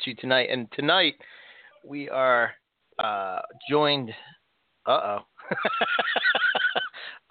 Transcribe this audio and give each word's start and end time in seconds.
at 0.00 0.06
you 0.06 0.14
tonight. 0.14 0.48
And 0.50 0.66
tonight 0.72 1.14
we 1.84 2.08
are 2.08 2.52
uh, 2.98 3.40
joined. 3.68 4.10
Uh 4.86 4.90
oh. 4.90 5.18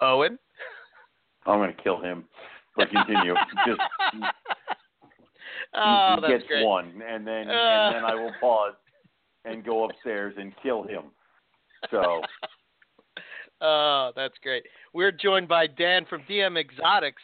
Owen? 0.00 0.38
I'm 1.46 1.58
going 1.58 1.74
to 1.74 1.82
kill 1.82 2.00
him. 2.00 2.24
But 2.76 2.90
continue. 2.90 3.34
Just. 3.66 3.80
Oh, 5.74 6.16
he 6.22 6.28
gets 6.32 6.44
great. 6.46 6.64
one, 6.64 7.02
and 7.06 7.26
then 7.26 7.48
Uh. 7.48 7.52
and 7.52 7.94
then 7.96 8.04
I 8.04 8.14
will 8.14 8.32
pause 8.40 8.74
and 9.44 9.64
go 9.64 9.84
upstairs 9.84 10.34
and 10.38 10.52
kill 10.62 10.82
him. 10.82 11.04
So 11.90 12.22
Oh, 13.62 14.10
that's 14.16 14.34
great. 14.42 14.64
We're 14.94 15.12
joined 15.12 15.46
by 15.48 15.66
Dan 15.66 16.06
from 16.08 16.22
DM 16.22 16.58
Exotics. 16.58 17.22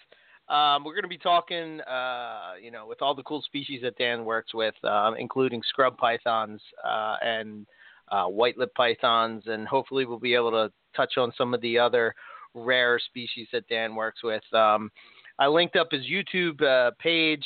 Um, 0.49 0.85
we're 0.85 0.93
going 0.93 1.03
to 1.03 1.09
be 1.09 1.19
talking, 1.19 1.81
uh, 1.81 2.53
you 2.63 2.71
know, 2.71 2.87
with 2.87 3.03
all 3.03 3.15
the 3.15 3.23
cool 3.25 3.43
species 3.43 3.81
that 3.83 3.99
Dan 3.99 4.25
works 4.25 4.55
with, 4.55 4.75
um, 4.85 5.17
including 5.19 5.61
scrub 5.69 5.97
pythons 5.97 6.61
uh, 6.85 7.17
and 7.23 7.67
uh, 8.11 8.27
white 8.27 8.57
lip 8.57 8.73
pythons, 8.77 9.43
and 9.47 9.67
hopefully 9.67 10.07
we'll 10.07 10.21
be 10.21 10.35
able 10.35 10.53
to 10.53 10.73
touch 10.95 11.19
on 11.19 11.33
some 11.37 11.53
of 11.53 11.61
the 11.63 11.77
other 11.77 12.15
rare 12.55 12.99
species 12.99 13.49
that 13.53 13.67
Dan 13.69 13.97
works 13.97 14.23
with. 14.23 14.43
Um, 14.53 14.91
I 15.39 15.49
linked 15.49 15.75
up 15.75 15.89
his 15.91 16.07
YouTube 16.07 16.63
uh, 16.63 16.93
page 17.01 17.45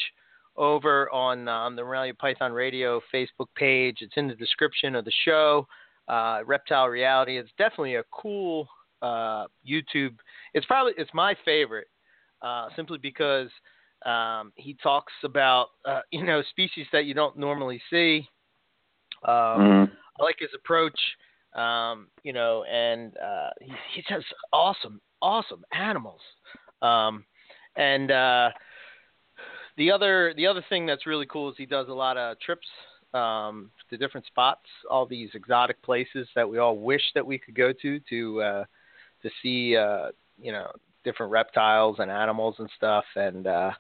over 0.57 1.11
on 1.11 1.49
uh, 1.49 1.53
on 1.53 1.77
the 1.77 1.83
Morelia 1.83 2.15
Python 2.15 2.53
Radio 2.53 3.01
Facebook 3.13 3.49
page. 3.57 3.99
It's 4.03 4.13
in 4.17 4.29
the 4.29 4.35
description 4.35 4.95
of 4.95 5.07
the 5.07 5.13
show. 5.25 5.67
Uh, 6.07 6.41
Reptile 6.45 6.89
Reality. 6.89 7.39
It's 7.39 7.51
definitely 7.57 7.95
a 7.95 8.05
cool 8.11 8.69
YouTube. 9.03 10.17
It's 10.53 10.67
probably 10.67 10.93
it's 10.99 11.11
my 11.15 11.35
favorite, 11.45 11.89
uh, 12.43 12.69
simply 12.77 12.99
because 12.99 13.49
um, 14.07 14.53
he 14.57 14.77
talks 14.83 15.13
about 15.25 15.69
uh, 15.85 16.01
you 16.11 16.25
know 16.25 16.43
species 16.51 16.87
that 16.93 17.05
you 17.05 17.15
don't 17.15 17.37
normally 17.37 17.81
see. 17.91 18.29
Um, 19.25 19.35
mhm. 19.35 19.91
I 20.19 20.23
like 20.23 20.37
his 20.39 20.51
approach, 20.55 20.99
um, 21.55 22.09
you 22.23 22.33
know, 22.33 22.65
and 22.65 23.17
uh, 23.17 23.51
he 23.61 23.73
he 23.95 24.03
does 24.09 24.25
awesome, 24.53 25.01
awesome 25.21 25.65
animals. 25.73 26.21
Um, 26.83 27.25
and 27.77 28.11
uh, 28.11 28.51
the 29.77 29.91
other 29.91 30.35
the 30.37 30.47
other 30.47 30.65
thing 30.69 30.87
that's 30.87 31.07
really 31.07 31.27
cool 31.27 31.51
is 31.51 31.55
he 31.57 31.67
does 31.67 31.89
a 31.89 31.93
lot 31.93 32.17
of 32.17 32.39
trips 32.41 32.67
um, 33.15 33.71
to 33.89 33.97
different 33.97 34.27
spots, 34.27 34.67
all 34.91 35.07
these 35.07 35.31
exotic 35.35 35.83
places 35.83 36.29
that 36.35 36.49
we 36.49 36.59
all 36.59 36.77
wish 36.77 37.03
that 37.15 37.27
we 37.27 37.39
could 37.39 37.55
go 37.55 37.73
to 37.83 38.01
to 38.09 38.43
uh, 38.43 38.65
to 39.23 39.31
see, 39.43 39.77
uh, 39.77 40.09
you 40.41 40.53
know, 40.53 40.71
different 41.05 41.33
reptiles 41.33 41.97
and 41.99 42.11
animals 42.11 42.57
and 42.59 42.69
stuff, 42.77 43.05
and 43.17 43.47
uh, 43.47 43.71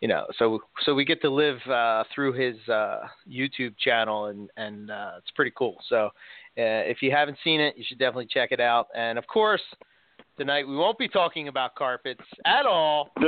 you 0.00 0.08
know, 0.08 0.26
so 0.38 0.60
so 0.84 0.94
we 0.94 1.04
get 1.04 1.20
to 1.22 1.30
live 1.30 1.58
uh, 1.70 2.04
through 2.14 2.32
his 2.32 2.56
uh, 2.68 3.00
YouTube 3.28 3.74
channel, 3.78 4.26
and 4.26 4.50
and 4.56 4.90
uh, 4.90 5.12
it's 5.18 5.30
pretty 5.32 5.52
cool. 5.56 5.76
So 5.88 6.06
uh, 6.06 6.10
if 6.56 7.02
you 7.02 7.10
haven't 7.10 7.38
seen 7.44 7.60
it, 7.60 7.74
you 7.76 7.84
should 7.86 7.98
definitely 7.98 8.28
check 8.30 8.50
it 8.52 8.60
out. 8.60 8.88
And 8.96 9.16
of 9.18 9.26
course, 9.26 9.62
tonight 10.36 10.66
we 10.66 10.76
won't 10.76 10.98
be 10.98 11.08
talking 11.08 11.48
about 11.48 11.74
carpets 11.76 12.24
at 12.44 12.66
all. 12.66 13.10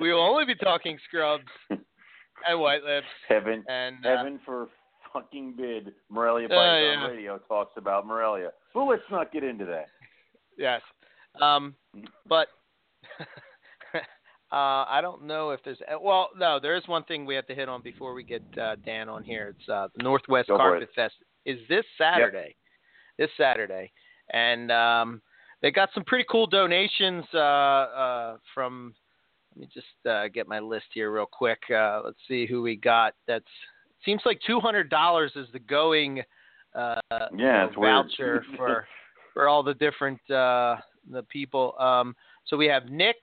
we 0.00 0.12
will 0.12 0.20
only 0.22 0.46
be 0.46 0.54
talking 0.56 0.98
scrubs 1.06 1.44
and 1.70 2.60
white 2.60 2.82
lips 2.82 3.06
heaven, 3.28 3.64
and 3.68 4.04
uh, 4.04 4.16
heaven 4.16 4.40
for 4.44 4.68
fucking 5.12 5.54
bid. 5.56 5.92
Morelia 6.08 6.46
Oh, 6.50 6.54
Python 6.56 6.82
yeah. 7.02 7.06
Radio 7.06 7.38
talks 7.48 7.72
about 7.76 8.06
Morelia. 8.06 8.50
But 8.74 8.84
let's 8.84 9.02
not 9.10 9.32
get 9.32 9.44
into 9.44 9.64
that. 9.66 9.86
yes. 10.58 10.80
Um, 11.40 11.74
but 12.28 12.48
uh, 13.94 13.96
I 14.52 15.00
don't 15.02 15.24
know 15.24 15.50
if 15.50 15.60
there's 15.64 15.78
well, 16.02 16.30
no, 16.36 16.58
there 16.60 16.76
is 16.76 16.86
one 16.86 17.04
thing 17.04 17.26
we 17.26 17.34
have 17.34 17.46
to 17.46 17.54
hit 17.54 17.68
on 17.68 17.82
before 17.82 18.14
we 18.14 18.22
get 18.22 18.42
uh, 18.60 18.76
Dan 18.84 19.08
on 19.08 19.22
here. 19.22 19.54
It's 19.58 19.68
uh, 19.68 19.88
Northwest 19.98 20.48
Go 20.48 20.56
Carpet 20.56 20.84
it. 20.84 20.88
Fest 20.94 21.14
is 21.44 21.58
this 21.68 21.84
Saturday. 21.98 22.54
This 23.18 23.30
Saturday, 23.36 23.92
and 24.32 24.72
um, 24.72 25.20
they 25.60 25.70
got 25.70 25.90
some 25.92 26.04
pretty 26.04 26.24
cool 26.30 26.46
donations 26.46 27.24
uh, 27.34 27.38
uh, 27.38 28.36
from. 28.54 28.94
Let 29.54 29.60
me 29.62 29.68
just 29.74 30.06
uh, 30.08 30.28
get 30.28 30.46
my 30.46 30.60
list 30.60 30.86
here 30.94 31.12
real 31.12 31.26
quick. 31.26 31.58
Uh, 31.74 32.02
let's 32.04 32.18
see 32.28 32.46
who 32.46 32.62
we 32.62 32.76
got. 32.76 33.14
That's 33.26 33.44
seems 34.04 34.22
like 34.24 34.40
two 34.46 34.60
hundred 34.60 34.88
dollars 34.88 35.32
is 35.34 35.48
the 35.52 35.58
going 35.58 36.22
uh, 36.74 37.00
you 37.32 37.44
Yeah, 37.44 37.66
know, 37.66 37.80
voucher 37.80 38.44
for 38.56 38.86
for 39.34 39.48
all 39.48 39.62
the 39.62 39.74
different 39.74 40.20
uh, 40.30 40.76
the 41.10 41.22
people. 41.24 41.74
Um, 41.78 42.14
so 42.46 42.56
we 42.56 42.66
have 42.66 42.86
Nick 42.90 43.16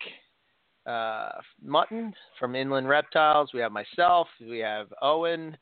uh, 0.86 1.30
Mutton 1.62 2.14
from 2.40 2.56
Inland 2.56 2.88
Reptiles. 2.88 3.52
We 3.54 3.60
have 3.60 3.72
myself. 3.72 4.28
We 4.42 4.60
have 4.60 4.88
Owen. 5.02 5.58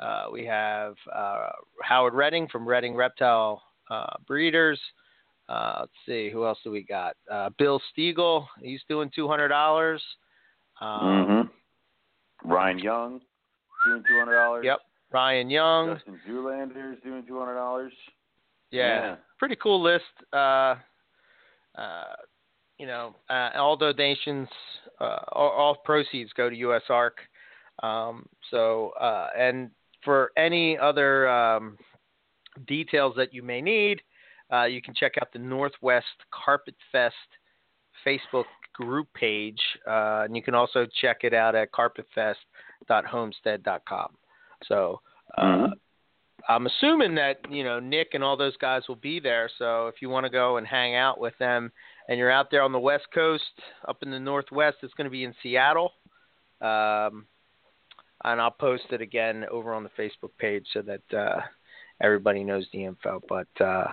Uh, 0.00 0.26
we 0.32 0.44
have 0.46 0.94
uh, 1.14 1.50
Howard 1.82 2.14
Redding 2.14 2.48
from 2.48 2.66
Redding 2.66 2.94
Reptile 2.94 3.62
uh, 3.90 4.14
Breeders. 4.26 4.80
Uh, 5.48 5.78
let's 5.80 5.92
see, 6.06 6.30
who 6.30 6.46
else 6.46 6.58
do 6.62 6.70
we 6.70 6.82
got? 6.82 7.16
Uh, 7.30 7.50
Bill 7.58 7.82
Stiegel. 7.92 8.46
He's 8.62 8.80
doing 8.88 9.10
two 9.14 9.28
hundred 9.28 9.48
dollars. 9.48 10.02
Um, 10.80 11.26
hmm 12.42 12.50
Ryan 12.50 12.78
Young 12.78 13.20
doing 13.84 14.02
two 14.08 14.18
hundred 14.18 14.36
dollars. 14.36 14.64
Yep. 14.64 14.78
Ryan 15.12 15.50
Young. 15.50 15.94
Justin 15.96 16.20
Zoolander 16.26 16.92
is 16.94 16.98
doing 17.04 17.24
two 17.26 17.38
hundred 17.38 17.56
dollars. 17.56 17.92
Yeah. 18.70 19.16
pretty 19.38 19.56
cool 19.56 19.82
list. 19.82 20.04
Uh, 20.32 20.76
you 22.78 22.86
know, 22.86 23.14
uh, 23.28 23.50
all 23.56 23.76
donations, 23.76 24.48
uh, 25.00 25.18
all, 25.32 25.50
all 25.50 25.74
proceeds 25.84 26.32
go 26.32 26.48
to 26.48 26.56
USARK. 26.56 27.10
Um, 27.82 28.24
so, 28.50 28.92
uh, 29.00 29.28
and 29.38 29.70
for 30.02 30.32
any 30.36 30.78
other 30.78 31.28
um, 31.28 31.76
details 32.66 33.14
that 33.16 33.34
you 33.34 33.42
may 33.42 33.60
need, 33.60 34.00
uh, 34.52 34.64
you 34.64 34.82
can 34.82 34.94
check 34.94 35.12
out 35.20 35.32
the 35.32 35.38
Northwest 35.38 36.06
Carpet 36.32 36.74
Fest 36.90 37.14
Facebook 38.06 38.46
group 38.72 39.08
page, 39.14 39.60
uh, 39.86 40.22
and 40.24 40.34
you 40.34 40.42
can 40.42 40.54
also 40.54 40.86
check 41.00 41.18
it 41.22 41.34
out 41.34 41.54
at 41.54 41.70
carpetfest.homestead.com. 41.72 44.16
So, 44.64 45.00
uh, 45.36 45.42
Mhm. 45.42 45.79
I'm 46.54 46.66
assuming 46.66 47.14
that 47.16 47.38
you 47.50 47.64
know 47.64 47.78
Nick 47.80 48.08
and 48.14 48.24
all 48.24 48.36
those 48.36 48.56
guys 48.56 48.82
will 48.88 48.96
be 48.96 49.20
there. 49.20 49.48
So 49.58 49.86
if 49.88 49.96
you 50.02 50.08
want 50.08 50.24
to 50.24 50.30
go 50.30 50.56
and 50.56 50.66
hang 50.66 50.94
out 50.96 51.18
with 51.20 51.34
them, 51.38 51.70
and 52.08 52.18
you're 52.18 52.30
out 52.30 52.50
there 52.50 52.62
on 52.62 52.72
the 52.72 52.78
West 52.78 53.06
Coast, 53.14 53.44
up 53.88 54.02
in 54.02 54.10
the 54.10 54.18
Northwest, 54.20 54.78
it's 54.82 54.94
going 54.94 55.04
to 55.06 55.10
be 55.10 55.24
in 55.24 55.34
Seattle. 55.42 55.92
Um, 56.60 57.26
and 58.24 58.40
I'll 58.40 58.50
post 58.50 58.84
it 58.90 59.00
again 59.00 59.46
over 59.50 59.72
on 59.74 59.82
the 59.82 59.90
Facebook 59.98 60.30
page 60.38 60.66
so 60.74 60.82
that 60.82 61.16
uh, 61.18 61.40
everybody 62.02 62.44
knows 62.44 62.66
the 62.72 62.84
info. 62.84 63.22
But 63.28 63.48
uh, 63.64 63.86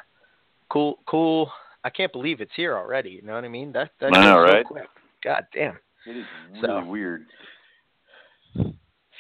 cool, 0.69 0.99
cool. 1.05 1.49
I 1.83 1.89
can't 1.89 2.11
believe 2.11 2.41
it's 2.41 2.51
here 2.55 2.75
already. 2.75 3.11
You 3.11 3.21
know 3.21 3.35
what 3.35 3.45
I 3.45 3.49
mean? 3.49 3.71
That 3.71 3.91
that 4.01 4.07
I 4.17 4.21
know, 4.21 4.35
goes 4.35 4.49
so 4.49 4.53
right? 4.55 4.65
quick. 4.65 4.87
God 5.23 5.43
damn. 5.53 5.77
It 6.05 6.17
is 6.17 6.25
So- 6.61 6.67
really 6.79 6.87
weird. 6.89 7.25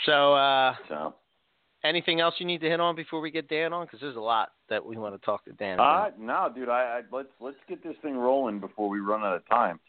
So 0.05 0.33
uh, 0.33 0.75
So, 0.89 1.15
anything 1.83 2.19
else 2.19 2.35
you 2.39 2.45
need 2.45 2.61
to 2.61 2.69
hit 2.69 2.79
on 2.79 2.95
before 2.95 3.19
we 3.21 3.31
get 3.31 3.47
Dan 3.49 3.73
on? 3.73 3.85
Because 3.85 3.99
there's 3.99 4.15
a 4.15 4.19
lot 4.21 4.51
that 4.69 4.85
we 4.85 4.97
want 4.97 5.19
to 5.19 5.25
talk 5.25 5.45
to 5.45 5.51
Dan 5.53 5.79
uh, 5.79 5.83
about. 5.83 6.19
no, 6.19 6.51
dude, 6.53 6.69
I, 6.69 6.99
I 6.99 7.01
let's 7.11 7.29
let's 7.39 7.57
get 7.67 7.83
this 7.83 7.95
thing 8.01 8.15
rolling 8.17 8.59
before 8.59 8.89
we 8.89 8.99
run 8.99 9.21
out 9.23 9.35
of 9.35 9.47
time. 9.49 9.79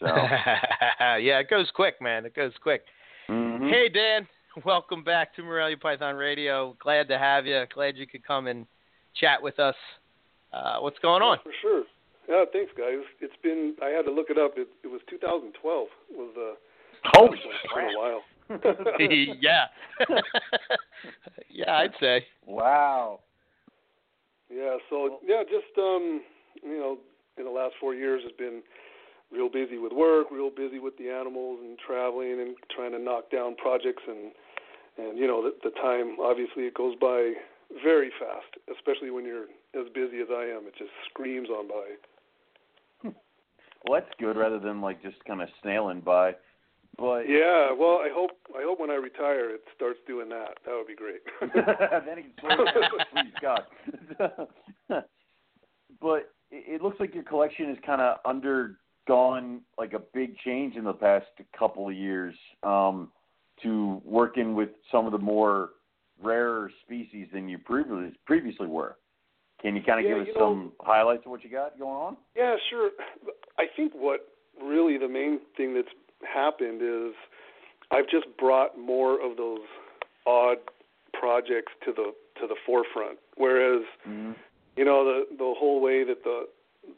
So, 0.00 0.06
yeah, 1.00 1.38
it 1.38 1.48
goes 1.48 1.70
quick, 1.74 2.00
man. 2.02 2.26
It 2.26 2.34
goes 2.34 2.52
quick. 2.62 2.82
mhm. 3.28 3.70
Hey, 3.70 3.88
Dan. 3.88 4.26
Welcome 4.64 5.04
back 5.04 5.34
to 5.36 5.42
Morelia 5.42 5.76
Python 5.76 6.16
Radio. 6.16 6.76
Glad 6.82 7.08
to 7.08 7.18
have 7.18 7.44
you. 7.46 7.64
Glad 7.74 7.96
you 7.96 8.06
could 8.06 8.26
come 8.26 8.46
and 8.46 8.66
chat 9.14 9.42
with 9.42 9.58
us. 9.58 9.74
Uh, 10.52 10.78
what's 10.78 10.98
going 11.00 11.20
on? 11.22 11.38
For 11.42 11.52
sure. 11.60 11.84
Yeah, 12.28 12.44
thanks, 12.52 12.72
guys. 12.76 13.04
It's 13.20 13.36
been 13.42 13.74
I 13.82 13.88
had 13.88 14.04
to 14.06 14.10
look 14.12 14.30
it 14.30 14.38
up. 14.38 14.52
It, 14.56 14.68
it 14.82 14.86
was 14.88 15.00
2012. 15.10 15.88
Was 16.12 16.34
uh, 16.36 16.54
holy 17.14 17.38
it's 17.38 17.46
crap! 17.72 17.86
been 17.86 17.94
a 17.94 17.98
while. 17.98 18.22
Yeah. 18.98 19.66
yeah, 21.50 21.72
I'd 21.72 21.94
say. 22.00 22.24
Wow. 22.46 23.20
Yeah. 24.50 24.76
So 24.90 25.18
yeah, 25.26 25.42
just 25.42 25.76
um, 25.78 26.22
you 26.62 26.78
know, 26.78 26.98
in 27.38 27.44
the 27.44 27.50
last 27.50 27.74
four 27.80 27.94
years 27.94 28.22
has 28.22 28.32
been 28.38 28.62
real 29.32 29.48
busy 29.48 29.78
with 29.78 29.92
work, 29.92 30.30
real 30.30 30.50
busy 30.50 30.78
with 30.78 30.96
the 30.98 31.10
animals 31.10 31.58
and 31.62 31.78
traveling 31.78 32.40
and 32.40 32.56
trying 32.74 32.92
to 32.92 32.98
knock 32.98 33.30
down 33.30 33.56
projects 33.56 34.02
and 34.06 34.32
and 34.98 35.18
you 35.18 35.26
know 35.26 35.42
the, 35.42 35.52
the 35.62 35.70
time 35.82 36.16
obviously 36.20 36.64
it 36.64 36.74
goes 36.74 36.94
by 37.00 37.32
very 37.82 38.10
fast, 38.18 38.62
especially 38.72 39.10
when 39.10 39.24
you're 39.24 39.46
as 39.74 39.90
busy 39.92 40.20
as 40.20 40.28
I 40.30 40.44
am. 40.44 40.66
It 40.66 40.74
just 40.78 40.90
screams 41.10 41.48
on 41.50 41.68
by. 41.68 43.12
Well, 43.84 44.00
that's 44.00 44.12
good 44.18 44.36
rather 44.36 44.58
than 44.58 44.80
like 44.80 45.02
just 45.02 45.24
kind 45.26 45.42
of 45.42 45.48
snailing 45.62 46.00
by. 46.00 46.34
But 46.98 47.28
Yeah, 47.28 47.72
well, 47.72 47.98
I 48.02 48.08
hope 48.12 48.30
I 48.56 48.62
hope 48.62 48.80
when 48.80 48.90
I 48.90 48.94
retire 48.94 49.50
it 49.50 49.62
starts 49.74 49.98
doing 50.06 50.28
that. 50.30 50.58
That 50.64 50.74
would 50.74 50.86
be 50.86 50.94
great. 50.94 51.20
then 52.06 52.18
he 52.18 52.24
can. 52.40 52.58
Please 53.12 53.32
God. 53.40 53.62
but 56.00 56.32
it, 56.50 56.82
looks 56.82 56.98
like 57.00 57.14
your 57.14 57.24
collection 57.24 57.68
has 57.68 57.76
kind 57.84 58.00
of 58.00 58.18
under 58.24 58.76
gone 59.06 59.60
like 59.78 59.92
a 59.92 60.00
big 60.14 60.36
change 60.38 60.76
in 60.76 60.84
the 60.84 60.92
past 60.92 61.26
couple 61.56 61.88
of 61.88 61.94
years 61.94 62.34
um, 62.62 63.10
to 63.62 64.00
working 64.04 64.54
with 64.54 64.70
some 64.90 65.06
of 65.06 65.12
the 65.12 65.18
more 65.18 65.70
rarer 66.22 66.70
species 66.84 67.28
than 67.32 67.48
you 67.48 67.58
previously 67.58 68.12
previously 68.26 68.66
were. 68.66 68.96
Can 69.60 69.76
you 69.76 69.82
kind 69.82 70.00
of 70.00 70.06
Yeah, 70.06 70.18
give 70.18 70.28
us 70.28 70.34
know- 70.34 70.40
some 70.40 70.72
highlights 70.80 71.24
of 71.26 71.30
what 71.30 71.44
you 71.44 71.50
got 71.50 71.78
going 71.78 71.96
on? 71.96 72.16
Yeah, 72.34 72.56
sure. 72.70 72.90
I 73.58 73.66
think 73.76 73.92
what 73.94 74.28
really 74.62 74.98
the 74.98 75.08
main 75.08 75.40
thing 75.56 75.74
that's 75.74 75.88
happened 76.24 76.80
is 76.82 77.14
I've 77.90 78.08
just 78.08 78.26
brought 78.38 78.78
more 78.78 79.14
of 79.24 79.36
those 79.36 79.60
odd 80.26 80.58
projects 81.12 81.72
to 81.84 81.92
the 81.92 82.12
to 82.40 82.46
the 82.46 82.56
forefront. 82.66 83.18
Whereas, 83.36 83.82
Mm-hmm. 84.08 84.32
you 84.76 84.84
know, 84.84 85.04
the 85.04 85.36
the 85.36 85.54
whole 85.58 85.80
way 85.80 86.04
that 86.04 86.22
the 86.24 86.48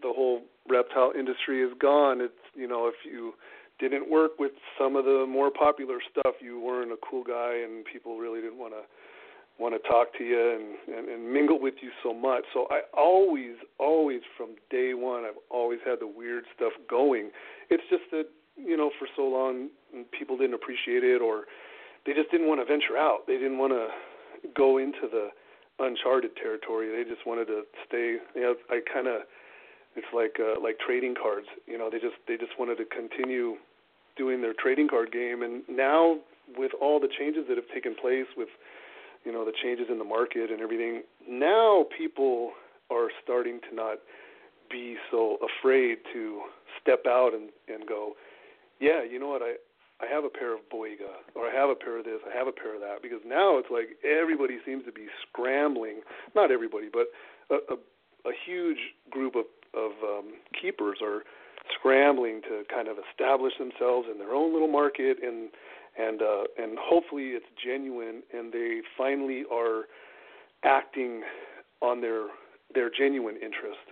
the 0.03 0.13
whole 0.15 0.43
reptile 0.69 1.13
industry 1.19 1.63
is 1.63 1.73
gone, 1.81 2.21
it's 2.21 2.35
you 2.55 2.69
know, 2.69 2.89
if 2.89 2.95
you 3.05 3.35
didn't 3.79 4.11
work 4.11 4.33
with 4.39 4.53
some 4.79 4.97
of 4.97 5.05
the 5.05 5.25
more 5.29 5.51
popular 5.51 5.99
stuff, 6.11 6.35
you 6.41 6.61
weren't 6.61 6.91
a 6.93 6.97
cool 7.09 7.23
guy 7.23 7.55
and 7.65 7.85
people 7.85 8.19
really 8.19 8.41
didn't 8.41 8.59
want 8.59 8.73
to 8.75 8.83
want 9.59 9.75
to 9.75 9.89
talk 9.89 10.17
to 10.17 10.25
you 10.25 10.39
and, 10.89 10.99
and 10.99 11.09
and 11.09 11.33
mingle 11.33 11.61
with 11.61 11.75
you 11.83 11.91
so 12.03 12.13
much. 12.13 12.45
So 12.55 12.67
I 12.71 12.81
always 12.97 13.55
always 13.79 14.21
from 14.37 14.51
day 14.71 14.95
one 14.95 15.25
I've 15.25 15.41
always 15.51 15.81
had 15.87 16.01
the 16.01 16.07
weird 16.07 16.45
stuff 16.55 16.73
going. 16.89 17.31
It's 17.71 17.83
just 17.91 18.05
that, 18.13 18.27
you 18.59 18.77
know, 18.77 18.91
for 18.99 19.09
so 19.17 19.23
long 19.23 19.69
people 20.13 20.37
didn't 20.37 20.55
appreciate 20.55 21.05
it 21.05 21.21
or 21.23 21.45
they 22.07 22.13
just 22.13 22.31
didn't 22.31 22.49
want 22.49 22.61
to 22.61 22.65
venture 22.65 22.97
out. 22.97 23.27
They 23.27 23.35
didn't 23.35 23.59
want 23.59 23.73
to 23.73 23.89
go 24.57 24.79
into 24.79 25.09
the 25.11 25.29
uncharted 25.79 26.37
territory. 26.37 26.89
They 26.91 27.09
just 27.09 27.27
wanted 27.27 27.47
to 27.47 27.63
stay. 27.87 28.17
You 28.35 28.43
know, 28.43 28.55
I 28.71 28.81
kind 28.93 29.07
of 29.07 29.23
it's 29.97 30.07
like 30.15 30.39
uh, 30.41 30.61
like 30.61 30.79
trading 30.79 31.15
cards. 31.21 31.47
You 31.67 31.79
know, 31.79 31.91
they 31.91 31.99
just 31.99 32.17
they 32.27 32.37
just 32.37 32.59
wanted 32.59 32.77
to 32.79 32.85
continue 32.85 33.57
doing 34.17 34.43
their 34.43 34.55
trading 34.55 34.89
card 34.89 35.13
game. 35.13 35.43
And 35.43 35.63
now 35.69 36.19
with 36.57 36.73
all 36.81 37.01
the 37.01 37.09
changes 37.09 37.45
that 37.49 37.57
have 37.57 37.69
taken 37.73 37.95
place, 37.95 38.27
with 38.37 38.49
you 39.25 39.33
know 39.33 39.45
the 39.45 39.53
changes 39.63 39.87
in 39.91 39.99
the 39.99 40.05
market 40.05 40.51
and 40.51 40.61
everything, 40.61 41.03
now 41.29 41.87
people 41.97 42.53
are 42.91 43.09
starting 43.23 43.61
to 43.69 43.75
not 43.75 43.99
be 44.71 44.97
so 45.11 45.39
afraid 45.41 45.99
to 46.13 46.43
step 46.81 47.05
out 47.07 47.33
and 47.35 47.51
and 47.69 47.87
go, 47.89 48.15
yeah, 48.81 49.03
you 49.03 49.19
know 49.19 49.29
what 49.29 49.43
I 49.43 49.55
I 50.01 50.07
have 50.07 50.25
a 50.25 50.29
pair 50.29 50.55
of 50.55 50.61
Boiga, 50.73 51.27
or 51.35 51.49
I 51.49 51.55
have 51.55 51.71
a 51.71 51.75
pair 51.75 51.99
of 51.99 52.05
this, 52.05 52.21
I 52.23 52.37
have 52.37 52.47
a 52.47 52.53
pair 52.53 52.75
of 52.75 52.81
that, 52.81 53.03
because 53.03 53.19
now 53.27 53.59
it's 53.59 53.69
like 53.71 53.99
everybody 54.05 54.59
seems 54.65 54.85
to 54.85 54.93
be 54.93 55.07
scrambling. 55.27 56.03
Not 56.37 56.53
everybody, 56.53 56.89
but 56.93 57.09
a, 57.51 57.75
a, 57.75 57.77
a 58.29 58.33
huge 58.47 58.79
group 59.11 59.35
of 59.35 59.47
of 59.75 59.93
um, 60.03 60.35
keepers 60.61 60.99
are 61.03 61.25
scrambling 61.79 62.41
to 62.43 62.63
kind 62.73 62.89
of 62.89 62.97
establish 63.11 63.53
themselves 63.59 64.09
in 64.11 64.19
their 64.19 64.35
own 64.35 64.53
little 64.53 64.69
market, 64.69 65.19
and 65.23 65.51
and 65.99 66.23
uh, 66.23 66.45
and 66.57 66.79
hopefully 66.81 67.35
it's 67.35 67.47
genuine, 67.63 68.23
and 68.33 68.53
they 68.53 68.81
finally 68.97 69.45
are 69.53 69.85
acting 70.65 71.23
on 71.81 72.01
their 72.01 72.27
their 72.75 72.91
genuine 72.91 73.35
interest 73.37 73.83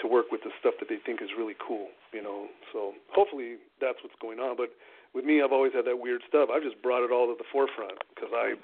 to 0.00 0.06
work 0.06 0.26
with 0.30 0.42
the 0.44 0.50
stuff 0.60 0.74
that 0.78 0.88
they 0.88 0.98
think 1.04 1.20
is 1.20 1.30
really 1.36 1.56
cool, 1.66 1.88
you 2.12 2.22
know. 2.22 2.46
So 2.72 2.92
hopefully 3.12 3.56
that's 3.80 3.98
what's 4.02 4.16
going 4.20 4.38
on. 4.38 4.56
But 4.56 4.70
with 5.14 5.24
me, 5.24 5.42
I've 5.42 5.52
always 5.52 5.72
had 5.72 5.84
that 5.86 5.98
weird 5.98 6.22
stuff. 6.28 6.48
I've 6.52 6.62
just 6.62 6.80
brought 6.82 7.04
it 7.04 7.12
all 7.12 7.26
to 7.26 7.34
the 7.36 7.44
forefront 7.52 7.98
because 8.14 8.30
I, 8.34 8.54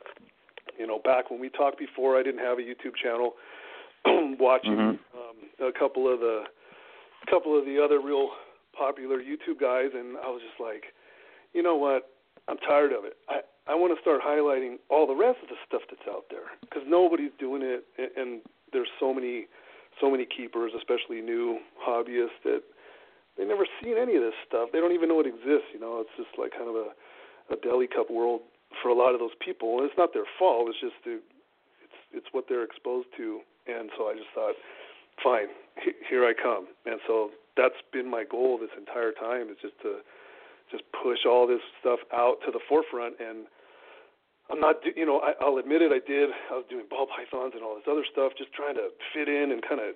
you 0.79 0.87
know, 0.87 0.99
back 1.05 1.31
when 1.31 1.41
we 1.41 1.49
talked 1.49 1.79
before, 1.79 2.19
I 2.19 2.23
didn't 2.23 2.41
have 2.41 2.59
a 2.59 2.63
YouTube 2.63 2.97
channel. 3.03 3.35
watching 4.39 4.77
Mhm. 4.77 4.99
um, 5.17 5.37
a 5.67 5.73
couple 5.73 6.13
of 6.13 6.21
the, 6.21 6.45
couple 7.27 7.59
of 7.59 7.65
the 7.65 7.83
other 7.83 8.01
real 8.01 8.33
popular 8.77 9.19
YouTube 9.19 9.59
guys, 9.59 9.91
and 9.95 10.19
I 10.19 10.29
was 10.29 10.43
just 10.43 10.61
like, 10.61 10.93
you 11.55 11.63
know 11.63 11.77
what? 11.77 12.11
I'm 12.49 12.59
tired 12.59 12.93
of 12.93 13.05
it. 13.05 13.17
I 13.29 13.41
I 13.67 13.75
want 13.75 13.97
to 13.97 14.01
start 14.03 14.21
highlighting 14.21 14.77
all 14.91 15.07
the 15.07 15.15
rest 15.17 15.39
of 15.43 15.49
the 15.49 15.57
stuff 15.67 15.81
that's 15.89 16.07
out 16.07 16.27
there 16.29 16.53
because 16.61 16.83
nobody's 16.87 17.33
doing 17.39 17.63
it, 17.63 17.87
and, 17.97 18.11
and 18.15 18.43
there's 18.75 18.91
so 19.01 19.15
many, 19.15 19.47
so 20.03 20.11
many 20.11 20.27
keepers, 20.27 20.73
especially 20.77 21.23
new 21.23 21.61
hobbyists 21.81 22.37
that 22.45 22.63
they 23.37 23.45
never 23.45 23.67
seen 23.83 23.97
any 23.99 24.15
of 24.17 24.23
this 24.23 24.37
stuff. 24.47 24.71
They 24.73 24.79
don't 24.81 24.93
even 24.93 25.09
know 25.09 25.21
it 25.21 25.27
exists. 25.27 25.73
You 25.75 25.81
know, 25.81 26.01
it's 26.01 26.15
just 26.17 26.33
like 26.39 26.53
kind 26.53 26.69
of 26.69 26.77
a 26.77 26.89
a 27.53 27.57
deli 27.61 27.87
cup 27.87 28.09
world 28.11 28.41
for 28.83 28.89
a 28.89 28.97
lot 28.97 29.13
of 29.13 29.21
those 29.21 29.37
people, 29.45 29.79
and 29.79 29.85
it's 29.87 29.99
not 29.99 30.15
their 30.15 30.27
fault. 30.39 30.69
It's 30.71 30.81
just 30.81 30.97
the, 31.05 31.21
it's 31.85 31.99
it's 32.13 32.29
what 32.33 32.47
they're 32.49 32.65
exposed 32.65 33.09
to, 33.19 33.41
and 33.67 33.91
so 33.99 34.09
I 34.09 34.15
just 34.15 34.33
thought, 34.35 34.55
fine, 35.23 35.49
he- 35.83 35.99
here 36.09 36.25
I 36.25 36.33
come, 36.33 36.69
and 36.87 37.01
so 37.07 37.31
that's 37.57 37.79
been 37.93 38.09
my 38.11 38.25
goal 38.25 38.59
this 38.59 38.73
entire 38.77 39.13
time 39.13 39.49
is 39.51 39.57
just 39.63 39.79
to 39.83 40.03
just 40.71 40.85
push 40.91 41.23
all 41.27 41.47
this 41.47 41.63
stuff 41.81 42.01
out 42.13 42.41
to 42.47 42.51
the 42.51 42.61
forefront 42.69 43.15
and 43.21 43.47
I'm 44.51 44.61
not 44.61 44.77
you 44.97 45.07
know 45.07 45.21
I, 45.21 45.33
I'll 45.41 45.59
admit 45.59 45.83
it 45.83 45.93
I 45.93 46.03
did 46.03 46.31
I 46.51 46.55
was 46.59 46.67
doing 46.69 46.85
ball 46.89 47.07
pythons 47.07 47.53
and 47.55 47.63
all 47.63 47.77
this 47.77 47.87
other 47.91 48.05
stuff 48.11 48.33
just 48.37 48.53
trying 48.53 48.75
to 48.75 48.91
fit 49.15 49.29
in 49.29 49.53
and 49.53 49.63
kind 49.63 49.81
of 49.81 49.95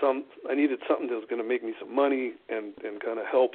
some 0.00 0.24
I 0.48 0.54
needed 0.54 0.80
something 0.88 1.08
that 1.08 1.18
was 1.18 1.28
going 1.28 1.42
to 1.42 1.46
make 1.46 1.62
me 1.64 1.74
some 1.78 1.94
money 1.94 2.32
and 2.48 2.72
and 2.84 3.00
kind 3.02 3.18
of 3.18 3.26
help 3.30 3.52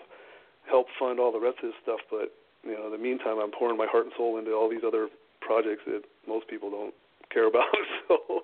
help 0.70 0.88
fund 1.00 1.20
all 1.20 1.32
the 1.32 1.40
rest 1.40 1.60
of 1.64 1.72
this 1.72 1.80
stuff 1.84 2.00
but 2.10 2.34
you 2.64 2.78
know 2.78 2.88
in 2.88 2.92
the 2.92 3.02
meantime 3.02 3.40
I'm 3.42 3.52
pouring 3.52 3.78
my 3.78 3.88
heart 3.88 4.06
and 4.06 4.14
soul 4.16 4.38
into 4.38 4.54
all 4.54 4.70
these 4.70 4.86
other 4.86 5.10
projects 5.42 5.84
that 5.88 6.04
most 6.28 6.48
people 6.48 6.70
don't 6.70 6.94
care 7.34 7.48
about 7.48 7.70
so 8.08 8.44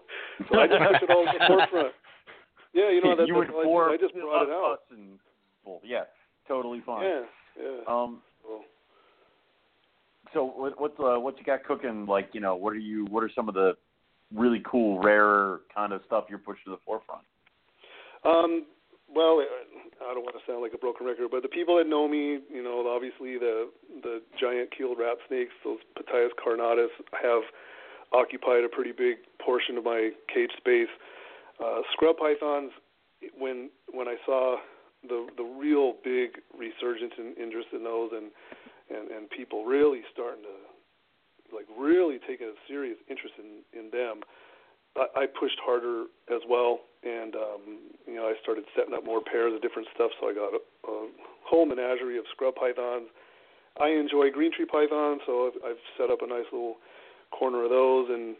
so 0.49 0.59
I 0.59 0.67
just 0.67 0.81
push 0.81 1.01
it 1.03 1.09
all 1.11 1.25
to 1.25 1.37
the 1.37 1.45
forefront 1.47 1.93
yeah 2.73 2.89
you 2.89 3.01
know 3.03 3.15
that's, 3.15 3.27
you 3.31 3.35
that's 3.39 3.53
all 3.53 3.89
I, 3.89 3.91
did. 3.91 3.99
I 3.99 4.03
just 4.03 4.13
brought 4.15 4.47
it 4.47 4.53
out 4.53 4.79
and 4.91 5.19
well, 5.65 5.81
yeah, 5.83 6.03
totally 6.47 6.81
fine. 6.85 7.03
yeah 7.03 7.21
yeah 7.59 7.77
Um, 7.87 8.21
so, 8.43 8.61
so 10.33 10.45
what 10.45 10.79
what's 10.79 10.99
uh, 10.99 11.19
what 11.19 11.37
you 11.37 11.43
got 11.43 11.63
cooking? 11.63 12.05
Like 12.05 12.29
you 12.33 12.39
know, 12.39 12.55
what 12.55 12.73
are 12.73 12.77
you? 12.79 13.05
What 13.05 13.23
are 13.23 13.31
some 13.35 13.49
of 13.49 13.55
the 13.55 13.73
really 14.33 14.61
cool, 14.69 15.01
rare 15.01 15.59
kind 15.73 15.93
of 15.93 16.01
stuff 16.05 16.25
you're 16.29 16.39
pushing 16.39 16.65
to 16.65 16.71
the 16.71 16.79
forefront? 16.85 17.23
Um, 18.25 18.65
well, 19.13 19.39
I 20.01 20.13
don't 20.13 20.25
want 20.25 20.35
to 20.35 20.43
sound 20.49 20.61
like 20.61 20.73
a 20.73 20.81
broken 20.81 21.05
record, 21.05 21.29
but 21.31 21.41
the 21.41 21.47
people 21.47 21.77
that 21.77 21.87
know 21.87 22.07
me, 22.07 22.39
you 22.51 22.63
know, 22.63 22.83
obviously 22.89 23.37
the 23.37 23.69
the 24.01 24.21
giant 24.39 24.75
keeled 24.75 24.97
rat 24.99 25.17
snakes, 25.27 25.53
those 25.63 25.79
Ptyas 25.95 26.33
carinata, 26.35 26.87
have 27.13 27.43
occupied 28.11 28.63
a 28.63 28.69
pretty 28.69 28.91
big 28.91 29.17
portion 29.43 29.77
of 29.77 29.83
my 29.83 30.09
cage 30.33 30.51
space. 30.57 30.91
Uh, 31.63 31.81
scrub 31.93 32.17
pythons, 32.17 32.71
when 33.37 33.69
when 33.93 34.07
I 34.07 34.15
saw 34.25 34.57
the 35.07 35.27
the 35.37 35.43
real 35.43 35.93
big 36.03 36.41
resurgence 36.57 37.13
in 37.17 37.35
interest 37.41 37.69
in 37.73 37.83
those, 37.83 38.11
and 38.11 38.31
and 38.89 39.11
and 39.11 39.29
people 39.29 39.65
really 39.65 40.01
starting 40.11 40.43
to 40.43 41.55
like 41.55 41.67
really 41.77 42.19
taking 42.27 42.47
a 42.47 42.57
serious 42.67 42.97
interest 43.09 43.35
in 43.37 43.61
in 43.77 43.91
them. 43.91 44.21
I, 44.95 45.25
pushed 45.27 45.59
harder 45.59 46.05
as 46.31 46.41
well, 46.47 46.79
and 47.03 47.35
um, 47.35 47.63
you 48.07 48.15
know 48.15 48.25
I 48.25 48.33
started 48.41 48.63
setting 48.75 48.93
up 48.93 49.03
more 49.03 49.21
pairs 49.21 49.53
of 49.53 49.61
different 49.61 49.87
stuff. 49.93 50.11
So 50.19 50.29
I 50.29 50.33
got 50.33 50.53
a, 50.55 50.61
a 50.87 51.09
whole 51.43 51.65
menagerie 51.65 52.17
of 52.17 52.25
scrub 52.31 52.55
pythons. 52.55 53.09
I 53.79 53.89
enjoy 53.89 54.31
green 54.31 54.53
tree 54.55 54.65
pythons, 54.65 55.21
so 55.25 55.51
I've, 55.51 55.71
I've 55.71 55.83
set 55.99 56.09
up 56.09 56.21
a 56.21 56.27
nice 56.27 56.47
little 56.51 56.77
corner 57.37 57.65
of 57.65 57.69
those. 57.69 58.07
And 58.09 58.35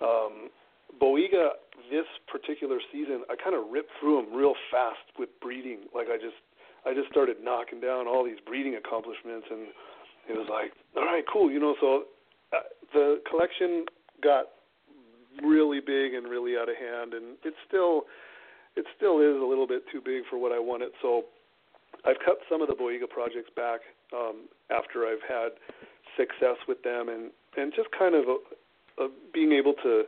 um, 0.00 0.48
Boiga 0.96 1.60
this 1.90 2.06
particular 2.28 2.78
season, 2.92 3.22
I 3.28 3.36
kind 3.36 3.56
of 3.56 3.68
ripped 3.70 3.90
through 4.00 4.22
them 4.22 4.34
real 4.34 4.54
fast 4.70 5.04
with 5.18 5.28
breeding. 5.40 5.90
Like 5.94 6.06
I 6.08 6.16
just 6.16 6.38
I 6.86 6.94
just 6.94 7.10
started 7.10 7.36
knocking 7.42 7.80
down 7.80 8.08
all 8.08 8.24
these 8.24 8.40
breeding 8.46 8.76
accomplishments, 8.76 9.46
and 9.50 9.68
it 10.28 10.36
was 10.36 10.48
like, 10.48 10.72
all 10.96 11.04
right, 11.04 11.24
cool, 11.30 11.50
you 11.50 11.60
know. 11.60 11.74
So 11.80 12.04
uh, 12.56 12.64
the 12.94 13.20
collection 13.28 13.84
got 14.22 14.46
really 15.42 15.80
big 15.80 16.14
and 16.14 16.28
really 16.28 16.56
out 16.56 16.68
of 16.68 16.76
hand, 16.76 17.14
and 17.14 17.36
it 17.44 17.54
still 17.66 18.04
it 18.76 18.86
still 18.96 19.18
is 19.18 19.40
a 19.40 19.44
little 19.44 19.66
bit 19.66 19.82
too 19.90 20.00
big 20.00 20.22
for 20.30 20.38
what 20.38 20.52
I 20.52 20.58
wanted. 20.58 20.92
So 21.02 21.24
I've 22.04 22.18
cut 22.24 22.38
some 22.48 22.62
of 22.62 22.68
the 22.68 22.74
Boiga 22.74 23.08
projects 23.08 23.50
back 23.54 23.80
um, 24.14 24.48
after 24.70 25.06
I've 25.06 25.22
had 25.26 25.50
success 26.16 26.56
with 26.68 26.82
them, 26.82 27.08
and 27.08 27.30
and 27.56 27.72
just 27.74 27.88
kind 27.96 28.14
of 28.14 28.24
a, 28.28 29.04
a 29.04 29.08
being 29.32 29.52
able 29.52 29.74
to 29.82 30.04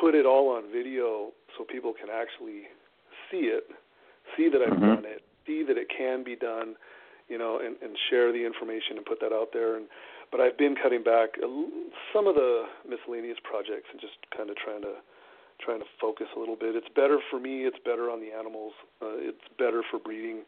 put 0.00 0.14
it 0.14 0.26
all 0.26 0.48
on 0.50 0.70
video 0.72 1.30
so 1.56 1.64
people 1.64 1.92
can 1.92 2.08
actually 2.10 2.68
see 3.30 3.46
it, 3.50 3.70
see 4.36 4.48
that 4.48 4.60
I've 4.60 4.74
Mhm. 4.74 4.94
done 4.94 5.04
it, 5.04 5.22
see 5.46 5.62
that 5.62 5.78
it 5.78 5.88
can 5.88 6.22
be 6.22 6.36
done, 6.36 6.76
you 7.28 7.38
know, 7.38 7.58
and, 7.62 7.76
and 7.82 7.96
share 8.10 8.32
the 8.32 8.44
information 8.44 8.96
and 8.96 9.04
put 9.04 9.20
that 9.20 9.32
out 9.32 9.48
there. 9.52 9.76
And 9.76 9.86
but 10.30 10.40
I've 10.40 10.58
been 10.58 10.74
cutting 10.74 11.02
back 11.02 11.36
some 12.12 12.26
of 12.26 12.34
the 12.34 12.64
miscellaneous 12.88 13.38
projects 13.42 13.88
and 13.92 14.00
just 14.00 14.18
kind 14.36 14.50
of 14.50 14.56
trying 14.56 14.82
to 14.82 15.00
trying 15.60 15.78
to 15.78 15.86
focus 16.00 16.26
a 16.36 16.38
little 16.38 16.56
bit. 16.56 16.74
It's 16.74 16.90
better 16.94 17.18
for 17.30 17.38
me. 17.38 17.64
It's 17.64 17.78
better 17.84 18.10
on 18.10 18.20
the 18.20 18.32
animals. 18.36 18.72
Uh, 19.00 19.16
it's 19.16 19.46
better 19.58 19.82
for 19.90 19.98
breeding 19.98 20.42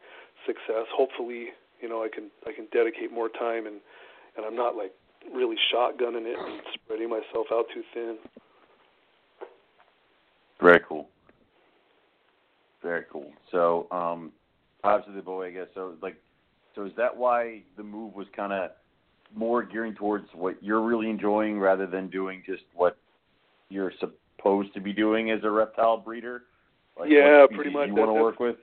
success. 0.45 0.85
Hopefully, 0.93 1.55
you 1.81 1.89
know, 1.89 2.03
I 2.03 2.09
can 2.13 2.29
I 2.45 2.51
can 2.51 2.67
dedicate 2.71 3.11
more 3.11 3.29
time 3.29 3.65
and 3.65 3.79
and 4.35 4.45
I'm 4.45 4.55
not 4.55 4.75
like 4.75 4.93
really 5.33 5.57
shotgunning 5.73 6.25
it 6.25 6.37
and 6.37 6.61
spreading 6.73 7.09
myself 7.09 7.47
out 7.51 7.65
too 7.73 7.83
thin. 7.93 8.17
Very 10.61 10.79
cool. 10.87 11.07
Very 12.81 13.03
cool. 13.11 13.31
So, 13.51 13.87
um, 13.91 14.31
Positive 14.83 15.25
boy, 15.25 15.47
I 15.47 15.51
guess. 15.51 15.67
So 15.73 15.95
like, 16.01 16.15
so 16.77 16.85
is 16.85 16.91
that 16.95 17.15
why 17.15 17.63
the 17.75 17.83
move 17.83 18.13
was 18.15 18.27
kind 18.35 18.53
of 18.53 18.69
more 19.35 19.63
gearing 19.63 19.95
towards 19.95 20.27
what 20.33 20.61
you're 20.61 20.81
really 20.81 21.09
enjoying 21.09 21.59
rather 21.59 21.87
than 21.87 22.07
doing 22.07 22.43
just 22.45 22.63
what 22.75 22.97
you're 23.69 23.91
supposed 23.99 24.73
to 24.75 24.79
be 24.79 24.93
doing 24.93 25.31
as 25.31 25.39
a 25.43 25.49
reptile 25.49 25.97
breeder? 25.97 26.43
Like 26.97 27.09
yeah, 27.11 27.41
what 27.41 27.51
pretty 27.53 27.71
much. 27.71 27.87
You 27.87 27.95
want 27.95 28.09
to 28.09 28.13
work 28.13 28.39
with? 28.39 28.55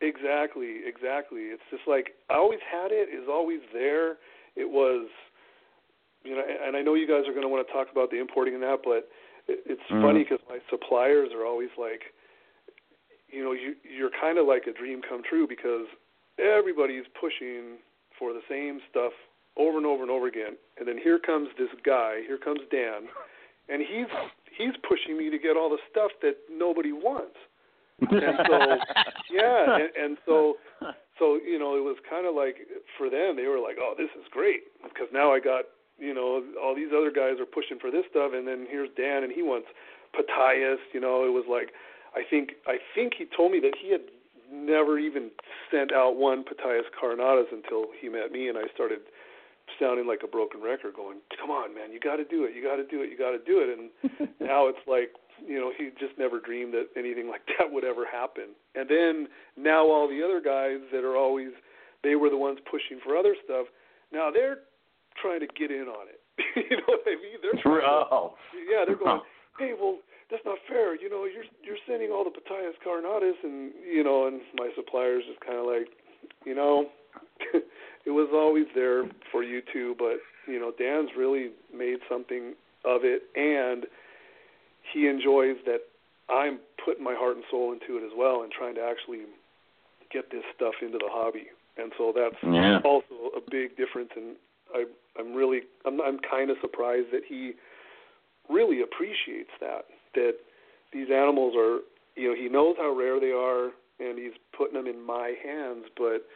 Exactly, 0.00 0.80
exactly. 0.86 1.52
It's 1.52 1.62
just 1.70 1.82
like 1.86 2.12
I 2.30 2.34
always 2.34 2.60
had 2.72 2.90
it, 2.90 3.10
is 3.14 3.28
always 3.30 3.60
there. 3.72 4.16
It 4.56 4.68
was, 4.68 5.06
you 6.24 6.34
know, 6.34 6.42
and 6.42 6.76
I 6.76 6.80
know 6.80 6.94
you 6.94 7.06
guys 7.06 7.28
are 7.28 7.32
going 7.32 7.42
to 7.44 7.48
want 7.48 7.66
to 7.66 7.72
talk 7.72 7.88
about 7.92 8.10
the 8.10 8.18
importing 8.18 8.54
and 8.54 8.62
that, 8.62 8.80
but 8.82 9.08
it, 9.46 9.62
it's 9.66 9.82
Mhm. 9.90 10.02
funny 10.02 10.24
because 10.24 10.40
my 10.48 10.58
suppliers 10.70 11.28
are 11.34 11.44
always 11.44 11.70
like, 11.76 12.14
you 13.28 13.44
know, 13.44 13.52
you 13.52 13.76
you're 13.84 14.10
kind 14.10 14.38
of 14.38 14.46
like 14.46 14.66
a 14.66 14.72
dream 14.72 15.02
come 15.02 15.22
true 15.22 15.46
because 15.46 15.86
everybody's 16.40 17.04
pushing 17.20 17.78
for 18.18 18.32
the 18.32 18.40
same 18.48 18.80
stuff 18.90 19.12
over 19.56 19.76
and 19.76 19.86
over 19.86 20.02
and 20.02 20.10
over 20.10 20.26
again, 20.26 20.56
and 20.78 20.88
then 20.88 20.96
here 20.96 21.18
comes 21.18 21.48
this 21.58 21.68
guy, 21.84 22.20
here 22.26 22.38
comes 22.38 22.60
Dan, 22.70 23.08
and 23.68 23.82
he's 23.82 24.08
he's 24.56 24.74
pushing 24.88 25.16
me 25.16 25.30
to 25.30 25.38
get 25.38 25.56
all 25.56 25.70
the 25.70 25.78
stuff 25.90 26.10
that 26.22 26.36
nobody 26.50 26.92
wants. 26.92 27.36
And 28.00 28.38
so 28.48 28.56
yeah 29.30 29.76
and, 29.76 29.90
and 29.96 30.18
so 30.24 30.56
so 31.18 31.38
you 31.44 31.58
know 31.58 31.76
it 31.76 31.84
was 31.84 31.96
kind 32.08 32.26
of 32.26 32.34
like 32.34 32.56
for 32.96 33.10
them 33.10 33.36
they 33.36 33.46
were 33.46 33.60
like 33.60 33.76
oh 33.78 33.94
this 33.96 34.08
is 34.16 34.24
great 34.30 34.72
because 34.82 35.08
now 35.12 35.32
i 35.32 35.38
got 35.38 35.68
you 35.98 36.14
know 36.14 36.42
all 36.56 36.74
these 36.74 36.88
other 36.96 37.12
guys 37.12 37.36
are 37.38 37.46
pushing 37.46 37.78
for 37.78 37.90
this 37.90 38.04
stuff 38.10 38.32
and 38.34 38.48
then 38.48 38.66
here's 38.68 38.88
dan 38.96 39.22
and 39.22 39.32
he 39.32 39.42
wants 39.42 39.68
Ptyas, 40.16 40.80
you 40.92 41.00
know 41.00 41.28
it 41.28 41.32
was 41.32 41.44
like 41.44 41.76
i 42.16 42.24
think 42.24 42.56
i 42.66 42.78
think 42.94 43.12
he 43.16 43.26
told 43.36 43.52
me 43.52 43.60
that 43.60 43.76
he 43.76 43.92
had 43.92 44.08
never 44.52 44.98
even 44.98 45.30
sent 45.70 45.92
out 45.92 46.16
one 46.16 46.44
Ptyas 46.44 46.88
carinata 47.00 47.44
until 47.52 47.86
he 48.00 48.08
met 48.08 48.32
me 48.32 48.48
and 48.48 48.58
i 48.58 48.64
started 48.74 49.00
sounding 49.78 50.06
like 50.06 50.20
a 50.24 50.26
broken 50.26 50.60
record 50.60 50.94
going 50.94 51.18
come 51.38 51.50
on 51.50 51.74
man 51.74 51.92
you 51.92 52.00
got 52.00 52.16
to 52.16 52.24
do 52.24 52.44
it 52.44 52.54
you 52.54 52.62
got 52.62 52.76
to 52.76 52.86
do 52.86 53.02
it 53.02 53.10
you 53.10 53.18
got 53.18 53.30
to 53.32 53.42
do 53.44 53.60
it. 53.60 53.68
And 53.78 54.28
now 54.40 54.68
it's 54.68 54.82
like 54.86 55.10
you 55.46 55.58
know 55.58 55.72
he 55.76 55.90
just 55.98 56.18
never 56.18 56.40
dreamed 56.40 56.74
that 56.74 56.88
anything 56.96 57.28
like 57.28 57.42
that 57.58 57.70
would 57.70 57.84
ever 57.84 58.04
happen. 58.04 58.54
And 58.74 58.88
then 58.88 59.28
now 59.56 59.86
all 59.86 60.08
the 60.08 60.22
other 60.22 60.40
guys 60.40 60.80
that 60.92 61.04
are 61.04 61.16
always 61.16 61.50
they 62.02 62.16
were 62.16 62.30
the 62.30 62.36
ones 62.36 62.58
pushing 62.70 62.98
for 63.04 63.16
other 63.16 63.34
stuff 63.44 63.66
now 64.12 64.30
they're 64.32 64.58
trying 65.20 65.40
to 65.40 65.46
get 65.46 65.70
in 65.70 65.86
on 65.86 66.08
it. 66.08 66.20
You 66.56 66.76
know 66.76 66.86
what 66.86 67.06
i 67.06 67.14
mean? 67.14 67.38
They're 67.42 67.62
trying 67.62 67.80
to, 67.80 67.86
oh. 68.10 68.34
yeah 68.54 68.84
they're 68.86 68.96
going 68.96 69.20
hey 69.58 69.72
well 69.78 69.98
that's 70.30 70.44
not 70.44 70.58
fair 70.68 70.94
you 70.94 71.08
know 71.10 71.24
you're 71.24 71.44
you're 71.62 71.80
sending 71.86 72.10
all 72.10 72.24
the 72.24 72.30
Ptyas 72.30 72.76
carinata 72.86 73.32
and 73.42 73.72
you 73.84 74.04
know 74.04 74.26
and 74.26 74.40
my 74.56 74.70
suppliers 74.76 75.24
just 75.28 75.40
kind 75.40 75.58
of 75.58 75.66
like 75.66 75.88
you 76.44 76.54
know 76.54 76.86
it 78.06 78.10
was 78.10 78.28
always 78.32 78.66
there 78.74 79.04
for 79.32 79.42
you 79.42 79.60
too 79.72 79.94
but 79.98 80.18
you 80.46 80.58
know 80.58 80.72
dan's 80.78 81.10
really 81.16 81.50
made 81.76 81.98
something 82.08 82.54
of 82.84 83.02
it 83.04 83.22
and 83.34 83.86
he 84.92 85.06
enjoys 85.06 85.56
that 85.66 85.80
I'm 86.30 86.60
putting 86.84 87.04
my 87.04 87.14
heart 87.14 87.36
and 87.36 87.44
soul 87.50 87.72
into 87.72 87.98
it 87.98 88.06
as 88.06 88.12
well 88.16 88.42
and 88.42 88.52
trying 88.52 88.74
to 88.76 88.80
actually 88.82 89.26
get 90.12 90.30
this 90.30 90.42
stuff 90.54 90.74
into 90.80 90.98
the 90.98 91.10
hobby. 91.10 91.50
And 91.76 91.92
so 91.98 92.12
that's 92.14 92.36
Yeah. 92.42 92.80
also 92.84 93.34
a 93.36 93.40
big 93.40 93.76
difference 93.76 94.10
and 94.16 94.36
I 94.74 94.86
I'm 95.18 95.34
really 95.34 95.62
I'm 95.84 96.00
I'm 96.00 96.18
kind 96.20 96.50
of 96.50 96.56
surprised 96.60 97.10
that 97.12 97.24
he 97.26 97.54
really 98.48 98.80
appreciates 98.82 99.50
that 99.60 99.86
that 100.14 100.34
these 100.92 101.08
animals 101.10 101.54
are 101.56 101.80
you 102.16 102.28
know 102.28 102.34
he 102.34 102.48
knows 102.48 102.76
how 102.78 102.94
rare 102.94 103.20
they 103.20 103.32
are 103.32 103.70
and 104.00 104.18
he's 104.18 104.36
putting 104.56 104.74
them 104.74 104.86
in 104.86 105.04
my 105.04 105.34
hands 105.44 105.84
but 105.96 106.26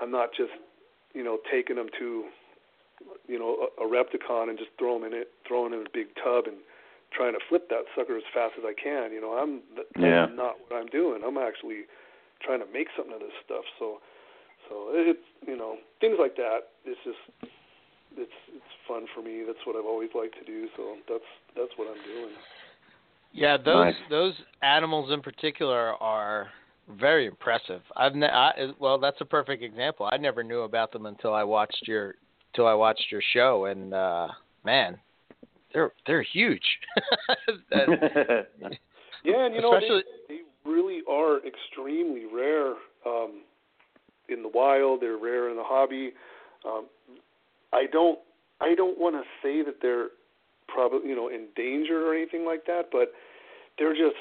I'm 0.00 0.10
not 0.10 0.30
just 0.36 0.52
you 1.12 1.22
know 1.24 1.38
taking 1.50 1.76
them 1.76 1.88
to 1.98 2.24
you 3.28 3.38
know 3.38 3.68
a, 3.78 3.84
a 3.84 3.88
Repticon 3.88 4.48
and 4.48 4.58
just 4.58 4.70
throw 4.78 4.98
them 4.98 5.12
in 5.12 5.18
it 5.18 5.28
throwing 5.46 5.72
them 5.72 5.80
in 5.80 5.86
a 5.86 5.90
big 5.94 6.08
tub 6.22 6.46
and 6.46 6.56
trying 7.14 7.32
to 7.32 7.42
flip 7.48 7.70
that 7.70 7.86
sucker 7.94 8.18
as 8.18 8.26
fast 8.34 8.58
as 8.58 8.66
I 8.66 8.74
can. 8.74 9.14
You 9.14 9.22
know, 9.22 9.38
I'm 9.38 9.62
that's 9.76 9.94
Yeah. 9.96 10.26
not 10.26 10.58
what 10.66 10.74
I'm 10.76 10.90
doing. 10.90 11.22
I'm 11.22 11.38
actually 11.38 11.86
trying 12.42 12.58
to 12.60 12.66
make 12.66 12.88
something 12.96 13.14
of 13.14 13.20
this 13.20 13.34
stuff. 13.44 13.64
So, 13.78 14.02
so 14.68 14.90
it's 14.92 15.22
you 15.46 15.56
know 15.56 15.78
things 16.00 16.18
like 16.18 16.36
that. 16.36 16.74
It's 16.84 17.00
just 17.04 17.22
it's 18.18 18.38
it's 18.50 18.72
fun 18.86 19.06
for 19.14 19.22
me. 19.22 19.44
That's 19.46 19.62
what 19.64 19.76
I've 19.76 19.86
always 19.86 20.10
liked 20.14 20.34
to 20.38 20.44
do. 20.44 20.68
So 20.76 20.98
that's 21.08 21.30
that's 21.56 21.72
what 21.78 21.86
I'm 21.88 22.02
doing. 22.02 22.34
Yeah, 23.34 23.56
those 23.56 23.86
Nice. 23.86 23.94
those 24.08 24.34
animals 24.62 25.10
in 25.12 25.20
particular 25.20 25.94
are 26.00 26.48
very 26.88 27.26
impressive. 27.26 27.82
I've 27.96 28.14
ne- 28.14 28.28
I, 28.28 28.68
well, 28.78 28.98
that's 28.98 29.20
a 29.20 29.24
perfect 29.24 29.62
example. 29.62 30.08
I 30.10 30.16
never 30.18 30.44
knew 30.44 30.60
about 30.60 30.92
them 30.92 31.06
until 31.06 31.34
I 31.34 31.42
watched 31.42 31.82
your 31.88 32.14
until 32.52 32.68
I 32.68 32.74
watched 32.74 33.10
your 33.10 33.22
show, 33.32 33.64
and 33.64 33.92
uh, 33.92 34.28
man, 34.64 34.98
they're 35.72 35.92
they're 36.06 36.22
huge. 36.22 36.62
That- 37.70 38.46
Yeah, 39.24 39.46
and 39.46 39.54
you 39.54 39.62
know 39.62 39.80
they, 39.80 40.02
they 40.28 40.70
really 40.70 41.00
are 41.08 41.38
extremely 41.46 42.26
rare 42.30 42.74
um, 43.06 43.40
in 44.28 44.42
the 44.42 44.50
wild. 44.52 45.00
They're 45.00 45.16
rare 45.16 45.48
in 45.48 45.56
the 45.56 45.64
hobby. 45.64 46.12
Um, 46.66 46.86
I 47.72 47.86
don't 47.90 48.18
I 48.60 48.74
don't 48.74 48.98
want 48.98 49.16
to 49.16 49.22
say 49.42 49.62
that 49.62 49.76
they're 49.80 50.08
probably 50.68 51.08
you 51.08 51.16
know 51.16 51.28
endangered 51.28 52.02
or 52.02 52.14
anything 52.14 52.44
like 52.44 52.66
that, 52.66 52.88
but 52.90 53.12
they're 53.78 53.94
just 53.94 54.16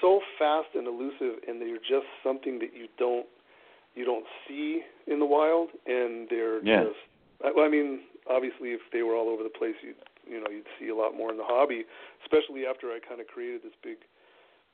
so 0.00 0.20
fast 0.38 0.68
and 0.74 0.86
elusive, 0.86 1.40
and 1.48 1.60
they're 1.60 1.78
just 1.78 2.06
something 2.22 2.58
that 2.58 2.74
you 2.74 2.88
don't 2.98 3.26
you 3.94 4.04
don't 4.04 4.26
see 4.46 4.82
in 5.06 5.18
the 5.18 5.26
wild, 5.26 5.70
and 5.86 6.28
they're 6.28 6.62
Yeah. 6.62 6.84
just. 6.84 7.00
I, 7.44 7.52
I 7.60 7.68
mean, 7.68 8.00
obviously, 8.30 8.70
if 8.70 8.80
they 8.92 9.02
were 9.02 9.14
all 9.14 9.28
over 9.28 9.42
the 9.42 9.50
place, 9.50 9.74
you'd 9.82 9.96
you 10.28 10.40
know 10.40 10.50
you'd 10.50 10.66
see 10.78 10.88
a 10.88 10.94
lot 10.94 11.16
more 11.16 11.30
in 11.30 11.36
the 11.36 11.44
hobby, 11.46 11.84
especially 12.22 12.66
after 12.66 12.88
I 12.88 12.98
kind 13.06 13.20
of 13.20 13.26
created 13.26 13.62
this 13.62 13.76
big 13.82 13.98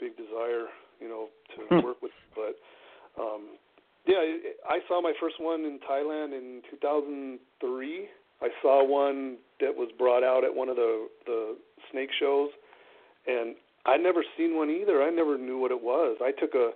big 0.00 0.16
desire, 0.16 0.66
you 1.00 1.08
know, 1.08 1.28
to 1.56 1.62
Hmm. 1.68 1.86
work 1.86 2.02
with. 2.02 2.12
But 2.34 2.58
um, 3.20 3.58
yeah, 4.06 4.18
I 4.18 4.76
I 4.76 4.78
saw 4.88 5.00
my 5.00 5.12
first 5.20 5.36
one 5.38 5.64
in 5.64 5.78
Thailand 5.78 6.36
in 6.36 6.62
2003. 6.70 8.08
I 8.42 8.48
saw 8.60 8.84
one 8.84 9.38
that 9.60 9.74
was 9.74 9.90
brought 9.96 10.24
out 10.24 10.44
at 10.44 10.54
one 10.54 10.68
of 10.68 10.76
the 10.76 11.08
the 11.26 11.56
snake 11.90 12.10
shows, 12.18 12.50
and 13.26 13.54
I'd 13.86 14.02
never 14.02 14.24
seen 14.36 14.56
one 14.56 14.70
either. 14.70 15.02
I 15.02 15.10
never 15.10 15.38
knew 15.38 15.58
what 15.58 15.70
it 15.70 15.82
was. 15.82 16.18
I 16.20 16.32
took 16.32 16.54
a 16.54 16.72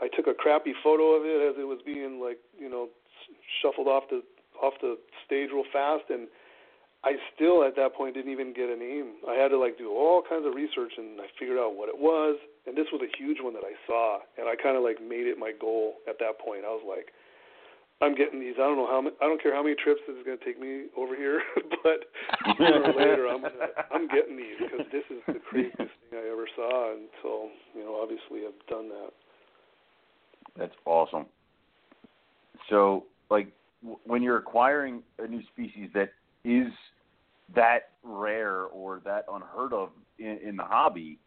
I 0.00 0.08
took 0.14 0.26
a 0.26 0.34
crappy 0.34 0.74
photo 0.84 1.16
of 1.16 1.24
it 1.24 1.40
as 1.40 1.56
it 1.58 1.64
was 1.64 1.80
being 1.84 2.20
like 2.20 2.38
you 2.58 2.68
know 2.68 2.88
shuffled 3.62 3.88
off 3.88 4.04
the 4.10 4.22
off 4.62 4.74
the 4.80 4.98
stage 5.24 5.50
real 5.52 5.64
fast, 5.72 6.04
and 6.10 6.28
I 7.04 7.16
still 7.34 7.64
at 7.64 7.76
that 7.76 7.94
point 7.94 8.14
didn't 8.14 8.32
even 8.32 8.52
get 8.52 8.68
a 8.68 8.76
name. 8.76 9.22
I 9.28 9.34
had 9.34 9.48
to 9.48 9.58
like 9.58 9.78
do 9.78 9.90
all 9.92 10.22
kinds 10.26 10.46
of 10.46 10.54
research, 10.54 10.92
and 10.96 11.20
I 11.20 11.28
figured 11.38 11.58
out 11.58 11.76
what 11.76 11.88
it 11.88 11.98
was. 11.98 12.36
And 12.66 12.76
this 12.76 12.90
was 12.92 13.00
a 13.00 13.10
huge 13.16 13.38
one 13.40 13.54
that 13.54 13.64
I 13.64 13.78
saw, 13.86 14.18
and 14.36 14.48
I 14.48 14.56
kind 14.56 14.76
of 14.76 14.82
like 14.82 15.00
made 15.00 15.30
it 15.30 15.38
my 15.38 15.52
goal 15.54 16.02
at 16.08 16.18
that 16.18 16.40
point. 16.42 16.66
I 16.66 16.72
was 16.74 16.82
like, 16.82 17.14
I'm 18.02 18.14
getting 18.14 18.40
these. 18.40 18.54
I 18.56 18.68
don't 18.68 18.76
know 18.76 18.86
how 18.86 19.00
many. 19.00 19.16
I 19.22 19.24
don't 19.24 19.42
care 19.42 19.54
how 19.54 19.62
many 19.62 19.74
trips 19.74 20.00
this 20.06 20.16
is 20.16 20.24
going 20.24 20.38
to 20.38 20.44
take 20.44 20.60
me 20.60 20.86
over 20.96 21.16
here, 21.16 21.40
but 21.82 22.04
sooner 22.58 22.82
or 22.82 22.92
later 22.92 23.26
I'm 23.28 23.40
gonna, 23.40 23.72
I'm 23.90 24.08
getting 24.08 24.36
these 24.36 24.56
because 24.58 24.86
this 24.92 25.04
is 25.10 25.22
the 25.26 25.40
craziest 25.48 25.76
thing 26.10 26.12
I 26.12 26.28
ever 26.30 26.46
saw, 26.54 26.92
and 26.92 27.08
so 27.22 27.48
you 27.74 27.84
know 27.84 27.98
obviously 28.02 28.46
I've 28.46 28.66
done 28.68 28.88
that. 28.90 29.10
That's 30.58 30.74
awesome. 30.84 31.26
So, 32.68 33.04
like, 33.30 33.48
w- 33.82 33.98
when 34.04 34.22
you're 34.22 34.38
acquiring 34.38 35.02
a 35.18 35.26
new 35.26 35.42
species 35.52 35.90
that 35.94 36.12
is 36.44 36.68
that 37.54 37.90
rare 38.02 38.64
or 38.64 39.00
that 39.04 39.24
unheard 39.32 39.72
of 39.72 39.90
in, 40.18 40.38
in 40.44 40.56
the 40.56 40.64
hobby 40.64 41.18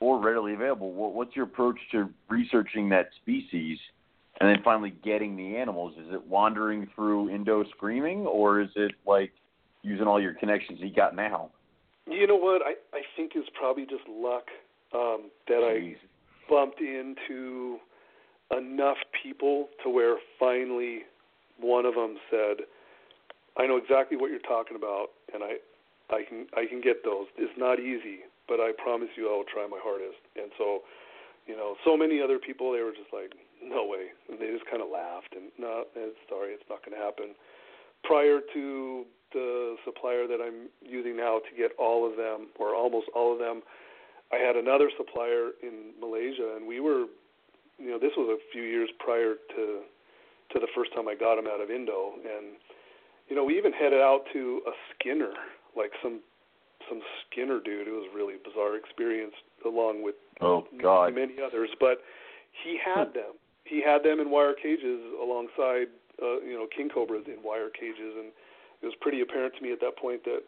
or 0.00 0.18
readily 0.18 0.54
available, 0.54 0.92
what, 0.92 1.14
what's 1.14 1.36
your 1.36 1.44
approach 1.44 1.78
to 1.92 2.08
researching 2.28 2.88
that 2.88 3.10
species 3.22 3.78
and 4.40 4.48
then 4.48 4.62
finally 4.64 4.94
getting 5.04 5.36
the 5.36 5.56
animals? 5.56 5.94
Is 5.98 6.12
it 6.12 6.26
wandering 6.26 6.88
through 6.94 7.28
Indo 7.30 7.64
Screaming 7.76 8.26
or 8.26 8.60
is 8.60 8.70
it 8.74 8.92
like 9.06 9.32
using 9.82 10.06
all 10.06 10.20
your 10.20 10.34
connections 10.34 10.78
you 10.80 10.92
got 10.92 11.14
now? 11.14 11.50
You 12.06 12.26
know 12.26 12.36
what? 12.36 12.62
I 12.62 12.74
I 12.96 13.02
think 13.16 13.32
is 13.36 13.44
probably 13.54 13.84
just 13.84 14.02
luck 14.08 14.46
um, 14.94 15.30
that 15.46 15.62
I 15.62 15.96
bumped 16.48 16.80
into 16.80 17.78
enough 18.56 18.96
people 19.22 19.68
to 19.84 19.90
where 19.90 20.16
finally 20.38 21.02
one 21.60 21.86
of 21.86 21.94
them 21.94 22.16
said, 22.30 22.64
"I 23.56 23.66
know 23.66 23.76
exactly 23.76 24.16
what 24.16 24.30
you're 24.30 24.40
talking 24.40 24.76
about, 24.76 25.10
and 25.32 25.44
I, 25.44 25.58
I 26.10 26.24
can 26.24 26.46
I 26.56 26.66
can 26.66 26.80
get 26.80 27.04
those. 27.04 27.26
It's 27.36 27.56
not 27.56 27.78
easy, 27.78 28.20
but 28.48 28.58
I 28.58 28.72
promise 28.72 29.10
you 29.16 29.28
I 29.28 29.36
will 29.36 29.44
try 29.44 29.68
my 29.70 29.78
hardest." 29.80 30.18
And 30.34 30.50
so, 30.58 30.80
you 31.46 31.56
know, 31.56 31.76
so 31.84 31.96
many 31.96 32.20
other 32.20 32.38
people 32.38 32.72
they 32.72 32.80
were 32.80 32.92
just 32.92 33.12
like, 33.12 33.32
"No 33.62 33.86
way," 33.86 34.10
and 34.28 34.38
they 34.38 34.50
just 34.50 34.66
kind 34.66 34.82
of 34.82 34.88
laughed 34.88 35.34
and 35.34 35.52
no, 35.58 35.84
eh, 35.96 36.10
sorry, 36.28 36.52
it's 36.52 36.68
not 36.68 36.84
going 36.84 36.96
to 36.96 37.02
happen. 37.02 37.34
Prior 38.04 38.40
to 38.54 39.04
the 39.32 39.76
supplier 39.84 40.26
that 40.26 40.40
I'm 40.40 40.68
using 40.82 41.16
now 41.16 41.38
to 41.38 41.56
get 41.56 41.72
all 41.78 42.08
of 42.08 42.16
them 42.16 42.48
or 42.58 42.74
almost 42.74 43.06
all 43.14 43.32
of 43.32 43.38
them, 43.38 43.62
I 44.32 44.36
had 44.36 44.56
another 44.56 44.90
supplier 44.96 45.50
in 45.62 45.92
Malaysia, 46.00 46.56
and 46.56 46.66
we 46.66 46.80
were 46.80 47.06
you 47.80 47.90
know, 47.90 47.98
this 47.98 48.12
was 48.16 48.28
a 48.28 48.38
few 48.52 48.62
years 48.62 48.90
prior 48.98 49.34
to 49.56 49.80
to 50.52 50.58
the 50.58 50.66
first 50.74 50.92
time 50.94 51.06
I 51.08 51.14
got 51.14 51.38
him 51.38 51.46
out 51.46 51.60
of 51.60 51.70
Indo, 51.70 52.14
and 52.18 52.58
you 53.28 53.36
know, 53.36 53.44
we 53.44 53.56
even 53.56 53.72
headed 53.72 54.00
out 54.00 54.24
to 54.32 54.60
a 54.66 54.72
skinner, 54.92 55.32
like 55.76 55.92
some 56.02 56.20
some 56.88 57.00
skinner 57.24 57.60
dude. 57.60 57.88
It 57.88 57.92
was 57.92 58.06
a 58.12 58.16
really 58.16 58.34
bizarre 58.44 58.76
experience, 58.76 59.34
along 59.64 60.02
with 60.02 60.16
oh 60.40 60.66
god 60.80 61.14
many 61.14 61.34
others. 61.44 61.70
But 61.80 62.02
he 62.64 62.78
had 62.84 63.08
hmm. 63.08 63.14
them. 63.14 63.32
He 63.70 63.78
had 63.78 64.02
them 64.02 64.18
in 64.18 64.34
wire 64.34 64.54
cages 64.58 64.98
alongside, 65.22 65.94
uh, 66.18 66.42
you 66.42 66.58
know, 66.58 66.66
king 66.66 66.90
cobras 66.90 67.22
in 67.30 67.38
wire 67.38 67.70
cages, 67.70 68.18
and 68.18 68.34
it 68.82 68.86
was 68.90 68.98
pretty 69.00 69.22
apparent 69.22 69.54
to 69.54 69.62
me 69.62 69.70
at 69.70 69.78
that 69.78 69.94
point 69.94 70.26
that 70.26 70.42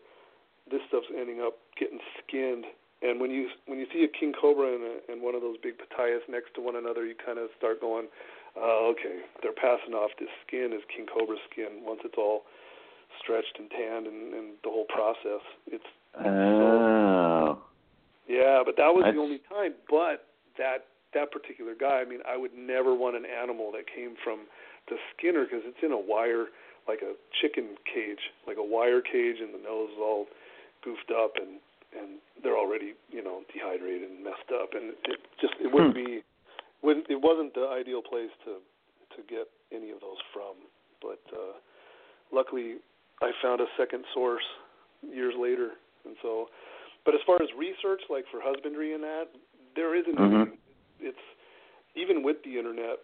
this 0.66 0.82
stuff's 0.90 1.06
ending 1.14 1.38
up 1.38 1.54
getting 1.78 2.02
skinned. 2.18 2.66
And 3.02 3.22
when 3.22 3.30
you 3.30 3.46
when 3.66 3.78
you 3.78 3.87
see 3.94 4.02
a 4.02 4.11
king 4.11 4.35
cobra 4.35 4.74
and, 4.74 4.82
a, 4.82 4.94
and 5.06 5.22
one 5.22 5.35
of 5.35 5.42
those 5.42 5.54
big 5.62 5.78
pitayas 5.78 6.26
next 6.28 6.54
to 6.54 6.61
one 6.61 6.74
another, 6.74 7.06
you 7.06 7.14
kind 7.14 7.38
of 7.38 7.46
start 7.56 7.80
going, 7.80 8.11
uh, 8.58 8.90
okay, 8.90 9.22
they're 9.42 9.54
passing 9.54 9.94
off 9.94 10.11
this 10.18 10.30
skin 10.46 10.74
as 10.74 10.82
king 10.90 11.06
cobra 11.06 11.38
skin 11.50 11.87
once 11.87 12.00
it's 12.04 12.18
all 12.18 12.42
stretched 13.22 13.54
and 13.58 13.70
tanned 13.70 14.06
and, 14.06 14.35
and 14.35 14.46
the 14.66 14.70
whole 14.70 14.87
process. 14.90 15.42
It's 15.70 15.90
oh. 16.18 17.62
yeah, 18.26 18.62
but 18.66 18.74
that 18.76 18.90
was 18.90 19.06
That's... 19.06 19.14
the 19.14 19.22
only 19.22 19.40
time. 19.46 19.74
But 19.90 20.26
that 20.58 20.90
that 21.14 21.33
particular 21.33 21.75
guy, 21.79 22.01
I 22.01 22.05
mean, 22.05 22.20
I 22.29 22.37
would 22.37 22.55
never 22.55 22.94
want 22.94 23.16
an 23.16 23.25
animal 23.27 23.72
that 23.72 23.85
came 23.87 24.14
from 24.25 24.46
the 24.88 24.96
Skinner 25.12 25.44
because 25.44 25.62
it's 25.64 25.83
in 25.83 25.92
a 25.92 25.98
wire, 25.98 26.46
like 26.88 27.01
a 27.03 27.14
chicken 27.40 27.77
cage, 27.87 28.33
like 28.46 28.57
a 28.57 28.64
wire 28.64 29.01
cage, 29.01 29.37
and 29.40 29.55
the 29.55 29.62
nose 29.62 29.90
is 29.92 30.01
all 30.01 30.27
goofed 30.85 31.11
up 31.11 31.35
and 31.37 31.61
and 31.92 32.25
they're 32.42 32.57
already 32.57 32.94
you 33.11 33.22
know 33.22 33.42
dehydrated 33.53 34.11
and 34.11 34.25
messed 34.25 34.51
up, 34.53 34.70
and 34.72 34.96
it 35.05 35.20
just 35.40 35.55
it 35.61 35.72
wouldn't 35.72 35.96
hmm. 35.96 36.05
be 36.05 36.20
wouldn't 36.83 37.07
it 37.09 37.20
wasn't 37.20 37.55
the 37.55 37.68
ideal 37.68 38.03
place 38.03 38.33
to 38.44 38.59
to 39.16 39.20
get 39.29 39.46
any 39.72 39.90
of 39.90 40.01
those 40.01 40.20
from. 40.33 40.57
But 41.01 41.22
uh, 41.33 41.59
luckily, 42.33 42.77
I 43.20 43.31
found 43.42 43.61
a 43.61 43.66
second 43.77 44.05
source 44.14 44.44
years 45.03 45.35
later, 45.38 45.72
and 46.05 46.16
so. 46.22 46.48
But 47.05 47.14
as 47.14 47.20
far 47.27 47.35
as 47.42 47.48
research, 47.59 48.01
like 48.09 48.25
for 48.31 48.38
husbandry 48.40 48.94
and 48.94 49.03
that, 49.03 49.27
there 49.75 49.96
isn't. 49.96 50.16
Mm-hmm. 50.16 50.55
It's 51.02 51.26
even 51.94 52.22
with 52.22 52.42
the 52.44 52.56
internet, 52.58 53.02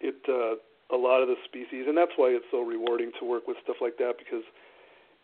it 0.00 0.16
uh, 0.28 0.60
a 0.94 0.98
lot 0.98 1.22
of 1.22 1.28
the 1.28 1.36
species, 1.44 1.86
and 1.88 1.96
that's 1.96 2.12
why 2.16 2.28
it's 2.30 2.46
so 2.50 2.62
rewarding 2.62 3.12
to 3.20 3.24
work 3.24 3.46
with 3.46 3.56
stuff 3.62 3.76
like 3.80 3.96
that 3.98 4.14
because 4.18 4.44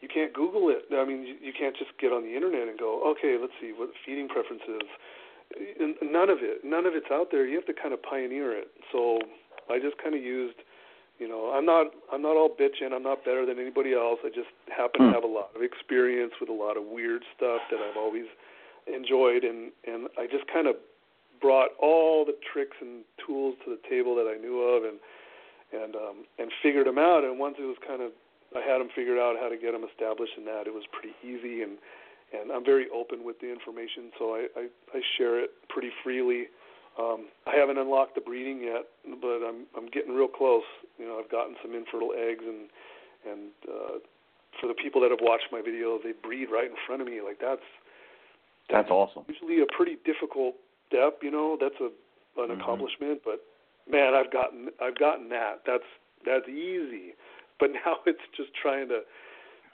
you 0.01 0.09
can't 0.09 0.33
Google 0.35 0.69
it. 0.69 0.87
I 0.93 1.05
mean, 1.05 1.23
you, 1.27 1.37
you 1.41 1.53
can't 1.53 1.77
just 1.77 1.91
get 1.99 2.13
on 2.13 2.23
the 2.23 2.35
internet 2.35 2.69
and 2.69 2.79
go, 2.79 3.03
okay, 3.13 3.37
let's 3.41 3.55
see 3.61 3.73
what 3.77 3.91
feeding 4.05 4.29
preferences. 4.29 4.87
None 6.03 6.29
of 6.29 6.43
it, 6.43 6.65
none 6.65 6.87
of 6.87 6.95
it's 6.95 7.11
out 7.11 7.31
there. 7.31 7.47
You 7.47 7.55
have 7.57 7.67
to 7.67 7.75
kind 7.75 7.95
of 7.95 8.03
pioneer 8.03 8.53
it. 8.53 8.69
So 8.93 9.19
I 9.71 9.79
just 9.79 9.97
kind 10.03 10.15
of 10.15 10.23
used 10.23 10.59
you 11.19 11.29
know, 11.29 11.53
I'm 11.57 11.65
not 11.65 11.87
I'm 12.13 12.21
not 12.21 12.37
all 12.37 12.51
bitching. 12.53 12.93
I'm 12.93 13.03
not 13.03 13.25
better 13.25 13.47
than 13.47 13.59
anybody 13.59 13.95
else. 13.95 14.21
I 14.25 14.29
just 14.29 14.53
happen 14.69 15.01
to 15.01 15.07
Hmm. 15.09 15.15
have 15.15 15.25
a 15.25 15.33
lot 15.33 15.51
of 15.57 15.63
experience 15.63 16.35
with 16.41 16.51
a 16.51 16.53
lot 16.53 16.77
of 16.77 16.85
weird 16.85 17.25
stuff 17.35 17.63
that 17.71 17.81
I've 17.81 17.97
always 17.97 18.27
enjoyed, 18.87 19.45
and 19.45 19.73
and 19.87 20.09
I 20.19 20.27
just 20.27 20.47
kind 20.49 20.67
of 20.67 20.77
brought 21.41 21.71
all 21.81 22.25
the 22.25 22.37
tricks 22.53 22.77
and 22.81 23.05
tools 23.25 23.55
to 23.65 23.71
the 23.71 23.81
table 23.89 24.15
that 24.17 24.27
I 24.27 24.41
knew 24.41 24.61
of, 24.63 24.85
and 24.85 24.99
and 25.73 25.97
um, 25.97 26.17
and 26.39 26.51
figured 26.63 26.87
them 26.87 26.99
out. 26.99 27.25
And 27.25 27.39
once 27.39 27.57
it 27.59 27.67
was 27.67 27.77
kind 27.87 28.03
of 28.03 28.13
I 28.55 28.63
had 28.63 28.79
them 28.79 28.89
figured 28.95 29.19
out 29.19 29.37
how 29.41 29.49
to 29.49 29.57
get 29.57 29.73
them 29.73 29.85
established, 29.85 30.33
and 30.37 30.47
that 30.47 30.67
it 30.67 30.75
was 30.75 30.85
pretty 30.93 31.15
easy. 31.23 31.63
And 31.63 31.79
and 32.33 32.51
I'm 32.51 32.65
very 32.65 32.87
open 32.95 33.25
with 33.25 33.41
the 33.41 33.51
information, 33.51 34.11
so 34.19 34.35
I 34.35 34.47
I, 34.57 34.65
I 34.95 35.01
share 35.19 35.41
it 35.41 35.51
pretty 35.69 35.91
freely. 36.03 36.49
Um, 36.99 37.29
I 37.47 37.55
haven't 37.55 37.77
unlocked 37.77 38.15
the 38.15 38.25
breeding 38.25 38.63
yet, 38.63 38.89
but 39.21 39.45
I'm 39.45 39.67
I'm 39.77 39.89
getting 39.93 40.15
real 40.15 40.29
close. 40.29 40.67
You 40.99 41.07
know, 41.07 41.21
I've 41.23 41.31
gotten 41.31 41.57
some 41.63 41.75
infertile 41.75 42.15
eggs, 42.17 42.45
and 42.47 42.71
and 43.27 43.51
uh, 43.69 43.99
for 44.61 44.67
the 44.67 44.75
people 44.75 45.01
that 45.03 45.11
have 45.11 45.21
watched 45.21 45.53
my 45.53 45.61
video, 45.61 45.99
they 46.03 46.13
breed 46.13 46.49
right 46.51 46.71
in 46.71 46.77
front 46.87 47.03
of 47.03 47.09
me. 47.09 47.21
Like 47.21 47.39
that's 47.41 47.67
that's 48.71 48.91
awesome. 48.91 49.25
Usually 49.29 49.63
a 49.63 49.67
pretty 49.77 49.99
difficult 50.05 50.55
step. 50.89 51.19
You 51.23 51.31
know, 51.31 51.57
that's 51.61 51.79
a 51.81 51.91
an 52.41 52.51
mm-hmm. 52.51 52.61
accomplishment, 52.61 53.21
but 53.25 53.41
man, 53.91 54.15
I've 54.15 54.33
gotten 54.33 54.69
I've 54.81 54.99
gotten 54.99 55.29
that. 55.31 55.63
That's 55.67 55.89
that's 56.25 56.49
easy. 56.49 57.15
But 57.59 57.73
now 57.73 57.97
it's 58.05 58.21
just 58.37 58.51
trying 58.53 58.89
to 58.89 59.01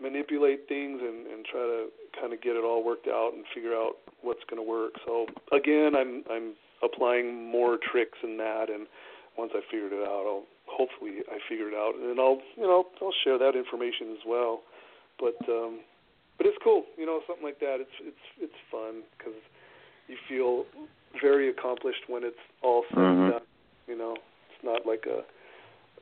manipulate 0.01 0.69
things 0.69 1.01
and 1.03 1.27
and 1.27 1.45
try 1.45 1.67
to 1.67 1.89
kind 2.15 2.33
of 2.33 2.41
get 2.41 2.55
it 2.55 2.63
all 2.63 2.85
worked 2.85 3.09
out 3.09 3.33
and 3.35 3.43
figure 3.53 3.75
out 3.75 3.99
what's 4.23 4.45
going 4.49 4.63
to 4.63 4.69
work. 4.69 4.93
So 5.05 5.27
again, 5.51 5.97
I'm 5.99 6.23
I'm 6.31 6.55
applying 6.81 7.51
more 7.51 7.79
tricks 7.83 8.19
in 8.23 8.37
that, 8.39 8.71
and 8.71 8.87
once 9.37 9.51
I 9.53 9.63
figured 9.69 9.93
it 9.93 10.07
out, 10.07 10.23
I'll 10.31 10.47
hopefully 10.67 11.27
I 11.27 11.43
figure 11.49 11.67
it 11.67 11.75
out, 11.75 11.99
and 11.99 12.09
then 12.09 12.23
I'll 12.23 12.39
you 12.55 12.63
know 12.63 12.87
I'll 13.03 13.19
share 13.25 13.39
that 13.39 13.59
information 13.59 14.13
as 14.13 14.23
well. 14.25 14.63
But 15.19 15.43
um, 15.51 15.81
but 16.39 16.47
it's 16.47 16.59
cool, 16.63 16.85
you 16.97 17.07
know, 17.07 17.21
something 17.27 17.45
like 17.45 17.59
that. 17.61 17.79
It's 17.81 17.99
it's 18.01 18.25
it's 18.41 18.61
fun 18.71 19.03
because 19.19 19.39
you 20.13 20.19
feel 20.29 20.65
very 21.21 21.49
accomplished 21.49 22.05
when 22.09 22.23
it's 22.25 22.37
all 22.63 22.85
said 22.91 22.99
mm-hmm. 22.99 23.23
and 23.23 23.33
done. 23.33 23.43
You 23.89 23.99
know, 23.99 24.13
it's 24.15 24.65
not 24.65 24.87
like 24.87 25.05
a 25.07 25.23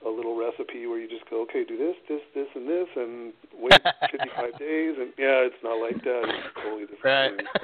a 0.06 0.08
little 0.08 0.34
recipe 0.38 0.86
where 0.86 0.98
you 0.98 1.06
just 1.06 1.28
go, 1.28 1.42
okay, 1.42 1.62
do 1.62 1.76
this, 1.76 1.94
this, 2.08 2.22
this, 2.34 2.46
and 2.54 2.66
this, 2.66 2.88
and 2.96 3.34
wait 3.54 3.72
55 4.10 4.58
days, 4.58 4.94
and 4.98 5.12
yeah, 5.18 5.44
it's 5.44 5.62
not 5.62 5.74
like 5.74 6.02
that. 6.04 6.22
It's 6.24 6.54
totally 6.56 6.86
different. 6.86 7.04
Right. 7.04 7.36
Thing. 7.36 7.46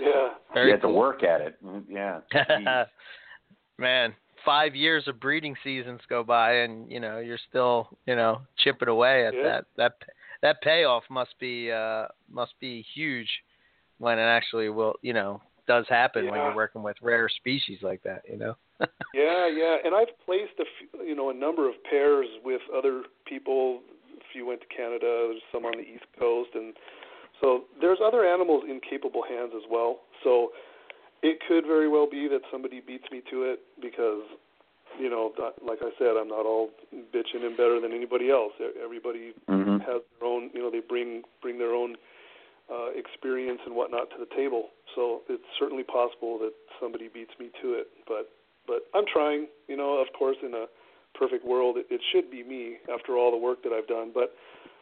Yeah. 0.00 0.30
Very 0.52 0.66
you 0.68 0.72
have 0.72 0.80
cool. 0.80 0.94
to 0.94 0.98
work 0.98 1.22
at 1.22 1.40
it. 1.42 1.64
Mm, 1.64 1.84
Yeah. 1.88 2.84
Man, 3.78 4.12
five 4.44 4.74
years 4.74 5.06
of 5.06 5.20
breeding 5.20 5.54
seasons 5.62 6.00
go 6.08 6.24
by, 6.24 6.54
and 6.54 6.90
you 6.90 6.98
know 6.98 7.20
you're 7.20 7.38
still 7.48 7.88
you 8.06 8.16
know 8.16 8.40
chipping 8.58 8.88
away 8.88 9.26
at 9.26 9.34
Yeah. 9.34 9.42
that. 9.42 9.64
That 9.76 9.92
that 10.40 10.62
payoff 10.62 11.04
must 11.08 11.38
be 11.38 11.70
uh 11.70 12.06
must 12.28 12.58
be 12.58 12.84
huge 12.94 13.28
when 14.02 14.18
it 14.18 14.22
actually 14.22 14.68
will 14.68 14.94
you 15.00 15.12
know 15.12 15.40
does 15.68 15.86
happen 15.88 16.28
when 16.28 16.40
you're 16.40 16.56
working 16.56 16.82
with 16.82 16.96
rare 17.00 17.28
species 17.28 17.78
like 17.82 18.02
that. 18.02 18.22
You 18.28 18.36
know. 18.36 18.54
yeah, 19.14 19.46
yeah, 19.46 19.76
and 19.84 19.94
I've 19.94 20.12
placed 20.26 20.58
a 20.58 20.64
few, 20.78 21.06
you 21.06 21.14
know 21.14 21.30
a 21.30 21.34
number 21.34 21.68
of 21.68 21.74
pairs 21.88 22.26
with 22.44 22.60
other 22.76 23.02
people. 23.26 23.80
A 24.18 24.24
few 24.32 24.46
went 24.46 24.60
to 24.60 24.66
Canada, 24.66 25.30
there's 25.30 25.42
some 25.52 25.64
on 25.64 25.72
the 25.76 25.84
East 25.84 26.04
Coast, 26.18 26.50
and 26.54 26.74
so 27.40 27.64
there's 27.80 27.98
other 28.04 28.26
animals 28.26 28.64
in 28.68 28.80
capable 28.80 29.22
hands 29.22 29.52
as 29.54 29.62
well. 29.70 30.00
So 30.24 30.50
it 31.22 31.38
could 31.46 31.64
very 31.64 31.88
well 31.88 32.08
be 32.10 32.26
that 32.28 32.40
somebody 32.50 32.80
beats 32.80 33.04
me 33.12 33.22
to 33.30 33.44
it 33.44 33.60
because 33.80 34.22
you 34.98 35.08
know, 35.08 35.32
like 35.66 35.78
I 35.80 35.90
said, 35.98 36.18
I'm 36.20 36.28
not 36.28 36.44
all 36.44 36.68
bitching 37.14 37.46
and 37.46 37.56
better 37.56 37.80
than 37.80 37.92
anybody 37.92 38.30
else. 38.30 38.52
Everybody 38.82 39.32
hmm 39.48 39.78
has 39.78 40.02
their 40.18 40.28
own, 40.28 40.50
you 40.52 40.60
know, 40.60 40.70
they 40.70 40.80
bring 40.80 41.22
bring 41.40 41.58
their 41.58 41.74
own 41.74 41.96
uh, 42.72 42.88
experience 42.96 43.60
and 43.66 43.76
whatnot 43.76 44.08
to 44.10 44.16
the 44.18 44.30
table. 44.34 44.68
So 44.94 45.20
it's 45.28 45.44
certainly 45.58 45.84
possible 45.84 46.38
that 46.38 46.52
somebody 46.80 47.08
beats 47.12 47.32
me 47.38 47.50
to 47.60 47.74
it. 47.74 47.88
But 48.08 48.30
but 48.66 48.88
I'm 48.94 49.04
trying. 49.04 49.48
You 49.68 49.76
know, 49.76 50.00
of 50.00 50.08
course, 50.16 50.36
in 50.42 50.54
a 50.54 50.66
perfect 51.14 51.44
world, 51.44 51.76
it, 51.76 51.86
it 51.90 52.00
should 52.12 52.30
be 52.30 52.42
me 52.42 52.78
after 52.92 53.16
all 53.16 53.30
the 53.30 53.36
work 53.36 53.62
that 53.64 53.72
I've 53.72 53.88
done. 53.88 54.10
But 54.14 54.32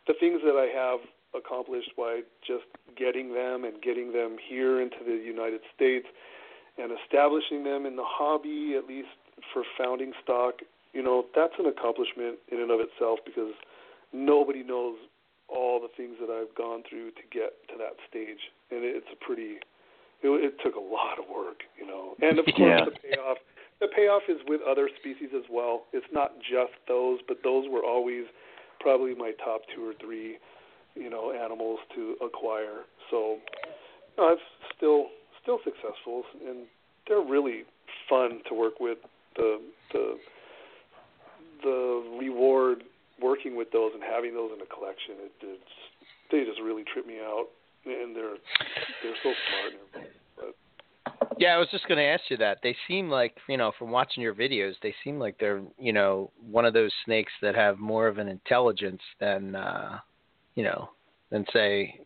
the 0.07 0.15
things 0.21 0.41
that 0.45 0.55
I 0.55 0.71
have 0.71 1.01
accomplished 1.35 1.93
by 1.97 2.21
just 2.47 2.65
getting 2.97 3.33
them 3.35 3.65
and 3.65 3.81
getting 3.83 4.13
them 4.13 4.37
here 4.49 4.81
into 4.81 4.99
the 5.05 5.15
United 5.15 5.61
States 5.75 6.07
and 6.79 6.93
establishing 7.05 7.65
them 7.65 7.87
in 7.87 7.97
the 7.97 8.07
hobby, 8.07 8.75
at 8.77 8.87
least 8.87 9.15
for 9.53 9.63
founding 9.79 10.13
stock, 10.23 10.55
you 10.93 11.03
know, 11.03 11.25
that's 11.35 11.55
an 11.59 11.67
accomplishment 11.67 12.39
in 12.51 12.61
and 12.61 12.71
of 12.71 12.81
itself 12.81 13.21
because 13.25 13.55
nobody 14.13 14.63
knows 14.63 14.97
all 15.53 15.81
the 15.81 15.89
things 15.97 16.17
that 16.21 16.31
I've 16.31 16.55
gone 16.55 16.83
through 16.89 17.11
to 17.13 17.25
get 17.33 17.53
to 17.69 17.75
that 17.79 17.97
stage, 18.09 18.41
and 18.71 18.85
it's 18.85 19.07
a 19.13 19.19
pretty. 19.25 19.59
It, 20.23 20.29
it 20.29 20.55
took 20.63 20.77
a 20.77 20.81
lot 20.81 21.19
of 21.19 21.25
work, 21.33 21.65
you 21.81 21.87
know, 21.87 22.15
and 22.21 22.39
of 22.39 22.45
course 22.45 22.59
Yeah. 22.59 22.85
the 22.85 22.93
payoff. 22.93 23.39
The 23.81 23.89
payoff 23.89 24.23
is 24.29 24.37
with 24.47 24.61
other 24.69 24.91
species 25.01 25.31
as 25.35 25.45
well. 25.51 25.85
It's 25.95 26.05
not 26.13 26.33
just 26.41 26.77
those, 26.87 27.19
but 27.27 27.39
those 27.43 27.65
were 27.71 27.83
always 27.83 28.25
probably 28.79 29.15
my 29.15 29.33
top 29.43 29.63
two 29.75 29.83
or 29.89 29.95
three, 29.99 30.37
you 30.95 31.09
know, 31.09 31.33
animals 31.33 31.79
to 31.95 32.17
acquire. 32.23 32.85
So, 33.11 33.39
you 34.17 34.19
know, 34.19 34.29
it's 34.37 34.43
still 34.77 35.07
still 35.43 35.59
successful, 35.65 36.25
and 36.47 36.67
they're 37.09 37.25
really 37.25 37.65
fun 38.09 38.41
to 38.49 38.55
work 38.55 38.81
with. 38.81 38.99
The 39.37 39.61
the 39.93 40.19
the 41.63 42.17
reward 42.21 42.85
working 43.23 43.57
with 43.57 43.71
those 43.73 43.93
and 43.95 44.03
having 44.03 44.35
those 44.35 44.51
in 44.55 44.61
a 44.61 44.67
collection, 44.67 45.15
it, 45.21 45.33
it's 45.43 45.63
they 46.31 46.45
just 46.45 46.61
really 46.61 46.85
trip 46.93 47.07
me 47.07 47.19
out, 47.19 47.47
and 47.85 48.15
they're 48.15 48.37
they're 49.03 49.17
so 49.23 49.33
smart. 49.49 49.73
And. 49.73 50.07
But 50.37 50.57
Yeah, 51.39 51.55
I 51.55 51.59
was 51.59 51.69
just 51.71 51.89
going 51.89 51.99
to 51.99 52.05
ask 52.05 52.23
you 52.29 52.37
that. 52.39 52.59
They 52.63 52.77
seem 52.87 53.09
like, 53.09 53.37
you 53.49 53.57
know, 53.57 53.73
from 53.79 53.91
watching 53.91 54.23
your 54.23 54.35
videos, 54.35 54.75
they 54.83 54.95
seem 55.03 55.19
like 55.19 55.37
they're, 55.39 55.63
you 55.79 55.93
know, 55.93 56.31
one 56.41 56.65
of 56.65 56.75
those 56.75 56.93
snakes 57.05 57.33
that 57.43 57.55
have 57.55 57.79
more 57.79 58.07
of 58.07 58.19
an 58.19 58.29
intelligence 58.29 59.03
than, 59.19 59.55
uh, 59.55 59.99
you 60.55 60.65
know, 60.65 60.91
than 61.31 61.45
say, 61.53 62.01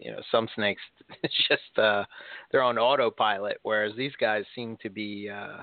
you 0.00 0.10
know, 0.10 0.20
some 0.30 0.48
snakes. 0.54 0.82
It's 1.22 1.48
just 1.48 1.78
uh, 1.78 2.04
they're 2.50 2.62
on 2.62 2.78
autopilot, 2.78 3.58
whereas 3.62 3.92
these 3.96 4.12
guys 4.20 4.44
seem 4.54 4.76
to 4.82 4.90
be, 4.90 5.28
uh, 5.28 5.62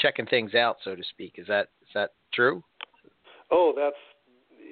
checking 0.00 0.26
things 0.26 0.54
out, 0.54 0.76
so 0.82 0.94
to 0.94 1.02
speak. 1.10 1.34
Is 1.36 1.46
that 1.46 1.68
is 1.82 1.88
that 1.94 2.10
true? 2.32 2.62
Oh, 3.50 3.72
that's 3.76 3.96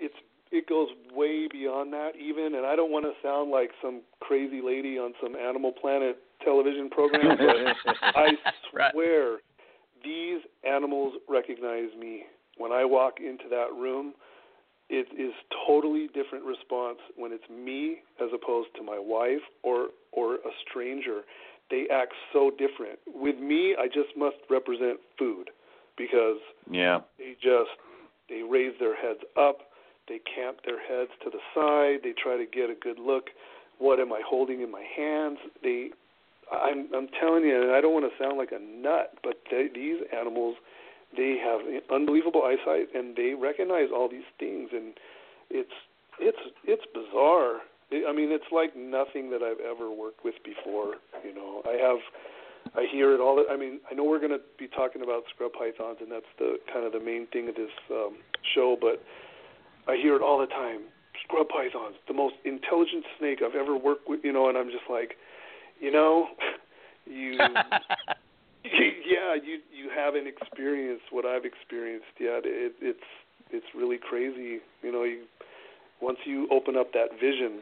it's 0.01 0.15
it 0.51 0.67
goes 0.67 0.89
way 1.15 1.47
beyond 1.51 1.93
that 1.93 2.13
even, 2.17 2.55
and 2.55 2.65
I 2.65 2.75
don't 2.75 2.91
want 2.91 3.05
to 3.05 3.13
sound 3.23 3.51
like 3.51 3.71
some 3.83 4.03
crazy 4.21 4.61
lady 4.65 4.99
on 4.99 5.13
some 5.23 5.37
Animal 5.37 5.73
Planet 5.73 6.19
television 6.45 6.89
program, 6.89 7.37
but 7.37 7.97
I 8.03 8.29
swear 8.71 9.33
right. 9.33 9.41
these 10.03 10.41
animals 10.67 11.15
recognize 11.29 11.91
me 11.99 12.25
when 12.57 12.73
I 12.73 12.85
walk 12.85 13.15
into 13.21 13.45
that 13.51 13.73
room. 13.77 14.15
It 14.91 15.07
is 15.19 15.35
totally 15.67 16.09
different 16.15 16.47
response 16.47 16.99
when 17.15 17.31
it's 17.33 17.49
me 17.51 17.99
as 18.23 18.31
opposed 18.33 18.69
to 18.77 18.83
my 18.83 18.99
wife 18.99 19.45
or 19.63 19.89
or 20.13 20.37
a 20.37 20.53
stranger. 20.69 21.23
They 21.71 21.85
act 21.93 22.15
so 22.33 22.51
different. 22.51 22.99
With 23.07 23.39
me, 23.39 23.77
I 23.79 23.87
just 23.87 24.17
must 24.17 24.37
represent 24.49 24.99
food 25.19 25.51
because 25.99 26.39
yeah, 26.71 27.01
they 27.19 27.35
just 27.35 27.69
they 28.31 28.43
raise 28.49 28.73
their 28.81 28.97
heads 28.97 29.21
up 29.39 29.59
they 30.09 30.21
camp 30.21 30.59
their 30.65 30.81
heads 30.81 31.11
to 31.25 31.31
the 31.31 31.39
side. 31.55 32.01
They 32.03 32.15
try 32.21 32.37
to 32.37 32.47
get 32.47 32.71
a 32.71 32.75
good 32.75 32.99
look. 32.99 33.31
What 33.79 34.01
am 34.01 34.13
I 34.13 34.21
holding 34.27 34.61
in 34.63 34.71
my 34.71 34.85
hands? 34.97 35.39
They, 35.63 35.91
I'm, 36.51 36.89
I'm 36.95 37.09
telling 37.21 37.45
you, 37.45 37.63
and 37.63 37.73
I 37.73 37.81
don't 37.81 37.93
want 37.93 38.11
to 38.11 38.23
sound 38.23 38.39
like 38.39 38.53
a 38.53 38.59
nut, 38.59 39.15
but 39.23 39.39
they, 39.51 39.69
these 39.73 40.03
animals, 40.17 40.57
they 41.17 41.37
have 41.43 41.61
unbelievable 41.93 42.43
eyesight, 42.43 42.89
and 42.95 43.17
they 43.17 43.35
recognize 43.39 43.89
all 43.95 44.09
these 44.09 44.29
things, 44.39 44.71
and 44.73 44.95
it's, 45.51 45.73
it's, 46.19 46.39
it's 46.65 46.85
bizarre. 46.93 47.61
I 47.93 48.13
mean, 48.13 48.31
it's 48.33 48.51
like 48.53 48.77
nothing 48.77 49.31
that 49.31 49.43
I've 49.43 49.61
ever 49.65 49.91
worked 49.91 50.25
with 50.25 50.35
before. 50.45 50.97
You 51.25 51.35
know, 51.35 51.63
I 51.65 51.79
have, 51.81 51.99
I 52.75 52.85
hear 52.91 53.15
it 53.15 53.21
all. 53.21 53.37
The, 53.37 53.45
I 53.51 53.57
mean, 53.57 53.81
I 53.91 53.95
know 53.95 54.05
we're 54.05 54.19
going 54.19 54.37
to 54.37 54.45
be 54.59 54.69
talking 54.69 55.03
about 55.03 55.23
scrub 55.33 55.53
pythons, 55.53 55.99
and 56.03 56.13
that's 56.13 56.29
the 56.39 56.57
kind 56.73 56.85
of 56.85 56.93
the 56.93 57.01
main 57.01 57.27
thing 57.33 57.49
of 57.49 57.55
this 57.55 57.73
um, 57.91 58.19
show, 58.55 58.77
but 58.79 59.03
I 59.89 59.97
hear 59.97 60.15
it 60.15 60.23
all 60.23 60.39
the 60.39 60.47
time. 60.47 60.83
Scrub 61.25 61.49
pythons, 61.49 61.97
the 62.07 62.15
most 62.15 62.35
intelligent 62.45 63.05
snake 63.19 63.41
I've 63.45 63.57
ever 63.57 63.77
worked 63.77 64.09
with, 64.09 64.21
you 64.23 64.33
know, 64.33 64.49
and 64.49 64.57
I'm 64.57 64.71
just 64.71 64.89
like, 64.89 65.17
you 65.81 65.91
know, 65.91 66.29
you, 67.07 67.37
yeah, 68.65 69.35
you 69.35 69.59
you 69.73 69.91
haven't 69.95 70.27
experienced 70.27 71.07
what 71.11 71.25
I've 71.25 71.45
experienced 71.45 72.13
yet. 72.21 72.43
It, 72.45 72.75
it's 72.81 73.09
it's 73.51 73.67
really 73.75 73.99
crazy, 73.99 74.61
you 74.83 74.93
know. 74.93 75.05
You 75.05 75.25
once 76.01 76.19
you 76.25 76.49
open 76.51 76.77
up 76.77 76.93
that 76.93 77.13
vision, 77.21 77.61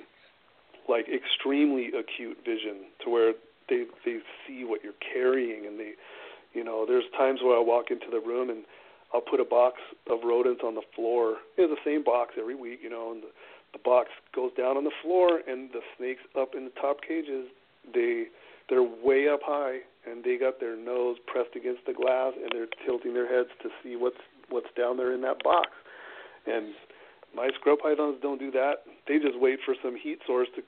like 0.89 1.07
extremely 1.09 1.89
acute 1.89 2.39
vision, 2.45 2.91
to 3.05 3.11
where 3.11 3.33
they 3.69 3.85
they 4.05 4.19
see 4.47 4.65
what 4.65 4.83
you're 4.83 5.01
carrying, 5.13 5.67
and 5.67 5.79
they, 5.79 5.93
you 6.55 6.65
know, 6.65 6.85
there's 6.87 7.05
times 7.17 7.41
where 7.43 7.57
I 7.57 7.63
walk 7.63 7.91
into 7.91 8.07
the 8.11 8.21
room 8.21 8.51
and 8.51 8.65
I'll 9.15 9.21
put 9.21 9.41
a 9.41 9.45
box 9.45 9.77
of 10.11 10.21
rodents 10.25 10.63
on 10.65 10.75
the 10.75 10.83
floor. 10.95 11.37
It's 11.57 11.73
the 11.73 11.91
same 11.91 12.05
box 12.05 12.35
every 12.39 12.55
week, 12.55 12.81
you 12.83 12.91
know, 12.91 13.13
and 13.13 13.23
the, 13.23 13.29
the 13.73 13.79
box 13.85 14.09
goes 14.35 14.53
down 14.57 14.77
on 14.77 14.85
the 14.85 14.95
floor, 15.03 15.41
and 15.47 15.71
the 15.73 15.81
snakes 15.97 16.23
up 16.39 16.55
in 16.55 16.65
the 16.65 16.75
top 16.81 16.99
cages, 17.07 17.47
they 17.93 18.27
they're 18.69 18.83
way 18.83 19.29
up 19.29 19.41
high, 19.45 19.79
and 20.11 20.25
they 20.25 20.37
got 20.37 20.59
their 20.59 20.77
nose 20.77 21.17
pressed 21.27 21.55
against 21.55 21.87
the 21.87 21.93
glass, 21.93 22.33
and 22.35 22.51
they're 22.53 22.67
tilting 22.85 23.15
their 23.15 23.29
heads 23.29 23.51
to 23.63 23.69
see 23.83 23.95
what's 23.97 24.19
what's 24.49 24.67
down 24.77 24.97
there 24.97 25.13
in 25.13 25.23
that 25.23 25.43
box. 25.43 25.71
And 26.47 26.75
my 27.35 27.51
scrub 27.59 27.79
pythons 27.79 28.17
don't 28.23 28.39
do 28.39 28.51
that. 28.53 28.87
They 29.07 29.19
just 29.19 29.39
wait 29.39 29.61
for 29.65 29.75
some 29.83 29.97
heat 29.97 30.19
source 30.27 30.49
to 30.57 30.63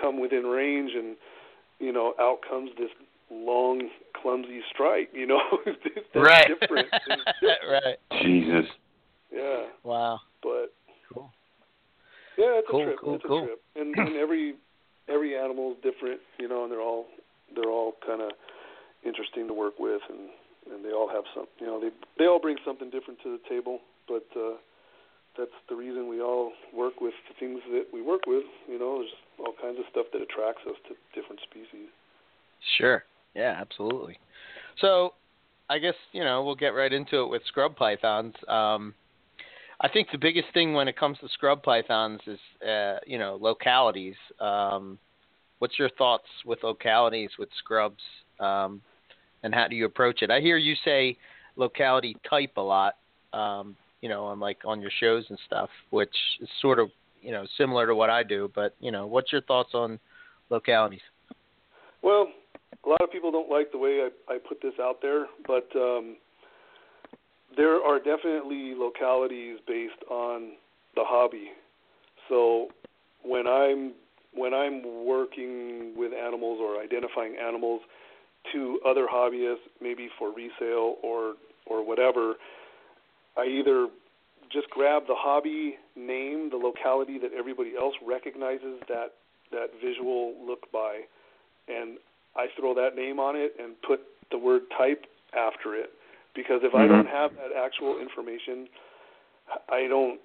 come 0.00 0.20
within 0.20 0.44
range, 0.44 0.92
and 0.94 1.16
you 1.78 1.92
know, 1.92 2.14
out 2.18 2.38
comes 2.48 2.70
this 2.78 2.90
long, 3.34 3.88
clumsy 4.20 4.60
strike. 4.72 5.10
You 5.12 5.26
know, 5.26 5.40
that's 5.66 6.06
right. 6.14 6.46
different. 6.60 6.88
different. 7.40 7.60
right. 7.70 8.22
Jesus. 8.22 8.70
Yeah. 9.32 9.64
Wow. 9.82 10.20
But 10.42 10.72
cool. 11.12 11.30
Yeah, 12.38 12.58
it's 12.58 12.68
cool, 12.70 12.82
a 12.82 12.84
trip. 12.84 12.98
Cool, 13.02 13.14
it's 13.16 13.24
a 13.24 13.28
trip, 13.28 13.62
and, 13.76 13.94
and 13.96 14.16
every 14.16 14.54
every 15.08 15.36
animal 15.36 15.72
is 15.72 15.76
different. 15.82 16.20
You 16.38 16.48
know, 16.48 16.64
and 16.64 16.72
they're 16.72 16.80
all 16.80 17.06
they're 17.54 17.70
all 17.70 17.94
kind 18.06 18.22
of 18.22 18.30
interesting 19.04 19.46
to 19.48 19.54
work 19.54 19.78
with, 19.78 20.02
and 20.08 20.30
and 20.72 20.84
they 20.84 20.92
all 20.92 21.08
have 21.08 21.24
some. 21.34 21.46
You 21.60 21.66
know, 21.66 21.80
they 21.80 21.90
they 22.18 22.26
all 22.26 22.40
bring 22.40 22.56
something 22.64 22.90
different 22.90 23.20
to 23.22 23.36
the 23.38 23.48
table, 23.48 23.80
but. 24.08 24.26
uh 24.36 24.56
that's 25.36 25.54
the 25.68 25.74
reason 25.74 26.08
we 26.08 26.20
all 26.20 26.52
work 26.72 27.00
with 27.00 27.14
the 27.28 27.34
things 27.38 27.60
that 27.72 27.86
we 27.92 28.02
work 28.02 28.22
with. 28.26 28.44
You 28.68 28.78
know, 28.78 28.98
there's 29.02 29.14
all 29.38 29.54
kinds 29.60 29.78
of 29.78 29.84
stuff 29.90 30.06
that 30.12 30.22
attracts 30.22 30.62
us 30.66 30.76
to 30.88 30.94
different 31.10 31.40
species. 31.42 31.90
Sure. 32.78 33.02
Yeah, 33.34 33.56
absolutely. 33.58 34.18
So, 34.80 35.14
I 35.68 35.78
guess 35.78 35.94
you 36.12 36.24
know 36.24 36.44
we'll 36.44 36.54
get 36.54 36.68
right 36.68 36.92
into 36.92 37.22
it 37.22 37.28
with 37.28 37.42
scrub 37.46 37.76
pythons. 37.76 38.34
Um, 38.48 38.94
I 39.80 39.88
think 39.88 40.08
the 40.12 40.18
biggest 40.18 40.48
thing 40.54 40.74
when 40.74 40.88
it 40.88 40.96
comes 40.96 41.18
to 41.18 41.28
scrub 41.28 41.62
pythons 41.62 42.20
is 42.26 42.38
uh, 42.66 42.98
you 43.06 43.18
know 43.18 43.38
localities. 43.40 44.16
Um, 44.40 44.98
what's 45.58 45.78
your 45.78 45.90
thoughts 45.90 46.26
with 46.44 46.62
localities 46.62 47.30
with 47.38 47.48
scrubs, 47.58 48.02
um, 48.40 48.82
and 49.42 49.54
how 49.54 49.68
do 49.68 49.76
you 49.76 49.86
approach 49.86 50.22
it? 50.22 50.30
I 50.30 50.40
hear 50.40 50.56
you 50.56 50.74
say 50.84 51.16
locality 51.56 52.16
type 52.28 52.52
a 52.56 52.60
lot. 52.60 52.94
Um, 53.32 53.76
you 54.00 54.08
know, 54.08 54.26
on 54.26 54.38
like 54.38 54.58
on 54.66 54.80
your 54.82 54.90
shows 55.00 55.24
and 55.30 55.38
stuff, 55.46 55.70
which 55.90 56.14
is 56.40 56.48
sort 56.60 56.78
of 56.78 56.90
you 57.22 57.32
know 57.32 57.46
similar 57.56 57.86
to 57.86 57.94
what 57.94 58.10
I 58.10 58.22
do. 58.22 58.50
But 58.54 58.74
you 58.80 58.92
know, 58.92 59.06
what's 59.06 59.32
your 59.32 59.40
thoughts 59.40 59.70
on 59.72 59.98
localities? 60.50 61.00
Well, 62.02 62.28
a 62.84 62.88
lot 62.88 63.02
of 63.02 63.10
people 63.10 63.30
don't 63.30 63.50
like 63.50 63.72
the 63.72 63.78
way 63.78 64.00
I, 64.02 64.34
I 64.34 64.38
put 64.38 64.60
this 64.62 64.74
out 64.80 64.96
there, 65.02 65.26
but 65.46 65.68
um, 65.76 66.16
there 67.56 67.82
are 67.82 67.98
definitely 67.98 68.74
localities 68.76 69.58
based 69.66 70.02
on 70.10 70.52
the 70.94 71.02
hobby. 71.04 71.50
So 72.28 72.68
when 73.22 73.46
I'm 73.46 73.92
when 74.34 74.52
I'm 74.52 75.06
working 75.06 75.94
with 75.96 76.12
animals 76.12 76.58
or 76.60 76.82
identifying 76.82 77.36
animals 77.36 77.82
to 78.52 78.80
other 78.86 79.06
hobbyists, 79.12 79.66
maybe 79.80 80.08
for 80.18 80.32
resale 80.32 80.96
or 81.02 81.34
or 81.66 81.86
whatever, 81.86 82.34
I 83.36 83.46
either 83.46 83.88
just 84.52 84.68
grab 84.70 85.04
the 85.06 85.14
hobby 85.16 85.76
name, 85.96 86.50
the 86.50 86.56
locality 86.56 87.18
that 87.18 87.30
everybody 87.36 87.72
else 87.78 87.94
recognizes 88.06 88.80
that 88.88 89.12
that 89.50 89.68
visual 89.82 90.34
look 90.44 90.70
by, 90.72 91.00
and 91.68 91.98
I 92.36 92.46
throw 92.58 92.74
that 92.74 92.96
name 92.96 93.18
on 93.18 93.36
it 93.36 93.54
and 93.58 93.74
put 93.82 94.00
the 94.30 94.38
word 94.38 94.62
type 94.76 95.04
after 95.36 95.74
it 95.74 95.90
because 96.34 96.60
if 96.62 96.72
mm-hmm. 96.72 96.82
I 96.82 96.86
don't 96.86 97.06
have 97.06 97.32
that 97.36 97.56
actual 97.56 98.00
information, 98.00 98.68
I 99.68 99.86
don't. 99.88 100.20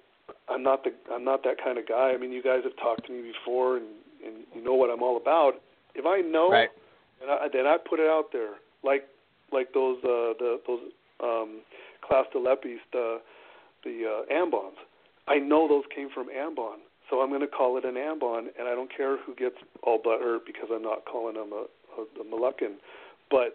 I'm 0.48 0.62
not 0.62 0.84
the. 0.84 0.90
I'm 1.12 1.24
not 1.24 1.42
that 1.44 1.62
kind 1.62 1.78
of 1.78 1.88
guy. 1.88 2.12
I 2.14 2.16
mean, 2.16 2.32
you 2.32 2.42
guys 2.42 2.60
have 2.64 2.76
talked 2.76 3.06
to 3.06 3.12
me 3.12 3.32
before, 3.32 3.76
and 3.76 3.86
and 4.24 4.44
you 4.54 4.62
know 4.62 4.74
what 4.74 4.90
I'm 4.90 5.02
all 5.02 5.16
about. 5.16 5.54
If 5.94 6.06
I 6.06 6.20
know, 6.20 6.50
right. 6.50 6.68
then 7.20 7.30
I, 7.30 7.48
then 7.52 7.66
I 7.66 7.76
put 7.78 8.00
it 8.00 8.08
out 8.08 8.26
there, 8.32 8.54
like 8.84 9.04
like 9.52 9.72
those 9.72 9.98
uh, 10.04 10.34
the 10.38 10.60
those 10.66 10.80
um, 11.22 11.60
Clastolepis, 12.08 12.82
the 12.92 13.20
the 13.84 14.04
uh, 14.06 14.32
ambons. 14.32 14.78
I 15.28 15.36
know 15.36 15.68
those 15.68 15.84
came 15.94 16.08
from 16.12 16.28
ambon, 16.28 16.82
so 17.08 17.20
I'm 17.20 17.28
going 17.28 17.40
to 17.40 17.46
call 17.46 17.78
it 17.78 17.84
an 17.84 17.94
ambon, 17.94 18.48
and 18.58 18.66
I 18.68 18.74
don't 18.74 18.90
care 18.94 19.16
who 19.18 19.34
gets 19.34 19.56
all 19.82 20.00
butthurt 20.00 20.40
because 20.46 20.68
I'm 20.72 20.82
not 20.82 21.04
calling 21.04 21.34
them 21.34 21.52
a 21.52 21.66
the 22.16 22.24
Moluccan, 22.24 22.76
but 23.30 23.54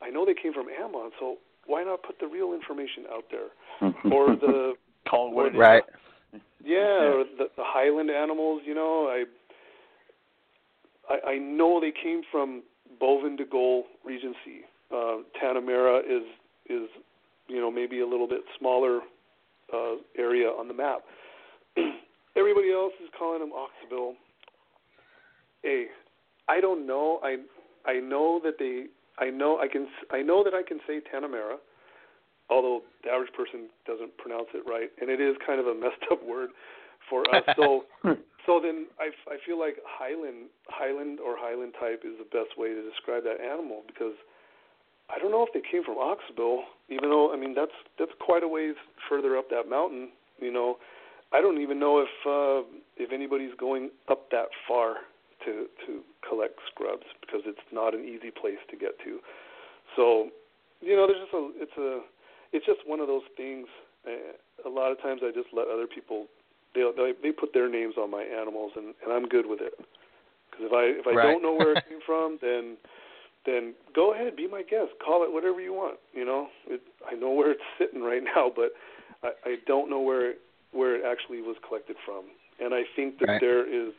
I 0.00 0.10
know 0.10 0.24
they 0.24 0.34
came 0.34 0.52
from 0.52 0.66
Ambon, 0.66 1.10
so 1.18 1.36
why 1.66 1.84
not 1.84 2.02
put 2.02 2.18
the 2.18 2.26
real 2.26 2.52
information 2.52 3.04
out 3.12 3.24
there, 3.30 3.92
or 4.12 4.36
the 4.36 4.74
call 5.08 5.34
right? 5.34 5.82
Yeah, 6.32 6.38
yeah, 6.64 6.76
or 6.76 7.24
the, 7.24 7.44
the 7.56 7.64
Highland 7.64 8.10
animals. 8.10 8.62
You 8.64 8.74
know, 8.74 9.06
I, 9.08 9.24
I 11.12 11.32
I 11.32 11.38
know 11.38 11.80
they 11.80 11.92
came 11.92 12.22
from 12.30 12.62
Boven 12.98 13.36
Digoel 13.36 13.82
Regency. 14.04 14.64
Uh, 14.90 15.22
Tanah 15.40 15.62
Merah 15.62 16.00
is 16.00 16.24
is 16.68 16.88
you 17.48 17.60
know 17.60 17.70
maybe 17.70 18.00
a 18.00 18.06
little 18.06 18.28
bit 18.28 18.40
smaller 18.58 19.00
uh, 19.72 19.96
area 20.16 20.48
on 20.48 20.68
the 20.68 20.74
map. 20.74 21.00
Everybody 22.36 22.72
else 22.72 22.92
is 23.02 23.10
calling 23.18 23.40
them 23.40 23.50
Oksibil. 23.50 24.12
Hey, 25.62 25.86
I 26.48 26.60
don't 26.60 26.86
know. 26.86 27.20
I 27.22 27.36
I 27.88 28.00
know 28.00 28.40
that 28.44 28.58
they 28.58 28.84
I 29.18 29.30
know 29.30 29.58
I 29.58 29.66
can 29.66 29.88
I 30.12 30.20
know 30.20 30.44
that 30.44 30.52
I 30.52 30.62
can 30.62 30.78
say 30.86 31.00
Tanah 31.00 31.26
Merah, 31.32 31.56
although 32.50 32.82
the 33.02 33.10
average 33.10 33.32
person 33.32 33.68
doesn't 33.86 34.16
pronounce 34.18 34.48
it 34.54 34.62
right, 34.68 34.90
and 35.00 35.08
it 35.08 35.20
is 35.20 35.34
kind 35.44 35.58
of 35.58 35.66
a 35.66 35.74
messed 35.80 36.04
up 36.12 36.20
word 36.24 36.50
for 37.08 37.24
us. 37.34 37.42
So 37.56 37.84
so 38.46 38.60
then 38.62 38.86
I, 39.00 39.10
I 39.26 39.38
feel 39.46 39.58
like 39.58 39.76
Highland 39.88 40.52
Highland 40.68 41.18
or 41.18 41.36
Highland 41.38 41.72
type 41.80 42.04
is 42.04 42.12
the 42.20 42.28
best 42.28 42.58
way 42.58 42.68
to 42.68 42.82
describe 42.82 43.24
that 43.24 43.40
animal 43.40 43.82
because 43.86 44.14
I 45.08 45.18
don't 45.18 45.30
know 45.30 45.42
if 45.42 45.52
they 45.54 45.64
came 45.64 45.82
from 45.82 45.96
Oxbow, 45.96 46.60
even 46.90 47.08
though 47.08 47.32
I 47.32 47.36
mean 47.36 47.54
that's 47.54 47.74
that's 47.98 48.12
quite 48.20 48.42
a 48.42 48.48
ways 48.48 48.74
further 49.08 49.36
up 49.36 49.48
that 49.48 49.68
mountain. 49.68 50.10
You 50.38 50.52
know, 50.52 50.76
I 51.32 51.40
don't 51.40 51.60
even 51.60 51.80
know 51.80 52.04
if 52.04 52.12
uh, 52.28 52.68
if 52.98 53.12
anybody's 53.12 53.54
going 53.58 53.90
up 54.10 54.30
that 54.30 54.48
far 54.68 55.08
to 55.44 55.66
to 55.86 56.02
collect 56.26 56.58
scrubs 56.70 57.06
because 57.20 57.42
it's 57.46 57.64
not 57.72 57.94
an 57.94 58.04
easy 58.04 58.30
place 58.30 58.60
to 58.70 58.76
get 58.76 58.98
to. 59.04 59.18
So 59.96 60.30
you 60.80 60.96
know, 60.96 61.06
there's 61.06 61.22
just 61.22 61.34
a 61.34 61.50
it's 61.56 61.78
a 61.78 62.00
it's 62.52 62.66
just 62.66 62.80
one 62.86 63.00
of 63.00 63.06
those 63.06 63.26
things. 63.36 63.66
Uh, 64.06 64.68
a 64.68 64.70
lot 64.70 64.90
of 64.90 65.00
times 65.02 65.20
I 65.22 65.30
just 65.30 65.48
let 65.52 65.66
other 65.68 65.86
people 65.86 66.26
they 66.74 67.12
they 67.22 67.32
put 67.32 67.52
their 67.52 67.68
names 67.68 67.94
on 67.98 68.10
my 68.10 68.22
animals 68.22 68.72
and 68.76 68.94
and 69.04 69.12
I'm 69.12 69.26
good 69.26 69.46
with 69.46 69.60
it. 69.60 69.74
Because 70.50 70.66
if 70.66 70.72
I 70.72 70.84
if 71.00 71.06
I 71.06 71.14
right. 71.16 71.22
don't 71.24 71.42
know 71.42 71.54
where 71.54 71.76
it 71.76 71.84
came 71.88 72.00
from, 72.04 72.38
then 72.40 72.76
then 73.46 73.74
go 73.94 74.12
ahead, 74.12 74.36
be 74.36 74.48
my 74.48 74.62
guest, 74.62 74.92
call 75.04 75.24
it 75.24 75.32
whatever 75.32 75.60
you 75.60 75.72
want. 75.72 75.98
You 76.12 76.24
know, 76.24 76.48
it, 76.66 76.82
I 77.06 77.14
know 77.14 77.30
where 77.30 77.52
it's 77.52 77.62
sitting 77.78 78.02
right 78.02 78.22
now, 78.22 78.50
but 78.54 78.72
I, 79.22 79.30
I 79.44 79.56
don't 79.66 79.90
know 79.90 80.00
where 80.00 80.34
where 80.72 80.96
it 80.96 81.02
actually 81.04 81.40
was 81.40 81.56
collected 81.66 81.96
from. 82.04 82.24
And 82.60 82.74
I 82.74 82.82
think 82.96 83.18
that 83.20 83.28
right. 83.28 83.40
there 83.40 83.62
is 83.62 83.94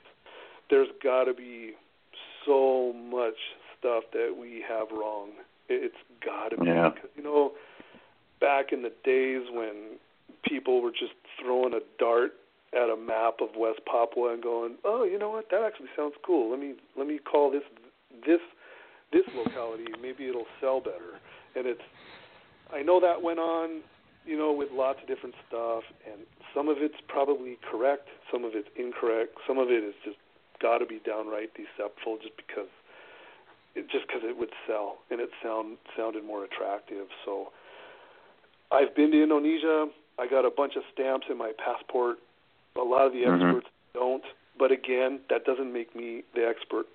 there's 0.69 0.89
got 1.03 1.25
to 1.25 1.33
be 1.33 1.73
so 2.45 2.93
much 2.93 3.35
stuff 3.77 4.03
that 4.13 4.35
we 4.39 4.63
have 4.67 4.87
wrong. 4.91 5.29
It's 5.67 5.95
got 6.25 6.49
to 6.49 6.57
be 6.57 6.67
yeah. 6.67 6.89
because 6.89 7.09
you 7.15 7.23
know 7.23 7.53
back 8.41 8.71
in 8.71 8.81
the 8.81 8.91
days 9.03 9.47
when 9.51 9.97
people 10.47 10.81
were 10.81 10.91
just 10.91 11.13
throwing 11.41 11.73
a 11.73 11.79
dart 11.99 12.33
at 12.73 12.89
a 12.89 12.95
map 12.95 13.41
of 13.41 13.49
West 13.57 13.79
Papua 13.85 14.33
and 14.33 14.43
going, 14.43 14.75
"Oh, 14.83 15.03
you 15.03 15.17
know 15.17 15.29
what? 15.29 15.49
That 15.51 15.63
actually 15.63 15.89
sounds 15.95 16.13
cool. 16.25 16.51
Let 16.51 16.59
me 16.59 16.75
let 16.97 17.07
me 17.07 17.19
call 17.19 17.51
this 17.51 17.63
this 18.25 18.41
this 19.11 19.25
locality. 19.35 19.85
Maybe 20.01 20.27
it'll 20.27 20.49
sell 20.59 20.79
better." 20.79 21.19
And 21.55 21.65
it's 21.65 21.81
I 22.73 22.81
know 22.83 22.99
that 22.99 23.21
went 23.21 23.39
on, 23.39 23.81
you 24.25 24.37
know, 24.37 24.51
with 24.51 24.69
lots 24.71 24.99
of 25.01 25.07
different 25.07 25.35
stuff, 25.47 25.83
and 26.05 26.21
some 26.53 26.69
of 26.69 26.77
it's 26.79 26.95
probably 27.07 27.57
correct, 27.69 28.07
some 28.31 28.43
of 28.45 28.51
it's 28.53 28.69
incorrect, 28.77 29.37
some 29.47 29.57
of 29.57 29.69
it 29.69 29.83
is 29.83 29.95
just 30.05 30.17
got 30.61 30.79
to 30.79 30.85
be 30.85 30.99
downright 31.05 31.51
deceptful, 31.53 32.17
just 32.21 32.35
because 32.37 32.69
it 33.75 33.89
just 33.89 34.07
because 34.07 34.21
it 34.23 34.37
would 34.37 34.51
sell 34.67 34.97
and 35.11 35.19
it 35.19 35.29
sound 35.43 35.77
sounded 35.95 36.25
more 36.25 36.43
attractive. 36.43 37.07
So 37.25 37.51
I've 38.71 38.95
been 38.95 39.11
to 39.11 39.23
Indonesia. 39.23 39.87
I 40.17 40.27
got 40.27 40.45
a 40.45 40.51
bunch 40.51 40.75
of 40.75 40.83
stamps 40.93 41.27
in 41.29 41.37
my 41.37 41.53
passport. 41.57 42.17
A 42.75 42.83
lot 42.83 43.05
of 43.05 43.13
the 43.13 43.23
Mhm. 43.23 43.41
experts 43.41 43.67
don't, 43.93 44.23
but 44.57 44.71
again, 44.71 45.21
that 45.29 45.45
doesn't 45.45 45.71
make 45.71 45.95
me 45.95 46.23
the 46.33 46.45
expert 46.47 46.87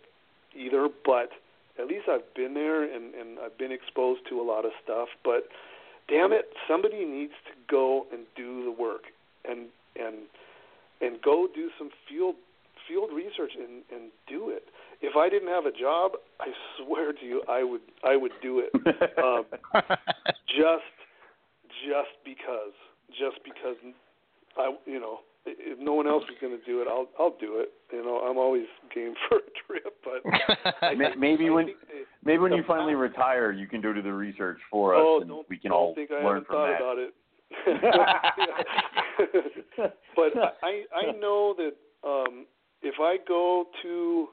either. 0.55 0.88
But 0.88 1.33
at 1.79 1.87
least 1.87 2.09
I've 2.09 2.33
been 2.35 2.55
there 2.55 2.83
and 2.83 3.14
and 3.14 3.38
I've 3.40 3.57
been 3.59 3.72
exposed 3.72 4.27
to 4.27 4.40
a 4.40 4.44
lot 4.44 4.64
of 4.64 4.72
stuff. 4.83 5.09
But 5.22 5.48
damn 6.09 6.33
it, 6.33 6.53
somebody 6.68 7.05
needs 7.05 7.35
to 7.46 7.53
go 7.66 8.07
and 8.12 8.27
do 8.35 8.64
the 8.64 8.70
work 8.70 9.12
and 9.44 9.70
and 9.96 10.27
and 11.00 11.20
go 11.22 11.46
do 11.46 11.70
some 11.79 11.90
field 12.09 12.37
field 12.88 13.10
research 13.14 13.52
and 13.58 13.82
and 13.92 14.10
do 14.28 14.50
it. 14.50 14.64
If 15.00 15.16
I 15.16 15.28
didn't 15.28 15.48
have 15.48 15.66
a 15.66 15.72
job, 15.72 16.12
I 16.40 16.46
swear 16.78 17.12
to 17.12 17.24
you, 17.24 17.42
I 17.48 17.62
would 17.64 17.82
I 18.04 18.16
would 18.16 18.32
do 18.42 18.60
it. 18.60 18.70
Um, 19.18 19.44
just 20.48 20.94
just 21.84 22.14
because 22.24 22.72
just 23.10 23.42
because 23.44 23.76
I 24.56 24.74
you 24.86 25.00
know 25.00 25.18
if 25.46 25.78
no 25.78 25.92
one 25.92 26.06
else 26.06 26.24
is 26.24 26.36
going 26.40 26.58
to 26.58 26.64
do 26.64 26.80
it, 26.80 26.88
I'll 26.88 27.06
I'll 27.18 27.36
do 27.38 27.60
it. 27.60 27.70
You 27.92 28.02
know, 28.02 28.18
I'm 28.20 28.38
always 28.38 28.64
game 28.94 29.12
for 29.28 29.36
a 29.38 29.50
trip, 29.66 29.94
but 30.02 30.22
I, 30.82 30.94
maybe 31.18 31.48
I 31.48 31.50
when 31.50 31.66
they- 31.66 31.74
maybe 32.24 32.38
when 32.38 32.52
you 32.52 32.62
finally 32.66 32.94
fact- 32.94 33.00
retire, 33.18 33.52
you 33.52 33.66
can 33.66 33.80
do 33.82 34.00
the 34.00 34.12
research 34.12 34.58
for 34.70 34.94
us, 34.94 35.00
oh, 35.02 35.20
and 35.20 35.30
we 35.50 35.58
can 35.58 35.70
all 35.70 35.94
think 35.94 36.10
I 36.10 36.24
learn 36.24 36.24
haven't 36.24 36.46
from 36.46 36.56
thought 36.56 36.68
that. 36.68 36.80
about 36.80 36.98
it. 36.98 37.14
but 40.16 40.32
I 40.62 40.82
I 40.94 41.12
know 41.20 41.54
that 41.58 41.72
um, 42.08 42.46
if 42.84 43.00
I 43.00 43.16
go 43.26 43.66
to 43.82 44.28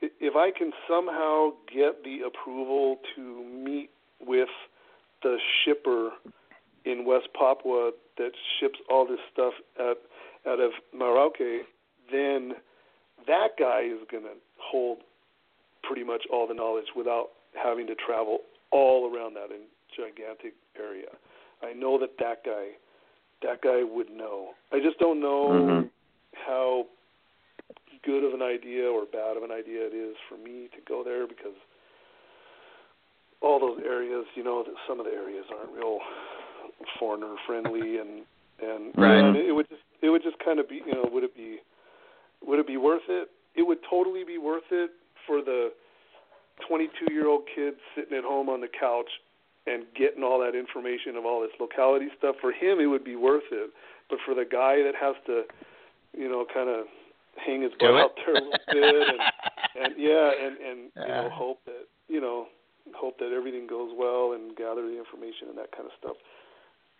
if 0.00 0.34
I 0.36 0.50
can 0.56 0.72
somehow 0.88 1.50
get 1.72 2.02
the 2.02 2.20
approval 2.26 2.98
to 3.14 3.44
meet 3.44 3.90
with 4.20 4.48
the 5.22 5.38
shipper 5.64 6.10
in 6.84 7.06
West 7.06 7.28
Papua 7.38 7.92
that 8.18 8.32
ships 8.58 8.78
all 8.90 9.06
this 9.06 9.20
stuff 9.32 9.54
out 9.80 9.98
out 10.46 10.60
of 10.60 10.72
Merauke, 10.94 11.60
then 12.12 12.54
that 13.26 13.48
guy 13.58 13.82
is 13.82 14.00
going 14.10 14.24
to 14.24 14.34
hold 14.58 14.98
pretty 15.82 16.04
much 16.04 16.24
all 16.30 16.46
the 16.46 16.52
knowledge 16.54 16.88
without 16.94 17.28
having 17.54 17.86
to 17.86 17.94
travel 17.94 18.38
all 18.70 19.10
around 19.14 19.34
that 19.34 19.50
in 19.50 19.62
gigantic 19.96 20.54
area. 20.78 21.08
I 21.62 21.72
know 21.72 21.98
that 21.98 22.18
that 22.18 22.44
guy 22.44 22.72
that 23.42 23.62
guy 23.62 23.82
would 23.84 24.10
know. 24.10 24.50
I 24.72 24.80
just 24.80 24.98
don't 24.98 25.20
know 25.20 25.48
Mhm. 25.48 25.90
how 26.32 26.86
good 28.04 28.24
of 28.24 28.34
an 28.34 28.42
idea 28.42 28.84
or 28.86 29.04
bad 29.06 29.36
of 29.36 29.42
an 29.42 29.50
idea 29.50 29.86
it 29.86 29.94
is 29.94 30.16
for 30.28 30.36
me 30.36 30.68
to 30.74 30.80
go 30.86 31.02
there 31.04 31.26
because 31.26 31.56
all 33.40 33.60
those 33.60 33.80
areas, 33.84 34.24
you 34.34 34.44
know, 34.44 34.62
that 34.64 34.74
some 34.88 35.00
of 35.00 35.06
the 35.06 35.12
areas 35.12 35.44
aren't 35.50 35.72
real 35.72 35.98
foreigner 36.98 37.34
friendly 37.46 37.98
and 37.98 38.22
and, 38.62 38.94
Right. 38.96 39.18
and 39.18 39.36
it 39.36 39.52
would 39.52 39.68
just 39.68 39.82
it 40.02 40.10
would 40.10 40.22
just 40.22 40.36
kind 40.44 40.58
of 40.60 40.68
be, 40.68 40.80
you 40.86 40.94
know, 40.94 41.08
would 41.10 41.24
it 41.24 41.36
be 41.36 41.58
would 42.46 42.58
it 42.58 42.66
be 42.66 42.76
worth 42.76 43.08
it? 43.08 43.28
It 43.54 43.62
would 43.62 43.78
totally 43.88 44.24
be 44.24 44.38
worth 44.38 44.68
it 44.70 44.90
for 45.26 45.42
the 45.42 45.72
22 46.68 47.12
year 47.12 47.26
old 47.28 47.42
kid 47.54 47.74
sitting 47.94 48.16
at 48.16 48.24
home 48.24 48.48
on 48.48 48.60
the 48.60 48.68
couch 48.68 49.08
and 49.66 49.84
getting 49.96 50.22
all 50.22 50.38
that 50.40 50.54
information 50.54 51.16
of 51.16 51.24
all 51.24 51.40
this 51.40 51.50
locality 51.58 52.08
stuff. 52.18 52.36
For 52.40 52.52
him, 52.52 52.80
it 52.80 52.86
would 52.86 53.04
be 53.04 53.16
worth 53.16 53.48
it. 53.50 53.70
But 54.10 54.18
for 54.24 54.34
the 54.34 54.44
guy 54.44 54.82
that 54.84 54.92
has 55.00 55.16
to, 55.26 55.42
you 56.16 56.28
know, 56.28 56.44
kind 56.52 56.68
of 56.68 56.84
hang 57.36 57.62
his 57.62 57.72
butt 57.78 57.94
out 57.94 58.12
there 58.16 58.36
a 58.36 58.40
little 58.40 58.52
bit 58.52 59.08
and, 59.08 59.20
and 59.84 59.94
yeah, 59.98 60.30
and 60.30 60.56
and 60.58 60.78
you 60.94 61.08
know, 61.08 61.28
hope 61.32 61.60
that 61.66 61.86
you 62.08 62.20
know, 62.20 62.46
hope 62.94 63.18
that 63.18 63.32
everything 63.32 63.66
goes 63.66 63.90
well 63.96 64.32
and 64.32 64.56
gather 64.56 64.82
the 64.82 64.98
information 64.98 65.48
and 65.48 65.58
that 65.58 65.72
kind 65.72 65.86
of 65.86 65.92
stuff. 65.98 66.16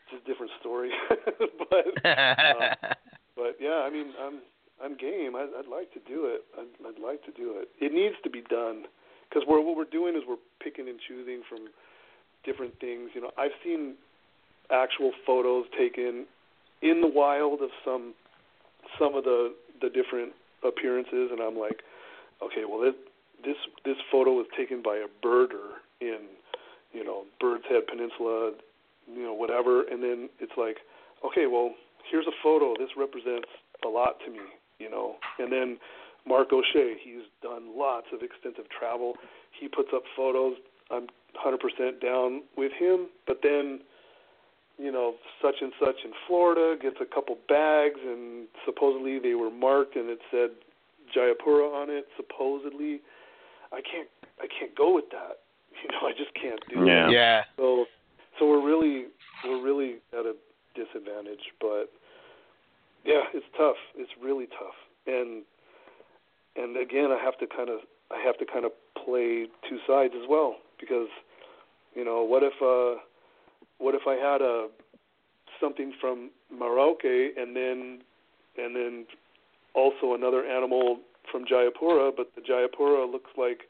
It's 0.09 0.23
a 0.23 0.29
different 0.29 0.53
story, 0.61 0.91
but 1.09 1.87
uh, 2.05 2.75
but 3.37 3.57
yeah, 3.61 3.85
I 3.85 3.91
mean, 3.91 4.13
I'm 4.21 4.41
I'm 4.83 4.97
game. 4.97 5.37
I'd, 5.37 5.51
I'd 5.59 5.71
like 5.71 5.93
to 5.95 6.01
do 6.07 6.27
it. 6.27 6.45
I'd, 6.59 6.73
I'd 6.87 7.03
like 7.03 7.25
to 7.25 7.33
do 7.33 7.57
it. 7.59 7.69
It 7.81 7.93
needs 7.93 8.17
to 8.25 8.31
be 8.31 8.43
done 8.43 8.85
because 9.29 9.47
we're 9.49 9.61
what 9.61 9.77
we're 9.77 9.85
doing 9.85 10.17
is 10.17 10.23
we're 10.29 10.43
picking 10.63 10.89
and 10.89 10.99
choosing 11.09 11.43
from 11.49 11.69
different 12.45 12.79
things. 12.81 13.11
You 13.15 13.23
know, 13.23 13.31
I've 13.39 13.57
seen 13.65 13.95
actual 14.71 15.13
photos 15.27 15.67
taken 15.79 16.27
in 16.83 17.01
the 17.01 17.09
wild 17.09 17.63
of 17.63 17.71
some 17.85 18.15
some 18.99 19.15
of 19.15 19.25
the 19.25 19.55
the 19.81 19.89
different 19.89 20.33
appearances, 20.63 21.31
and 21.31 21.41
I'm 21.41 21.59
like, 21.59 21.83
okay, 22.43 22.65
well 22.69 22.81
this 22.81 22.95
this 23.45 23.57
this 23.85 23.97
photo 24.11 24.33
was 24.33 24.47
taken 24.57 24.83
by 24.83 24.97
a 24.97 25.09
birder 25.25 25.81
in 26.01 26.21
you 26.93 27.05
know 27.05 27.25
Bird's 27.41 27.65
Head 27.69 27.87
Peninsula, 27.87 28.53
you 29.13 29.23
know 29.23 29.35
whatever, 29.35 29.83
and 29.83 30.03
then 30.03 30.29
it's 30.41 30.57
like, 30.57 30.79
okay, 31.25 31.47
well 31.47 31.75
here's 32.11 32.27
a 32.27 32.37
photo. 32.43 32.75
This 32.79 32.91
represents 32.97 33.49
a 33.85 33.89
lot 33.89 34.17
to 34.25 34.31
me, 34.31 34.45
you 34.79 34.91
know, 34.91 35.17
and 35.39 35.53
then 35.53 35.79
Mark 36.27 36.53
O'Shea, 36.53 36.97
he's 37.03 37.29
done 37.43 37.77
lots 37.77 38.07
of 38.13 38.23
extensive 38.23 38.65
travel. 38.71 39.15
He 39.59 39.69
puts 39.69 39.91
up 39.95 40.03
photos. 40.17 40.55
I'm 40.91 41.07
100% 41.37 42.01
down 42.01 42.43
with 42.57 42.73
him, 42.73 43.09
but 43.27 43.41
then 43.43 43.81
you 44.79 44.91
know, 44.91 45.15
such 45.41 45.57
and 45.61 45.73
such 45.79 45.97
in 46.05 46.11
Florida 46.27 46.77
gets 46.81 46.97
a 47.01 47.05
couple 47.07 47.37
bags, 47.49 48.01
and 48.05 48.47
supposedly 48.65 49.19
they 49.19 49.35
were 49.35 49.51
marked, 49.51 49.97
and 49.97 50.11
it 50.11 50.19
said 50.31 50.51
Jayapura 51.15 51.73
on 51.73 51.91
it. 51.91 52.07
Supposedly, 52.17 53.01
I 53.73 53.81
can't, 53.81 54.09
I 54.41 54.47
can't 54.49 54.75
go 54.77 54.95
with 54.95 55.11
that. 55.11 55.39
You 55.83 55.91
know, 55.91 56.07
I 56.09 56.13
just 56.13 56.33
can't 56.35 56.61
do 56.71 56.87
Yeah. 56.87 57.09
it. 57.09 57.13
yeah. 57.13 57.43
So, 57.57 57.87
so 58.39 58.47
we're 58.49 58.65
really, 58.65 59.07
we're 59.45 59.61
really 59.63 59.97
at 60.13 60.25
a 60.25 60.35
disadvantage. 60.75 61.53
But 61.61 61.91
yeah, 63.05 63.23
it's 63.35 63.45
tough. 63.59 63.77
It's 63.97 64.11
really 64.23 64.47
tough. 64.47 64.79
And 65.07 65.43
and 66.57 66.77
again, 66.77 67.11
I 67.11 67.19
have 67.23 67.37
to 67.39 67.47
kind 67.47 67.69
of, 67.69 67.81
I 68.11 68.23
have 68.25 68.39
to 68.39 68.47
kind 68.47 68.65
of 68.65 68.71
play 69.05 69.47
two 69.69 69.79
sides 69.87 70.15
as 70.17 70.27
well 70.29 70.57
because, 70.81 71.09
you 71.95 72.05
know, 72.05 72.23
what 72.23 72.43
if, 72.45 72.55
uh, 72.63 73.01
what 73.79 73.95
if 73.95 74.03
I 74.07 74.15
had 74.15 74.41
a 74.41 74.69
something 75.61 75.93
from 76.01 76.31
Merauke 76.53 77.29
and 77.37 77.55
then 77.57 78.01
and 78.57 78.75
then 78.77 79.07
also 79.75 80.15
another 80.15 80.45
animal 80.45 81.01
from 81.31 81.45
Jayapura, 81.45 82.13
but 82.17 82.31
the 82.37 82.41
Jayapura 82.41 83.11
looks 83.11 83.31
like 83.37 83.63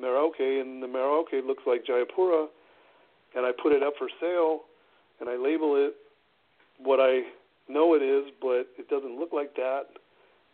Merauke 0.00 0.60
and 0.60 0.82
the 0.82 0.86
Merauke 0.86 1.46
looks 1.46 1.62
like 1.66 1.84
Jayapura, 1.84 2.46
and 3.36 3.46
I 3.46 3.52
put 3.52 3.72
it 3.72 3.82
up 3.82 3.94
for 3.98 4.08
sale 4.20 4.62
and 5.20 5.28
I 5.28 5.36
label 5.36 5.76
it 5.76 5.94
what 6.78 6.98
I 6.98 7.22
know 7.68 7.94
it 7.94 8.02
is, 8.02 8.32
but 8.40 8.66
it 8.78 8.88
doesn't 8.90 9.18
look 9.18 9.32
like 9.32 9.54
that. 9.54 9.86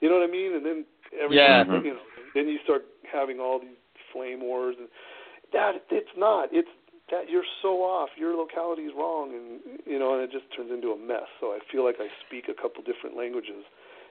You 0.01 0.09
know 0.09 0.16
what 0.18 0.29
I 0.29 0.31
mean? 0.31 0.55
And 0.55 0.66
then 0.66 0.85
every 1.18 1.37
Yeah. 1.37 1.64
Mhm. 1.64 1.85
you 1.85 1.94
know, 1.94 2.01
then 2.35 2.49
you 2.49 2.59
start 2.61 2.85
having 3.11 3.40
all 3.40 3.59
these 3.59 3.77
flame 4.12 4.40
wars 4.40 4.77
and 4.79 4.88
that 5.53 5.83
it's 5.90 6.14
not. 6.16 6.53
It's 6.53 6.68
that 7.11 7.29
you're 7.29 7.47
so 7.62 7.83
off. 7.83 8.11
Your 8.16 8.37
locality 8.37 8.83
is 8.83 8.92
wrong, 8.97 9.33
and 9.33 9.81
you 9.87 9.99
know, 9.99 10.14
and 10.14 10.23
it 10.23 10.31
just 10.31 10.44
turns 10.55 10.71
into 10.71 10.92
a 10.92 10.99
mess. 10.99 11.29
So 11.40 11.49
I 11.49 11.59
feel 11.71 11.85
like 11.85 11.97
I 11.99 12.09
speak 12.27 12.49
a 12.49 12.55
couple 12.55 12.83
different 12.83 13.16
languages. 13.16 13.64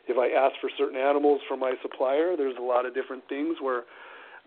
If 0.07 0.17
I 0.17 0.31
ask 0.31 0.55
for 0.62 0.69
certain 0.77 0.99
animals 0.99 1.41
from 1.47 1.60
my 1.60 1.75
supplier, 1.81 2.36
there's 2.38 2.55
a 2.57 2.63
lot 2.63 2.86
of 2.86 2.93
different 2.95 3.27
things 3.27 3.57
where 3.62 3.83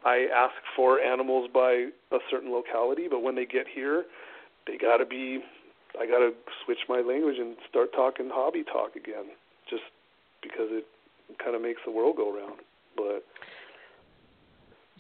I 0.04 0.26
ask 0.34 0.54
for 0.74 1.00
animals 1.00 1.50
by 1.52 1.92
a 2.12 2.18
certain 2.30 2.50
locality, 2.50 3.06
but 3.10 3.22
when 3.22 3.36
they 3.36 3.44
get 3.44 3.66
here, 3.68 4.04
they 4.66 4.78
got 4.78 4.98
to 4.98 5.06
be. 5.06 5.40
I 5.98 6.06
got 6.06 6.20
to 6.20 6.30
switch 6.64 6.78
my 6.88 7.00
language 7.00 7.36
and 7.38 7.56
start 7.68 7.92
talking 7.92 8.30
hobby 8.32 8.62
talk 8.64 8.94
again, 8.94 9.34
just 9.68 9.82
because 10.40 10.70
it 10.70 10.86
kind 11.42 11.56
of 11.56 11.62
makes 11.62 11.80
the 11.84 11.90
world 11.90 12.16
go 12.16 12.32
round. 12.32 12.60
But 12.96 13.26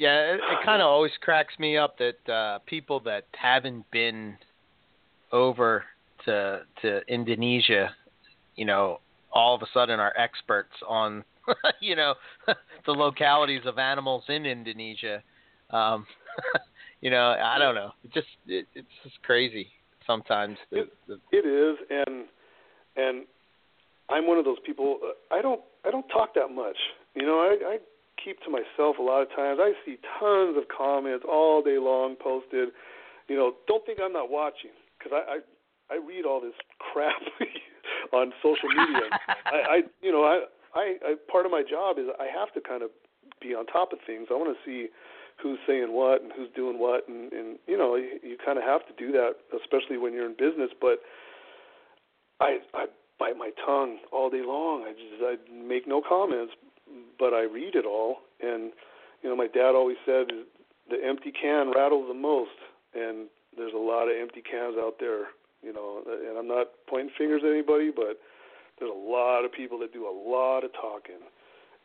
yeah, 0.00 0.32
it, 0.32 0.36
it 0.36 0.64
kind 0.64 0.80
of 0.80 0.86
always 0.86 1.12
cracks 1.20 1.52
me 1.58 1.76
up 1.76 1.98
that 1.98 2.32
uh, 2.32 2.60
people 2.64 3.00
that 3.00 3.26
haven't 3.38 3.84
been 3.90 4.38
over 5.30 5.84
to 6.24 6.62
to 6.80 7.00
Indonesia, 7.06 7.90
you 8.56 8.64
know, 8.64 9.00
all 9.30 9.54
of 9.54 9.60
a 9.60 9.66
sudden 9.74 10.00
are 10.00 10.14
experts 10.16 10.72
on 10.88 11.22
you 11.82 11.96
know 11.96 12.14
the 12.86 12.92
localities 12.92 13.60
of 13.66 13.78
animals 13.78 14.24
in 14.28 14.46
Indonesia. 14.46 15.22
Um, 15.68 16.06
you 17.02 17.10
know, 17.10 17.36
I 17.38 17.58
don't 17.58 17.74
know. 17.74 17.90
It 18.02 18.14
just 18.14 18.28
it, 18.46 18.66
it's 18.74 18.88
just 19.04 19.22
crazy 19.22 19.68
sometimes. 20.06 20.56
The, 20.70 20.78
it, 20.78 21.20
it 21.30 21.46
is, 21.46 21.76
and 21.90 22.24
and 22.96 23.26
I'm 24.08 24.26
one 24.26 24.38
of 24.38 24.46
those 24.46 24.60
people. 24.64 24.98
Uh, 25.04 25.34
I 25.34 25.42
don't 25.42 25.60
I 25.84 25.90
don't 25.90 26.08
talk 26.08 26.32
that 26.36 26.48
much. 26.48 26.78
You 27.14 27.26
know, 27.26 27.40
I, 27.40 27.74
I 27.74 27.78
keep 28.24 28.40
to 28.42 28.50
myself 28.50 28.98
a 28.98 29.02
lot 29.02 29.22
of 29.22 29.28
times. 29.34 29.58
I 29.60 29.72
see 29.84 29.96
tons 30.18 30.56
of 30.56 30.64
comments 30.68 31.24
all 31.28 31.62
day 31.62 31.78
long 31.78 32.16
posted. 32.16 32.70
You 33.28 33.36
know, 33.36 33.52
don't 33.66 33.84
think 33.86 33.98
I'm 34.02 34.12
not 34.12 34.30
watching 34.30 34.74
because 34.98 35.12
I, 35.14 35.38
I 35.38 35.38
I 35.94 35.96
read 35.98 36.24
all 36.24 36.40
this 36.40 36.54
crap 36.92 37.20
on 38.12 38.32
social 38.42 38.68
media. 38.68 39.10
I, 39.46 39.58
I 39.68 39.76
you 40.02 40.12
know 40.12 40.24
I, 40.24 40.44
I 40.74 40.96
I 41.04 41.14
part 41.30 41.46
of 41.46 41.52
my 41.52 41.62
job 41.62 41.98
is 41.98 42.06
I 42.18 42.26
have 42.26 42.52
to 42.54 42.60
kind 42.60 42.82
of 42.82 42.90
be 43.40 43.54
on 43.54 43.66
top 43.66 43.92
of 43.92 43.98
things. 44.06 44.28
I 44.30 44.34
want 44.34 44.56
to 44.56 44.60
see 44.64 44.88
who's 45.42 45.58
saying 45.66 45.92
what 45.92 46.22
and 46.22 46.32
who's 46.36 46.50
doing 46.54 46.78
what, 46.78 47.08
and, 47.08 47.32
and 47.32 47.58
you 47.66 47.76
know 47.76 47.96
you, 47.96 48.18
you 48.22 48.36
kind 48.44 48.58
of 48.58 48.64
have 48.64 48.86
to 48.86 48.94
do 48.98 49.12
that, 49.12 49.40
especially 49.56 49.96
when 49.98 50.12
you're 50.12 50.26
in 50.26 50.36
business. 50.36 50.70
But 50.80 51.00
I 52.40 52.58
I 52.74 52.86
bite 53.18 53.36
my 53.36 53.50
tongue 53.64 53.98
all 54.12 54.30
day 54.30 54.42
long. 54.44 54.84
I 54.84 54.92
just 54.92 55.22
I 55.22 55.36
make 55.52 55.86
no 55.86 56.02
comments, 56.06 56.52
but 57.18 57.34
I 57.34 57.42
read 57.42 57.74
it 57.74 57.86
all. 57.86 58.18
And 58.40 58.72
you 59.22 59.28
know 59.28 59.36
my 59.36 59.46
dad 59.46 59.74
always 59.74 59.98
said 60.06 60.26
the 60.90 60.96
empty 61.04 61.32
can 61.32 61.72
rattles 61.74 62.06
the 62.08 62.14
most, 62.14 62.56
and 62.94 63.28
there's 63.56 63.74
a 63.74 63.78
lot 63.78 64.08
of 64.08 64.16
empty 64.20 64.42
cans 64.42 64.76
out 64.78 64.96
there. 64.98 65.28
You 65.62 65.72
know, 65.72 66.02
and 66.06 66.38
I'm 66.38 66.48
not 66.48 66.68
pointing 66.88 67.12
fingers 67.18 67.42
at 67.44 67.50
anybody, 67.50 67.90
but 67.94 68.18
there's 68.78 68.90
a 68.90 69.10
lot 69.10 69.44
of 69.44 69.52
people 69.52 69.78
that 69.80 69.92
do 69.92 70.08
a 70.08 70.14
lot 70.30 70.64
of 70.64 70.72
talking, 70.72 71.20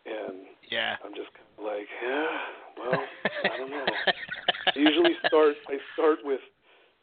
and 0.05 0.47
yeah, 0.71 0.95
I'm 1.03 1.13
just 1.13 1.29
kind 1.35 1.47
of 1.59 1.65
like, 1.65 1.87
yeah, 2.01 2.37
well, 2.79 3.03
I 3.43 3.57
don't 3.57 3.69
know. 3.69 3.85
I 4.67 4.79
usually 4.79 5.15
start. 5.27 5.55
I 5.67 5.77
start 5.93 6.19
with, 6.23 6.39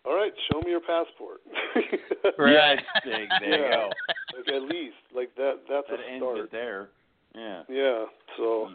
all 0.06 0.14
right, 0.16 0.32
show 0.50 0.60
me 0.60 0.70
your 0.70 0.80
passport. 0.80 1.40
right. 2.38 2.80
there, 3.04 3.28
there 3.40 3.50
yeah. 3.50 3.56
you 3.56 3.70
go. 3.70 3.90
Like 4.36 4.48
at 4.48 4.62
least 4.62 4.96
like 5.14 5.34
that. 5.36 5.60
That's 5.68 5.86
that 5.90 6.00
a 6.00 6.10
ends 6.10 6.24
start. 6.24 6.38
it 6.38 6.52
there. 6.52 6.88
Yeah. 7.34 7.62
Yeah. 7.68 8.04
So. 8.36 8.68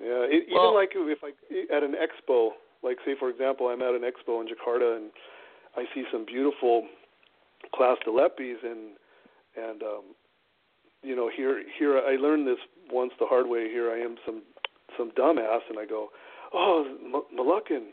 Yeah. 0.00 0.24
It, 0.30 0.46
well, 0.52 0.70
even 0.70 0.74
like 0.74 0.90
if 0.94 1.18
I 1.24 1.76
at 1.76 1.82
an 1.82 1.94
expo, 1.94 2.50
like 2.82 2.98
say 3.04 3.14
for 3.18 3.28
example, 3.30 3.68
I'm 3.68 3.82
at 3.82 3.94
an 3.94 4.02
expo 4.02 4.40
in 4.40 4.46
Jakarta 4.48 4.96
and 4.96 5.10
I 5.76 5.84
see 5.94 6.04
some 6.12 6.24
beautiful 6.24 6.86
class 7.74 7.96
lepis 8.06 8.62
and 8.64 8.96
and 9.56 9.82
um 9.82 10.04
you 11.02 11.16
know 11.16 11.28
here 11.34 11.62
here 11.78 11.98
I 11.98 12.16
learned 12.16 12.46
this 12.46 12.58
once 12.90 13.12
the 13.18 13.26
hard 13.26 13.48
way. 13.48 13.68
Here 13.68 13.90
I 13.90 13.98
am 13.98 14.16
some 14.24 14.42
some 14.96 15.10
dumbass, 15.12 15.60
and 15.68 15.78
I 15.78 15.84
go, 15.84 16.08
"Oh, 16.52 16.84
M- 17.04 17.36
Moluccan," 17.36 17.92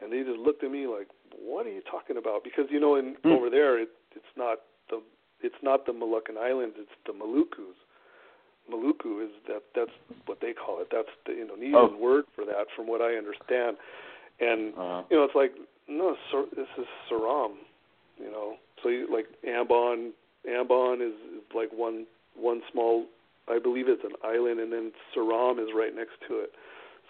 and 0.00 0.12
they 0.12 0.22
just 0.22 0.38
looked 0.38 0.64
at 0.64 0.70
me 0.70 0.86
like, 0.86 1.08
"What 1.38 1.66
are 1.66 1.70
you 1.70 1.82
talking 1.82 2.16
about?" 2.16 2.42
Because 2.44 2.66
you 2.70 2.80
know, 2.80 2.96
in 2.96 3.16
Hmm. 3.22 3.32
over 3.32 3.50
there, 3.50 3.78
it, 3.78 3.90
it's 4.14 4.34
not 4.36 4.60
the 4.88 5.02
it's 5.42 5.62
not 5.62 5.84
the 5.86 5.92
Moluccan 5.92 6.38
Islands; 6.38 6.76
it's 6.78 6.96
the 7.06 7.12
Malukus. 7.12 7.76
Maluku 8.68 9.24
is 9.24 9.30
that 9.46 9.62
that's 9.74 9.90
what 10.26 10.40
they 10.40 10.52
call 10.52 10.80
it. 10.80 10.88
That's 10.90 11.08
the 11.26 11.40
Indonesian 11.40 11.74
Oh. 11.76 11.96
word 11.96 12.24
for 12.34 12.44
that, 12.44 12.66
from 12.74 12.86
what 12.86 13.00
I 13.00 13.14
understand. 13.14 13.76
And 14.40 14.74
Uh, 14.76 15.02
you 15.10 15.16
know, 15.16 15.24
it's 15.24 15.34
like 15.34 15.54
no, 15.88 16.16
Sur- 16.30 16.46
this 16.54 16.68
is 16.78 16.86
Seram. 17.08 17.54
You 18.18 18.30
know, 18.30 18.56
so 18.82 18.88
you, 18.90 19.06
like 19.10 19.26
Ambon, 19.44 20.12
Ambon 20.46 21.00
is, 21.00 21.14
is 21.34 21.42
like 21.54 21.70
one 21.72 22.06
one 22.36 22.62
small, 22.70 23.06
I 23.48 23.58
believe 23.58 23.88
it's 23.88 24.04
an 24.04 24.14
island, 24.22 24.60
and 24.60 24.72
then 24.72 24.92
Seram 25.14 25.58
is 25.58 25.68
right 25.74 25.94
next 25.94 26.20
to 26.28 26.38
it. 26.40 26.52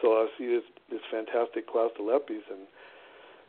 So 0.00 0.14
I 0.14 0.28
see 0.38 0.46
this 0.46 0.64
this 0.90 1.00
fantastic 1.10 1.68
clastolepis, 1.68 2.46
and 2.50 2.66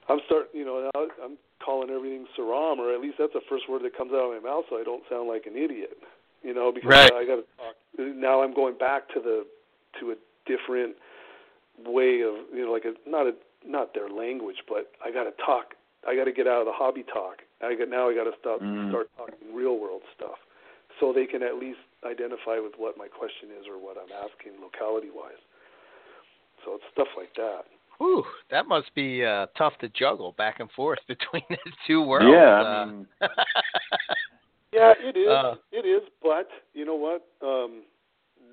I'm 0.10 0.20
start, 0.26 0.50
you 0.54 0.66
know, 0.66 0.90
I'm 0.96 1.38
calling 1.64 1.89
everything 1.89 2.26
Seram, 2.38 2.80
or 2.80 2.93
at 2.93 2.99
least 2.99 3.16
that's 3.20 3.34
the 3.34 3.41
first 3.47 3.70
word 3.70 3.84
that 3.84 3.95
comes 3.95 4.12
out 4.12 4.26
of 4.34 4.43
my 4.43 4.49
mouth, 4.49 4.66
so 4.70 4.78
I 4.78 4.84
don't 4.84 5.04
sound 5.10 5.30
like 5.30 5.45
an 5.45 5.56
idiot. 5.56 5.97
You 6.44 6.54
know, 6.54 6.72
because 6.72 6.89
Right. 6.89 7.14
I 7.14 7.26
got 7.26 7.36
to 7.38 7.46
talk. 7.58 7.76
Now 7.98 8.42
I'm 8.42 8.54
going 8.54 8.78
back 8.78 9.08
to 9.14 9.20
the 9.20 9.46
to 10.00 10.12
a 10.12 10.16
different 10.46 10.96
way 11.86 12.22
of, 12.22 12.36
you 12.54 12.66
know, 12.66 12.72
like 12.72 12.86
a 12.86 12.94
not 13.10 13.28
a 13.28 13.34
not 13.66 13.94
their 13.94 14.10
language, 14.10 14.58
but 14.68 14.92
I 15.06 15.12
got 15.12 15.26
to 15.26 15.34
talk. 15.46 15.76
I 16.08 16.16
got 16.16 16.26
to 16.26 16.32
get 16.32 16.48
out 16.48 16.62
of 16.62 16.66
the 16.66 16.74
hobby 16.74 17.04
talk. 17.04 17.44
I 17.62 17.76
got 17.76 17.89
now 17.89 18.10
I 18.10 18.16
got 18.16 18.24
to 18.26 18.34
stop 18.39 18.60
Mm. 18.62 18.89
start 18.89 19.10
talking 19.18 19.54
real 19.54 19.78
world 19.78 20.02
stuff, 20.16 20.39
so 21.00 21.14
they 21.14 21.26
can 21.28 21.44
at 21.44 21.56
least 21.58 21.80
identify 22.04 22.58
with 22.58 22.74
what 22.78 22.98
my 22.98 23.08
question 23.08 23.50
is 23.60 23.68
or 23.68 23.78
what 23.78 23.98
I'm 23.98 24.12
asking 24.12 24.54
locality 24.62 25.10
wise. 25.14 25.38
So 26.66 26.76
it's 26.76 26.84
stuff 26.92 27.08
like 27.18 27.34
that. 27.36 27.66
Whew, 28.00 28.26
that 28.50 28.68
must 28.68 28.94
be 28.96 29.24
uh, 29.24 29.46
tough 29.56 29.78
to 29.82 29.89
juggle 29.89 30.32
back 30.38 30.60
and 30.60 30.72
forth 30.72 31.00
between 31.08 31.44
the 31.50 31.72
two 31.86 32.02
worlds. 32.02 32.34
yeah, 32.34 32.62
uh, 32.62 32.66
I 32.66 32.86
mean, 32.88 33.08
Yeah, 34.72 34.93
it 34.97 35.17
is. 35.17 35.28
Uh, 35.28 35.55
it 35.72 35.86
is, 35.86 36.01
but 36.22 36.47
you 36.74 36.86
know 36.86 36.95
what? 36.95 37.26
Um 37.45 37.84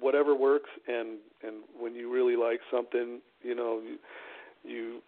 whatever 0.00 0.34
works 0.34 0.70
and 0.86 1.18
and 1.42 1.62
when 1.78 1.94
you 1.94 2.12
really 2.12 2.36
like 2.36 2.60
something, 2.70 3.20
you 3.42 3.54
know, 3.54 3.80
you 3.84 3.98
you, 4.64 5.00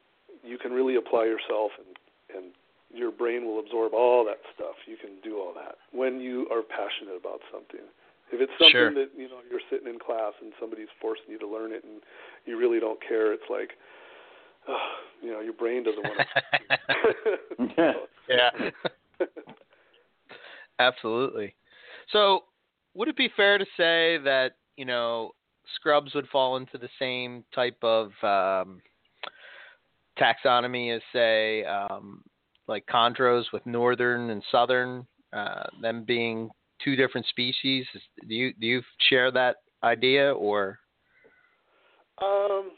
you 0.44 0.58
can 0.58 0.72
really 0.72 0.96
apply 0.96 1.24
yourself 1.24 1.72
and 1.78 1.96
and 2.36 2.52
your 2.92 3.10
brain 3.12 3.44
will 3.44 3.60
absorb 3.60 3.94
all 3.94 4.24
that 4.24 4.38
stuff. 4.54 4.74
You 4.86 4.96
can 4.96 5.10
do 5.22 5.38
all 5.38 5.52
that 5.54 5.76
when 5.92 6.20
you 6.20 6.48
are 6.50 6.62
passionate 6.62 7.16
about 7.18 7.40
something. 7.52 7.86
If 8.32 8.40
it's 8.40 8.52
something 8.58 8.70
Sure. 8.70 8.94
that, 8.94 9.10
you 9.16 9.28
know, 9.28 9.38
you're 9.50 9.60
sitting 9.70 9.88
in 9.88 9.98
class 9.98 10.34
and 10.40 10.52
somebody's 10.60 10.90
forcing 11.00 11.26
you 11.28 11.38
to 11.38 11.46
learn 11.46 11.72
it 11.72 11.82
and 11.82 12.00
you 12.46 12.58
really 12.58 12.78
don't 12.78 13.00
care, 13.02 13.32
it's 13.32 13.48
like 13.50 13.70
uh, 14.68 14.72
you 15.22 15.30
know, 15.32 15.40
your 15.40 15.52
brain 15.52 15.84
doesn't 15.84 16.02
want 16.02 16.18
to 17.78 17.94
yeah. 18.28 18.50
Absolutely. 20.80 21.54
So, 22.10 22.44
would 22.94 23.08
it 23.08 23.16
be 23.16 23.28
fair 23.36 23.58
to 23.58 23.64
say 23.76 24.18
that 24.24 24.52
you 24.76 24.86
know 24.86 25.32
scrubs 25.74 26.14
would 26.14 26.26
fall 26.28 26.56
into 26.56 26.78
the 26.78 26.88
same 26.98 27.44
type 27.54 27.76
of 27.82 28.06
um, 28.22 28.80
taxonomy 30.18 30.94
as, 30.96 31.02
say, 31.12 31.64
um, 31.64 32.22
like 32.66 32.84
chondros 32.86 33.44
with 33.52 33.64
northern 33.66 34.30
and 34.30 34.42
southern, 34.50 35.06
uh, 35.34 35.64
them 35.82 36.04
being 36.04 36.48
two 36.82 36.96
different 36.96 37.26
species? 37.26 37.84
Do 38.26 38.34
you 38.34 38.54
do 38.54 38.66
you 38.66 38.82
share 39.10 39.30
that 39.32 39.56
idea, 39.84 40.32
or 40.32 40.78
Um, 42.22 42.72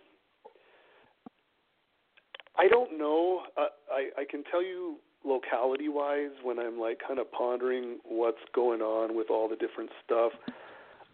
I 2.58 2.68
don't 2.68 2.98
know. 2.98 3.42
Uh, 3.56 3.66
I 3.92 4.20
I 4.22 4.24
can 4.28 4.42
tell 4.50 4.62
you 4.62 4.96
locality 5.24 5.88
wise 5.88 6.30
when 6.42 6.58
I'm 6.58 6.78
like 6.78 7.00
kind 7.06 7.18
of 7.18 7.30
pondering 7.30 7.98
what's 8.04 8.42
going 8.54 8.80
on 8.80 9.16
with 9.16 9.30
all 9.30 9.48
the 9.48 9.56
different 9.56 9.90
stuff. 10.04 10.32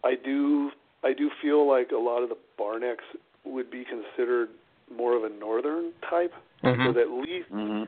I 0.04 0.14
do 0.22 0.70
I 1.04 1.12
do 1.12 1.30
feel 1.42 1.68
like 1.68 1.90
a 1.92 1.98
lot 1.98 2.22
of 2.22 2.28
the 2.28 2.38
barnecks 2.58 3.04
would 3.44 3.70
be 3.70 3.84
considered 3.84 4.48
more 4.94 5.16
of 5.16 5.24
a 5.24 5.28
northern 5.28 5.92
type 6.08 6.32
because 6.62 6.96
at 6.96 7.10
least 7.10 7.48
hmm 7.50 7.84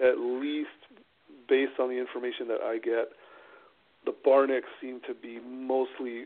at 0.00 0.18
least 0.18 0.70
based 1.48 1.78
on 1.78 1.88
the 1.88 1.98
information 1.98 2.48
that 2.48 2.60
I 2.62 2.78
get, 2.78 3.10
the 4.04 4.14
Barnecks 4.26 4.70
seem 4.80 5.00
to 5.06 5.14
be 5.14 5.40
mostly 5.40 6.24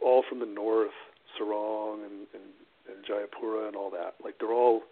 all 0.00 0.22
from 0.28 0.40
the 0.40 0.46
north, 0.46 0.94
Sorong 1.38 2.04
and, 2.04 2.26
and, 2.34 2.48
and 2.88 3.04
Jayapura 3.04 3.66
and 3.66 3.76
all 3.76 3.90
that. 3.90 4.14
Like 4.22 4.34
they're 4.38 4.52
all 4.52 4.82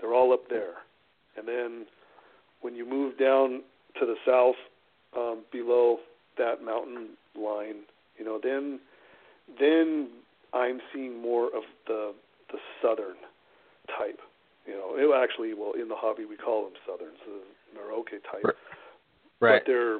they're 0.00 0.14
all 0.14 0.32
up 0.32 0.48
there. 0.48 0.74
And 1.36 1.46
then 1.46 1.86
when 2.60 2.74
you 2.74 2.88
move 2.88 3.18
down 3.18 3.62
to 4.00 4.06
the 4.06 4.16
south, 4.26 4.56
um, 5.16 5.44
below 5.52 5.98
that 6.36 6.62
mountain 6.64 7.08
line, 7.36 7.82
you 8.18 8.24
know, 8.24 8.38
then 8.42 8.80
then 9.58 10.08
I'm 10.52 10.80
seeing 10.92 11.20
more 11.20 11.46
of 11.46 11.62
the 11.86 12.12
the 12.50 12.58
southern 12.82 13.16
type. 13.98 14.20
You 14.66 14.74
know, 14.74 14.96
it 14.96 15.22
actually, 15.22 15.54
well, 15.54 15.72
in 15.80 15.88
the 15.88 15.96
hobby 15.96 16.24
we 16.26 16.36
call 16.36 16.64
them 16.64 16.74
southern, 16.86 17.14
so 17.24 17.32
the 17.32 17.80
Merauke 17.80 18.20
type. 18.30 18.54
right? 19.40 19.62
But 19.64 19.66
they're, 19.66 19.98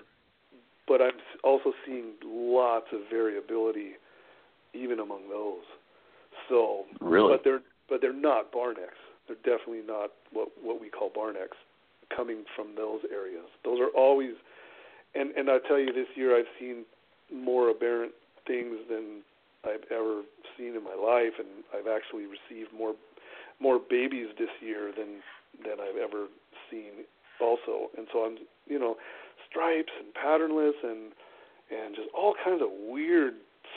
but 0.87 1.01
I'm 1.01 1.19
also 1.43 1.73
seeing 1.87 2.13
lots 2.25 2.87
of 2.93 3.01
variability, 3.11 3.93
even 4.75 5.01
among 5.01 5.29
those. 5.31 5.65
So, 6.51 6.85
Really? 7.01 7.33
but 7.33 7.45
they're 7.45 7.63
but 7.89 8.01
they're 8.03 8.13
not 8.13 8.53
Barnex. 8.53 8.93
They're 9.27 9.37
definitely 9.37 9.83
not 9.87 10.11
what 10.33 10.49
what 10.63 10.81
we 10.81 10.89
call 10.91 11.11
barnecks. 11.11 11.57
Coming 12.15 12.45
from 12.55 12.75
those 12.77 13.01
areas. 13.13 13.47
Those 13.65 13.81
are 13.81 13.91
always, 13.97 14.35
and 15.15 15.31
and 15.33 15.51
I 15.51 15.59
tell 15.67 15.79
you, 15.79 15.93
this 15.93 16.09
year 16.15 16.37
I've 16.37 16.51
seen 16.59 16.85
more 17.33 17.71
aberrant 17.71 18.13
things 18.47 18.77
than 18.89 19.23
I've 19.65 19.85
ever 19.91 20.23
seen 20.57 20.75
in 20.77 20.85
my 20.85 20.95
life, 20.95 21.35
and 21.39 21.65
I've 21.75 21.89
actually 21.89 22.25
received 22.27 22.73
more 22.77 22.95
more 23.61 23.79
babies 23.79 24.29
this 24.39 24.51
year 24.61 24.93
than 24.97 25.21
than 25.65 25.81
I've 25.81 25.97
ever 25.97 26.27
seen 26.71 27.05
also. 27.41 27.91
And 27.97 28.07
so 28.13 28.21
I'm 28.21 28.39
you 28.67 28.79
know 28.79 28.97
stripes 29.49 29.93
and 29.99 30.13
patternless 30.15 30.75
and 30.83 31.13
and 31.71 31.95
just 31.95 32.09
all 32.17 32.35
kinds 32.45 32.63
of 32.63 32.69
weird 32.89 33.35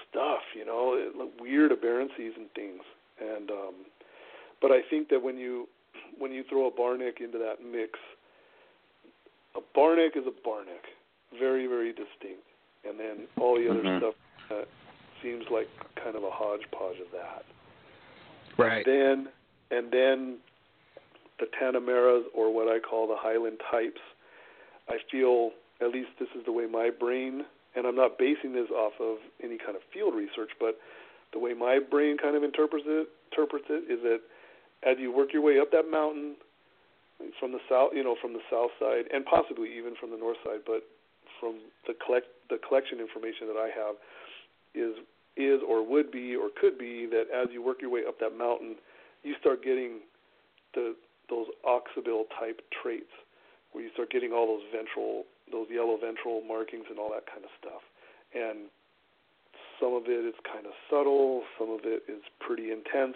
stuff, 0.10 0.40
you 0.56 0.66
know, 0.66 1.30
weird 1.40 1.72
aberrancies 1.72 2.34
and 2.38 2.50
things. 2.56 2.82
And 3.20 3.50
um 3.52 3.76
but 4.62 4.72
I 4.72 4.82
think 4.90 5.10
that 5.10 5.22
when 5.22 5.38
you 5.38 5.68
when 6.18 6.32
you 6.32 6.44
throw 6.48 6.68
a 6.68 6.72
barnick 6.72 7.20
into 7.20 7.38
that 7.40 7.56
mix, 7.64 8.00
a 9.56 9.62
barnick 9.78 10.16
is 10.16 10.26
a 10.28 10.48
barnick, 10.48 10.86
very 11.38 11.68
very 11.68 11.90
distinct, 11.92 12.46
and 12.84 13.00
then 13.00 13.28
all 13.40 13.56
the 13.56 13.70
other 13.70 13.84
Mhm. 13.84 13.98
stuff 14.00 14.16
uh, 14.50 14.66
seems 15.22 15.50
like 15.50 15.70
kind 15.96 16.16
of 16.16 16.24
a 16.24 16.30
hodgepodge 16.30 17.00
of 17.00 17.12
that. 17.12 17.46
Right. 18.58 18.86
Then 18.86 19.30
and 19.72 19.92
then 19.92 20.40
the 21.40 21.48
Tanah 21.48 21.84
Merahs 21.84 22.26
or 22.34 22.54
what 22.54 22.68
I 22.68 22.80
call 22.80 23.08
the 23.08 23.16
Highland 23.16 23.60
types. 23.72 24.02
I 24.90 24.98
feel 25.10 25.54
at 25.80 25.90
least 25.90 26.10
this 26.20 26.30
is 26.36 26.46
the 26.46 26.52
way 26.52 26.68
my 26.68 26.90
brain 26.90 27.46
and 27.76 27.88
I'm 27.88 27.96
not 27.96 28.18
basing 28.18 28.52
this 28.54 28.70
off 28.70 28.94
of 29.00 29.18
any 29.42 29.58
kind 29.58 29.76
of 29.78 29.84
field 29.94 30.14
research, 30.14 30.52
but 30.60 30.80
the 31.32 31.40
way 31.40 31.54
my 31.54 31.80
brain 31.80 32.18
kind 32.18 32.36
of 32.36 32.44
interprets 32.44 32.86
it 32.88 33.08
interprets 33.32 33.66
it 33.70 33.90
is 33.90 34.02
that 34.04 34.22
as 34.84 34.98
you 35.00 35.12
work 35.12 35.32
your 35.32 35.42
way 35.42 35.60
up 35.60 35.72
that 35.72 35.90
mountain 35.90 36.36
from 37.40 37.52
the 37.52 37.64
south, 37.70 37.92
you 37.94 38.04
know, 38.04 38.16
from 38.22 38.34
the 38.34 38.44
south 38.50 38.72
side 38.80 39.06
and 39.14 39.26
possibly 39.26 39.70
even 39.78 39.96
from 40.00 40.12
the 40.12 40.18
north 40.18 40.38
side, 40.44 40.62
but 40.66 40.84
from 41.40 41.60
the 41.88 41.94
collect 42.06 42.28
the 42.50 42.58
collection 42.68 43.00
information 43.00 43.48
that 43.48 43.58
I 43.58 43.70
have 43.74 43.96
is 44.76 44.96
is 45.38 45.62
or 45.68 45.86
would 45.86 46.12
be 46.12 46.36
or 46.36 46.50
could 46.54 46.78
be 46.78 47.08
that 47.08 47.26
as 47.34 47.48
you 47.52 47.64
work 47.64 47.82
your 47.82 47.90
way 47.90 48.02
up 48.08 48.20
that 48.20 48.38
mountain, 48.38 48.76
you 49.24 49.36
start 49.40 49.64
getting 49.64 50.00
the 50.74 50.96
those 51.30 51.48
Oksibil 51.66 52.28
type 52.40 52.62
traits 52.84 53.12
where 53.72 53.84
you 53.84 53.90
start 53.94 54.12
getting 54.12 54.32
all 54.32 54.48
those 54.48 54.68
ventral 54.72 55.24
those 55.52 55.68
yellow 55.70 55.98
ventral 55.98 56.42
markings 56.48 56.86
and 56.90 57.00
all 57.00 57.10
that 57.12 57.26
kind 57.28 57.44
of 57.44 57.52
stuff. 57.60 57.84
And 58.34 58.70
some 59.80 59.94
of 59.94 60.04
it 60.06 60.24
is 60.24 60.36
kind 60.46 60.66
of 60.66 60.72
subtle, 60.90 61.44
some 61.58 61.70
of 61.72 61.82
it 61.84 62.04
is 62.08 62.22
pretty 62.40 62.72
intense. 62.72 63.16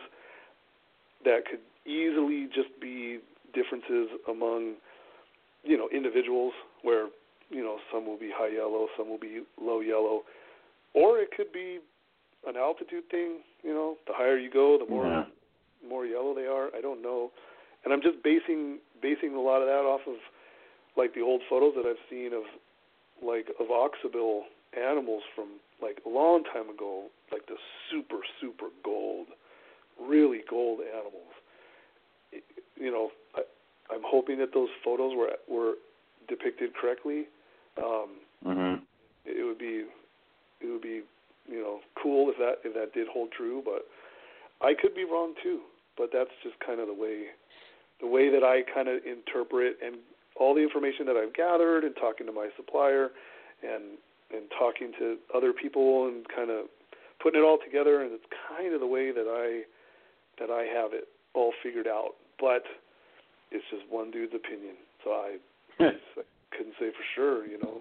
That 1.24 1.45
could 1.45 1.64
easily 1.86 2.47
just 2.53 2.74
be 2.82 3.20
differences 3.56 4.10
among 4.30 4.76
you 5.64 5.78
know 5.78 5.88
individuals 5.93 6.53
where 6.84 7.08
you 7.49 7.64
know 7.64 7.78
some 7.91 8.06
will 8.06 8.18
be 8.20 8.30
high 8.34 8.53
yellow, 8.53 8.88
some 8.97 9.10
will 9.10 9.18
be 9.20 9.41
low 9.60 9.80
yellow, 9.80 10.22
or 10.93 11.18
it 11.20 11.30
could 11.36 11.51
be 11.51 11.80
an 12.47 12.56
altitude 12.58 13.10
thing. 13.10 13.39
You 13.64 13.74
know, 13.74 13.97
the 14.08 14.14
higher 14.14 14.38
you 14.38 14.51
go, 14.51 14.78
the 14.78 14.86
more 14.89 15.08
Yeah. 15.08 15.26
more 15.88 16.06
yellow 16.06 16.34
they 16.36 16.45
are. 16.47 16.70
I 16.78 16.82
don't 16.82 17.01
know, 17.01 17.32
and 17.84 17.93
I'm 17.93 18.01
just 18.01 18.22
basing 18.24 18.80
basing 19.01 19.34
a 19.36 19.41
lot 19.41 19.62
of 19.62 19.68
that 19.68 19.86
off 19.88 20.01
of 20.08 20.16
like 20.97 21.14
the 21.14 21.22
old 21.22 21.41
photos 21.49 21.74
that 21.76 21.86
I've 21.86 22.01
seen 22.10 22.34
of 22.34 22.43
like 23.22 23.47
of 23.60 23.68
Oksibil 23.68 24.43
animals 24.78 25.24
from 25.36 25.60
like 25.82 25.99
a 26.06 26.10
long 26.10 26.43
time 26.43 26.70
ago, 26.70 27.06
like 27.32 27.45
the 27.47 27.58
super 27.89 28.20
super 28.41 28.68
gold, 28.84 29.28
really 29.99 30.41
gold 30.49 30.80
animals. 30.82 31.34
It- 32.32 32.43
You 32.78 32.91
know, 32.91 33.12
I'm 33.92 34.04
hoping 34.04 34.40
that 34.40 34.54
those 34.54 34.70
photos 34.84 35.16
were 35.16 35.32
were 35.48 35.76
depicted 36.28 36.74
correctly. 36.76 37.28
Um, 37.78 38.20
Mhm. 38.46 38.82
it 39.26 39.44
would 39.44 39.58
be 39.58 39.86
it 40.62 40.68
would 40.68 40.82
be 40.82 41.02
you 41.50 41.62
know 41.62 41.82
cool 42.02 42.30
if 42.30 42.38
that 42.38 42.60
if 42.64 42.74
that 42.74 42.94
did 42.94 43.08
hold 43.08 43.32
true 43.32 43.62
but 43.64 43.88
i 44.62 44.74
could 44.74 44.96
be 44.96 45.04
wrong 45.04 45.34
too 45.44 45.62
but 45.98 46.10
that's 46.12 46.32
just 46.44 46.58
kind 46.60 46.80
of 46.80 46.88
the 46.88 46.94
way 46.94 47.28
the 48.00 48.08
way 48.08 48.30
that 48.30 48.44
i 48.44 48.62
kind 48.74 48.88
of 48.88 49.04
interpret 49.06 49.78
and 49.84 49.98
all 50.36 50.54
the 50.54 50.62
information 50.62 51.06
that 51.06 51.16
i've 51.16 51.34
gathered 51.34 51.84
and 51.84 51.96
talking 51.96 52.26
to 52.26 52.32
my 52.34 52.50
supplier 52.56 53.12
and 53.64 53.98
and 54.32 54.50
talking 54.58 54.92
to 54.98 55.18
other 55.36 55.54
people 55.54 56.08
and 56.08 56.28
kind 56.30 56.50
of 56.50 56.66
putting 57.22 57.42
it 57.42 57.44
all 57.44 57.60
together 57.64 58.02
and 58.02 58.12
it's 58.12 58.26
kind 58.50 58.74
of 58.74 58.80
the 58.80 58.88
way 58.88 59.12
that 59.12 59.28
i 59.28 59.62
that 60.42 60.50
i 60.52 60.64
have 60.64 60.94
it 60.94 61.08
all 61.34 61.54
figured 61.62 61.88
out 61.88 62.16
but 62.40 62.64
it's 63.56 63.66
just 63.72 63.84
one 63.89 64.12
dude's 64.12 64.34
opinion 64.36 64.76
so 65.03 65.12
i, 65.12 65.38
I 65.80 65.91
couldn't 66.51 66.76
say 66.80 66.91
for 66.91 67.06
sure 67.16 67.47
you 67.47 67.58
know 67.58 67.80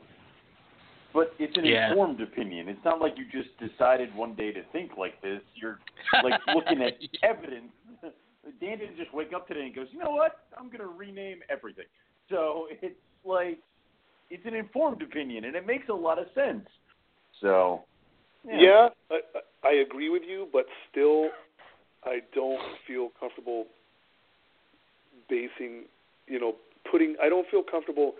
But 1.14 1.32
it's 1.38 1.56
an 1.56 1.64
Yeah. 1.64 1.90
informed 1.90 2.20
opinion. 2.20 2.68
It's 2.68 2.84
not 2.84 3.00
like 3.00 3.14
you 3.16 3.24
just 3.30 3.50
decided 3.58 4.08
one 4.16 4.34
day 4.34 4.50
to 4.50 4.62
think 4.72 4.96
like 4.98 5.20
this. 5.22 5.40
You're 5.54 5.78
like 6.24 6.34
looking 6.56 6.82
at 6.82 6.98
evidence. 7.22 7.70
Dan 8.60 8.78
didn't 8.78 8.96
just 8.96 9.14
wake 9.14 9.32
up 9.32 9.46
today 9.46 9.62
and 9.66 9.74
goes, 9.74 9.86
you 9.92 10.00
know 10.00 10.10
what? 10.10 10.32
I'm 10.58 10.66
going 10.66 10.80
to 10.80 10.88
rename 10.88 11.38
everything. 11.48 11.86
So 12.30 12.66
it's 12.82 12.98
like 13.24 13.58
it's 14.28 14.44
an 14.44 14.54
informed 14.54 15.02
opinion, 15.02 15.44
and 15.44 15.54
it 15.54 15.64
makes 15.66 15.88
a 15.88 15.94
lot 15.94 16.18
of 16.18 16.26
sense. 16.34 16.66
So 17.40 17.84
Yeah, 18.44 18.88
I, 19.10 19.18
I 19.62 19.72
agree 19.86 20.10
with 20.10 20.24
you, 20.26 20.48
but 20.52 20.66
still, 20.90 21.28
I 22.04 22.18
don't 22.34 22.60
feel 22.86 23.10
comfortable 23.20 23.66
basing, 25.28 25.84
you 26.26 26.38
know, 26.40 26.54
putting. 26.90 27.16
I 27.22 27.28
don't 27.28 27.46
feel 27.50 27.62
comfortable 27.62 28.14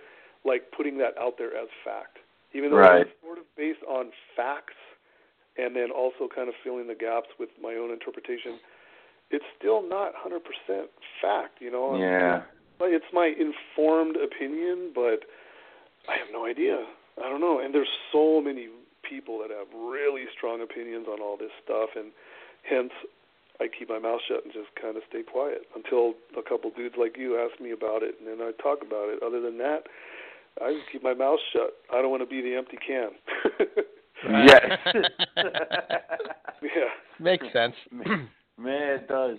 like 0.44 0.70
putting 0.76 0.98
that 0.98 1.16
out 1.18 1.38
there 1.38 1.56
as 1.56 1.68
fact, 1.84 2.18
even 2.52 2.70
though 2.70 2.76
Right. 2.78 3.06
it's 3.06 3.20
sort 3.22 3.38
of 3.38 3.44
based 3.56 3.82
on 3.88 4.12
facts, 4.36 4.74
and 5.56 5.74
then 5.74 5.90
also 5.90 6.28
kind 6.28 6.48
of 6.48 6.54
filling 6.62 6.86
the 6.86 6.94
gaps 6.94 7.28
with 7.38 7.48
my 7.62 7.74
own 7.74 7.90
interpretation. 7.90 8.58
It's 9.30 9.44
still 9.58 9.80
not 9.82 10.12
100% 10.14 10.90
fact, 11.22 11.60
you 11.60 11.70
know. 11.70 11.96
yeah, 11.96 12.42
But 12.78 12.90
it's 12.92 13.06
my 13.12 13.26
informed 13.26 14.16
opinion, 14.16 14.90
but 14.94 15.24
I 16.08 16.16
have 16.18 16.28
no 16.32 16.44
idea. 16.44 16.84
I 17.22 17.28
don't 17.30 17.40
know. 17.40 17.58
And 17.60 17.74
there's 17.74 17.88
so 18.12 18.40
many 18.40 18.68
people 19.02 19.38
that 19.38 19.50
have 19.50 19.68
really 19.72 20.24
strong 20.36 20.60
opinions 20.60 21.06
on 21.08 21.20
all 21.20 21.36
this 21.36 21.52
stuff, 21.64 21.90
and 21.96 22.12
hence 22.62 22.92
I 23.60 23.68
keep 23.68 23.88
my 23.88 23.98
mouth 23.98 24.20
shut 24.26 24.44
and 24.44 24.52
just 24.52 24.68
kind 24.80 24.96
of 24.96 25.02
stay 25.08 25.22
quiet 25.22 25.62
until 25.74 26.14
a 26.36 26.42
couple 26.42 26.70
dudes 26.70 26.96
like 26.98 27.16
you 27.16 27.38
ask 27.38 27.60
me 27.60 27.70
about 27.70 28.02
it, 28.02 28.16
and 28.18 28.26
then 28.26 28.44
I 28.46 28.50
talk 28.62 28.78
about 28.82 29.08
it. 29.10 29.22
Other 29.22 29.40
than 29.40 29.58
that, 29.58 29.84
I 30.60 30.72
just 30.72 30.90
keep 30.90 31.02
my 31.02 31.14
mouth 31.14 31.38
shut. 31.52 31.74
I 31.92 32.02
don't 32.02 32.10
want 32.10 32.22
to 32.22 32.28
be 32.28 32.42
the 32.42 32.56
empty 32.56 32.78
can. 32.84 33.10
Right. 34.28 34.48
yes. 34.48 35.04
yeah. 36.62 36.90
Makes 37.18 37.46
sense. 37.52 37.74
Man, 37.92 38.28
it 38.58 39.08
does. 39.08 39.38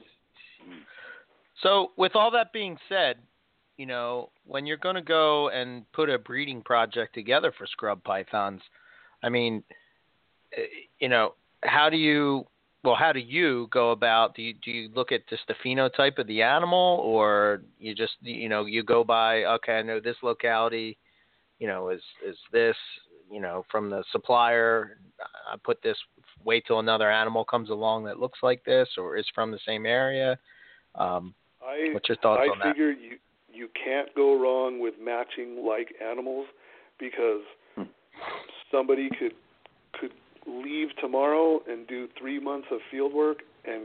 So, 1.62 1.92
with 1.98 2.16
all 2.16 2.32
that 2.32 2.52
being 2.54 2.78
said, 2.90 3.18
you 3.78 3.86
know, 3.86 4.30
when 4.46 4.66
you're 4.66 4.78
going 4.78 4.96
to 4.96 5.02
go 5.02 5.50
and 5.50 5.90
put 5.94 6.10
a 6.10 6.20
breeding 6.20 6.62
project 6.62 7.14
together 7.14 7.54
for 7.58 7.66
scrub 7.66 8.04
pythons, 8.04 8.62
I 9.24 9.30
mean, 9.30 9.64
eh, 10.56 10.64
you 11.00 11.10
know, 11.10 11.36
how 11.64 11.90
do 11.90 11.98
you 11.98 12.46
well, 12.86 12.96
how 12.96 13.12
do 13.12 13.20
you 13.20 13.68
go 13.72 13.92
about 13.92 14.36
do 14.36 14.44
you 14.44 14.54
do 14.64 14.72
you 14.72 14.90
look 14.94 15.12
at 15.12 15.28
just 15.28 15.44
the 15.48 15.56
phenotype 15.66 16.20
of 16.20 16.28
the 16.28 16.42
animal 16.42 17.00
or 17.04 17.62
you 17.80 17.96
just 17.96 18.14
you 18.22 18.48
know, 18.48 18.66
you 18.66 18.84
go 18.84 19.04
by 19.04 19.44
okay, 19.46 19.80
I 19.80 19.82
know 19.82 20.00
this 20.00 20.18
locality, 20.22 20.98
you 21.60 21.68
know, 21.68 21.90
is 21.90 22.02
is 22.26 22.38
this, 22.52 22.76
you 23.32 23.42
know, 23.42 23.66
from 23.72 23.90
the 23.90 24.04
supplier, 24.12 25.00
I 25.52 25.56
put 25.64 25.82
this 25.82 25.98
wait 26.44 26.66
till 26.68 26.80
another 26.80 27.10
animal 27.10 27.44
comes 27.44 27.72
along 27.72 28.06
that 28.06 28.20
looks 28.20 28.40
like 28.44 28.64
this 28.64 28.88
or 28.98 29.18
is 29.18 29.26
from 29.34 29.52
the 29.52 29.60
same 29.66 29.86
area. 29.86 30.38
Um, 30.94 31.34
I 31.66 31.90
What's 31.92 32.08
your 32.08 32.18
thoughts 32.18 32.44
I 32.48 32.52
on 32.52 32.60
that? 32.60 32.68
I 32.68 32.72
figure 32.72 32.92
you 32.92 33.18
you 33.52 33.70
can't 33.84 34.14
go 34.16 34.40
wrong 34.40 34.80
with 34.80 34.94
matching 35.02 35.66
like 35.66 35.96
animals 36.08 36.46
because 37.00 37.42
Hmm. 37.76 37.84
somebody 38.72 39.10
could 39.10 39.34
could 40.00 40.12
leave 40.46 40.90
tomorrow 41.02 41.62
and 41.68 41.88
do 41.88 42.08
three 42.20 42.40
months 42.40 42.68
of 42.72 42.80
field 42.92 43.14
work 43.14 43.40
and 43.66 43.84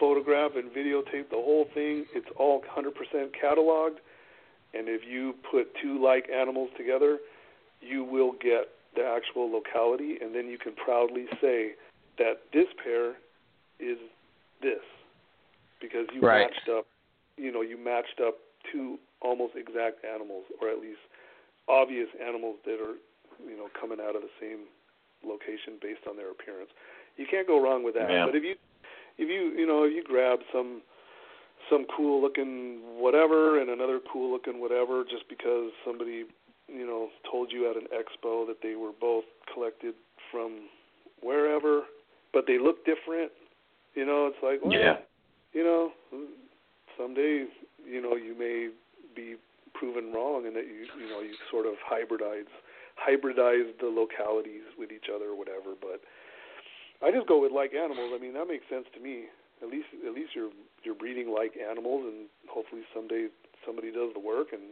photograph 0.00 0.52
and 0.56 0.70
videotape 0.70 1.30
the 1.30 1.36
whole 1.36 1.66
thing. 1.74 2.04
It's 2.14 2.28
all 2.36 2.62
100% 2.62 2.92
cataloged, 3.32 3.98
and 4.74 4.88
if 4.88 5.02
you 5.08 5.34
put 5.50 5.68
two 5.82 6.02
like 6.02 6.28
animals 6.30 6.70
together, 6.76 7.18
you 7.80 8.04
will 8.04 8.32
get 8.32 8.68
the 8.94 9.04
actual 9.04 9.50
locality, 9.50 10.16
and 10.20 10.34
then 10.34 10.48
you 10.48 10.58
can 10.58 10.72
proudly 10.74 11.26
say 11.40 11.72
that 12.18 12.40
this 12.52 12.66
pair 12.82 13.14
is 13.78 13.98
this 14.62 14.80
because 15.80 16.06
you 16.14 16.20
Right. 16.22 16.50
matched 16.50 16.68
up 16.68 16.86
you 17.36 17.52
know 17.52 17.60
you 17.60 17.76
matched 17.76 18.20
up 18.20 18.38
two 18.72 18.98
almost 19.20 19.54
exact 19.54 20.04
animals 20.04 20.44
or 20.60 20.68
at 20.68 20.80
least 20.80 21.00
obvious 21.68 22.08
animals 22.20 22.56
that 22.64 22.80
are 22.80 22.96
you 23.44 23.56
know 23.56 23.68
coming 23.78 23.98
out 24.00 24.16
of 24.16 24.22
the 24.22 24.30
same 24.40 24.60
location 25.24 25.78
based 25.80 26.02
on 26.08 26.16
their 26.16 26.30
appearance 26.30 26.70
you 27.16 27.26
can't 27.30 27.46
go 27.46 27.60
wrong 27.62 27.82
with 27.84 27.94
that 27.94 28.10
Yeah. 28.10 28.26
but 28.26 28.34
if 28.34 28.42
you 28.44 28.54
if 29.18 29.28
you 29.28 29.58
you 29.58 29.66
know 29.66 29.84
if 29.84 29.92
you 29.94 30.02
grab 30.04 30.40
some 30.52 30.82
some 31.70 31.86
cool 31.96 32.20
looking 32.22 32.80
whatever 32.98 33.60
and 33.60 33.70
another 33.70 33.98
cool 34.12 34.30
looking 34.30 34.60
whatever 34.60 35.02
just 35.04 35.28
because 35.28 35.70
somebody 35.84 36.24
you 36.68 36.86
know 36.86 37.08
told 37.30 37.50
you 37.50 37.70
at 37.70 37.76
an 37.76 37.86
expo 37.94 38.46
that 38.46 38.58
they 38.62 38.74
were 38.74 38.92
both 39.00 39.24
collected 39.52 39.94
from 40.30 40.68
wherever 41.22 41.82
but 42.32 42.44
they 42.46 42.58
look 42.58 42.84
different 42.84 43.32
you 43.94 44.04
know 44.04 44.26
it's 44.32 44.42
like 44.42 44.60
well, 44.62 44.72
Yeah. 44.78 44.96
you 45.52 45.64
know 45.64 45.92
someday 46.98 47.46
you 47.88 48.00
know 48.02 48.14
you 48.16 48.34
may 48.38 48.68
be 49.14 49.36
proven 49.74 50.12
wrong 50.12 50.46
and 50.46 50.54
that 50.56 50.64
you 50.66 50.86
you 51.00 51.08
know 51.08 51.20
you 51.20 51.34
sort 51.50 51.66
of 51.66 51.74
hybridize 51.90 52.48
hybridize 52.96 53.70
the 53.80 53.86
localities 53.86 54.64
with 54.78 54.90
each 54.90 55.06
other 55.12 55.32
or 55.32 55.38
whatever 55.38 55.76
but 55.80 56.00
I 57.04 57.12
just 57.12 57.28
go 57.28 57.40
with 57.40 57.52
like 57.52 57.74
animals 57.74 58.12
I 58.14 58.18
mean 58.18 58.34
that 58.34 58.48
makes 58.48 58.64
sense 58.68 58.86
to 58.94 59.00
me 59.00 59.26
at 59.62 59.68
least 59.68 59.88
at 60.06 60.14
least 60.14 60.30
you're 60.34 60.50
you're 60.82 60.94
breeding 60.94 61.32
like 61.32 61.54
animals 61.56 62.04
and 62.06 62.28
hopefully 62.48 62.82
someday 62.94 63.28
somebody 63.64 63.90
does 63.90 64.10
the 64.14 64.20
work 64.20 64.48
and 64.52 64.62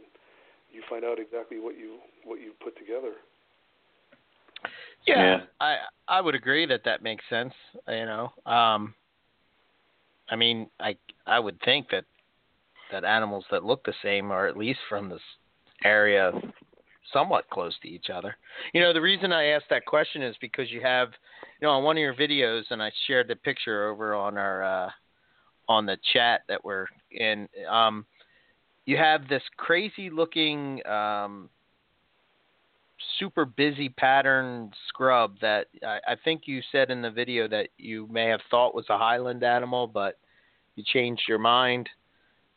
you 0.73 0.83
find 0.89 1.05
out 1.05 1.19
exactly 1.19 1.61
what 1.61 1.77
you 1.77 1.99
what 2.25 2.41
you 2.41 2.53
put 2.63 2.77
together 2.79 3.13
Yeah, 5.07 5.23
Yeah. 5.23 5.41
I 5.61 5.77
I 6.09 6.21
would 6.21 6.35
agree 6.35 6.67
that 6.67 6.85
that 6.85 7.03
makes 7.03 7.25
sense. 7.31 7.55
You 7.89 8.07
know, 8.07 8.33
um, 8.47 8.95
I 10.31 10.37
mean, 10.37 10.69
I 10.81 10.97
I 11.27 11.39
would 11.39 11.61
think 11.63 11.89
that 11.91 12.05
that 12.91 13.05
animals 13.05 13.45
that 13.51 13.65
look 13.65 13.85
the 13.85 13.95
same 14.03 14.31
are 14.31 14.47
at 14.47 14.57
least 14.57 14.81
from 14.89 15.09
this 15.09 15.23
area 15.85 16.33
somewhat 17.13 17.49
close 17.51 17.75
to 17.83 17.89
each 17.89 18.11
other. 18.13 18.37
You 18.73 18.81
know, 18.81 18.93
the 18.93 19.01
reason 19.01 19.33
I 19.33 19.47
asked 19.47 19.67
that 19.71 19.87
question 19.87 20.23
is 20.23 20.37
because 20.41 20.71
you 20.71 20.81
have, 20.81 21.09
you 21.61 21.67
know, 21.67 21.73
on 21.73 21.85
one 21.85 21.97
of 21.97 22.01
your 22.01 22.15
videos, 22.15 22.63
and 22.71 22.83
I 22.83 22.91
shared 23.07 23.29
the 23.29 23.37
picture 23.37 23.89
over 23.89 24.15
on 24.15 24.39
our 24.39 24.63
uh, 24.63 24.91
on 25.69 25.87
the 25.87 25.97
chat 26.13 26.43
that 26.49 26.65
we're 26.65 26.87
in. 27.11 27.49
Um, 27.71 28.07
you 28.87 28.97
have 28.97 29.29
this 29.29 29.43
crazy 29.57 30.11
looking 30.11 30.87
um, 30.87 31.49
super 33.19 33.45
busy 33.45 33.89
pattern 33.89 34.71
scrub 34.89 35.37
that 35.41 35.67
I, 35.87 35.99
I 36.09 36.17
think 36.23 36.43
you 36.47 36.61
said 36.73 36.91
in 36.91 37.03
the 37.03 37.11
video 37.11 37.49
that 37.49 37.69
you 37.79 38.07
may 38.11 38.27
have 38.27 38.41
thought 38.51 38.75
was 38.75 38.87
a 38.91 38.99
highland 38.99 39.43
animal, 39.43 39.87
but 39.87 40.19
you 40.77 40.85
changed 40.87 41.23
your 41.29 41.39
mind. 41.39 41.89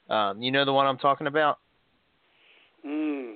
Um, 0.10 0.42
you 0.42 0.52
know 0.52 0.66
the 0.66 0.74
one 0.74 0.86
I'm 0.86 0.98
talking 0.98 1.28
about? 1.28 1.60
mm, 2.86 3.36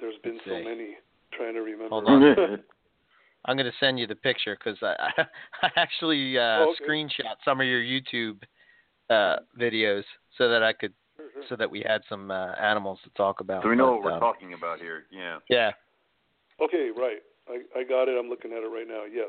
there's 0.00 0.14
been 0.22 0.34
Let's 0.34 0.44
so 0.46 0.58
see. 0.58 0.64
many 0.64 0.88
trying 1.32 1.54
to 1.54 1.60
remember 1.60 1.88
Hold 1.88 2.06
on. 2.06 2.22
I'm 3.46 3.56
going 3.56 3.66
to 3.70 3.76
send 3.80 3.98
you 3.98 4.06
the 4.06 4.14
picture 4.16 4.56
because 4.58 4.78
I, 4.82 4.94
I, 5.18 5.22
I 5.66 5.70
actually 5.76 6.38
uh, 6.38 6.42
Oh, 6.66 6.74
okay. 6.74 6.84
screenshot 6.84 7.36
some 7.44 7.60
of 7.60 7.66
your 7.66 7.80
YouTube 7.80 8.42
uh, 9.08 9.36
videos 9.58 10.04
so 10.36 10.48
that 10.48 10.62
I 10.62 10.72
could 10.72 10.92
so 11.48 11.56
that 11.56 11.70
we 11.70 11.80
had 11.86 12.00
some 12.08 12.30
uh, 12.30 12.52
animals 12.52 12.98
to 13.04 13.10
talk 13.10 13.40
about. 13.40 13.62
so 13.62 13.68
we 13.68 13.76
know 13.76 13.86
But, 13.86 13.92
what 13.92 14.02
we're 14.04 14.12
um, 14.14 14.20
talking 14.20 14.52
about 14.54 14.78
here. 14.78 15.04
Yeah. 15.10 15.38
Yeah. 15.48 15.70
okay 16.62 16.90
right 16.96 17.18
I 17.48 17.80
I 17.80 17.84
got 17.84 18.08
it 18.08 18.18
I'm 18.18 18.28
looking 18.28 18.52
at 18.52 18.58
it 18.62 18.68
right 18.68 18.86
now 18.88 19.04
yes 19.04 19.28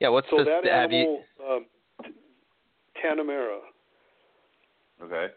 Yeah. 0.00 0.08
What's 0.08 0.28
so 0.30 0.38
the 0.38 0.44
that 0.44 0.64
have 0.64 0.90
you- 0.92 0.98
animal 0.98 1.24
um 1.48 1.66
t- 2.04 2.10
Tanah 3.04 3.24
Merah 3.24 3.58
Okay. 5.02 5.32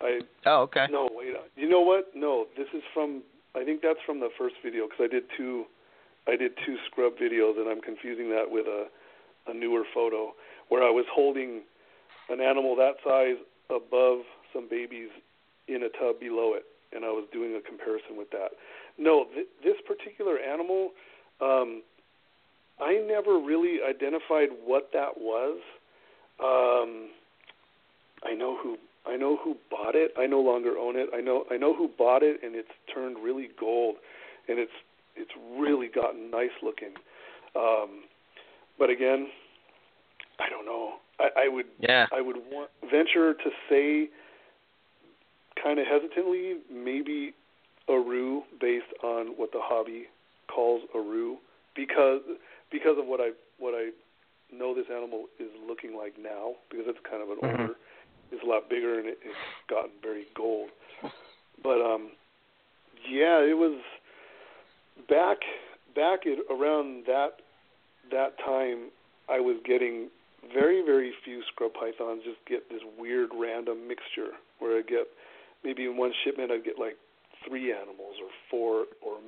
I 0.00 0.20
Oh, 0.46 0.62
okay. 0.62 0.86
No, 0.90 1.08
wait. 1.12 1.34
uh, 1.34 1.40
You 1.56 1.68
know 1.68 1.80
what? 1.80 2.14
No, 2.14 2.46
this 2.56 2.68
is 2.74 2.82
from. 2.94 3.22
I 3.54 3.64
think 3.64 3.82
that's 3.82 3.98
from 4.06 4.20
the 4.20 4.28
first 4.38 4.56
video 4.64 4.86
because 4.86 5.04
I 5.04 5.08
did 5.08 5.24
two. 5.36 5.64
I 6.26 6.36
did 6.36 6.52
two 6.64 6.76
scrub 6.86 7.14
videos, 7.16 7.58
and 7.58 7.68
I'm 7.68 7.80
confusing 7.80 8.30
that 8.30 8.44
with 8.50 8.66
a 8.66 8.86
a 9.50 9.54
newer 9.54 9.82
photo 9.94 10.34
where 10.68 10.82
I 10.82 10.90
was 10.90 11.06
holding 11.12 11.62
an 12.28 12.40
animal 12.40 12.76
that 12.76 12.96
size 13.02 13.36
above 13.70 14.20
some 14.52 14.68
babies 14.68 15.08
in 15.66 15.82
a 15.82 15.88
tub 15.88 16.20
below 16.20 16.54
it, 16.54 16.64
and 16.94 17.04
I 17.04 17.08
was 17.08 17.24
doing 17.32 17.54
a 17.56 17.60
comparison 17.66 18.16
with 18.16 18.30
that. 18.30 18.50
No, 18.98 19.26
th- 19.34 19.46
this 19.64 19.76
particular 19.86 20.38
animal, 20.38 20.90
um, 21.40 21.82
I 22.80 23.02
never 23.06 23.38
really 23.38 23.78
identified 23.82 24.48
what 24.64 24.90
that 24.92 25.18
was. 25.18 25.58
Um, 26.40 27.08
I 28.24 28.34
know 28.34 28.56
who 28.62 28.76
I 29.08 29.16
know 29.16 29.36
who 29.42 29.56
bought 29.70 29.94
it. 29.94 30.12
I 30.18 30.26
no 30.26 30.40
longer 30.40 30.76
own 30.78 30.96
it. 30.96 31.08
I 31.14 31.20
know 31.20 31.44
I 31.50 31.56
know 31.56 31.74
who 31.74 31.88
bought 31.88 32.22
it, 32.22 32.40
and 32.42 32.54
it's 32.54 32.68
turned 32.92 33.18
really 33.18 33.48
gold, 33.58 33.96
and 34.48 34.58
it's 34.58 34.72
it's 35.16 35.30
really 35.58 35.88
gotten 35.88 36.30
nice 36.30 36.54
looking. 36.62 36.94
Um, 37.56 38.04
but 38.78 38.90
again, 38.90 39.28
I 40.38 40.48
don't 40.48 40.66
know. 40.66 40.94
I, 41.18 41.44
I 41.44 41.48
would 41.48 41.66
Yeah. 41.80 42.06
I 42.12 42.20
would 42.20 42.36
want, 42.50 42.70
venture 42.90 43.34
to 43.34 43.50
say, 43.68 44.08
kind 45.62 45.78
of 45.78 45.86
hesitantly, 45.86 46.56
maybe 46.72 47.34
Aru, 47.88 48.42
based 48.60 48.92
on 49.02 49.28
what 49.36 49.50
the 49.52 49.60
hobby 49.60 50.04
calls 50.54 50.82
Aru, 50.94 51.36
because 51.74 52.20
because 52.70 52.96
of 52.98 53.06
what 53.06 53.20
I 53.20 53.30
what 53.58 53.74
I 53.74 53.90
know 54.52 54.74
this 54.74 54.86
animal 54.94 55.26
is 55.40 55.48
looking 55.66 55.96
like 55.96 56.14
now, 56.20 56.52
because 56.70 56.86
it's 56.88 57.00
kind 57.08 57.22
of 57.22 57.30
an 57.30 57.38
Mhm. 57.38 57.60
older, 57.60 57.74
it's 58.32 58.42
a 58.42 58.46
lot 58.46 58.68
bigger 58.68 58.98
and 58.98 59.08
it, 59.08 59.18
it's 59.24 59.36
gotten 59.68 59.90
very 60.02 60.26
gold. 60.34 60.70
But 61.62 61.80
um, 61.80 62.10
yeah, 63.08 63.40
it 63.40 63.56
was 63.56 63.80
back 65.08 65.38
back 65.94 66.20
at 66.26 66.38
around 66.50 67.04
that 67.06 67.40
that 68.10 68.38
time. 68.38 68.90
I 69.28 69.40
was 69.40 69.56
getting 69.64 70.08
very 70.54 70.82
very 70.84 71.12
few 71.24 71.42
scrub 71.52 71.72
pythons. 71.74 72.22
Just 72.24 72.38
get 72.46 72.70
this 72.70 72.82
weird 72.98 73.30
random 73.34 73.88
mixture 73.88 74.38
where 74.58 74.78
I 74.78 74.82
get 74.82 75.08
maybe 75.64 75.84
in 75.84 75.96
one 75.96 76.12
shipment 76.24 76.50
I'd 76.50 76.64
get 76.64 76.78
like 76.78 76.96
three 77.46 77.72
animals 77.72 78.16
or 78.22 78.28
four 78.50 78.86
or 79.02 79.18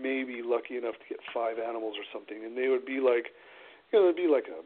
maybe 0.00 0.42
lucky 0.44 0.76
enough 0.76 0.94
to 0.94 1.06
get 1.08 1.18
five 1.32 1.58
animals 1.58 1.96
or 1.96 2.04
something, 2.12 2.44
and 2.44 2.56
they 2.56 2.68
would 2.68 2.84
be 2.84 3.00
like, 3.00 3.32
you 3.92 3.98
know, 3.98 4.04
it'd 4.04 4.16
be 4.16 4.28
like 4.28 4.46
a 4.48 4.60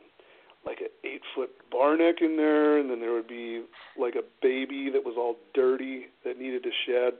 like 0.65 0.81
an 0.81 0.93
eight 1.05 1.23
foot 1.35 1.51
bar 1.71 1.97
neck 1.97 2.17
in 2.21 2.37
there, 2.37 2.79
and 2.79 2.91
then 2.91 3.01
there 3.01 3.13
would 3.13 3.29
be 3.29 3.65
like 3.99 4.15
a 4.15 4.23
baby 4.43 4.91
that 4.93 5.05
was 5.05 5.15
all 5.19 5.37
dirty 5.55 6.07
that 6.25 6.39
needed 6.39 6.63
to 6.63 6.71
shed, 6.87 7.15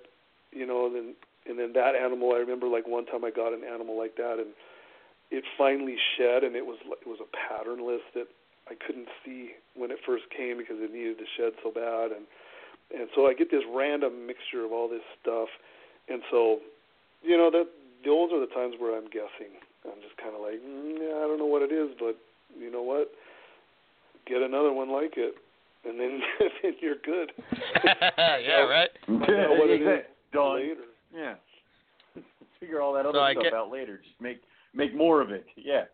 you 0.53 0.67
know, 0.67 0.87
and 0.87 0.95
then 0.95 1.15
and 1.47 1.59
then 1.59 1.73
that 1.75 1.95
animal. 1.95 2.33
I 2.33 2.39
remember 2.39 2.69
like 2.69 2.87
one 2.87 3.07
time 3.07 3.25
I 3.25 3.31
got 3.31 3.53
an 3.53 3.65
animal 3.65 3.99
like 3.99 4.17
that, 4.17 4.39
and 4.39 4.55
it 5.31 5.45
finally 5.59 5.97
shed, 6.17 6.45
and 6.45 6.55
it 6.55 6.67
was 6.67 6.79
it 7.01 7.09
was 7.09 7.19
a 7.21 7.31
patternless 7.35 8.03
that 8.15 8.29
I 8.71 8.75
couldn't 8.75 9.09
see 9.25 9.53
when 9.75 9.91
it 9.91 9.99
first 10.07 10.25
came 10.31 10.59
because 10.59 10.77
it 10.79 10.93
needed 10.93 11.19
to 11.19 11.27
shed 11.37 11.53
so 11.63 11.73
bad, 11.73 12.13
and 12.13 12.27
and 12.95 13.09
so 13.15 13.27
I 13.27 13.35
get 13.35 13.51
this 13.51 13.65
random 13.73 14.27
mixture 14.27 14.65
of 14.65 14.73
all 14.73 14.89
this 14.89 15.05
stuff, 15.21 15.49
and 16.09 16.23
so 16.31 16.61
you 17.23 17.37
know 17.37 17.51
that 17.51 17.67
those 18.05 18.31
are 18.31 18.41
the 18.41 18.53
times 18.55 18.75
where 18.79 18.97
I'm 18.97 19.11
guessing. 19.11 19.59
I'm 19.83 19.99
just 19.99 20.15
kind 20.15 20.35
of 20.35 20.43
like, 20.43 20.63
mm, 20.63 21.11
I 21.11 21.27
don't 21.27 21.39
know 21.39 21.51
what 21.51 21.63
it 21.63 21.73
is, 21.75 21.91
but 21.99 22.15
you 22.55 22.71
know 22.71 22.83
what? 22.83 23.11
Get 24.27 24.43
another 24.43 24.73
one 24.73 24.91
like 24.91 25.15
it, 25.17 25.35
and 25.85 25.99
then 25.99 26.21
then 26.63 26.73
you're 26.81 26.97
good. 27.05 27.33
yeah. 27.85 28.63
Right. 28.63 28.91
Find 29.07 29.23
out 29.23 29.51
what 29.59 29.71
it 29.71 29.83
is 29.83 30.05
Done. 30.33 30.55
later. 30.57 30.81
Yeah. 31.15 31.35
Figure 32.61 32.81
all 32.81 32.93
that 32.95 33.07
other 33.07 33.19
So 33.19 33.33
stuff 33.33 33.43
get- 33.45 33.55
out 33.55 33.71
later. 33.71 33.99
Just 34.03 34.21
make 34.21 34.41
make 34.75 34.95
more 34.95 35.21
of 35.21 35.31
it. 35.31 35.47
Yeah. 35.57 35.85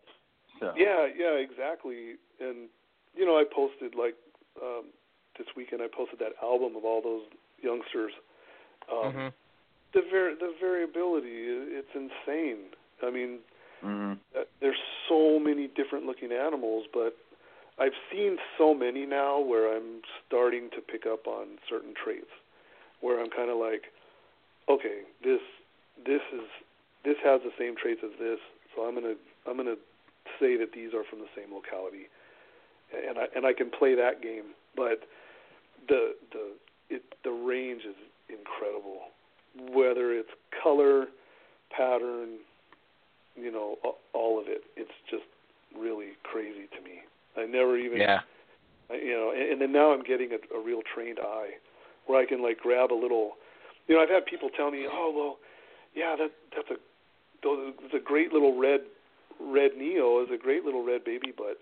So. 0.59 0.73
Yeah, 0.77 1.07
yeah, 1.17 1.35
exactly. 1.39 2.15
And 2.39 2.69
you 3.15 3.25
know, 3.25 3.37
I 3.37 3.43
posted 3.53 3.95
like 3.95 4.15
um 4.61 4.85
this 5.37 5.47
weekend. 5.57 5.81
I 5.81 5.87
posted 5.87 6.19
that 6.19 6.33
album 6.43 6.75
of 6.75 6.85
all 6.85 7.01
those 7.01 7.23
youngsters. 7.61 8.11
Um, 8.91 9.13
Mhm. 9.13 9.33
The 9.93 10.01
var- 10.11 10.35
the 10.39 10.53
variability, 10.61 11.31
it's 11.33 11.89
insane. 11.95 12.65
I 13.01 13.09
mean, 13.09 13.39
hmm 13.81 14.13
uh, 14.37 14.43
there's 14.61 14.77
so 15.07 15.39
many 15.39 15.67
different 15.67 16.05
looking 16.05 16.31
animals, 16.31 16.85
but 16.93 17.17
I've 17.79 17.95
seen 18.11 18.37
so 18.57 18.73
many 18.73 19.05
now 19.05 19.39
where 19.39 19.75
I'm 19.75 20.01
starting 20.27 20.69
to 20.75 20.81
pick 20.81 21.05
up 21.05 21.27
on 21.27 21.57
certain 21.69 21.93
traits, 21.95 22.31
where 23.01 23.21
I'm 23.21 23.29
kind 23.29 23.49
of 23.49 23.57
like, 23.57 23.83
okay, 24.69 25.01
this 25.23 25.39
this 26.05 26.21
is 26.33 26.47
this 27.05 27.15
has 27.23 27.41
the 27.41 27.51
same 27.57 27.75
traits 27.75 28.01
as 28.03 28.11
this, 28.19 28.39
so 28.75 28.83
I'm 28.83 28.95
gonna 28.95 29.15
I'm 29.47 29.55
gonna 29.55 29.79
say 30.39 30.57
that 30.57 30.73
these 30.73 30.93
are 30.93 31.03
from 31.09 31.19
the 31.19 31.31
same 31.35 31.53
locality, 31.53 32.07
and 32.91 33.17
I 33.17 33.25
and 33.35 33.45
I 33.45 33.53
can 33.53 33.69
play 33.71 33.95
that 33.95 34.21
game, 34.21 34.55
but 34.75 35.07
the 35.87 36.15
the 36.33 36.51
it 36.89 37.03
the 37.23 37.31
range 37.31 37.83
is 37.87 37.95
incredible, 38.27 39.07
whether 39.73 40.11
it's 40.11 40.29
color, 40.61 41.07
pattern, 41.71 42.39
you 43.35 43.51
know, 43.51 43.77
all 44.13 44.39
of 44.39 44.47
it. 44.47 44.63
It's 44.75 44.91
just 45.09 45.23
really 45.77 46.17
crazy 46.23 46.67
to 46.75 46.83
me. 46.83 46.99
I 47.37 47.45
never 47.45 47.77
even, 47.77 47.99
Yeah. 47.99 48.21
I, 48.89 48.95
you 48.95 49.11
know, 49.11 49.31
and, 49.31 49.53
and 49.53 49.61
then 49.61 49.71
now 49.71 49.91
I'm 49.93 50.03
getting 50.03 50.31
a, 50.31 50.57
a 50.57 50.61
real 50.63 50.81
trained 50.93 51.19
eye, 51.19 51.51
where 52.07 52.19
I 52.19 52.25
can 52.25 52.41
like 52.41 52.59
grab 52.59 52.91
a 52.91 52.95
little. 52.99 53.33
You 53.87 53.95
know, 53.95 54.01
I've 54.01 54.09
had 54.09 54.25
people 54.25 54.49
tell 54.55 54.71
me, 54.71 54.85
"Oh, 54.89 55.13
well, 55.15 55.37
yeah, 55.95 56.15
that 56.17 56.31
that's 56.55 56.69
a 56.71 56.75
those 57.43 57.73
it's 57.83 57.93
a 57.93 58.03
great 58.03 58.33
little 58.33 58.59
red 58.59 58.81
red 59.39 59.71
neo 59.77 60.21
is 60.23 60.29
a 60.33 60.37
great 60.37 60.65
little 60.65 60.85
red 60.85 61.03
baby, 61.03 61.33
but 61.35 61.57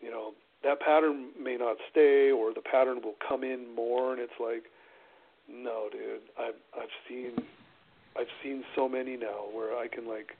you 0.00 0.10
know, 0.10 0.32
that 0.64 0.80
pattern 0.80 1.30
may 1.40 1.56
not 1.56 1.76
stay, 1.90 2.30
or 2.30 2.52
the 2.52 2.62
pattern 2.62 3.00
will 3.02 3.14
come 3.26 3.44
in 3.44 3.74
more, 3.74 4.12
and 4.12 4.20
it's 4.20 4.32
like, 4.40 4.64
no, 5.48 5.88
dude, 5.90 6.22
I've 6.38 6.54
I've 6.76 6.94
seen 7.08 7.32
I've 8.18 8.32
seen 8.42 8.64
so 8.74 8.88
many 8.88 9.16
now 9.16 9.46
where 9.52 9.76
I 9.76 9.86
can 9.88 10.08
like 10.08 10.36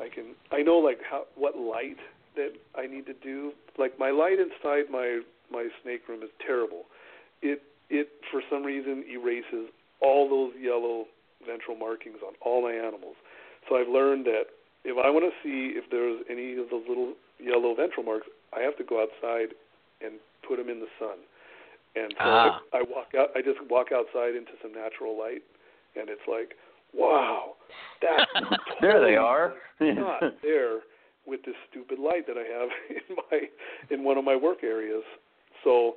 I 0.00 0.08
can 0.08 0.34
I 0.50 0.62
know 0.62 0.78
like 0.78 0.98
how 1.08 1.24
what 1.34 1.56
light 1.56 1.98
that 2.36 2.52
I 2.76 2.86
need 2.86 3.06
to 3.06 3.14
do. 3.14 3.52
Like 3.78 3.98
my 3.98 4.10
light 4.10 4.38
inside 4.38 4.90
my 4.90 5.20
my 5.50 5.68
snake 5.82 6.08
room 6.08 6.22
is 6.22 6.30
terrible. 6.44 6.84
It 7.42 7.62
it 7.90 8.08
for 8.30 8.42
some 8.50 8.62
reason 8.62 9.04
erases 9.10 9.70
all 10.00 10.28
those 10.28 10.52
yellow 10.60 11.06
ventral 11.46 11.76
markings 11.76 12.18
on 12.26 12.34
all 12.40 12.62
my 12.62 12.72
animals. 12.72 13.16
So 13.68 13.76
I've 13.76 13.88
learned 13.88 14.26
that 14.26 14.52
if 14.84 14.96
I 15.02 15.08
want 15.10 15.24
to 15.24 15.34
see 15.42 15.76
if 15.76 15.84
there's 15.90 16.20
any 16.30 16.52
of 16.52 16.70
those 16.70 16.84
little 16.88 17.14
yellow 17.38 17.74
ventral 17.74 18.04
marks, 18.04 18.26
I 18.52 18.60
have 18.60 18.76
to 18.78 18.84
go 18.84 19.02
outside 19.02 19.54
and 20.00 20.14
put 20.46 20.58
them 20.58 20.68
in 20.68 20.80
the 20.80 20.92
sun. 20.98 21.18
And 21.96 22.12
so 22.12 22.24
ah. 22.24 22.60
I, 22.72 22.78
I 22.78 22.82
walk 22.88 23.14
out. 23.16 23.28
I 23.36 23.40
just 23.40 23.58
walk 23.70 23.88
outside 23.94 24.34
into 24.34 24.52
some 24.60 24.72
natural 24.74 25.16
light, 25.16 25.42
and 25.94 26.10
it's 26.10 26.26
like, 26.28 26.54
wow, 26.92 27.54
that's 28.02 28.30
there 28.80 29.00
they 29.00 29.16
are. 29.16 29.54
not 29.80 30.22
there 30.42 30.80
with 31.26 31.42
this 31.44 31.54
stupid 31.70 31.98
light 31.98 32.26
that 32.26 32.36
I 32.36 32.44
have 32.44 32.68
in 32.90 33.16
my 33.16 33.94
in 33.94 34.04
one 34.04 34.18
of 34.18 34.24
my 34.24 34.36
work 34.36 34.62
areas. 34.62 35.02
So 35.62 35.94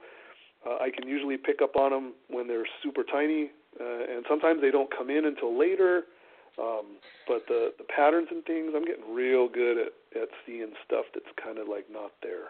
uh, 0.66 0.78
I 0.82 0.90
can 0.90 1.08
usually 1.08 1.38
pick 1.38 1.62
up 1.62 1.76
on 1.76 1.92
them 1.92 2.14
when 2.30 2.48
they're 2.48 2.68
super 2.84 3.04
tiny, 3.04 3.52
uh, 3.80 4.16
and 4.16 4.26
sometimes 4.30 4.62
they 4.62 4.72
don't 4.72 4.90
come 4.96 5.10
in 5.10 5.26
until 5.26 5.58
later. 5.58 6.04
Um, 6.58 6.98
but 7.28 7.46
the 7.48 7.74
the 7.78 7.84
patterns 7.84 8.30
and 8.32 8.44
things, 8.46 8.72
I'm 8.76 8.86
getting 8.86 9.14
real 9.14 9.48
good 9.48 9.78
at 9.78 9.94
at 10.20 10.30
seeing 10.46 10.74
stuff 10.86 11.06
that's 11.14 11.30
kind 11.42 11.60
of 11.60 11.68
like 11.68 11.86
not 11.92 12.12
there, 12.24 12.50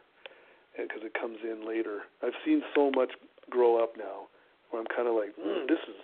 because 0.78 1.04
it 1.04 1.14
comes 1.20 1.38
in 1.44 1.68
later. 1.68 2.08
I've 2.24 2.38
seen 2.46 2.62
so 2.74 2.92
much 2.92 3.12
grow 3.50 3.84
up 3.84 3.98
now, 3.98 4.32
where 4.70 4.82
I'm 4.82 4.88
kind 4.88 5.08
of 5.08 5.16
like, 5.16 5.36
mm, 5.36 5.68
this 5.68 5.82
is 5.90 6.00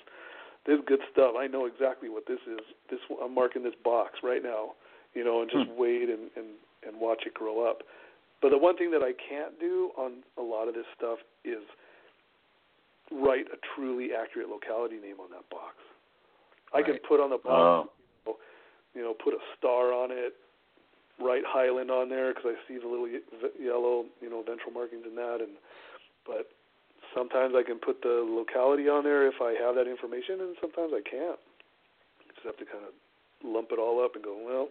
this 0.65 0.80
is 0.80 0.84
good 0.86 0.99
stuff. 1.11 1.36
I 1.38 1.47
know 1.47 1.65
exactly 1.65 2.09
what 2.09 2.26
this 2.28 2.39
is. 2.47 2.59
This 2.89 2.99
I'm 3.24 3.34
marking 3.34 3.63
this 3.63 3.78
box 3.84 4.19
right 4.24 4.43
now, 4.43 4.76
you 5.14 5.24
know, 5.24 5.41
and 5.41 5.51
just 5.51 5.70
hmm. 5.70 5.80
wait 5.80 6.09
and 6.09 6.30
and 6.36 6.57
and 6.86 6.99
watch 6.99 7.24
it 7.26 7.34
grow 7.34 7.68
up. 7.68 7.84
But 8.41 8.49
the 8.49 8.57
one 8.57 8.76
thing 8.78 8.91
that 8.91 9.01
I 9.01 9.14
can't 9.16 9.57
do 9.59 9.91
on 9.97 10.24
a 10.38 10.41
lot 10.41 10.68
of 10.68 10.74
this 10.74 10.86
stuff 10.97 11.20
is 11.45 11.64
write 13.11 13.47
a 13.53 13.57
truly 13.76 14.09
accurate 14.11 14.49
locality 14.49 14.97
name 14.97 15.20
on 15.24 15.32
that 15.32 15.47
box. 15.49 15.76
Right. 16.74 16.84
I 16.84 16.88
can 16.88 16.99
put 17.07 17.22
on 17.22 17.30
the 17.30 17.38
box, 17.38 17.89
oh. 18.28 18.36
you 18.93 19.01
know, 19.01 19.14
put 19.14 19.34
a 19.34 19.41
star 19.57 19.93
on 19.93 20.11
it, 20.11 20.34
write 21.22 21.43
Highland 21.45 21.91
on 21.91 22.09
there 22.09 22.34
because 22.34 22.51
I 22.51 22.68
see 22.68 22.80
the 22.80 22.88
little 22.88 23.07
yellow, 23.07 24.05
you 24.20 24.30
know, 24.30 24.43
ventral 24.43 24.74
markings 24.74 25.05
in 25.07 25.16
that, 25.16 25.39
and 25.39 25.55
but 26.26 26.49
sometimes 27.16 27.53
I 27.55 27.64
can 27.64 27.78
put 27.80 28.01
the 28.01 28.26
locality 28.26 28.89
on 28.89 29.03
there 29.03 29.28
if 29.28 29.39
I 29.41 29.55
have 29.61 29.76
that 29.76 29.88
information, 29.88 30.41
and 30.41 30.55
sometimes 30.59 30.91
I 30.91 31.01
can't. 31.05 31.39
I 31.39 32.34
just 32.34 32.45
have 32.45 32.57
to 32.57 32.66
kind 32.66 32.84
of 32.84 32.93
lump 33.43 33.70
it 33.72 33.80
all 33.80 34.03
up 34.03 34.16
and 34.16 34.24
go, 34.24 34.36
well, 34.36 34.68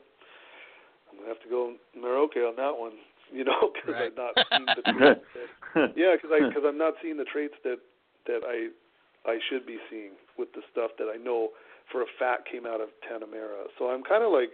I'm 1.13 1.21
gonna 1.21 1.29
have 1.29 1.43
to 1.45 1.51
go 1.53 1.77
Merauke 1.93 2.41
on 2.41 2.57
that 2.57 2.75
one, 2.75 2.97
you 3.33 3.45
know, 3.45 3.71
because 3.73 3.93
right. 3.95 4.11
I've 4.11 4.17
not 4.17 4.35
seen 4.49 4.67
the 4.67 4.83
traits. 4.97 5.25
That, 5.37 5.93
yeah, 5.97 6.17
because 6.17 6.33
I 6.33 6.49
because 6.49 6.65
I'm 6.67 6.79
not 6.79 6.95
seeing 7.03 7.17
the 7.17 7.29
traits 7.29 7.55
that 7.65 7.79
that 8.27 8.41
I 8.43 8.73
I 9.29 9.39
should 9.49 9.67
be 9.67 9.79
seeing 9.91 10.17
with 10.39 10.53
the 10.53 10.63
stuff 10.73 10.93
that 10.99 11.13
I 11.13 11.17
know 11.17 11.51
for 11.91 12.03
a 12.03 12.11
fact 12.19 12.49
came 12.51 12.67
out 12.67 12.81
of 12.81 12.89
Tanah 13.05 13.29
Merah. 13.29 13.69
So 13.79 13.93
I'm 13.93 14.03
kind 14.03 14.25
of 14.25 14.33
like 14.33 14.51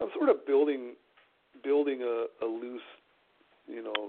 I'm 0.00 0.08
sort 0.16 0.28
of 0.28 0.46
building 0.46 0.96
building 1.62 2.02
a, 2.02 2.26
a 2.44 2.46
loose, 2.46 2.86
you 3.66 3.82
know, 3.82 4.08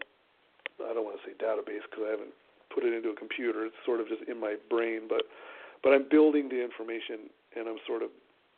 I 0.85 0.93
don't 0.93 1.03
want 1.03 1.17
to 1.19 1.23
say 1.25 1.33
database 1.35 1.83
because 1.89 2.05
I 2.07 2.11
haven't 2.11 2.33
put 2.73 2.83
it 2.83 2.93
into 2.93 3.09
a 3.09 3.17
computer. 3.17 3.65
It's 3.65 3.75
sort 3.85 3.99
of 3.99 4.07
just 4.07 4.23
in 4.29 4.39
my 4.39 4.55
brain, 4.69 5.09
but 5.09 5.23
but 5.83 5.93
I'm 5.93 6.07
building 6.09 6.49
the 6.49 6.61
information 6.61 7.31
and 7.55 7.67
I'm 7.67 7.79
sort 7.87 8.03
of 8.03 8.09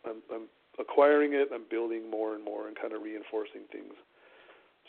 I'm, 0.05 0.21
I'm 0.33 0.45
acquiring 0.79 1.33
it, 1.33 1.49
I'm 1.53 1.65
building 1.69 2.09
more 2.09 2.35
and 2.35 2.43
more 2.43 2.67
and 2.67 2.75
kind 2.75 2.93
of 2.93 3.01
reinforcing 3.01 3.67
things. 3.71 3.93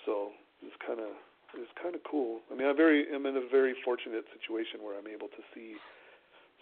So 0.06 0.30
it's 0.62 0.76
kind 0.86 1.00
of 1.00 1.14
it's 1.54 1.70
kind 1.80 1.94
of 1.94 2.00
cool. 2.08 2.40
I 2.50 2.56
mean, 2.56 2.68
I'm 2.68 2.76
very 2.76 3.06
I'm 3.12 3.26
in 3.26 3.36
a 3.36 3.46
very 3.50 3.74
fortunate 3.84 4.24
situation 4.32 4.80
where 4.82 4.98
I'm 4.98 5.06
able 5.06 5.28
to 5.28 5.42
see 5.54 5.74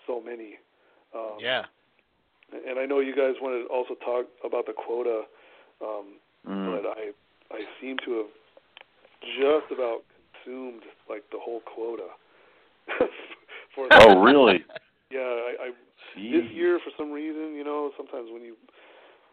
so 0.06 0.20
many. 0.20 0.58
Um, 1.14 1.38
yeah. 1.40 1.64
And 2.50 2.80
I 2.80 2.86
know 2.86 2.98
you 2.98 3.14
guys 3.14 3.34
want 3.40 3.54
to 3.54 3.72
also 3.72 3.94
talk 3.94 4.26
about 4.44 4.66
the 4.66 4.74
quota, 4.74 5.22
um, 5.80 6.18
mm. 6.48 6.82
but 6.82 6.90
I 6.90 7.12
I 7.54 7.62
seem 7.80 7.96
to 8.04 8.10
have 8.18 8.32
just 9.22 9.70
about 9.70 10.02
consumed 10.42 10.82
like 11.08 11.22
the 11.30 11.38
whole 11.38 11.60
quota. 11.60 12.08
for 13.74 13.86
oh, 13.92 14.20
really? 14.20 14.64
Yeah, 15.10 15.18
I, 15.26 15.54
I 15.58 15.70
this 16.14 16.46
year 16.54 16.78
for 16.84 16.92
some 16.96 17.10
reason, 17.10 17.56
you 17.58 17.64
know, 17.64 17.90
sometimes 17.96 18.30
when 18.30 18.42
you 18.42 18.54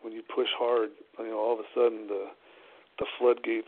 when 0.08 0.16
you 0.16 0.24
push 0.24 0.48
hard, 0.56 0.96
you 1.20 1.28
know, 1.28 1.36
all 1.36 1.52
of 1.52 1.60
a 1.60 1.68
sudden 1.76 2.08
the 2.08 2.32
the 2.98 3.06
floodgates 3.20 3.68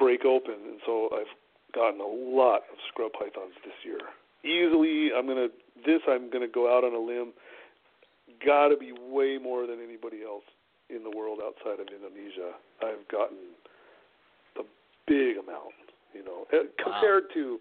break 0.00 0.24
open, 0.24 0.56
and 0.64 0.80
so 0.86 1.12
I've 1.12 1.28
gotten 1.76 2.00
a 2.00 2.08
lot 2.08 2.64
of 2.72 2.80
scrub 2.88 3.12
pythons 3.12 3.52
this 3.60 3.76
year. 3.84 4.00
Easily, 4.48 5.12
I'm 5.12 5.28
gonna 5.28 5.52
this 5.84 6.00
I'm 6.08 6.32
gonna 6.32 6.48
go 6.48 6.72
out 6.72 6.84
on 6.84 6.96
a 6.96 6.98
limb. 6.98 7.36
Got 8.40 8.68
to 8.68 8.76
be 8.80 8.92
way 8.96 9.36
more 9.36 9.66
than 9.66 9.76
anybody 9.84 10.24
else 10.24 10.44
in 10.88 11.04
the 11.04 11.12
world 11.12 11.40
outside 11.44 11.84
of 11.84 11.88
Indonesia. 11.92 12.56
I've 12.80 13.04
gotten 13.12 13.52
a 14.56 14.64
big 15.04 15.36
amount, 15.36 15.76
you 16.14 16.24
know, 16.24 16.48
eh, 16.52 16.64
compared 16.82 17.28
wow. 17.28 17.36
to 17.36 17.58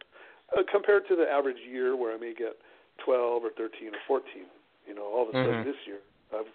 uh, 0.55 0.63
compared 0.71 1.07
to 1.09 1.15
the 1.17 1.27
average 1.27 1.59
year 1.67 1.97
where 1.97 2.15
I 2.15 2.17
may 2.17 2.33
get 2.33 2.55
12 3.03 3.43
or 3.43 3.51
13 3.57 3.91
or 3.91 3.99
14. 4.07 4.47
You 4.87 4.95
know, 4.95 5.03
all 5.03 5.27
of 5.27 5.29
a 5.29 5.43
sudden 5.43 5.59
mm-hmm. 5.59 5.67
this 5.67 5.81
year 5.85 5.99
I've 6.31 6.47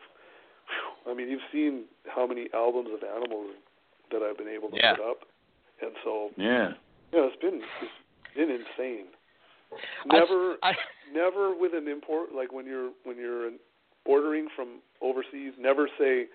I 1.09 1.15
mean, 1.15 1.29
you've 1.29 1.41
seen 1.53 1.85
how 2.07 2.27
many 2.27 2.49
albums 2.55 2.91
of 2.93 3.03
animals 3.03 3.51
that 4.11 4.23
I've 4.23 4.39
been 4.39 4.49
able 4.49 4.71
to 4.71 4.77
yeah. 4.77 4.95
put 4.97 5.05
up, 5.05 5.19
and 5.81 5.93
so 6.05 6.31
yeah, 6.37 6.71
yeah, 7.13 7.29
it's 7.29 7.41
been 7.41 7.61
it's 7.81 8.37
been 8.37 8.51
insane. 8.51 9.07
Never, 10.07 10.57
I, 10.63 10.71
I, 10.71 10.75
never 11.15 11.57
with 11.59 11.73
an 11.75 11.89
import 11.89 12.35
like 12.35 12.53
when 12.53 12.67
you're 12.67 12.91
when 13.05 13.17
you're 13.17 13.51
ordering 14.05 14.49
from 14.55 14.81
overseas. 15.01 15.55
Never 15.59 15.89
say, 15.99 16.27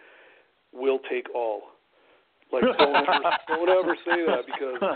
"We'll 0.73 0.99
take 1.09 1.27
all." 1.35 1.63
Like 2.51 2.63
don't 2.77 2.95
ever, 2.95 3.31
don't 3.47 3.69
ever 3.69 3.95
say 4.05 4.23
that 4.23 4.45
because 4.47 4.79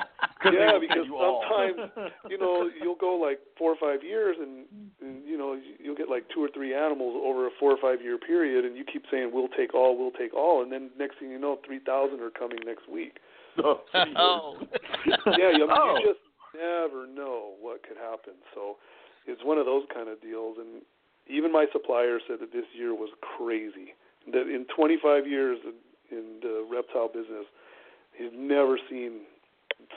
yeah 0.55 0.79
because 0.79 1.05
sometimes 1.07 2.11
you 2.29 2.37
know 2.37 2.69
you'll 2.81 2.95
go 2.95 3.15
like 3.15 3.39
four 3.57 3.71
or 3.71 3.79
five 3.79 4.03
years 4.03 4.37
and, 4.39 4.65
and 5.01 5.27
you 5.27 5.37
know 5.37 5.59
you'll 5.79 5.95
get 5.95 6.09
like 6.09 6.23
two 6.33 6.43
or 6.43 6.49
three 6.53 6.73
animals 6.73 7.19
over 7.23 7.47
a 7.47 7.49
four 7.59 7.71
or 7.71 7.77
five 7.81 8.01
year 8.01 8.17
period 8.17 8.63
and 8.63 8.77
you 8.77 8.85
keep 8.85 9.03
saying 9.11 9.31
we'll 9.33 9.51
take 9.57 9.73
all 9.73 9.97
we'll 9.97 10.15
take 10.15 10.33
all 10.33 10.63
and 10.63 10.71
then 10.71 10.89
next 10.97 11.19
thing 11.19 11.29
you 11.29 11.39
know 11.39 11.59
three 11.65 11.79
thousand 11.79 12.21
are 12.21 12.31
coming 12.31 12.59
next 12.65 12.87
week. 12.89 13.17
Oh. 13.57 13.81
oh. 14.15 14.55
yeah, 15.05 15.51
you, 15.51 15.67
oh. 15.69 15.97
you 15.99 16.07
just 16.07 16.23
never 16.55 17.05
know 17.05 17.55
what 17.59 17.83
could 17.83 17.97
happen. 17.97 18.39
So 18.55 18.77
it's 19.27 19.43
one 19.43 19.57
of 19.57 19.65
those 19.65 19.83
kind 19.93 20.07
of 20.07 20.21
deals 20.21 20.55
and 20.57 20.81
even 21.27 21.51
my 21.51 21.65
supplier 21.71 22.19
said 22.27 22.39
that 22.39 22.51
this 22.51 22.65
year 22.73 22.93
was 22.93 23.09
crazy. 23.37 23.93
That 24.31 24.47
in 24.47 24.65
25 24.75 25.27
years 25.27 25.59
in 26.11 26.39
the 26.41 26.65
reptile 26.69 27.07
business. 27.07 27.45
He's 28.17 28.31
never 28.33 28.77
seen 28.89 29.21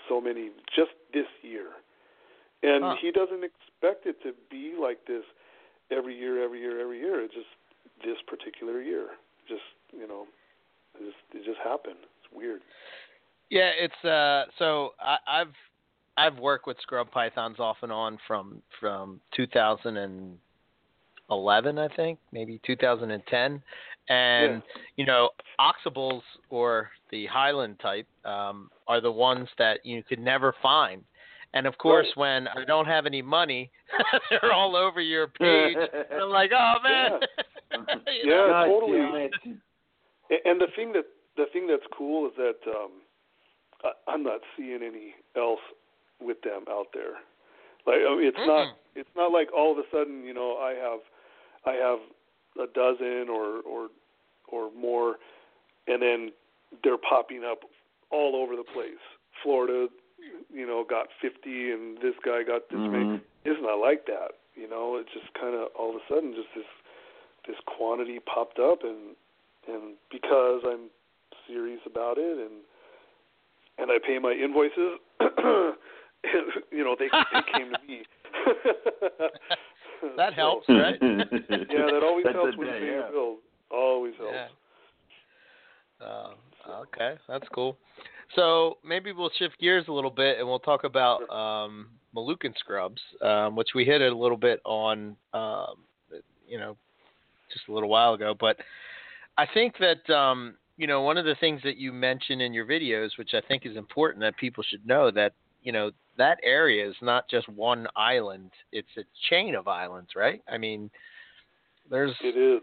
so 0.09 0.21
many 0.21 0.51
just 0.75 0.93
this 1.13 1.27
year, 1.43 1.69
and 2.63 2.85
huh. 2.85 2.95
he 3.01 3.11
doesn't 3.11 3.45
expect 3.45 4.07
it 4.07 4.23
to 4.23 4.33
be 4.51 4.75
like 4.81 5.07
this 5.07 5.25
every 5.91 6.17
year, 6.17 6.43
every 6.43 6.61
year, 6.61 6.81
every 6.81 6.99
year. 6.99 7.21
It 7.21 7.33
just 7.33 7.51
this 8.05 8.17
particular 8.27 8.81
year, 8.81 9.09
just 9.49 9.63
you 9.93 10.07
know, 10.07 10.27
it 10.95 11.05
just 11.05 11.17
it 11.35 11.45
just 11.45 11.59
happened. 11.63 11.99
It's 12.01 12.33
weird. 12.35 12.61
Yeah, 13.51 13.71
it's 13.79 14.05
uh. 14.05 14.51
So 14.59 14.91
I, 15.01 15.17
I've 15.27 15.55
I've 16.17 16.39
worked 16.39 16.67
with 16.67 16.77
scrub 16.81 17.11
pythons 17.11 17.59
off 17.59 17.79
and 17.83 17.93
on 17.93 18.19
from 18.27 18.63
from 18.81 19.21
2011, 21.29 21.79
I 21.79 21.89
think, 21.95 22.19
maybe 22.33 22.61
2010, 22.67 23.63
and 24.09 24.53
yeah. 24.53 24.61
you 24.97 25.07
know, 25.07 25.31
Oksibils 25.59 26.23
or 26.51 26.91
the 27.11 27.27
Highland 27.27 27.79
type 27.81 28.07
um, 28.25 28.71
are 28.87 29.01
the 29.01 29.11
ones 29.11 29.49
that 29.59 29.85
you 29.85 30.03
could 30.03 30.19
never 30.19 30.55
find. 30.63 31.03
And 31.55 31.67
of 31.67 31.79
course, 31.79 32.07
right. 32.17 32.45
when 32.45 32.49
I 32.49 32.65
don't 32.65 32.87
have 32.87 33.07
any 33.07 33.23
money, 33.23 33.71
they're 34.31 34.53
all 34.53 34.77
over 34.77 35.01
your 35.01 35.29
page. 35.41 35.77
I'm 36.13 36.31
like, 36.31 36.51
oh 36.55 36.75
man. 36.83 37.11
Yeah, 38.23 38.47
yeah 38.47 38.65
totally. 38.67 39.31
And 40.45 40.61
the 40.61 40.69
thing 40.77 40.93
that 40.93 41.07
the 41.37 41.47
thing 41.53 41.67
that's 41.67 41.83
cool 41.97 42.29
is 42.29 42.33
that 42.37 42.71
um, 42.71 42.91
I, 43.83 44.13
I'm 44.13 44.23
not 44.23 44.41
seeing 44.57 44.79
any 44.81 45.15
else 45.37 45.59
with 46.21 46.41
them 46.43 46.67
out 46.71 46.87
there. 46.95 47.19
Like 47.85 48.07
I 48.09 48.17
mean, 48.17 48.27
it's 48.29 48.37
Mm-mm. 48.37 48.47
not 48.47 48.77
it's 48.95 49.09
not 49.17 49.33
like 49.33 49.49
all 49.53 49.73
of 49.73 49.79
a 49.79 49.83
sudden 49.91 50.25
you 50.25 50.35
know 50.35 50.57
I 50.57 50.75
have 50.75 51.01
I 51.67 51.73
have 51.73 51.99
a 52.61 52.73
dozen 52.73 53.29
or 53.29 53.61
or 53.63 53.89
or 54.49 54.71
more, 54.73 55.17
and 55.87 56.03
then 56.03 56.33
they're 56.83 56.99
popping 56.99 57.43
up 57.45 57.61
all 58.11 58.37
over 58.37 58.57
the 58.57 58.65
place. 58.65 59.03
Florida, 59.43 59.89
you 60.53 60.67
know, 60.67 60.85
got 60.89 61.09
50 61.21 61.73
and 61.73 61.99
this 61.99 62.15
guy 62.25 62.43
got 62.43 62.69
this 62.71 62.79
mm-hmm. 62.79 62.93
many. 62.93 63.21
It's 63.45 63.61
not 63.61 63.77
like 63.77 64.07
that. 64.07 64.39
You 64.55 64.69
know, 64.69 64.97
it's 65.01 65.13
just 65.13 65.33
kind 65.35 65.55
of 65.55 65.69
all 65.79 65.91
of 65.91 65.97
a 65.97 66.05
sudden 66.09 66.35
just 66.35 66.49
this 66.55 66.65
this 67.47 67.57
quantity 67.67 68.21
popped 68.21 68.59
up, 68.59 68.85
and 68.85 69.17
and 69.69 69.95
because 70.11 70.63
I'm 70.65 70.91
serious 71.47 71.81
about 71.87 72.17
it 72.19 72.39
and 72.39 72.63
and 73.79 73.91
I 73.91 73.99
pay 74.05 74.19
my 74.19 74.33
invoices, 74.33 75.01
you 76.71 76.85
know, 76.85 76.97
they 76.99 77.09
they 77.33 77.43
came 77.53 77.73
to 77.73 77.79
me. 77.87 78.03
that 80.17 80.35
helps, 80.35 80.69
right? 80.69 80.97
yeah, 81.03 81.17
that 81.51 82.03
always 82.03 82.25
That's 82.25 82.37
helps 82.37 82.55
a 82.55 82.59
when 82.59 82.69
day, 82.69 82.75
you 82.75 82.81
pay 82.81 82.87
yeah. 82.87 82.93
your 82.93 83.11
bills. 83.11 83.39
Always 83.71 84.15
helps. 84.19 84.35
Yeah. 86.01 86.07
Um, 86.07 86.35
okay, 86.83 87.15
that's 87.29 87.47
cool. 87.55 87.77
So 88.35 88.79
maybe 88.85 89.13
we'll 89.13 89.31
shift 89.39 89.59
gears 89.59 89.87
a 89.89 89.93
little 89.93 90.11
bit 90.11 90.39
and 90.39 90.49
we'll 90.49 90.59
talk 90.59 90.85
about 90.85 91.29
um, 91.31 91.89
Moluccan 92.17 92.57
scrubs, 92.59 93.01
um, 93.23 93.57
which 93.57 93.69
we 93.75 93.85
hit 93.85 94.01
a 94.01 94.15
little 94.15 94.37
bit 94.37 94.61
on, 94.65 95.17
um, 95.33 95.77
you 96.49 96.59
know, 96.59 96.77
just 97.53 97.69
a 97.69 97.73
little 97.73 97.89
while 97.89 98.15
ago. 98.15 98.35
But 98.39 98.57
I 99.37 99.47
think 99.53 99.75
that 99.79 100.13
um, 100.13 100.57
you 100.77 100.87
know 100.87 101.03
one 101.03 101.19
of 101.19 101.25
the 101.25 101.37
things 101.37 101.61
that 101.65 101.77
you 101.77 101.93
mention 101.93 102.41
in 102.41 102.53
your 102.53 102.67
videos, 102.67 103.11
which 103.19 103.35
I 103.35 103.41
think 103.47 103.67
is 103.67 103.77
important 103.77 104.21
that 104.23 104.37
people 104.37 104.65
should 104.69 104.87
know, 104.87 105.11
that 105.13 105.33
you 105.65 105.73
know 105.73 105.91
that 106.17 106.39
area 106.45 106.89
is 106.89 106.95
not 107.03 107.29
just 107.29 107.49
one 107.49 107.89
island; 107.97 108.51
it's 108.71 108.89
a 108.97 109.03
chain 109.29 109.57
of 109.57 109.67
islands, 109.67 110.11
right? 110.15 110.41
I 110.49 110.59
mean, 110.59 110.91
there's 111.91 112.15
It 112.23 112.37
is. 112.37 112.63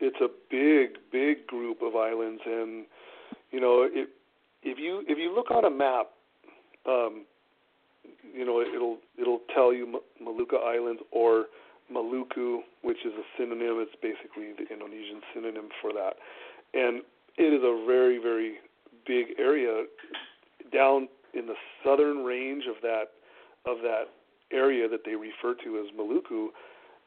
It's 0.00 0.20
a 0.20 0.28
big, 0.50 0.98
big 1.10 1.46
group 1.46 1.78
of 1.82 1.96
islands, 1.96 2.42
and 2.44 2.84
you 3.50 3.60
know, 3.60 3.88
it, 3.90 4.08
if 4.62 4.78
you 4.78 5.02
if 5.08 5.18
you 5.18 5.34
look 5.34 5.50
on 5.50 5.64
a 5.64 5.70
map, 5.70 6.10
um, 6.86 7.24
you 8.32 8.44
know, 8.44 8.60
it'll 8.60 8.98
it'll 9.18 9.40
tell 9.54 9.72
you 9.72 10.00
Maluka 10.22 10.62
Islands 10.62 11.02
or 11.10 11.46
Maluku, 11.92 12.58
which 12.82 12.98
is 13.04 13.12
a 13.14 13.24
synonym. 13.38 13.78
It's 13.80 13.96
basically 14.02 14.52
the 14.52 14.72
Indonesian 14.72 15.20
synonym 15.32 15.68
for 15.80 15.92
that, 15.92 16.14
and 16.74 17.02
it 17.36 17.52
is 17.52 17.62
a 17.62 17.84
very, 17.86 18.18
very 18.18 18.56
big 19.06 19.38
area 19.38 19.84
down 20.72 21.08
in 21.36 21.46
the 21.46 21.54
southern 21.84 22.24
range 22.24 22.64
of 22.68 22.76
that 22.82 23.12
of 23.66 23.78
that 23.82 24.04
area 24.52 24.88
that 24.88 25.00
they 25.04 25.14
refer 25.14 25.54
to 25.64 25.78
as 25.78 25.86
Maluku. 25.96 26.48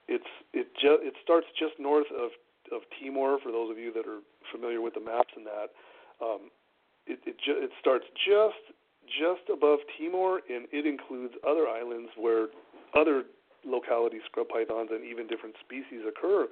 It's 0.08 0.32
it 0.54 0.68
just 0.76 1.02
it 1.02 1.14
starts 1.24 1.48
just 1.60 1.74
north 1.80 2.08
of 2.12 2.32
of 2.72 2.82
Timor. 3.00 3.38
For 3.42 3.52
those 3.52 3.72
of 3.72 3.78
you 3.78 3.92
that 3.94 4.08
are 4.08 4.20
familiar 4.52 4.82
with 4.82 4.94
the 4.94 5.02
maps 5.02 5.34
and 5.36 5.46
that, 5.46 5.70
um, 6.24 6.50
it 7.06 7.20
it, 7.26 7.36
ju- 7.44 7.60
it 7.60 7.72
starts 7.80 8.06
just 8.26 8.76
just 9.08 9.50
above 9.52 9.80
Timor, 9.98 10.42
and 10.50 10.68
it 10.72 10.86
includes 10.86 11.34
other 11.48 11.68
islands 11.68 12.10
where 12.18 12.48
other 12.96 13.24
locality 13.66 14.20
scrub 14.26 14.48
pythons 14.50 14.90
and 14.92 15.04
even 15.04 15.28
different 15.28 15.56
species 15.64 16.04
occur, 16.08 16.48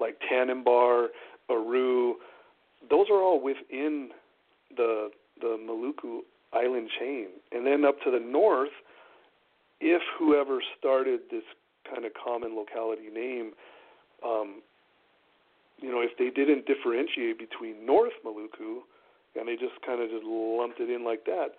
like 0.00 0.16
Tanimbar, 0.30 1.08
Aru. 1.50 2.14
Those 2.88 3.06
are 3.10 3.22
all 3.22 3.42
within 3.42 4.10
the 4.76 5.10
the 5.40 5.56
Maluku 5.58 6.20
island 6.52 6.88
chain, 6.98 7.26
and 7.52 7.66
then 7.66 7.84
up 7.84 8.00
to 8.04 8.10
the 8.10 8.20
north, 8.20 8.72
if 9.80 10.02
whoever 10.18 10.60
started 10.78 11.20
this 11.30 11.44
kind 11.88 12.04
of 12.04 12.12
common 12.14 12.56
locality 12.56 13.08
name, 13.12 13.52
um, 14.24 14.62
you 15.80 15.90
know, 15.90 16.00
if 16.00 16.16
they 16.18 16.30
didn't 16.30 16.66
differentiate 16.66 17.38
between 17.38 17.86
North 17.86 18.12
Maluku 18.24 18.80
and 19.36 19.46
they 19.46 19.54
just 19.54 19.80
kind 19.86 20.02
of 20.02 20.10
just 20.10 20.24
lumped 20.24 20.80
it 20.80 20.90
in 20.90 21.04
like 21.04 21.24
that, 21.26 21.50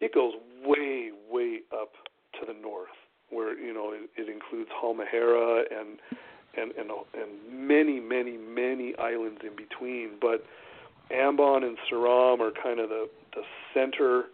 it 0.00 0.14
goes 0.14 0.32
way, 0.64 1.10
way 1.30 1.60
up 1.72 1.92
to 2.40 2.46
the 2.46 2.58
north, 2.58 2.88
where 3.30 3.58
you 3.58 3.72
know 3.72 3.92
it, 3.92 4.10
it 4.16 4.28
includes 4.28 4.70
Halmahera 4.82 5.62
and 5.70 5.98
and 6.56 6.72
and 6.72 6.90
and 7.14 7.68
many, 7.68 8.00
many, 8.00 8.36
many 8.36 8.94
islands 8.98 9.40
in 9.42 9.54
between. 9.56 10.12
But 10.20 10.44
Ambon 11.12 11.64
and 11.64 11.76
Seram 11.90 12.40
are 12.40 12.52
kind 12.62 12.80
of 12.80 12.88
the 12.88 13.08
the 13.34 13.42
center 13.74 14.24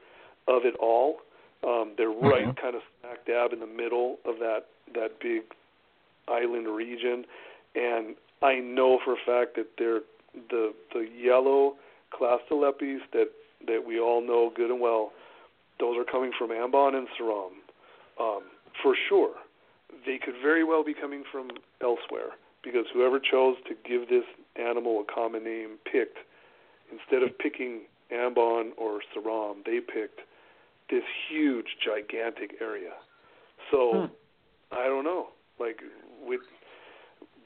of 0.49 0.65
it 0.65 0.75
all. 0.77 1.21
Um, 1.63 1.93
they're 1.97 2.11
right 2.11 2.47
Mhm. 2.47 2.57
kind 2.57 2.77
of 2.77 2.83
smack 3.01 3.25
dab 3.25 3.53
in 3.53 3.61
the 3.61 3.67
middle 3.67 4.19
of 4.25 4.39
that 4.39 4.67
that 4.93 5.19
big 5.19 5.43
island 6.29 6.69
region, 6.69 7.27
and 7.75 8.17
I 8.43 8.57
know 8.57 8.99
for 8.99 9.15
a 9.15 9.17
fact 9.17 9.55
that 9.57 9.77
they're 9.79 10.03
the 10.51 10.75
the 10.93 11.09
yellow 11.09 11.77
Clastolepis 12.13 13.01
that 13.13 13.31
that 13.67 13.85
we 13.85 13.99
all 13.99 14.21
know 14.21 14.51
good 14.51 14.71
and 14.71 14.81
well. 14.81 15.13
Those 15.81 15.97
are 15.97 16.05
coming 16.05 16.33
from 16.33 16.51
Ambon 16.51 16.95
and 16.95 17.09
Seram, 17.19 17.53
um, 18.21 18.43
for 18.83 18.95
sure. 19.09 19.35
They 20.07 20.19
could 20.19 20.37
very 20.43 20.65
well 20.65 20.85
be 20.85 20.95
coming 20.95 21.25
from 21.25 21.51
elsewhere 21.81 22.37
because 22.63 22.87
whoever 22.93 23.19
chose 23.19 23.57
to 23.69 23.75
give 23.75 24.09
this 24.09 24.25
animal 24.57 25.01
a 25.01 25.05
common 25.13 25.45
name 25.45 25.79
picked 25.91 26.19
instead 26.93 27.23
of 27.23 27.37
picking 27.39 27.83
Ambon 28.13 28.73
or 28.77 29.01
Seram, 29.15 29.65
they 29.65 29.81
picked 29.81 30.21
this 30.91 31.05
huge, 31.31 31.77
gigantic 31.85 32.57
area. 32.61 32.93
So 33.71 33.93
hmm. 33.93 34.07
I 34.73 34.85
don't 34.85 35.05
know. 35.05 35.29
Like 35.59 35.81
with 36.23 36.41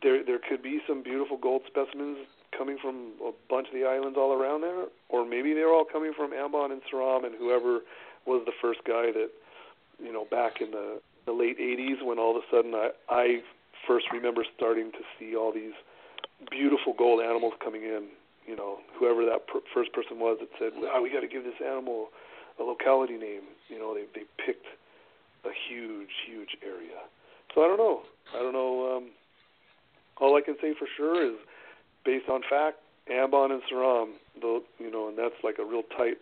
there, 0.03 0.25
there 0.25 0.39
could 0.39 0.63
be 0.63 0.81
some 0.87 1.03
beautiful 1.03 1.37
gold 1.37 1.63
specimens 1.67 2.19
coming 2.57 2.79
from 2.81 3.13
a 3.23 3.33
bunch 3.49 3.69
of 3.69 3.75
the 3.75 3.85
islands 3.85 4.17
all 4.19 4.33
around 4.33 4.63
there, 4.63 4.87
or 5.09 5.27
maybe 5.27 5.53
they're 5.53 5.73
all 5.73 5.85
coming 5.85 6.13
from 6.17 6.33
Ambon 6.33 6.73
and 6.73 6.81
Seram, 6.91 7.27
and 7.27 7.35
whoever 7.39 7.81
was 8.27 8.43
the 8.47 8.53
first 8.63 8.81
guy 8.87 9.13
that, 9.13 9.31
you 10.03 10.13
know, 10.13 10.27
back 10.31 10.61
in 10.61 10.71
the 10.71 11.01
the 11.27 11.33
late 11.33 11.59
'80s 11.59 12.05
when 12.05 12.19
all 12.19 12.37
of 12.37 12.43
a 12.43 12.47
sudden 12.51 12.75
I 12.75 12.91
I 13.09 13.43
first 13.87 14.07
remember 14.13 14.45
starting 14.57 14.91
to 14.93 15.03
see 15.19 15.37
all 15.37 15.53
these 15.53 15.77
beautiful 16.51 16.95
gold 16.97 17.21
animals 17.21 17.55
coming 17.63 17.83
in. 17.83 18.09
You 18.47 18.57
know, 18.57 18.79
whoever 18.99 19.27
that 19.27 19.47
per- 19.47 19.67
first 19.75 19.93
person 19.93 20.19
was 20.19 20.39
that 20.41 20.49
said, 20.59 20.73
"Wow, 20.81 21.03
we 21.03 21.11
got 21.11 21.21
to 21.21 21.29
give 21.29 21.45
this 21.45 21.61
animal 21.61 22.09
a 22.59 22.63
locality 22.63 23.17
name." 23.17 23.43
You 23.69 23.79
know, 23.79 23.95
they 23.95 24.05
they 24.15 24.27
picked 24.45 24.67
a 25.45 25.51
huge, 25.69 26.11
huge 26.27 26.57
area. 26.63 26.99
So 27.55 27.63
I 27.63 27.69
don't 27.69 27.79
know. 27.79 28.03
I 28.35 28.43
don't 28.43 28.53
know. 28.53 28.97
Um, 28.97 29.11
all 30.21 30.37
I 30.37 30.41
can 30.41 30.57
say 30.61 30.75
for 30.79 30.89
sure 30.97 31.25
is, 31.25 31.39
based 32.05 32.29
on 32.29 32.43
fact, 32.49 32.79
Ambon 33.11 33.53
and 33.53 33.63
Seram, 33.71 34.13
the 34.41 34.63
you 34.79 34.91
know, 34.91 35.09
and 35.09 35.17
that's 35.17 35.39
like 35.43 35.59
a 35.59 35.65
real 35.65 35.83
tight, 35.97 36.19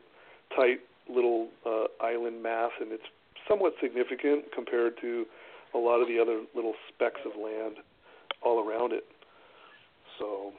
tight 0.54 0.80
little 1.08 1.48
uh, 1.64 1.86
island 2.00 2.42
mass, 2.42 2.70
and 2.80 2.92
it's 2.92 3.06
somewhat 3.48 3.74
significant 3.80 4.44
compared 4.54 5.00
to 5.00 5.24
a 5.74 5.78
lot 5.78 6.00
of 6.00 6.08
the 6.08 6.18
other 6.18 6.42
little 6.54 6.74
specks 6.88 7.20
of 7.24 7.32
land 7.40 7.76
all 8.42 8.66
around 8.66 8.92
it. 8.92 9.04
So, 10.18 10.52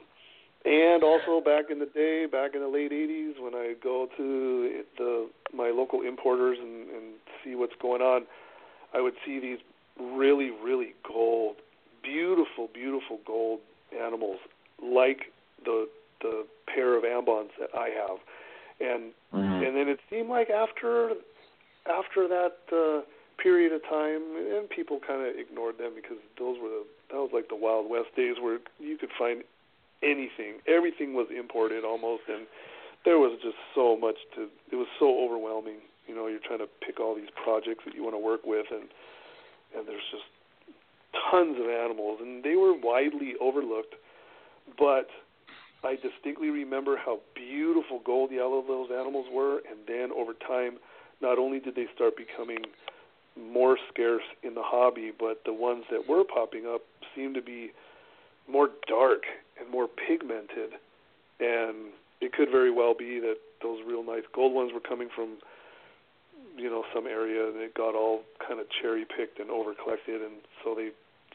and 0.68 1.02
also 1.02 1.40
back 1.40 1.70
in 1.70 1.78
the 1.78 1.86
day, 1.86 2.26
back 2.26 2.54
in 2.54 2.60
the 2.60 2.68
late 2.68 2.92
'80s, 2.92 3.40
when 3.40 3.54
I 3.54 3.74
go 3.82 4.06
to 4.16 4.84
the 4.98 5.28
my 5.54 5.70
local 5.70 6.02
importers 6.02 6.58
and, 6.60 6.90
and 6.90 7.04
see 7.42 7.54
what's 7.54 7.74
going 7.80 8.02
on, 8.02 8.26
I 8.92 9.00
would 9.00 9.14
see 9.24 9.40
these 9.40 9.58
really, 9.98 10.50
really 10.50 10.94
gold, 11.06 11.56
beautiful, 12.02 12.68
beautiful 12.72 13.18
gold 13.26 13.60
animals 13.98 14.38
like 14.82 15.32
the 15.64 15.88
the 16.20 16.46
pair 16.66 16.96
of 16.96 17.04
ambons 17.04 17.50
that 17.58 17.70
I 17.74 17.88
have, 17.88 18.18
and 18.80 19.12
Mhm. 19.32 19.66
and 19.66 19.76
then 19.76 19.88
it 19.88 20.00
seemed 20.10 20.28
like 20.28 20.50
after 20.50 21.16
after 21.86 22.28
that 22.28 22.58
uh, 22.70 23.00
period 23.38 23.72
of 23.72 23.82
time, 23.84 24.22
and 24.36 24.68
people 24.68 25.00
kind 25.00 25.22
of 25.22 25.34
ignored 25.38 25.78
them 25.78 25.92
because 25.94 26.18
those 26.38 26.58
were 26.58 26.68
the 26.68 26.84
that 27.10 27.16
was 27.16 27.30
like 27.32 27.48
the 27.48 27.56
Wild 27.56 27.88
West 27.88 28.14
days 28.14 28.36
where 28.38 28.58
you 28.78 28.98
could 28.98 29.12
find 29.12 29.44
anything, 30.02 30.60
everything 30.66 31.14
was 31.14 31.26
imported 31.30 31.84
almost, 31.84 32.22
and 32.28 32.46
there 33.04 33.18
was 33.18 33.38
just 33.42 33.56
so 33.74 33.96
much 33.96 34.16
to. 34.34 34.48
It 34.70 34.76
was 34.76 34.88
so 34.98 35.24
overwhelming. 35.24 35.78
You 36.06 36.14
know, 36.14 36.26
you're 36.26 36.42
trying 36.44 36.60
to 36.60 36.68
pick 36.84 37.00
all 37.00 37.14
these 37.14 37.30
projects 37.42 37.84
that 37.84 37.94
you 37.94 38.02
want 38.02 38.14
to 38.14 38.22
work 38.22 38.40
with, 38.44 38.66
and 38.70 38.88
and 39.76 39.86
there's 39.86 40.06
just 40.10 40.24
tons 41.30 41.56
of 41.60 41.66
animals, 41.68 42.18
and 42.20 42.42
they 42.42 42.56
were 42.56 42.72
widely 42.72 43.34
overlooked, 43.40 43.94
but 44.78 45.08
I 45.84 45.96
distinctly 45.96 46.50
remember 46.50 46.96
how 46.96 47.20
beautiful 47.34 48.00
gold 48.04 48.30
yellow 48.32 48.62
those 48.66 48.88
animals 48.90 49.26
were, 49.32 49.58
and 49.68 49.78
then 49.86 50.10
over 50.12 50.32
time, 50.34 50.78
not 51.20 51.38
only 51.38 51.60
did 51.60 51.74
they 51.74 51.86
start 51.94 52.14
becoming 52.16 52.64
more 53.38 53.78
scarce 53.92 54.24
in 54.42 54.54
the 54.54 54.62
hobby, 54.64 55.12
but 55.16 55.42
the 55.44 55.52
ones 55.52 55.84
that 55.90 56.08
were 56.08 56.24
popping 56.24 56.66
up 56.66 56.82
seemed 57.14 57.34
to 57.36 57.42
be 57.42 57.70
more 58.50 58.68
dark 58.86 59.22
and 59.60 59.70
more 59.70 59.86
pigmented, 59.88 60.74
and 61.40 61.92
it 62.20 62.32
could 62.32 62.50
very 62.50 62.70
well 62.70 62.94
be 62.94 63.20
that 63.20 63.36
those 63.62 63.78
real 63.86 64.02
nice 64.04 64.24
gold 64.34 64.52
ones 64.54 64.72
were 64.72 64.80
coming 64.80 65.08
from 65.14 65.38
you 66.56 66.70
know 66.70 66.84
some 66.94 67.06
area 67.06 67.52
that 67.52 67.74
got 67.74 67.94
all 67.94 68.22
kind 68.46 68.60
of 68.60 68.66
cherry 68.80 69.04
picked 69.04 69.38
and 69.38 69.50
over 69.50 69.74
collected 69.74 70.22
and 70.22 70.34
so 70.64 70.74
they 70.74 70.90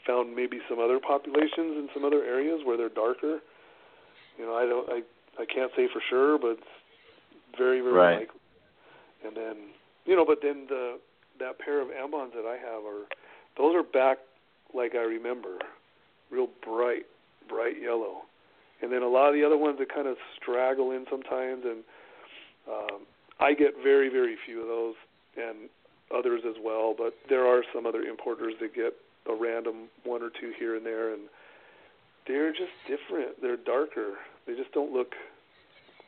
found 0.07 0.36
maybe 0.36 0.59
some 0.70 0.80
other 0.80 0.99
populations 0.99 1.78
in 1.80 1.88
some 1.93 2.03
other 2.03 2.24
areas 2.24 2.59
where 2.66 2.76
they're 2.76 2.89
darker. 2.89 3.39
You 4.38 4.45
know 4.45 4.55
i 4.55 4.66
don't 4.66 4.89
i 4.89 5.01
i 5.41 5.45
can't 5.45 5.72
say 5.76 5.88
for 5.91 6.01
sure 6.09 6.38
but 6.38 6.57
it's 6.59 6.74
very 7.57 7.80
very 7.82 7.93
Right. 7.93 8.20
likely. 8.20 8.39
And 9.26 9.36
then 9.38 9.55
you 10.05 10.16
know 10.16 10.26
but 10.26 10.39
then 10.41 10.66
the 10.68 10.99
that 11.39 11.59
pair 11.59 11.82
of 11.82 11.88
ambons 11.89 12.34
that 12.34 12.45
I 12.45 12.57
have 12.57 12.84
are 12.86 13.05
those 13.57 13.76
are 13.76 13.84
back 13.84 14.18
like 14.74 14.95
I 14.95 15.03
remember, 15.03 15.59
real 16.34 16.50
bright, 16.66 17.06
bright 17.48 17.80
yellow. 17.82 18.24
And 18.82 18.92
then 18.92 19.04
a 19.04 19.08
lot 19.08 19.30
of 19.30 19.34
the 19.34 19.46
other 19.46 19.58
ones 19.58 19.78
that 19.80 19.94
kind 19.94 20.08
of 20.08 20.18
straggle 20.42 20.92
in 20.92 21.06
sometimes, 21.10 21.64
and 21.64 21.84
um, 22.68 23.00
I 23.40 23.54
get 23.54 23.76
very, 23.82 24.10
very 24.10 24.36
few 24.46 24.62
of 24.62 24.68
those, 24.68 24.96
and 25.38 25.70
others 26.14 26.42
as 26.48 26.56
well. 26.62 26.94
But 26.98 27.14
there 27.30 27.46
are 27.46 27.64
some 27.74 27.86
other 27.86 28.02
importers 28.02 28.54
that 28.60 28.76
get 28.76 28.94
a 29.30 29.34
random 29.34 29.88
one 30.04 30.22
or 30.22 30.30
two 30.30 30.52
here 30.60 30.76
and 30.76 30.86
there, 30.86 31.14
and 31.14 31.24
they're 32.28 32.52
just 32.52 32.76
different. 32.88 33.42
They're 33.42 33.58
darker. 33.58 34.20
They 34.46 34.56
just 34.56 34.72
don't 34.74 34.92
look 34.92 35.14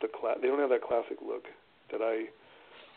the 0.02 0.08
cla- 0.08 0.36
They 0.42 0.48
don't 0.48 0.60
have 0.60 0.70
that 0.70 0.84
classic 0.84 1.18
look 1.26 1.46
that 1.92 2.02
I 2.02 2.28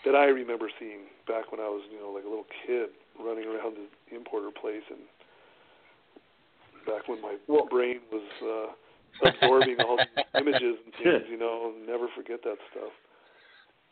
that 0.05 0.15
I 0.15 0.27
remember 0.31 0.71
seeing 0.79 1.11
back 1.27 1.51
when 1.51 1.61
I 1.61 1.67
was, 1.67 1.83
you 1.91 1.99
know, 1.99 2.11
like 2.15 2.23
a 2.23 2.29
little 2.29 2.47
kid 2.67 2.91
running 3.19 3.47
around 3.51 3.75
the 3.75 4.15
importer 4.15 4.51
place 4.55 4.87
and 4.91 5.03
back 6.89 7.07
when 7.07 7.21
my 7.21 7.37
well, 7.47 7.67
brain 7.71 8.01
was 8.11 8.25
uh 8.43 9.29
absorbing 9.29 9.77
all 9.81 9.97
these 9.99 10.25
images 10.41 10.77
and 10.85 10.95
things, 10.95 11.25
you 11.31 11.39
know, 11.39 11.73
never 11.87 12.07
forget 12.17 12.41
that 12.45 12.57
stuff. 12.71 12.93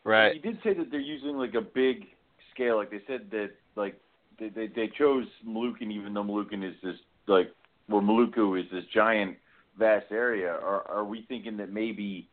Right. 0.03 0.35
You 0.35 0.41
did 0.41 0.59
say 0.63 0.73
that 0.73 0.89
they're 0.89 0.99
using 0.99 1.37
like 1.37 1.53
a 1.53 1.61
big 1.61 2.05
scale. 2.53 2.77
Like 2.77 2.91
they 2.91 3.01
said 3.07 3.27
that 3.31 3.51
like 3.75 3.99
they 4.39 4.49
they, 4.49 4.67
they 4.67 4.91
chose 4.97 5.25
Moluccan 5.45 5.91
even 5.91 6.13
though 6.13 6.23
Moluccan 6.23 6.67
is 6.67 6.75
this 6.83 6.95
like 7.27 7.51
where 7.87 8.01
Maluku 8.01 8.59
is 8.59 8.65
this 8.71 8.83
giant 8.93 9.37
vast 9.77 10.11
area. 10.11 10.51
Are 10.51 10.89
are 10.89 11.05
we 11.05 11.25
thinking 11.27 11.57
that 11.57 11.71
maybe 11.71 12.27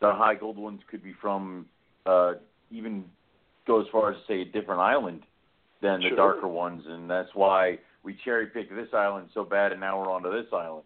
the 0.00 0.12
high 0.12 0.34
gold 0.34 0.56
ones 0.56 0.80
could 0.90 1.02
be 1.02 1.14
from 1.20 1.66
uh 2.06 2.34
even 2.70 3.04
go 3.66 3.80
as 3.80 3.86
far 3.90 4.12
as 4.12 4.16
say 4.28 4.42
a 4.42 4.44
different 4.44 4.80
island 4.80 5.22
than 5.82 6.00
the 6.00 6.08
sure. 6.08 6.16
darker 6.16 6.48
ones, 6.48 6.82
and 6.86 7.10
that's 7.10 7.28
why 7.34 7.78
we 8.06 8.16
cherry 8.24 8.46
picked 8.46 8.74
this 8.74 8.88
island 8.94 9.28
so 9.34 9.44
bad, 9.44 9.72
and 9.72 9.80
now 9.80 9.98
we're 10.00 10.10
onto 10.10 10.30
this 10.30 10.46
island. 10.52 10.84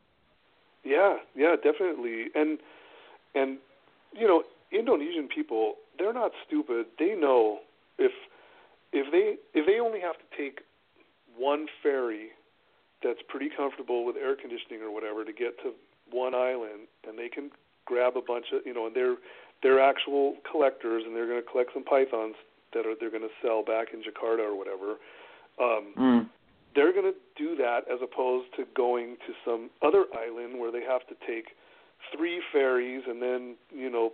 Yeah, 0.83 1.19
yeah, 1.37 1.55
definitely, 1.63 2.29
and 2.35 2.59
and 3.35 3.59
you 4.13 4.27
know, 4.27 4.43
Indonesian 4.73 5.29
people, 5.29 5.75
they're 5.99 6.15
not 6.15 6.33
stupid. 6.47 6.87
They 6.99 7.15
know 7.15 7.59
if 7.99 8.13
if 8.93 9.13
they 9.13 9.37
if 9.53 9.67
they 9.67 9.79
only 9.79 10.01
have 10.01 10.17
to 10.17 10.25
take 10.37 10.63
one 11.37 11.67
ferry 11.83 12.31
that's 13.03 13.21
pretty 13.29 13.51
comfortable 13.55 14.05
with 14.05 14.17
air 14.17 14.35
conditioning 14.35 14.81
or 14.83 14.91
whatever 14.91 15.25
to 15.25 15.33
get 15.33 15.59
to 15.63 15.73
one 16.11 16.35
island, 16.35 16.89
and 17.07 17.19
they 17.19 17.29
can 17.29 17.51
grab 17.85 18.17
a 18.17 18.23
bunch 18.23 18.47
of 18.55 18.63
you 18.65 18.73
know, 18.73 18.87
and 18.87 18.97
they're 18.97 19.17
they're 19.63 19.81
actual 19.81 20.37
collectors, 20.51 21.03
and 21.07 21.15
they're 21.15 21.29
going 21.29 21.43
to 21.43 21.47
collect 21.47 21.71
some 21.75 21.85
pythons 21.85 22.37
that 22.73 22.87
are 22.87 22.95
they're 22.99 23.11
going 23.11 23.29
to 23.29 23.37
sell 23.43 23.63
back 23.63 23.89
in 23.93 24.01
Jakarta 24.01 24.41
or 24.41 24.57
whatever. 24.57 24.97
Um, 25.61 25.93
mm. 25.99 26.31
They're 26.75 26.93
going 26.93 27.13
to 27.13 27.19
do 27.37 27.57
that 27.57 27.81
as 27.93 27.99
opposed 28.03 28.49
to 28.57 28.65
going 28.77 29.17
to 29.27 29.33
some 29.45 29.71
other 29.83 30.05
island 30.15 30.59
where 30.59 30.71
they 30.71 30.83
have 30.83 31.07
to 31.09 31.15
take 31.27 31.57
three 32.17 32.41
ferries 32.53 33.03
and 33.07 33.21
then 33.21 33.57
you 33.75 33.91
know 33.91 34.13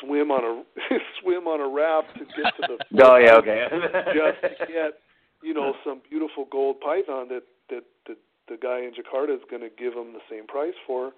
swim 0.00 0.30
on 0.30 0.44
a 0.44 0.62
swim 1.20 1.46
on 1.46 1.60
a 1.60 1.68
raft 1.68 2.08
to 2.18 2.24
get 2.24 2.54
to 2.56 2.76
the. 2.76 3.02
oh 3.04 3.16
yeah, 3.16 3.34
okay. 3.36 3.66
just 4.14 4.58
to 4.60 4.66
get 4.66 5.00
you 5.42 5.54
know 5.54 5.74
some 5.84 6.00
beautiful 6.08 6.46
gold 6.50 6.80
python 6.80 7.28
that 7.28 7.42
that 7.70 7.84
the 8.06 8.16
the 8.48 8.56
guy 8.56 8.80
in 8.80 8.92
Jakarta 8.92 9.34
is 9.34 9.42
going 9.50 9.62
to 9.62 9.70
give 9.70 9.94
them 9.94 10.12
the 10.12 10.24
same 10.30 10.46
price 10.46 10.76
for. 10.86 11.12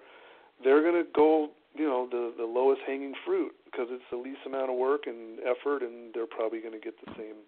They're 0.63 0.81
going 0.81 1.03
to 1.03 1.09
go 1.13 1.49
you 1.75 1.85
know 1.85 2.07
the 2.09 2.33
the 2.37 2.45
lowest 2.45 2.81
hanging 2.85 3.13
fruit 3.25 3.53
because 3.65 3.87
it's 3.89 4.03
the 4.11 4.17
least 4.17 4.39
amount 4.45 4.69
of 4.69 4.77
work 4.77 5.07
and 5.07 5.39
effort, 5.39 5.81
and 5.81 6.13
they're 6.13 6.27
probably 6.27 6.59
going 6.59 6.73
to 6.73 6.79
get 6.79 6.93
the 7.05 7.11
same 7.17 7.47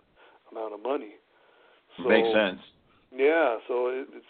amount 0.51 0.73
of 0.73 0.81
money. 0.81 1.15
So, 1.97 2.09
Makes 2.09 2.33
sense. 2.33 2.59
Yeah, 3.15 3.57
so 3.67 3.87
it, 3.87 4.07
it's 4.13 4.25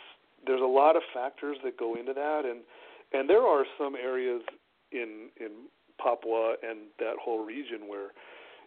there's 0.45 0.61
a 0.61 0.65
lot 0.65 0.95
of 0.95 1.03
factors 1.13 1.57
that 1.63 1.77
go 1.77 1.95
into 1.95 2.13
that, 2.13 2.41
and 2.45 2.61
and 3.13 3.29
there 3.29 3.41
are 3.41 3.65
some 3.77 3.95
areas 3.95 4.41
in 4.91 5.29
in 5.39 5.51
Papua 5.97 6.55
and 6.67 6.79
that 6.99 7.15
whole 7.21 7.45
region 7.45 7.87
where 7.87 8.09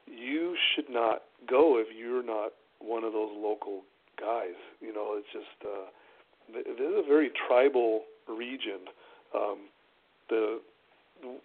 you 0.06 0.56
should 0.74 0.88
not 0.88 1.22
go 1.48 1.78
if 1.78 1.88
you're 1.96 2.22
not 2.24 2.52
one 2.78 3.04
of 3.04 3.12
those 3.12 3.30
local 3.36 3.82
guys. 4.18 4.56
You 4.80 4.92
know, 4.94 5.18
it's 5.18 5.28
just 5.32 5.68
uh, 5.68 5.90
this 6.52 6.64
is 6.66 7.04
a 7.04 7.06
very 7.06 7.30
tribal 7.46 8.02
region. 8.28 8.88
Um, 9.34 9.58
the 10.28 10.60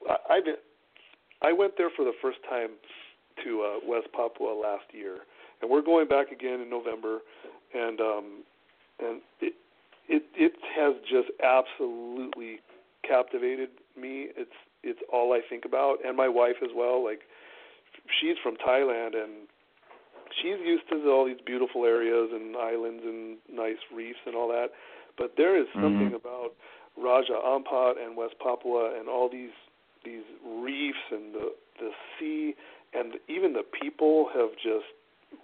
I, 0.09 0.36
I've 0.36 0.43
I 1.41 1.53
went 1.53 1.74
there 1.78 1.89
for 1.95 2.05
the 2.05 2.13
first 2.22 2.38
time 2.49 2.69
to 3.43 3.61
uh, 3.61 3.88
West 3.88 4.07
Papua 4.13 4.53
last 4.53 4.86
year, 4.93 5.17
and 5.61 5.69
we're 5.72 5.82
going 5.82 6.07
back 6.07 6.32
again 6.32 6.61
in 6.61 6.69
November, 6.69 7.19
and 7.74 7.99
um, 7.99 8.43
and 9.02 9.22
it 9.39 9.54
it 10.08 10.24
it 10.36 10.54
has 10.76 10.95
just 11.10 11.30
absolutely 11.43 12.60
captivated 13.08 13.70
me. 13.99 14.28
It's 14.36 14.52
it's 14.84 14.99
all 15.12 15.34
I 15.34 15.41
think 15.47 15.66
about, 15.66 15.97
and 16.06 16.18
my 16.18 16.28
wife 16.28 16.58
as 16.64 16.72
well. 16.76 17.04
Like 17.04 17.22
she's 18.20 18.36
from 18.41 18.56
Thailand, 18.56 19.16
and 19.16 19.47
she's 20.41 20.60
used 20.64 20.84
to 20.89 21.10
all 21.10 21.26
these 21.26 21.41
beautiful 21.45 21.86
areas 21.86 22.30
and 22.34 22.56
islands 22.56 23.04
and 23.06 23.38
nice 23.52 23.82
reefs 23.93 24.20
and 24.26 24.36
all 24.36 24.47
that. 24.49 24.70
But 25.18 25.34
there 25.38 25.60
is 25.60 25.68
something 25.74 26.12
mm-hmm. 26.12 26.16
about 26.16 26.54
Raja 26.97 27.38
Ampat 27.45 28.04
and 28.04 28.16
West 28.16 28.36
Papua 28.41 28.97
and 28.99 29.08
all 29.08 29.30
these 29.30 29.56
these 30.04 30.24
reefs 30.45 31.06
and 31.12 31.34
the 31.34 31.54
the 31.80 31.91
sea 32.18 32.56
and 32.93 33.16
even 33.28 33.54
the 33.54 33.64
people 33.82 34.28
have 34.34 34.52
just 34.56 34.89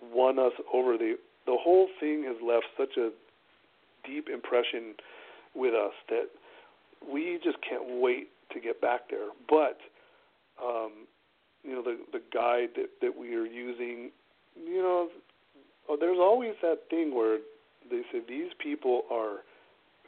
won 0.02 0.40
us 0.40 0.54
over. 0.74 0.98
The 0.98 1.16
the 1.46 1.58
whole 1.60 1.88
thing 2.00 2.24
has 2.24 2.36
left 2.44 2.66
such 2.78 2.98
a 2.98 3.12
deep 4.06 4.28
impression 4.30 4.96
with 5.56 5.74
us 5.74 5.94
that 6.10 6.28
we 7.12 7.40
just 7.44 7.58
can't 7.68 8.02
wait 8.02 8.30
to 8.54 8.60
get 8.60 8.82
back 8.82 9.10
there. 9.10 9.30
But 9.50 9.78
um, 10.64 11.08
you 11.64 11.74
know 11.74 11.82
the 11.82 11.98
the 12.12 12.22
guide 12.34 12.70
that 12.76 12.90
that 13.02 13.18
we 13.18 13.36
are 13.36 13.46
using, 13.46 14.12
you 14.56 14.82
know, 14.82 15.10
oh, 15.90 15.98
there's 16.00 16.20
always 16.20 16.54
that 16.62 16.90
thing 16.90 17.16
where 17.16 17.40
they 17.90 18.02
say 18.12 18.22
these 18.28 18.52
people 18.60 19.04
are 19.12 19.44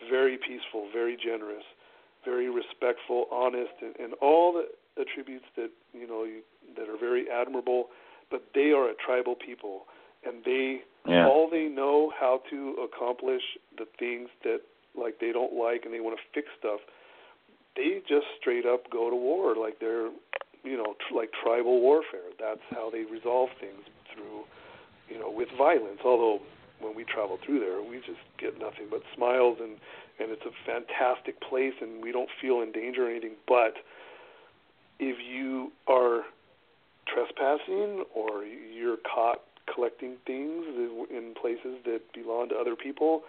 very 0.10 0.38
peaceful, 0.38 0.88
very 0.94 1.18
generous, 1.18 1.64
very 2.24 2.50
respectful, 2.50 3.26
honest, 3.32 3.72
and, 3.82 3.96
and 3.98 4.14
all 4.22 4.54
the 4.54 4.68
attributes 5.02 5.46
that 5.56 5.70
you 5.94 6.08
know 6.08 6.24
you, 6.24 6.42
that 6.78 6.88
are 6.90 6.98
very 6.98 7.26
admirable. 7.30 7.88
But 8.32 8.44
they 8.54 8.72
are 8.72 8.90
a 8.90 8.94
tribal 8.94 9.36
people, 9.36 9.86
and 10.26 10.44
they 10.44 10.82
yeah. 11.08 11.26
all 11.26 11.50
they 11.50 11.66
know 11.66 12.12
how 12.20 12.42
to 12.50 12.76
accomplish 12.84 13.42
the 13.78 13.86
things 13.98 14.30
that 14.44 14.62
like 14.98 15.20
they 15.20 15.32
don't 15.32 15.54
like, 15.54 15.86
and 15.86 15.94
they 15.94 16.00
want 16.00 16.18
to 16.18 16.24
fix 16.34 16.48
stuff. 16.60 16.80
They 17.76 18.02
just 18.08 18.26
straight 18.40 18.66
up 18.66 18.90
go 18.92 19.10
to 19.10 19.16
war, 19.16 19.56
like 19.56 19.80
they're 19.80 20.10
you 20.64 20.78
know 20.78 20.96
tr- 21.08 21.16
like 21.16 21.32
tribal 21.44 21.82
warfare. 21.82 22.34
That's 22.40 22.64
how 22.72 22.90
they 22.90 23.04
resolve 23.04 23.50
things 23.60 23.82
through 24.14 24.44
you 25.10 25.20
know 25.20 25.32
with 25.32 25.50
violence. 25.58 26.00
Although 26.04 26.40
when 26.80 26.96
we 26.96 27.04
travel 27.04 27.38
through 27.46 27.60
there, 27.60 27.82
we 27.82 27.98
just 27.98 28.24
get 28.40 28.60
nothing 28.60 28.88
but 28.90 29.02
smiles 29.16 29.58
and 29.62 29.78
and 30.20 30.32
it's 30.32 30.44
a 30.44 30.52
fantastic 30.66 31.40
place 31.42 31.74
and 31.82 32.04
we 32.04 32.12
don't 32.12 32.30
feel 32.42 32.62
in 32.62 32.72
danger 32.72 33.08
or 33.08 33.10
anything. 33.10 33.36
But 33.48 33.76
if 35.00 35.18
you 35.26 35.72
are 35.88 36.24
trespassing 37.08 38.04
or 38.14 38.44
you're 38.44 38.98
caught 38.98 39.42
collecting 39.74 40.18
things 40.26 40.66
in 41.10 41.34
places 41.40 41.78
that 41.86 42.02
belong 42.14 42.50
to 42.50 42.56
other 42.56 42.76
people, 42.76 43.22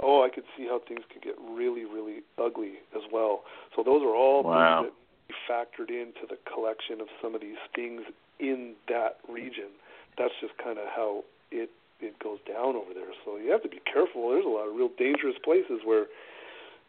oh, 0.00 0.22
I 0.22 0.28
could 0.28 0.44
see 0.56 0.66
how 0.66 0.80
things 0.86 1.00
could 1.12 1.22
get 1.22 1.34
really, 1.48 1.84
really 1.84 2.20
ugly 2.38 2.74
as 2.94 3.02
well. 3.12 3.42
So 3.74 3.82
those 3.82 4.02
are 4.02 4.14
all 4.14 4.42
wow. 4.42 4.82
things 4.82 4.92
that 4.92 5.34
factored 5.48 5.90
into 5.90 6.26
the 6.28 6.38
collection 6.52 7.00
of 7.00 7.08
some 7.22 7.34
of 7.34 7.40
these 7.40 7.60
things 7.74 8.02
in 8.38 8.74
that 8.88 9.18
region. 9.28 9.72
That's 10.18 10.34
just 10.40 10.56
kind 10.58 10.78
of 10.78 10.86
how 10.94 11.24
it 11.50 11.70
it 12.00 12.18
goes 12.18 12.38
down 12.46 12.76
over 12.76 12.92
there. 12.92 13.08
So 13.24 13.36
you 13.36 13.50
have 13.52 13.62
to 13.62 13.68
be 13.68 13.80
careful. 13.80 14.28
There's 14.30 14.44
a 14.44 14.48
lot 14.48 14.68
of 14.68 14.76
real 14.76 14.90
dangerous 14.98 15.36
places 15.42 15.80
where, 15.84 16.06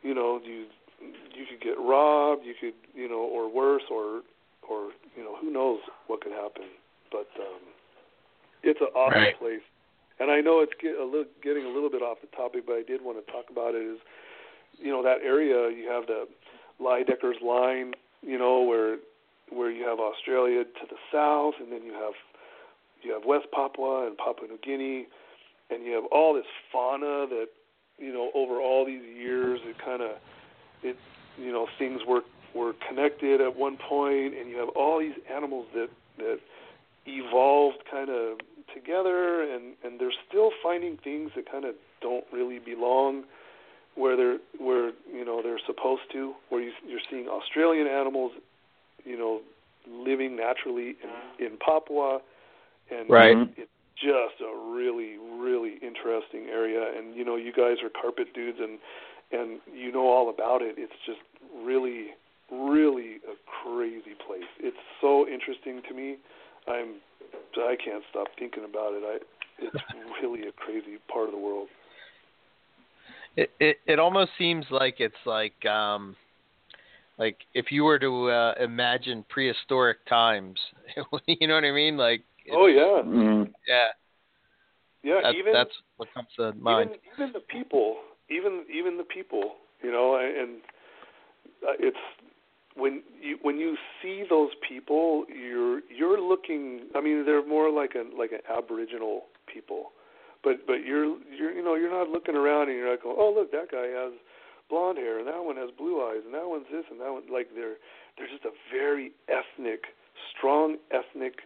you 0.03 0.14
know, 0.14 0.41
you 0.43 0.66
you 0.99 1.45
could 1.49 1.62
get 1.62 1.78
robbed, 1.80 2.45
you 2.45 2.53
could, 2.60 2.74
you 2.93 3.08
know, 3.08 3.22
or 3.22 3.49
worse, 3.51 3.84
or 3.89 4.22
or 4.68 4.91
you 5.16 5.24
know, 5.24 5.36
who 5.39 5.51
knows 5.51 5.80
what 6.08 6.22
could 6.22 6.34
happen. 6.34 6.68
But 7.12 7.30
um, 7.39 7.64
it's 8.68 8.82
an 8.82 8.91
awesome 8.95 9.22
right. 9.22 9.39
place. 9.39 9.63
And 10.20 10.32
I 10.32 10.41
know 10.41 10.61
it's 10.61 10.74
get 10.82 10.97
a 10.97 11.05
little, 11.05 11.30
getting 11.43 11.65
a 11.65 11.70
little 11.70 11.89
bit 11.89 12.01
off 12.01 12.18
the 12.22 12.36
topic, 12.36 12.65
but 12.65 12.74
I 12.74 12.84
did 12.84 13.03
want 13.03 13.24
to 13.24 13.32
talk 13.32 13.45
about 13.49 13.76
it. 13.76 13.86
Is 13.86 13.99
you 14.80 14.91
know 14.91 15.03
that 15.03 15.22
area 15.24 15.70
you 15.70 15.89
have 15.89 16.07
the 16.07 16.28
Lydekker's 16.82 17.41
line, 17.41 17.93
you 18.22 18.38
know, 18.38 18.61
where 18.61 18.97
where 19.49 19.72
you 19.72 19.88
have 19.88 19.99
Australia 19.99 20.63
to 20.63 20.86
the 20.89 20.97
south, 21.11 21.55
and 21.59 21.72
then 21.72 21.84
you 21.84 21.93
have 21.93 22.13
you 23.03 23.13
have 23.13 23.24
West 23.26 23.47
Papua 23.53 24.07
and 24.07 24.18
Papua 24.18 24.47
New 24.49 24.59
Guinea, 24.63 25.07
and 25.70 25.86
you 25.86 25.93
have 25.93 26.05
all 26.11 26.34
this 26.34 26.49
fauna 26.72 27.28
that 27.30 27.47
you 27.97 28.11
know 28.11 28.32
over 28.34 28.59
all 28.59 28.86
these 28.86 29.03
years 29.03 29.59
it 29.63 29.78
kind 29.84 30.01
of 30.01 30.11
it 30.84 30.97
you 31.38 31.51
know 31.51 31.68
things 31.78 32.01
were 32.07 32.22
were 32.55 32.74
connected 32.88 33.39
at 33.39 33.55
one 33.55 33.78
point, 33.78 34.34
and 34.34 34.49
you 34.49 34.57
have 34.57 34.70
all 34.70 34.99
these 34.99 35.15
animals 35.34 35.68
that 35.76 35.89
that 36.18 36.39
evolved 37.05 37.78
kind 37.89 38.09
of 38.09 38.39
together, 38.74 39.43
and 39.43 39.76
and 39.84 39.99
they're 39.99 40.15
still 40.28 40.51
finding 40.63 40.97
things 41.03 41.32
that 41.36 41.49
kind 41.51 41.65
of 41.65 41.76
don't 42.01 42.26
really 42.32 42.59
belong 42.59 43.24
where 43.95 44.15
they're 44.15 44.38
where 44.59 44.91
you 45.11 45.26
know 45.26 45.41
they're 45.41 45.59
supposed 45.65 46.03
to. 46.13 46.34
Where 46.49 46.61
you, 46.61 46.72
you're 46.88 47.01
seeing 47.09 47.28
Australian 47.28 47.88
animals, 47.88 48.32
you 49.03 49.18
know, 49.18 49.41
living 49.89 50.36
naturally 50.36 50.95
in, 51.39 51.45
in 51.45 51.57
Papua, 51.57 52.20
and 52.91 53.09
Right. 53.09 53.38
it's 53.57 53.72
just 53.95 54.41
a 54.41 54.72
really 54.72 55.18
really 55.39 55.76
interesting 55.82 56.47
area. 56.51 56.91
And 56.97 57.15
you 57.15 57.26
know, 57.26 57.36
you 57.36 57.51
guys 57.51 57.78
are 57.84 57.89
carpet 57.89 58.34
dudes, 58.34 58.59
and 58.61 58.80
and 59.32 59.59
you 59.74 59.91
know 59.91 60.07
all 60.07 60.30
about 60.30 60.61
it. 60.61 60.76
It's 60.78 60.93
just 61.05 61.20
really 61.63 62.09
really 62.51 63.20
a 63.28 63.36
crazy 63.65 64.15
place. 64.26 64.47
It's 64.59 64.78
so 65.01 65.28
interesting 65.28 65.82
to 65.89 65.93
me. 65.93 66.18
I'm 66.68 66.95
I 67.68 67.76
can't 67.76 68.03
stop 68.09 68.28
thinking 68.39 68.63
about 68.63 68.93
it. 68.93 69.03
I 69.05 69.18
it's 69.59 69.76
really 70.24 70.47
a 70.47 70.51
crazy 70.51 70.97
part 71.11 71.26
of 71.26 71.32
the 71.32 71.39
world. 71.39 71.68
It 73.36 73.51
it 73.59 73.78
it 73.86 73.99
almost 73.99 74.32
seems 74.38 74.65
like 74.72 74.99
it's 74.99 75.24
like 75.26 75.65
um 75.65 76.15
like 77.18 77.38
if 77.53 77.72
you 77.72 77.84
were 77.84 77.99
to 77.99 78.30
uh, 78.30 78.53
imagine 78.59 79.26
prehistoric 79.30 80.05
times, 80.07 80.59
you 81.28 81.47
know 81.47 81.55
what 81.55 81.63
I 81.65 81.72
mean? 81.72 81.97
Like 81.97 82.24
Oh 82.51 82.68
yeah, 82.68 83.01
Mhm. 83.03 83.51
yeah, 83.68 83.88
yeah. 85.03 85.22
that's, 85.22 85.38
even 85.38 85.53
that's 85.53 85.74
what 85.97 86.13
comes 86.13 86.28
to 86.38 86.53
mind. 86.53 86.91
even 86.91 87.24
even 87.26 87.34
the 87.34 87.39
people, 87.41 87.97
even 88.30 88.63
even 88.74 88.97
the 88.97 89.03
people, 89.03 89.55
you 89.84 89.91
know, 89.91 90.15
and 90.15 90.61
uh, 91.68 91.74
it's 91.80 91.97
when 92.78 93.01
you 93.21 93.38
when 93.41 93.57
you 93.57 93.75
see 94.01 94.23
those 94.30 94.51
people, 94.67 95.25
you're 95.28 95.82
you're 95.89 96.21
looking. 96.21 96.88
I 96.95 97.01
mean, 97.01 97.25
they're 97.25 97.45
more 97.45 97.71
like 97.71 97.95
a 97.95 98.03
like 98.17 98.32
an 98.32 98.41
Aboriginal 98.49 99.23
people, 99.51 99.91
but 100.43 100.67
but 100.67 100.86
you're 100.86 101.17
you're 101.36 101.51
you 101.51 101.63
know 101.63 101.75
you're 101.75 101.91
not 101.91 102.09
looking 102.09 102.36
around 102.36 102.69
and 102.69 102.78
you're 102.78 102.89
not 102.89 103.03
going, 103.03 103.17
oh 103.19 103.34
look, 103.34 103.51
that 103.51 103.71
guy 103.71 103.88
has 103.88 104.13
blonde 104.69 104.97
hair 104.97 105.19
and 105.19 105.28
that 105.28 105.43
one 105.43 105.55
has 105.55 105.69
blue 105.78 106.03
eyes 106.03 106.21
and 106.25 106.34
that 106.34 106.47
one's 106.47 106.67
this 106.71 106.84
and 106.91 106.99
that 106.99 107.11
one 107.11 107.23
like 107.32 107.47
they're 107.55 107.78
they're 108.17 108.28
just 108.28 108.45
a 108.45 108.51
very 108.71 109.11
ethnic, 109.28 109.86
strong 110.36 110.78
ethnic 110.91 111.39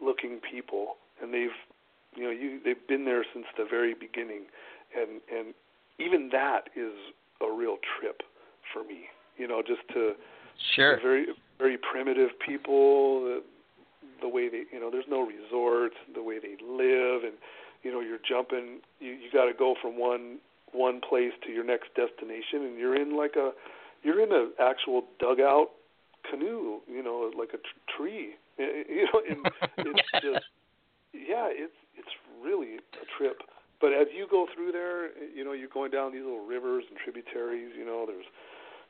looking 0.00 0.40
people, 0.40 0.96
and 1.22 1.32
they've 1.32 1.56
you 2.14 2.24
know 2.24 2.30
you 2.30 2.60
they've 2.64 2.86
been 2.86 3.04
there 3.04 3.24
since 3.32 3.46
the 3.56 3.64
very 3.68 3.94
beginning, 3.94 4.44
and 4.96 5.20
and 5.32 5.54
even 5.98 6.28
that 6.32 6.68
is 6.76 6.92
a 7.40 7.50
real 7.50 7.76
trip 7.98 8.22
for 8.72 8.84
me. 8.84 9.08
You 9.36 9.48
know, 9.48 9.62
just 9.66 9.82
to 9.94 10.12
Sure. 10.74 10.98
very 11.00 11.26
very 11.58 11.78
primitive 11.78 12.30
people. 12.44 13.24
The, 13.24 13.42
the 14.20 14.28
way 14.28 14.48
they, 14.48 14.64
you 14.72 14.80
know, 14.80 14.90
there's 14.90 15.08
no 15.08 15.20
resorts. 15.26 15.96
The 16.14 16.22
way 16.22 16.38
they 16.38 16.56
live, 16.64 17.24
and 17.24 17.34
you 17.82 17.92
know, 17.92 18.00
you're 18.00 18.18
jumping. 18.26 18.80
You 19.00 19.12
you 19.12 19.30
got 19.32 19.46
to 19.46 19.52
go 19.56 19.74
from 19.80 19.98
one 19.98 20.38
one 20.72 21.00
place 21.00 21.32
to 21.46 21.52
your 21.52 21.64
next 21.64 21.88
destination, 21.94 22.64
and 22.66 22.78
you're 22.78 23.00
in 23.00 23.16
like 23.16 23.36
a, 23.36 23.52
you're 24.02 24.20
in 24.20 24.32
an 24.32 24.52
actual 24.60 25.04
dugout 25.20 25.70
canoe. 26.28 26.80
You 26.90 27.02
know, 27.02 27.30
like 27.36 27.50
a 27.50 27.58
tr- 27.58 27.96
tree. 27.96 28.30
You 28.56 29.06
know, 29.12 29.20
and 29.28 29.88
it's 29.88 30.08
just, 30.22 30.46
yeah, 31.12 31.50
it's 31.50 31.74
it's 31.96 32.14
really 32.42 32.76
a 32.76 33.06
trip. 33.18 33.42
But 33.80 33.92
as 33.92 34.06
you 34.16 34.26
go 34.30 34.46
through 34.54 34.72
there, 34.72 35.10
you 35.34 35.44
know, 35.44 35.52
you're 35.52 35.68
going 35.68 35.90
down 35.90 36.12
these 36.12 36.22
little 36.22 36.46
rivers 36.46 36.84
and 36.88 36.96
tributaries. 37.02 37.72
You 37.76 37.84
know, 37.84 38.04
there's 38.06 38.24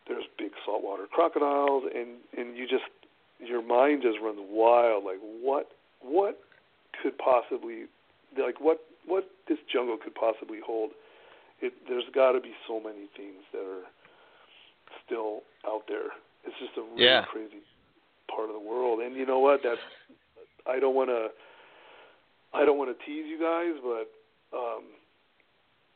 there's 0.09 0.25
big 0.39 0.53
saltwater 0.65 1.07
crocodiles, 1.11 1.85
and 1.95 2.19
and 2.37 2.57
you 2.57 2.67
just 2.67 2.85
your 3.39 3.63
mind 3.63 4.03
just 4.03 4.19
runs 4.23 4.39
wild. 4.41 5.05
Like 5.05 5.19
what 5.41 5.69
what 6.03 6.39
could 7.03 7.17
possibly 7.19 7.85
like 8.39 8.61
what 8.61 8.81
what 9.07 9.29
this 9.49 9.59
jungle 9.73 9.97
could 10.03 10.15
possibly 10.15 10.59
hold? 10.65 10.91
It 11.61 11.73
there's 11.89 12.05
got 12.15 12.33
to 12.33 12.41
be 12.41 12.53
so 12.69 12.81
many 12.81 13.09
things 13.17 13.43
that 13.53 13.61
are 13.63 13.85
still 15.07 15.41
out 15.67 15.83
there. 15.89 16.13
It's 16.45 16.57
just 16.59 16.77
a 16.77 16.83
really 16.83 17.05
Yeah. 17.05 17.25
crazy 17.25 17.63
part 18.29 18.49
of 18.49 18.55
the 18.55 18.61
world. 18.61 19.01
And 19.01 19.17
you 19.17 19.27
know 19.27 19.39
what? 19.39 19.61
That's 19.63 19.81
I 20.67 20.79
don't 20.81 20.95
want 20.95 21.11
to 21.11 21.29
I 22.53 22.65
don't 22.65 22.79
want 22.79 22.97
to 22.97 23.05
tease 23.05 23.27
you 23.27 23.39
guys, 23.41 23.81
but 23.83 24.57
um 24.57 24.85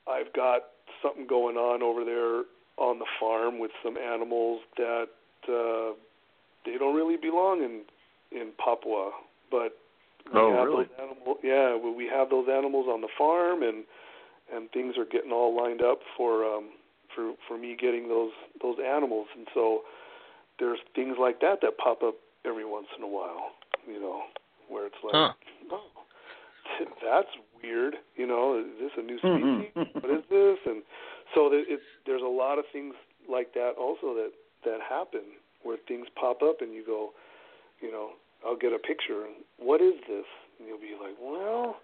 I've 0.09 0.33
got 0.33 0.63
something 1.03 1.27
going 1.27 1.57
on 1.57 1.83
over 1.83 2.05
there 2.05 2.45
on 2.79 2.99
the 2.99 3.07
farm 3.21 3.59
with 3.59 3.71
some 3.83 3.97
animals 3.97 4.61
that 4.77 5.09
uh 5.49 5.95
they 6.65 6.77
don't 6.79 6.95
really 6.95 7.17
belong 7.17 7.63
in 7.63 7.83
in 8.31 8.53
Papua, 8.63 9.11
but 9.51 9.77
we 10.27 10.39
Oh, 10.39 10.53
have 10.53 10.67
really? 10.67 10.85
those 10.85 10.95
animal 10.99 11.37
yeah, 11.43 11.77
we 11.77 11.91
we 11.93 12.07
have 12.07 12.31
those 12.31 12.49
animals 12.49 12.87
on 12.89 13.01
the 13.01 13.09
farm 13.17 13.63
and 13.63 13.85
and 14.53 14.71
things 14.71 14.97
are 14.97 15.05
getting 15.05 15.33
all 15.33 15.55
lined 15.57 15.83
up 15.83 16.01
for 16.17 16.45
um 16.45 16.71
for 17.15 17.35
for 17.47 17.59
me 17.59 17.77
getting 17.79 18.09
those 18.09 18.33
those 18.63 18.77
animals 18.85 19.27
and 19.37 19.47
so 19.55 19.83
there's 20.59 20.79
things 20.95 21.17
like 21.21 21.41
that 21.41 21.61
that 21.63 21.79
pop 21.79 22.03
up 22.03 22.15
every 22.45 22.65
once 22.65 22.87
in 22.97 23.05
a 23.05 23.09
while, 23.09 23.53
you 23.87 24.01
know, 24.01 24.23
where 24.69 24.87
it's 24.87 24.97
like, 25.05 25.15
Huh. 25.15 25.33
oh, 25.73 25.91
that's 27.03 27.29
weird, 27.63 27.95
you 28.17 28.27
know, 28.27 28.59
is 28.59 28.79
this 28.81 28.91
a 28.99 29.03
new 29.03 29.19
Mhm. 29.21 29.71
species? 29.71 29.73
what 30.01 30.11
is 30.11 30.25
this? 30.31 30.59
And 30.67 30.83
so 31.35 31.49
there- 31.49 31.65
it's 31.67 31.83
there's 32.07 32.23
a 32.23 32.27
lot 32.27 32.59
of 32.59 32.65
things 32.73 32.95
like 33.29 33.53
that 33.55 33.73
also 33.79 34.15
that 34.15 34.33
that 34.65 34.81
happen 34.81 35.23
where 35.63 35.77
things 35.89 36.07
pop 36.15 36.43
up 36.43 36.61
and 36.61 36.73
you 36.73 36.85
go, 36.85 37.11
you 37.81 37.91
know, 37.91 38.11
I'll 38.47 38.57
get 38.57 38.73
a 38.73 38.79
picture 38.79 39.25
and 39.27 39.35
what 39.59 39.81
is 39.81 39.95
this? 40.09 40.25
And 40.59 40.69
you'll 40.69 40.79
be 40.79 40.95
like, 41.01 41.15
well, 41.21 41.77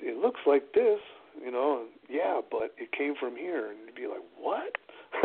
it 0.00 0.16
looks 0.18 0.40
like 0.46 0.72
this, 0.74 1.00
you 1.42 1.50
know, 1.50 1.80
and, 1.80 1.88
yeah, 2.08 2.40
but 2.50 2.74
it 2.78 2.90
came 2.92 3.14
from 3.18 3.36
here, 3.36 3.70
and 3.70 3.78
you'd 3.86 3.94
be 3.94 4.06
like, 4.06 4.22
what? 4.38 4.74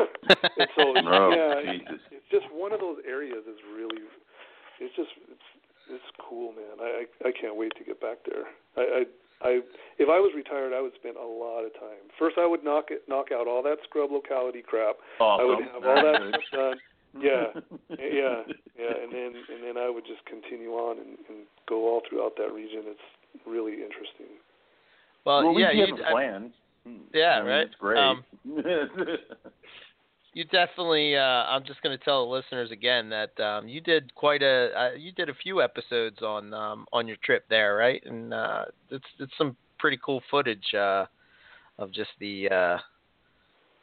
and 0.57 0.69
so 0.75 0.93
Oh, 1.07 1.29
yeah, 1.35 1.71
Jesus. 1.71 1.85
it's, 1.93 2.03
it's 2.11 2.29
just 2.31 2.45
one 2.53 2.73
of 2.73 2.79
those 2.79 2.97
areas 3.07 3.43
is 3.47 3.59
really, 3.75 4.01
it's 4.79 4.95
just 4.95 5.09
it's 5.29 5.47
it's 5.89 6.09
cool, 6.17 6.53
man. 6.53 6.79
I 6.81 7.05
I, 7.25 7.29
I 7.29 7.31
can't 7.31 7.55
wait 7.55 7.73
to 7.77 7.83
get 7.83 7.99
back 8.01 8.17
there. 8.25 8.45
I, 8.77 9.01
I 9.01 9.03
I 9.41 9.61
if 9.97 10.09
I 10.09 10.19
was 10.19 10.31
retired, 10.35 10.73
I 10.73 10.81
would 10.81 10.93
spend 10.95 11.17
a 11.17 11.25
lot 11.25 11.65
of 11.65 11.73
time. 11.73 12.09
First, 12.17 12.37
I 12.39 12.45
would 12.45 12.63
knock 12.63 12.85
it 12.89 13.03
knock 13.07 13.31
out 13.31 13.47
all 13.47 13.63
that 13.63 13.77
scrub 13.83 14.11
locality 14.11 14.61
crap. 14.61 14.97
I 15.19 15.43
would 15.43 15.59
Awesome. 15.59 15.73
have 15.73 15.83
all 15.85 16.01
that 16.03 16.21
stuff 16.47 16.51
done. 16.51 16.77
Yeah, 17.21 17.53
yeah, 17.89 18.41
yeah, 18.73 18.93
and 19.03 19.13
then 19.13 19.33
and 19.49 19.63
then 19.63 19.77
I 19.77 19.89
would 19.89 20.05
just 20.05 20.25
continue 20.25 20.71
on 20.71 20.97
and, 20.97 21.17
and 21.29 21.45
go 21.69 21.87
all 21.87 22.01
throughout 22.09 22.35
that 22.37 22.51
region. 22.51 22.83
It's 22.85 23.45
really 23.45 23.73
interesting. 23.73 24.33
Well, 25.25 25.43
well, 25.43 25.53
we 25.53 25.61
yeah, 25.61 25.73
have 25.85 25.99
a 25.99 26.11
plan. 26.11 26.51
yeah, 27.13 27.37
I 27.37 27.39
mean, 27.41 27.49
right. 27.49 27.67
It's 27.67 27.75
great. 27.75 27.99
Um, 27.99 28.23
you 30.33 30.43
definitely. 30.45 31.15
Uh, 31.15 31.21
I'm 31.21 31.63
just 31.63 31.81
going 31.81 31.97
to 31.97 32.03
tell 32.03 32.25
the 32.25 32.31
listeners 32.31 32.71
again 32.71 33.09
that 33.09 33.39
um, 33.39 33.67
you 33.67 33.81
did 33.81 34.13
quite 34.15 34.41
a. 34.41 34.71
Uh, 34.75 34.95
you 34.97 35.11
did 35.11 35.29
a 35.29 35.33
few 35.33 35.61
episodes 35.61 36.21
on 36.21 36.53
um, 36.53 36.85
on 36.91 37.07
your 37.07 37.17
trip 37.23 37.45
there, 37.49 37.75
right? 37.75 38.01
And 38.05 38.33
uh, 38.33 38.65
it's 38.89 39.05
it's 39.19 39.33
some 39.37 39.55
pretty 39.79 39.99
cool 40.03 40.21
footage 40.31 40.73
uh, 40.73 41.05
of 41.77 41.91
just 41.91 42.11
the 42.19 42.49
uh, 42.49 42.77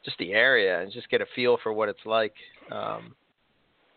just 0.05 0.18
the 0.18 0.32
area 0.32 0.80
and 0.80 0.92
just 0.92 1.09
get 1.11 1.20
a 1.20 1.26
feel 1.34 1.59
for 1.62 1.72
what 1.72 1.88
it's 1.88 2.05
like. 2.05 2.34
Um, 2.72 3.14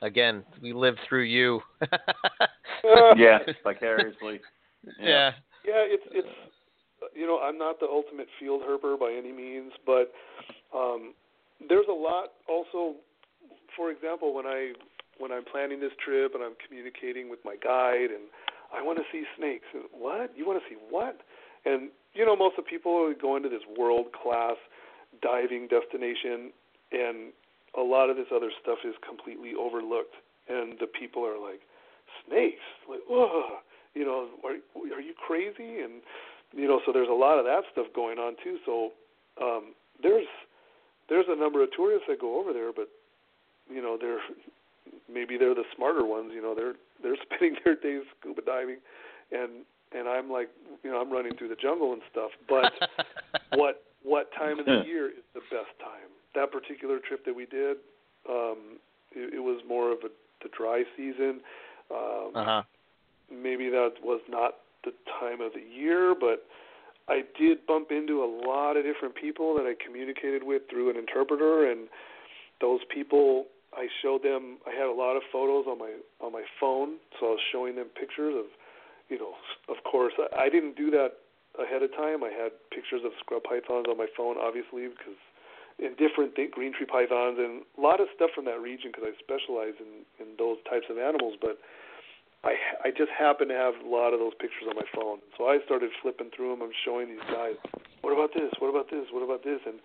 again, 0.02 0.44
we 0.62 0.74
live 0.74 0.96
through 1.08 1.24
you. 1.24 1.62
yeah, 3.16 3.40
vicariously. 3.64 4.42
yeah. 5.00 5.32
Yeah, 5.66 5.86
it's 5.88 6.04
it's 6.12 6.28
you 7.16 7.26
know 7.26 7.40
I'm 7.40 7.58
not 7.58 7.80
the 7.80 7.88
ultimate 7.88 8.28
field 8.40 8.62
herper 8.62 9.00
by 9.00 9.12
any 9.18 9.32
means, 9.32 9.72
but 9.86 10.12
um, 10.76 11.14
there's 11.70 11.88
a 11.90 11.94
lot 11.94 12.34
also. 12.48 12.96
For 13.76 13.90
example, 13.90 14.34
when 14.34 14.46
I 14.46 14.74
when 15.18 15.32
I'm 15.32 15.46
planning 15.46 15.80
this 15.80 15.94
trip 16.04 16.34
and 16.36 16.44
I'm 16.44 16.56
communicating 16.66 17.30
with 17.30 17.40
my 17.44 17.56
guide 17.56 18.14
and 18.14 18.30
I 18.74 18.82
want 18.82 18.98
to 18.98 19.06
see 19.12 19.24
snakes 19.38 19.66
and 19.74 19.84
what 19.92 20.32
you 20.36 20.46
want 20.46 20.62
to 20.62 20.66
see 20.70 20.80
what 20.90 21.22
and 21.66 21.90
you 22.14 22.26
know 22.26 22.36
most 22.36 22.58
of 22.58 22.66
the 22.66 22.70
people 22.70 23.14
go 23.20 23.36
into 23.38 23.50
this 23.50 23.62
world 23.78 24.08
class 24.12 24.58
diving 25.22 25.68
destination 25.70 26.50
and 26.92 27.34
a 27.78 27.82
lot 27.82 28.10
of 28.10 28.18
this 28.18 28.26
other 28.34 28.50
stuff 28.62 28.80
is 28.86 28.94
completely 29.06 29.54
overlooked 29.54 30.18
and 30.50 30.78
the 30.82 30.88
people 30.88 31.26
are 31.26 31.38
like 31.38 31.62
snakes 32.26 32.66
like 32.90 33.02
whoa 33.08 33.62
you 33.94 34.06
know, 34.06 34.28
are 34.44 34.58
are 34.96 35.02
you 35.02 35.14
crazy? 35.14 35.82
And 35.82 36.02
you 36.54 36.68
know, 36.68 36.82
so 36.86 36.92
there's 36.92 37.10
a 37.10 37.14
lot 37.14 37.38
of 37.40 37.46
that 37.46 37.64
stuff 37.72 37.88
going 37.96 38.18
on 38.18 38.36
too. 38.44 38.58
So 38.66 38.92
um, 39.42 39.74
there's 40.02 40.28
there's 41.10 41.26
a 41.30 41.36
number 41.36 41.64
of 41.64 41.70
tourists 41.76 42.06
that 42.08 42.20
go 42.20 42.40
over 42.40 42.54
there, 42.54 42.72
but 42.74 42.90
you 43.70 43.82
know, 43.82 43.98
they're 44.00 44.20
maybe 45.14 45.38
they're 45.38 45.56
the 45.56 45.68
smarter 45.76 46.06
ones. 46.06 46.32
You 46.34 46.42
know, 46.42 46.56
they're 46.56 46.76
they're 47.02 47.18
spending 47.26 47.58
their 47.64 47.76
days 47.76 48.04
scuba 48.20 48.42
diving, 48.42 48.78
and 49.32 49.66
and 49.96 50.08
I'm 50.08 50.32
like, 50.32 50.50
you 50.84 50.92
know, 50.92 51.00
I'm 51.00 51.12
running 51.12 51.36
through 51.38 51.50
the 51.50 51.56
jungle 51.56 51.94
and 51.94 52.02
stuff. 52.12 52.32
But 52.48 52.72
what 53.58 53.84
what 54.04 54.30
time 54.38 54.60
of 54.60 54.66
the 54.66 54.84
year 54.86 55.08
is 55.10 55.24
the 55.34 55.42
best 55.52 55.72
time? 55.80 56.12
That 56.36 56.52
particular 56.52 57.00
trip 57.00 57.26
that 57.26 57.36
we 57.36 57.46
did, 57.46 57.78
um, 58.28 58.80
it, 59.12 59.36
it 59.36 59.40
was 59.40 59.62
more 59.68 59.92
of 59.92 60.00
a 60.04 60.10
the 60.44 60.50
dry 60.56 60.84
season. 60.96 61.40
Um, 61.92 62.32
uh 62.36 62.46
huh. 62.46 62.64
maybe 63.32 63.70
that 63.70 63.94
was 64.04 64.22
not 64.30 64.56
the 64.84 64.92
time 65.20 65.42
of 65.42 65.54
the 65.54 65.62
year, 65.62 66.14
but 66.20 66.46
I 67.08 67.24
did 67.38 67.66
bump 67.68 67.92
into 67.92 68.24
a 68.24 68.30
lot 68.48 68.78
of 68.78 68.84
different 68.84 69.16
people 69.16 69.56
that 69.56 69.66
I 69.66 69.76
communicated 69.84 70.44
with 70.44 70.64
through 70.70 70.90
an 70.90 70.98
interpreter, 70.98 71.70
and 71.70 71.88
those 72.62 72.80
people 72.94 73.46
I 73.76 73.88
showed 74.02 74.24
them. 74.24 74.60
I 74.66 74.72
had 74.72 74.88
a 74.88 74.94
lot 74.94 75.16
of 75.16 75.24
photos 75.32 75.66
on 75.68 75.80
my 75.80 75.92
on 76.22 76.32
my 76.32 76.44
phone, 76.60 76.98
so 77.20 77.28
I 77.28 77.30
was 77.32 77.44
showing 77.52 77.76
them 77.76 77.88
pictures 78.00 78.34
of, 78.38 78.46
you 79.10 79.20
know, 79.20 79.34
of 79.68 79.84
course 79.84 80.14
I, 80.18 80.48
I 80.48 80.50
didn't 80.50 80.78
do 80.78 80.92
that 80.92 81.20
ahead 81.60 81.84
of 81.84 81.92
time. 81.92 82.24
I 82.24 82.32
had 82.32 82.52
pictures 82.72 83.02
of 83.04 83.12
scrub 83.20 83.44
pythons 83.44 83.86
on 83.90 83.98
my 83.98 84.08
phone, 84.16 84.38
obviously, 84.40 84.88
because 84.88 85.20
in 85.80 85.96
different 85.98 86.36
th- 86.36 86.52
green 86.52 86.72
tree 86.72 86.86
pythons 86.86 87.38
and 87.38 87.66
a 87.78 87.82
lot 87.82 88.00
of 88.00 88.08
stuff 88.16 88.30
from 88.34 88.46
that 88.46 88.62
region 88.62 88.92
because 88.94 89.10
I 89.10 89.14
specialize 89.20 89.76
in 89.82 90.08
in 90.24 90.38
those 90.38 90.58
types 90.70 90.88
of 90.90 90.98
animals, 90.98 91.36
but 91.42 91.60
I 92.44 92.56
I 92.84 92.90
just 92.92 93.12
happen 93.12 93.48
to 93.48 93.56
have 93.56 93.74
a 93.80 93.88
lot 93.88 94.12
of 94.12 94.20
those 94.20 94.36
pictures 94.40 94.68
on 94.68 94.76
my 94.76 94.88
phone. 94.94 95.20
So 95.38 95.48
I 95.48 95.60
started 95.66 95.92
flipping 96.02 96.30
through 96.36 96.52
them. 96.52 96.62
I'm 96.62 96.76
showing 96.84 97.08
these 97.08 97.28
guys, 97.32 97.56
what 98.04 98.12
about 98.12 98.36
this? 98.36 98.52
What 98.60 98.70
about 98.70 98.92
this? 98.92 99.08
What 99.12 99.24
about 99.24 99.44
this? 99.44 99.60
And 99.66 99.80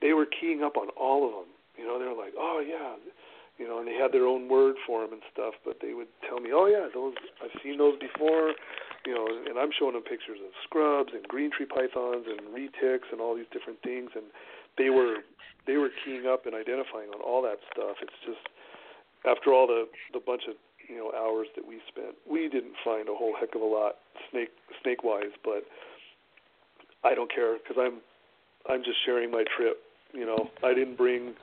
they 0.00 0.12
were 0.14 0.26
keying 0.26 0.62
up 0.62 0.76
on 0.76 0.88
all 0.94 1.26
of 1.26 1.32
them. 1.34 1.50
You 1.76 1.86
know, 1.86 1.98
they 1.98 2.06
were 2.06 2.18
like, 2.18 2.34
oh 2.38 2.62
yeah, 2.62 2.94
you 3.58 3.66
know, 3.66 3.78
and 3.78 3.86
they 3.86 3.98
had 3.98 4.10
their 4.14 4.26
own 4.26 4.48
word 4.48 4.76
for 4.86 5.02
them 5.02 5.18
and 5.18 5.22
stuff. 5.32 5.54
But 5.66 5.78
they 5.82 5.94
would 5.94 6.10
tell 6.28 6.38
me, 6.38 6.50
oh 6.54 6.66
yeah, 6.66 6.86
those 6.94 7.14
I've 7.42 7.54
seen 7.62 7.78
those 7.78 7.98
before. 7.98 8.54
You 9.04 9.12
know, 9.12 9.28
and 9.28 9.58
I'm 9.58 9.68
showing 9.76 9.92
them 9.92 10.02
pictures 10.06 10.40
of 10.40 10.48
scrubs 10.64 11.12
and 11.12 11.22
green 11.28 11.50
tree 11.52 11.66
pythons 11.68 12.24
and 12.24 12.40
retics 12.56 13.12
and 13.12 13.20
all 13.20 13.36
these 13.36 13.50
different 13.52 13.82
things, 13.84 14.10
and 14.14 14.24
they 14.78 14.88
were 14.88 15.20
they 15.66 15.76
were 15.76 15.90
keying 16.04 16.26
up 16.26 16.46
and 16.46 16.54
identifying 16.54 17.10
on 17.10 17.20
all 17.20 17.42
that 17.42 17.58
stuff. 17.72 18.00
It's 18.00 18.16
just 18.24 18.48
after 19.28 19.52
all 19.52 19.66
the 19.66 19.84
the 20.12 20.20
bunch 20.24 20.48
of 20.48 20.56
you 20.88 20.96
know 20.96 21.12
hours 21.16 21.48
that 21.56 21.66
we 21.66 21.80
spent. 21.88 22.14
We 22.28 22.48
didn't 22.48 22.74
find 22.84 23.08
a 23.08 23.14
whole 23.14 23.34
heck 23.38 23.54
of 23.54 23.62
a 23.62 23.66
lot 23.66 23.96
snake 24.30 24.50
snake 24.82 25.04
wise, 25.04 25.34
but 25.44 25.64
I 27.02 27.14
don't 27.14 27.32
care 27.32 27.56
because 27.58 27.76
I'm 27.78 28.00
I'm 28.68 28.82
just 28.82 28.98
sharing 29.04 29.30
my 29.30 29.44
trip. 29.56 29.78
You 30.12 30.26
know, 30.26 30.50
I 30.62 30.74
didn't 30.74 30.96
bring 30.96 31.34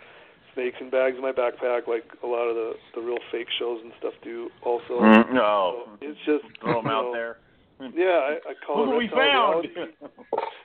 snakes 0.53 0.77
and 0.79 0.91
bags 0.91 1.15
in 1.15 1.21
my 1.21 1.31
backpack 1.31 1.87
like 1.87 2.05
a 2.23 2.27
lot 2.27 2.47
of 2.47 2.55
the 2.55 2.73
the 2.95 3.01
real 3.01 3.19
fake 3.31 3.47
shows 3.59 3.79
and 3.83 3.91
stuff 3.99 4.13
do. 4.23 4.49
Also, 4.63 4.99
mm, 4.99 5.33
no, 5.33 5.83
so 5.85 5.97
it's 6.01 6.19
just 6.25 6.45
throw 6.59 6.81
them 6.81 6.87
out 6.87 7.11
know, 7.11 7.13
there. 7.13 7.37
Yeah, 7.81 8.37
I, 8.37 8.37
I 8.45 8.53
call 8.65 8.85
Look 8.85 9.01
it 9.01 9.09
reptile 9.09 9.65
found. 9.65 9.67
reality. 9.73 9.97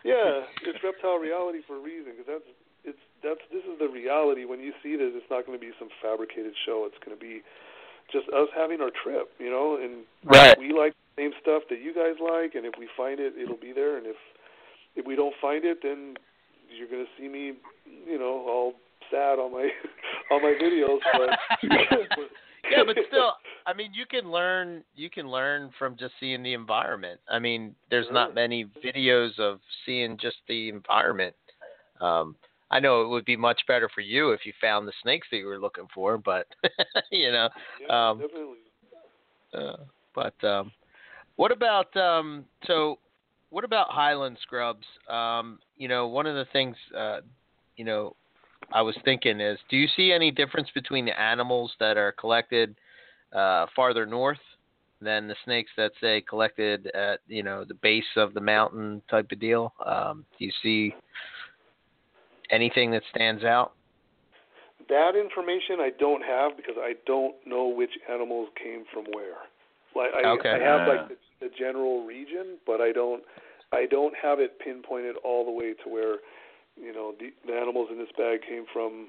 yeah, 0.05 0.45
it's 0.69 0.85
reptile 0.85 1.17
reality 1.17 1.61
for 1.67 1.77
a 1.77 1.81
reason 1.81 2.13
because 2.13 2.29
that's 2.29 2.51
it's 2.85 3.05
that's 3.25 3.41
this 3.51 3.65
is 3.65 3.79
the 3.81 3.89
reality. 3.89 4.45
When 4.45 4.61
you 4.61 4.73
see 4.83 4.97
this, 4.97 5.17
it's 5.17 5.31
not 5.31 5.47
going 5.47 5.59
to 5.59 5.63
be 5.63 5.73
some 5.79 5.89
fabricated 6.03 6.53
show. 6.65 6.85
It's 6.85 6.99
going 7.01 7.17
to 7.17 7.21
be 7.21 7.41
just 8.13 8.29
us 8.29 8.49
having 8.55 8.81
our 8.81 8.91
trip, 8.91 9.31
you 9.39 9.51
know, 9.51 9.77
and 9.81 10.05
Right. 10.25 10.59
we 10.59 10.73
like 10.73 10.95
the 11.17 11.23
same 11.23 11.33
stuff 11.41 11.63
that 11.71 11.81
you 11.81 11.95
guys 11.95 12.17
like, 12.21 12.55
and 12.55 12.65
if 12.65 12.75
we 12.79 12.89
find 12.97 13.21
it, 13.21 13.35
it'll 13.37 13.57
be 13.57 13.73
there, 13.73 13.97
and 13.97 14.07
if 14.07 14.17
if 14.95 15.05
we 15.05 15.15
don't 15.15 15.35
find 15.41 15.65
it, 15.65 15.79
then 15.83 16.17
you're 16.71 16.89
going 16.89 17.05
to 17.05 17.11
see 17.21 17.29
me, 17.29 17.53
you 18.07 18.19
know, 18.19 18.45
all 18.49 18.73
sad 19.11 19.39
on 19.39 19.53
my 19.53 19.69
on 20.31 20.43
my 20.43 20.55
videos. 20.61 20.99
But 21.13 21.39
yeah, 22.71 22.83
but 22.85 22.97
still, 23.09 23.33
I 23.67 23.75
mean, 23.75 23.93
you 23.95 24.07
can 24.07 24.31
learn. 24.31 24.83
You 24.95 25.11
can 25.11 25.29
learn 25.29 25.71
from 25.79 25.97
just 25.97 26.15
seeing 26.19 26.43
the 26.43 26.55
environment. 26.55 27.21
I 27.29 27.39
mean, 27.39 27.75
there's 27.91 28.07
not 28.11 28.35
many 28.35 28.67
videos 28.85 29.39
of 29.39 29.61
seeing 29.85 30.17
just 30.19 30.37
the 30.49 30.69
environment. 30.69 31.35
Um, 32.01 32.37
I 32.77 32.79
know 32.79 33.01
it 33.01 33.09
would 33.09 33.25
be 33.25 33.39
much 33.39 33.63
better 33.67 33.89
for 33.89 34.03
you 34.03 34.33
if 34.33 34.45
you 34.45 34.53
found 34.61 34.87
the 34.87 34.93
snakes 35.03 35.27
that 35.31 35.39
you 35.39 35.47
were 35.47 35.59
looking 35.59 35.87
for, 35.95 36.19
but 36.19 36.47
you 37.11 37.33
know, 37.33 37.49
yeah, 37.81 38.11
Um, 38.11 38.19
definitely. 38.19 38.59
uh, 39.55 39.85
but 40.15 40.45
um, 40.47 40.71
what 41.37 41.53
about 41.53 41.97
um, 41.97 42.45
so? 42.67 42.99
What 43.49 43.65
about 43.65 43.89
Highland 43.89 44.37
scrubs? 44.43 44.85
Um, 45.09 45.59
you 45.79 45.89
know, 45.89 46.09
one 46.09 46.27
of 46.27 46.35
the 46.35 46.45
things 46.53 46.77
uh, 46.95 47.21
you 47.79 47.87
know 47.87 48.15
I 48.75 48.83
was 48.83 48.95
thinking 49.07 49.41
is, 49.41 49.59
do 49.71 49.79
you 49.79 49.89
see 49.97 50.13
any 50.13 50.31
difference 50.31 50.69
between 50.75 51.07
the 51.07 51.19
animals 51.19 51.73
that 51.81 51.97
are 51.97 52.13
collected 52.13 52.77
uh, 53.35 53.65
farther 53.75 54.05
north 54.05 54.37
than 55.01 55.29
the 55.29 55.37
snakes 55.47 55.71
that 55.79 55.93
say 55.99 56.21
collected 56.29 56.89
at 56.89 57.21
you 57.27 57.43
know 57.43 57.65
the 57.65 57.75
base 57.75 58.05
of 58.17 58.35
the 58.35 58.41
mountain 58.41 59.01
type 59.09 59.33
of 59.33 59.41
deal? 59.41 59.73
Um, 59.87 60.27
do 60.39 60.45
you 60.45 60.53
see 60.63 60.95
anything 62.51 62.91
that 62.93 63.03
stands 63.11 63.45
out? 63.45 63.73
That 64.89 65.17
information 65.17 65.81
I 65.81 65.91
don't 65.99 66.23
have 66.23 66.57
because 66.57 66.77
I 66.79 66.95
don't 67.07 67.35
know 67.47 67.67
which 67.69 67.91
animals 68.13 68.49
came 68.63 68.85
from 68.93 69.05
where. 69.13 69.37
Like 69.95 70.13
I, 70.15 70.29
Okay. 70.31 70.51
I 70.51 70.59
have 70.59 70.83
Ah. 70.83 70.93
like 70.93 71.09
the, 71.09 71.17
the 71.41 71.49
general 71.57 72.05
region, 72.05 72.59
but 72.67 72.81
I 72.81 72.93
don't 72.93 73.25
I 73.73 73.87
don't 73.87 74.15
have 74.15 74.39
it 74.39 74.59
pinpointed 74.61 75.17
all 75.25 75.45
the 75.45 75.51
way 75.51 75.75
to 75.83 75.89
where 75.89 76.17
you 76.77 76.93
know 76.93 77.15
the, 77.19 77.33
the 77.47 77.55
animals 77.59 77.89
in 77.91 77.99
this 77.99 78.13
bag 78.17 78.43
came 78.43 78.65
from 78.73 79.09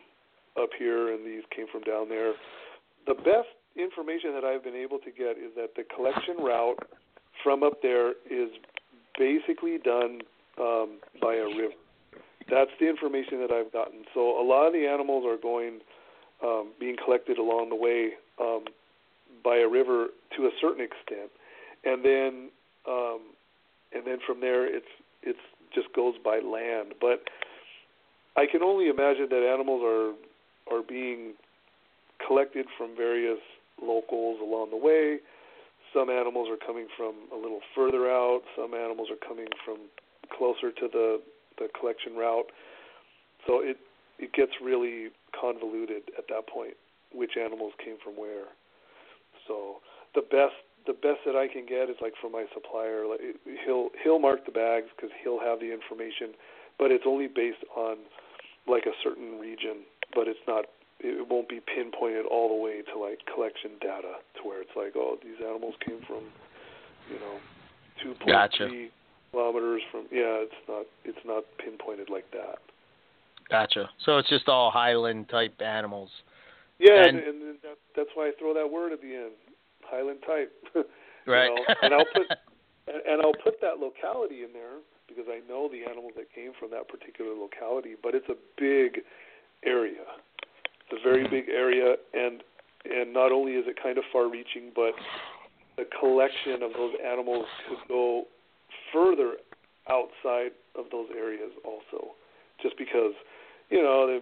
up 0.60 0.70
here 0.78 1.14
and 1.14 1.26
these 1.26 1.44
came 1.56 1.68
from 1.72 1.82
down 1.84 2.10
there. 2.10 2.34
The 3.06 3.14
best 3.14 3.50
information 3.76 4.34
that 4.34 4.44
I've 4.44 4.64
been 4.64 4.76
able 4.76 4.98
to 5.00 5.12
get 5.12 5.38
is 5.38 5.54
that 5.56 5.76
the 5.76 5.84
collection 5.84 6.38
route 6.40 6.80
from 7.44 7.62
up 7.62 7.82
there 7.84 8.12
is 8.30 8.50
basically 9.20 9.78
done 9.78 10.22
um, 10.60 10.98
by 11.22 11.36
a 11.36 11.46
river. 11.46 11.74
That's 12.50 12.72
the 12.80 12.88
information 12.88 13.40
that 13.42 13.52
I've 13.52 13.72
gotten. 13.74 14.04
So 14.14 14.40
a 14.40 14.46
lot 14.46 14.68
of 14.68 14.74
the 14.74 14.88
animals 14.88 15.26
are 15.28 15.38
going, 15.38 15.80
um, 16.44 16.72
being 16.80 16.96
collected 17.04 17.38
along 17.38 17.70
the 17.70 17.76
way 17.76 18.12
um, 18.40 18.66
by 19.44 19.58
a 19.58 19.68
river 19.68 20.08
to 20.38 20.44
a 20.46 20.52
certain 20.62 20.84
extent, 20.84 21.32
and 21.84 22.04
then, 22.06 22.50
um, 22.88 23.20
and 23.94 24.06
then 24.06 24.20
from 24.26 24.40
there 24.40 24.66
it's 24.66 24.88
it's 25.24 25.40
just 25.74 25.88
goes 25.94 26.16
by 26.24 26.40
land. 26.40 26.94
But 27.02 27.24
I 28.38 28.46
can 28.50 28.62
only 28.62 28.88
imagine 28.88 29.28
that 29.30 29.44
animals 29.44 29.82
are 29.84 30.14
are 30.74 30.84
being 30.84 31.34
collected 32.26 32.68
from 32.78 32.96
various 32.96 33.40
locals 33.82 34.40
along 34.42 34.70
the 34.72 34.78
way. 34.78 35.20
Some 35.94 36.10
animals 36.10 36.50
are 36.50 36.58
coming 36.66 36.88
from 36.98 37.16
a 37.34 37.36
little 37.36 37.62
further 37.76 38.10
out. 38.10 38.42
Some 38.56 38.74
animals 38.74 39.10
are 39.10 39.28
coming 39.28 39.48
from 39.66 39.78
closer 40.38 40.72
to 40.72 40.88
the 40.92 41.22
the 41.58 41.68
collection 41.80 42.16
route. 42.16 42.52
So 43.46 43.62
it 43.62 43.78
it 44.20 44.34
gets 44.34 44.52
really 44.62 45.10
convoluted 45.40 46.10
at 46.18 46.26
that 46.30 46.48
point, 46.48 46.74
which 47.14 47.38
animals 47.38 47.74
came 47.84 47.98
from 48.04 48.14
where. 48.14 48.50
So 49.48 49.78
the 50.16 50.22
best 50.22 50.58
the 50.86 50.94
best 50.94 51.20
that 51.26 51.36
I 51.36 51.48
can 51.48 51.66
get 51.66 51.90
is 51.90 51.98
like 52.02 52.14
from 52.20 52.32
my 52.32 52.46
supplier. 52.54 53.06
Like 53.06 53.22
he'll 53.66 53.90
he'll 54.04 54.20
mark 54.20 54.46
the 54.46 54.52
bags 54.52 54.88
because 54.96 55.12
he'll 55.24 55.40
have 55.40 55.60
the 55.60 55.72
information, 55.72 56.34
but 56.80 56.92
it's 56.92 57.06
only 57.06 57.28
based 57.28 57.64
on 57.76 57.98
like 58.68 58.86
a 58.86 58.96
certain 59.04 59.40
region. 59.40 59.84
But 60.16 60.28
it's 60.28 60.42
not 60.48 60.66
it 61.00 61.28
won't 61.30 61.48
be 61.48 61.60
pinpointed 61.62 62.26
all 62.26 62.50
the 62.50 62.62
way 62.62 62.82
to 62.82 62.98
like 62.98 63.20
collection 63.32 63.78
data 63.82 64.18
to 64.36 64.48
where 64.48 64.62
it's 64.62 64.76
like 64.76 64.94
oh 64.96 65.18
these 65.22 65.38
animals 65.46 65.76
came 65.86 66.00
from 66.08 66.24
you 67.12 67.20
know 67.20 67.38
two 68.02 68.16
point 68.16 68.30
Gotcha. 68.30 68.88
Kilometers 69.38 69.82
from 69.92 70.02
yeah 70.12 70.42
it's 70.42 70.62
not 70.68 70.86
it's 71.06 71.24
not 71.26 71.44
pinpointed 71.64 72.10
like 72.10 72.30
that 72.32 72.58
Gotcha. 73.50 73.90
So 74.06 74.18
it's 74.18 74.28
just 74.28 74.50
all 74.50 74.70
Highland 74.72 75.30
type 75.30 75.62
animals. 75.62 76.10
yeah 76.80 77.06
And- 77.06 77.18
and, 77.18 77.42
and, 77.44 77.58
that, 77.64 77.78
that's 77.96 78.10
why 78.16 78.28
I 78.28 78.32
throw 78.38 78.54
that 78.54 78.70
word 78.70 78.92
at 78.92 79.02
the 79.02 79.14
end 79.16 79.32
Highland 79.84 80.20
type 80.26 80.52
Right. 81.28 81.48
know, 81.48 81.76
and 81.82 81.94
I'll 81.94 82.06
put 82.14 82.28
and, 82.88 83.02
and 83.08 83.22
I'll 83.22 83.40
put 83.44 83.60
that 83.62 83.80
locality 83.80 84.44
in 84.44 84.52
there 84.54 84.80
because 85.08 85.26
I 85.30 85.40
know 85.48 85.70
the 85.72 85.84
animals 85.90 86.14
that 86.18 86.28
came 86.34 86.52
from 86.60 86.72
that 86.72 86.90
particular 86.90 87.32
locality 87.34 87.96
but 88.02 88.16
it's 88.16 88.28
a 88.30 88.36
big 88.58 89.02
area 89.66 90.04
it's 90.90 91.00
a 91.00 91.04
very 91.04 91.26
Mhm. 91.26 91.32
big 91.32 91.50
area 91.50 91.96
and 92.14 92.44
and 92.90 93.14
not 93.14 93.32
only 93.32 93.54
is 93.54 93.66
it 93.68 93.78
kind 93.82 93.98
of 93.98 94.04
far 94.12 94.28
reaching 94.30 94.72
but 94.76 94.92
the 95.78 95.86
collection 96.00 96.64
of 96.64 96.74
those 96.74 96.96
animals 97.06 97.46
could 97.70 97.88
go 97.88 98.26
further 98.94 99.38
outside 99.90 100.52
of 100.76 100.86
those 100.92 101.08
areas 101.16 101.52
also 101.64 102.14
just 102.62 102.78
because 102.78 103.14
you 103.70 103.82
know 103.82 104.08
they 104.08 104.20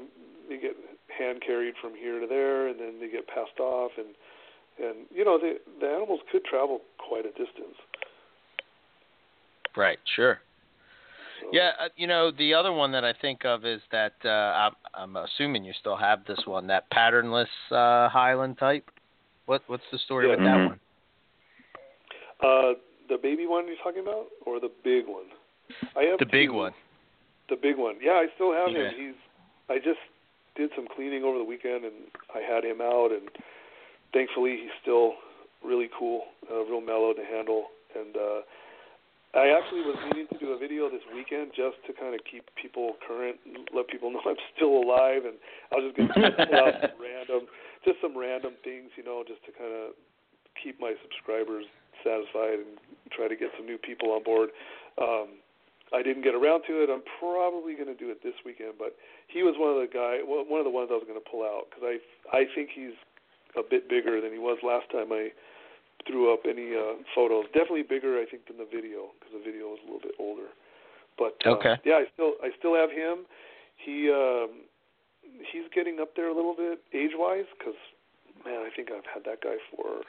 they 0.49 0.61
get 0.61 0.75
hand 1.17 1.41
carried 1.45 1.73
from 1.81 1.95
here 1.95 2.19
to 2.19 2.27
there 2.27 2.67
and 2.67 2.79
then 2.79 2.99
they 2.99 3.09
get 3.09 3.27
passed 3.27 3.59
off 3.59 3.91
and 3.97 4.07
and 4.77 5.05
you 5.09 5.25
know 5.25 5.37
the 5.37 5.57
the 5.79 5.87
animals 5.87 6.19
could 6.31 6.43
travel 6.45 6.81
quite 6.97 7.25
a 7.25 7.29
distance 7.29 7.77
Right. 9.75 9.99
Sure. 10.15 10.39
so, 11.41 11.47
Yeah, 11.51 11.71
uh, 11.79 11.89
you 11.95 12.07
know 12.07 12.31
the 12.31 12.53
other 12.53 12.71
one 12.71 12.91
that 12.93 13.03
I 13.03 13.13
think 13.13 13.45
of 13.45 13.65
is 13.65 13.81
that 13.91 14.13
uh, 14.23 14.29
I'm, 14.29 14.71
I'm 14.93 15.15
assuming 15.17 15.63
you 15.63 15.73
still 15.79 15.97
have 15.97 16.25
this 16.25 16.39
one, 16.45 16.67
that 16.67 16.89
patternless 16.91 17.49
uh, 17.71 18.09
Highland 18.09 18.57
type. 18.57 18.89
What 19.45 19.61
what's 19.67 19.83
the 19.91 19.97
story 19.99 20.27
Yeah. 20.27 20.35
with 20.35 20.39
that 20.39 20.57
Mhm. 20.57 20.67
one? 20.67 20.79
uh 22.41 22.73
the 23.09 23.17
baby 23.21 23.45
one 23.47 23.67
you're 23.67 23.77
talking 23.83 24.01
about 24.01 24.27
or 24.45 24.59
the 24.59 24.71
big 24.83 25.07
one? 25.07 25.25
I 25.95 26.03
have 26.03 26.19
The 26.19 26.25
big 26.25 26.51
one. 26.51 26.73
the 27.49 27.55
big 27.55 27.77
one. 27.77 27.95
Yeah 28.01 28.13
i 28.23 28.27
still 28.35 28.53
have 28.53 28.71
Yeah. 28.71 28.89
him 28.89 28.93
he's 28.97 29.19
i 29.69 29.77
just 29.77 29.99
did 30.55 30.69
some 30.75 30.87
cleaning 30.95 31.23
over 31.23 31.37
the 31.37 31.43
weekend 31.43 31.83
and 31.85 32.09
i 32.33 32.39
had 32.41 32.63
him 32.63 32.81
out 32.81 33.11
and 33.11 33.29
thankfully 34.13 34.57
he's 34.61 34.75
still 34.81 35.13
really 35.63 35.89
cool 35.97 36.21
uh, 36.51 36.63
real 36.65 36.81
mellow 36.81 37.13
to 37.13 37.23
handle. 37.25 37.65
And 37.95 38.15
uh 38.15 38.41
I 39.35 39.51
actually 39.51 39.83
was 39.83 39.99
meaning 40.07 40.27
to 40.31 40.37
do 40.39 40.53
a 40.55 40.57
video 40.57 40.87
this 40.89 41.03
weekend 41.11 41.51
just 41.51 41.75
to 41.87 41.91
kind 41.91 42.15
of 42.15 42.21
keep 42.23 42.47
people 42.55 42.95
current, 43.03 43.35
and 43.43 43.67
let 43.75 43.89
people 43.91 44.07
know 44.13 44.21
I'm 44.23 44.39
still 44.55 44.71
alive, 44.79 45.27
and 45.27 45.35
I 45.71 45.75
was 45.75 45.91
just 45.91 45.95
going 45.99 46.07
to 46.31 46.45
pull 46.47 46.55
out 46.55 46.71
some 46.79 46.95
random, 46.95 47.41
just 47.83 47.99
some 47.99 48.15
random 48.15 48.53
things, 48.63 48.95
you 48.95 49.03
know, 49.03 49.25
just 49.27 49.43
to 49.43 49.51
kind 49.51 49.75
of 49.75 49.91
keep 50.55 50.79
my 50.79 50.95
subscribers 51.03 51.67
satisfied 52.03 52.59
and 52.63 52.79
try 53.11 53.27
to 53.27 53.35
get 53.35 53.49
some 53.57 53.65
new 53.65 53.77
people 53.77 54.11
on 54.11 54.23
board. 54.23 54.49
Um, 54.97 55.39
I 55.93 56.01
didn't 56.01 56.23
get 56.23 56.33
around 56.33 56.65
to 56.67 56.81
it. 56.81 56.89
I'm 56.89 57.05
probably 57.21 57.75
going 57.77 57.91
to 57.91 57.95
do 57.95 58.09
it 58.09 58.23
this 58.23 58.35
weekend, 58.43 58.75
but 58.79 58.97
he 59.27 59.43
was 59.43 59.53
one 59.55 59.69
of 59.69 59.79
the 59.79 59.91
guy, 59.91 60.19
one 60.25 60.59
of 60.59 60.65
the 60.65 60.73
ones 60.73 60.89
I 60.89 60.97
was 60.97 61.05
going 61.05 61.19
to 61.19 61.29
pull 61.29 61.45
out 61.45 61.69
because 61.69 61.85
I 61.85 61.95
I 62.33 62.49
think 62.57 62.73
he's 62.73 62.97
a 63.55 63.63
bit 63.63 63.87
bigger 63.87 64.19
than 64.19 64.33
he 64.33 64.41
was 64.41 64.57
last 64.65 64.89
time 64.91 65.13
I 65.13 65.29
threw 66.07 66.33
up 66.33 66.43
any 66.49 66.75
uh, 66.75 66.99
photos. 67.13 67.45
Definitely 67.53 67.83
bigger, 67.87 68.19
I 68.19 68.25
think, 68.25 68.47
than 68.47 68.57
the 68.57 68.67
video 68.67 69.13
because 69.15 69.37
the 69.37 69.43
video 69.45 69.73
was 69.73 69.79
a 69.83 69.85
little 69.85 70.03
bit 70.03 70.17
older. 70.19 70.49
But 71.17 71.37
uh, 71.45 71.55
okay, 71.55 71.75
yeah, 71.85 72.03
I 72.03 72.05
still 72.13 72.33
I 72.43 72.49
still 72.57 72.75
have 72.75 72.91
him. 72.91 73.23
He 73.77 74.11
um, 74.11 74.65
he's 75.51 75.69
getting 75.73 75.99
up 75.99 76.15
there 76.15 76.27
a 76.27 76.35
little 76.35 76.55
bit 76.55 76.81
age 76.93 77.15
wise 77.15 77.47
because 77.57 77.77
man, 78.43 78.65
I 78.65 78.69
think 78.75 78.89
I've 78.91 79.07
had 79.07 79.23
that 79.25 79.41
guy 79.41 79.57
for 79.71 80.03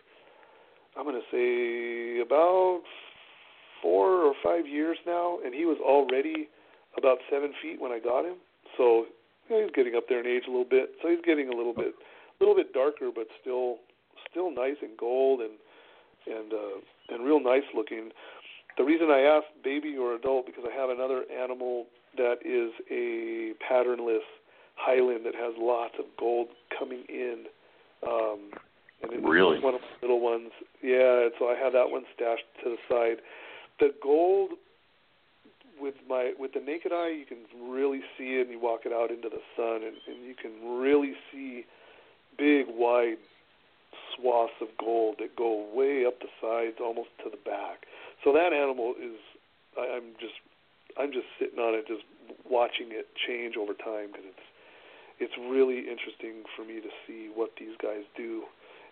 I'm 0.99 1.05
gonna 1.05 1.21
say 1.31 2.21
about 2.21 2.83
four 3.83 4.23
or 4.23 4.35
five 4.43 4.67
years 4.67 4.97
now, 5.07 5.39
and 5.45 5.55
he 5.55 5.65
was 5.65 5.79
already 5.81 6.49
about 6.97 7.19
seven 7.31 7.53
feet 7.63 7.81
when 7.81 7.93
I 7.93 7.99
got 7.99 8.25
him. 8.25 8.37
So 8.77 9.07
you 9.49 9.57
know, 9.57 9.63
he's 9.63 9.75
getting 9.75 9.95
up 9.95 10.05
there 10.09 10.21
in 10.21 10.27
age 10.27 10.45
a 10.47 10.51
little 10.51 10.69
bit. 10.69 10.91
So 11.03 11.09
he's 11.09 11.25
getting 11.25 11.49
a 11.49 11.57
little 11.57 11.75
bit 11.75 11.95
a 11.95 12.39
little 12.41 12.55
bit 12.55 12.73
darker, 12.73 13.11
but 13.15 13.27
still 13.41 13.77
still 14.31 14.51
nice 14.51 14.77
and 14.83 14.97
gold 14.97 15.41
and 15.41 15.53
and 16.27 16.53
uh, 16.53 17.15
and 17.15 17.25
real 17.25 17.41
nice 17.41 17.67
looking. 17.75 18.11
The 18.77 18.85
reason 18.85 19.09
I 19.11 19.21
asked 19.21 19.63
baby 19.65 19.97
or 19.97 20.15
adult 20.15 20.47
because 20.47 20.65
I 20.71 20.75
have 20.75 20.91
another 20.91 21.25
animal 21.33 21.87
that 22.17 22.37
is 22.45 22.73
a 22.91 23.53
patternless 23.67 24.25
Highland 24.77 25.25
that 25.25 25.35
has 25.35 25.55
lots 25.59 25.95
of 25.99 26.05
gold 26.19 26.49
coming 26.79 27.05
in. 27.09 27.45
Um, 28.07 28.51
and 29.03 29.13
it's 29.13 29.25
really? 29.25 29.61
one 29.61 29.75
of 29.75 29.81
the 29.81 30.07
little 30.07 30.21
ones. 30.21 30.51
Yeah, 30.83 31.29
so 31.39 31.49
I 31.49 31.57
have 31.63 31.73
that 31.73 31.91
one 31.91 32.05
stashed 32.15 32.45
to 32.65 32.71
the 32.71 32.81
side. 32.89 33.19
The 33.81 33.93
gold 34.03 34.53
with 35.79 35.95
my 36.09 36.33
with 36.39 36.55
the 36.55 36.61
naked 36.61 36.91
eye 36.91 37.13
you 37.13 37.27
can 37.27 37.45
really 37.71 38.01
see 38.17 38.41
it 38.41 38.49
and 38.49 38.51
you 38.51 38.59
walk 38.59 38.87
it 38.87 38.93
out 38.93 39.11
into 39.11 39.29
the 39.29 39.45
sun 39.55 39.85
and, 39.85 39.97
and 40.09 40.25
you 40.25 40.35
can 40.35 40.81
really 40.81 41.13
see 41.31 41.67
big 42.39 42.65
wide 42.69 43.19
swaths 44.17 44.57
of 44.61 44.69
gold 44.79 45.17
that 45.19 45.37
go 45.37 45.67
way 45.75 46.05
up 46.07 46.21
the 46.21 46.33
sides, 46.41 46.77
almost 46.81 47.11
to 47.23 47.31
the 47.31 47.41
back. 47.45 47.87
So 48.25 48.33
that 48.33 48.53
animal 48.53 48.95
is, 49.01 49.19
I, 49.79 50.01
I'm 50.01 50.17
just, 50.21 50.41
I'm 50.99 51.13
just 51.13 51.29
sitting 51.39 51.59
on 51.59 51.75
it, 51.75 51.87
just 51.87 52.05
watching 52.49 52.89
it 52.91 53.09
change 53.27 53.57
over 53.57 53.75
time 53.75 54.13
because 54.13 54.27
it's, 54.27 54.47
it's 55.19 55.37
really 55.39 55.89
interesting 55.89 56.45
for 56.57 56.65
me 56.65 56.81
to 56.81 56.93
see 57.07 57.29
what 57.33 57.53
these 57.59 57.77
guys 57.81 58.05
do 58.17 58.45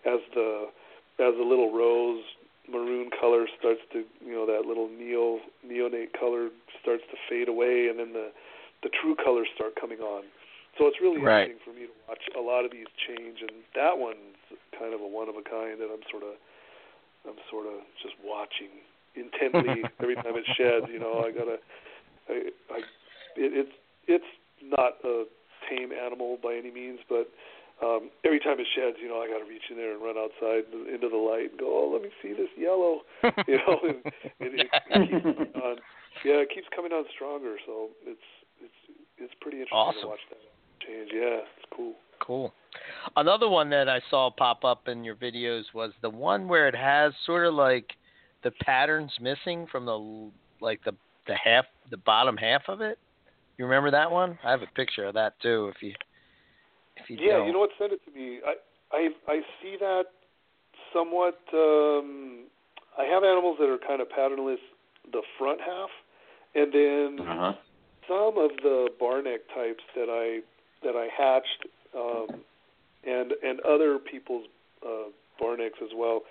as 0.06 0.20
the, 0.35 0.66
as 1.18 1.35
the 1.36 1.44
little 1.44 1.72
rose 1.72 2.22
maroon 2.70 3.10
color 3.20 3.47
starts 3.59 3.81
to, 3.93 4.05
you 4.24 4.32
know, 4.32 4.47
that 4.47 4.66
little 4.66 4.89
neo 4.89 5.40
neonate 5.66 6.12
color 6.18 6.48
starts 6.81 7.02
to 7.10 7.16
fade 7.28 7.48
away, 7.48 7.89
and 7.89 7.98
then 7.98 8.12
the, 8.12 8.31
the 8.82 8.90
true 9.01 9.16
colors 9.16 9.48
start 9.55 9.74
coming 9.81 10.01
on. 10.01 10.24
So 10.78 10.86
it's 10.86 10.98
really 11.01 11.20
right. 11.20 11.47
interesting 11.47 11.62
for 11.62 11.72
me 11.78 11.86
to 11.86 11.94
watch 12.09 12.24
a 12.36 12.40
lot 12.40 12.64
of 12.64 12.72
these 12.72 12.90
change, 13.06 13.40
and 13.40 13.62
that 13.74 13.94
one's 13.94 14.40
kind 14.74 14.93
of 14.93 15.01
a 15.01 15.06
one 15.06 15.28
of 15.28 15.36
a 15.36 15.44
kind 15.44 15.78
that 15.78 15.86
I'm 15.93 16.02
sort 16.10 16.24
of, 16.24 16.35
I'm 17.28 17.39
sort 17.51 17.66
of 17.66 17.85
just 18.02 18.14
watching 18.24 18.82
intently 19.14 19.86
every 20.02 20.16
time 20.16 20.35
it 20.35 20.47
sheds. 20.59 20.90
You 20.90 20.98
know, 20.98 21.22
I 21.22 21.31
gotta, 21.31 21.59
I, 22.28 22.35
I, 22.74 22.78
it, 23.39 23.51
it's 23.55 23.76
it's 24.09 24.31
not 24.62 24.98
a 25.05 25.24
tame 25.70 25.93
animal 25.93 26.39
by 26.43 26.55
any 26.55 26.70
means, 26.70 26.98
but 27.09 27.31
um, 27.85 28.11
every 28.24 28.40
time 28.40 28.56
it 28.59 28.66
sheds, 28.74 28.97
you 29.01 29.09
know, 29.09 29.20
I 29.20 29.28
got 29.28 29.44
to 29.44 29.48
reach 29.48 29.69
in 29.70 29.77
there 29.77 29.93
and 29.93 30.02
run 30.02 30.16
outside 30.16 30.65
into 30.73 31.09
the 31.09 31.20
light 31.20 31.51
and 31.52 31.61
go, 31.61 31.69
oh, 31.69 31.90
let 31.93 32.02
me 32.02 32.09
see 32.23 32.32
this 32.32 32.48
yellow, 32.56 33.02
you 33.48 33.59
know, 33.61 33.78
and, 33.85 34.01
and 34.40 34.61
it, 34.61 34.69
it 34.73 35.11
keeps 35.11 35.56
on. 35.56 35.77
Yeah, 36.24 36.40
it 36.40 36.48
keeps 36.55 36.69
coming 36.74 36.93
on 36.93 37.05
stronger, 37.15 37.56
so 37.66 37.90
it's 38.06 38.20
it's 38.62 38.98
it's 39.19 39.35
pretty 39.40 39.59
interesting 39.59 39.77
awesome. 39.77 40.02
to 40.02 40.09
watch 40.09 40.24
that 40.31 40.86
change. 40.86 41.11
Yeah, 41.12 41.43
it's 41.43 41.66
cool. 41.77 41.94
Cool. 42.20 42.52
Another 43.16 43.48
one 43.48 43.69
that 43.70 43.89
I 43.89 44.01
saw 44.09 44.31
pop 44.31 44.65
up 44.65 44.89
in 44.89 45.05
your 45.05 45.16
videos 45.16 45.65
was 45.74 45.93
the 46.01 46.11
one 46.11 46.48
where 46.48 46.69
it 46.69 46.77
has 46.77 47.12
sort 47.27 47.47
of 47.47 47.55
like 47.55 47.90
the 48.43 48.52
patterns 48.62 49.12
missing 49.20 49.66
from 49.70 49.85
the 49.85 50.31
like 50.65 50.82
the 50.85 50.93
the 51.27 51.35
half 51.35 51.65
the 51.90 51.97
bottom 51.98 52.36
half 52.36 52.62
of 52.69 52.81
it. 52.81 52.98
You 53.59 53.65
remember 53.66 53.90
that 53.90 54.11
one? 54.11 54.39
I 54.44 54.51
have 54.51 54.62
a 54.62 54.74
picture 54.74 55.05
of 55.05 55.15
that 55.15 55.35
too. 55.40 55.73
If 55.74 55.82
you 55.82 55.94
you 57.09 57.16
yeah, 57.20 57.39
don't. 57.39 57.47
you 57.47 57.52
know 57.52 57.60
what? 57.60 57.70
Send 57.78 57.93
it 57.93 58.01
to 58.06 58.10
me. 58.12 58.40
I 58.47 58.55
I 58.93 59.09
I 59.28 59.40
see 59.62 59.76
that 59.81 60.05
somewhat. 60.93 61.39
um 61.52 62.44
I 62.97 63.05
have 63.05 63.24
animals 63.24 63.56
that 63.59 63.68
are 63.68 63.78
kind 63.78 64.01
of 64.01 64.09
patternless 64.09 64.60
the 65.10 65.22
front 65.39 65.60
half, 65.60 65.90
and 66.55 66.72
then 66.72 67.26
Uh-huh. 67.26 67.52
some 68.06 68.39
of 68.39 68.51
the 68.62 68.89
barneck 69.01 69.48
types 69.55 69.82
that 69.97 70.09
I 70.09 70.40
that 70.86 70.94
I 70.97 71.09
hatched, 71.10 71.66
um, 71.97 72.44
and 73.05 73.32
and 73.43 73.60
other 73.60 73.98
people's 73.98 74.47
uh, 74.86 75.10
barnecks 75.40 75.81
as 75.82 75.90
well. 75.97 76.22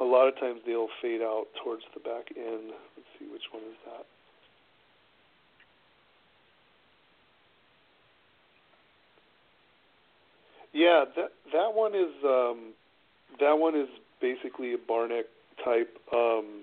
A 0.00 0.04
lot 0.04 0.26
of 0.28 0.34
times 0.40 0.60
they'll 0.66 0.88
fade 1.02 1.20
out 1.22 1.46
towards 1.62 1.82
the 1.94 2.00
back 2.00 2.32
end. 2.36 2.72
Let's 2.96 3.08
see 3.18 3.26
which 3.30 3.44
one 3.52 3.62
is 3.64 3.76
that. 3.86 4.06
Yeah, 10.72 11.04
that 11.16 11.32
that 11.52 11.74
one 11.74 11.94
is 11.94 12.12
um, 12.24 12.72
that 13.40 13.58
one 13.58 13.74
is 13.74 13.88
basically 14.20 14.74
a 14.74 14.78
barneck 14.78 15.24
type 15.64 15.96
um, 16.12 16.62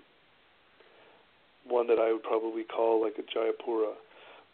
one 1.68 1.88
that 1.88 2.00
I 2.00 2.12
would 2.14 2.24
probably 2.24 2.64
call 2.64 3.02
like 3.02 3.16
a 3.18 3.24
Jayapura, 3.24 3.94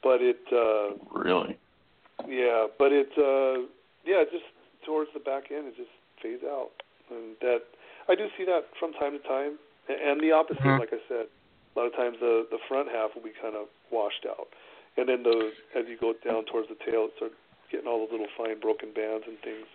but 0.01 0.21
it 0.21 0.39
uh, 0.51 0.95
Really? 1.11 1.57
yeah, 2.27 2.67
but 2.80 2.91
it 2.91 3.09
uh 3.17 3.67
yeah, 4.05 4.23
just 4.31 4.45
towards 4.85 5.09
the 5.13 5.19
back 5.19 5.51
end 5.51 5.67
it 5.67 5.75
just 5.77 5.91
fades 6.21 6.43
out. 6.43 6.71
And 7.11 7.35
that 7.41 7.61
I 8.09 8.15
do 8.15 8.27
see 8.38 8.45
that 8.45 8.65
from 8.80 8.93
time 8.93 9.13
to 9.13 9.19
time. 9.27 9.59
And 9.89 10.19
the 10.21 10.31
opposite, 10.31 10.63
Mhm. 10.63 10.80
like 10.80 10.93
I 10.93 10.99
said, 11.09 11.27
a 11.75 11.80
lot 11.80 11.85
of 11.88 11.95
times 11.95 12.17
the 12.19 12.47
the 12.49 12.57
front 12.67 12.89
half 12.89 13.13
will 13.15 13.21
be 13.23 13.35
kind 13.41 13.55
of 13.55 13.67
washed 13.91 14.25
out. 14.25 14.47
And 14.97 15.07
then 15.09 15.23
the 15.23 15.53
as 15.75 15.88
you 15.88 15.97
go 15.97 16.13
down 16.13 16.45
towards 16.45 16.69
the 16.69 16.75
tail 16.75 17.05
it 17.05 17.13
starts 17.17 17.35
getting 17.73 17.87
all 17.87 18.05
the 18.05 18.11
little 18.11 18.27
fine 18.37 18.59
broken 18.59 18.93
bands 18.93 19.25
and 19.27 19.37
things. 19.43 19.65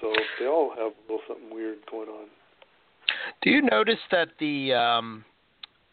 So 0.00 0.12
they 0.40 0.46
all 0.46 0.70
have 0.70 0.92
a 0.92 1.02
little 1.08 1.20
something 1.26 1.54
weird 1.54 1.78
going 1.90 2.08
on. 2.08 2.26
Do 3.42 3.50
you 3.50 3.62
notice 3.62 4.00
that 4.10 4.28
the 4.40 4.74
um 4.74 5.24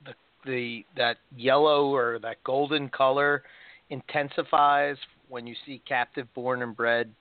the 0.04 0.14
the 0.46 0.86
that 0.98 1.18
yellow 1.38 1.94
or 1.94 2.20
that 2.20 2.44
golden 2.44 2.90
color 2.90 3.44
intensifies 3.90 4.98
when 5.30 5.46
you 5.46 5.56
see 5.66 5.82
captive 5.88 6.28
born 6.34 6.64
and 6.64 6.76
bred 6.76 7.14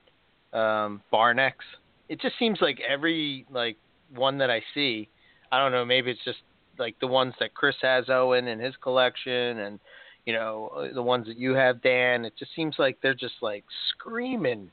um 0.53 1.01
barnecks? 1.13 1.65
It 2.09 2.19
just 2.19 2.37
seems 2.39 2.59
like 2.59 2.79
every 2.81 3.45
like 3.51 3.77
one 4.13 4.39
that 4.39 4.49
I 4.49 4.61
see, 4.73 5.07
I 5.51 5.59
don't 5.59 5.71
know, 5.71 5.85
maybe 5.85 6.11
it's 6.11 6.23
just 6.25 6.39
like 6.77 6.99
the 6.99 7.07
ones 7.07 7.33
that 7.39 7.53
Chris 7.53 7.75
has 7.83 8.05
Owen 8.09 8.47
in 8.47 8.59
his 8.59 8.75
collection 8.81 9.59
and 9.59 9.79
you 10.25 10.33
know, 10.33 10.89
the 10.93 11.01
ones 11.01 11.27
that 11.27 11.37
you 11.37 11.53
have 11.53 11.81
Dan, 11.81 12.25
it 12.25 12.33
just 12.37 12.51
seems 12.55 12.75
like 12.77 12.97
they're 13.01 13.13
just 13.13 13.35
like 13.41 13.63
screaming 13.89 14.69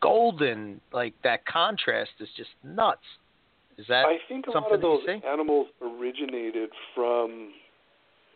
golden 0.00 0.80
like 0.92 1.14
that 1.24 1.44
contrast 1.46 2.10
is 2.20 2.28
just 2.36 2.50
nuts. 2.62 3.00
Is 3.78 3.86
that 3.88 4.06
I 4.06 4.18
think 4.28 4.46
a 4.46 4.50
lot 4.50 4.72
of 4.72 4.80
those 4.80 5.00
animals 5.26 5.68
originated 5.82 6.70
from 6.94 7.52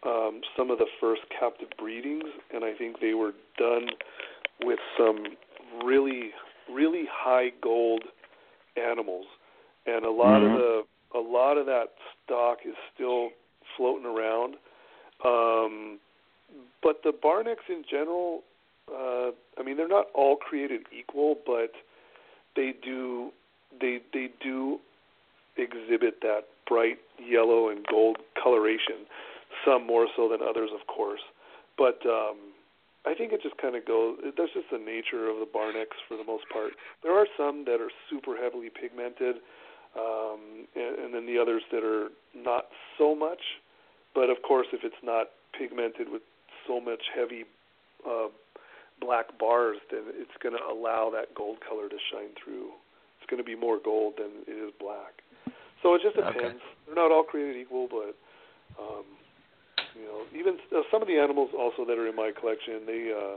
um, 0.07 0.41
some 0.57 0.71
of 0.71 0.79
the 0.79 0.87
first 1.01 1.23
captive 1.39 1.69
breedings, 1.79 2.25
and 2.55 2.65
I 2.65 2.75
think 2.75 3.01
they 3.01 3.15
were 3.15 3.33
done 3.59 3.89
with 4.63 4.79
some 4.99 5.25
really, 5.85 6.31
really 6.71 7.05
high 7.11 7.51
gold 7.63 8.05
animals, 8.77 9.27
and 9.87 10.05
a 10.05 10.11
lot 10.11 10.41
Mhm. 10.41 10.47
of 10.47 10.53
the 10.53 10.87
a 11.13 11.19
lot 11.19 11.59
of 11.59 11.67
that 11.67 11.95
stock 12.23 12.65
is 12.65 12.77
still 12.95 13.33
floating 13.77 14.07
around. 14.07 14.57
Um, 15.25 15.99
but 16.83 17.03
the 17.03 17.13
Barnecks 17.13 17.69
in 17.69 17.85
general, 17.89 18.43
uh, 18.91 19.31
I 19.59 19.63
mean, 19.65 19.77
they're 19.77 19.89
not 19.89 20.07
all 20.15 20.37
created 20.37 20.83
equal, 20.97 21.37
but 21.47 21.73
they 22.57 22.75
do 22.83 23.31
they 23.81 24.01
they 24.13 24.29
do 24.43 24.79
exhibit 25.57 26.21
that 26.23 26.43
bright 26.69 26.99
yellow 27.19 27.69
and 27.69 27.87
gold 27.87 28.19
coloration, 28.43 29.07
some 29.65 29.87
more 29.87 30.07
so 30.17 30.29
than 30.29 30.41
others, 30.47 30.71
of 30.73 30.87
course. 30.87 31.21
But 31.77 32.01
um, 32.07 32.37
I 33.07 33.15
think 33.15 33.33
it 33.33 33.43
just 33.43 33.57
kind 33.59 33.77
of 33.77 33.87
goes. 33.87 34.19
That's 34.37 34.53
just 34.53 34.71
the 34.71 34.79
nature 34.79 35.29
of 35.29 35.39
the 35.39 35.47
Barnecks 35.47 35.99
for 36.09 36.17
the 36.17 36.25
most 36.25 36.45
part. 36.53 36.73
There 37.03 37.17
are 37.17 37.27
some 37.37 37.65
that 37.67 37.81
are 37.81 37.91
super 38.09 38.37
heavily 38.37 38.71
pigmented, 38.71 39.37
um, 39.97 40.67
and, 40.77 40.99
and 40.99 41.15
then 41.15 41.27
the 41.27 41.39
others 41.41 41.63
that 41.73 41.85
are 41.85 42.09
not 42.35 42.67
so 42.99 43.15
much. 43.15 43.41
but 44.15 44.31
of 44.31 44.43
course, 44.43 44.67
if 44.73 44.81
it's 44.85 45.03
not 45.03 45.29
pigmented 45.59 46.09
with 46.11 46.23
so 46.71 46.81
much 46.81 47.03
heavy 47.11 47.43
uh, 48.07 48.31
black 49.01 49.37
bars, 49.39 49.79
then 49.91 50.07
it's 50.15 50.39
going 50.43 50.55
to 50.55 50.63
allow 50.63 51.11
that 51.11 51.35
gold 51.35 51.59
color 51.67 51.89
to 51.89 51.99
shine 52.13 52.31
through. 52.39 52.71
It's 53.19 53.27
going 53.29 53.43
to 53.43 53.45
be 53.45 53.59
more 53.59 53.79
gold 53.83 54.15
than 54.19 54.47
it 54.47 54.55
is 54.55 54.71
black. 54.79 55.19
So 55.83 55.95
it 55.95 56.03
just 56.05 56.15
depends. 56.15 56.63
Okay. 56.63 56.87
They're 56.87 56.95
not 56.95 57.11
all 57.11 57.25
created 57.25 57.57
equal, 57.57 57.89
but 57.91 58.15
um, 58.79 59.05
you 59.97 60.07
know, 60.07 60.23
even 60.39 60.61
uh, 60.71 60.87
some 60.93 61.03
of 61.03 61.09
the 61.09 61.19
animals 61.19 61.51
also 61.59 61.85
that 61.89 61.99
are 61.99 62.07
in 62.07 62.15
my 62.15 62.31
collection, 62.39 62.87
they, 62.87 63.11
uh, 63.11 63.37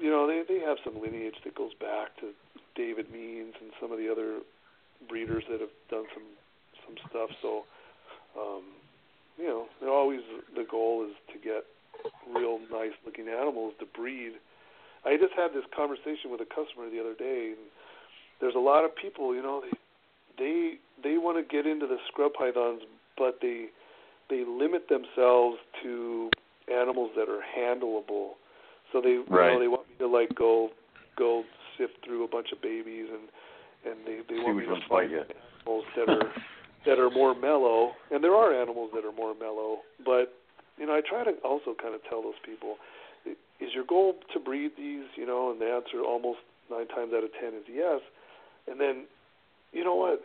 you 0.00 0.08
know, 0.08 0.26
they 0.26 0.42
they 0.48 0.60
have 0.64 0.78
some 0.84 1.02
lineage 1.02 1.36
that 1.44 1.54
goes 1.54 1.74
back 1.74 2.16
to 2.20 2.32
David 2.74 3.10
Means 3.12 3.54
and 3.60 3.70
some 3.80 3.92
of 3.92 3.98
the 3.98 4.10
other 4.10 4.40
breeders 5.08 5.44
that 5.50 5.60
have 5.60 5.74
done 5.90 6.06
some 6.14 6.30
some 6.86 6.96
stuff. 7.10 7.30
So, 7.42 7.66
um, 8.38 8.62
you 9.36 9.46
know, 9.46 9.66
they're 9.80 9.92
always 9.92 10.22
the 10.54 10.64
goal 10.64 11.04
is 11.04 11.16
to 11.34 11.38
get 11.42 11.66
real 12.28 12.58
nice 12.70 12.94
looking 13.04 13.28
animals 13.28 13.74
to 13.80 13.86
breed. 13.86 14.32
I 15.04 15.16
just 15.16 15.32
had 15.36 15.52
this 15.52 15.64
conversation 15.74 16.30
with 16.30 16.40
a 16.40 16.48
customer 16.48 16.90
the 16.90 17.00
other 17.00 17.14
day, 17.14 17.54
and 17.56 17.66
there's 18.40 18.54
a 18.54 18.60
lot 18.60 18.84
of 18.84 18.94
people, 18.94 19.34
you 19.34 19.42
know, 19.42 19.62
they 20.38 20.74
they 21.02 21.16
want 21.18 21.36
to 21.36 21.44
get 21.44 21.66
into 21.66 21.86
the 21.86 21.96
scrub 22.08 22.32
pythons, 22.34 22.82
but 23.16 23.38
they 23.40 23.66
they 24.28 24.44
limit 24.46 24.88
themselves 24.88 25.58
to 25.82 26.30
animals 26.72 27.10
that 27.16 27.28
are 27.28 27.42
handleable. 27.56 28.36
So 28.92 29.00
they 29.00 29.18
right. 29.28 29.52
you 29.52 29.54
know 29.54 29.60
they 29.60 29.68
want 29.68 29.88
me 29.88 29.94
to 29.98 30.08
like 30.08 30.34
go 30.34 30.70
go 31.16 31.44
sift 31.78 32.04
through 32.04 32.24
a 32.24 32.28
bunch 32.28 32.48
of 32.52 32.62
babies 32.62 33.06
and 33.10 33.28
and 33.90 34.06
they 34.06 34.20
they 34.28 34.40
See 34.40 34.44
want 34.44 34.58
me 34.58 34.66
to 34.66 34.76
find 34.88 35.10
animals 35.12 35.84
that 35.96 36.08
are 36.08 36.32
that 36.86 36.98
are 36.98 37.10
more 37.10 37.34
mellow. 37.34 37.92
And 38.10 38.22
there 38.24 38.34
are 38.34 38.54
animals 38.54 38.90
that 38.94 39.04
are 39.04 39.12
more 39.12 39.34
mellow, 39.34 39.78
but 40.04 40.39
you 40.80 40.86
know 40.86 40.96
I 40.96 41.02
try 41.04 41.22
to 41.22 41.36
also 41.44 41.76
kind 41.76 41.94
of 41.94 42.00
tell 42.08 42.22
those 42.22 42.40
people 42.44 42.76
is 43.60 43.70
your 43.74 43.84
goal 43.84 44.14
to 44.32 44.40
breed 44.40 44.72
these, 44.76 45.04
you 45.16 45.26
know, 45.26 45.52
and 45.52 45.60
the 45.60 45.66
answer 45.66 46.02
almost 46.02 46.40
nine 46.70 46.88
times 46.88 47.12
out 47.14 47.24
of 47.24 47.30
ten 47.38 47.52
is 47.54 47.64
yes. 47.68 48.00
And 48.66 48.80
then, 48.80 49.04
you 49.72 49.84
know 49.84 49.94
what? 49.94 50.22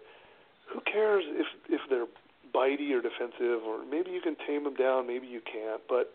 Who 0.73 0.79
cares 0.81 1.23
if 1.27 1.47
if 1.69 1.81
they're 1.89 2.07
bitey 2.55 2.91
or 2.95 3.01
defensive, 3.01 3.67
or 3.67 3.85
maybe 3.85 4.11
you 4.11 4.21
can 4.21 4.35
tame 4.47 4.63
them 4.63 4.75
down, 4.75 5.07
maybe 5.07 5.27
you 5.27 5.41
can't. 5.41 5.81
But 5.87 6.13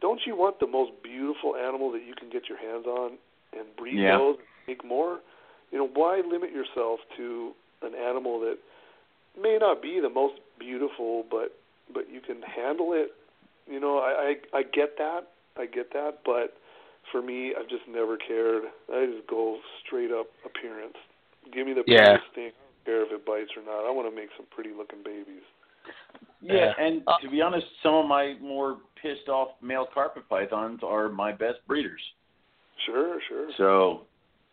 don't 0.00 0.20
you 0.26 0.34
want 0.34 0.58
the 0.58 0.66
most 0.66 0.92
beautiful 1.02 1.54
animal 1.56 1.92
that 1.92 2.02
you 2.06 2.14
can 2.14 2.30
get 2.30 2.48
your 2.48 2.58
hands 2.58 2.86
on 2.86 3.18
and 3.52 3.68
breed 3.76 4.00
yeah. 4.00 4.16
those, 4.16 4.36
and 4.38 4.46
make 4.66 4.84
more? 4.84 5.20
You 5.70 5.78
know, 5.78 5.88
why 5.92 6.22
limit 6.26 6.50
yourself 6.50 7.00
to 7.16 7.52
an 7.82 7.94
animal 7.94 8.40
that 8.40 8.56
may 9.40 9.58
not 9.60 9.82
be 9.82 10.00
the 10.00 10.10
most 10.10 10.34
beautiful, 10.58 11.24
but 11.30 11.54
but 11.92 12.10
you 12.10 12.20
can 12.20 12.40
handle 12.42 12.92
it. 12.92 13.12
You 13.72 13.80
know, 13.80 13.98
I 13.98 14.36
I, 14.54 14.58
I 14.58 14.62
get 14.62 14.98
that, 14.98 15.32
I 15.56 15.64
get 15.64 15.92
that, 15.94 16.18
but 16.26 16.54
for 17.10 17.22
me, 17.22 17.54
I've 17.58 17.68
just 17.68 17.88
never 17.88 18.16
cared. 18.16 18.64
I 18.92 19.06
just 19.06 19.26
go 19.26 19.58
straight 19.86 20.12
up 20.12 20.26
appearance. 20.44 20.96
Give 21.52 21.66
me 21.66 21.72
the 21.72 21.82
yeah. 21.86 22.20
prettiest 22.20 22.34
thing. 22.34 22.50
I 22.52 22.60
don't 22.60 22.84
care 22.84 23.02
if 23.06 23.12
it 23.12 23.26
bites 23.26 23.50
or 23.56 23.64
not. 23.64 23.88
I 23.88 23.90
want 23.90 24.08
to 24.08 24.14
make 24.14 24.28
some 24.36 24.46
pretty 24.54 24.70
looking 24.76 25.02
babies. 25.02 25.42
Yeah, 26.40 26.72
and 26.78 27.02
uh, 27.06 27.18
to 27.22 27.30
be 27.30 27.40
honest, 27.40 27.66
some 27.82 27.94
of 27.94 28.06
my 28.06 28.34
more 28.40 28.78
pissed 29.00 29.28
off 29.28 29.48
male 29.62 29.86
carpet 29.92 30.28
pythons 30.28 30.80
are 30.82 31.08
my 31.08 31.32
best 31.32 31.58
breeders. 31.66 32.00
Sure, 32.86 33.18
sure. 33.28 33.48
So, 33.56 34.02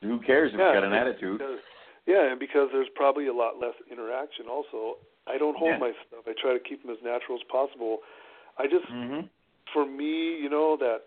who 0.02 0.20
cares 0.22 0.52
if 0.54 0.60
yeah, 0.60 0.70
it's 0.70 0.76
got 0.76 0.84
an 0.84 0.94
attitude? 0.94 1.40
Because, 1.40 1.60
yeah, 2.06 2.32
and 2.32 2.40
because 2.40 2.70
there's 2.72 2.90
probably 2.96 3.28
a 3.28 3.34
lot 3.34 3.60
less 3.60 3.74
interaction. 3.92 4.46
Also, 4.50 4.98
I 5.28 5.38
don't 5.38 5.58
hold 5.58 5.74
Yeah. 5.74 5.90
my 5.90 5.92
stuff. 6.08 6.26
I 6.28 6.34
try 6.40 6.54
to 6.54 6.60
keep 6.60 6.82
them 6.84 6.92
as 6.92 7.02
natural 7.04 7.38
as 7.38 7.44
possible. 7.50 8.00
I 8.60 8.68
just, 8.68 8.86
hmm 8.90 9.22
for 9.74 9.86
me, 9.86 10.38
you 10.42 10.50
know 10.50 10.78
that 10.80 11.02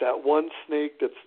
that 0.00 0.24
one 0.24 0.48
snake 0.66 1.00
that's 1.00 1.18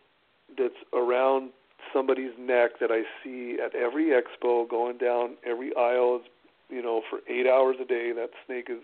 that's 0.57 0.79
around 0.93 1.51
somebody's 1.93 2.31
neck 2.39 2.79
that 2.79 2.91
I 2.91 3.03
see 3.23 3.57
at 3.63 3.75
every 3.75 4.11
expo 4.11 4.69
going 4.69 4.97
down 4.97 5.35
every 5.45 5.75
aisle 5.75 6.21
is 6.21 6.29
you 6.69 6.81
know 6.81 7.01
for 7.09 7.19
8 7.27 7.47
hours 7.47 7.77
a 7.81 7.85
day 7.85 8.11
that 8.13 8.29
snake 8.45 8.67
is 8.69 8.81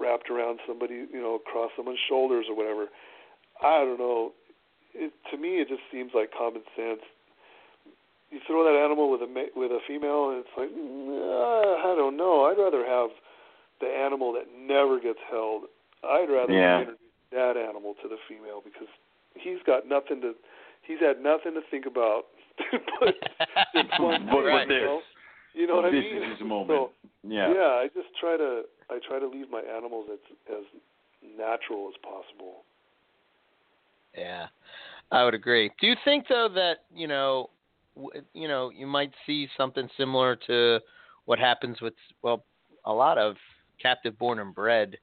wrapped 0.00 0.30
around 0.30 0.60
somebody 0.66 1.06
you 1.12 1.20
know 1.20 1.36
across 1.36 1.70
someone's 1.76 1.98
shoulders 2.08 2.46
or 2.48 2.56
whatever. 2.56 2.88
I 3.62 3.78
don't 3.84 3.98
know. 3.98 4.32
It 4.94 5.12
to 5.30 5.38
me 5.38 5.60
it 5.60 5.68
just 5.68 5.82
seems 5.90 6.12
like 6.14 6.30
common 6.36 6.62
sense. 6.76 7.00
You 8.30 8.40
throw 8.46 8.64
that 8.64 8.78
animal 8.78 9.10
with 9.10 9.22
a 9.22 9.26
ma- 9.26 9.52
with 9.56 9.70
a 9.70 9.80
female 9.86 10.30
and 10.30 10.44
it's 10.44 10.56
like 10.56 10.70
uh, 10.72 11.88
I 11.88 11.94
don't 11.96 12.16
know. 12.16 12.44
I'd 12.44 12.60
rather 12.60 12.84
have 12.84 13.10
the 13.80 13.88
animal 13.88 14.32
that 14.34 14.46
never 14.56 15.00
gets 15.00 15.18
held 15.30 15.64
I'd 16.04 16.30
rather 16.30 16.52
Yeah. 16.52 16.80
introduce 16.80 16.98
that 17.32 17.56
animal 17.56 17.94
to 18.02 18.08
the 18.08 18.16
female 18.28 18.60
because 18.62 18.88
he's 19.34 19.58
got 19.66 19.86
nothing 19.88 20.20
to 20.22 20.34
he's 20.82 21.00
had 21.00 21.22
nothing 21.22 21.54
to 21.54 21.62
think 21.70 21.86
about 21.86 22.24
but 23.00 23.14
this 23.74 23.84
one 23.98 24.26
But 24.26 24.44
thing, 24.44 24.54
with 24.54 24.68
you 24.68 24.80
know? 24.84 25.02
You 25.54 25.66
know 25.66 25.76
what 25.76 25.84
this 25.84 25.92
I 25.92 26.00
mean? 26.00 26.16
is 26.32 26.38
his 26.38 26.46
moment. 26.48 26.68
So, 26.70 26.90
yeah. 27.28 27.52
yeah, 27.52 27.70
I 27.80 27.88
just 27.94 28.08
try 28.20 28.36
to 28.36 28.62
I 28.90 28.98
try 29.06 29.18
to 29.18 29.26
leave 29.26 29.50
my 29.50 29.60
animals 29.60 30.08
as 30.12 30.18
as 30.50 30.64
natural 31.36 31.88
as 31.88 31.94
possible. 32.02 32.64
Yeah, 34.16 34.46
I 35.10 35.24
would 35.24 35.34
agree. 35.34 35.70
Do 35.80 35.86
you 35.86 35.94
think 36.04 36.26
though 36.28 36.48
that 36.54 36.78
you 36.94 37.06
know, 37.06 37.50
w- 37.96 38.22
you 38.34 38.48
know, 38.48 38.70
you 38.70 38.86
might 38.86 39.12
see 39.26 39.48
something 39.56 39.88
similar 39.96 40.36
to 40.46 40.80
what 41.24 41.38
happens 41.38 41.80
with 41.80 41.94
well, 42.22 42.44
a 42.84 42.92
lot 42.92 43.18
of 43.18 43.36
captive 43.80 44.18
born 44.18 44.38
and 44.38 44.54
bred 44.54 44.96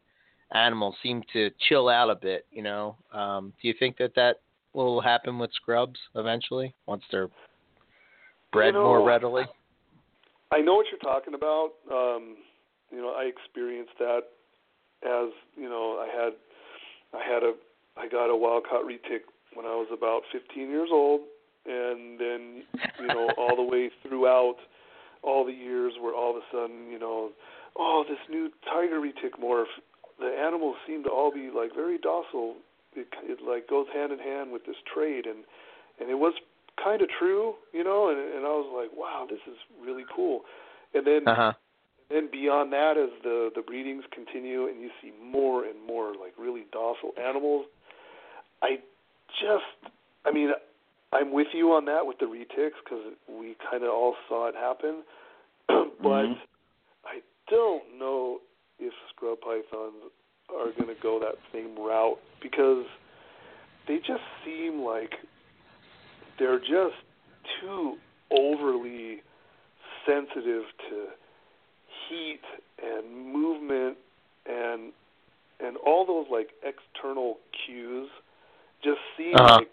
animals 0.54 0.96
seem 1.04 1.24
to 1.34 1.50
chill 1.68 1.90
out 1.90 2.10
a 2.10 2.16
bit. 2.16 2.46
You 2.52 2.64
know, 2.64 2.96
um, 3.14 3.54
do 3.62 3.68
you 3.68 3.74
think 3.78 3.98
that 3.98 4.16
that 4.16 4.38
will 4.74 5.02
happen 5.02 5.40
with 5.40 5.52
scrubs 5.54 6.00
eventually 6.16 6.74
once 6.86 7.04
they're 7.12 7.30
bred 8.52 8.74
You 8.74 8.80
know, 8.80 8.86
more 8.86 9.06
readily? 9.06 9.44
I 10.52 10.62
know 10.62 10.76
what 10.76 10.88
you're 10.92 11.00
talking 11.00 11.34
about. 11.34 11.72
Um, 11.92 12.38
you 12.92 13.02
know, 13.02 13.10
I 13.10 13.26
experienced 13.26 13.94
that 14.00 14.22
as 15.04 15.30
you 15.56 15.70
know, 15.70 15.98
I 16.00 16.08
had 16.08 16.34
I 17.14 17.24
had 17.24 17.44
a 17.44 17.54
I 17.98 18.08
got 18.08 18.30
a 18.30 18.36
wild 18.36 18.66
caught 18.70 18.86
retic 18.86 19.28
when 19.54 19.66
I 19.66 19.76
was 19.76 19.88
about 19.92 20.22
15 20.32 20.70
years 20.70 20.90
old, 20.92 21.22
and 21.66 22.20
then 22.20 22.64
you 23.00 23.08
know 23.08 23.30
all 23.38 23.56
the 23.56 23.64
way 23.64 23.90
throughout 24.08 24.56
all 25.22 25.46
the 25.46 25.54
years 25.54 25.94
where 26.00 26.16
all 26.16 26.32
of 26.32 26.38
a 26.38 26.46
sudden 26.52 26.92
you 26.92 27.00
know, 27.00 27.30
oh 27.78 28.04
this 28.08 28.20
new 28.30 28.50
tiger 28.66 29.00
retic 29.00 29.40
morph, 29.42 29.66
the 30.20 30.28
animals 30.28 30.76
seem 30.86 31.04
to 31.04 31.10
all 31.10 31.32
be 31.32 31.50
like 31.54 31.74
very 31.74 31.98
docile. 31.98 32.56
It 32.96 33.08
it 33.24 33.40
like 33.46 33.68
goes 33.70 33.88
hand 33.94 34.12
in 34.12 34.20
hand 34.20 34.52
with 34.52 34.66
this 34.66 34.76
trade, 34.94 35.26
and 35.26 35.44
and 36.00 36.10
it 36.10 36.16
was 36.18 36.34
kind 36.82 37.02
of 37.02 37.10
true, 37.20 37.56
you 37.74 37.84
know, 37.84 38.10
and 38.10 38.20
and 38.20 38.46
I 38.46 38.50
was 38.50 38.70
like, 38.76 38.98
wow, 38.98 39.28
this 39.30 39.40
is 39.48 39.58
really 39.82 40.06
cool. 40.14 40.41
And 40.94 41.06
then 41.06 41.28
Uh 41.28 41.36
huh. 41.36 41.54
and 42.10 42.26
then 42.26 42.30
beyond 42.32 42.74
that, 42.74 42.98
as 42.98 43.10
the 43.24 43.52
the 43.56 43.62
breedings 43.62 44.04
continue 44.12 44.68
and 44.68 44.82
you 44.82 44.90
see 45.02 45.12
more 45.24 45.66
and 45.66 45.76
more 45.86 46.10
like 46.16 46.34
really 46.38 46.66
docile 46.72 47.12
animals, 47.22 47.66
I 48.62 48.80
just, 49.40 49.94
I 50.26 50.32
mean, 50.32 50.52
I'm 51.14 51.32
with 51.32 51.48
you 51.54 51.72
on 51.74 51.86
that 51.86 52.06
with 52.06 52.20
the 52.20 52.26
retics 52.26 52.78
because 52.84 53.14
we 53.30 53.56
kind 53.70 53.84
of 53.84 53.90
all 53.90 54.16
saw 54.28 54.48
it 54.48 54.56
happen, 54.56 55.04
but 55.68 56.26
Mhm. 56.26 56.38
I 57.06 57.22
don't 57.50 57.98
know 57.98 58.40
if 58.80 58.94
scrub 59.16 59.40
pythons 59.42 60.12
are 60.50 60.72
going 60.78 60.94
to 60.94 61.02
go 61.02 61.20
that 61.20 61.36
same 61.54 61.78
route 61.78 62.18
because 62.42 62.86
they 63.88 63.98
just 63.98 64.24
seem 64.46 64.82
like 64.82 65.14
they're 66.38 66.60
just 66.60 66.96
too 67.62 67.96
overly 68.32 69.22
sensitive 70.06 70.64
to 70.90 71.06
heat 72.08 72.42
and 72.84 73.34
movement 73.34 73.98
and 74.46 74.92
and 75.60 75.76
all 75.86 76.06
those 76.06 76.26
like 76.32 76.50
external 76.64 77.38
cues 77.66 78.10
just 78.84 79.00
seem 79.18 79.36
Uh-huh. 79.36 79.56
like 79.58 79.70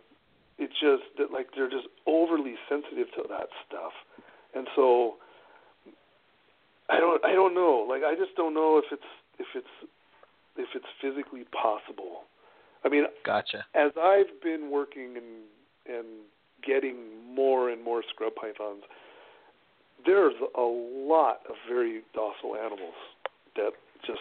it's 0.58 0.72
just 0.80 1.02
that 1.18 1.30
like 1.32 1.48
they're 1.54 1.70
just 1.70 1.86
overly 2.06 2.54
sensitive 2.68 3.06
to 3.14 3.22
that 3.28 3.48
stuff 3.66 3.92
and 4.54 4.66
so 4.74 5.14
i 6.90 6.98
don't 6.98 7.24
i 7.24 7.32
don't 7.32 7.54
know 7.54 7.86
like 7.88 8.02
i 8.02 8.14
just 8.14 8.34
don't 8.36 8.54
know 8.54 8.78
if 8.78 8.84
it's 8.92 9.10
if 9.38 9.46
it's 9.54 9.90
if 10.56 10.68
it's 10.74 10.86
physically 11.00 11.44
possible 11.52 12.24
i 12.84 12.88
mean 12.88 13.04
Gotcha. 13.24 13.64
as 13.74 13.92
I've 14.00 14.40
been 14.42 14.70
working 14.70 15.16
and 15.16 15.46
and 15.86 16.06
getting 16.66 16.96
more 17.34 17.70
and 17.70 17.82
more 17.82 18.02
scrub 18.12 18.34
pythons, 18.34 18.82
there's 20.04 20.34
a 20.56 20.60
lot 20.60 21.40
of 21.48 21.54
very 21.68 22.02
docile 22.14 22.56
animals 22.56 22.94
that 23.54 23.70
just 24.06 24.20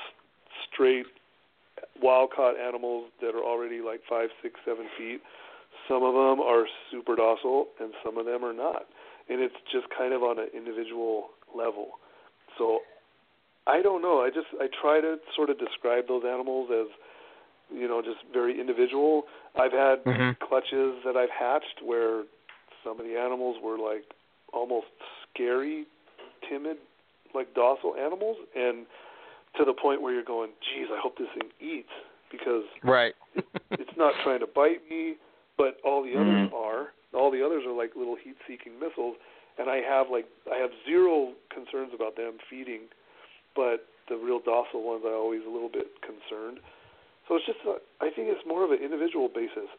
straight 0.72 1.06
wild 2.02 2.30
caught 2.36 2.58
animals 2.58 3.10
that 3.22 3.36
are 3.36 3.44
already 3.44 3.82
like 3.82 4.02
five, 4.10 4.30
six, 4.42 4.60
seven 4.66 4.86
feet. 4.98 5.22
Some 5.88 6.04
of 6.04 6.14
them 6.14 6.40
are 6.40 6.66
super 6.90 7.16
docile, 7.16 7.68
and 7.80 7.94
some 8.04 8.18
of 8.18 8.26
them 8.26 8.44
are 8.46 8.54
not, 8.54 8.86
and 9.30 9.42
it's 9.42 9.56
just 9.72 9.88
kind 9.96 10.14
of 10.14 10.24
on 10.24 10.40
an 10.40 10.48
individual 10.56 11.30
level. 11.56 12.00
So 12.58 12.80
I 13.68 13.82
don't 13.82 14.02
know. 14.02 14.22
I 14.22 14.30
just 14.30 14.48
I 14.60 14.68
try 14.82 15.02
to 15.02 15.18
sort 15.36 15.50
of 15.50 15.58
describe 15.60 16.08
those 16.08 16.24
animals 16.26 16.70
as 16.72 16.88
you 17.74 17.88
know 17.88 18.02
just 18.02 18.20
very 18.32 18.60
individual. 18.60 19.24
I've 19.56 19.72
had 19.72 20.04
Mhm. 20.06 20.38
clutches 20.40 21.04
that 21.04 21.16
I've 21.18 21.32
hatched 21.32 21.82
where 21.84 22.24
some 22.84 23.00
of 23.00 23.06
the 23.06 23.18
animals 23.18 23.58
were 23.64 23.78
like 23.78 24.06
almost 24.54 24.88
scary, 25.34 25.86
timid, 26.48 26.78
like 27.34 27.54
docile 27.56 27.96
animals, 27.96 28.38
and 28.56 28.86
to 29.58 29.66
the 29.66 29.74
point 29.74 30.02
where 30.02 30.14
you're 30.14 30.24
going, 30.24 30.52
"Geez, 30.62 30.88
I 30.92 31.00
hope 31.00 31.18
this 31.18 31.30
thing 31.34 31.50
eats," 31.60 31.92
because 32.32 32.64
Right. 32.84 33.16
it's 33.72 33.98
not 33.98 34.14
trying 34.24 34.40
to 34.42 34.48
bite 34.48 34.88
me, 34.90 35.16
but 35.58 35.80
all 35.84 36.04
the 36.04 36.16
others 36.16 36.52
Mhm. 36.52 36.54
are. 36.54 36.94
All 37.14 37.32
the 37.32 37.44
others 37.44 37.64
are 37.66 37.72
like 37.72 37.96
little 37.96 38.16
heat-seeking 38.16 38.78
missiles, 38.80 39.16
and 39.58 39.70
I 39.70 39.78
have 39.82 40.08
like 40.12 40.26
I 40.52 40.58
have 40.58 40.72
zero 40.86 41.34
concerns 41.54 41.92
about 41.94 42.16
them 42.16 42.38
feeding, 42.50 42.92
but 43.56 43.88
the 44.10 44.18
real 44.18 44.40
docile 44.40 44.84
ones 44.84 45.04
I 45.06 45.12
always 45.14 45.42
a 45.48 45.50
little 45.50 45.72
bit 45.72 45.88
concerned. 46.02 46.60
So 47.28 47.36
it's 47.36 47.46
just 47.46 47.60
a, 47.66 47.82
I 48.02 48.14
think 48.14 48.30
it's 48.30 48.46
more 48.46 48.64
of 48.64 48.72
an 48.72 48.80
individual 48.84 49.30
basis. 49.34 49.70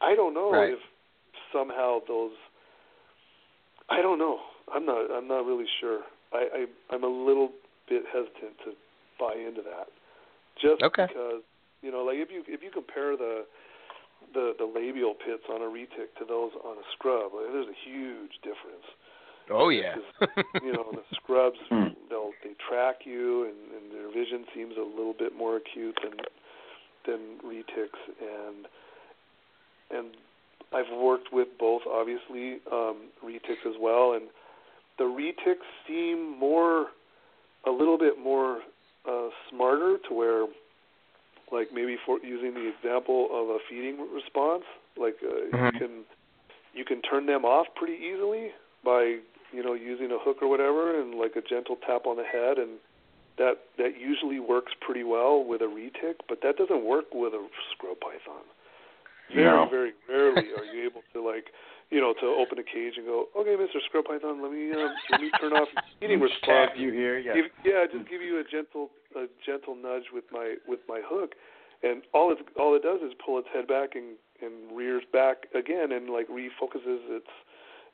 I 0.00 0.14
don't 0.14 0.34
know 0.34 0.50
Right. 0.50 0.72
if 0.72 0.80
somehow 1.52 2.00
those 2.08 2.32
I 3.88 4.02
don't 4.02 4.18
know. 4.18 4.38
I'm 4.72 4.86
not 4.86 5.10
I'm 5.10 5.28
not 5.28 5.44
really 5.46 5.66
sure. 5.80 6.00
I, 6.32 6.66
I 6.66 6.94
I'm 6.94 7.04
a 7.04 7.10
little 7.10 7.50
bit 7.88 8.04
hesitant 8.12 8.58
to 8.64 8.72
buy 9.18 9.34
into 9.34 9.62
that. 9.62 9.88
Just 10.60 10.82
Okay. 10.82 11.06
because 11.06 11.42
you 11.82 11.90
know, 11.90 12.04
like 12.04 12.16
if 12.16 12.30
you 12.30 12.42
if 12.46 12.62
you 12.62 12.70
compare 12.70 13.16
the 13.16 13.44
the 14.34 14.54
the 14.58 14.64
labial 14.64 15.14
pits 15.14 15.44
on 15.50 15.62
a 15.62 15.70
retic 15.70 16.12
to 16.18 16.24
those 16.26 16.52
on 16.64 16.76
a 16.76 16.86
scrub, 16.94 17.32
like, 17.34 17.52
there's 17.52 17.68
a 17.68 17.80
huge 17.88 18.38
difference. 18.42 18.86
Oh 19.50 19.68
yeah. 19.68 19.96
You 20.62 20.72
know, 20.72 20.86
the 20.92 21.02
scrubs 21.16 21.58
Hmm. 21.68 21.88
they'll 22.08 22.32
they 22.42 22.50
track 22.68 23.00
you 23.04 23.44
and, 23.44 23.56
and 23.76 23.92
their 23.92 24.08
vision 24.12 24.44
seems 24.54 24.74
a 24.76 24.82
little 24.82 25.14
bit 25.18 25.36
more 25.36 25.56
acute 25.56 25.98
than 26.02 26.18
than 27.06 27.38
retics 27.44 27.98
and 28.20 28.66
and 29.90 30.08
I've 30.72 30.92
worked 30.96 31.32
with 31.32 31.48
both 31.58 31.82
obviously 31.90 32.58
um 32.70 33.08
retics 33.24 33.64
as 33.66 33.74
well 33.80 34.12
and 34.12 34.24
the 34.98 35.04
retics 35.04 35.66
seem 35.88 36.38
more 36.38 36.86
a 37.66 37.70
little 37.70 37.98
bit 37.98 38.18
more 38.22 38.60
uh 39.08 39.28
smarter 39.50 39.96
to 40.08 40.14
where 40.14 40.46
like 41.52 41.68
maybe 41.74 41.96
for 42.06 42.18
using 42.20 42.54
the 42.54 42.68
example 42.76 43.28
of 43.32 43.48
a 43.48 43.58
feeding 43.68 43.96
response 44.14 44.64
like 44.96 45.16
uh, 45.22 45.56
Mhm. 45.56 45.72
you 45.74 45.78
can 45.80 46.04
you 46.74 46.84
can 46.84 47.02
turn 47.02 47.26
them 47.26 47.44
off 47.44 47.66
pretty 47.74 47.94
easily 47.94 48.50
by 48.84 49.18
you 49.52 49.62
know 49.62 49.74
using 49.74 50.10
a 50.12 50.18
hook 50.18 50.38
or 50.42 50.48
whatever 50.48 51.00
and 51.00 51.14
like 51.14 51.32
a 51.36 51.42
gentle 51.42 51.76
tap 51.86 52.06
on 52.06 52.16
the 52.16 52.24
head 52.24 52.58
and 52.58 52.78
that 53.38 53.58
that 53.78 53.98
usually 53.98 54.38
works 54.40 54.72
pretty 54.80 55.04
well 55.04 55.42
with 55.44 55.60
a 55.62 55.70
retic 55.70 56.14
but 56.28 56.38
that 56.42 56.56
doesn't 56.56 56.84
work 56.84 57.06
with 57.14 57.32
a 57.32 57.42
scrub 57.72 57.98
python 58.00 58.44
very 59.34 59.46
No. 59.46 59.68
very 59.70 59.92
rarely 60.08 60.48
are 60.58 60.64
you 60.64 60.84
able 60.86 61.02
to 61.14 61.22
like 61.22 61.46
you 61.90 62.00
know 62.00 62.12
to 62.20 62.26
open 62.26 62.58
a 62.58 62.62
cage 62.62 62.94
and 62.96 63.06
go 63.06 63.26
okay 63.36 63.56
mr 63.56 63.78
scrub 63.88 64.04
python 64.06 64.42
let 64.42 64.52
me 64.52 64.72
um, 64.72 64.90
let 65.10 65.20
me 65.20 65.30
turn 65.40 65.52
off 65.52 65.68
feeding 66.00 66.20
response 66.28 66.70
Tap 66.70 66.76
you 66.76 66.92
here, 66.92 67.18
yeah. 67.18 67.34
give, 67.34 67.44
yeah, 67.64 67.84
just 67.90 68.08
give 68.08 68.22
you 68.22 68.38
a 68.40 68.44
gentle 68.44 68.90
a 69.16 69.26
gentle 69.44 69.74
nudge 69.74 70.10
with 70.12 70.24
my 70.30 70.54
with 70.68 70.80
my 70.88 71.00
hook, 71.04 71.32
and 71.82 72.02
all 72.14 72.30
it 72.30 72.38
all 72.58 72.74
it 72.76 72.82
does 72.82 73.00
is 73.02 73.12
pull 73.24 73.38
its 73.38 73.48
head 73.52 73.66
back 73.66 73.90
and 73.94 74.14
and 74.42 74.70
rears 74.76 75.02
back 75.12 75.46
again 75.54 75.90
and 75.92 76.10
like 76.10 76.28
refocuses 76.28 77.02
its 77.10 77.26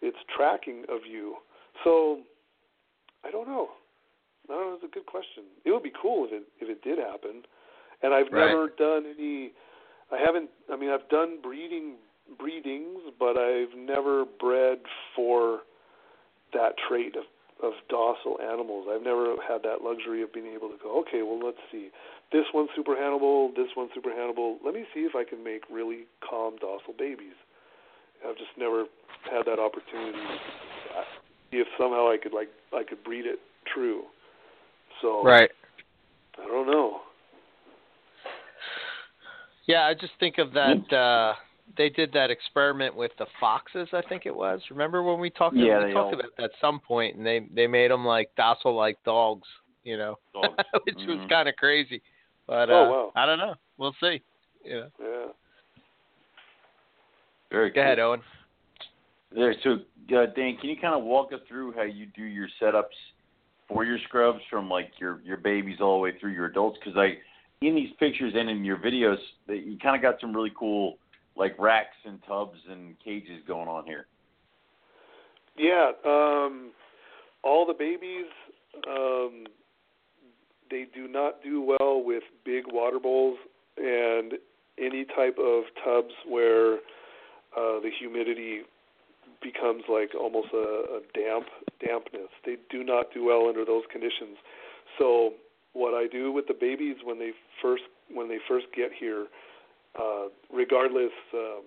its 0.03 0.19
tracking 0.35 0.85
of 0.89 1.01
you. 1.09 1.37
So 1.85 2.21
I 3.25 3.31
don't 3.31 3.49
know. 3.49 3.69
I 4.49 4.53
don't 4.53 4.67
know. 4.71 4.75
It's 4.75 4.85
a 4.85 4.95
good 4.95 5.07
question. 5.07 5.45
It 5.65 5.73
would 5.73 5.83
be 5.83 5.93
cool 6.01 6.27
if 6.27 6.33
it 6.33 6.43
if 6.61 6.69
it 6.69 6.83
did 6.83 6.99
happen. 6.99 7.45
And 8.03 8.15
I've 8.15 8.31
Right. 8.31 8.49
never 8.49 8.69
done 8.69 9.07
any. 9.07 9.53
I 10.11 10.19
haven't. 10.19 10.51
I 10.71 10.77
mean, 10.77 10.91
I've 10.91 11.09
done 11.09 11.41
breeding 11.43 11.97
breedings, 12.39 13.01
but 13.19 13.37
I've 13.37 13.75
never 13.75 14.25
bred 14.25 14.81
for 15.15 15.63
that 16.53 16.77
trait 16.89 17.17
of 17.17 17.25
of 17.63 17.73
docile 17.89 18.39
animals. 18.41 18.87
I've 18.91 19.03
never 19.03 19.35
had 19.41 19.63
that 19.63 19.83
luxury 19.83 20.23
of 20.23 20.33
being 20.33 20.53
able 20.53 20.69
to 20.69 20.77
go, 20.77 21.01
okay, 21.01 21.23
well, 21.23 21.41
let's 21.43 21.61
see. 21.73 21.89
This 22.31 22.45
one's 22.53 22.69
super 22.77 22.95
handleable, 22.95 23.55
this 23.57 23.69
one's 23.77 23.91
super 23.95 24.11
handleable. 24.11 24.57
Let 24.65 24.75
me 24.75 24.85
see 24.93 25.01
if 25.01 25.15
I 25.17 25.25
can 25.25 25.43
make 25.43 25.63
really 25.71 26.05
calm, 26.21 26.57
docile 26.61 26.93
babies. 26.99 27.37
I've 28.29 28.37
just 28.37 28.51
never 28.59 28.85
had 29.31 29.45
that 29.47 29.59
opportunity. 29.59 30.19
to 30.19 31.05
See 31.51 31.59
if 31.59 31.69
somehow 31.79 32.11
I 32.11 32.17
could 32.21 32.33
like 32.33 32.49
I 32.73 32.83
could 32.83 33.03
breed 33.05 33.25
it 33.27 33.39
true. 33.73 34.03
So 35.01 35.23
Right. 35.23 35.51
I 36.43 36.47
don't 36.47 36.67
know. 36.67 37.01
Yeah, 39.67 39.83
I 39.87 39.95
just 39.95 40.13
think 40.21 40.39
of 40.39 40.53
that. 40.53 40.93
Uh, 40.93 41.35
they 41.77 41.89
did 41.89 42.13
that 42.13 42.31
experiment 42.31 42.95
with 42.95 43.11
the 43.19 43.27
foxes. 43.41 43.89
I 43.93 44.03
think 44.09 44.25
it 44.25 44.35
was. 44.35 44.61
Remember 44.71 45.03
when 45.03 45.19
we 45.19 45.31
talked? 45.31 45.57
Yeah, 45.57 45.79
we 45.79 45.87
they 45.87 45.93
talked 45.93 46.15
all- 46.15 46.21
about 46.21 46.37
that 46.37 46.45
at 46.45 46.51
some 46.61 46.79
point, 46.81 47.17
and 47.17 47.27
they 47.27 47.41
they 47.53 47.67
made 47.67 47.91
them 47.91 48.05
like 48.05 48.31
docile, 48.37 48.75
like 48.75 49.03
dogs. 49.05 49.49
You 49.83 49.97
know, 49.97 50.19
Dogs. 50.35 50.49
which 50.85 50.97
was 51.07 51.19
Mhm. 51.19 51.29
kind 51.29 51.49
of 51.49 51.55
crazy. 51.57 52.03
But 52.47 52.71
Oh, 52.71 52.75
uh, 52.85 52.91
wow. 52.91 53.13
I 53.15 53.25
don't 53.27 53.39
know. 53.39 53.55
We'll 53.79 53.95
see. 54.01 54.21
Yeah. 54.65 54.87
Yeah. 55.01 55.27
Very 57.51 57.71
Go 57.71 57.81
ahead, 57.81 57.99
Owen. 57.99 58.21
There, 59.33 59.55
so 59.63 59.75
uh, 60.17 60.27
Dan, 60.35 60.57
can 60.61 60.71
you 60.71 60.77
kind 60.81 60.95
of 60.95 61.03
walk 61.03 61.33
us 61.33 61.41
through 61.49 61.73
how 61.73 61.83
you 61.83 62.07
do 62.17 62.23
your 62.23 62.49
setups 62.61 62.85
for 63.69 63.85
your 63.85 63.99
scrubs 64.07 64.41
from 64.49 64.69
like 64.69 64.91
your 64.99 65.21
your 65.25 65.37
babies 65.37 65.79
all 65.81 65.99
the 65.99 66.03
way 66.03 66.19
through 66.19 66.33
your 66.33 66.47
adults? 66.47 66.79
Because 66.83 66.99
I, 66.99 67.19
in 67.65 67.75
these 67.75 67.91
pictures 67.99 68.33
and 68.37 68.49
in 68.49 68.65
your 68.65 68.79
videos, 68.79 69.19
you 69.49 69.77
kind 69.83 69.97
of 69.97 70.03
got 70.03 70.21
some 70.21 70.35
really 70.35 70.53
cool 70.57 70.99
like 71.37 71.59
racks 71.59 71.97
and 72.05 72.19
tubs 72.27 72.59
and 72.71 72.95
cages 73.05 73.43
going 73.47 73.69
on 73.69 73.85
here. 73.85 74.07
Yeah, 75.59 75.91
um, 76.05 76.71
all 77.43 77.67
the 77.67 77.75
babies, 77.75 78.27
um, 78.89 79.45
they 80.71 80.87
do 80.95 81.09
not 81.09 81.43
do 81.43 81.61
well 81.63 82.03
with 82.05 82.23
big 82.45 82.65
water 82.67 82.99
bowls 82.99 83.39
and 83.79 84.35
any 84.79 85.05
type 85.05 85.37
of 85.39 85.65
tubs 85.85 86.13
where 86.29 86.79
uh, 87.57 87.81
the 87.81 87.91
humidity 87.99 88.63
becomes 89.43 89.85
like 89.89 90.11
almost 90.15 90.49
a, 90.53 90.57
a 90.57 91.01
damp 91.15 91.47
dampness. 91.85 92.31
They 92.45 92.57
do 92.71 92.85
not 92.85 93.07
do 93.13 93.25
well 93.25 93.49
under 93.49 93.65
those 93.65 93.85
conditions. 93.91 94.37
So 94.99 95.35
what 95.73 95.95
I 95.95 96.07
do 96.07 96.33
with 96.33 96.47
the 96.47 96.55
babies 96.55 96.97
when 97.05 97.19
they 97.19 97.33
first 97.63 97.85
when 98.13 98.29
they 98.29 98.39
first 98.49 98.67
get 98.75 98.91
here, 98.99 99.27
uh, 100.01 100.27
regardless 100.53 101.13
um, 101.35 101.63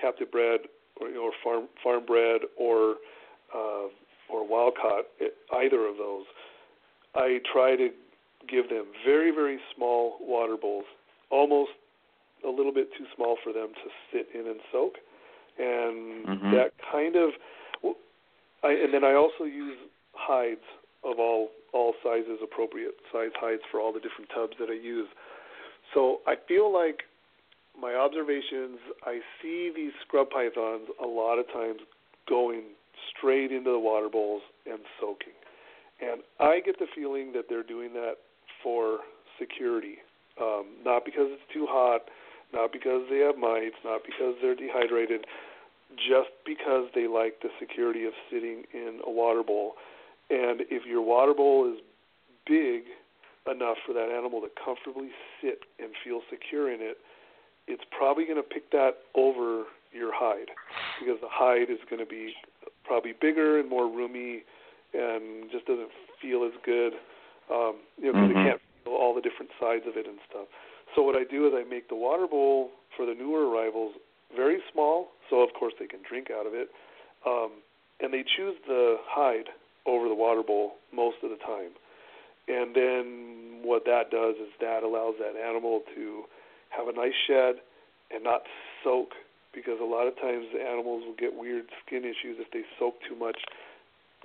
captive 0.00 0.30
bred 0.30 0.60
or, 1.00 1.08
or 1.08 1.32
farm 1.42 1.68
farm 1.82 2.04
bred 2.06 2.42
or 2.58 2.96
uh, 3.54 3.88
or 4.28 4.48
wild 4.48 4.74
caught, 4.80 5.04
either 5.54 5.86
of 5.86 5.96
those, 5.98 6.24
I 7.14 7.38
try 7.52 7.76
to 7.76 7.90
give 8.48 8.68
them 8.68 8.86
very 9.04 9.30
very 9.30 9.58
small 9.76 10.18
water 10.20 10.56
bowls, 10.60 10.84
almost 11.30 11.70
a 12.44 12.50
little 12.50 12.72
bit 12.72 12.88
too 12.98 13.04
small 13.14 13.36
for 13.44 13.52
them 13.52 13.68
to 13.68 13.90
sit 14.12 14.28
in 14.34 14.48
and 14.48 14.60
soak, 14.72 14.94
and 15.58 16.26
Mhm. 16.26 16.50
that 16.52 16.72
kind 16.90 17.16
of. 17.16 17.34
I, 18.64 18.70
and 18.70 18.94
then 18.94 19.02
I 19.02 19.14
also 19.14 19.42
use 19.42 19.76
hides 20.14 20.62
of 21.02 21.18
all 21.18 21.50
all 21.72 21.94
sizes, 22.02 22.38
appropriate 22.42 22.94
size 23.10 23.32
hides 23.34 23.62
for 23.70 23.80
all 23.80 23.92
the 23.92 24.00
different 24.00 24.30
tubs 24.30 24.56
that 24.58 24.68
I 24.68 24.74
use. 24.74 25.08
So 25.94 26.20
I 26.26 26.36
feel 26.36 26.70
like 26.72 27.04
my 27.80 27.94
observations, 27.94 28.78
I 29.04 29.20
see 29.40 29.72
these 29.74 29.92
scrub 30.02 30.30
pythons 30.30 30.88
a 31.02 31.06
lot 31.06 31.38
of 31.38 31.50
times 31.50 31.80
going 32.28 32.62
straight 33.10 33.50
into 33.50 33.72
the 33.72 33.78
water 33.78 34.08
bowls 34.08 34.42
and 34.66 34.78
soaking. 35.00 35.32
And 36.00 36.22
I 36.38 36.60
get 36.60 36.78
the 36.78 36.86
feeling 36.94 37.32
that 37.32 37.48
they're 37.48 37.62
doing 37.62 37.92
that 37.94 38.16
for 38.62 39.00
security, 39.38 39.98
um, 40.40 40.66
not 40.84 41.04
because 41.04 41.28
it's 41.30 41.52
too 41.52 41.66
hot, 41.68 42.02
not 42.52 42.72
because 42.72 43.02
they 43.10 43.18
have 43.18 43.38
mites, 43.38 43.76
not 43.84 44.02
because 44.04 44.34
they're 44.40 44.54
dehydrated, 44.54 45.26
just 45.96 46.30
because 46.46 46.88
they 46.94 47.06
like 47.06 47.40
the 47.42 47.48
security 47.58 48.04
of 48.04 48.12
sitting 48.30 48.64
in 48.72 49.00
a 49.06 49.10
water 49.10 49.42
bowl. 49.42 49.74
And 50.30 50.62
if 50.70 50.86
your 50.86 51.02
water 51.02 51.34
bowl 51.34 51.70
is 51.70 51.80
big 52.46 52.84
enough 53.46 53.76
for 53.84 53.92
that 53.92 54.08
animal 54.08 54.40
to 54.40 54.48
comfortably 54.62 55.10
sit 55.40 55.60
and 55.78 55.90
feel 56.04 56.20
secure 56.30 56.72
in 56.72 56.80
it, 56.80 56.98
it's 57.66 57.82
probably 57.96 58.24
going 58.24 58.40
to 58.40 58.48
pick 58.48 58.70
that 58.70 59.04
over 59.14 59.64
your 59.92 60.10
hide 60.14 60.50
because 60.98 61.20
the 61.20 61.30
hide 61.30 61.70
is 61.70 61.78
going 61.88 62.00
to 62.00 62.08
be 62.08 62.34
probably 62.84 63.12
bigger 63.12 63.58
and 63.60 63.68
more 63.68 63.86
roomy 63.86 64.42
and 64.94 65.50
just 65.50 65.66
doesn't 65.66 65.90
feel 66.20 66.44
as 66.44 66.52
good. 66.64 66.94
Um, 67.50 67.76
you 67.98 68.06
know, 68.06 68.12
because 68.12 68.30
Mhm. 68.30 68.40
it 68.40 68.44
can't 68.44 68.60
feel 68.84 68.94
all 68.94 69.14
the 69.14 69.20
different 69.20 69.50
sides 69.58 69.86
of 69.86 69.96
it 69.96 70.06
and 70.06 70.18
stuff. 70.28 70.48
So 70.94 71.02
what 71.02 71.16
I 71.16 71.24
do 71.24 71.46
is 71.46 71.52
I 71.54 71.68
make 71.68 71.88
the 71.88 71.96
water 71.96 72.26
bowl 72.26 72.70
for 72.96 73.06
the 73.06 73.14
newer 73.14 73.48
arrivals 73.48 73.94
very 74.36 74.58
small, 74.72 75.08
so 75.30 75.40
of 75.40 75.50
course 75.58 75.74
they 75.78 75.86
can 75.86 76.00
drink 76.08 76.28
out 76.30 76.46
of 76.46 76.54
it, 76.54 76.68
um, 77.26 77.52
and 78.00 78.12
they 78.12 78.24
choose 78.36 78.56
the 78.66 78.96
hide 79.06 79.48
over 79.86 80.08
the 80.08 80.14
water 80.14 80.42
bowl 80.42 80.74
most 80.92 81.16
of 81.22 81.30
the 81.30 81.36
time. 81.36 81.72
and 82.48 82.74
then 82.74 83.60
what 83.62 83.84
that 83.84 84.10
does 84.10 84.34
is 84.34 84.50
that 84.60 84.82
allows 84.82 85.14
that 85.20 85.38
animal 85.38 85.82
to 85.94 86.24
have 86.70 86.88
a 86.88 86.92
nice 86.92 87.14
shed 87.26 87.56
and 88.10 88.24
not 88.24 88.42
soak 88.82 89.14
because 89.54 89.78
a 89.80 89.84
lot 89.84 90.08
of 90.08 90.16
times 90.16 90.46
the 90.52 90.60
animals 90.60 91.04
will 91.06 91.14
get 91.14 91.34
weird 91.36 91.64
skin 91.86 92.02
issues 92.02 92.36
if 92.40 92.50
they 92.50 92.62
soak 92.78 92.94
too 93.08 93.14
much, 93.14 93.38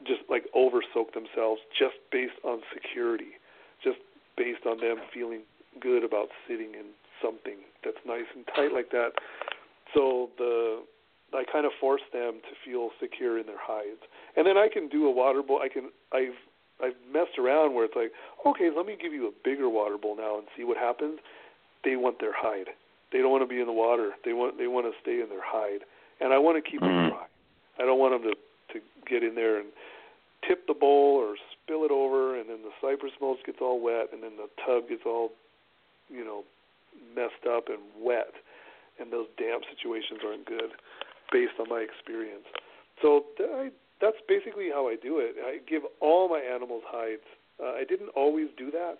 just 0.05 0.21
like 0.29 0.45
over 0.55 0.81
soak 0.93 1.13
themselves, 1.13 1.61
just 1.77 1.95
based 2.11 2.39
on 2.43 2.61
security, 2.73 3.37
just 3.83 3.99
based 4.35 4.65
on 4.65 4.79
them 4.79 4.97
feeling 5.13 5.41
good 5.79 6.03
about 6.03 6.29
sitting 6.47 6.73
in 6.73 6.93
something 7.21 7.57
that's 7.83 7.97
nice 8.05 8.27
and 8.35 8.45
tight 8.55 8.73
like 8.73 8.91
that. 8.91 9.11
So 9.93 10.29
the 10.37 10.83
I 11.33 11.43
kind 11.51 11.65
of 11.65 11.73
force 11.79 12.01
them 12.13 12.39
to 12.39 12.53
feel 12.63 12.89
secure 13.01 13.37
in 13.37 13.45
their 13.45 13.59
hides, 13.59 14.01
and 14.35 14.47
then 14.47 14.57
I 14.57 14.69
can 14.71 14.87
do 14.87 15.07
a 15.07 15.11
water 15.11 15.43
bowl. 15.43 15.59
I 15.61 15.67
can 15.67 15.89
I've 16.13 16.37
I've 16.81 16.97
messed 17.11 17.37
around 17.39 17.73
where 17.73 17.85
it's 17.85 17.95
like, 17.95 18.11
okay, 18.45 18.69
let 18.75 18.85
me 18.85 18.97
give 18.99 19.13
you 19.13 19.27
a 19.27 19.31
bigger 19.43 19.69
water 19.69 19.97
bowl 19.97 20.15
now 20.15 20.37
and 20.37 20.47
see 20.55 20.63
what 20.63 20.77
happens. 20.77 21.19
They 21.83 21.95
want 21.95 22.19
their 22.19 22.33
hide. 22.35 22.69
They 23.11 23.19
don't 23.19 23.31
want 23.31 23.43
to 23.43 23.47
be 23.47 23.59
in 23.59 23.67
the 23.67 23.73
water. 23.73 24.11
They 24.23 24.33
want 24.33 24.57
they 24.57 24.67
want 24.67 24.85
to 24.85 24.93
stay 25.01 25.21
in 25.21 25.29
their 25.29 25.43
hide, 25.43 25.83
and 26.19 26.33
I 26.33 26.37
want 26.37 26.63
to 26.63 26.69
keep 26.69 26.81
mm-hmm. 26.81 27.09
them 27.09 27.09
dry. 27.11 27.27
I 27.79 27.85
don't 27.85 27.99
want 27.99 28.21
them 28.21 28.31
to 28.31 28.35
to 28.73 28.85
get 29.09 29.23
in 29.23 29.35
there 29.35 29.59
and 29.59 29.69
tip 30.47 30.67
the 30.67 30.73
bowl 30.73 31.15
or 31.17 31.35
spill 31.51 31.83
it 31.83 31.91
over, 31.91 32.39
and 32.39 32.49
then 32.49 32.59
the 32.63 32.71
cypress 32.81 33.13
mulch 33.21 33.39
gets 33.45 33.59
all 33.61 33.81
wet, 33.81 34.09
and 34.13 34.23
then 34.23 34.37
the 34.37 34.47
tub 34.65 34.87
gets 34.89 35.03
all, 35.05 35.31
you 36.09 36.23
know, 36.23 36.43
messed 37.15 37.45
up 37.49 37.67
and 37.69 37.79
wet, 37.99 38.33
and 38.99 39.11
those 39.11 39.27
damp 39.37 39.63
situations 39.69 40.19
aren't 40.25 40.45
good, 40.45 40.71
based 41.31 41.53
on 41.59 41.69
my 41.69 41.79
experience. 41.79 42.45
So 43.01 43.25
I, 43.39 43.69
that's 44.01 44.17
basically 44.27 44.69
how 44.69 44.87
I 44.87 44.95
do 44.95 45.19
it. 45.19 45.35
I 45.43 45.59
give 45.69 45.83
all 45.99 46.29
my 46.29 46.39
animals 46.39 46.83
hides. 46.85 47.25
Uh, 47.61 47.73
I 47.73 47.83
didn't 47.87 48.09
always 48.09 48.47
do 48.57 48.71
that. 48.71 48.97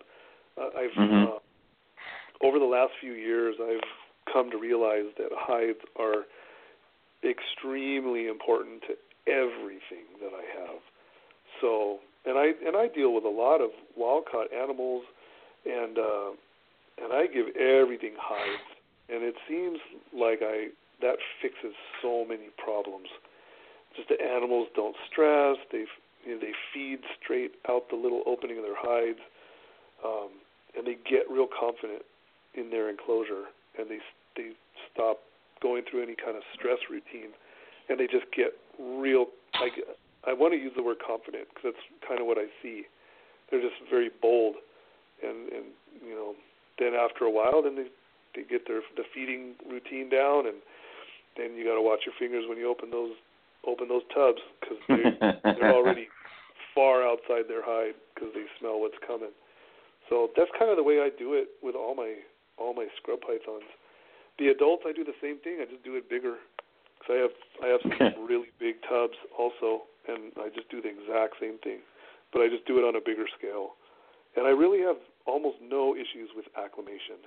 Uh, 0.60 0.70
I've 0.76 0.90
mm-hmm. 0.96 1.32
uh, 1.32 2.46
over 2.46 2.58
the 2.58 2.64
last 2.64 2.92
few 3.00 3.12
years, 3.12 3.56
I've 3.60 4.32
come 4.32 4.50
to 4.50 4.58
realize 4.58 5.10
that 5.18 5.30
hides 5.32 5.78
are 5.98 6.24
extremely 7.24 8.28
important 8.28 8.82
to 8.82 8.94
everything 9.30 10.06
that 10.20 10.30
I 10.32 10.44
have. 10.60 10.80
So, 11.60 11.98
and 12.24 12.38
I 12.38 12.52
and 12.64 12.76
I 12.76 12.88
deal 12.88 13.14
with 13.14 13.24
a 13.24 13.28
lot 13.28 13.60
of 13.60 13.70
wild 13.96 14.24
caught 14.30 14.52
animals, 14.52 15.04
and 15.66 15.98
uh, 15.98 16.30
and 17.02 17.12
I 17.12 17.26
give 17.26 17.54
everything 17.56 18.14
hides, 18.18 18.68
and 19.08 19.22
it 19.22 19.34
seems 19.48 19.78
like 20.12 20.40
I 20.42 20.68
that 21.00 21.16
fixes 21.40 21.74
so 22.02 22.24
many 22.28 22.50
problems. 22.62 23.08
Just 23.96 24.08
the 24.08 24.20
animals 24.20 24.68
don't 24.74 24.96
stress; 25.10 25.56
they 25.72 25.84
you 26.26 26.34
know, 26.34 26.40
they 26.40 26.52
feed 26.74 27.00
straight 27.22 27.52
out 27.68 27.88
the 27.90 27.96
little 27.96 28.22
opening 28.26 28.58
of 28.58 28.64
their 28.64 28.76
hides, 28.76 29.20
um, 30.04 30.30
and 30.76 30.86
they 30.86 30.96
get 31.08 31.30
real 31.30 31.48
confident 31.48 32.02
in 32.54 32.70
their 32.70 32.90
enclosure, 32.90 33.50
and 33.78 33.88
they 33.90 33.98
they 34.36 34.50
stop 34.92 35.18
going 35.62 35.82
through 35.90 36.02
any 36.02 36.14
kind 36.14 36.36
of 36.36 36.42
stress 36.54 36.78
routine, 36.90 37.34
and 37.88 37.98
they 37.98 38.06
just 38.06 38.26
get 38.34 38.54
real. 38.78 39.26
Like 39.60 39.72
I 40.26 40.32
want 40.32 40.52
to 40.54 40.58
use 40.58 40.72
the 40.76 40.82
word 40.82 40.98
confident 41.04 41.48
because 41.48 41.74
that's 41.74 41.84
kind 42.06 42.20
of 42.20 42.26
what 42.26 42.38
I 42.38 42.46
see. 42.62 42.84
They're 43.50 43.62
just 43.62 43.80
very 43.90 44.10
bold, 44.20 44.56
and 45.22 45.48
and 45.52 45.66
you 46.04 46.14
know, 46.14 46.34
then 46.78 46.94
after 46.94 47.24
a 47.24 47.30
while, 47.30 47.62
then 47.62 47.76
they 47.76 47.88
they 48.34 48.44
get 48.44 48.66
their 48.66 48.82
the 48.96 49.04
feeding 49.14 49.54
routine 49.68 50.08
down, 50.08 50.46
and 50.46 50.62
then 51.36 51.56
you 51.56 51.64
got 51.64 51.74
to 51.74 51.82
watch 51.82 52.06
your 52.06 52.14
fingers 52.18 52.44
when 52.48 52.58
you 52.58 52.68
open 52.68 52.90
those 52.90 53.14
open 53.66 53.88
those 53.88 54.06
tubs 54.14 54.40
because 54.60 54.78
they, 54.88 55.02
they're 55.58 55.74
already 55.74 56.08
far 56.74 57.02
outside 57.02 57.48
their 57.48 57.64
hide 57.64 57.98
because 58.14 58.30
they 58.34 58.46
smell 58.58 58.80
what's 58.80 58.98
coming. 59.06 59.34
So 60.08 60.30
that's 60.36 60.50
kind 60.58 60.70
of 60.70 60.76
the 60.76 60.86
way 60.86 61.00
I 61.02 61.10
do 61.10 61.34
it 61.34 61.50
with 61.62 61.74
all 61.74 61.94
my 61.94 62.14
all 62.56 62.74
my 62.74 62.86
scrub 62.96 63.20
pythons. 63.20 63.66
The 64.38 64.48
adults, 64.48 64.84
I 64.86 64.92
do 64.92 65.02
the 65.02 65.16
same 65.20 65.38
thing. 65.42 65.58
I 65.60 65.66
just 65.66 65.82
do 65.82 65.96
it 65.96 66.08
bigger 66.08 66.38
because 66.98 67.10
I 67.10 67.18
have 67.18 67.34
I 67.62 67.66
have 67.74 67.82
some 67.82 68.26
really 68.30 68.54
big 68.58 68.80
tubs 68.88 69.18
also, 69.36 69.90
and 70.06 70.32
I 70.38 70.48
just 70.54 70.70
do 70.70 70.80
the 70.80 70.88
exact 70.88 71.40
same 71.40 71.58
thing, 71.58 71.82
but 72.32 72.40
I 72.40 72.48
just 72.48 72.66
do 72.66 72.78
it 72.78 72.86
on 72.86 72.94
a 72.94 73.02
bigger 73.02 73.26
scale. 73.36 73.74
And 74.36 74.46
I 74.46 74.50
really 74.50 74.80
have 74.86 74.96
almost 75.28 75.60
no 75.60 75.94
issues 75.94 76.32
with 76.34 76.46
acclimation. 76.56 77.20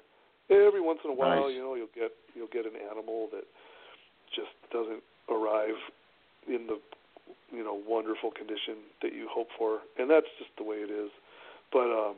Every 0.49 0.81
once 0.81 0.99
in 1.05 1.11
a 1.11 1.13
while, 1.13 1.47
nice. 1.47 1.55
you 1.55 1.61
know, 1.61 1.75
you'll 1.75 1.93
get 1.95 2.11
you'll 2.35 2.51
get 2.51 2.65
an 2.65 2.75
animal 2.75 3.29
that 3.31 3.45
just 4.35 4.51
doesn't 4.73 5.05
arrive 5.29 5.77
in 6.47 6.67
the 6.67 6.81
you 7.53 7.63
know 7.63 7.79
wonderful 7.87 8.31
condition 8.31 8.81
that 9.01 9.13
you 9.13 9.29
hope 9.29 9.47
for, 9.57 9.79
and 9.97 10.09
that's 10.09 10.27
just 10.41 10.51
the 10.57 10.65
way 10.65 10.83
it 10.83 10.89
is. 10.91 11.11
But 11.71 11.87
um, 11.93 12.17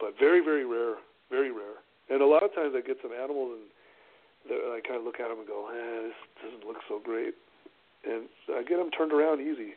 but 0.00 0.18
very 0.18 0.40
very 0.40 0.64
rare, 0.64 0.96
very 1.30 1.52
rare. 1.52 1.78
And 2.08 2.22
a 2.22 2.26
lot 2.26 2.42
of 2.42 2.52
times 2.54 2.74
I 2.74 2.80
get 2.80 2.98
some 3.02 3.12
animals 3.12 3.54
and 3.54 3.70
I 4.50 4.80
kind 4.82 4.98
of 4.98 5.04
look 5.04 5.20
at 5.20 5.28
them 5.28 5.38
and 5.38 5.46
go, 5.46 5.68
eh, 5.68 6.08
this 6.08 6.18
doesn't 6.42 6.66
look 6.66 6.82
so 6.88 6.98
great. 6.98 7.34
And 8.02 8.26
I 8.50 8.62
get 8.62 8.78
them 8.78 8.90
turned 8.90 9.12
around 9.12 9.40
easy. 9.40 9.76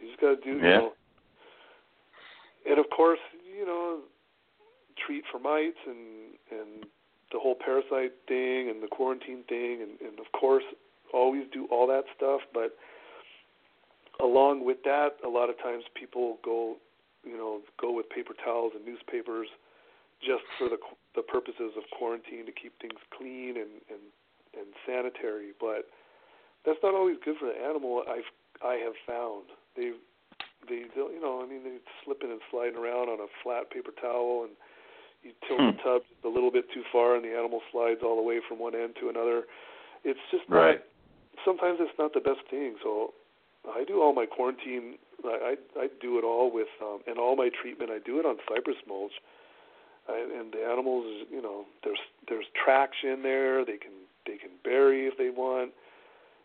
You 0.00 0.08
just 0.08 0.20
got 0.20 0.36
to 0.36 0.40
do, 0.44 0.58
yeah. 0.58 0.64
you 0.64 0.76
know. 0.76 0.92
And 2.68 2.78
of 2.78 2.86
course, 2.90 3.20
you 3.56 3.64
know, 3.64 4.00
treat 5.04 5.24
for 5.30 5.38
mites 5.38 5.78
and 5.86 6.34
and 6.50 6.84
the 7.32 7.38
whole 7.38 7.54
parasite 7.54 8.12
thing 8.26 8.68
and 8.68 8.82
the 8.82 8.88
quarantine 8.90 9.44
thing 9.48 9.82
and, 9.82 10.00
and 10.00 10.18
of 10.18 10.26
course 10.32 10.64
always 11.14 11.44
do 11.52 11.66
all 11.70 11.86
that 11.86 12.04
stuff 12.16 12.40
but 12.52 12.76
along 14.22 14.64
with 14.64 14.82
that 14.84 15.16
a 15.24 15.28
lot 15.28 15.48
of 15.48 15.56
times 15.62 15.84
people 15.94 16.38
go 16.44 16.76
you 17.24 17.36
know 17.36 17.60
go 17.80 17.92
with 17.92 18.08
paper 18.10 18.34
towels 18.44 18.72
and 18.74 18.84
newspapers 18.84 19.48
just 20.20 20.44
for 20.58 20.68
the 20.68 20.78
the 21.16 21.22
purposes 21.22 21.72
of 21.76 21.82
quarantine 21.96 22.46
to 22.46 22.52
keep 22.52 22.76
things 22.80 23.00
clean 23.16 23.56
and 23.56 23.80
and 23.88 24.04
and 24.54 24.68
sanitary. 24.86 25.56
But 25.58 25.88
that's 26.64 26.80
not 26.82 26.94
always 26.94 27.16
good 27.24 27.36
for 27.40 27.48
the 27.48 27.58
animal. 27.58 28.04
I've 28.06 28.28
I 28.62 28.76
have 28.84 28.96
found 29.08 29.50
they 29.76 29.92
they 30.68 30.84
you 30.94 31.20
know 31.20 31.42
I 31.42 31.48
mean 31.48 31.64
they 31.64 31.80
slipping 32.04 32.30
and 32.30 32.40
sliding 32.50 32.76
around 32.76 33.08
on 33.08 33.20
a 33.20 33.30
flat 33.42 33.70
paper 33.70 33.92
towel 33.96 34.44
and 34.44 34.54
you 35.22 35.32
tilt 35.46 35.60
hmm. 35.60 35.76
the 35.76 35.82
tub 35.82 36.02
just 36.08 36.24
a 36.24 36.28
little 36.28 36.50
bit 36.50 36.66
too 36.72 36.82
far 36.92 37.16
and 37.16 37.24
the 37.24 37.36
animal 37.36 37.60
slides 37.72 38.00
all 38.02 38.16
the 38.16 38.22
way 38.22 38.40
from 38.46 38.58
one 38.58 38.74
end 38.74 38.94
to 39.00 39.08
another. 39.08 39.44
It's 40.04 40.20
just 40.30 40.44
right. 40.48 40.80
not. 40.80 41.44
Sometimes 41.44 41.78
it's 41.80 41.96
not 41.98 42.12
the 42.12 42.20
best 42.20 42.44
thing. 42.50 42.76
So 42.82 43.12
I 43.68 43.84
do 43.84 44.02
all 44.02 44.14
my 44.14 44.26
quarantine. 44.26 44.96
I 45.24 45.56
I, 45.76 45.84
I 45.84 45.86
do 46.00 46.18
it 46.18 46.24
all 46.24 46.50
with 46.52 46.72
um, 46.80 47.00
and 47.06 47.18
all 47.18 47.36
my 47.36 47.50
treatment. 47.50 47.90
I 47.90 47.98
do 48.04 48.18
it 48.18 48.26
on 48.26 48.36
cypress 48.48 48.76
mulch 48.88 49.12
and 50.08 50.52
the 50.52 50.64
animals, 50.64 51.04
you 51.30 51.42
know, 51.42 51.64
there's 51.84 51.98
there's 52.28 52.46
traction 52.64 53.22
there. 53.22 53.64
They 53.64 53.76
can 53.76 53.92
they 54.26 54.36
can 54.36 54.50
bury 54.64 55.06
if 55.06 55.16
they 55.18 55.30
want. 55.30 55.72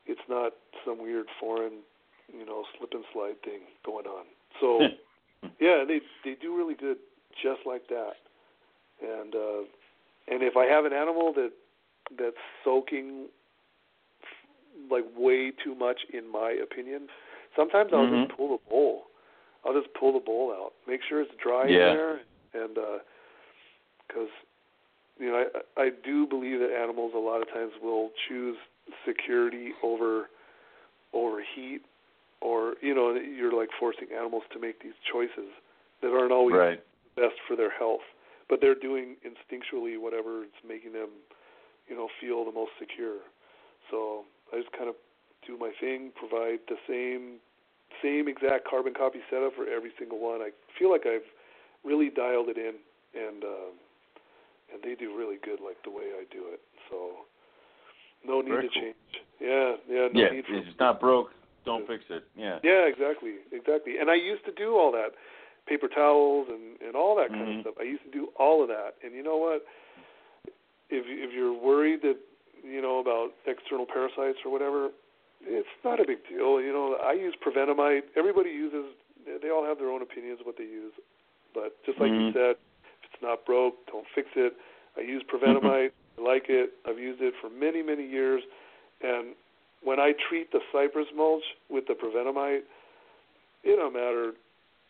It's 0.06 0.22
not 0.30 0.53
some 0.85 1.02
weird 1.02 1.26
foreign, 1.39 1.81
you 2.38 2.45
know, 2.45 2.64
slip 2.77 2.91
and 2.93 3.03
slide 3.14 3.41
thing 3.43 3.61
going 3.85 4.06
on. 4.06 4.26
So, 4.61 4.80
yeah, 5.60 5.84
they 5.88 6.02
they 6.23 6.35
do 6.39 6.56
really 6.56 6.76
good 6.76 6.97
just 7.41 7.61
like 7.65 7.88
that. 7.89 8.14
And 9.02 9.36
uh, 9.36 9.64
and 10.28 10.42
if 10.44 10.58
I 10.58 10.66
have 10.66 10.86
an 10.86 10.94
animal 10.94 11.34
that 11.36 11.52
that's 12.18 12.36
soaking 12.64 13.28
like 14.90 15.06
way 15.18 15.52
too 15.52 15.76
much, 15.76 16.02
in 16.14 16.32
my 16.32 16.52
opinion, 16.52 17.08
sometimes 17.56 17.92
I'll 17.94 18.06
mm-hmm. 18.06 18.26
just 18.26 18.38
pull 18.38 18.50
the 18.58 18.70
bowl. 18.70 19.04
I'll 19.66 19.74
just 19.74 19.94
pull 20.00 20.14
the 20.14 20.20
bowl 20.20 20.52
out, 20.52 20.74
make 20.88 21.02
sure 21.08 21.22
it's 21.22 21.32
dry 21.42 21.68
yeah. 21.68 21.92
in 21.92 21.98
there, 21.98 22.20
and 22.54 22.78
uh, 22.78 22.98
because 24.08 24.30
you 25.20 25.28
know 25.28 25.46
I 25.78 25.82
I 25.82 25.90
do 26.04 26.28
believe 26.28 26.60
that 26.60 26.72
animals 26.72 27.14
a 27.16 27.20
lot 27.20 27.42
of 27.42 27.48
times 27.50 27.72
will 27.82 28.12
choose 28.30 28.58
security 29.06 29.72
over 29.84 30.30
over 31.14 31.44
heat 31.56 31.82
or 32.42 32.76
you 32.82 32.94
know 32.94 33.16
you're 33.16 33.54
like 33.58 33.70
forcing 33.80 34.08
animals 34.16 34.44
to 34.54 34.60
make 34.60 34.82
these 34.84 34.94
choices 35.12 35.50
that 36.02 36.10
aren't 36.10 36.32
always 36.32 36.56
right. 36.56 36.84
best 37.16 37.36
for 37.48 37.56
their 37.56 37.72
health 37.72 38.06
but 38.50 38.62
they're 38.62 38.78
doing 38.78 39.16
instinctually 39.26 40.00
whatever 40.00 40.44
it's 40.44 40.62
making 40.68 40.94
them 40.94 41.10
you 41.88 41.96
know 41.96 42.08
feel 42.20 42.46
the 42.46 42.52
most 42.52 42.72
secure 42.80 43.20
so 43.92 44.24
I 44.54 44.62
just 44.62 44.72
kind 44.72 44.90
of 44.90 44.96
do 45.46 45.58
my 45.58 45.72
thing 45.80 46.12
provide 46.16 46.60
the 46.68 46.78
same 46.88 47.38
same 48.04 48.28
exact 48.28 48.68
carbon 48.68 48.94
copy 48.94 49.20
setup 49.30 49.56
for 49.56 49.68
every 49.68 49.92
single 49.98 50.20
one 50.20 50.42
I 50.42 50.50
feel 50.78 50.92
like 50.92 51.06
I've 51.06 51.28
really 51.84 52.10
dialed 52.10 52.50
it 52.50 52.58
in 52.58 52.76
and 53.16 53.44
uh, 53.44 53.72
and 54.74 54.84
they 54.84 54.96
do 54.96 55.16
really 55.16 55.38
good 55.44 55.60
like 55.64 55.78
the 55.84 55.92
way 55.92 56.12
I 56.18 56.26
do 56.32 56.52
it. 56.52 56.60
So 56.90 57.26
no 58.26 58.42
need 58.42 58.50
Very 58.50 58.68
to 58.68 58.74
cool. 58.74 58.82
change. 58.82 59.12
Yeah, 59.40 59.72
yeah, 59.88 60.08
no 60.12 60.20
yeah, 60.20 60.30
need 60.32 60.46
for 60.46 60.56
if 60.56 60.68
it's 60.68 60.80
not 60.80 61.00
broke, 61.00 61.30
don't 61.66 61.88
fix 61.88 62.04
it. 62.10 62.24
Yeah. 62.36 62.60
Yeah, 62.64 62.88
exactly, 62.88 63.44
exactly. 63.52 63.98
And 64.00 64.10
I 64.10 64.16
used 64.16 64.46
to 64.46 64.54
do 64.54 64.76
all 64.76 64.92
that, 64.94 65.12
paper 65.68 65.88
towels 65.88 66.48
and 66.50 66.80
and 66.86 66.96
all 66.96 67.16
that 67.16 67.30
kind 67.30 67.42
mm-hmm. 67.42 67.60
of 67.60 67.74
stuff. 67.74 67.76
I 67.80 67.84
used 67.84 68.04
to 68.04 68.12
do 68.12 68.30
all 68.38 68.62
of 68.62 68.70
that. 68.70 68.96
And 69.04 69.14
you 69.14 69.24
know 69.24 69.38
what? 69.38 69.66
If 70.90 71.06
if 71.08 71.34
you're 71.34 71.54
worried 71.54 72.02
that 72.04 72.18
you 72.64 72.82
know 72.82 73.00
about 73.00 73.34
external 73.46 73.86
parasites 73.86 74.40
or 74.46 74.52
whatever, 74.52 74.90
it's 75.42 75.68
not 75.84 76.00
a 76.00 76.06
big 76.06 76.20
deal. 76.30 76.62
You 76.62 76.74
know, 76.74 76.98
I 77.04 77.14
use 77.14 77.36
Provent-a-Mite. 77.40 78.06
Everybody 78.16 78.50
uses. 78.50 78.94
They 79.26 79.50
all 79.50 79.66
have 79.66 79.78
their 79.78 79.90
own 79.90 80.02
opinions 80.02 80.40
of 80.40 80.46
what 80.46 80.58
they 80.58 80.70
use. 80.70 80.94
But 81.54 81.74
just 81.86 82.00
like 82.00 82.12
Mhm. 82.12 82.28
you 82.28 82.34
said, 82.34 82.58
if 82.84 83.10
it's 83.12 83.22
not 83.22 83.46
broke, 83.46 83.86
don't 83.88 84.06
fix 84.14 84.30
it. 84.36 84.54
I 84.98 85.02
use 85.02 85.24
Provent-a-Mite. 85.24 85.94
I 86.18 86.22
like 86.22 86.50
it. 86.50 86.74
I've 86.86 87.00
used 87.00 87.22
it 87.22 87.34
for 87.42 87.50
many, 87.50 87.82
many 87.82 88.06
years. 88.06 88.44
And 89.02 89.36
when 89.82 90.00
I 90.00 90.14
treat 90.14 90.52
the 90.52 90.62
cypress 90.72 91.08
mulch 91.16 91.44
with 91.70 91.88
the 91.88 91.96
Provent-a-Mite, 91.96 92.66
it 93.64 93.76
don't 93.76 93.94
matter 93.94 94.34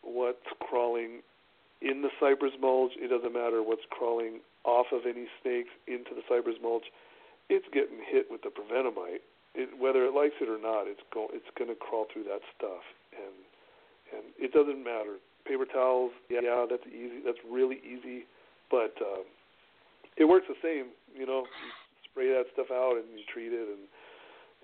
what's 0.05 0.45
crawling 0.59 1.21
in 1.81 2.01
the 2.01 2.09
cypress 2.19 2.53
mulch. 2.61 2.93
It 2.95 3.09
doesn't 3.09 3.33
matter 3.33 3.61
what's 3.61 3.85
crawling 3.89 4.39
off 4.63 4.87
of 4.93 5.01
any 5.05 5.27
snakes 5.41 5.69
into 5.87 6.15
the 6.15 6.21
cypress 6.29 6.55
mulch. 6.61 6.85
It's 7.49 7.65
getting 7.73 8.01
hit 8.01 8.31
with 8.31 8.41
the 8.41 8.49
Provent-a-Mite. 8.49 9.21
It, 9.55 9.69
whether 9.79 10.03
it 10.03 10.13
likes 10.13 10.35
it 10.41 10.49
or 10.49 10.59
not, 10.59 10.87
it's 10.87 11.01
go, 11.13 11.27
it's 11.31 11.47
going 11.57 11.69
to 11.69 11.75
crawl 11.75 12.07
through 12.11 12.25
that 12.25 12.43
stuff, 12.57 12.83
and 13.15 13.35
and 14.11 14.25
it 14.37 14.51
doesn't 14.51 14.83
matter. 14.83 15.17
Paper 15.47 15.65
towels, 15.65 16.11
yeah, 16.29 16.41
yeah 16.43 16.65
that's 16.69 16.85
easy. 16.87 17.23
That's 17.23 17.39
really 17.47 17.79
easy, 17.85 18.25
but 18.69 18.93
um, 18.99 19.23
it 20.17 20.25
works 20.25 20.47
the 20.49 20.59
same. 20.59 20.91
You 21.15 21.25
know, 21.25 21.47
you 21.47 21.69
spray 22.03 22.27
that 22.35 22.51
stuff 22.51 22.67
out 22.67 22.99
and 22.99 23.07
you 23.15 23.23
treat 23.31 23.53
it, 23.53 23.63
and 23.63 23.87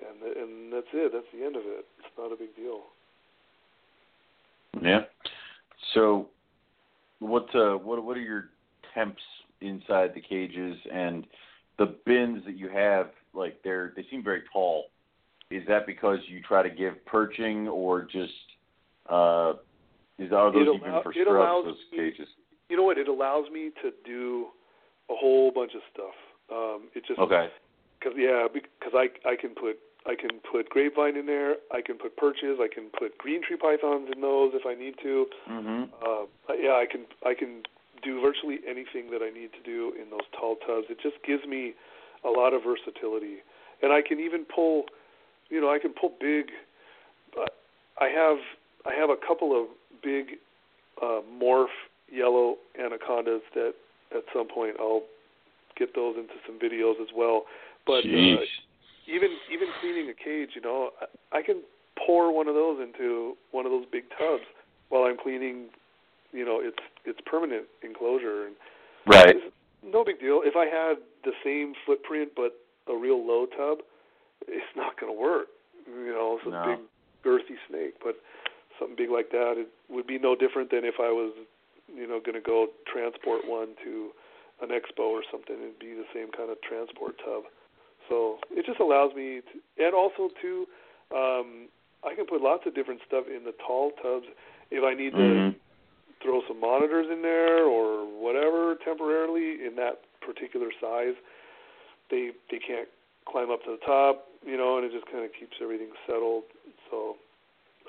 and 0.03 0.17
and 0.35 0.73
that's 0.73 0.91
it. 0.91 1.11
That's 1.13 1.29
the 1.31 1.45
end 1.45 1.55
of 1.55 1.63
it. 1.63 1.85
It's 1.99 2.11
not 2.17 2.33
a 2.33 2.35
big 2.35 2.55
deal. 2.55 2.81
Yeah. 4.81 5.07
So, 5.93 6.29
what 7.19 7.53
uh, 7.55 7.73
what 7.75 8.03
what 8.03 8.17
are 8.17 8.21
your 8.21 8.49
temps 8.93 9.21
inside 9.61 10.11
the 10.15 10.21
cages 10.21 10.77
and 10.91 11.25
the 11.77 11.95
bins 12.05 12.43
that 12.45 12.57
you 12.57 12.69
have? 12.69 13.11
Like 13.33 13.61
they're 13.63 13.93
they 13.95 14.05
seem 14.09 14.23
very 14.23 14.43
tall. 14.51 14.85
Is 15.49 15.63
that 15.67 15.85
because 15.85 16.19
you 16.27 16.41
try 16.41 16.63
to 16.63 16.69
give 16.69 16.93
perching 17.05 17.67
or 17.67 18.03
just 18.03 18.31
uh, 19.09 19.53
is 20.17 20.31
are 20.31 20.51
those 20.51 20.67
It 20.67 20.75
even 20.75 20.89
allow- 20.91 21.01
for 21.03 21.13
scrubs? 21.13 21.29
allows 21.29 21.65
Those 21.65 21.83
cages. 21.91 22.27
You 22.69 22.77
know 22.77 22.83
what? 22.83 22.97
It 22.97 23.09
allows 23.09 23.49
me 23.49 23.71
to 23.81 23.91
do 24.05 24.47
a 25.09 25.15
whole 25.15 25.51
bunch 25.51 25.73
of 25.75 25.81
stuff. 25.93 26.15
Um, 26.49 26.89
it 26.95 27.03
just 27.05 27.19
Okay. 27.19 27.49
Cause 28.01 28.13
yeah, 28.15 28.47
because 28.51 28.93
I 28.95 29.09
I 29.27 29.35
can 29.35 29.53
put 29.53 29.77
I 30.05 30.15
can 30.15 30.39
put 30.51 30.69
grapevine 30.69 31.15
in 31.15 31.25
there. 31.27 31.57
I 31.71 31.81
can 31.81 31.97
put 31.97 32.17
perches. 32.17 32.57
I 32.59 32.67
can 32.73 32.89
put 32.97 33.17
green 33.17 33.41
tree 33.43 33.57
pythons 33.57 34.09
in 34.13 34.21
those 34.21 34.51
if 34.55 34.65
I 34.65 34.73
need 34.73 34.97
to. 35.03 35.29
Mhm. 35.47 35.89
Uh, 36.01 36.53
yeah, 36.53 36.75
I 36.75 36.85
can 36.85 37.05
I 37.23 37.33
can 37.33 37.63
do 38.01 38.19
virtually 38.19 38.59
anything 38.65 39.11
that 39.11 39.21
I 39.21 39.29
need 39.29 39.53
to 39.53 39.59
do 39.59 39.93
in 39.93 40.09
those 40.09 40.25
tall 40.31 40.55
tubs. 40.55 40.89
It 40.89 40.97
just 40.99 41.21
gives 41.23 41.45
me 41.45 41.75
a 42.23 42.29
lot 42.29 42.53
of 42.53 42.63
versatility, 42.63 43.43
and 43.81 43.93
I 43.93 44.01
can 44.01 44.19
even 44.19 44.45
pull, 44.45 44.85
you 45.49 45.61
know, 45.61 45.71
I 45.71 45.77
can 45.77 45.93
pull 45.93 46.13
big. 46.19 46.51
Uh, 47.37 47.45
I 47.99 48.09
have 48.09 48.39
I 48.85 48.93
have 48.95 49.11
a 49.11 49.17
couple 49.17 49.53
of 49.59 49.67
big 50.01 50.39
uh, 51.01 51.21
morph 51.31 51.73
yellow 52.11 52.57
anacondas 52.77 53.41
that 53.53 53.75
at 54.15 54.23
some 54.33 54.47
point 54.47 54.75
I'll 54.79 55.03
get 55.77 55.93
those 55.95 56.17
into 56.17 56.33
some 56.45 56.59
videos 56.59 56.99
as 57.01 57.13
well. 57.15 57.45
But 57.85 58.03
uh, 58.03 58.07
Jeez. 58.07 58.47
Even 59.07 59.29
even 59.51 59.67
cleaning 59.79 60.09
a 60.09 60.13
cage, 60.13 60.51
you 60.55 60.61
know, 60.61 60.91
I, 61.01 61.39
I 61.39 61.41
can 61.41 61.61
pour 62.05 62.33
one 62.33 62.47
of 62.47 62.55
those 62.55 62.79
into 62.81 63.35
one 63.51 63.65
of 63.65 63.71
those 63.71 63.85
big 63.91 64.03
tubs 64.17 64.43
while 64.89 65.03
I'm 65.03 65.17
cleaning. 65.17 65.69
You 66.33 66.45
know, 66.45 66.59
it's 66.61 66.81
it's 67.05 67.19
permanent 67.25 67.65
enclosure, 67.83 68.47
and 68.47 68.55
right. 69.07 69.35
it's 69.35 69.53
no 69.83 70.03
big 70.03 70.19
deal. 70.19 70.41
If 70.43 70.55
I 70.55 70.65
had 70.65 70.97
the 71.23 71.33
same 71.43 71.73
footprint 71.85 72.31
but 72.35 72.55
a 72.87 72.95
real 72.95 73.25
low 73.25 73.45
tub, 73.45 73.79
it's 74.47 74.75
not 74.75 74.99
going 74.99 75.13
to 75.13 75.19
work. 75.19 75.47
You 75.87 76.13
know, 76.13 76.37
it's 76.37 76.47
a 76.47 76.51
No. 76.51 76.63
big 76.65 76.79
girthy 77.23 77.57
snake, 77.69 77.95
but 78.03 78.15
something 78.79 78.95
big 78.95 79.09
like 79.11 79.29
that, 79.31 79.55
it 79.57 79.67
would 79.89 80.07
be 80.07 80.17
no 80.17 80.35
different 80.35 80.71
than 80.71 80.85
if 80.85 80.95
I 80.99 81.11
was, 81.11 81.33
you 81.93 82.07
know, 82.07 82.19
going 82.19 82.35
to 82.35 82.41
go 82.41 82.67
transport 82.91 83.45
one 83.45 83.75
to 83.83 84.11
an 84.61 84.69
expo 84.69 85.05
or 85.09 85.23
something. 85.29 85.55
It'd 85.57 85.79
be 85.79 85.93
the 85.93 86.07
same 86.13 86.31
kind 86.31 86.49
of 86.49 86.57
transport 86.61 87.17
tub. 87.19 87.43
So 88.11 88.43
it 88.51 88.65
just 88.67 88.81
allows 88.83 89.15
me 89.15 89.39
to, 89.39 89.55
and 89.79 89.95
also 89.95 90.27
too, 90.43 90.67
um, 91.15 91.71
I 92.03 92.13
can 92.13 92.27
put 92.27 92.41
lots 92.43 92.67
of 92.67 92.75
different 92.75 92.99
stuff 93.07 93.23
in 93.31 93.45
the 93.45 93.55
tall 93.65 93.91
tubs 94.03 94.27
if 94.69 94.83
I 94.83 94.93
need 94.93 95.15
to 95.15 95.23
Mhm. 95.23 95.55
throw 96.21 96.41
some 96.47 96.59
monitors 96.59 97.07
in 97.09 97.21
there 97.21 97.63
or 97.63 98.05
whatever 98.05 98.75
temporarily 98.83 99.63
in 99.65 99.75
that 99.77 100.03
particular 100.19 100.71
size. 100.81 101.15
They 102.09 102.33
they 102.51 102.59
can't 102.59 102.89
climb 103.25 103.49
up 103.49 103.63
to 103.63 103.71
the 103.71 103.77
top, 103.85 104.27
you 104.45 104.57
know, 104.57 104.77
and 104.77 104.85
it 104.85 104.91
just 104.91 105.05
kind 105.05 105.23
of 105.23 105.31
keeps 105.31 105.55
everything 105.61 105.93
settled. 106.05 106.43
So 106.89 107.15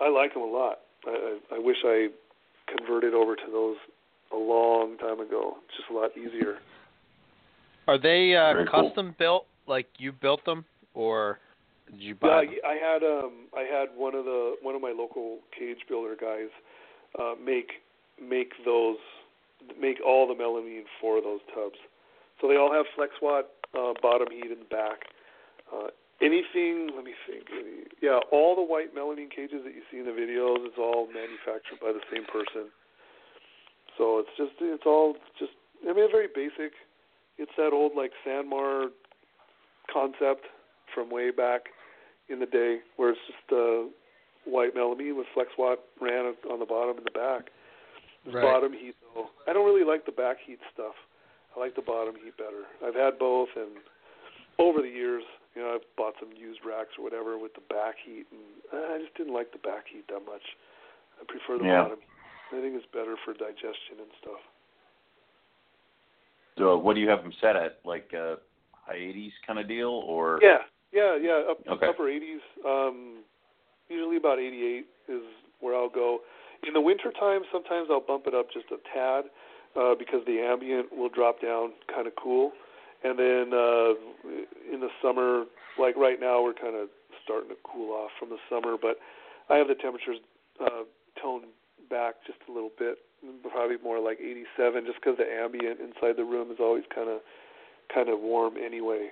I 0.01 0.09
like 0.09 0.35
them 0.35 0.43
a 0.43 0.47
lot. 0.47 0.79
I, 1.05 1.39
I 1.51 1.57
I 1.57 1.59
wish 1.59 1.79
I 1.85 2.11
converted 2.69 3.13
over 3.13 3.35
to 3.35 3.51
those 3.51 3.77
a 4.31 4.37
long 4.37 4.99
time 4.99 5.19
ago. 5.19 5.59
It's 5.67 5.77
just 5.79 5.91
a 5.91 5.95
lot 5.95 6.17
easier. 6.17 6.59
Are 7.89 7.99
they 7.99 8.37
uh, 8.37 8.53
Very 8.53 8.67
cool. 8.67 8.85
custom 8.85 9.15
built? 9.19 9.47
Like 9.67 9.87
you 9.99 10.13
built 10.13 10.45
them, 10.45 10.65
or 10.95 11.39
did 11.91 12.01
you 12.01 12.15
buy 12.15 12.43
Yeah, 12.43 12.51
them? 12.51 12.55
I 12.67 12.75
had 12.75 13.03
um 13.03 13.33
I 13.57 13.63
had 13.63 13.89
one 13.97 14.15
of 14.15 14.25
the 14.25 14.57
one 14.63 14.75
of 14.75 14.83
my 14.83 14.93
local 14.93 15.39
cage 15.57 15.79
builder 15.89 16.17
guys 16.19 16.51
uh 17.19 17.35
make 17.43 17.83
make 18.21 18.53
those 18.65 18.99
make 19.81 19.99
all 20.05 20.27
the 20.27 20.35
melamine 20.35 20.85
for 21.01 21.21
those 21.21 21.41
tubs. 21.55 21.79
So 22.41 22.49
they 22.49 22.57
all 22.57 22.73
have 22.73 22.87
FlexWatt 22.99 23.45
uh 23.79 23.95
bottom 24.03 24.29
heat 24.31 24.51
in 24.51 24.59
the 24.59 24.71
back. 24.71 25.07
Uh 25.73 25.89
anything 26.21 26.91
let 26.95 27.05
me 27.05 27.15
think. 27.29 27.45
Any, 27.53 27.85
yeah, 28.01 28.19
all 28.33 28.57
the 28.57 28.63
white 28.63 28.95
melamine 28.95 29.31
cages 29.31 29.63
that 29.65 29.75
you 29.75 29.83
see 29.91 29.99
in 29.99 30.07
the 30.07 30.13
videos 30.13 30.67
is 30.67 30.75
all 30.79 31.07
manufactured 31.07 31.79
by 31.81 31.93
the 31.93 32.03
same 32.13 32.25
person. 32.25 32.71
So 33.99 34.19
it's 34.19 34.31
just 34.37 34.53
it's 34.61 34.87
all 34.87 35.17
just 35.39 35.53
I 35.89 35.93
mean 35.93 36.11
very 36.11 36.29
basic. 36.35 36.73
It's 37.39 37.53
that 37.57 37.73
old 37.73 37.93
like 37.97 38.13
Sanmar 38.27 38.89
concept 39.93 40.47
from 40.95 41.11
way 41.11 41.31
back 41.31 41.67
in 42.29 42.39
the 42.39 42.47
day 42.47 42.79
where 42.97 43.11
it's 43.11 43.21
just 43.27 43.53
uh, 43.53 43.89
white 44.45 44.75
melamine 44.75 45.17
with 45.17 45.27
FlexWatt 45.37 45.77
ran 46.01 46.35
on 46.51 46.59
the 46.61 46.67
bottom 46.67 46.97
and 46.97 47.07
the 47.07 47.11
back. 47.17 47.51
The 48.27 48.33
Right. 48.33 48.43
bottom 48.43 48.73
heat 48.73 48.95
though, 49.15 49.31
I 49.49 49.53
don't 49.53 49.67
really 49.67 49.85
like 49.85 50.07
the 50.07 50.13
back 50.13 50.39
heat 50.47 50.61
stuff. 50.73 50.95
I 51.57 51.61
like 51.61 51.75
the 51.75 51.83
bottom 51.83 52.15
heat 52.17 52.37
better. 52.37 52.65
I've 52.85 52.95
had 52.95 53.19
both, 53.19 53.49
and 53.57 53.77
over 54.59 54.81
the 54.81 54.89
years, 54.89 55.25
you 55.55 55.63
know, 55.63 55.75
I've 55.75 55.97
bought 55.97 56.15
some 56.21 56.31
used 56.33 56.61
racks 56.65 56.97
or 56.99 57.05
whatever 57.05 57.37
with 57.37 57.53
the 57.55 57.61
back 57.69 57.97
heat, 58.05 58.25
and 58.31 58.41
uh, 58.73 58.95
I 58.95 58.99
just 59.03 59.15
didn't 59.17 59.35
like 59.35 59.53
the 59.53 59.59
back 59.59 59.85
heat 59.93 60.07
that 60.09 60.25
much. 60.25 60.43
I 61.21 61.25
prefer 61.25 61.59
the 61.59 61.65
Yeah. 61.69 61.83
bottom. 61.83 61.99
heat. 62.01 62.57
I 62.57 62.61
think 62.61 62.77
it's 62.77 62.87
better 62.93 63.17
for 63.25 63.33
digestion 63.35 63.99
and 63.99 64.11
stuff. 64.21 64.41
So 66.59 66.77
what 66.79 66.95
do 66.95 67.01
you 67.01 67.09
have 67.09 67.23
them 67.23 67.33
set 67.41 67.57
at? 67.57 67.81
Like 67.85 68.13
uh, 68.15 68.37
high 68.83 68.97
80s 68.97 69.33
kind 69.47 69.59
of 69.59 69.69
deal, 69.69 69.89
or 69.89 70.39
Yeah, 70.43 70.59
yeah, 70.93 71.17
yeah. 71.17 71.43
Up, 71.51 71.59
Okay. 71.67 71.87
Upper 71.87 72.05
80s. 72.05 72.43
Um, 72.65 73.23
usually 73.89 74.17
about 74.17 74.39
88 74.39 74.87
is 75.09 75.23
where 75.61 75.75
I'll 75.75 75.89
go. 75.89 76.21
In 76.67 76.75
the 76.75 76.81
winter 76.81 77.11
time, 77.19 77.43
sometimes 77.51 77.89
I'll 77.91 78.01
bump 78.01 78.27
it 78.27 78.35
up 78.35 78.47
just 78.53 78.67
a 78.71 78.79
tad 78.95 79.31
uh, 79.75 79.95
because 79.99 80.21
the 80.27 80.41
ambient 80.41 80.95
will 80.95 81.09
drop 81.09 81.41
down 81.41 81.73
kind 81.93 82.07
of 82.07 82.15
cool. 82.17 82.53
And 83.05 83.19
then 83.19 83.51
uh, 83.53 83.99
in 84.73 84.79
the 84.79 84.91
summer, 85.03 85.45
like 85.79 85.97
right 85.97 86.21
now, 86.21 86.43
we're 86.43 86.55
kind 86.55 86.77
of 86.77 86.89
starting 87.25 87.49
to 87.51 87.57
cool 87.65 87.91
off 87.91 88.11
from 88.19 88.31
the 88.31 88.39
summer, 88.49 88.77
but 88.81 88.99
I 89.51 89.57
have 89.57 89.67
the 89.69 89.75
temperatures 89.75 90.19
uh, 90.61 90.87
toned 91.21 91.47
back 91.91 92.23
just 92.27 92.39
a 92.49 92.53
little 92.53 92.71
bit, 92.79 92.99
probably 93.51 93.77
more 93.83 93.99
like 93.99 94.19
87, 94.21 94.87
just 94.87 94.99
because 95.03 95.19
the 95.19 95.27
ambient 95.27 95.81
inside 95.81 96.17
the 96.17 96.25
room 96.25 96.51
is 96.51 96.59
always 96.61 96.85
kind 96.95 97.09
of 97.09 97.21
kind 97.95 98.09
of 98.09 98.21
warm 98.21 98.55
anyway. 98.57 99.09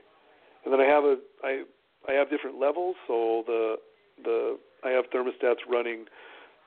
And 0.65 0.73
then 0.73 0.81
I 0.81 0.85
have 0.87 1.05
a 1.05 1.17
I 1.43 1.65
I 2.09 2.13
have 2.13 2.31
different 2.31 2.59
levels, 2.59 2.97
so 3.07 3.45
the 3.47 3.77
the 4.25 4.59
I 4.85 4.91
have 4.91 5.05
thermostats 5.15 5.61
running 5.69 6.07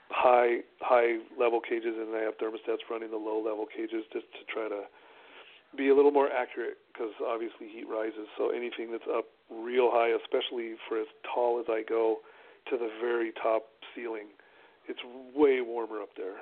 high 0.09 0.59
high 0.81 1.17
level 1.39 1.59
cages, 1.59 1.95
and 1.97 2.15
I 2.15 2.21
have 2.21 2.37
thermostats 2.37 2.85
running 2.89 3.11
the 3.11 3.17
low 3.17 3.37
level 3.37 3.65
cages 3.65 4.05
just 4.11 4.25
to 4.33 4.41
try 4.51 4.69
to 4.69 4.83
be 5.75 5.89
a 5.89 5.95
little 5.95 6.11
more 6.11 6.29
accurate 6.29 6.77
because 6.91 7.11
obviously 7.25 7.67
heat 7.67 7.85
rises. 7.89 8.27
So 8.37 8.49
anything 8.49 8.91
that's 8.91 9.07
up 9.09 9.25
real 9.49 9.89
high, 9.91 10.13
especially 10.21 10.75
for 10.87 10.99
as 11.01 11.07
tall 11.33 11.59
as 11.59 11.65
I 11.67 11.81
go 11.87 12.17
to 12.69 12.77
the 12.77 12.89
very 13.01 13.31
top 13.41 13.63
ceiling, 13.95 14.27
it's 14.87 14.99
way 15.35 15.61
warmer 15.61 16.01
up 16.01 16.09
there. 16.15 16.37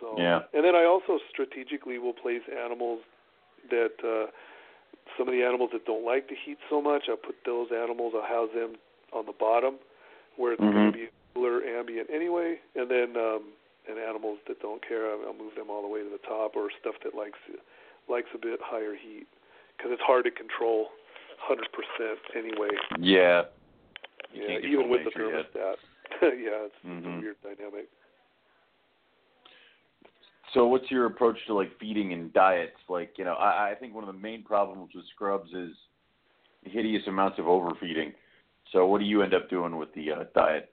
So 0.00 0.18
Yeah. 0.18 0.42
and 0.52 0.64
then 0.64 0.74
I 0.74 0.84
also 0.84 1.18
strategically 1.30 1.98
will 1.98 2.12
place 2.12 2.42
animals 2.50 3.00
that 3.70 3.94
uh 4.02 4.30
some 5.18 5.28
of 5.28 5.34
the 5.34 5.42
animals 5.42 5.70
that 5.72 5.84
don't 5.84 6.04
like 6.04 6.28
the 6.28 6.36
heat 6.36 6.58
so 6.68 6.80
much, 6.80 7.04
I'll 7.08 7.16
put 7.16 7.36
those 7.44 7.68
animals, 7.70 8.14
I'll 8.16 8.26
house 8.26 8.50
them 8.54 8.76
on 9.12 9.26
the 9.26 9.32
bottom 9.36 9.76
where 10.36 10.52
it's 10.52 10.60
going 10.60 10.74
Mhm. 10.74 10.92
to 10.92 10.98
be 10.98 11.08
cooler 11.34 11.62
ambient 11.62 12.10
anyway, 12.10 12.60
and 12.74 12.90
then 12.90 13.16
um, 13.16 13.52
and 13.86 13.98
animals 13.98 14.38
that 14.48 14.60
don't 14.60 14.80
care, 14.86 15.10
I'll, 15.10 15.34
move 15.34 15.54
them 15.54 15.68
all 15.68 15.82
the 15.82 15.88
way 15.88 16.02
to 16.02 16.08
the 16.08 16.18
top, 16.26 16.56
or 16.56 16.70
stuff 16.80 16.94
that 17.04 17.14
likes 17.14 17.38
likes 18.08 18.28
a 18.34 18.38
bit 18.38 18.60
higher 18.62 18.94
heat 18.94 19.26
because 19.76 19.92
it's 19.92 20.02
hard 20.02 20.24
to 20.24 20.30
control 20.30 20.88
100% 21.48 21.58
anyway. 22.36 22.70
yeah, 22.98 23.42
you 24.32 24.42
yeah, 24.42 24.58
even 24.58 24.88
with 24.88 25.04
the 25.04 25.10
nature 25.10 25.44
thermostat. 25.54 25.76
yeah, 26.22 26.68
it's, 26.68 26.74
it's 26.84 27.06
a 27.06 27.08
Mhm. 27.08 27.20
weird 27.20 27.36
dynamic. 27.42 27.88
So, 30.54 30.66
what's 30.66 30.88
your 30.90 31.06
approach 31.06 31.36
to 31.48 31.54
like 31.54 31.70
feeding 31.80 32.12
and 32.12 32.32
diets? 32.32 32.78
Like, 32.88 33.10
you 33.18 33.24
know, 33.24 33.34
I, 33.34 33.72
I 33.72 33.74
think 33.78 33.94
one 33.94 34.04
of 34.04 34.14
the 34.14 34.20
main 34.20 34.44
problems 34.44 34.90
with 34.94 35.04
scrubs 35.12 35.50
is 35.52 35.72
hideous 36.62 37.02
amounts 37.08 37.38
of 37.38 37.48
overfeeding. 37.48 38.12
So, 38.72 38.86
what 38.86 39.00
do 39.00 39.04
you 39.04 39.22
end 39.22 39.34
up 39.34 39.50
doing 39.50 39.76
with 39.76 39.92
the 39.94 40.12
uh, 40.12 40.24
diet? 40.34 40.72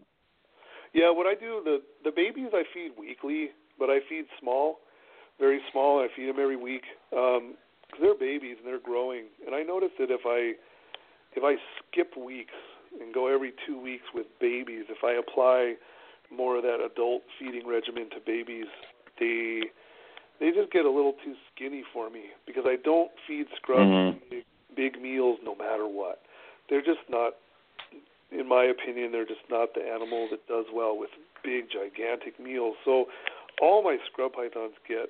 Yeah, 0.93 1.11
what 1.11 1.25
I 1.25 1.33
do 1.33 1.61
the 1.63 1.81
the 2.03 2.11
babies 2.11 2.49
I 2.53 2.63
feed 2.73 2.91
weekly, 2.97 3.49
but 3.79 3.89
I 3.89 3.99
feed 4.07 4.25
small, 4.39 4.79
very 5.39 5.59
small. 5.71 5.99
I 5.99 6.07
feed 6.15 6.29
them 6.29 6.39
every 6.39 6.57
week 6.57 6.83
because 7.09 7.41
um, 7.41 7.55
they're 7.99 8.17
babies 8.17 8.57
and 8.59 8.67
they're 8.67 8.79
growing. 8.79 9.25
And 9.45 9.55
I 9.55 9.63
notice 9.63 9.91
that 9.99 10.11
if 10.11 10.21
I 10.25 10.53
if 11.33 11.43
I 11.43 11.55
skip 11.89 12.15
weeks 12.17 12.53
and 12.99 13.13
go 13.13 13.33
every 13.33 13.53
two 13.65 13.81
weeks 13.81 14.03
with 14.13 14.27
babies, 14.39 14.85
if 14.89 15.03
I 15.03 15.13
apply 15.13 15.75
more 16.29 16.57
of 16.57 16.63
that 16.63 16.85
adult 16.85 17.23
feeding 17.39 17.67
regimen 17.67 18.09
to 18.11 18.17
babies, 18.25 18.67
they 19.19 19.63
they 20.39 20.49
just 20.49 20.71
get 20.71 20.85
a 20.85 20.89
little 20.89 21.13
too 21.23 21.35
skinny 21.53 21.83
for 21.93 22.09
me 22.09 22.33
because 22.47 22.63
I 22.65 22.75
don't 22.83 23.11
feed 23.27 23.45
scrubs 23.55 23.81
mm-hmm. 23.81 24.17
big, 24.29 24.43
big 24.75 25.01
meals 25.01 25.37
no 25.43 25.55
matter 25.55 25.87
what. 25.87 26.21
They're 26.67 26.81
just 26.81 27.05
not, 27.09 27.33
in 28.31 28.49
my 28.49 28.63
opinion, 28.63 29.11
they're 29.11 29.25
just 29.25 29.45
not 29.51 29.75
the 29.75 29.81
animal 29.81 30.27
that 30.31 30.47
does 30.47 30.65
well 30.73 30.97
with 30.97 31.11
big 31.43 31.65
gigantic 31.69 32.39
meals. 32.39 32.75
So 32.83 33.05
all 33.61 33.83
my 33.83 33.97
scrub 34.11 34.33
pythons 34.33 34.73
get 34.87 35.09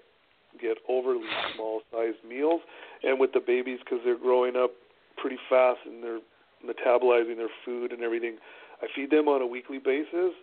get 0.59 0.77
overly 0.89 1.29
small 1.55 1.81
sized 1.91 2.17
meals, 2.27 2.59
and 3.03 3.17
with 3.19 3.31
the 3.31 3.39
babies 3.39 3.79
because 3.79 3.99
they're 4.03 4.19
growing 4.19 4.57
up 4.57 4.71
pretty 5.17 5.37
fast 5.49 5.79
and 5.85 6.03
they're 6.03 6.19
metabolizing 6.65 7.37
their 7.37 7.49
food 7.63 7.93
and 7.93 8.01
everything. 8.01 8.35
I 8.81 8.87
feed 8.93 9.11
them 9.11 9.27
on 9.27 9.41
a 9.41 9.47
weekly 9.47 9.77
basis, 9.77 10.33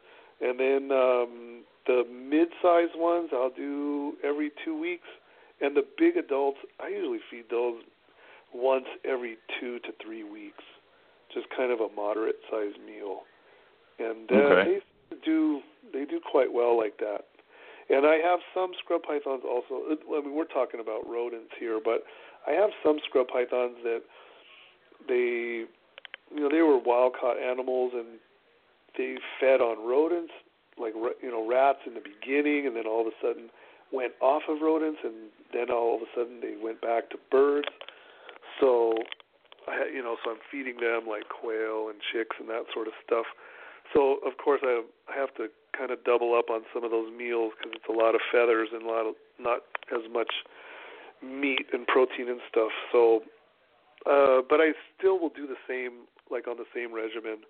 and 0.40 0.58
then 0.58 0.90
um, 0.92 1.62
the 1.88 2.04
mid-sized 2.12 2.92
ones 2.94 3.30
I'll 3.32 3.50
do 3.50 4.12
every 4.22 4.52
two 4.64 4.78
weeks, 4.78 5.08
and 5.60 5.74
the 5.74 5.84
big 5.96 6.16
adults 6.16 6.58
I 6.78 6.88
usually 6.88 7.18
feed 7.30 7.46
those 7.50 7.82
once 8.54 8.84
every 9.04 9.38
two 9.58 9.78
to 9.80 9.88
three 10.04 10.22
weeks, 10.22 10.62
just 11.34 11.46
kind 11.56 11.72
of 11.72 11.80
a 11.80 11.88
moderate-sized 11.96 12.78
meal, 12.86 13.22
and 13.98 14.30
uh, 14.30 14.34
okay. 14.34 14.78
they 15.10 15.16
do 15.24 15.60
they 15.92 16.04
do 16.04 16.20
quite 16.30 16.52
well 16.52 16.76
like 16.76 16.98
that. 16.98 17.24
And 17.90 18.06
I 18.06 18.16
have 18.16 18.40
some 18.52 18.72
scrub 18.84 19.02
pythons 19.02 19.42
also. 19.48 19.96
I 19.96 20.20
mean, 20.20 20.34
we're 20.36 20.44
talking 20.44 20.80
about 20.80 21.08
rodents 21.08 21.52
here, 21.58 21.80
but 21.82 22.04
I 22.46 22.52
have 22.52 22.68
some 22.84 22.98
scrub 23.08 23.28
pythons 23.28 23.76
that 23.82 24.02
they 25.08 25.64
you 26.34 26.40
know 26.40 26.50
they 26.50 26.60
were 26.60 26.78
wild 26.78 27.14
caught 27.18 27.38
animals 27.38 27.92
and 27.94 28.20
they 28.98 29.16
fed 29.40 29.62
on 29.62 29.88
rodents 29.88 30.32
like 30.80 30.94
you 30.94 31.30
know 31.30 31.46
rats 31.46 31.80
in 31.86 31.94
the 31.94 32.04
beginning 32.04 32.66
and 32.66 32.76
then 32.76 32.86
all 32.86 33.02
of 33.02 33.08
a 33.08 33.16
sudden 33.22 33.50
went 33.92 34.12
off 34.20 34.42
of 34.48 34.60
rodents 34.60 35.00
and 35.02 35.32
then 35.52 35.70
all 35.70 35.96
of 35.96 36.02
a 36.02 36.10
sudden 36.14 36.40
they 36.40 36.54
went 36.60 36.80
back 36.80 37.10
to 37.10 37.16
birds. 37.30 37.68
So 38.60 38.94
I 39.66 39.88
you 39.92 40.02
know 40.02 40.16
so 40.24 40.32
I'm 40.32 40.42
feeding 40.50 40.76
them 40.80 41.08
like 41.08 41.28
quail 41.28 41.88
and 41.90 41.98
chicks 42.12 42.36
and 42.38 42.48
that 42.48 42.64
sort 42.72 42.86
of 42.86 42.94
stuff. 43.04 43.26
So 43.94 44.18
of 44.26 44.36
course 44.42 44.60
I 44.62 44.82
have 45.14 45.34
to 45.36 45.48
kind 45.76 45.90
of 45.90 46.02
double 46.04 46.34
up 46.34 46.50
on 46.50 46.62
some 46.74 46.84
of 46.84 46.90
those 46.90 47.10
meals 47.12 47.52
because 47.56 47.72
it's 47.76 47.88
a 47.88 47.96
lot 47.96 48.14
of 48.14 48.20
feathers 48.32 48.68
and 48.72 48.82
a 48.82 48.88
lot 48.88 49.06
of 49.06 49.14
not 49.38 49.62
as 49.94 50.04
much 50.10 50.30
meat 51.22 51.66
and 51.72 51.86
protein 51.86 52.28
and 52.28 52.40
stuff. 52.50 52.70
So 52.92 53.22
uh, 54.06 54.40
but 54.48 54.60
I 54.60 54.72
still 54.96 55.18
will 55.18 55.32
do 55.34 55.46
the 55.46 55.58
same, 55.66 56.06
like 56.30 56.46
on 56.46 56.56
the 56.56 56.68
same 56.74 56.94
regimen. 56.94 57.42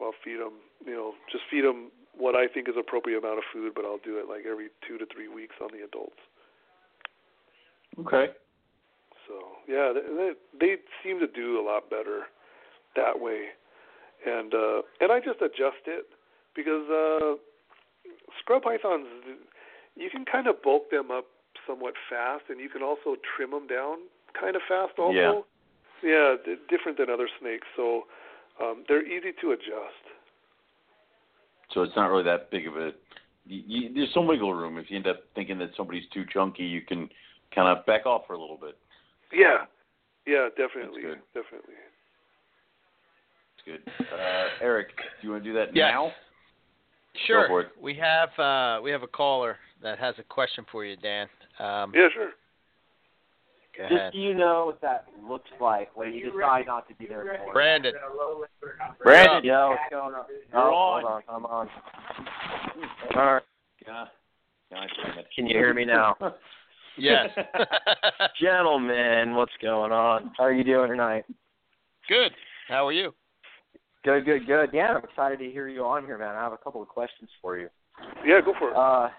I'll 0.00 0.14
feed 0.24 0.38
them, 0.38 0.62
you 0.86 0.94
know, 0.94 1.14
just 1.30 1.44
feed 1.50 1.64
them 1.64 1.90
what 2.18 2.34
I 2.34 2.46
think 2.46 2.68
is 2.68 2.74
appropriate 2.78 3.18
amount 3.18 3.38
of 3.38 3.44
food, 3.52 3.72
but 3.74 3.84
I'll 3.84 4.02
do 4.04 4.18
it 4.18 4.28
like 4.28 4.44
every 4.44 4.68
two 4.86 4.98
to 4.98 5.06
three 5.06 5.28
weeks 5.28 5.54
on 5.62 5.68
the 5.72 5.84
adults. 5.84 6.18
Okay. 8.00 8.32
So 9.26 9.34
yeah, 9.68 9.92
they, 9.94 10.32
they 10.58 10.76
seem 11.02 11.20
to 11.20 11.26
do 11.26 11.60
a 11.60 11.64
lot 11.64 11.90
better 11.90 12.26
that 12.96 13.20
way, 13.20 13.46
and 14.26 14.52
uh, 14.54 14.82
and 15.00 15.12
I 15.12 15.20
just 15.20 15.40
adjust 15.40 15.86
it 15.86 16.06
because 16.54 16.88
uh, 16.90 17.36
scrub 18.40 18.62
pythons, 18.62 19.06
you 19.96 20.10
can 20.10 20.24
kind 20.24 20.46
of 20.46 20.62
bulk 20.62 20.90
them 20.90 21.10
up 21.10 21.26
somewhat 21.66 21.94
fast, 22.08 22.44
and 22.48 22.58
you 22.58 22.68
can 22.68 22.82
also 22.82 23.16
trim 23.36 23.50
them 23.50 23.66
down 23.66 23.98
kind 24.38 24.56
of 24.56 24.62
fast 24.68 24.98
also. 24.98 25.12
Yeah. 25.12 25.40
Yeah, 26.00 26.36
d- 26.44 26.54
different 26.70 26.96
than 26.96 27.10
other 27.10 27.28
snakes, 27.40 27.66
so 27.74 28.04
um, 28.62 28.84
they're 28.86 29.04
easy 29.04 29.32
to 29.40 29.50
adjust. 29.50 30.04
So 31.74 31.82
it's 31.82 31.94
not 31.96 32.10
really 32.10 32.24
that 32.24 32.50
big 32.50 32.66
of 32.66 32.76
a. 32.76 32.92
You, 33.46 33.62
you, 33.66 33.94
there's 33.94 34.12
some 34.14 34.26
wiggle 34.26 34.54
room. 34.54 34.78
If 34.78 34.90
you 34.90 34.96
end 34.96 35.06
up 35.06 35.20
thinking 35.34 35.58
that 35.58 35.70
somebody's 35.76 36.08
too 36.12 36.24
chunky, 36.32 36.64
you 36.64 36.82
can 36.82 37.08
kind 37.54 37.68
of 37.68 37.84
back 37.86 38.06
off 38.06 38.22
for 38.26 38.34
a 38.34 38.40
little 38.40 38.58
bit. 38.58 38.76
Yeah, 39.32 39.64
yeah, 40.26 40.48
definitely, 40.56 41.02
That's 41.02 41.14
good. 41.34 41.42
definitely. 41.42 41.74
That's 43.66 43.82
good. 43.84 43.92
Uh, 44.12 44.44
Eric, 44.62 44.88
do 44.96 45.26
you 45.26 45.30
want 45.32 45.44
to 45.44 45.50
do 45.50 45.54
that 45.54 45.74
Yes. 45.74 45.92
now? 45.92 46.12
Sure. 47.26 47.42
Go 47.42 47.48
for 47.48 47.60
it. 47.62 47.68
We 47.80 47.94
have 47.94 48.38
uh, 48.38 48.80
we 48.82 48.90
have 48.90 49.02
a 49.02 49.08
caller 49.08 49.56
that 49.82 49.98
has 49.98 50.14
a 50.18 50.22
question 50.22 50.64
for 50.70 50.84
you, 50.84 50.96
Dan. 50.96 51.26
Um, 51.58 51.92
Yeah, 51.94 52.08
sure. 52.14 52.30
Go 53.78 53.84
Just 53.84 53.94
ahead. 53.94 54.12
so 54.12 54.18
you 54.18 54.34
know 54.34 54.66
what 54.66 54.80
that 54.80 55.06
looks 55.26 55.48
like 55.60 55.96
when 55.96 56.12
you 56.12 56.32
decide 56.32 56.66
not 56.66 56.88
to 56.88 56.94
be 56.96 57.06
there 57.06 57.32
anymore. 57.32 57.52
Brandon. 57.52 57.94
Brandon. 59.00 59.44
Yo, 59.44 59.68
what's 59.70 59.82
going 59.88 60.14
on? 60.14 60.24
You're 60.52 60.60
oh, 60.60 60.74
on. 60.74 61.02
Hold 61.02 61.22
on, 61.28 61.34
I'm 61.36 61.46
on. 61.46 61.68
All 63.14 63.34
right. 63.34 63.42
God. 63.86 64.08
God 64.72 64.88
damn 65.02 65.18
it. 65.18 65.26
Can 65.34 65.46
you 65.46 65.56
hear 65.56 65.72
me 65.72 65.84
now? 65.84 66.16
Yes. 67.00 67.28
Gentlemen, 68.42 69.36
what's 69.36 69.52
going 69.62 69.92
on? 69.92 70.32
How 70.36 70.44
are 70.44 70.52
you 70.52 70.64
doing 70.64 70.90
tonight? 70.90 71.24
Good. 72.08 72.32
How 72.66 72.88
are 72.88 72.92
you? 72.92 73.14
Good, 74.04 74.24
good, 74.24 74.46
good. 74.46 74.70
Yeah, 74.72 74.94
I'm 74.94 75.04
excited 75.04 75.38
to 75.38 75.50
hear 75.50 75.68
you 75.68 75.84
on 75.84 76.04
here, 76.04 76.18
man. 76.18 76.34
I 76.34 76.42
have 76.42 76.52
a 76.52 76.56
couple 76.56 76.82
of 76.82 76.88
questions 76.88 77.30
for 77.40 77.56
you. 77.56 77.68
Yeah, 78.26 78.40
go 78.44 78.52
for 78.58 78.70
it. 78.70 78.76
Uh, 78.76 79.10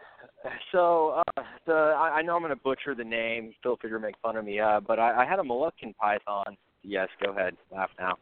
so 0.72 1.22
uh, 1.38 1.42
the 1.66 1.74
I, 1.74 2.18
I 2.18 2.22
know 2.22 2.36
I'm 2.36 2.42
going 2.42 2.50
to 2.56 2.56
butcher 2.56 2.96
the 2.96 3.04
name. 3.04 3.54
Feel 3.64 3.78
free 3.78 3.90
to 3.90 4.00
make 4.00 4.16
fun 4.22 4.38
of 4.38 4.46
me. 4.46 4.60
Uh, 4.60 4.80
but 4.80 5.00
I, 5.00 5.24
I 5.24 5.26
had 5.26 5.40
a 5.40 5.44
Moluccan 5.44 5.96
python. 6.00 6.58
Yes, 6.84 7.10
go 7.24 7.32
ahead, 7.32 7.58
laugh 7.72 7.90
now. 8.00 8.18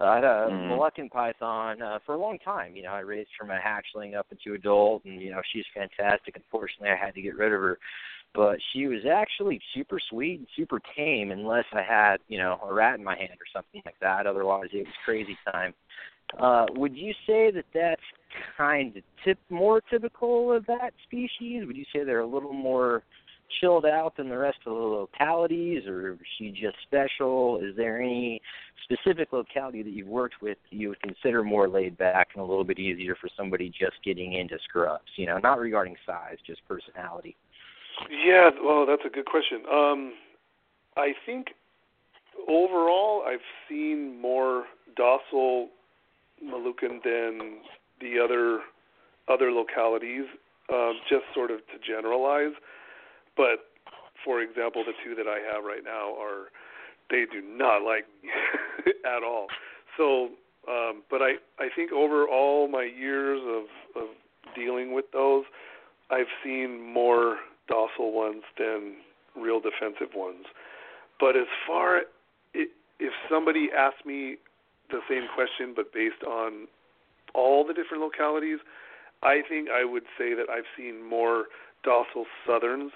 Uh, 0.00 0.04
I 0.04 0.14
had 0.16 0.24
a 0.24 0.48
Mhm. 0.50 0.68
Moluccan 0.68 1.10
python 1.10 1.80
uh, 1.80 1.98
for 2.04 2.14
a 2.14 2.18
long 2.18 2.38
time. 2.38 2.76
You 2.76 2.82
know, 2.82 2.92
I 2.92 3.00
raised 3.00 3.30
from 3.38 3.50
a 3.50 3.58
hatchling 3.58 4.14
up 4.14 4.26
into 4.30 4.54
adult, 4.54 5.04
and 5.04 5.20
you 5.20 5.30
know 5.30 5.40
she's 5.52 5.64
fantastic. 5.72 6.36
Unfortunately, 6.36 6.90
I 6.90 6.96
had 6.96 7.14
to 7.14 7.22
get 7.22 7.36
rid 7.36 7.52
of 7.52 7.60
her, 7.60 7.78
but 8.34 8.58
she 8.72 8.86
was 8.86 9.06
actually 9.06 9.60
super 9.72 9.98
sweet 10.10 10.40
and 10.40 10.48
super 10.56 10.80
tame, 10.96 11.30
unless 11.30 11.64
I 11.72 11.82
had 11.82 12.18
you 12.28 12.38
know 12.38 12.60
a 12.62 12.74
rat 12.74 12.98
in 12.98 13.04
my 13.04 13.16
hand 13.16 13.38
or 13.40 13.46
something 13.52 13.80
like 13.86 13.98
that. 14.00 14.26
Otherwise, 14.26 14.68
it 14.72 14.84
was 14.84 14.94
crazy 15.04 15.38
time. 15.50 15.72
Uh, 16.38 16.66
would 16.74 16.96
you 16.96 17.12
say 17.26 17.50
that 17.52 17.66
that's 17.72 18.02
kind 18.56 18.96
of 18.96 19.02
tip 19.24 19.38
more 19.50 19.80
typical 19.90 20.52
of 20.52 20.66
that 20.66 20.92
species? 21.04 21.64
Would 21.66 21.76
you 21.76 21.84
say 21.92 22.04
they're 22.04 22.20
a 22.20 22.26
little 22.26 22.52
more 22.52 23.02
chilled 23.60 23.84
out 23.84 24.16
than 24.16 24.28
the 24.28 24.38
rest 24.38 24.58
of 24.66 24.74
the 24.74 24.80
localities, 24.80 25.86
or 25.86 26.12
is 26.12 26.18
she 26.38 26.50
just 26.50 26.76
special? 26.82 27.60
Is 27.62 27.76
there 27.76 28.00
any 28.00 28.40
specific 28.84 29.32
locality 29.32 29.82
that 29.82 29.90
you've 29.90 30.08
worked 30.08 30.42
with 30.42 30.58
you 30.70 30.90
would 30.90 31.00
consider 31.00 31.42
more 31.42 31.68
laid 31.68 31.96
back 31.96 32.28
and 32.34 32.42
a 32.42 32.46
little 32.46 32.64
bit 32.64 32.78
easier 32.78 33.16
for 33.20 33.28
somebody 33.36 33.68
just 33.68 33.96
getting 34.04 34.34
into 34.34 34.56
scrubs? 34.64 35.10
You 35.16 35.26
know, 35.26 35.38
not 35.38 35.58
regarding 35.58 35.96
size, 36.06 36.36
just 36.46 36.60
personality. 36.66 37.36
Yeah, 38.10 38.50
well, 38.62 38.86
that's 38.86 39.02
a 39.06 39.10
good 39.10 39.26
question. 39.26 39.62
Um, 39.70 40.14
I 40.96 41.12
think 41.24 41.48
overall, 42.48 43.22
I've 43.26 43.38
seen 43.68 44.20
more 44.20 44.64
docile 44.96 45.68
Moluccan 46.44 47.02
than 47.04 47.58
the 48.04 48.22
other 48.22 48.60
other 49.32 49.50
localities. 49.50 50.28
Um, 50.72 50.94
just 51.10 51.24
sort 51.34 51.50
of 51.50 51.58
to 51.68 51.76
generalize, 51.86 52.54
but 53.36 53.68
for 54.24 54.40
example, 54.40 54.82
the 54.82 54.94
two 55.04 55.14
that 55.14 55.28
I 55.28 55.40
have 55.52 55.62
right 55.62 55.84
now 55.84 56.14
are 56.18 56.48
they 57.10 57.26
do 57.30 57.42
not 57.42 57.82
like 57.82 58.06
me 58.22 58.30
at 59.04 59.22
all. 59.22 59.48
So, 59.98 60.30
um, 60.68 61.02
but 61.10 61.20
I 61.20 61.34
I 61.58 61.68
think 61.76 61.92
over 61.92 62.26
all 62.26 62.66
my 62.68 62.84
years 62.84 63.40
of 63.44 64.02
of 64.02 64.08
dealing 64.54 64.94
with 64.94 65.04
those, 65.12 65.44
I've 66.10 66.32
seen 66.42 66.80
more 66.80 67.38
docile 67.68 68.12
ones 68.12 68.42
than 68.58 68.94
real 69.36 69.60
defensive 69.60 70.14
ones. 70.14 70.46
But 71.20 71.36
as 71.36 71.46
far 71.66 71.98
i 72.54 72.64
if 73.00 73.12
somebody 73.28 73.68
asked 73.76 74.06
me 74.06 74.36
the 74.90 75.00
same 75.08 75.26
question 75.34 75.72
but 75.74 75.92
based 75.92 76.22
on 76.26 76.68
all 77.34 77.66
the 77.66 77.74
different 77.74 78.02
localities, 78.02 78.58
I 79.22 79.40
think 79.48 79.68
I 79.70 79.84
would 79.84 80.04
say 80.18 80.34
that 80.34 80.46
I've 80.50 80.68
seen 80.76 81.08
more 81.08 81.46
docile 81.82 82.26
southerns, 82.46 82.92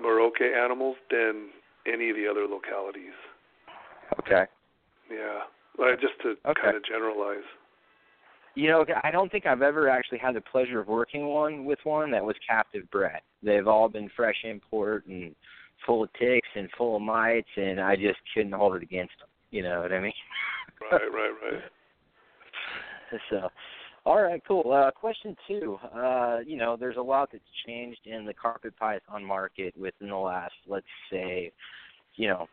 Merauke 0.00 0.42
animals 0.42 0.96
than 1.10 1.50
any 1.86 2.10
of 2.10 2.16
the 2.16 2.26
other 2.28 2.46
localities. 2.46 3.14
Okay. 4.20 4.44
Yeah, 5.10 5.42
uh, 5.78 5.96
just 6.00 6.14
to 6.22 6.36
Okay. 6.48 6.62
kind 6.62 6.76
of 6.76 6.84
generalize. 6.84 7.44
You 8.56 8.68
know, 8.68 8.86
I 9.02 9.10
don't 9.10 9.30
think 9.32 9.46
I've 9.46 9.62
ever 9.62 9.88
actually 9.88 10.18
had 10.18 10.34
the 10.34 10.40
pleasure 10.40 10.78
of 10.78 10.86
working 10.86 11.26
one 11.26 11.64
with 11.64 11.78
one 11.84 12.10
that 12.12 12.24
was 12.24 12.36
captive 12.48 12.88
bred. 12.90 13.20
They've 13.42 13.66
all 13.66 13.88
been 13.88 14.08
fresh 14.10 14.44
import 14.44 15.06
and 15.06 15.34
full 15.84 16.04
of 16.04 16.12
ticks 16.14 16.48
and 16.54 16.70
full 16.78 16.96
of 16.96 17.02
mites, 17.02 17.48
and 17.56 17.80
I 17.80 17.96
just 17.96 18.18
couldn't 18.32 18.52
hold 18.52 18.76
it 18.76 18.82
against 18.82 19.18
them. 19.18 19.28
You 19.50 19.62
know 19.62 19.80
what 19.80 19.92
I 19.92 20.00
mean? 20.00 20.12
right, 20.90 21.00
right, 21.12 21.32
right. 21.42 21.62
so, 23.30 23.48
all 24.04 24.22
right, 24.22 24.42
cool. 24.46 24.72
Uh, 24.72 24.90
question 24.90 25.36
two. 25.48 25.78
Uh, 25.94 26.38
you 26.46 26.56
know, 26.56 26.76
there's 26.78 26.96
a 26.96 27.02
lot 27.02 27.30
that's 27.32 27.42
changed 27.66 28.00
in 28.06 28.24
the 28.24 28.34
carpet 28.34 28.74
python 28.78 29.24
market 29.24 29.74
within 29.76 30.08
the 30.08 30.16
last, 30.16 30.54
let's 30.66 30.86
say, 31.10 31.52
you 32.16 32.28
know, 32.28 32.46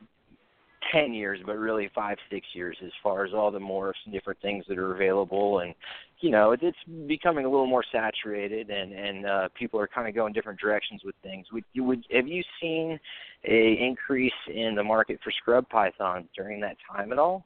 10 0.92 1.14
years, 1.14 1.40
but 1.46 1.58
really 1.58 1.90
five, 1.94 2.18
six 2.32 2.46
years 2.54 2.76
as 2.84 2.92
far 3.04 3.26
as 3.26 3.34
all 3.34 3.52
the 3.52 3.60
morphs 3.60 3.94
and 4.06 4.14
different 4.14 4.42
things 4.42 4.66
that 4.68 4.78
are 4.78 4.96
available. 4.96 5.60
And, 5.60 5.74
you 6.20 6.32
know, 6.32 6.56
it's 6.60 6.78
becoming 7.08 7.46
a 7.46 7.50
little 7.50 7.68
more 7.68 7.84
saturated 7.92 8.70
and, 8.70 8.92
and 8.94 9.26
uh, 9.26 9.50
people 9.58 9.80
are 9.80 9.88
kind 9.88 10.08
of 10.08 10.16
going 10.16 10.34
different 10.34 10.60
directions 10.60 11.02
with 11.04 11.16
things. 11.22 11.48
Would 11.52 11.64
you, 11.74 11.84
would, 11.84 12.04
have 12.12 12.28
you 12.28 12.44
seen 12.62 13.00
a 13.46 13.78
increase 13.80 14.32
in 14.48 14.74
the 14.76 14.84
market 14.84 15.20
for 15.24 15.32
scrub 15.32 15.68
pythons 15.70 16.28
during 16.36 16.60
that 16.62 16.78
time 16.92 17.12
at 17.12 17.20
all? 17.20 17.46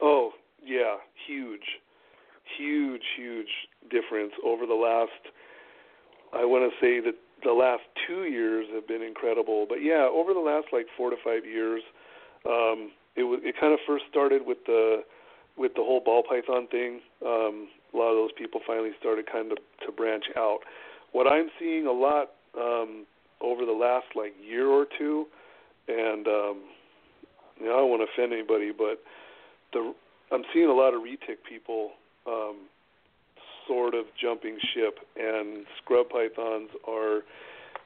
Oh, 0.00 0.32
yeah, 0.64 0.96
huge. 1.26 1.60
Huge, 2.58 3.02
huge 3.16 3.50
difference 3.90 4.32
over 4.44 4.66
the 4.66 4.74
last, 4.74 5.34
I 6.32 6.44
want 6.44 6.70
to 6.70 6.74
say 6.80 7.00
that 7.00 7.14
the 7.44 7.52
last 7.52 7.82
two 8.06 8.24
years 8.24 8.66
have 8.74 8.86
been 8.86 9.02
incredible. 9.02 9.66
But 9.68 9.82
yeah, 9.82 10.08
over 10.10 10.32
the 10.32 10.40
last 10.40 10.66
like 10.72 10.86
four 10.96 11.10
to 11.10 11.16
five 11.24 11.44
years, 11.44 11.82
um, 12.46 12.92
it 13.16 13.24
was 13.24 13.40
it 13.42 13.54
kind 13.58 13.72
of 13.72 13.80
first 13.86 14.04
started 14.10 14.46
with 14.46 14.58
the 14.66 15.02
with 15.56 15.72
the 15.74 15.82
whole 15.82 16.00
ball 16.00 16.22
python 16.22 16.68
thing. 16.68 17.00
Um, 17.24 17.68
a 17.94 17.96
lot 17.96 18.10
of 18.10 18.16
those 18.16 18.32
people 18.36 18.60
finally 18.66 18.90
started 19.00 19.26
kind 19.30 19.52
of 19.52 19.58
to 19.86 19.92
branch 19.92 20.24
out. 20.36 20.60
What 21.12 21.26
I'm 21.26 21.48
seeing 21.58 21.86
a 21.86 21.92
lot 21.92 22.32
um, 22.56 23.06
over 23.40 23.64
the 23.64 23.72
last 23.72 24.06
like 24.14 24.34
year 24.42 24.68
or 24.68 24.86
two, 24.98 25.26
and 25.88 26.26
um, 26.26 26.56
you 27.58 27.66
know, 27.66 27.74
I 27.74 27.78
don't 27.78 27.90
want 27.90 28.02
to 28.02 28.08
offend 28.12 28.32
anybody, 28.32 28.72
but 28.76 29.02
the 29.72 29.94
I'm 30.32 30.42
seeing 30.52 30.68
a 30.68 30.74
lot 30.74 30.94
of 30.94 31.02
retic 31.02 31.44
people 31.48 31.92
um, 32.26 32.56
sort 33.66 33.94
of 33.94 34.06
jumping 34.20 34.58
ship, 34.74 34.98
and 35.16 35.66
scrub 35.82 36.08
pythons 36.08 36.70
are 36.88 37.20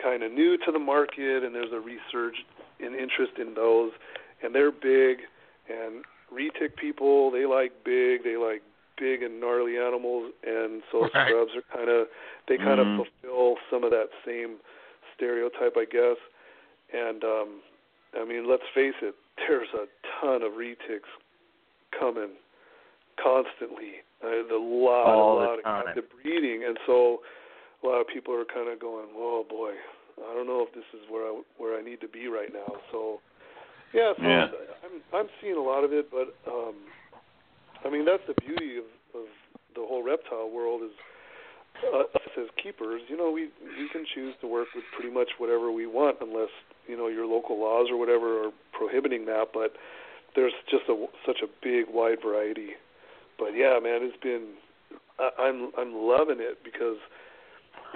kind 0.03 0.23
of 0.23 0.33
new 0.33 0.57
to 0.65 0.73
the 0.73 0.79
market, 0.79 1.45
and 1.45 1.55
there's 1.55 1.73
a 1.73 1.81
resurge 1.81 2.39
in 2.79 2.95
interest 2.95 3.39
in 3.39 3.55
those 3.55 3.93
and 4.43 4.55
they're 4.55 4.73
big. 4.73 5.19
And 5.69 6.05
retic 6.33 6.77
people, 6.77 7.31
they 7.31 7.47
like 7.47 7.73
big. 7.85 8.25
They 8.25 8.37
like 8.37 8.62
big 8.99 9.23
and 9.23 9.41
gnarly 9.41 9.79
animals, 9.79 10.33
and 10.47 10.83
so 10.91 11.01
right. 11.15 11.29
scrubs 11.29 11.53
are 11.57 11.77
kind 11.77 11.91
of 11.91 12.07
they 12.49 12.57
kind 12.57 12.81
mm-hmm. 12.81 13.01
of 13.01 13.07
fulfill 13.23 13.57
some 13.71 13.85
of 13.85 13.91
that 13.91 14.09
same 14.27 14.57
stereotype, 15.17 15.77
I 15.77 15.85
guess. 15.85 16.17
And 16.93 17.23
um, 17.23 17.61
I 18.21 18.25
mean, 18.25 18.49
let's 18.49 18.65
face 18.75 18.99
it, 19.03 19.15
there's 19.37 19.69
a 19.75 19.87
ton 20.21 20.43
of 20.43 20.53
retics 20.53 21.11
coming 21.99 22.31
constantly. 23.23 24.03
Uh, 24.23 24.29
a 24.29 24.61
lot, 24.61 25.07
All 25.09 25.41
a 25.41 25.45
lot 25.45 25.59
of 25.59 25.65
captive 25.65 26.05
breeding, 26.23 26.65
and 26.67 26.77
so 26.87 27.21
a 27.83 27.87
lot 27.87 28.01
of 28.01 28.07
people 28.09 28.35
are 28.35 28.45
kind 28.45 28.69
of 28.69 28.79
going, 28.79 29.09
"Whoa, 29.17 29.45
boy, 29.49 29.73
I 30.21 30.35
don't 30.35 30.47
know 30.47 30.61
if 30.67 30.75
this 30.75 30.85
is 30.93 31.09
where 31.09 31.25
I 31.25 31.41
where 31.57 31.79
I 31.79 31.83
need 31.83 32.01
to 32.03 32.09
be 32.09 32.29
right 32.29 32.53
now." 32.53 32.69
So 32.93 33.21
yeah, 33.95 34.13
so 34.19 34.23
yeah. 34.23 34.47
I'm 34.85 35.01
I'm 35.15 35.29
seeing 35.41 35.57
a 35.57 35.63
lot 35.63 35.85
of 35.85 35.93
it, 35.93 36.11
but 36.11 36.37
um, 36.51 36.75
I 37.85 37.89
mean 37.89 38.05
that's 38.05 38.23
the 38.29 38.35
beauty 38.45 38.77
of, 38.79 38.85
of 39.15 39.27
the 39.75 39.81
whole 39.81 40.05
reptile 40.05 40.51
world 40.51 40.83
is 40.83 40.93
uh, 41.81 42.01
us 42.01 42.33
as 42.37 42.49
keepers. 42.63 43.01
You 43.09 43.17
know, 43.17 43.31
we 43.31 43.49
we 43.65 43.89
can 43.93 44.05
choose 44.15 44.35
to 44.43 44.47
work 44.47 44.69
with 44.75 44.85
pretty 44.95 45.13
much 45.13 45.29
whatever 45.39 45.73
we 45.73 45.87
want, 45.87 46.19
unless 46.21 46.51
you 46.87 46.97
know 46.97 47.09
your 47.09 47.27
local 47.27 47.59
laws 47.59 47.89
or 47.91 47.97
whatever 47.97 48.45
are 48.45 48.53
prohibiting 48.73 49.27
that. 49.27 49.49
But 49.53 49.73
there's 50.37 50.53
just 50.71 50.85
a 50.89 51.07
such 51.27 51.39
a 51.43 51.49
big 51.63 51.87
wide 51.89 52.19
variety. 52.23 52.77
But 53.41 53.57
yeah, 53.57 53.81
man, 53.83 54.05
it's 54.05 54.21
been 54.23 54.61
I, 55.19 55.31
I'm 55.41 55.73
I'm 55.77 55.97
loving 55.97 56.39
it 56.39 56.62
because 56.62 57.01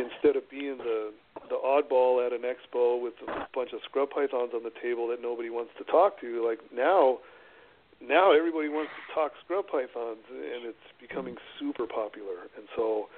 instead 0.01 0.37
of 0.37 0.49
being 0.51 0.79
the 0.79 1.13
the 1.49 1.61
oddball 1.61 2.25
at 2.25 2.33
an 2.33 2.43
expo 2.43 3.01
with 3.01 3.15
a 3.29 3.47
bunch 3.55 3.73
of 3.73 3.81
scrub 3.85 4.09
pythons 4.11 4.51
on 4.55 4.65
the 4.65 4.73
table 4.83 5.07
that 5.09 5.21
nobody 5.21 5.51
wants 5.51 5.73
to 5.77 5.85
talk 5.85 6.19
to, 6.23 6.45
like 6.47 6.61
now 6.75 7.19
now 8.01 8.33
everybody 8.33 8.69
wants 8.69 8.91
to 8.97 9.15
talk 9.15 9.33
scrub 9.45 9.67
pythons 9.69 10.25
and 10.33 10.65
it's 10.65 10.89
becoming 11.01 11.37
super 11.61 11.87
popular. 11.87 12.49
And 12.57 12.67
so 12.75 13.09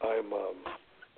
I'm 0.00 0.32
um 0.32 0.56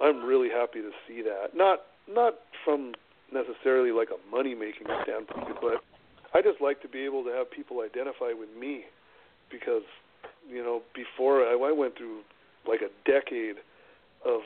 I'm 0.00 0.24
really 0.24 0.48
happy 0.48 0.80
to 0.80 0.90
see 1.06 1.22
that. 1.22 1.54
Not 1.54 1.80
not 2.08 2.34
from 2.64 2.94
necessarily 3.32 3.92
like 3.92 4.08
a 4.08 4.20
money 4.30 4.54
making 4.54 4.86
standpoint, 5.04 5.60
but 5.60 5.84
I 6.32 6.42
just 6.42 6.60
like 6.60 6.82
to 6.82 6.88
be 6.88 7.04
able 7.04 7.22
to 7.24 7.30
have 7.30 7.50
people 7.50 7.80
identify 7.80 8.32
with 8.32 8.48
me 8.58 8.84
because 9.50 9.84
you 10.48 10.62
know 10.62 10.82
before 10.94 11.42
I, 11.42 11.54
I 11.54 11.72
went 11.72 11.96
through 11.96 12.20
like 12.66 12.80
a 12.80 12.90
decade 13.08 13.56
of 14.24 14.40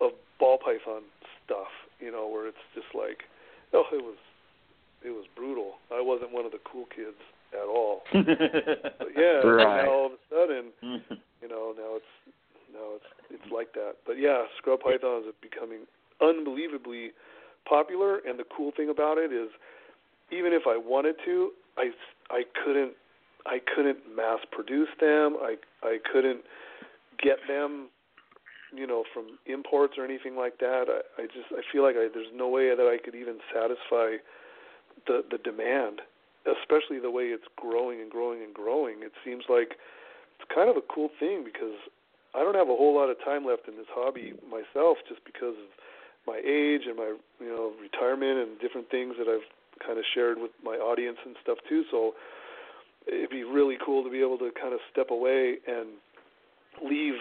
of 0.00 0.12
ball 0.38 0.58
python 0.58 1.02
stuff, 1.44 1.68
you 2.00 2.10
know, 2.10 2.26
where 2.28 2.48
it's 2.48 2.64
just 2.74 2.88
like, 2.94 3.24
oh, 3.72 3.84
it 3.92 4.02
was 4.02 4.16
it 5.04 5.10
was 5.10 5.24
brutal. 5.34 5.74
I 5.90 6.00
wasn't 6.00 6.32
one 6.32 6.44
of 6.44 6.52
the 6.52 6.60
cool 6.64 6.86
kids 6.94 7.20
at 7.52 7.66
all. 7.66 8.02
but 8.12 9.08
yeah, 9.16 9.40
right. 9.44 9.84
now 9.84 9.90
all 9.90 10.06
of 10.06 10.12
a 10.12 10.22
sudden, 10.28 10.72
you 11.42 11.48
know, 11.48 11.74
now 11.76 11.96
it's 11.96 12.12
now 12.72 12.96
it's 12.96 13.10
it's 13.30 13.52
like 13.52 13.72
that. 13.74 13.96
But 14.06 14.18
yeah, 14.18 14.44
scrub 14.58 14.80
pythons 14.80 15.26
are 15.26 15.38
becoming 15.40 15.80
unbelievably 16.20 17.12
popular, 17.68 18.18
and 18.26 18.38
the 18.38 18.44
cool 18.56 18.72
thing 18.76 18.88
about 18.88 19.18
it 19.18 19.32
is, 19.32 19.48
even 20.30 20.52
if 20.52 20.62
I 20.66 20.76
wanted 20.76 21.16
to, 21.24 21.50
I 21.76 21.90
I 22.30 22.42
couldn't 22.64 22.92
I 23.46 23.58
couldn't 23.74 23.98
mass 24.14 24.40
produce 24.50 24.88
them. 25.00 25.36
I 25.40 25.56
I 25.82 25.98
couldn't 26.12 26.42
get 27.22 27.38
them 27.48 27.88
you 28.74 28.86
know 28.86 29.04
from 29.12 29.38
imports 29.46 29.94
or 29.98 30.04
anything 30.04 30.36
like 30.36 30.58
that. 30.58 30.86
I 30.88 31.22
i 31.22 31.26
just 31.26 31.50
i 31.52 31.62
feel 31.72 31.82
like 31.82 31.96
I, 31.96 32.08
there's 32.12 32.32
no 32.34 32.48
way 32.48 32.74
that 32.74 32.86
i 32.86 32.96
could 33.02 33.14
even 33.14 33.38
satisfy 33.52 34.22
the 35.06 35.24
the 35.30 35.38
demand 35.38 36.02
especially 36.48 36.98
the 36.98 37.10
way 37.10 37.24
it's 37.36 37.44
growing 37.56 38.00
and 38.00 38.10
growing 38.10 38.40
and 38.40 38.54
growing. 38.54 39.04
It 39.04 39.12
seems 39.22 39.44
like 39.52 39.76
it's 40.40 40.48
kind 40.48 40.70
of 40.70 40.76
a 40.76 40.86
cool 40.88 41.10
thing 41.20 41.44
because 41.44 41.76
i 42.34 42.40
don't 42.40 42.56
have 42.56 42.72
a 42.72 42.76
whole 42.76 42.94
lot 42.94 43.10
of 43.10 43.20
time 43.20 43.44
left 43.44 43.68
in 43.68 43.76
this 43.76 43.90
hobby 43.92 44.32
myself 44.48 44.96
just 45.04 45.20
because 45.26 45.52
of 45.60 45.68
my 46.26 46.40
age 46.40 46.88
and 46.88 46.96
my 46.96 47.12
you 47.40 47.52
know 47.52 47.72
retirement 47.76 48.38
and 48.40 48.56
different 48.60 48.88
things 48.88 49.16
that 49.18 49.28
i've 49.28 49.44
kind 49.84 49.98
of 49.98 50.04
shared 50.14 50.38
with 50.38 50.52
my 50.62 50.76
audience 50.76 51.18
and 51.24 51.36
stuff 51.42 51.58
too. 51.68 51.84
So 51.90 52.12
it'd 53.06 53.30
be 53.30 53.44
really 53.44 53.76
cool 53.84 54.04
to 54.04 54.10
be 54.10 54.20
able 54.20 54.38
to 54.38 54.50
kind 54.60 54.74
of 54.74 54.80
step 54.90 55.10
away 55.10 55.56
and 55.66 55.88
leave 56.84 57.14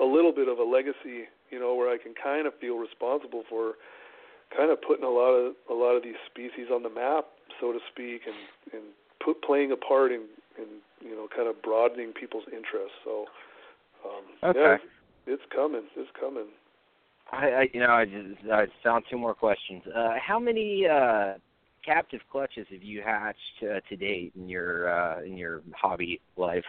a 0.00 0.04
little 0.04 0.32
bit 0.32 0.48
of 0.48 0.58
a 0.58 0.64
legacy, 0.64 1.28
you 1.50 1.60
know, 1.60 1.74
where 1.74 1.92
I 1.92 1.98
can 1.98 2.14
kind 2.14 2.46
of 2.46 2.54
feel 2.60 2.76
responsible 2.76 3.44
for 3.48 3.74
kind 4.56 4.70
of 4.70 4.80
putting 4.82 5.04
a 5.04 5.10
lot 5.10 5.32
of 5.32 5.54
a 5.70 5.74
lot 5.74 5.96
of 5.96 6.02
these 6.02 6.18
species 6.30 6.68
on 6.72 6.82
the 6.82 6.90
map, 6.90 7.26
so 7.60 7.72
to 7.72 7.78
speak, 7.92 8.22
and 8.26 8.36
and 8.72 8.82
put 9.24 9.42
playing 9.42 9.72
a 9.72 9.76
part 9.76 10.12
in 10.12 10.26
in 10.58 10.80
you 11.00 11.14
know 11.14 11.28
kind 11.34 11.48
of 11.48 11.60
broadening 11.62 12.12
people's 12.12 12.44
interests. 12.52 12.98
So 13.04 13.26
um, 14.04 14.50
okay. 14.50 14.58
yeah, 14.58 14.74
it's, 14.74 14.84
it's 15.26 15.42
coming. 15.54 15.84
It's 15.96 16.10
coming. 16.18 16.46
I, 17.32 17.46
I 17.46 17.68
you 17.72 17.80
know 17.80 17.90
I 17.90 18.04
just 18.04 18.50
I 18.52 18.66
found 18.82 19.04
two 19.10 19.18
more 19.18 19.34
questions. 19.34 19.82
Uh, 19.94 20.14
how 20.20 20.38
many 20.38 20.86
uh, 20.86 21.34
captive 21.84 22.20
clutches 22.30 22.66
have 22.70 22.82
you 22.82 23.02
hatched 23.02 23.38
uh, 23.62 23.80
to 23.88 23.96
date 23.96 24.32
in 24.36 24.48
your 24.48 24.88
uh, 24.88 25.22
in 25.22 25.36
your 25.36 25.62
hobby 25.74 26.20
life, 26.36 26.64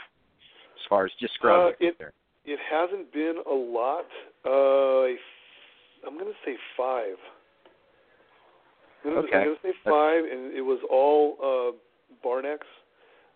as 0.76 0.88
far 0.90 1.06
as 1.06 1.12
just 1.20 1.34
scrubs? 1.36 1.76
Uh, 1.82 1.86
it, 1.88 2.14
it 2.46 2.60
hasn't 2.72 3.12
been 3.12 3.42
a 3.50 3.54
lot. 3.54 4.06
Uh, 4.46 5.16
I'm 6.06 6.18
going 6.18 6.26
to 6.26 6.40
say 6.46 6.56
five. 6.78 7.16
I'm 9.04 9.14
going 9.14 9.26
okay. 9.28 9.44
to 9.44 9.56
say 9.62 9.74
five, 9.84 10.24
and 10.24 10.54
it 10.54 10.62
was 10.62 10.80
all 10.90 11.38
uh, 11.42 12.28
Barnex, 12.28 12.60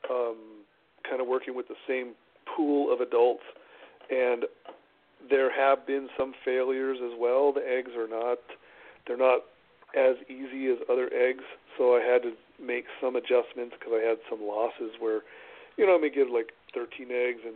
um, 0.10 0.64
kind 1.08 1.22
of 1.22 1.28
working 1.28 1.56
with 1.56 1.68
the 1.68 1.76
same 1.88 2.14
pool 2.56 2.92
of 2.92 3.02
adults, 3.02 3.44
and 4.10 4.46
there 5.30 5.52
have 5.54 5.86
been 5.86 6.08
some 6.18 6.34
failures 6.44 6.98
as 7.04 7.12
well. 7.20 7.54
The 7.54 7.62
eggs 7.62 7.92
are 7.96 8.08
not, 8.08 8.40
they're 9.06 9.18
not 9.18 9.42
as 9.96 10.16
easy 10.30 10.68
as 10.68 10.78
other 10.90 11.10
eggs, 11.14 11.44
so 11.78 11.96
I 11.96 12.02
had 12.02 12.22
to 12.24 12.34
make 12.62 12.86
some 13.02 13.16
adjustments 13.16 13.76
because 13.80 13.94
I 13.94 14.06
had 14.06 14.18
some 14.30 14.46
losses 14.46 14.94
where, 15.00 15.22
you 15.78 15.86
know, 15.88 15.96
I 15.96 16.00
may 16.00 16.10
get 16.10 16.30
like 16.30 16.52
13 16.74 17.08
eggs 17.12 17.42
and 17.46 17.56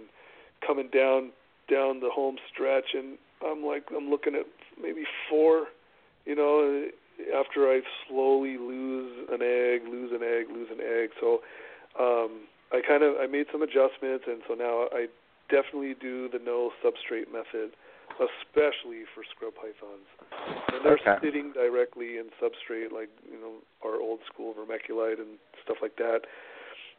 coming 0.66 0.90
down 0.94 1.32
down 1.70 2.02
the 2.02 2.10
home 2.10 2.38
stretch, 2.52 2.94
and 2.94 3.18
I'm 3.46 3.64
like 3.64 3.86
I'm 3.96 4.10
looking 4.10 4.36
at 4.36 4.46
maybe 4.82 5.04
four, 5.30 5.68
you 6.26 6.36
know, 6.36 6.88
after 7.34 7.70
I 7.70 7.82
slowly 8.08 8.58
lose 8.58 9.28
an 9.32 9.42
egg, 9.42 9.88
lose 9.88 10.12
an 10.12 10.24
egg, 10.24 10.48
lose 10.52 10.70
an 10.72 10.82
egg. 10.82 11.12
So 11.20 11.42
um, 12.00 12.42
I 12.72 12.82
kind 12.86 13.04
of 13.04 13.16
I 13.22 13.28
made 13.28 13.48
some 13.52 13.62
adjustments, 13.62 14.26
and 14.28 14.42
so 14.48 14.56
now 14.56 14.88
I 14.92 15.08
definitely 15.50 15.96
do 16.00 16.30
the 16.30 16.40
no 16.40 16.72
substrate 16.84 17.32
method, 17.32 17.76
especially 18.20 19.04
for 19.14 19.24
scrub 19.36 19.56
pythons. 19.56 20.08
And 20.74 20.86
they're 20.86 21.00
Okay. 21.02 21.18
sitting 21.22 21.52
directly 21.54 22.18
in 22.18 22.30
substrate, 22.42 22.92
like 22.92 23.10
you 23.30 23.40
know 23.40 23.62
our 23.84 24.00
old 24.00 24.20
school 24.26 24.54
vermiculite 24.54 25.20
and 25.20 25.40
stuff 25.64 25.78
like 25.82 25.96
that. 25.98 26.26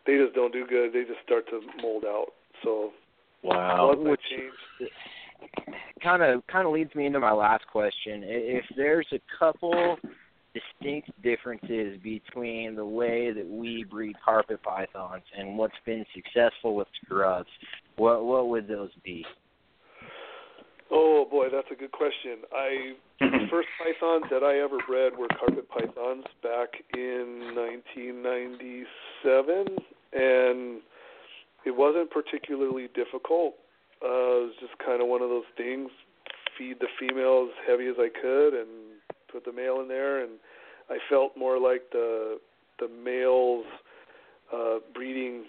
They 0.06 0.18
just 0.18 0.34
don't 0.34 0.52
do 0.52 0.66
good. 0.66 0.92
They 0.92 1.04
just 1.04 1.22
start 1.22 1.48
to 1.48 1.60
mold 1.80 2.04
out. 2.04 2.32
So 2.62 2.92
Wow. 3.42 3.94
Which 3.94 4.20
kind 6.02 6.22
of 6.22 6.46
kind 6.46 6.66
of 6.66 6.72
leads 6.72 6.94
me 6.94 7.06
into 7.06 7.20
my 7.20 7.32
last 7.32 7.66
question. 7.66 8.22
If 8.24 8.64
there's 8.76 9.06
a 9.12 9.20
couple 9.38 9.98
distinct 10.54 11.10
differences 11.22 11.98
between 12.02 12.74
the 12.74 12.84
way 12.84 13.32
that 13.32 13.46
we 13.46 13.84
breed 13.84 14.16
carpet 14.24 14.62
pythons 14.62 15.24
and 15.36 15.58
what's 15.58 15.74
been 15.84 16.06
successful 16.14 16.74
with 16.74 16.88
scrubs, 17.04 17.50
what 17.96 18.24
what 18.24 18.48
would 18.48 18.66
those 18.66 18.90
be? 19.04 19.26
Oh 20.90 21.26
boy, 21.30 21.48
that's 21.52 21.68
a 21.70 21.74
good 21.74 21.92
question. 21.92 22.38
I 22.52 22.94
the 23.20 23.46
first 23.50 23.68
pythons 23.78 24.24
that 24.30 24.42
I 24.42 24.60
ever 24.60 24.78
bred 24.86 25.16
were 25.16 25.28
carpet 25.28 25.68
pythons 25.68 26.24
back 26.42 26.82
in 26.94 27.54
1997, 27.54 29.78
and 30.12 30.80
it 31.64 31.76
wasn't 31.76 32.10
particularly 32.10 32.88
difficult. 32.94 33.54
Uh, 34.02 34.44
it 34.44 34.48
was 34.48 34.54
just 34.60 34.76
kind 34.84 35.00
of 35.00 35.08
one 35.08 35.22
of 35.22 35.30
those 35.30 35.48
things. 35.56 35.90
Feed 36.58 36.80
the 36.80 36.88
female 37.00 37.48
as 37.50 37.56
heavy 37.66 37.86
as 37.86 37.96
I 37.98 38.08
could, 38.08 38.54
and 38.54 38.68
put 39.30 39.44
the 39.44 39.52
male 39.52 39.80
in 39.80 39.88
there, 39.88 40.22
and 40.22 40.32
I 40.90 40.98
felt 41.08 41.36
more 41.36 41.58
like 41.58 41.90
the 41.92 42.38
the 42.78 42.88
males 42.88 43.64
uh, 44.52 44.78
breeding 44.94 45.44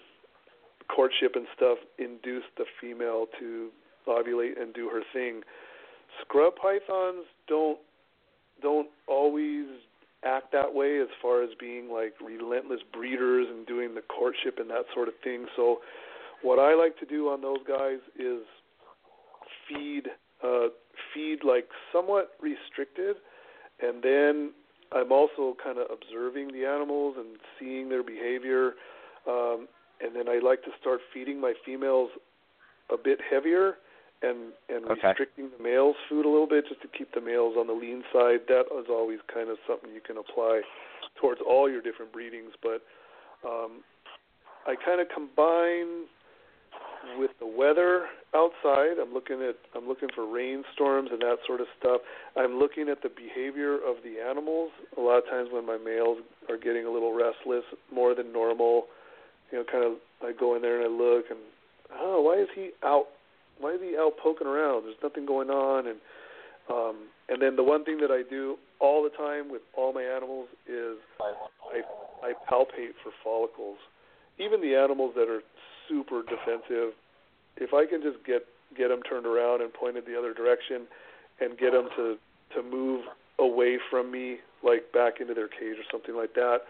courtship 0.88 1.34
and 1.34 1.46
stuff 1.56 1.78
induced 1.98 2.46
the 2.56 2.64
female 2.80 3.26
to 3.40 3.70
ovulate 4.06 4.60
and 4.60 4.74
do 4.74 4.88
her 4.88 5.02
thing. 5.12 5.42
Scrub 6.22 6.54
pythons 6.56 7.26
don't 7.48 7.78
don't 8.62 8.88
always 9.06 9.66
act 10.24 10.50
that 10.52 10.74
way 10.74 10.98
as 11.00 11.08
far 11.20 11.42
as 11.42 11.50
being 11.60 11.90
like 11.90 12.14
relentless 12.24 12.80
breeders 12.92 13.46
and 13.50 13.66
doing 13.66 13.94
the 13.94 14.00
courtship 14.02 14.58
and 14.58 14.70
that 14.70 14.84
sort 14.94 15.08
of 15.08 15.14
thing. 15.22 15.46
So 15.54 15.78
what 16.42 16.58
I 16.58 16.74
like 16.74 16.98
to 16.98 17.06
do 17.06 17.28
on 17.28 17.42
those 17.42 17.58
guys 17.66 17.98
is 18.18 18.42
feed 19.68 20.08
uh 20.42 20.68
feed 21.12 21.38
like 21.44 21.68
somewhat 21.92 22.30
restricted 22.40 23.16
and 23.80 24.02
then 24.02 24.52
I'm 24.92 25.10
also 25.10 25.56
kind 25.62 25.78
of 25.78 25.86
observing 25.90 26.52
the 26.52 26.64
animals 26.64 27.16
and 27.18 27.36
seeing 27.58 27.88
their 27.88 28.02
behavior 28.02 28.72
um 29.28 29.66
and 30.00 30.14
then 30.14 30.28
I 30.28 30.38
like 30.38 30.62
to 30.64 30.70
start 30.80 31.00
feeding 31.12 31.40
my 31.40 31.54
females 31.64 32.10
a 32.92 32.96
bit 32.96 33.18
heavier 33.28 33.74
and 34.22 34.52
and 34.68 34.84
Okay. 34.86 35.08
restricting 35.08 35.50
the 35.56 35.62
males' 35.62 35.96
food 36.08 36.24
a 36.24 36.28
little 36.28 36.46
bit 36.46 36.66
just 36.68 36.80
to 36.82 36.88
keep 36.88 37.12
the 37.12 37.20
males 37.20 37.56
on 37.56 37.66
the 37.66 37.72
lean 37.72 38.04
side. 38.12 38.46
That 38.48 38.66
is 38.72 38.88
always 38.88 39.20
kind 39.32 39.48
of 39.50 39.58
something 39.66 39.92
you 39.92 40.00
can 40.00 40.16
apply 40.16 40.62
towards 41.16 41.40
all 41.40 41.68
your 41.68 41.80
different 41.80 42.12
breedings. 42.12 42.52
But 42.62 42.82
um, 43.44 43.84
I 44.66 44.74
kind 44.76 45.00
of 45.00 45.08
combine 45.08 46.06
with 47.18 47.30
the 47.38 47.46
weather 47.46 48.06
outside. 48.34 48.98
I'm 49.00 49.12
looking 49.14 49.42
at 49.42 49.56
I'm 49.74 49.86
looking 49.86 50.08
for 50.14 50.26
rainstorms 50.26 51.10
and 51.12 51.20
that 51.20 51.38
sort 51.46 51.60
of 51.60 51.66
stuff. 51.78 52.00
I'm 52.36 52.58
looking 52.58 52.88
at 52.88 53.02
the 53.02 53.08
behavior 53.08 53.74
of 53.74 54.02
the 54.02 54.20
animals. 54.20 54.70
A 54.96 55.00
lot 55.00 55.18
of 55.18 55.24
times 55.26 55.50
when 55.52 55.66
my 55.66 55.78
males 55.78 56.18
are 56.48 56.56
getting 56.56 56.84
a 56.86 56.90
little 56.90 57.12
restless, 57.14 57.64
more 57.92 58.14
than 58.14 58.32
normal, 58.32 58.86
you 59.52 59.58
know, 59.58 59.64
kind 59.70 59.84
of 59.84 59.92
I 60.22 60.32
go 60.32 60.56
in 60.56 60.62
there 60.62 60.82
and 60.82 60.84
I 60.84 61.04
look 61.04 61.26
and 61.30 61.38
oh, 61.94 62.20
why 62.22 62.40
is 62.42 62.48
he 62.54 62.70
out? 62.82 63.06
Why 63.60 63.72
is 63.72 63.80
he 63.80 63.96
out 63.96 64.12
poking 64.22 64.46
around? 64.46 64.84
There's 64.84 65.02
nothing 65.02 65.26
going 65.26 65.50
on 65.50 65.86
and 65.86 65.98
um 66.68 67.08
and 67.28 67.40
then 67.42 67.56
the 67.56 67.62
one 67.62 67.84
thing 67.84 67.98
that 67.98 68.10
I 68.10 68.22
do 68.28 68.56
all 68.80 69.02
the 69.02 69.10
time 69.10 69.50
with 69.50 69.62
all 69.76 69.92
my 69.92 70.02
animals 70.02 70.48
is 70.66 70.98
I 71.20 71.82
I 72.22 72.32
palpate 72.50 72.94
for 73.02 73.12
follicles. 73.22 73.78
Even 74.38 74.60
the 74.60 74.74
animals 74.74 75.14
that 75.16 75.28
are 75.28 75.40
super 75.88 76.22
defensive, 76.22 76.92
if 77.56 77.72
I 77.72 77.86
can 77.86 78.02
just 78.02 78.24
get 78.26 78.46
get 78.76 78.88
them 78.88 79.02
turned 79.02 79.26
around 79.26 79.62
and 79.62 79.72
pointed 79.72 80.04
the 80.06 80.18
other 80.18 80.34
direction, 80.34 80.86
and 81.40 81.56
get 81.58 81.72
them 81.72 81.88
to 81.96 82.16
to 82.54 82.62
move 82.62 83.04
away 83.38 83.78
from 83.90 84.10
me, 84.10 84.38
like 84.62 84.92
back 84.92 85.20
into 85.20 85.34
their 85.34 85.48
cage 85.48 85.76
or 85.78 85.86
something 85.90 86.16
like 86.16 86.34
that, 86.34 86.60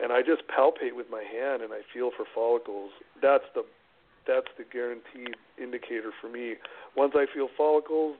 and 0.00 0.12
I 0.12 0.22
just 0.22 0.42
palpate 0.48 0.94
with 0.94 1.06
my 1.10 1.22
hand 1.22 1.62
and 1.62 1.72
I 1.72 1.80
feel 1.92 2.10
for 2.16 2.24
follicles. 2.34 2.90
That's 3.22 3.44
the 3.54 3.64
that's 4.26 4.48
the 4.56 4.64
guaranteed 4.64 5.36
indicator 5.60 6.10
for 6.20 6.28
me. 6.28 6.54
Once 6.96 7.12
I 7.16 7.26
feel 7.32 7.48
follicles, 7.56 8.16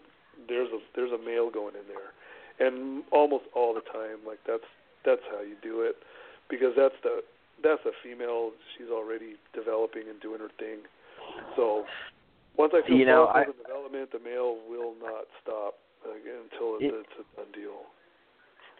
there's 0.48 0.68
a 0.70 0.78
there's 0.94 1.12
a 1.12 1.18
male 1.18 1.50
going 1.50 1.74
in 1.74 1.86
there, 1.88 2.12
and 2.66 3.02
almost 3.10 3.44
all 3.54 3.74
the 3.74 3.84
time, 3.92 4.18
like 4.26 4.38
that's 4.46 4.66
that's 5.04 5.22
how 5.30 5.40
you 5.42 5.56
do 5.62 5.82
it, 5.82 5.96
because 6.48 6.72
that's 6.76 6.96
the 7.02 7.22
that's 7.62 7.84
a 7.86 7.92
female. 8.02 8.52
She's 8.76 8.88
already 8.90 9.36
developing 9.54 10.08
and 10.08 10.20
doing 10.20 10.40
her 10.40 10.50
thing. 10.58 10.84
So 11.56 11.84
once 12.56 12.72
I 12.74 12.86
feel 12.86 12.96
You 12.98 13.06
know, 13.06 13.26
follicles 13.32 13.56
in 13.56 13.62
development, 13.62 14.12
the 14.12 14.18
male 14.22 14.58
will 14.68 14.94
not 15.02 15.26
stop 15.42 15.74
uh, 16.06 16.12
until 16.14 16.76
It- 16.78 16.94
it's 16.94 17.16
a 17.18 17.24
done 17.36 17.52
deal. 17.52 17.86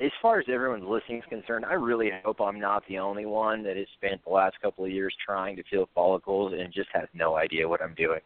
As 0.01 0.11
far 0.21 0.41
as 0.41 0.47
everyone's 0.49 0.85
listening 0.89 1.19
is 1.19 1.25
concerned, 1.29 1.65
I 1.65 1.75
really 1.75 2.11
hope 2.25 2.41
I'm 2.41 2.59
not 2.59 2.83
the 2.89 2.99
only 2.99 3.27
one 3.27 3.63
that 3.63 3.77
has 3.77 3.87
spent 3.97 4.25
the 4.25 4.31
last 4.31 4.57
couple 4.61 4.85
of 4.85 4.91
years 4.91 5.15
trying 5.25 5.55
to 5.57 5.63
feel 5.71 5.89
follicles 5.95 6.53
and 6.59 6.73
just 6.73 6.89
has 6.93 7.07
no 7.15 7.37
idea 7.37 7.69
what 7.69 7.81
I'm 7.81 7.95
doing. 7.95 8.19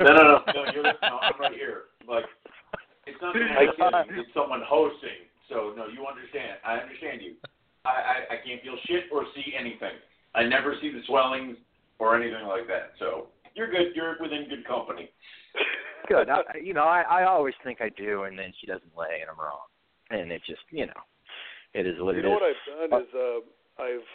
No, 0.00 0.14
no, 0.14 0.22
no, 0.22 0.40
no. 0.54 0.72
You're 0.72 0.82
no, 0.84 1.18
I'm 1.20 1.38
right 1.38 1.52
here. 1.52 1.82
Like, 2.08 2.24
it's 3.06 3.20
not 3.20 3.34
someone 3.34 3.66
listening, 3.68 4.18
it's 4.24 4.34
someone 4.34 4.62
hosting. 4.66 5.28
So 5.48 5.74
no, 5.76 5.86
you 5.88 6.06
understand. 6.06 6.56
I 6.64 6.76
understand 6.78 7.20
you. 7.20 7.34
I, 7.84 7.90
I 7.90 8.34
I 8.34 8.36
can't 8.46 8.62
feel 8.62 8.76
shit 8.86 9.04
or 9.12 9.24
see 9.34 9.52
anything. 9.58 9.92
I 10.34 10.44
never 10.44 10.74
see 10.80 10.90
the 10.90 11.02
swellings 11.06 11.56
or 11.98 12.16
anything 12.16 12.46
like 12.46 12.66
that. 12.68 12.92
So 12.98 13.26
you're 13.54 13.70
good. 13.70 13.94
You're 13.94 14.16
within 14.20 14.48
good 14.48 14.66
company. 14.66 15.10
Good. 16.08 16.30
I, 16.30 16.40
I- 16.54 16.58
you 16.62 16.72
know, 16.72 16.84
I, 16.84 17.02
I 17.02 17.24
always 17.24 17.54
think 17.62 17.80
I 17.82 17.90
do, 17.90 18.22
and 18.24 18.38
then 18.38 18.52
she 18.60 18.66
doesn't 18.66 18.96
lay, 18.96 19.20
and 19.20 19.28
I'm 19.30 19.38
wrong. 19.38 19.60
And 20.12 20.30
it 20.30 20.42
just, 20.46 20.60
you 20.70 20.86
know, 20.86 21.00
it 21.72 21.86
is 21.86 21.96
what 21.98 22.14
you 22.14 22.20
it 22.20 22.24
know 22.24 22.36
is. 22.36 22.40
what 22.40 22.44
I've 22.44 22.90
done 22.90 23.00
is 23.00 23.08
uh, 23.16 23.82
I've 23.82 24.08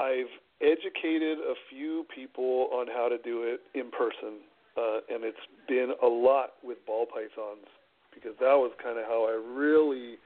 I've 0.00 0.32
educated 0.62 1.38
a 1.38 1.54
few 1.68 2.06
people 2.14 2.68
on 2.72 2.86
how 2.86 3.08
to 3.08 3.18
do 3.18 3.44
it 3.44 3.60
in 3.78 3.90
person, 3.90 4.40
uh, 4.76 5.04
and 5.12 5.24
it's 5.24 5.44
been 5.68 5.92
a 6.02 6.06
lot 6.06 6.56
with 6.64 6.78
ball 6.86 7.04
pythons 7.04 7.68
because 8.14 8.32
that 8.40 8.56
was 8.56 8.72
kind 8.82 8.98
of 8.98 9.04
how 9.04 9.28
I 9.28 9.36
really 9.36 10.16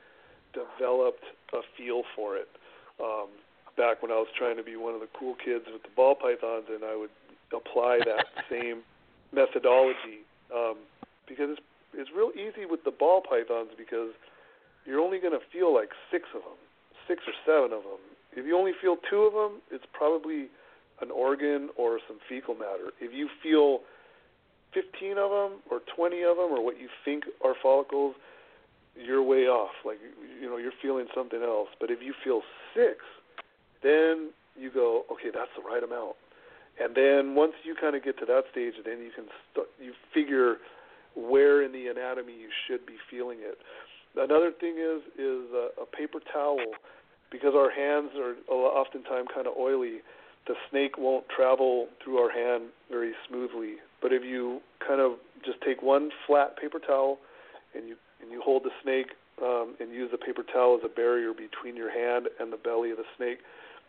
developed 0.55 1.25
a 1.53 1.61
feel 1.77 2.03
for 2.15 2.37
it. 2.37 2.49
Um, 3.03 3.29
back 3.77 4.03
when 4.03 4.13
I 4.13 4.23
was 4.23 4.31
trying 4.39 4.57
to 4.57 4.63
be 4.63 4.77
one 4.77 4.95
of 4.95 5.01
the 5.01 5.11
cool 5.19 5.35
kids 5.35 5.65
with 5.67 5.83
the 5.83 5.91
ball 5.97 6.15
pythons, 6.15 6.71
and 6.71 6.85
I 6.85 6.95
would 6.95 7.11
apply 7.51 7.99
that 8.07 8.27
same 8.51 8.83
methodology 9.33 10.23
um, 10.55 10.79
because 11.27 11.51
it's 11.59 11.63
it's 11.97 12.11
real 12.11 12.31
easy 12.35 12.67
with 12.67 12.83
the 12.85 12.91
ball 12.91 13.23
pythons 13.23 13.71
because 13.79 14.11
you're 14.87 15.01
only 15.01 15.19
going 15.19 15.33
to 15.33 15.45
feel 15.53 15.73
like 15.73 15.91
six 16.11 16.25
of 16.35 16.43
them, 16.43 16.59
six 17.09 17.23
or 17.27 17.35
seven 17.47 17.77
of 17.77 17.83
them. 17.85 18.03
If 18.37 18.47
you 18.47 18.57
only 18.57 18.73
feel 18.81 18.97
two 19.09 19.23
of 19.23 19.33
them, 19.33 19.63
it's 19.71 19.85
probably 19.93 20.49
an 21.01 21.11
organ 21.11 21.71
or 21.77 21.99
some 22.07 22.19
fecal 22.29 22.55
matter. 22.55 22.93
If 23.01 23.13
you 23.13 23.29
feel 23.43 23.81
15 24.75 25.19
of 25.19 25.31
them 25.31 25.63
or 25.71 25.81
20 25.95 26.23
of 26.23 26.37
them 26.37 26.51
or 26.51 26.65
what 26.65 26.79
you 26.81 26.89
think 27.05 27.25
are 27.45 27.55
follicles, 27.63 28.15
you're 28.97 29.23
way 29.23 29.47
off. 29.47 29.75
Like 29.85 29.99
you 30.41 30.49
know, 30.49 30.57
you're 30.57 30.77
feeling 30.83 31.07
something 31.15 31.43
else. 31.43 31.69
But 31.81 31.91
if 31.91 32.01
you 32.03 32.15
feel 32.23 32.43
six, 32.75 32.99
then 33.83 34.31
you 34.59 34.71
go, 34.71 35.05
okay, 35.11 35.31
that's 35.35 35.51
the 35.57 35.63
right 35.63 35.83
amount. 35.83 36.17
And 36.79 36.95
then 36.95 37.35
once 37.35 37.53
you 37.63 37.75
kind 37.75 37.95
of 37.95 38.03
get 38.03 38.19
to 38.19 38.27
that 38.27 38.45
stage, 38.51 38.75
then 38.85 38.99
you 38.99 39.11
can 39.15 39.27
st- 39.53 39.71
you 39.81 39.93
figure 40.13 40.59
where 41.15 41.63
in 41.63 41.71
the 41.71 41.87
anatomy 41.87 42.33
you 42.35 42.51
should 42.67 42.85
be 42.87 42.95
feeling 43.11 43.39
it. 43.41 43.59
Another 44.17 44.53
thing 44.53 44.77
is 44.79 45.03
is 45.19 45.51
a, 45.53 45.83
a 45.83 45.87
paper 45.87 46.21
towel 46.33 46.59
because 47.31 47.55
our 47.57 47.71
hands 47.71 48.11
are 48.17 48.35
oftentimes 48.49 49.29
kind 49.35 49.47
of 49.47 49.55
oily. 49.59 49.99
The 50.47 50.55
snake 50.71 50.99
won't 50.99 51.25
travel 51.35 51.89
through 52.03 52.19
our 52.19 52.31
hand 52.31 52.71
very 52.91 53.13
smoothly. 53.29 53.77
But 54.03 54.13
if 54.13 54.23
you 54.23 54.61
kind 54.87 55.01
of 55.01 55.13
just 55.45 55.59
take 55.63 55.83
one 55.83 56.11
flat 56.27 56.57
paper 56.57 56.79
towel 56.79 57.19
and 57.75 57.89
you 57.89 57.97
and 58.23 58.31
you 58.31 58.41
hold 58.45 58.63
the 58.65 58.71
snake 58.83 59.09
um, 59.43 59.75
and 59.81 59.91
use 59.91 60.11
the 60.13 60.19
paper 60.19 60.43
towel 60.43 60.79
as 60.79 60.85
a 60.85 60.95
barrier 60.95 61.33
between 61.33 61.77
your 61.77 61.91
hand 61.91 62.29
and 62.39 62.53
the 62.53 62.57
belly 62.57 62.91
of 62.91 62.99
the 62.99 63.09
snake, 63.17 63.39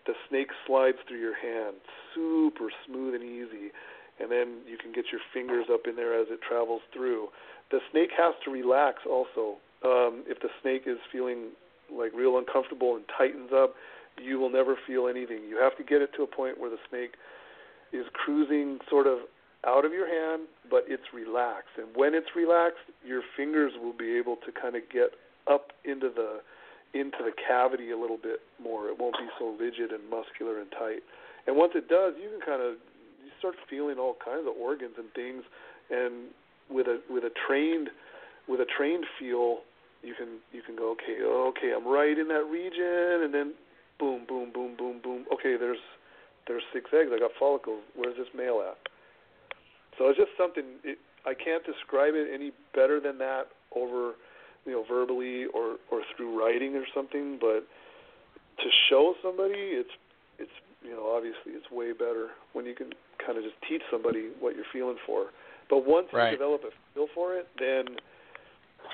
the 0.08 0.14
snake 0.30 0.50
slides 0.66 0.98
through 1.08 1.20
your 1.20 1.38
hand 1.38 1.78
super 2.16 2.70
smooth 2.88 3.14
and 3.14 3.24
easy 3.24 3.72
and 4.20 4.32
then 4.32 4.64
you 4.68 4.78
can 4.78 4.92
get 4.92 5.06
your 5.12 5.22
fingers 5.34 5.66
up 5.72 5.82
in 5.88 5.96
there 5.96 6.20
as 6.20 6.28
it 6.30 6.40
travels 6.42 6.82
through. 6.94 7.28
The 7.72 7.80
snake 7.92 8.12
has 8.18 8.34
to 8.46 8.52
relax 8.52 9.00
also. 9.10 9.58
Um, 9.86 10.24
if 10.26 10.41
the 10.41 10.49
snake 10.62 10.84
is 10.88 10.98
feeling 11.12 11.53
like 11.94 12.12
real 12.14 12.40
uncomfortable 12.40 12.95
and 12.95 13.06
tightens 13.16 13.52
up, 13.53 13.76
you 14.18 14.40
will 14.40 14.49
never 14.49 14.76
feel 14.88 15.07
anything. 15.07 15.44
You 15.48 15.60
have 15.62 15.78
to 15.78 15.84
get 15.84 16.02
it 16.02 16.10
to 16.18 16.24
a 16.24 16.28
point 16.28 16.60
where 16.60 16.70
the 16.70 16.82
snake 16.90 17.14
is 17.94 18.06
cruising 18.14 18.80
sort 18.90 19.06
of 19.06 19.20
out 19.68 19.86
of 19.86 19.91
your 19.91 20.07
hand, 20.07 20.48
but 20.70 20.86
it's 20.88 21.14
relaxed. 21.14 21.78
And 21.78 21.88
when 21.95 22.14
it's 22.14 22.36
relaxed, 22.36 22.86
your 23.06 23.22
fingers 23.38 23.74
will 23.82 23.94
be 23.94 24.18
able 24.18 24.38
to 24.45 24.52
kind 24.52 24.76
of 24.76 24.84
get 24.91 25.14
up 25.48 25.72
into 25.84 26.10
the 26.10 26.41
into 26.98 27.18
the 27.20 27.36
cavity 27.36 27.91
a 27.91 27.98
little 27.98 28.18
bit 28.18 28.40
more. 28.62 28.88
It 28.88 28.98
won't 28.98 29.18
be 29.20 29.28
so 29.38 29.53
rigid 29.60 29.91
and 29.91 30.10
muscular 30.10 30.62
and 30.62 30.72
tight. 30.72 31.03
And 31.45 31.57
once 31.57 31.74
it 31.76 31.90
does, 31.90 32.14
you 32.16 32.30
can 32.30 32.40
kind 32.40 32.62
of 32.62 32.80
you 33.22 33.32
start 33.38 33.56
feeling 33.70 33.99
all 33.99 34.16
kinds 34.24 34.48
of 34.48 34.56
organs 34.56 34.95
and 34.98 35.12
things. 35.14 35.44
And 35.91 36.32
with 36.70 36.88
a 36.88 37.02
with 37.10 37.24
a 37.24 37.32
trained 37.48 37.90
with 38.48 38.62
a 38.62 38.66
trained 38.66 39.06
feel, 39.20 39.60
you 40.06 40.14
can 40.14 40.40
you 40.53 40.61
can 40.61 40.76
go 40.76 40.91
okay 40.91 41.18
okay 41.26 41.73
I'm 41.76 41.88
right 41.88 42.18
in 42.18 42.27
that 42.30 42.45
region, 42.45 43.26
and 43.26 43.34
then 43.34 43.53
boom 43.99 44.26
boom 44.27 44.52
boom 44.53 44.76
boom 44.77 45.02
boom. 45.03 45.26
Okay, 45.34 45.57
there's 45.57 45.82
there's 46.48 46.64
six 46.73 46.90
eggs. 46.94 47.10
I 47.14 47.19
got 47.19 47.32
follicles. 47.40 47.82
Where's 47.95 48.18
this 48.18 48.30
male 48.36 48.61
at? 48.61 48.77
So 49.98 50.10
it's 50.10 50.18
just 50.18 50.32
something. 50.38 50.64
It, 50.84 50.99
I 51.26 51.34
can't 51.34 51.65
describe 51.65 52.14
it 52.14 52.30
any 52.32 52.52
better 52.76 52.99
than 52.99 53.18
that 53.18 53.49
over, 53.76 54.14
you 54.65 54.73
know, 54.73 54.86
verbally 54.88 55.45
or 55.53 55.77
or 55.90 56.02
through 56.15 56.38
writing 56.38 56.76
or 56.76 56.86
something. 56.94 57.38
But 57.40 57.65
to 58.61 58.68
show 58.90 59.15
somebody, 59.23 59.73
it's 59.82 59.95
it's 60.38 60.53
you 60.84 60.91
know 60.91 61.11
obviously 61.15 61.53
it's 61.57 61.69
way 61.72 61.94
better 61.94 62.30
when 62.53 62.65
you 62.65 62.76
can 62.76 62.91
kind 63.26 63.38
of 63.38 63.44
just 63.44 63.57
teach 63.68 63.82
somebody 63.91 64.30
what 64.40 64.56
you're 64.56 64.69
feeling 64.72 64.98
for. 65.06 65.27
But 65.69 65.86
once 65.88 66.07
right. 66.14 66.32
you 66.32 66.38
develop 66.38 66.61
a 66.61 66.69
feel 66.94 67.07
for 67.15 67.34
it, 67.34 67.48
then 67.57 67.98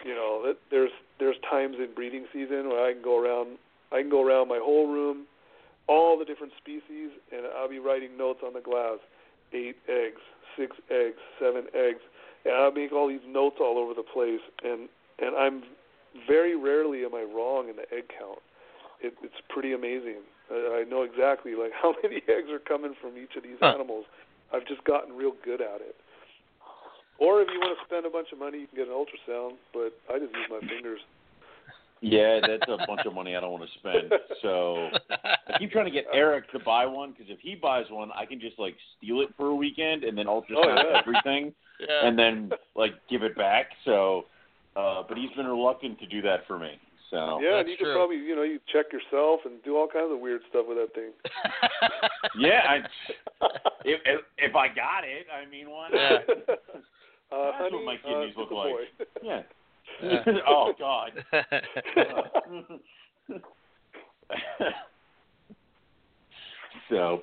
you 0.06 0.14
know 0.14 0.42
that 0.46 0.58
there's 0.70 0.92
there's 1.20 1.36
times 1.50 1.76
in 1.80 1.94
breeding 1.94 2.26
season 2.34 2.70
where 2.70 2.86
I 2.86 2.94
can 2.94 3.02
go 3.02 3.20
around 3.20 3.58
I 3.92 4.02
can 4.02 4.10
go 4.10 4.26
around 4.26 4.48
my 4.48 4.60
whole 4.62 4.88
room 4.88 5.28
all 5.88 6.18
the 6.18 6.26
different 6.26 6.54
species, 6.58 7.12
and 7.32 7.46
I'll 7.58 7.70
be 7.70 7.80
writing 7.80 8.18
notes 8.18 8.40
on 8.46 8.54
the 8.54 8.62
glass. 8.62 9.00
Eight 9.54 9.76
eggs, 9.90 10.22
six 10.58 10.78
eggs, 10.90 11.20
seven 11.40 11.66
eggs, 11.76 12.00
and 12.46 12.56
I'll 12.56 12.72
make 12.72 12.94
all 12.94 13.10
these 13.10 13.26
notes 13.28 13.58
all 13.60 13.78
over 13.78 13.94
the 13.94 14.04
place. 14.04 14.40
And 14.64 14.88
and 15.20 15.36
I'm 15.36 15.64
very 16.28 16.56
rarely 16.56 17.04
am 17.04 17.14
I 17.14 17.24
wrong 17.24 17.70
in 17.70 17.76
the 17.76 17.88
egg 17.94 18.06
count. 18.18 18.40
It, 19.02 19.14
it's 19.22 19.42
pretty 19.50 19.74
amazing. 19.74 20.24
I, 20.50 20.84
I 20.86 20.90
know 20.90 21.04
exactly 21.04 21.56
like 21.56 21.72
how 21.82 21.94
many 22.02 22.24
eggs 22.30 22.50
are 22.50 22.60
coming 22.60 22.94
from 23.02 23.18
each 23.18 23.36
of 23.36 23.44
these 23.44 23.60
huh. 23.60 23.74
animals. 23.76 24.06
I've 24.54 24.68
just 24.68 24.84
gotten 24.84 25.16
real 25.16 25.34
good 25.44 25.62
at 25.62 25.82
it. 25.82 25.96
Or 27.22 27.40
if 27.42 27.48
you 27.54 27.60
want 27.62 27.78
to 27.78 27.86
spend 27.86 28.06
a 28.08 28.10
bunch 28.10 28.34
of 28.34 28.40
money, 28.40 28.58
you 28.62 28.68
can 28.68 28.78
get 28.78 28.88
an 28.88 28.94
ultrasound. 28.98 29.54
But 29.72 29.94
I 30.10 30.18
just 30.18 30.34
use 30.34 30.50
my 30.50 30.60
fingers. 30.68 31.00
Yeah, 32.02 32.40
that's 32.42 32.66
a 32.68 32.82
bunch 32.88 33.06
of 33.06 33.14
money 33.14 33.36
I 33.36 33.40
don't 33.40 33.52
want 33.52 33.64
to 33.64 33.78
spend. 33.78 34.12
So 34.42 34.90
I 35.48 35.60
keep 35.60 35.70
trying 35.72 35.86
to 35.86 35.92
get 35.92 36.06
Eric 36.12 36.52
to 36.52 36.58
buy 36.58 36.88
one 36.88 37.12
because 37.12 37.28
if 37.30 37.38
he 37.40 37.54
buys 37.54 37.86
one, 37.92 38.10
I 38.18 38.26
can 38.26 38.42
just 38.42 38.58
like 38.58 38.76
steal 38.98 39.22
it 39.22 39.30
for 39.38 39.50
a 39.50 39.56
weekend 39.56 40.04
and 40.04 40.18
then 40.18 40.26
ultrasound 40.26 40.66
Oh, 40.66 40.90
yeah. 40.90 41.00
everything 41.00 41.54
yeah. 41.80 42.08
and 42.08 42.18
then 42.18 42.52
like 42.76 42.94
give 43.08 43.22
it 43.22 43.38
back. 43.38 43.68
So, 43.86 44.26
uh, 44.76 45.04
but 45.08 45.16
he's 45.16 45.30
been 45.38 45.46
reluctant 45.46 46.00
to 46.00 46.08
do 46.08 46.24
that 46.24 46.48
for 46.48 46.58
me. 46.58 46.72
So 47.12 47.40
yeah, 47.40 47.58
That's 47.58 47.60
and 47.62 47.70
you 47.70 47.78
true. 47.78 47.86
can 47.86 47.96
probably 47.98 48.18
you 48.18 48.36
know 48.36 48.42
you 48.42 48.58
check 48.74 48.86
yourself 48.92 49.42
and 49.46 49.62
do 49.64 49.78
all 49.78 49.86
kinds 49.88 50.12
of 50.12 50.20
weird 50.20 50.42
stuff 50.50 50.66
with 50.68 50.78
that 50.78 50.96
thing. 50.96 51.12
yeah, 52.40 52.62
I, 52.68 52.76
if, 53.86 54.00
if 54.06 54.22
if 54.40 54.56
I 54.56 54.70
got 54.70 55.04
it, 55.04 55.28
I 55.30 55.48
mean, 55.52 55.70
why 55.70 55.90
not? 55.92 56.00
Yeah. 56.02 56.56
Uh, 57.32 57.52
That's 57.52 57.58
honey, 57.58 57.76
what 57.76 57.86
my 57.86 57.96
uh, 57.96 57.98
kidneys 58.08 58.30
it's 58.30 58.38
look 58.38 58.52
like. 58.52 58.74
boy. 58.74 58.84
Yeah. 59.24 59.42
Yeah. 60.04 60.24
oh 60.48 60.74
God. 60.80 61.12
so, 66.90 67.22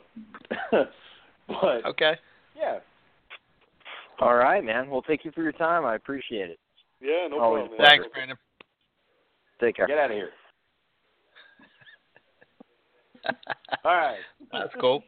but 1.49 1.85
okay. 1.87 2.17
yeah, 2.57 2.79
All 4.21 4.35
right, 4.35 4.65
man. 4.65 4.91
Well, 4.91 5.03
thank 5.07 5.25
you 5.25 5.33
for 5.33 5.43
your 5.43 5.53
time. 5.53 5.85
I 5.85 5.95
appreciate 5.97 6.51
it. 6.51 6.59
Yeah, 7.01 7.29
no 7.31 7.41
Always 7.41 7.69
problem. 7.69 7.89
Thanks, 7.89 8.07
Brandon. 8.13 8.37
Take 9.61 9.77
care. 9.77 9.87
get 9.87 9.99
out 9.99 10.11
of 10.11 10.17
here. 10.17 10.31
All 13.85 13.97
right. 13.97 14.19
That's 14.53 14.73
cool. 14.81 15.03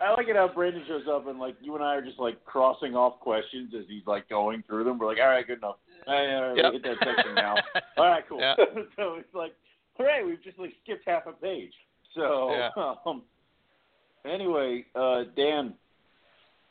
I 0.00 0.10
like 0.12 0.28
it 0.28 0.36
how 0.36 0.48
Brandon 0.48 0.82
shows 0.86 1.04
up 1.10 1.26
and 1.26 1.38
like 1.38 1.56
you 1.60 1.74
and 1.74 1.82
I 1.82 1.94
are 1.94 2.02
just 2.02 2.18
like 2.18 2.44
crossing 2.44 2.94
off 2.94 3.18
questions 3.20 3.72
as 3.78 3.84
he's 3.88 4.06
like 4.06 4.28
going 4.28 4.62
through 4.66 4.84
them. 4.84 4.98
We're 4.98 5.06
like, 5.06 5.18
all 5.20 5.28
right, 5.28 5.46
good 5.46 5.58
enough. 5.58 5.76
All 6.06 6.14
right, 6.14 6.34
all 6.34 6.48
right, 6.48 6.56
Yep. 6.56 6.72
we 6.72 6.78
get 6.78 6.82
that 7.00 7.06
section 7.16 7.34
now. 7.34 7.54
All 7.96 8.06
right, 8.06 8.22
cool. 8.28 8.38
Yeah. 8.40 8.54
so 8.96 9.14
it's 9.14 9.34
like, 9.34 9.52
hooray, 9.98 10.22
we've 10.24 10.42
just 10.44 10.58
like 10.58 10.72
skipped 10.84 11.02
half 11.06 11.26
a 11.26 11.32
page. 11.32 11.72
So 12.14 12.50
Yeah. 12.52 12.70
um, 13.06 13.22
anyway, 14.24 14.84
uh, 14.94 15.24
Dan, 15.34 15.74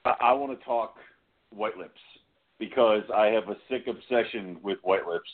I, 0.05 0.13
I 0.21 0.33
want 0.33 0.57
to 0.57 0.63
talk 0.65 0.95
white 1.49 1.77
lips 1.77 1.99
because 2.59 3.03
I 3.13 3.25
have 3.27 3.49
a 3.49 3.57
sick 3.69 3.87
obsession 3.87 4.57
with 4.63 4.77
white 4.83 5.05
lips, 5.05 5.29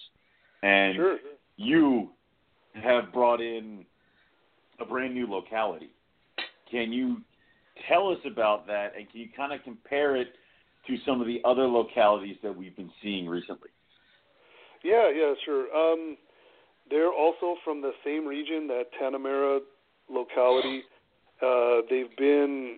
and 0.63 0.95
Sure. 0.95 1.17
you 1.57 2.09
have 2.81 3.11
brought 3.13 3.41
in 3.41 3.85
a 4.79 4.85
brand 4.85 5.13
new 5.13 5.27
locality. 5.29 5.89
Can 6.71 6.91
you 6.91 7.17
tell 7.87 8.09
us 8.09 8.19
about 8.25 8.67
that, 8.67 8.93
and 8.97 9.09
can 9.09 9.21
you 9.21 9.27
kind 9.35 9.53
of 9.53 9.63
compare 9.63 10.15
it 10.15 10.27
to 10.87 10.97
some 11.05 11.21
of 11.21 11.27
the 11.27 11.39
other 11.45 11.67
localities 11.67 12.37
that 12.43 12.55
we've 12.55 12.75
been 12.75 12.91
seeing 13.03 13.27
recently? 13.27 13.69
Yeah, 14.83 15.09
yeah, 15.13 15.33
sure. 15.45 15.73
Um, 15.75 16.17
they're 16.89 17.13
also 17.13 17.55
from 17.63 17.81
the 17.81 17.91
same 18.03 18.25
region, 18.25 18.67
that 18.67 18.85
Tanah 19.01 19.17
Merah 19.17 19.59
locality. 20.09 20.83
Uh, 21.41 21.81
they've 21.89 22.15
been 22.17 22.77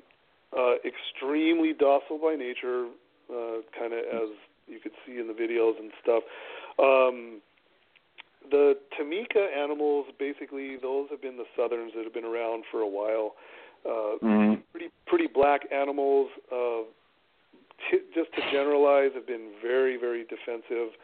uh, 0.58 0.76
extremely 0.86 1.74
docile 1.74 2.20
by 2.20 2.36
nature, 2.36 2.88
uh, 3.30 3.62
kind 3.78 3.94
of 3.94 4.00
as 4.00 4.30
you 4.68 4.80
could 4.82 4.92
see 5.06 5.20
in 5.20 5.28
the 5.28 5.34
videos 5.34 5.80
and 5.80 5.92
stuff. 6.02 6.24
Um, 6.80 7.42
the 8.52 8.76
Timika 9.00 9.56
animals, 9.58 10.08
basically, 10.20 10.78
those 10.82 11.08
have 11.10 11.22
been 11.22 11.38
the 11.38 11.46
southerns 11.56 11.94
that 11.96 12.04
have 12.04 12.14
been 12.14 12.26
around 12.26 12.66
for 12.72 12.82
a 12.82 12.88
while. 12.88 13.34
Uh, 13.86 14.16
Mm-hmm. 14.24 14.62
pretty 14.72 14.90
pretty 15.06 15.28
black 15.28 15.62
animals. 15.74 16.30
Uh, 16.52 16.84
t- 17.92 18.06
just 18.16 18.32
to 18.36 18.42
generalize, 18.52 19.12
have 19.16 19.28
been 19.28 19.52
very 19.62 19.98
very 19.98 20.24
defensive. 20.24 20.96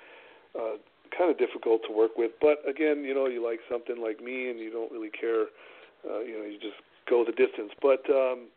Uh, 0.56 0.78
kind 1.18 1.30
of 1.32 1.38
difficult 1.38 1.82
to 1.88 1.92
work 1.92 2.12
with, 2.18 2.32
but 2.40 2.62
again, 2.70 3.04
you 3.04 3.14
know, 3.14 3.26
you 3.26 3.44
like 3.44 3.60
something 3.70 4.02
like 4.02 4.24
me, 4.24 4.50
and 4.50 4.60
you 4.60 4.72
don't 4.72 4.92
really 4.92 5.10
care. 5.10 5.46
Uh, 6.08 6.20
you 6.22 6.38
know, 6.38 6.46
you 6.46 6.58
just 6.62 6.80
go 7.10 7.26
the 7.26 7.32
distance. 7.32 7.72
But 7.82 8.06
um, 8.10 8.48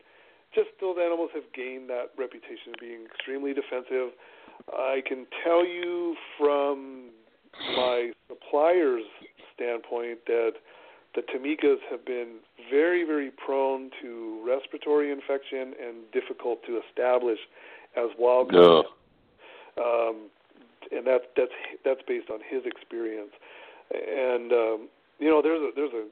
just 0.55 0.69
those 0.81 0.97
animals 1.03 1.31
have 1.35 1.45
gained 1.55 1.89
that 1.91 2.13
reputation 2.19 2.75
of 2.75 2.81
being 2.81 3.05
extremely 3.07 3.53
defensive. 3.55 4.13
I 4.69 5.01
can 5.09 5.27
tell 5.43 5.67
you 5.67 6.15
from 6.39 7.11
my 7.75 8.13
supplier's 8.29 9.05
standpoint 9.55 10.19
that 10.27 10.53
the 11.15 11.23
Timikas 11.23 11.79
have 11.91 12.05
been 12.05 12.37
very, 12.71 13.05
very 13.05 13.31
prone 13.31 13.91
to 14.01 14.43
respiratory 14.47 15.13
infection 15.13 15.75
and 15.81 16.11
difficult 16.13 16.65
to 16.67 16.81
establish 16.89 17.39
as 17.97 18.09
wild. 18.19 18.55
Ugh. 18.55 18.85
Um, 19.79 20.31
and 20.91 21.07
that's 21.07 21.25
that's 21.37 21.53
that's 21.85 22.01
based 22.07 22.29
on 22.31 22.41
his 22.49 22.63
experience. 22.67 23.33
And 23.93 24.53
um, 24.53 24.89
you 25.19 25.29
know, 25.29 25.41
there's 25.43 25.61
a 25.61 25.71
there's 25.75 25.93
a 25.93 26.07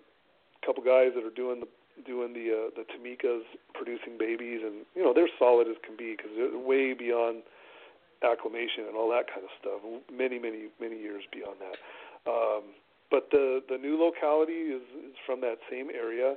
couple 0.64 0.82
guys 0.82 1.12
that 1.14 1.24
are 1.24 1.34
doing 1.34 1.60
the 1.60 1.68
doing 2.06 2.32
the 2.32 2.48
uh, 2.52 2.70
the 2.76 2.84
Timikas 2.88 3.42
producing 3.74 4.16
babies, 4.18 4.60
and 4.64 4.86
you 4.94 5.02
know 5.02 5.12
they're 5.14 5.28
solid 5.38 5.68
as 5.68 5.76
can 5.84 5.96
be 5.96 6.16
because 6.16 6.32
they're 6.36 6.58
way 6.58 6.94
beyond 6.94 7.42
acclimation 8.22 8.84
and 8.86 8.96
all 8.96 9.08
that 9.10 9.26
kind 9.28 9.44
of 9.44 9.52
stuff. 9.60 9.80
Many 10.12 10.38
many 10.38 10.68
many 10.80 10.98
years 10.98 11.24
beyond 11.32 11.56
that. 11.60 11.76
Um, 12.30 12.64
but 13.10 13.28
the 13.30 13.60
the 13.68 13.78
new 13.78 13.98
locality 14.02 14.52
is, 14.52 14.82
is 15.04 15.16
from 15.26 15.40
that 15.40 15.56
same 15.70 15.88
area. 15.90 16.34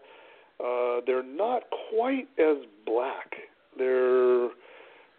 Uh, 0.60 1.02
they're 1.06 1.24
not 1.24 1.64
quite 1.90 2.28
as 2.40 2.58
black. 2.86 3.34
They're 3.78 4.50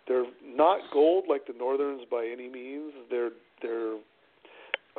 they're 0.06 0.26
not 0.44 0.81
gold 0.93 1.24
like 1.28 1.47
the 1.47 1.55
northerns 1.56 2.02
by 2.10 2.28
any 2.31 2.48
means. 2.48 2.93
They're 3.10 3.31
they're 3.62 3.94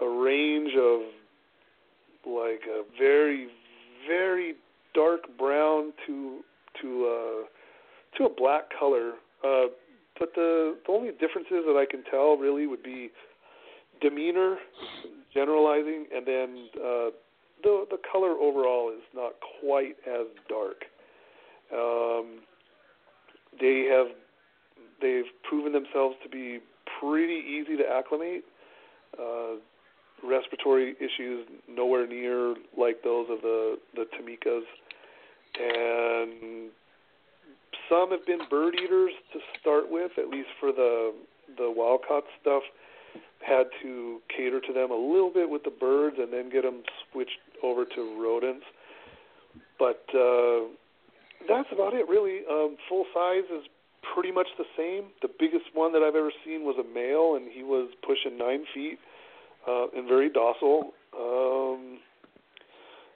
a 0.01 0.09
range 0.09 0.71
of 0.77 1.01
like 2.25 2.61
a 2.67 2.83
very 2.99 3.47
very 4.07 4.55
dark 4.93 5.21
brown 5.37 5.93
to 6.07 6.39
to 6.81 7.05
uh, 7.05 8.17
to 8.17 8.25
a 8.25 8.29
black 8.29 8.63
color. 8.77 9.13
Uh, 9.43 9.67
but 10.19 10.33
the 10.35 10.77
the 10.85 10.91
only 10.91 11.11
differences 11.11 11.63
that 11.67 11.77
I 11.77 11.85
can 11.89 12.03
tell 12.09 12.37
really 12.37 12.67
would 12.67 12.83
be 12.83 13.11
demeanor, 14.01 14.57
generalizing, 15.35 16.07
and 16.15 16.25
then 16.25 16.69
uh, 16.75 17.09
the 17.61 17.85
the 17.91 17.97
color 18.11 18.31
overall 18.31 18.89
is 18.89 19.03
not 19.13 19.33
quite 19.59 19.95
as 20.07 20.25
dark. 20.49 20.85
Um, 21.71 22.39
they 23.59 23.87
have 23.91 24.07
they've 25.01 25.31
proven 25.43 25.73
themselves 25.73 26.15
to 26.23 26.29
be 26.29 26.59
pretty 26.99 27.43
easy 27.47 27.77
to 27.77 27.83
acclimate. 27.87 28.43
Uh, 29.19 29.55
respiratory 30.23 30.95
issues 30.99 31.45
nowhere 31.69 32.07
near 32.07 32.55
like 32.77 33.03
those 33.03 33.27
of 33.29 33.41
the 33.41 33.77
the 33.95 34.05
Timikas, 34.15 34.63
and 35.59 36.71
some 37.89 38.11
have 38.11 38.25
been 38.25 38.39
bird 38.49 38.75
eaters 38.75 39.11
to 39.33 39.39
start 39.59 39.91
with, 39.91 40.11
at 40.17 40.29
least 40.29 40.49
for 40.59 40.71
the 40.71 41.13
the 41.57 41.71
wild 41.75 42.01
caught 42.07 42.23
stuff. 42.41 42.63
Had 43.45 43.67
to 43.83 44.21
cater 44.35 44.59
to 44.59 44.73
them 44.73 44.91
a 44.91 44.95
little 44.95 45.31
bit 45.31 45.49
with 45.49 45.63
the 45.63 45.71
birds, 45.71 46.17
and 46.19 46.33
then 46.33 46.49
get 46.49 46.63
them 46.63 46.81
switched 47.11 47.39
over 47.63 47.85
to 47.85 48.21
rodents. 48.21 48.65
But 49.77 50.03
uh, 50.13 50.71
that's 51.47 51.69
about 51.71 51.93
it, 51.93 52.07
really. 52.09 52.41
Um, 52.49 52.77
full 52.89 53.05
size 53.13 53.45
is 53.53 53.65
pretty 54.13 54.31
much 54.31 54.47
the 54.57 54.65
same. 54.77 55.11
The 55.21 55.29
biggest 55.39 55.65
one 55.73 55.93
that 55.93 56.01
I've 56.01 56.15
ever 56.15 56.31
seen 56.45 56.63
was 56.63 56.75
a 56.79 56.87
male, 56.87 57.35
and 57.35 57.51
he 57.51 57.63
was 57.63 57.89
pushing 58.05 58.37
nine 58.37 58.65
feet 58.73 58.97
uh, 59.67 59.87
and 59.95 60.07
very 60.07 60.29
docile. 60.29 60.93
Um, 61.17 61.99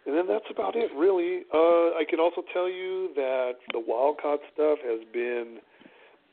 and 0.06 0.16
then 0.16 0.28
that's 0.28 0.50
about 0.50 0.76
it, 0.76 0.92
really. 0.96 1.44
Uh, 1.54 1.98
I 1.98 2.04
can 2.10 2.20
also 2.20 2.42
tell 2.54 2.70
you 2.70 3.10
that 3.16 3.54
the 3.74 3.80
wild 3.80 4.18
caught 4.22 4.40
stuff 4.54 4.80
has 4.84 5.02
been 5.14 5.58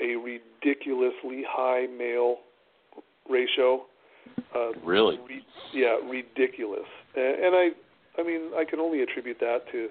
a 0.01 0.16
ridiculously 0.16 1.44
high 1.47 1.86
male 1.86 2.38
ratio. 3.28 3.85
Uh, 4.55 4.73
really? 4.85 5.19
Re- 5.28 5.47
yeah, 5.73 5.97
ridiculous. 6.09 6.86
And, 7.15 7.44
and 7.44 7.55
I, 7.55 7.69
I 8.19 8.23
mean, 8.23 8.51
I 8.57 8.65
can 8.65 8.81
only 8.81 9.03
attribute 9.03 9.39
that 9.40 9.61
to 9.73 9.89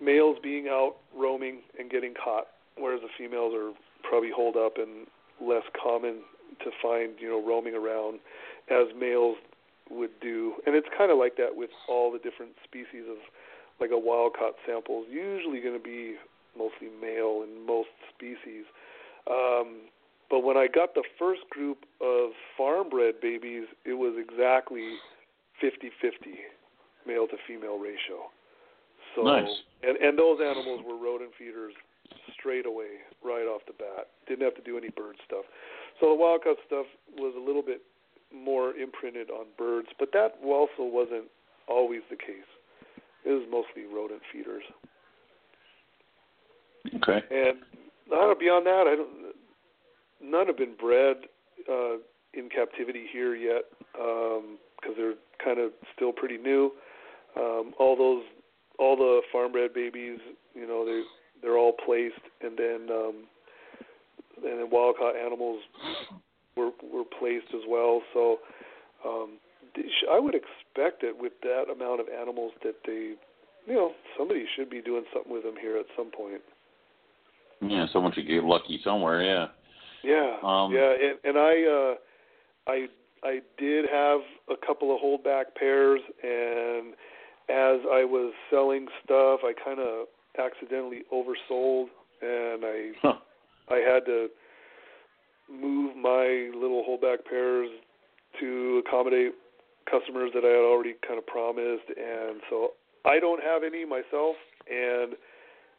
males 0.00 0.36
being 0.42 0.68
out 0.68 0.96
roaming 1.16 1.60
and 1.78 1.90
getting 1.90 2.14
caught, 2.14 2.48
whereas 2.76 3.00
the 3.00 3.08
females 3.16 3.54
are 3.54 3.72
probably 4.08 4.30
holed 4.34 4.56
up 4.56 4.74
and 4.76 5.06
less 5.40 5.64
common 5.80 6.20
to 6.62 6.70
find, 6.82 7.12
you 7.18 7.28
know, 7.28 7.44
roaming 7.44 7.74
around 7.74 8.20
as 8.70 8.86
males 8.98 9.36
would 9.90 10.10
do. 10.20 10.54
And 10.66 10.74
it's 10.74 10.88
kind 10.96 11.10
of 11.10 11.18
like 11.18 11.36
that 11.36 11.56
with 11.56 11.70
all 11.88 12.12
the 12.12 12.18
different 12.18 12.52
species 12.64 13.04
of 13.10 13.18
like 13.80 13.90
a 13.90 13.98
wild 13.98 14.32
caught 14.38 14.54
sample 14.66 15.02
is 15.02 15.08
usually 15.10 15.60
going 15.60 15.76
to 15.76 15.82
be 15.82 16.14
mostly 16.56 16.88
male 17.00 17.42
in 17.42 17.66
most 17.66 17.90
species. 18.14 18.64
Um, 19.28 19.90
but 20.30 20.40
when 20.40 20.56
I 20.56 20.66
got 20.66 20.94
the 20.94 21.04
first 21.18 21.42
group 21.50 21.84
of 22.00 22.30
farm 22.56 22.88
bred 22.88 23.20
babies, 23.20 23.64
it 23.84 23.94
was 23.94 24.14
exactly 24.16 24.96
50-50 25.62 25.90
male 27.06 27.26
to 27.26 27.36
female 27.46 27.78
ratio. 27.78 28.30
So 29.14 29.22
nice. 29.22 29.46
and 29.82 29.96
and 29.96 30.18
those 30.18 30.40
animals 30.40 30.80
were 30.84 30.96
rodent 30.96 31.30
feeders 31.38 31.72
straight 32.38 32.66
away, 32.66 33.00
right 33.24 33.46
off 33.46 33.62
the 33.66 33.72
bat. 33.72 34.08
Didn't 34.26 34.42
have 34.42 34.54
to 34.56 34.62
do 34.62 34.76
any 34.76 34.90
bird 34.90 35.16
stuff. 35.24 35.44
So 36.00 36.08
the 36.08 36.14
wild 36.14 36.42
caught 36.42 36.56
stuff 36.66 36.86
was 37.16 37.34
a 37.36 37.40
little 37.40 37.62
bit 37.62 37.82
more 38.34 38.74
imprinted 38.74 39.30
on 39.30 39.46
birds, 39.56 39.88
but 39.98 40.10
that 40.12 40.34
also 40.44 40.82
wasn't 40.82 41.24
always 41.68 42.02
the 42.10 42.16
case. 42.16 42.48
It 43.24 43.30
was 43.30 43.46
mostly 43.50 43.86
rodent 43.86 44.20
feeders. 44.32 44.64
Okay. 46.96 47.24
And 47.30 47.58
I 48.12 48.20
don't 48.20 48.38
beyond 48.38 48.66
that, 48.66 48.84
I 48.86 48.96
don't. 48.96 49.23
None 50.24 50.46
have 50.46 50.56
been 50.56 50.74
bred 50.80 51.16
uh, 51.70 51.96
in 52.32 52.48
captivity 52.48 53.04
here 53.12 53.34
yet 53.34 53.64
because 53.92 54.40
um, 54.40 54.94
they're 54.96 55.14
kind 55.44 55.60
of 55.60 55.72
still 55.94 56.12
pretty 56.12 56.38
new. 56.38 56.72
Um, 57.36 57.74
all 57.78 57.96
those, 57.96 58.22
all 58.78 58.96
the 58.96 59.20
farm 59.32 59.52
bred 59.52 59.74
babies, 59.74 60.18
you 60.54 60.66
know, 60.66 60.84
they 60.84 61.02
they're 61.42 61.58
all 61.58 61.74
placed, 61.84 62.14
and 62.40 62.56
then 62.56 62.88
um, 62.90 63.24
and 64.36 64.60
then 64.60 64.70
wild 64.70 64.96
caught 64.96 65.16
animals 65.16 65.60
were 66.56 66.70
were 66.92 67.04
placed 67.18 67.52
as 67.54 67.62
well. 67.68 68.02
So 68.12 68.38
um, 69.04 69.38
I 70.12 70.18
would 70.18 70.34
expect 70.34 71.02
it 71.02 71.14
with 71.18 71.32
that 71.42 71.64
amount 71.72 72.00
of 72.00 72.06
animals 72.08 72.52
that 72.62 72.76
they, 72.86 73.14
you 73.66 73.74
know, 73.74 73.92
somebody 74.18 74.46
should 74.56 74.70
be 74.70 74.80
doing 74.80 75.04
something 75.12 75.32
with 75.32 75.42
them 75.42 75.54
here 75.60 75.76
at 75.76 75.86
some 75.96 76.10
point. 76.10 76.40
Yeah, 77.60 77.86
someone 77.92 78.12
should 78.12 78.26
get 78.26 78.44
lucky 78.44 78.80
somewhere. 78.84 79.22
Yeah. 79.22 79.46
Yeah. 80.04 80.36
Um, 80.42 80.72
yeah, 80.72 80.92
and, 80.92 81.18
and 81.24 81.38
I, 81.38 81.64
uh, 81.64 81.94
I, 82.70 82.86
I 83.24 83.40
did 83.58 83.86
have 83.90 84.20
a 84.48 84.66
couple 84.66 84.94
of 84.94 85.00
holdback 85.00 85.54
pairs, 85.58 86.00
and 86.22 86.92
as 87.48 87.80
I 87.90 88.04
was 88.04 88.32
selling 88.50 88.86
stuff, 89.02 89.40
I 89.42 89.52
kind 89.64 89.80
of 89.80 90.06
accidentally 90.38 91.02
oversold, 91.12 91.86
and 92.20 92.64
I, 92.64 92.92
huh. 93.02 93.14
I 93.70 93.76
had 93.76 94.04
to 94.06 94.28
move 95.50 95.96
my 95.96 96.50
little 96.54 96.84
holdback 96.88 97.24
pairs 97.28 97.68
to 98.40 98.82
accommodate 98.86 99.32
customers 99.90 100.30
that 100.34 100.44
I 100.44 100.48
had 100.48 100.64
already 100.64 100.94
kind 101.06 101.18
of 101.18 101.26
promised, 101.26 101.88
and 101.88 102.40
so 102.50 102.72
I 103.04 103.20
don't 103.20 103.42
have 103.42 103.62
any 103.62 103.84
myself, 103.84 104.36
and 104.68 105.14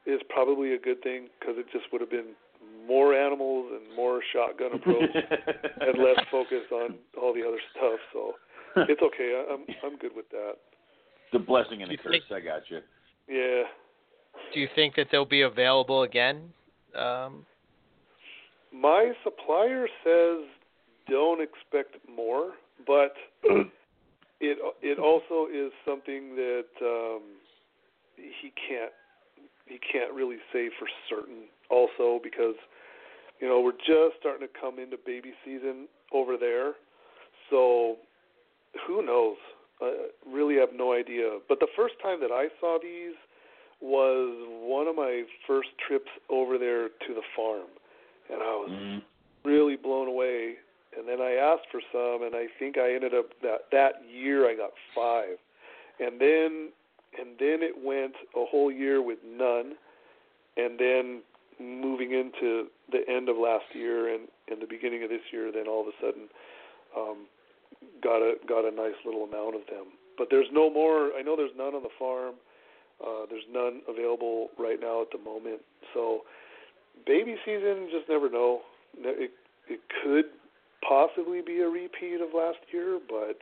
it's 0.05 0.23
probably 0.29 0.73
a 0.73 0.79
good 0.79 1.01
thing 1.01 1.27
because 1.39 1.55
it 1.57 1.65
just 1.71 1.85
would 1.91 2.01
have 2.01 2.11
been 2.11 2.37
more 2.87 3.13
animals 3.13 3.71
and 3.75 3.95
more 3.95 4.21
shotgun 4.33 4.73
approach 4.73 5.09
and 5.81 5.97
less 5.97 6.19
focus 6.31 6.63
on 6.71 6.95
all 7.21 7.33
the 7.33 7.41
other 7.47 7.59
stuff. 7.71 7.99
So 8.13 8.33
it's 8.89 9.01
okay. 9.01 9.43
I'm 9.51 9.65
I'm 9.83 9.97
good 9.97 10.11
with 10.15 10.29
that. 10.29 10.53
The 11.33 11.39
blessing 11.39 11.81
and 11.81 11.91
the 11.91 11.97
curse. 11.97 12.21
think- 12.29 12.31
I 12.31 12.39
got 12.39 12.61
you. 12.69 12.79
Yeah. 13.27 13.63
Do 14.53 14.59
you 14.59 14.67
think 14.75 14.95
that 14.95 15.07
they'll 15.11 15.25
be 15.25 15.41
available 15.41 16.03
again? 16.03 16.51
Um, 16.93 17.45
My 18.73 19.13
supplier 19.23 19.87
says 20.03 20.45
don't 21.09 21.41
expect 21.41 21.95
more, 22.13 22.51
but 22.85 23.13
it 23.43 24.57
it 24.81 24.99
also 24.99 25.47
is 25.51 25.71
something 25.87 26.35
that 26.35 26.65
um, 26.81 27.21
he 28.17 28.51
can't 28.67 28.91
he 29.65 29.79
can't 29.79 30.13
really 30.13 30.37
say 30.53 30.69
for 30.79 30.87
certain. 31.09 31.45
Also, 31.69 32.19
because 32.23 32.55
you 33.39 33.47
know 33.47 33.59
we're 33.61 33.71
just 33.71 34.19
starting 34.19 34.47
to 34.47 34.53
come 34.59 34.79
into 34.79 34.97
baby 35.05 35.33
season 35.43 35.87
over 36.13 36.37
there, 36.37 36.73
so 37.49 37.97
who 38.87 39.05
knows? 39.05 39.37
I 39.81 40.07
really 40.25 40.55
have 40.55 40.69
no 40.73 40.93
idea. 40.93 41.39
But 41.49 41.59
the 41.59 41.67
first 41.75 41.95
time 42.01 42.19
that 42.21 42.31
I 42.31 42.47
saw 42.61 42.77
these 42.81 43.15
was 43.81 44.31
one 44.61 44.87
of 44.87 44.95
my 44.95 45.23
first 45.45 45.69
trips 45.85 46.09
over 46.29 46.57
there 46.57 46.87
to 46.87 47.13
the 47.13 47.23
farm, 47.35 47.67
and 48.29 48.41
I 48.41 48.55
was 48.55 48.71
Mm. 48.71 49.03
really 49.43 49.75
blown 49.75 50.07
away. 50.07 50.57
And 50.97 51.05
then 51.05 51.19
I 51.19 51.33
asked 51.35 51.67
for 51.71 51.81
some, 51.91 52.23
and 52.23 52.35
I 52.35 52.47
think 52.57 52.77
I 52.77 52.93
ended 52.93 53.13
up 53.13 53.37
that 53.41 53.69
that 53.71 54.05
year 54.05 54.47
I 54.49 54.55
got 54.55 54.71
five, 54.93 55.37
and 55.99 56.19
then 56.19 56.71
and 57.19 57.37
then 57.39 57.59
it 57.61 57.73
went 57.83 58.15
a 58.35 58.45
whole 58.45 58.71
year 58.71 59.01
with 59.01 59.19
none, 59.25 59.73
and 60.57 60.79
then 60.79 61.21
moving 61.59 62.11
into 62.11 62.67
the 62.91 63.01
end 63.09 63.29
of 63.29 63.37
last 63.37 63.65
year 63.73 64.13
and 64.13 64.27
and 64.49 64.61
the 64.61 64.67
beginning 64.67 65.03
of 65.03 65.09
this 65.09 65.21
year, 65.31 65.51
then 65.51 65.67
all 65.67 65.81
of 65.81 65.87
a 65.87 65.97
sudden 65.99 66.27
um, 66.95 67.25
got 68.03 68.17
a 68.17 68.35
got 68.47 68.65
a 68.65 68.71
nice 68.71 68.97
little 69.05 69.23
amount 69.23 69.55
of 69.55 69.61
them. 69.67 69.87
But 70.17 70.27
there's 70.29 70.47
no 70.51 70.69
more. 70.69 71.11
I 71.17 71.21
know 71.21 71.35
there's 71.35 71.55
none 71.57 71.75
on 71.75 71.83
the 71.83 71.93
farm. 71.99 72.35
Uh, 73.03 73.25
there's 73.29 73.43
none 73.51 73.81
available 73.89 74.49
right 74.57 74.79
now 74.79 75.01
at 75.01 75.11
the 75.11 75.17
moment. 75.17 75.59
So 75.93 76.21
baby 77.05 77.35
season, 77.45 77.89
just 77.91 78.07
never 78.07 78.29
know. 78.29 78.61
It 78.97 79.31
it 79.67 79.81
could 80.03 80.25
possibly 80.87 81.41
be 81.41 81.59
a 81.61 81.67
repeat 81.67 82.21
of 82.21 82.29
last 82.33 82.59
year, 82.71 82.99
but 83.09 83.39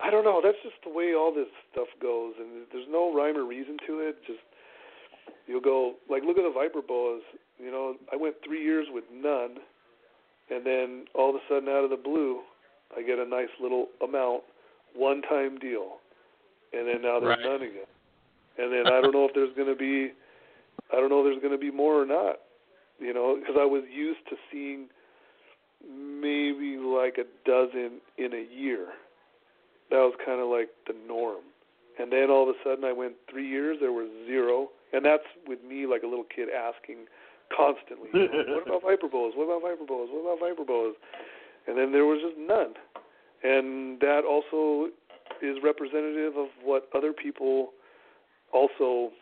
I 0.00 0.10
don't 0.10 0.24
know. 0.24 0.40
That's 0.42 0.58
just 0.62 0.76
the 0.84 0.90
way 0.90 1.14
all 1.14 1.32
this 1.32 1.48
stuff 1.72 1.88
goes, 2.00 2.34
and 2.38 2.66
there's 2.72 2.88
no 2.90 3.14
rhyme 3.14 3.36
or 3.36 3.44
reason 3.44 3.78
to 3.86 4.00
it. 4.00 4.16
Just 4.26 4.40
you'll 5.46 5.60
go 5.60 5.94
like 6.10 6.22
look 6.22 6.36
at 6.36 6.44
the 6.44 6.52
viper 6.52 6.82
boas. 6.82 7.22
You 7.58 7.70
know, 7.70 7.96
I 8.12 8.16
went 8.16 8.36
three 8.44 8.62
years 8.62 8.86
with 8.90 9.04
none, 9.10 9.56
and 10.50 10.66
then 10.66 11.06
all 11.14 11.30
of 11.30 11.36
a 11.36 11.40
sudden, 11.48 11.68
out 11.68 11.84
of 11.84 11.90
the 11.90 11.96
blue, 11.96 12.40
I 12.96 13.02
get 13.02 13.18
a 13.18 13.24
nice 13.24 13.48
little 13.60 13.88
amount, 14.02 14.42
one-time 14.94 15.58
deal, 15.58 15.98
and 16.72 16.86
then 16.86 17.00
now 17.02 17.18
there's 17.18 17.38
Right. 17.38 17.44
none 17.44 17.62
again. 17.62 17.86
And 18.58 18.72
then 18.72 18.86
I 18.86 19.00
don't 19.00 19.12
know 19.12 19.24
if 19.24 19.34
there's 19.34 19.54
going 19.54 19.68
to 19.68 19.74
be, 19.74 20.12
I 20.92 20.96
don't 20.96 21.08
know 21.08 21.20
if 21.20 21.24
there's 21.26 21.40
going 21.40 21.52
to 21.52 21.58
be 21.58 21.70
more 21.70 22.00
or 22.00 22.06
not. 22.06 22.40
You 22.98 23.12
know, 23.12 23.36
because 23.36 23.56
I 23.58 23.64
was 23.64 23.82
used 23.92 24.26
to 24.30 24.36
seeing 24.50 24.88
maybe 25.86 26.78
like 26.78 27.18
a 27.18 27.24
dozen 27.44 28.00
in 28.16 28.32
a 28.32 28.46
year. 28.54 28.88
That 29.90 29.98
was 29.98 30.14
kind 30.24 30.40
of 30.40 30.48
like 30.48 30.70
the 30.86 30.94
norm. 31.06 31.44
And 31.98 32.12
then 32.12 32.30
all 32.30 32.48
of 32.48 32.54
a 32.54 32.58
sudden, 32.62 32.84
I 32.84 32.92
went 32.92 33.14
three 33.30 33.48
years. 33.48 33.78
There 33.80 33.92
were 33.92 34.08
zero, 34.26 34.70
and 34.92 35.04
that's 35.04 35.24
with 35.46 35.62
me 35.62 35.86
like 35.86 36.02
a 36.02 36.06
little 36.06 36.26
kid 36.28 36.48
asking 36.50 37.06
constantly, 37.54 38.10
"What 38.12 38.66
about 38.66 38.82
viper 38.82 39.08
boas? 39.08 39.34
What 39.36 39.44
about 39.44 39.62
viper 39.62 39.86
boas? 39.86 40.08
What 40.10 40.20
about 40.20 40.40
viper 40.40 40.64
boas?" 40.64 40.94
And 41.66 41.78
then 41.78 41.92
there 41.92 42.04
was 42.04 42.20
just 42.20 42.36
none. 42.36 42.74
And 43.42 44.00
that 44.00 44.24
also 44.24 44.90
is 45.42 45.62
representative 45.62 46.36
of 46.36 46.48
what 46.62 46.88
other 46.94 47.12
people 47.12 47.72
also 48.52 49.12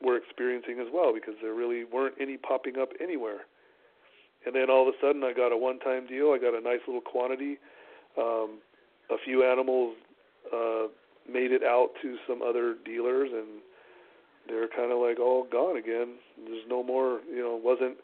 were 0.00 0.16
experiencing 0.16 0.80
as 0.80 0.88
well, 0.92 1.12
because 1.12 1.34
there 1.42 1.54
really 1.54 1.84
weren't 1.84 2.14
any 2.20 2.36
popping 2.36 2.78
up 2.78 2.90
anywhere. 3.00 3.46
And 4.44 4.54
then 4.54 4.70
all 4.70 4.88
of 4.88 4.94
a 4.94 4.98
sudden, 5.00 5.22
I 5.22 5.32
got 5.32 5.52
a 5.52 5.56
one-time 5.56 6.06
deal. 6.06 6.32
I 6.32 6.38
got 6.38 6.54
a 6.54 6.60
nice 6.60 6.80
little 6.86 7.00
quantity. 7.00 7.58
Um, 8.18 8.58
a 9.10 9.16
few 9.24 9.44
animals 9.44 9.96
uh, 10.52 10.88
made 11.30 11.52
it 11.52 11.62
out 11.62 11.90
to 12.02 12.16
some 12.28 12.42
other 12.42 12.76
dealers, 12.84 13.30
and 13.32 13.60
they're 14.48 14.68
kind 14.68 14.92
of 14.92 14.98
like 14.98 15.18
all 15.18 15.44
gone 15.50 15.76
again. 15.76 16.18
There's 16.46 16.66
no 16.68 16.82
more, 16.82 17.20
you 17.30 17.42
know, 17.42 17.58
wasn't 17.62 17.96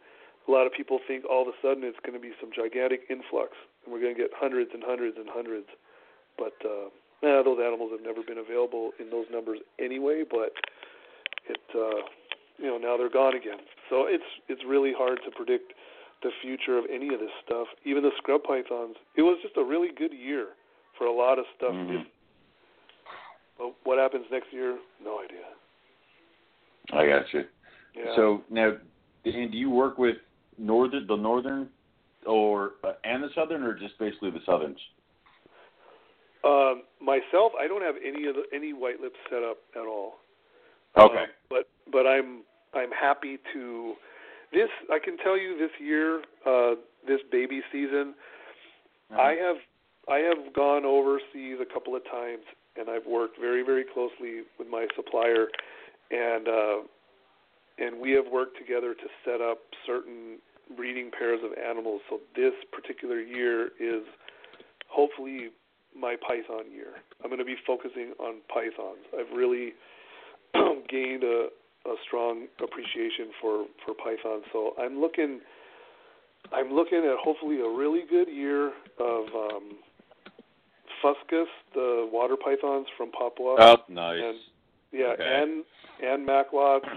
a 0.46 0.50
lot 0.50 0.66
of 0.66 0.72
people 0.72 0.98
think 1.06 1.24
all 1.28 1.42
of 1.42 1.48
a 1.48 1.56
sudden 1.60 1.84
it's 1.84 1.98
going 2.00 2.16
to 2.16 2.22
be 2.22 2.32
some 2.40 2.50
gigantic 2.54 3.04
influx 3.10 3.52
and 3.84 3.92
we're 3.92 4.00
going 4.00 4.14
to 4.14 4.20
get 4.20 4.30
hundreds 4.32 4.70
and 4.72 4.82
hundreds 4.84 5.16
and 5.18 5.28
hundreds. 5.28 5.68
But 6.38 6.56
uh, 6.64 6.88
yeah, 7.22 7.42
those 7.44 7.58
animals 7.60 7.92
have 7.92 8.00
never 8.00 8.22
been 8.22 8.38
available 8.38 8.92
in 8.98 9.10
those 9.10 9.26
numbers 9.30 9.58
anyway. 9.78 10.24
But 10.24 10.56
it, 11.48 11.60
uh, 11.74 12.06
you 12.56 12.66
know, 12.66 12.78
now 12.78 12.96
they're 12.96 13.12
gone 13.12 13.36
again. 13.36 13.60
So 13.90 14.06
it's 14.08 14.24
it's 14.48 14.62
really 14.66 14.92
hard 14.96 15.20
to 15.24 15.30
predict 15.30 15.74
the 16.22 16.30
future 16.42 16.78
of 16.78 16.84
any 16.90 17.12
of 17.12 17.20
this 17.20 17.34
stuff. 17.44 17.68
Even 17.84 18.02
the 18.02 18.10
scrub 18.16 18.42
pythons. 18.42 18.96
It 19.16 19.22
was 19.22 19.38
just 19.42 19.56
a 19.56 19.64
really 19.64 19.90
good 19.96 20.12
year 20.12 20.54
for 20.96 21.06
a 21.06 21.12
lot 21.12 21.38
of 21.38 21.44
stuff. 21.56 21.74
Mhm. 21.74 22.06
But 23.58 23.74
what 23.84 23.98
happens 23.98 24.26
next 24.30 24.52
year? 24.52 24.78
No 25.02 25.20
idea. 25.20 25.44
I 26.92 27.06
got 27.06 27.32
you. 27.32 27.44
Yeah. 27.94 28.16
So 28.16 28.42
now, 28.50 28.72
and 29.24 29.50
do 29.50 29.58
you 29.58 29.70
work 29.70 29.98
with 29.98 30.16
northern, 30.56 31.06
the 31.06 31.16
northern, 31.16 31.68
or 32.24 32.72
uh, 32.84 32.92
and 33.04 33.22
the 33.22 33.28
southern, 33.34 33.62
or 33.62 33.74
just 33.74 33.98
basically 33.98 34.30
the 34.30 34.40
southerns? 34.46 34.78
Um, 36.44 36.82
myself, 37.02 37.52
I 37.60 37.66
don't 37.66 37.82
have 37.82 37.96
any 38.04 38.26
of 38.28 38.36
the, 38.36 38.44
any 38.54 38.72
white 38.72 39.00
lips 39.00 39.16
set 39.28 39.42
up 39.42 39.58
at 39.74 39.86
all. 39.86 40.14
Okay. 40.96 41.16
Um, 41.16 41.26
but 41.50 41.68
but 41.92 42.06
I'm 42.06 42.42
I'm 42.74 42.90
happy 42.90 43.38
to 43.52 43.94
this 44.52 44.68
I 44.90 44.98
can 45.04 45.16
tell 45.18 45.36
you 45.36 45.58
this 45.58 45.70
year, 45.80 46.22
uh 46.46 46.74
this 47.06 47.20
baby 47.30 47.60
season, 47.72 48.14
Uh-huh. 49.10 49.20
I 49.20 49.32
have 49.34 49.56
I 50.08 50.18
have 50.18 50.54
gone 50.54 50.84
overseas 50.84 51.58
a 51.60 51.72
couple 51.72 51.94
of 51.96 52.04
times 52.04 52.44
and 52.78 52.88
I've 52.88 53.06
worked 53.06 53.38
very 53.40 53.62
very 53.62 53.84
closely 53.84 54.42
with 54.58 54.68
my 54.68 54.86
supplier 54.96 55.46
and 56.10 56.48
uh 56.48 56.76
and 57.78 58.00
we 58.00 58.10
have 58.12 58.24
worked 58.30 58.58
together 58.58 58.94
to 58.94 59.06
set 59.24 59.40
up 59.40 59.58
certain 59.86 60.38
breeding 60.76 61.10
pairs 61.16 61.40
of 61.44 61.52
animals. 61.58 62.00
So 62.10 62.18
this 62.34 62.52
particular 62.72 63.20
year 63.20 63.68
is 63.80 64.02
hopefully 64.88 65.50
my 65.98 66.16
python 66.26 66.70
year. 66.72 67.00
I'm 67.22 67.30
going 67.30 67.38
to 67.38 67.44
be 67.44 67.56
focusing 67.66 68.12
on 68.18 68.40
pythons. 68.52 69.04
I've 69.18 69.36
really 69.36 69.72
gained 70.90 71.24
a, 71.24 71.48
a 71.86 71.94
strong 72.06 72.46
appreciation 72.62 73.30
for 73.40 73.66
for 73.84 73.94
pythons. 73.94 74.44
So 74.52 74.72
I'm 74.78 75.00
looking 75.00 75.40
I'm 76.52 76.72
looking 76.72 76.98
at 76.98 77.16
hopefully 77.22 77.60
a 77.60 77.68
really 77.68 78.02
good 78.08 78.28
year 78.28 78.72
of 78.98 79.24
um, 79.34 79.76
Fuscus, 81.02 81.48
the 81.74 82.08
water 82.12 82.36
pythons 82.36 82.86
from 82.96 83.10
Papua. 83.12 83.56
Oh, 83.58 83.76
nice. 83.88 84.20
And 84.22 84.38
yeah, 84.92 85.12
Okay. 85.12 85.42
and 85.42 85.64
and 86.02 86.26
Macklots 86.26 86.88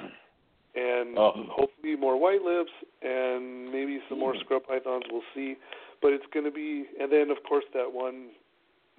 and 0.76 1.18
Oh. 1.18 1.32
hopefully 1.50 1.96
more 1.96 2.18
white 2.18 2.42
lips 2.44 2.72
and 3.02 3.72
maybe 3.72 4.02
some 4.08 4.20
more 4.20 4.36
scrub 4.38 4.66
pythons. 4.66 5.04
We'll 5.12 5.24
see, 5.34 5.58
but 6.02 6.14
it's 6.14 6.26
going 6.34 6.46
to 6.46 6.52
be 6.52 6.86
and 7.00 7.12
then 7.12 7.30
of 7.32 7.42
course 7.44 7.66
that 7.74 7.92
one 7.92 8.30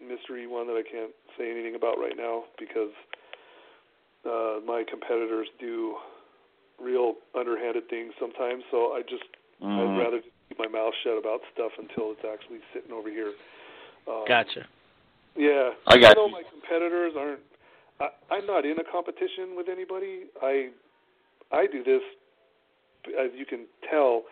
mystery 0.01 0.47
one 0.47 0.67
that 0.67 0.75
I 0.77 0.83
can't 0.83 1.13
say 1.39 1.51
anything 1.51 1.75
about 1.77 1.99
right 1.99 2.17
now 2.17 2.45
because 2.59 2.91
uh, 4.27 4.61
my 4.67 4.85
competitors 4.89 5.49
do 5.59 5.97
real 6.81 7.15
underhanded 7.39 7.89
things 7.89 8.13
sometimes. 8.19 8.65
So 8.71 8.93
I 8.95 9.03
just 9.03 9.25
Mhm. 9.63 9.79
I'd 9.79 9.99
rather 9.99 10.19
just 10.19 10.35
keep 10.49 10.59
my 10.59 10.67
mouth 10.69 10.95
shut 11.03 11.17
about 11.17 11.41
stuff 11.53 11.73
until 11.79 12.11
it's 12.13 12.25
actually 12.25 12.61
sitting 12.73 12.93
over 12.93 13.09
here. 13.09 13.33
Um, 14.09 14.25
Gotcha. 14.27 14.67
Yeah. 15.37 15.71
I 15.87 15.99
got 15.99 16.13
Even 16.13 16.15
though 16.17 16.29
my 16.29 16.43
competitors 16.51 17.13
aren't, 17.19 17.41
I, 18.01 18.09
I'm 18.35 18.47
not 18.47 18.65
in 18.65 18.79
a 18.79 18.85
competition 18.85 19.57
with 19.57 19.69
anybody. 19.69 20.25
I, 20.43 20.71
I 21.51 21.67
do 21.67 21.83
this, 21.85 22.03
as 23.19 23.31
you 23.37 23.47
can 23.47 23.67
tell, 23.91 24.23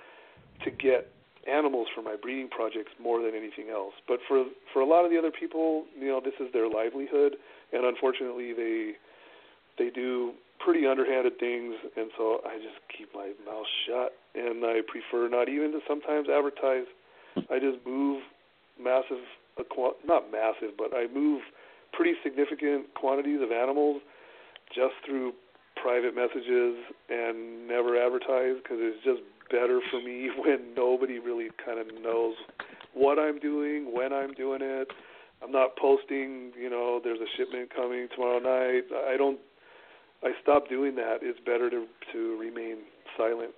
to 0.65 0.71
get 0.71 1.09
animals 1.49 1.89
for 1.95 2.03
my 2.03 2.17
breeding 2.21 2.49
projects 2.49 2.93
more 3.01 3.23
than 3.23 3.35
anything 3.35 3.71
else. 3.73 3.95
But 4.07 4.19
for 4.29 4.45
for 4.73 4.81
a 4.81 4.87
lot 4.87 5.05
of 5.05 5.11
the 5.11 5.19
other 5.19 5.31
people, 5.31 5.85
you 5.99 6.09
know, 6.09 6.21
this 6.23 6.35
is 6.41 6.53
their 6.53 6.69
livelihood, 6.69 7.37
and 7.73 7.85
unfortunately, 7.85 8.53
they 8.53 8.93
they 9.79 9.91
do 9.91 10.33
pretty 10.59 10.87
underhanded 10.87 11.39
things, 11.41 11.75
and 11.97 12.11
so 12.17 12.41
I 12.45 12.57
just 12.57 12.77
keep 12.97 13.09
my 13.15 13.33
mouth 13.47 13.67
shut, 13.87 14.13
and 14.35 14.65
I 14.65 14.81
prefer 14.87 15.29
not 15.29 15.49
even 15.49 15.73
to 15.73 15.81
sometimes 15.89 16.29
advertise. 16.29 16.85
I 17.49 17.59
just 17.59 17.85
move 17.87 18.23
massive, 18.79 19.25
a 19.59 19.65
not 20.07 20.31
massive, 20.31 20.77
but 20.77 20.95
I 20.95 21.07
move 21.13 21.43
pretty 21.93 22.15
significant 22.23 22.95
quantities 22.95 23.41
of 23.43 23.51
animals 23.51 24.03
just 24.75 24.95
through 25.05 25.33
private 25.81 26.15
messages 26.15 26.77
and 27.09 27.67
never 27.67 27.97
advertise 27.97 28.61
because 28.63 28.79
it's 28.79 29.03
just 29.05 29.21
better 29.51 29.81
for 29.91 30.01
me 30.01 30.31
when 30.39 30.75
nobody 30.77 31.19
really 31.19 31.49
kind 31.65 31.79
of 31.79 31.87
knows 32.03 32.35
what 32.95 33.19
I'm 33.19 33.39
doing, 33.39 33.93
when 33.95 34.13
I'm 34.13 34.35
doing 34.35 34.61
it. 34.63 34.89
I'm 35.43 35.53
not 35.53 35.77
posting, 35.77 36.53
you 36.61 36.69
know, 36.69 37.01
there's 37.03 37.19
a 37.19 37.31
shipment 37.37 37.75
coming 37.75 38.09
tomorrow 38.15 38.39
night. 38.39 38.85
I 39.09 39.17
don't 39.17 39.39
I 40.23 40.33
stopped 40.43 40.69
doing 40.69 40.97
that. 40.97 41.19
It's 41.23 41.41
better 41.41 41.71
to 41.71 41.87
to 42.13 42.39
remain 42.39 42.79
silent. 43.17 43.53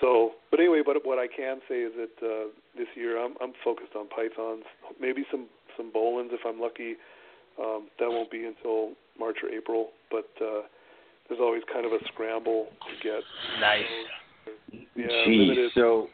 So, 0.00 0.32
but 0.50 0.58
anyway, 0.58 0.82
but 0.84 0.96
what 1.04 1.18
I 1.18 1.26
can 1.28 1.60
say 1.68 1.80
is 1.82 1.92
that 1.96 2.26
uh, 2.26 2.48
this 2.76 2.88
year 2.94 3.22
I'm 3.22 3.34
I'm 3.42 3.52
focused 3.64 3.94
on 3.96 4.08
pythons, 4.08 4.64
maybe 5.00 5.24
some 5.30 5.46
some 5.76 5.92
Boelens 5.92 6.32
if 6.32 6.40
I'm 6.46 6.60
lucky. 6.60 6.94
Um, 7.60 7.88
that 7.98 8.08
won't 8.08 8.30
be 8.30 8.44
until 8.46 8.92
March 9.18 9.36
or 9.42 9.50
April, 9.50 9.90
but 10.10 10.28
uh, 10.40 10.62
there's 11.28 11.40
always 11.40 11.62
kind 11.72 11.84
of 11.84 11.92
a 11.92 11.98
scramble 12.12 12.68
to 12.88 13.02
get. 13.08 13.20
Nice. 13.60 13.82
Yeah, 14.96 15.06
Jeez. 15.26 15.38
limited. 15.38 15.70
So, 15.74 16.08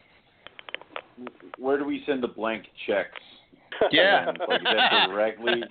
where 1.58 1.78
do 1.78 1.84
we 1.84 2.02
send 2.06 2.22
the 2.22 2.28
blank 2.28 2.64
checks? 2.86 3.10
Yeah. 3.92 4.32
Like, 4.48 4.62
that 4.64 5.06
directly? 5.08 5.62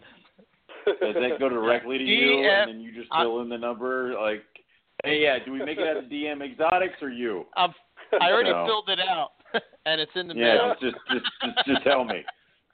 Does 0.85 1.15
that 1.15 1.39
go 1.39 1.49
directly 1.49 1.97
to 1.97 2.03
you, 2.05 2.37
DM 2.37 2.61
and 2.61 2.69
then 2.71 2.79
you 2.79 2.93
just 2.93 3.13
fill 3.13 3.41
in 3.41 3.49
the 3.49 3.57
number? 3.57 4.13
Like, 4.13 4.43
hey, 5.03 5.21
yeah, 5.21 5.39
do 5.43 5.51
we 5.51 5.59
make 5.59 5.77
it 5.77 5.85
out 5.85 5.97
of 5.97 6.05
DM 6.05 6.41
Exotics 6.41 6.95
or 7.01 7.09
you? 7.09 7.45
I'm, 7.57 7.73
I 8.21 8.31
already 8.31 8.51
No. 8.51 8.65
filled 8.65 8.87
it 8.87 8.99
out, 8.99 9.31
and 9.85 10.01
it's 10.01 10.11
in 10.15 10.27
the 10.27 10.35
Yeah, 10.35 10.55
mail. 10.55 10.75
just 10.81 10.95
just 11.11 11.25
just 11.43 11.67
just 11.67 11.83
tell 11.83 12.03
me. 12.03 12.23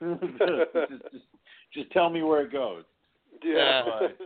just, 0.00 1.00
just 1.12 1.24
just 1.72 1.90
tell 1.92 2.10
me 2.10 2.22
where 2.22 2.42
it 2.42 2.52
goes. 2.52 2.84
yeah. 3.42 3.82
But 3.84 4.18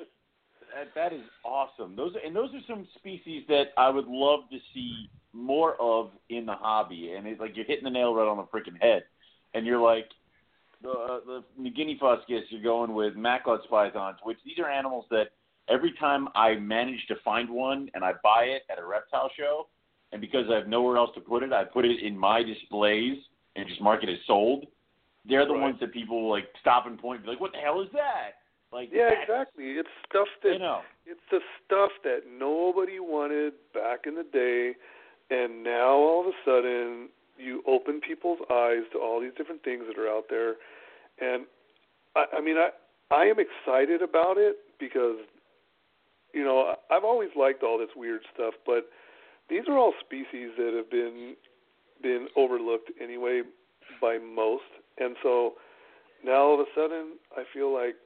that, 0.75 0.95
that 0.95 1.12
is 1.12 1.23
awesome. 1.45 1.97
Those 1.97 2.12
and 2.25 2.35
those 2.35 2.51
are 2.55 2.61
some 2.69 2.87
species 2.97 3.45
that 3.49 3.69
I 3.77 3.89
would 3.89 4.07
love 4.07 4.41
to 4.51 4.59
see 4.75 5.09
more 5.33 5.77
of 5.81 6.11
in 6.31 6.47
the 6.47 6.55
hobby. 6.55 7.12
And 7.16 7.27
it's 7.27 7.41
like 7.41 7.57
you're 7.57 7.66
hitting 7.66 7.85
the 7.85 7.91
nail 7.91 8.15
right 8.15 8.29
on 8.29 8.37
the 8.37 8.45
freaking 8.45 8.81
head. 8.81 9.05
And 9.55 9.65
you're 9.66 9.81
like 9.81 10.09
the 10.83 10.91
uh, 10.91 11.20
the 11.27 11.45
McGinney 11.61 11.99
Fuscus. 11.99 12.43
You're 12.51 12.62
going 12.62 12.95
with 12.95 13.16
Macklot's 13.16 13.66
pythons, 13.70 14.19
which 14.23 14.39
these 14.45 14.59
are 14.59 14.69
animals 14.69 15.07
that 15.11 15.29
every 15.69 15.93
time 15.99 16.29
I 16.35 16.55
manage 16.55 17.07
to 17.09 17.16
find 17.25 17.49
one 17.51 17.91
and 17.95 18.05
I 18.05 18.12
buy 18.23 18.45
it 18.45 18.62
at 18.70 18.79
a 18.79 18.85
reptile 18.87 19.31
show, 19.39 19.69
and 20.12 20.20
because 20.20 20.47
I 20.51 20.55
have 20.56 20.68
nowhere 20.68 20.97
else 20.97 21.10
to 21.14 21.20
put 21.20 21.43
it, 21.43 21.52
I 21.52 21.64
put 21.64 21.85
it 21.85 22.01
in 22.02 22.16
my 22.16 22.43
displays 22.43 23.18
and 23.56 23.66
just 23.68 23.80
mark 23.80 24.02
it 24.02 24.09
as 24.09 24.18
sold. 24.26 24.66
They're 25.24 25.44
the 25.47 25.52
Right. 25.52 25.62
ones 25.62 25.80
that 25.80 25.93
people 25.93 26.28
like 26.30 26.48
stop 26.60 26.86
and 26.86 26.98
point 26.98 27.18
and 27.18 27.24
be 27.26 27.32
like, 27.32 27.40
"What 27.40 27.52
the 27.52 27.59
hell 27.59 27.80
is 27.80 27.90
that?" 27.93 28.39
Like, 28.72 28.90
Yeah, 28.93 29.10
exactly. 29.10 29.72
It's 29.78 29.89
stuff 30.06 30.28
that 30.43 30.55
You 30.55 30.59
know. 30.60 30.82
it's 31.06 31.24
the 31.30 31.43
stuff 31.64 31.90
that 32.05 32.26
nobody 32.26 32.98
wanted 33.01 33.55
back 33.72 34.06
in 34.06 34.14
the 34.14 34.24
day, 34.24 34.76
and 35.30 35.62
now 35.62 35.94
all 35.97 36.20
of 36.20 36.26
a 36.28 36.36
sudden 36.44 37.09
you 37.39 37.62
open 37.66 38.01
people's 38.01 38.40
eyes 38.51 38.85
to 38.93 38.98
all 38.98 39.20
these 39.20 39.32
different 39.35 39.62
things 39.62 39.86
that 39.86 39.98
are 39.98 40.09
out 40.09 40.28
there, 40.28 40.56
and 41.18 41.47
I, 42.16 42.26
I 42.35 42.40
mean 42.40 42.56
I 42.59 42.70
I 43.10 43.24
am 43.24 43.39
excited 43.39 44.02
about 44.02 44.36
it 44.39 44.56
because 44.78 45.18
you 46.32 46.44
know 46.44 46.74
I- 46.74 46.94
I've 46.94 47.05
always 47.05 47.30
liked 47.36 47.62
all 47.62 47.78
this 47.78 47.94
weird 47.97 48.22
stuff, 48.35 48.55
but 48.66 48.90
these 49.49 49.62
are 49.69 49.79
all 49.79 49.93
species 50.01 50.51
that 50.57 50.73
have 50.77 50.91
been 50.91 51.35
been 52.03 52.29
overlooked 52.37 52.91
anyway 53.03 53.43
by 54.01 54.19
most, 54.19 54.70
and 54.99 55.16
so 55.23 55.55
now 56.25 56.43
all 56.43 56.55
of 56.55 56.61
a 56.61 56.70
sudden 56.75 57.16
I 57.37 57.43
feel 57.53 57.73
like 57.73 57.97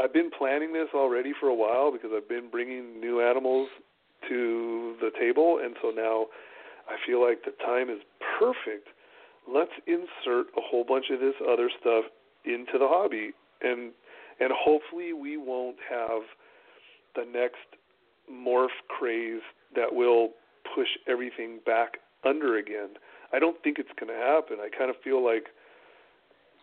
I've 0.00 0.12
been 0.12 0.30
planning 0.36 0.72
this 0.72 0.88
already 0.94 1.32
for 1.38 1.48
a 1.48 1.54
while 1.54 1.90
because 1.90 2.10
I've 2.14 2.28
been 2.28 2.48
bringing 2.50 3.00
new 3.00 3.20
animals 3.20 3.68
to 4.28 4.96
the 5.00 5.10
table, 5.18 5.60
and 5.62 5.74
so 5.82 5.90
now 5.90 6.26
I 6.88 6.96
feel 7.06 7.20
like 7.24 7.44
the 7.44 7.52
time 7.64 7.90
is 7.90 8.00
perfect. 8.38 8.88
Let's 9.52 9.72
insert 9.86 10.46
a 10.56 10.60
whole 10.60 10.84
bunch 10.84 11.06
of 11.10 11.20
this 11.20 11.34
other 11.48 11.70
stuff 11.80 12.04
into 12.44 12.78
the 12.78 12.88
hobby, 12.88 13.32
and 13.62 13.92
and 14.38 14.50
hopefully 14.52 15.12
we 15.12 15.36
won't 15.36 15.78
have 15.88 16.22
the 17.14 17.24
next 17.24 17.66
morph 18.30 18.76
craze 18.88 19.42
that 19.76 19.94
will 19.94 20.30
push 20.74 20.88
everything 21.06 21.60
back 21.64 21.98
under 22.24 22.56
again. 22.58 22.90
I 23.32 23.38
don't 23.38 23.62
think 23.62 23.78
it's 23.78 23.94
going 23.98 24.12
to 24.12 24.18
happen. 24.18 24.58
I 24.60 24.68
kind 24.76 24.90
of 24.90 24.96
feel 25.04 25.24
like 25.24 25.46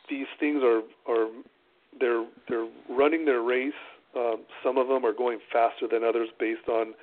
these 0.10 0.28
things 0.40 0.62
are 0.64 0.82
are 1.08 1.30
they're 2.00 2.26
they're 2.50 2.68
running 2.90 3.26
their 3.26 3.42
race 3.42 3.74
Um, 4.16 4.46
some 4.64 4.78
of 4.78 4.88
them 4.88 5.06
are 5.06 5.14
going 5.14 5.40
faster 5.52 5.88
than 5.92 6.04
others 6.04 6.30
based 6.40 6.68
on 6.70 6.94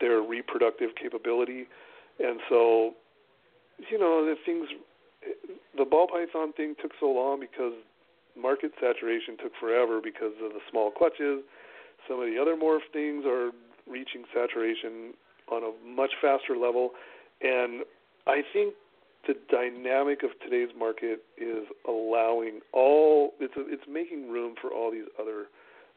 their 0.00 0.20
reproductive 0.22 0.90
capability, 1.00 1.66
and 2.20 2.40
so 2.48 2.94
you 3.90 3.98
know 3.98 4.24
the 4.24 4.36
things. 4.46 4.68
The 5.76 5.84
ball 5.84 6.06
python 6.08 6.52
thing 6.52 6.74
took 6.80 6.92
so 7.00 7.06
long 7.06 7.40
because 7.40 7.72
market 8.36 8.72
saturation 8.80 9.36
took 9.42 9.52
forever 9.60 10.00
because 10.02 10.34
of 10.42 10.52
the 10.52 10.60
small 10.70 10.90
clutches. 10.90 11.42
Some 12.08 12.20
of 12.20 12.26
the 12.26 12.38
other 12.40 12.56
morph 12.56 12.86
things 12.92 13.24
are 13.26 13.50
reaching 13.88 14.24
saturation 14.34 15.14
on 15.52 15.62
a 15.62 15.72
much 15.86 16.12
faster 16.20 16.56
level, 16.56 16.90
and 17.42 17.84
I 18.26 18.42
think 18.52 18.74
the 19.26 19.34
dynamic 19.50 20.22
of 20.22 20.30
today's 20.42 20.74
market 20.76 21.22
is 21.36 21.64
allowing 21.86 22.60
all 22.72 23.34
it's 23.38 23.54
it's 23.56 23.84
making 23.88 24.30
room 24.30 24.54
for 24.60 24.70
all 24.72 24.90
these 24.90 25.06
other 25.20 25.46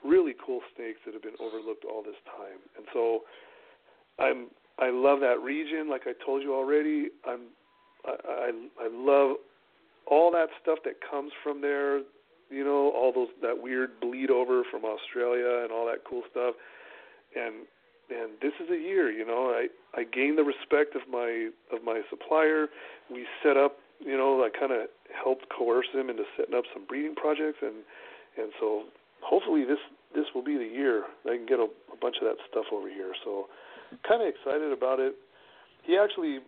really 0.04 0.34
cool 0.46 0.60
snakes 0.76 1.00
that 1.06 1.14
have 1.14 1.24
been 1.24 1.40
overlooked 1.40 1.86
all 1.86 2.04
this 2.04 2.20
time. 2.26 2.60
And 2.78 2.86
so 2.94 3.22
I'm 4.20 4.48
I 4.78 4.92
love 4.92 5.22
that 5.22 5.40
region 5.42 5.90
like 5.90 6.04
I 6.06 6.14
told 6.26 6.44
you 6.44 6.54
already. 6.54 7.10
I'm 7.28 7.42
I 8.06 8.12
I, 8.30 8.52
I 8.86 8.90
love 8.92 9.38
all 10.08 10.32
that 10.32 10.50
stuff 10.62 10.80
that 10.86 10.96
comes 11.02 11.32
from 11.44 11.62
there, 11.62 11.98
you 12.52 12.64
know, 12.64 12.92
all 12.96 13.12
those 13.12 13.30
that 13.42 13.56
weird 13.60 14.00
bleed 14.00 14.30
over 14.30 14.62
from 14.70 14.84
Australia 14.86 15.64
and 15.64 15.72
all 15.72 15.88
that 15.88 16.04
cool 16.08 16.22
stuff. 16.30 16.54
And 17.36 17.66
and 18.10 18.32
this 18.42 18.54
is 18.62 18.70
a 18.70 18.78
year, 18.78 19.12
you 19.12 19.26
know, 19.26 19.50
I 19.50 19.68
I 19.98 20.04
gained 20.04 20.38
the 20.38 20.44
respect 20.44 20.96
of 20.96 21.02
my 21.10 21.50
of 21.72 21.84
my 21.84 22.02
supplier. 22.10 22.68
We 23.12 23.26
set 23.44 23.58
up, 23.58 23.78
you 24.00 24.18
know, 24.18 24.44
I 24.44 24.50
kind 24.50 24.72
of 24.72 24.88
helped 25.12 25.46
coerce 25.50 25.88
him 25.94 26.10
into 26.10 26.24
setting 26.38 26.56
up 26.56 26.66
some 26.74 26.86
breeding 26.86 27.16
projects, 27.16 27.60
and 27.62 27.84
and 28.38 28.52
so 28.60 28.84
hopefully 29.22 29.66
this 29.66 29.80
this 30.14 30.26
will 30.34 30.44
be 30.44 30.58
the 30.58 30.68
year 30.68 31.04
I 31.26 31.36
can 31.36 31.46
get 31.46 31.60
a, 31.60 31.68
a 31.92 31.98
bunch 32.00 32.18
of 32.22 32.28
that 32.28 32.38
stuff 32.50 32.66
over 32.72 32.88
here. 32.88 33.14
So 33.24 33.48
kind 34.08 34.22
of 34.22 34.28
excited 34.28 34.72
about 34.72 35.00
it. 35.00 35.16
He 35.84 35.98
actually 35.98 36.40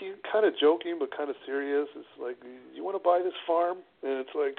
he 0.00 0.12
kind 0.30 0.46
of 0.46 0.54
joking 0.58 0.96
but 0.98 1.14
kind 1.16 1.30
of 1.30 1.36
serious. 1.46 1.88
It's 1.96 2.14
like, 2.20 2.36
you 2.74 2.84
want 2.84 2.96
to 2.96 3.02
buy 3.02 3.20
this 3.22 3.36
farm? 3.46 3.78
And 4.02 4.20
it's 4.20 4.34
like, 4.34 4.58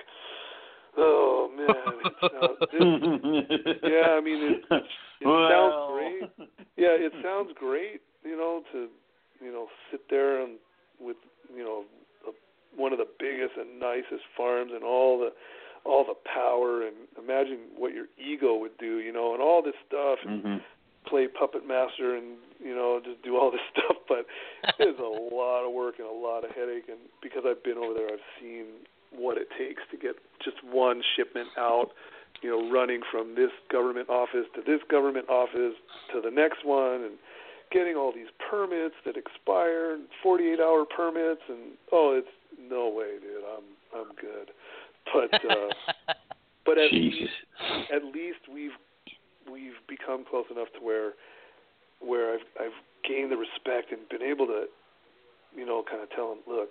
oh 0.97 1.49
man, 1.55 1.93
it's, 2.05 2.23
uh, 2.23 2.47
this, 2.71 3.77
yeah. 3.83 4.15
I 4.15 4.21
mean, 4.21 4.41
it, 4.43 4.61
it 5.21 5.49
sounds 5.51 5.91
great. 5.91 6.49
Yeah, 6.77 6.95
it 6.97 7.13
sounds 7.23 7.51
great. 7.57 8.01
You 8.23 8.37
know, 8.37 8.63
to 8.71 8.87
you 9.41 9.51
know 9.51 9.67
sit 9.91 10.01
there 10.09 10.41
and 10.41 10.57
with 10.99 11.17
you 11.55 11.63
know 11.63 11.83
a, 12.27 12.31
one 12.79 12.91
of 12.91 12.99
the 12.99 13.07
biggest 13.19 13.53
and 13.57 13.79
nicest 13.79 14.23
farms 14.35 14.71
and 14.73 14.83
all 14.83 15.19
the 15.19 15.29
all 15.89 16.03
the 16.03 16.15
power 16.33 16.85
and 16.85 16.95
imagine 17.17 17.59
what 17.77 17.93
your 17.93 18.05
ego 18.17 18.55
would 18.55 18.77
do. 18.77 18.99
You 18.99 19.13
know, 19.13 19.33
and 19.33 19.41
all 19.41 19.61
this 19.61 19.75
stuff. 19.87 20.19
And, 20.25 20.43
mm-hmm 20.43 20.57
play 21.07 21.27
puppet 21.27 21.67
master 21.67 22.15
and 22.17 22.37
you 22.59 22.73
know 22.73 22.99
just 23.03 23.21
do 23.23 23.37
all 23.37 23.51
this 23.51 23.61
stuff 23.71 23.97
but 24.07 24.25
it's 24.79 24.99
a 24.99 25.35
lot 25.35 25.65
of 25.65 25.73
work 25.73 25.95
and 25.99 26.07
a 26.07 26.11
lot 26.11 26.43
of 26.43 26.51
headache 26.51 26.89
and 26.89 26.99
because 27.21 27.43
I've 27.45 27.63
been 27.63 27.77
over 27.77 27.93
there 27.93 28.09
I've 28.09 28.27
seen 28.41 28.65
what 29.17 29.37
it 29.37 29.47
takes 29.57 29.81
to 29.91 29.97
get 29.97 30.15
just 30.43 30.57
one 30.63 31.01
shipment 31.15 31.49
out 31.57 31.89
you 32.41 32.49
know 32.49 32.71
running 32.71 33.01
from 33.11 33.35
this 33.35 33.51
government 33.71 34.09
office 34.09 34.45
to 34.55 34.61
this 34.65 34.81
government 34.89 35.29
office 35.29 35.75
to 36.13 36.21
the 36.21 36.31
next 36.31 36.65
one 36.65 37.03
and 37.03 37.13
getting 37.71 37.95
all 37.95 38.11
these 38.13 38.29
permits 38.49 38.95
that 39.05 39.15
expire 39.17 39.97
48 40.21 40.59
hour 40.59 40.85
permits 40.85 41.41
and 41.49 41.73
oh 41.91 42.15
it's 42.17 42.27
no 42.69 42.89
way 42.89 43.17
dude 43.19 43.43
I'm 43.43 43.99
I'm 43.99 44.15
good 44.15 44.51
but 45.13 45.33
uh 45.33 46.13
but 46.65 46.77
at 46.77 46.91
Jesus. 46.91 47.19
least 47.19 47.91
at 47.93 48.03
least 48.03 48.39
we've 48.51 48.77
we've 49.51 49.79
become 49.87 50.25
close 50.29 50.45
enough 50.51 50.67
to 50.77 50.85
where 50.85 51.13
where 51.99 52.33
I've 52.33 52.45
I've 52.59 52.79
gained 53.07 53.31
the 53.31 53.37
respect 53.37 53.91
and 53.91 54.07
been 54.09 54.21
able 54.21 54.47
to, 54.47 54.65
you 55.55 55.65
know, 55.65 55.83
kind 55.89 56.01
of 56.01 56.09
tell 56.11 56.29
them, 56.29 56.39
look, 56.47 56.69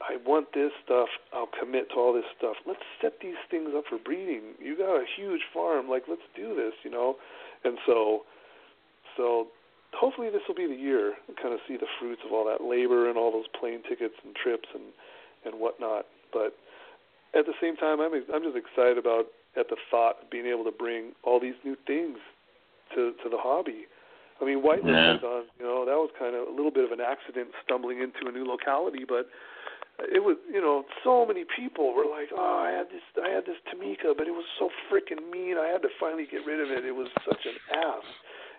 I 0.00 0.18
want 0.26 0.52
this 0.52 0.72
stuff. 0.84 1.08
I'll 1.32 1.48
commit 1.58 1.88
to 1.90 1.96
all 1.96 2.12
this 2.12 2.28
stuff. 2.36 2.56
Let's 2.66 2.84
set 3.00 3.20
these 3.22 3.40
things 3.50 3.70
up 3.74 3.84
for 3.88 3.98
breeding. 3.98 4.54
You 4.60 4.76
got 4.76 4.96
a 4.96 5.04
huge 5.16 5.40
farm, 5.54 5.88
like 5.88 6.04
let's 6.08 6.26
do 6.36 6.54
this, 6.54 6.74
you 6.84 6.90
know. 6.90 7.16
And 7.64 7.78
so, 7.86 8.22
so 9.16 9.48
hopefully 9.94 10.28
this 10.28 10.42
will 10.46 10.54
be 10.54 10.66
the 10.66 10.76
year. 10.76 11.14
Kind 11.40 11.54
of 11.54 11.60
see 11.66 11.76
the 11.76 11.88
fruits 11.98 12.20
of 12.26 12.32
all 12.32 12.44
that 12.44 12.62
labor 12.62 13.08
and 13.08 13.16
all 13.16 13.32
those 13.32 13.48
plane 13.58 13.80
tickets 13.88 14.14
and 14.24 14.34
trips 14.36 14.68
and 14.74 14.92
and 15.44 15.60
whatnot. 15.60 16.06
But 16.32 16.52
at 17.32 17.46
the 17.46 17.56
same 17.60 17.76
time, 17.76 18.00
I'm 18.00 18.12
I'm 18.12 18.42
just 18.44 18.56
excited 18.56 18.98
about 18.98 19.32
at 19.56 19.68
the 19.70 19.76
thought 19.90 20.22
of 20.22 20.30
being 20.30 20.46
able 20.46 20.64
to 20.64 20.72
bring 20.76 21.12
all 21.24 21.40
these 21.40 21.56
new 21.64 21.76
things 21.86 22.18
to 22.94 23.12
to 23.24 23.30
the 23.30 23.40
hobby. 23.40 23.88
I 24.40 24.44
mean, 24.44 24.60
white 24.60 24.84
yeah. 24.84 25.16
on, 25.16 25.48
you 25.58 25.64
know, 25.64 25.86
that 25.86 25.96
was 25.96 26.10
kind 26.18 26.36
of 26.36 26.46
a 26.46 26.50
little 26.50 26.70
bit 26.70 26.84
of 26.84 26.92
an 26.92 27.00
accident 27.00 27.48
stumbling 27.64 28.04
into 28.04 28.28
a 28.28 28.32
new 28.32 28.44
locality, 28.44 29.04
but 29.08 29.32
it 29.98 30.20
was, 30.20 30.36
you 30.52 30.60
know, 30.60 30.84
so 31.02 31.24
many 31.24 31.44
people 31.44 31.94
were 31.94 32.04
like, 32.04 32.28
"Oh, 32.34 32.64
I 32.66 32.70
had 32.70 32.88
this, 32.88 33.02
I 33.16 33.30
had 33.30 33.46
this 33.46 33.56
Timika, 33.72 34.16
but 34.16 34.26
it 34.26 34.36
was 34.36 34.44
so 34.58 34.68
freaking 34.92 35.30
mean. 35.30 35.56
I 35.56 35.68
had 35.68 35.82
to 35.82 35.88
finally 35.98 36.26
get 36.30 36.44
rid 36.44 36.60
of 36.60 36.70
it. 36.70 36.84
It 36.84 36.92
was 36.92 37.08
such 37.24 37.46
an 37.46 37.56
ass." 37.72 38.04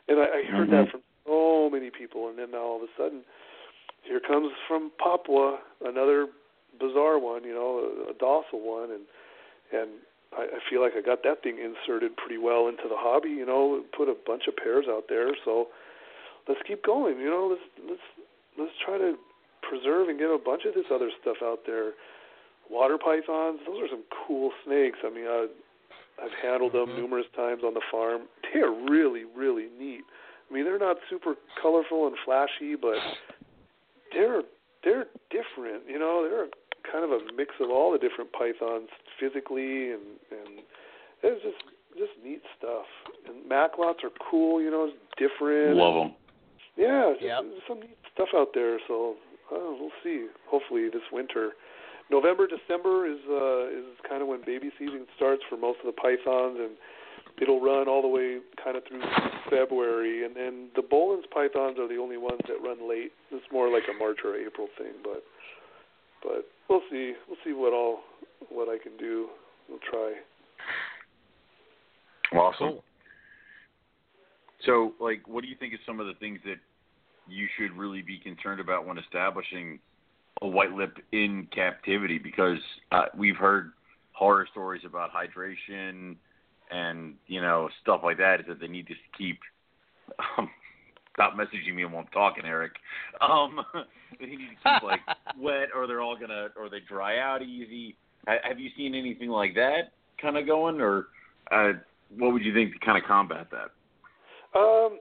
And 0.08 0.20
I, 0.20 0.24
I 0.24 0.44
heard 0.50 0.70
mm-hmm. 0.70 0.86
that 0.86 0.92
from 0.92 1.02
so 1.26 1.70
many 1.70 1.92
people, 1.92 2.30
and 2.30 2.40
then 2.40 2.52
now 2.52 2.64
all 2.64 2.76
of 2.78 2.84
a 2.84 2.94
sudden, 2.98 3.22
here 4.02 4.20
comes 4.20 4.52
from 4.68 4.92
Papua 4.98 5.60
another 5.86 6.28
bizarre 6.80 7.20
one, 7.20 7.44
you 7.44 7.54
know, 7.54 7.86
a, 7.86 8.12
a 8.12 8.14
docile 8.18 8.62
one, 8.66 8.90
and 8.90 9.06
and 9.74 9.90
I, 10.34 10.58
I 10.58 10.60
feel 10.70 10.82
like 10.82 10.94
I 10.98 11.02
got 11.02 11.22
that 11.24 11.44
thing 11.44 11.60
inserted 11.62 12.18
pretty 12.18 12.38
well 12.38 12.68
into 12.68 12.90
the 12.90 12.98
hobby. 12.98 13.30
You 13.30 13.46
know, 13.46 13.84
put 13.96 14.10
a 14.10 14.16
bunch 14.26 14.48
of 14.48 14.56
pairs 14.58 14.86
out 14.90 15.06
there. 15.08 15.30
So 15.46 15.68
let's 16.48 16.62
keep 16.68 16.84
going. 16.84 17.20
You 17.20 17.30
know, 17.30 17.48
let's 17.52 17.68
let's 17.86 18.08
let's 18.58 18.74
try 18.84 18.98
to 18.98 19.16
preserve 19.68 20.10
and 20.10 20.18
get 20.18 20.30
a 20.30 20.38
bunch 20.38 20.64
of 20.66 20.74
this 20.74 20.88
other 20.94 21.10
stuff 21.22 21.38
out 21.44 21.60
there. 21.66 21.92
Water 22.70 22.98
pythons, 22.98 23.60
those 23.66 23.84
are 23.84 23.90
some 23.90 24.04
cool 24.28 24.52
snakes. 24.66 25.00
I 25.04 25.10
mean, 25.10 25.26
I, 25.28 25.48
I've 26.22 26.36
handled 26.42 26.74
them 26.74 26.90
mm-hmm. 26.90 27.02
numerous 27.02 27.28
times 27.36 27.64
on 27.64 27.74
the 27.74 27.86
farm. 27.92 28.24
They 28.54 28.62
are 28.62 28.72
really, 28.72 29.24
really 29.36 29.68
neat. 29.78 30.02
I 30.50 30.54
mean, 30.54 30.64
they're 30.64 30.80
not 30.80 30.98
super 31.10 31.36
colorful 31.62 32.08
and 32.08 32.16
flashy, 32.24 32.76
but 32.80 32.96
they're 34.14 34.42
they're 34.84 35.06
different. 35.30 35.84
You 35.88 36.00
know, 36.00 36.24
they're 36.24 36.48
kind 36.90 37.04
of 37.04 37.12
a 37.12 37.20
mix 37.36 37.56
of 37.60 37.70
all 37.70 37.92
the 37.92 37.98
different 37.98 38.32
pythons 38.32 38.88
physically 39.20 39.92
and 39.92 40.02
and 40.32 40.64
it's 41.24 41.44
just 41.44 41.64
just 41.98 42.12
neat 42.24 42.42
stuff. 42.58 42.86
And 43.28 43.50
Macklots 43.50 44.04
are 44.04 44.14
cool, 44.30 44.62
you 44.62 44.72
know, 44.72 44.90
it's 44.90 44.98
different. 45.18 45.76
Love 45.76 45.96
them. 45.96 46.16
Yeah, 46.78 47.12
just, 47.14 47.26
yep. 47.26 47.42
there's 47.42 47.68
some 47.68 47.80
neat 47.82 47.98
stuff 48.14 48.30
out 48.36 48.50
there. 48.54 48.80
So 48.88 49.16
uh, 49.52 49.72
we'll 49.80 49.96
see. 50.04 50.28
Hopefully 50.50 50.90
this 50.90 51.04
winter, 51.12 51.52
November, 52.10 52.48
December 52.48 53.08
is 53.08 53.20
uh, 53.30 53.68
is 53.68 53.86
kind 54.08 54.22
of 54.22 54.28
when 54.28 54.42
baby 54.46 54.72
season 54.80 55.06
starts 55.16 55.44
for 55.50 55.58
most 55.58 55.80
of 55.80 55.88
the 55.88 55.98
pythons, 56.00 56.58
and 56.60 56.72
it'll 57.42 57.62
run 57.62 57.88
all 57.88 58.02
the 58.02 58.08
way 58.08 58.40
kind 58.64 58.78
of 58.78 58.84
through 58.88 59.04
February. 59.50 60.26
And 60.26 60.36
then 60.36 60.70
the 60.76 60.82
Boelen's 60.82 61.26
pythons 61.34 61.78
are 61.80 61.88
the 61.88 61.98
only 61.98 62.18
ones 62.18 62.42
that 62.48 62.62
run 62.64 62.88
late. 62.88 63.12
It's 63.32 63.46
more 63.52 63.72
like 63.72 63.84
a 63.94 63.98
March 63.98 64.20
or 64.24 64.36
April 64.36 64.68
thing, 64.78 64.94
but 65.04 65.24
but 66.24 66.46
we'll 66.70 66.84
see. 66.90 67.14
We'll 67.28 67.38
see 67.44 67.54
what 67.54 67.74
all 67.74 68.00
what 68.50 68.70
I 68.70 68.78
can 68.82 68.98
do. 68.98 69.28
We'll 69.70 69.80
try. 69.90 70.14
Awesome. 72.38 72.80
So, 74.66 74.94
like, 75.00 75.28
what 75.28 75.44
do 75.44 75.48
you 75.48 75.56
think 75.56 75.74
is 75.74 75.80
some 75.86 76.00
of 76.00 76.08
the 76.08 76.14
things 76.16 76.40
that 76.46 76.58
you 77.30 77.48
should 77.58 77.78
really 77.78 78.02
be 78.02 78.20
concerned 78.20 78.60
about 78.60 78.86
when 78.86 78.98
establishing 78.98 79.80
a 80.42 80.48
white 80.48 80.72
lip 80.72 80.98
in 81.12 81.48
captivity? 81.54 82.18
Because 82.18 82.60
uh, 82.92 83.06
we've 83.18 83.36
heard 83.36 83.72
horror 84.14 84.48
stories 84.52 84.82
about 84.86 85.12
hydration 85.12 86.16
and 86.70 87.16
you 87.28 87.42
know 87.42 87.70
stuff 87.82 88.02
like 88.04 88.18
that. 88.18 88.42
Is 88.42 88.46
that 88.48 88.60
they 88.60 88.68
need 88.68 88.88
to 88.88 88.96
keep 89.18 89.40
um, 90.38 90.50
stop 91.14 91.34
messaging 91.34 91.76
me 91.76 91.86
while 91.86 92.00
I'm 92.00 92.08
talking, 92.08 92.46
Eric. 92.46 92.74
Um, 93.22 93.62
they 94.20 94.28
need 94.28 94.38
to 94.38 94.56
keep 94.64 94.84
like 94.84 95.02
wet, 95.40 95.70
or 95.76 95.88
they're 95.88 96.02
all 96.02 96.18
gonna, 96.18 96.48
or 96.58 96.70
they 96.70 96.80
dry 96.88 97.20
out 97.20 97.42
easy. 97.42 97.96
Have 98.28 98.60
you 98.60 98.70
seen 98.76 98.94
anything 98.94 99.30
like 99.30 99.56
that 99.56 99.94
kind 100.22 100.38
of 100.38 100.46
going, 100.46 100.82
or 100.82 101.08
uh, 101.52 101.74
what 102.18 102.34
would 102.34 102.44
you 102.44 102.54
think 102.54 102.74
to 102.74 102.80
kind 102.80 102.98
of 102.98 103.08
combat 103.08 103.48
that? 103.52 103.72
Um, 104.58 105.00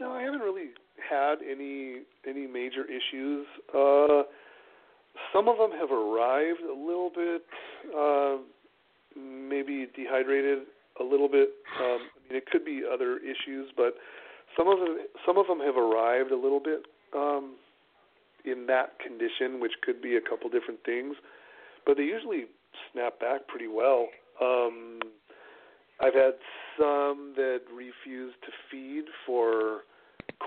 no, 0.00 0.12
I 0.12 0.22
haven't 0.22 0.40
really 0.40 0.70
had 1.10 1.36
any 1.48 2.02
any 2.28 2.46
major 2.46 2.84
issues. 2.84 3.46
Uh, 3.74 4.22
some 5.32 5.48
of 5.48 5.58
them 5.58 5.72
have 5.72 5.90
arrived 5.90 6.62
a 6.62 6.72
little 6.72 7.10
bit, 7.14 7.42
uh, 7.96 8.36
maybe 9.18 9.88
dehydrated 9.96 10.60
a 11.00 11.04
little 11.04 11.28
bit. 11.28 11.50
Um, 11.80 11.98
I 12.14 12.32
mean, 12.32 12.36
it 12.38 12.46
could 12.46 12.64
be 12.64 12.82
other 12.90 13.18
issues, 13.18 13.70
but 13.76 13.94
some 14.56 14.68
of 14.68 14.78
them 14.78 14.98
some 15.26 15.38
of 15.38 15.46
them 15.46 15.60
have 15.60 15.76
arrived 15.76 16.30
a 16.30 16.36
little 16.36 16.60
bit 16.60 16.86
um, 17.14 17.56
in 18.44 18.66
that 18.66 18.98
condition, 19.00 19.60
which 19.60 19.72
could 19.82 20.00
be 20.00 20.16
a 20.16 20.20
couple 20.20 20.48
different 20.48 20.80
things, 20.84 21.16
but 21.86 21.96
they 21.96 22.04
usually 22.04 22.44
snap 22.92 23.18
back 23.20 23.46
pretty 23.48 23.68
well. 23.68 24.08
Um, 24.40 25.00
I've 26.00 26.14
had 26.14 26.34
some 26.78 27.34
that 27.36 27.60
refused 27.70 28.36
to 28.42 28.52
feed 28.70 29.04
for 29.26 29.82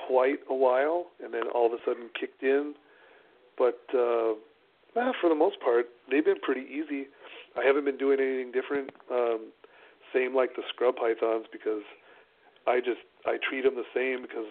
quite 0.07 0.39
a 0.49 0.55
while, 0.55 1.07
and 1.23 1.33
then 1.33 1.43
all 1.53 1.67
of 1.67 1.73
a 1.73 1.77
sudden 1.85 2.09
kicked 2.19 2.43
in. 2.43 2.73
But 3.57 3.81
uh, 3.93 4.35
well, 4.95 5.13
for 5.19 5.29
the 5.29 5.35
most 5.35 5.59
part, 5.59 5.87
they've 6.09 6.25
been 6.25 6.39
pretty 6.41 6.65
easy. 6.67 7.07
I 7.57 7.65
haven't 7.65 7.85
been 7.85 7.97
doing 7.97 8.19
anything 8.19 8.51
different. 8.51 8.91
Um, 9.11 9.51
same 10.13 10.35
like 10.35 10.55
the 10.55 10.63
scrub 10.69 10.95
pythons 10.95 11.45
because 11.51 11.81
I 12.67 12.79
just 12.79 13.01
I 13.25 13.37
treat 13.37 13.63
them 13.63 13.75
the 13.75 13.89
same 13.93 14.21
because 14.21 14.49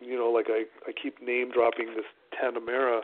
you 0.00 0.16
know 0.16 0.30
like 0.30 0.46
I 0.48 0.64
I 0.88 0.92
keep 0.92 1.22
name 1.22 1.50
dropping 1.52 1.94
this 1.94 2.08
Tanah 2.32 2.64
Merah 2.64 3.00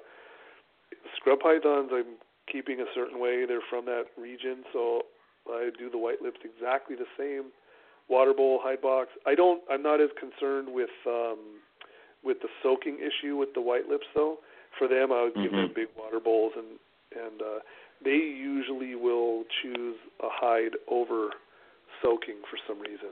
scrub 1.17 1.41
pythons. 1.41 1.91
I'm 1.93 2.19
keeping 2.51 2.81
a 2.81 2.89
certain 2.95 3.21
way. 3.21 3.45
They're 3.47 3.65
from 3.69 3.85
that 3.87 4.05
region, 4.19 4.65
so 4.73 5.03
I 5.49 5.71
do 5.79 5.91
the 5.91 5.99
white 5.99 6.23
lips 6.23 6.41
exactly 6.45 6.97
the 6.97 7.09
same. 7.19 7.53
Water 8.09 8.35
bowl, 8.35 8.61
hide 8.63 8.83
box. 8.83 9.09
I 9.27 9.35
don't. 9.35 9.63
I'm 9.71 9.83
not 9.83 10.01
as 10.01 10.11
concerned 10.19 10.69
with 10.73 10.91
um, 11.07 11.39
with 12.23 12.41
the 12.41 12.49
soaking 12.63 12.99
issue 12.99 13.37
with 13.37 13.55
the 13.55 13.61
white 13.61 13.89
lips 13.89 14.07
though. 14.15 14.39
For 14.79 14.89
them, 14.89 15.13
I 15.13 15.23
would 15.25 15.35
give 15.35 15.53
Mhm. 15.53 15.69
them 15.69 15.73
big 15.75 15.89
water 15.97 16.21
bowls, 16.21 16.53
and 16.57 16.79
and 17.17 17.43
uh, 17.43 17.61
they 18.05 18.17
usually 18.17 18.95
will 18.95 19.45
choose 19.63 19.97
a 20.21 20.29
hide 20.29 20.77
over 20.89 21.31
soaking 22.03 22.43
for 22.51 22.59
some 22.67 22.81
reason. 22.81 23.11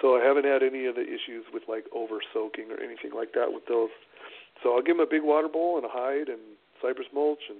So 0.00 0.16
I 0.16 0.24
haven't 0.24 0.44
had 0.44 0.62
any 0.62 0.86
of 0.86 0.96
the 0.96 1.06
issues 1.06 1.46
with 1.52 1.62
like 1.68 1.86
over 1.92 2.18
soaking 2.32 2.70
or 2.72 2.80
anything 2.80 3.12
like 3.14 3.32
that 3.34 3.52
with 3.52 3.66
those. 3.66 3.90
So 4.62 4.74
I'll 4.74 4.82
give 4.82 4.96
them 4.96 5.06
a 5.06 5.10
big 5.10 5.22
water 5.22 5.48
bowl 5.48 5.76
and 5.76 5.84
a 5.86 5.88
hide 5.92 6.28
and 6.28 6.40
cypress 6.82 7.06
mulch 7.14 7.42
and 7.48 7.58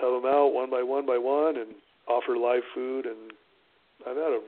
tub 0.00 0.22
them 0.22 0.26
out 0.30 0.52
one 0.54 0.70
by 0.70 0.82
one 0.82 1.04
by 1.04 1.18
one 1.18 1.56
and 1.56 1.74
offer 2.08 2.36
live 2.36 2.62
food 2.74 3.06
and 3.06 3.32
I've 4.06 4.16
had 4.16 4.32
a 4.32 4.40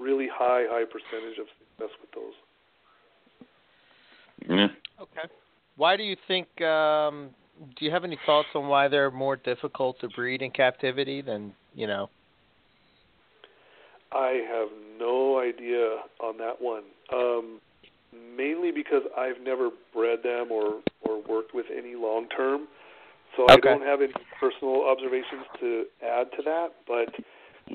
really 0.00 0.28
high 0.32 0.64
high 0.68 0.84
percentage 0.84 1.38
of 1.38 1.46
success 1.58 1.96
with 2.00 2.10
those. 2.14 2.34
Yeah. 4.48 4.68
Okay. 5.00 5.32
Why 5.76 5.96
do 5.96 6.02
you 6.02 6.16
think? 6.26 6.46
Um, 6.60 7.30
do 7.76 7.84
you 7.84 7.90
have 7.90 8.04
any 8.04 8.18
thoughts 8.24 8.48
on 8.54 8.68
why 8.68 8.88
they're 8.88 9.10
more 9.10 9.36
difficult 9.36 10.00
to 10.00 10.08
breed 10.08 10.42
in 10.42 10.50
captivity 10.50 11.22
than 11.22 11.52
you 11.74 11.86
know? 11.86 12.08
I 14.12 14.40
have 14.50 14.68
no 14.98 15.38
idea 15.38 15.98
on 16.20 16.38
that 16.38 16.60
one. 16.60 16.84
Um, 17.12 17.60
mainly 18.36 18.70
because 18.70 19.02
I've 19.16 19.40
never 19.42 19.70
bred 19.92 20.20
them 20.22 20.50
or 20.50 20.80
or 21.02 21.22
worked 21.28 21.54
with 21.54 21.66
any 21.76 21.94
long 21.94 22.28
term, 22.28 22.68
so 23.36 23.46
I 23.48 23.56
don't 23.56 23.82
have 23.82 24.00
any 24.00 24.12
personal 24.40 24.84
observations 24.86 25.44
to 25.60 25.84
add 26.02 26.28
to 26.36 26.42
that. 26.44 26.68
But 26.86 27.14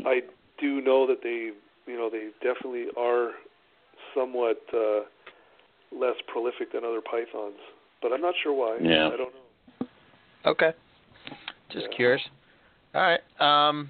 I 0.06 0.22
do 0.60 0.82
know 0.82 1.08
that 1.08 1.22
they, 1.24 1.52
you 1.86 1.98
know, 1.98 2.10
they 2.10 2.30
definitely 2.42 2.86
are 2.98 3.32
somewhat 4.16 4.62
uh, 4.74 5.02
less 5.92 6.16
prolific 6.28 6.72
than 6.74 6.84
other 6.84 7.02
pythons. 7.02 7.60
But 8.02 8.12
I'm 8.12 8.22
not 8.22 8.34
sure 8.44 8.54
why. 8.54 8.78
Yeah. 8.82 9.08
I 9.08 9.18
don't 9.18 9.34
know. 9.34 9.88
Okay. 10.46 10.74
Just 11.72 11.88
Yeah. 11.90 11.96
curious. 11.96 12.22
All 12.94 13.02
right. 13.02 13.70
Um, 13.70 13.90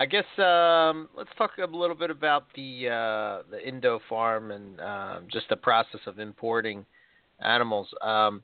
I 0.00 0.06
guess 0.06 0.24
um, 0.38 1.08
let's 1.16 1.30
talk 1.38 1.52
a 1.58 1.64
little 1.64 1.94
bit 1.94 2.10
about 2.10 2.46
the 2.56 2.88
uh, 2.88 3.42
the 3.50 3.66
Indo 3.66 4.00
farm 4.08 4.50
and 4.50 4.80
um, 4.80 5.28
just 5.30 5.48
the 5.48 5.56
process 5.56 6.00
of 6.06 6.18
importing 6.18 6.84
animals. 7.40 7.88
Um, 8.02 8.42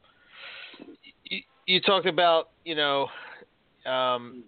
you, 1.24 1.40
you 1.66 1.80
talked 1.80 2.06
about 2.06 2.50
you 2.64 2.76
know 2.76 3.08
um, 3.86 4.44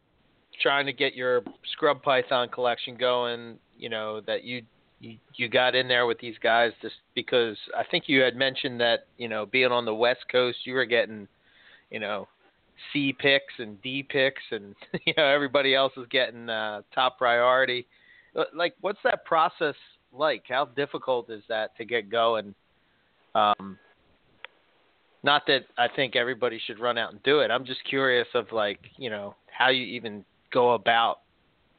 trying 0.63 0.87
to 0.87 0.93
get 0.93 1.15
your 1.15 1.43
scrub 1.73 2.01
python 2.03 2.49
collection 2.49 2.97
going. 2.97 3.59
You 3.81 3.89
know 3.89 4.21
that 4.27 4.45
you 4.45 4.63
you, 5.01 5.17
you 5.35 5.49
got 5.49 5.75
in 5.75 5.89
there 5.89 6.07
with 6.07 6.21
these 6.21 6.37
guys 6.43 6.73
just 6.83 6.97
because 7.15 7.57
I 7.77 7.85
think 7.91 8.05
you 8.07 8.21
had 8.21 8.37
mentioned 8.37 8.81
that 8.81 9.07
you 9.17 9.29
know 9.29 9.47
being 9.47 9.73
on 9.73 9.85
the 9.85 9.95
West 9.95 10.21
Coast 10.31 10.59
you 10.65 10.75
were 10.75 10.85
getting 10.85 11.27
you 11.91 11.99
know 11.99 12.29
C 12.93 13.13
picks 13.13 13.55
and 13.59 13.81
D 13.83 14.03
picks, 14.03 14.43
and 14.51 14.75
you 15.07 15.15
know 15.17 15.25
everybody 15.25 15.75
else 15.75 15.93
is 15.97 16.07
getting 16.11 16.49
uh, 16.49 16.83
top 16.95 17.19
priority. 17.19 17.87
Uh, 18.37 18.45
Like, 18.55 18.75
what's 18.81 19.01
that 19.05 19.25
process 19.25 19.75
like? 20.13 20.45
How 20.49 20.67
difficult 20.67 21.31
is 21.31 21.43
that 21.49 21.77
to 21.79 21.85
get 21.85 22.11
going? 22.11 22.55
Um, 23.35 23.79
not 25.23 25.43
that 25.47 25.67
I 25.77 25.87
think 25.95 26.17
everybody 26.17 26.61
should 26.67 26.79
run 26.79 26.99
out 26.99 27.13
and 27.13 27.23
do 27.23 27.41
it. 27.41 27.51
I'm 27.51 27.65
just 27.65 27.85
curious 27.85 28.27
of 28.35 28.47
like, 28.53 28.81
you 28.97 29.11
know, 29.11 29.35
how 29.47 29.69
you 29.69 29.85
even 29.85 30.25
go 30.53 30.73
about 30.73 31.21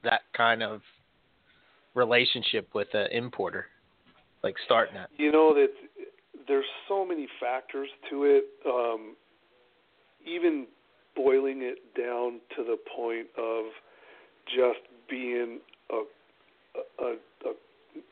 that 0.03 0.21
kind 0.35 0.63
of 0.63 0.81
relationship 1.93 2.69
with 2.73 2.87
an 2.93 3.07
importer, 3.11 3.67
like 4.43 4.55
starting 4.65 4.95
that. 4.95 5.09
You 5.17 5.31
know 5.31 5.53
that 5.53 5.69
there's 6.47 6.65
so 6.87 7.05
many 7.05 7.27
factors 7.39 7.89
to 8.09 8.23
it. 8.23 8.45
Um, 8.65 9.15
even 10.25 10.67
boiling 11.15 11.61
it 11.61 11.79
down 11.97 12.39
to 12.55 12.63
the 12.63 12.77
point 12.95 13.27
of 13.37 13.65
just 14.45 14.79
being 15.09 15.59
a, 15.91 16.03
a, 17.03 17.13
a 17.47 17.53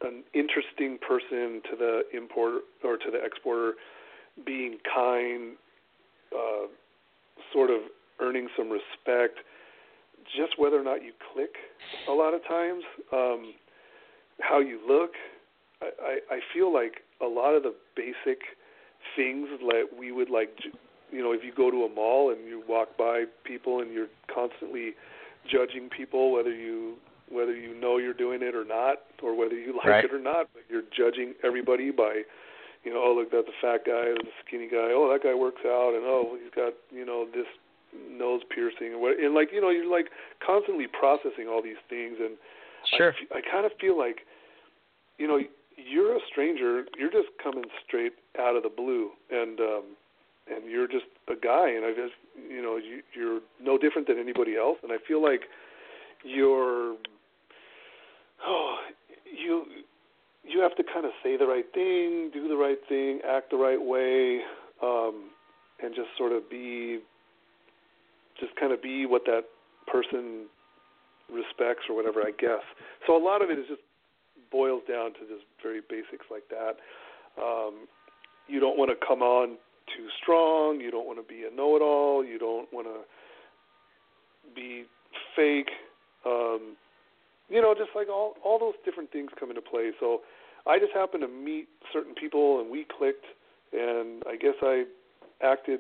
an 0.02 0.24
interesting 0.34 0.98
person 1.08 1.62
to 1.70 1.78
the 1.78 2.02
importer 2.14 2.60
or 2.84 2.98
to 2.98 3.12
the 3.12 3.24
exporter, 3.24 3.74
being 4.46 4.78
kind, 4.94 5.54
uh, 6.36 6.68
sort 7.54 7.70
of 7.70 7.82
earning 8.20 8.48
some 8.58 8.70
respect. 8.70 9.40
Just 10.36 10.60
whether 10.60 10.80
or 10.80 10.84
not 10.84 11.04
you 11.04 11.14
click, 11.34 11.56
a 12.08 12.12
lot 12.12 12.34
of 12.34 12.46
times, 12.46 12.84
um, 13.14 13.54
how 14.42 14.60
you 14.60 14.80
look. 14.88 15.12
I, 15.82 15.90
I 16.02 16.36
I 16.36 16.40
feel 16.54 16.74
like 16.74 17.02
a 17.22 17.26
lot 17.28 17.56
of 17.56 17.64
the 17.64 17.74
basic 17.96 18.40
things 19.16 19.48
that 19.68 19.86
we 19.98 20.12
would 20.12 20.30
like 20.30 20.50
you 21.12 21.22
know 21.24 21.32
if 21.32 21.44
you 21.44 21.52
go 21.56 21.72
to 21.72 21.84
a 21.86 21.90
mall 21.90 22.32
and 22.32 22.46
you 22.48 22.64
walk 22.68 22.98
by 22.98 23.24
people 23.44 23.80
and 23.82 23.94
you're 23.94 24.12
constantly 24.34 24.94
judging 25.50 25.90
people 25.90 26.32
whether 26.34 26.54
you 26.54 26.96
whether 27.32 27.56
you 27.56 27.74
know 27.80 27.98
you're 27.98 28.14
doing 28.14 28.42
it 28.42 28.56
or 28.56 28.66
not 28.66 28.98
or 29.24 29.34
whether 29.36 29.56
you 29.56 29.74
like 29.78 29.86
Right. 29.88 30.06
it 30.06 30.14
or 30.14 30.20
not 30.20 30.48
but 30.54 30.64
you're 30.70 30.84
judging 30.96 31.34
everybody 31.44 31.92
by 31.92 32.24
you 32.84 32.94
know 32.94 33.02
oh 33.04 33.16
look 33.18 33.32
that's 33.32 33.48
a 33.48 33.58
fat 33.62 33.86
guy 33.88 34.08
and 34.10 34.18
the 34.20 34.32
skinny 34.46 34.68
guy 34.68 34.92
oh 34.92 35.10
that 35.12 35.24
guy 35.24 35.34
works 35.34 35.62
out 35.66 35.94
and 35.96 36.04
oh 36.04 36.38
he's 36.42 36.52
got 36.54 36.74
you 36.92 37.06
know 37.06 37.26
this 37.34 37.48
nose 38.12 38.42
piercing 38.54 38.94
and 38.94 39.02
what 39.02 39.18
and 39.18 39.34
like 39.34 39.50
you 39.54 39.62
know 39.62 39.70
you're 39.70 39.90
like 39.90 40.08
constantly 40.46 40.88
processing 40.88 41.48
all 41.48 41.62
these 41.64 41.80
things 41.90 42.18
and 42.20 42.36
Sure. 42.98 43.14
I, 43.34 43.40
I 43.40 43.42
kind 43.42 43.66
of 43.66 43.74
feel 43.80 43.98
like, 44.00 44.20
you 45.20 45.28
know, 45.28 45.40
you're 45.78 46.16
a 46.16 46.20
stranger. 46.32 46.86
You're 46.98 47.12
just 47.12 47.30
coming 47.44 47.66
straight 47.86 48.14
out 48.40 48.56
of 48.56 48.64
the 48.64 48.70
blue, 48.70 49.12
and 49.30 49.60
um, 49.60 49.84
and 50.50 50.70
you're 50.70 50.88
just 50.88 51.06
a 51.28 51.36
guy, 51.36 51.70
and 51.70 51.86
I 51.86 51.92
just, 51.92 52.16
you 52.50 52.62
know, 52.62 52.78
you, 52.78 53.02
you're 53.14 53.40
no 53.62 53.78
different 53.78 54.08
than 54.08 54.18
anybody 54.18 54.56
else. 54.58 54.78
And 54.82 54.92
I 54.92 54.98
feel 55.08 55.22
like 55.22 55.42
you're, 56.24 56.96
oh, 58.46 58.78
you 59.26 59.66
you 60.44 60.62
have 60.62 60.76
to 60.78 60.84
kind 60.84 61.06
of 61.06 61.12
say 61.22 61.38
the 61.38 61.46
right 61.46 61.66
thing, 61.74 62.32
do 62.34 62.48
the 62.48 62.56
right 62.56 62.80
thing, 62.88 63.20
act 63.28 63.52
the 63.52 63.58
right 63.58 63.80
way, 63.80 64.40
um, 64.82 65.30
and 65.84 65.94
just 65.94 66.08
sort 66.18 66.32
of 66.32 66.50
be, 66.50 67.00
just 68.40 68.56
kind 68.56 68.74
of 68.74 68.82
be 68.82 69.06
what 69.06 69.26
that 69.26 69.44
person 69.86 70.48
respects 71.32 71.84
or 71.90 71.96
whatever, 71.96 72.22
I 72.22 72.32
guess. 72.32 72.64
So 73.06 73.16
a 73.16 73.22
lot 73.22 73.44
of 73.44 73.52
it 73.52 73.60
is 73.60 73.66
just 73.68 73.82
boils 74.52 74.82
down 74.88 75.14
to 75.14 75.20
just 75.20 75.46
very 75.62 75.82
basics 75.82 76.26
like 76.32 76.44
that. 76.50 76.78
Um, 77.42 77.88
you 78.48 78.60
don't 78.60 78.78
want 78.78 78.92
to 78.92 79.06
come 79.06 79.22
on 79.22 79.58
too 79.96 80.08
strong. 80.22 80.80
You 80.80 80.92
don't 80.92 81.06
want 81.06 81.20
to 81.20 81.24
be 81.28 81.44
a 81.44 81.56
know-it-all. 81.56 82.24
You 82.26 82.38
don't 82.40 82.72
want 82.74 82.88
to 82.88 83.02
be 84.56 84.86
fake. 85.36 85.70
Um, 86.26 86.76
you 87.50 87.62
know, 87.62 87.74
just 87.74 87.92
like 87.96 88.10
all 88.10 88.36
all 88.44 88.60
those 88.60 88.76
different 88.86 89.12
things 89.12 89.32
come 89.40 89.50
into 89.50 89.62
play. 89.62 89.92
So 90.00 90.22
I 90.68 90.78
just 90.80 90.94
happened 90.94 91.22
to 91.22 91.28
meet 91.28 91.68
certain 91.92 92.14
people, 92.14 92.60
and 92.60 92.70
we 92.70 92.86
clicked. 92.86 93.26
And 93.72 94.24
I 94.28 94.36
guess 94.36 94.56
I 94.62 94.86
acted 95.44 95.80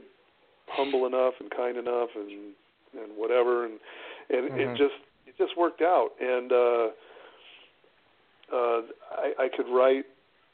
humble 0.68 1.06
enough 1.08 1.34
and 1.40 1.50
kind 1.50 1.78
enough, 1.78 2.10
and 2.16 2.54
and 2.94 3.18
whatever, 3.18 3.66
and 3.66 3.80
and 4.30 4.52
Mhm. 4.52 4.60
it 4.60 4.78
just 4.78 5.02
it 5.28 5.38
just 5.38 5.58
worked 5.58 5.82
out. 5.82 6.12
And 6.20 6.52
uh, 6.52 6.90
uh, 8.53 8.81
I, 9.11 9.45
I 9.45 9.47
could 9.55 9.67
write. 9.67 10.05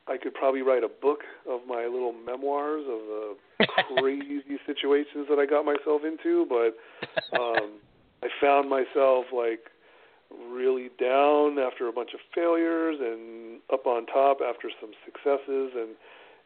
I 0.07 0.17
could 0.17 0.35
probably 0.35 0.61
write 0.61 0.83
a 0.83 0.87
book 0.87 1.21
of 1.49 1.61
my 1.67 1.85
little 1.85 2.13
memoirs 2.13 2.83
of 2.87 2.99
the 3.09 3.67
crazy 3.97 4.59
situations 4.67 5.25
that 5.29 5.39
I 5.39 5.47
got 5.47 5.65
myself 5.65 6.01
into, 6.05 6.45
but 6.45 6.77
um, 7.39 7.79
I 8.23 8.27
found 8.39 8.69
myself 8.69 9.25
like 9.33 9.71
really 10.51 10.89
down 10.99 11.57
after 11.59 11.87
a 11.87 11.91
bunch 11.91 12.11
of 12.13 12.19
failures 12.33 12.97
and 12.99 13.61
up 13.71 13.85
on 13.85 14.05
top 14.05 14.39
after 14.47 14.69
some 14.81 14.91
successes 15.05 15.71
and 15.75 15.95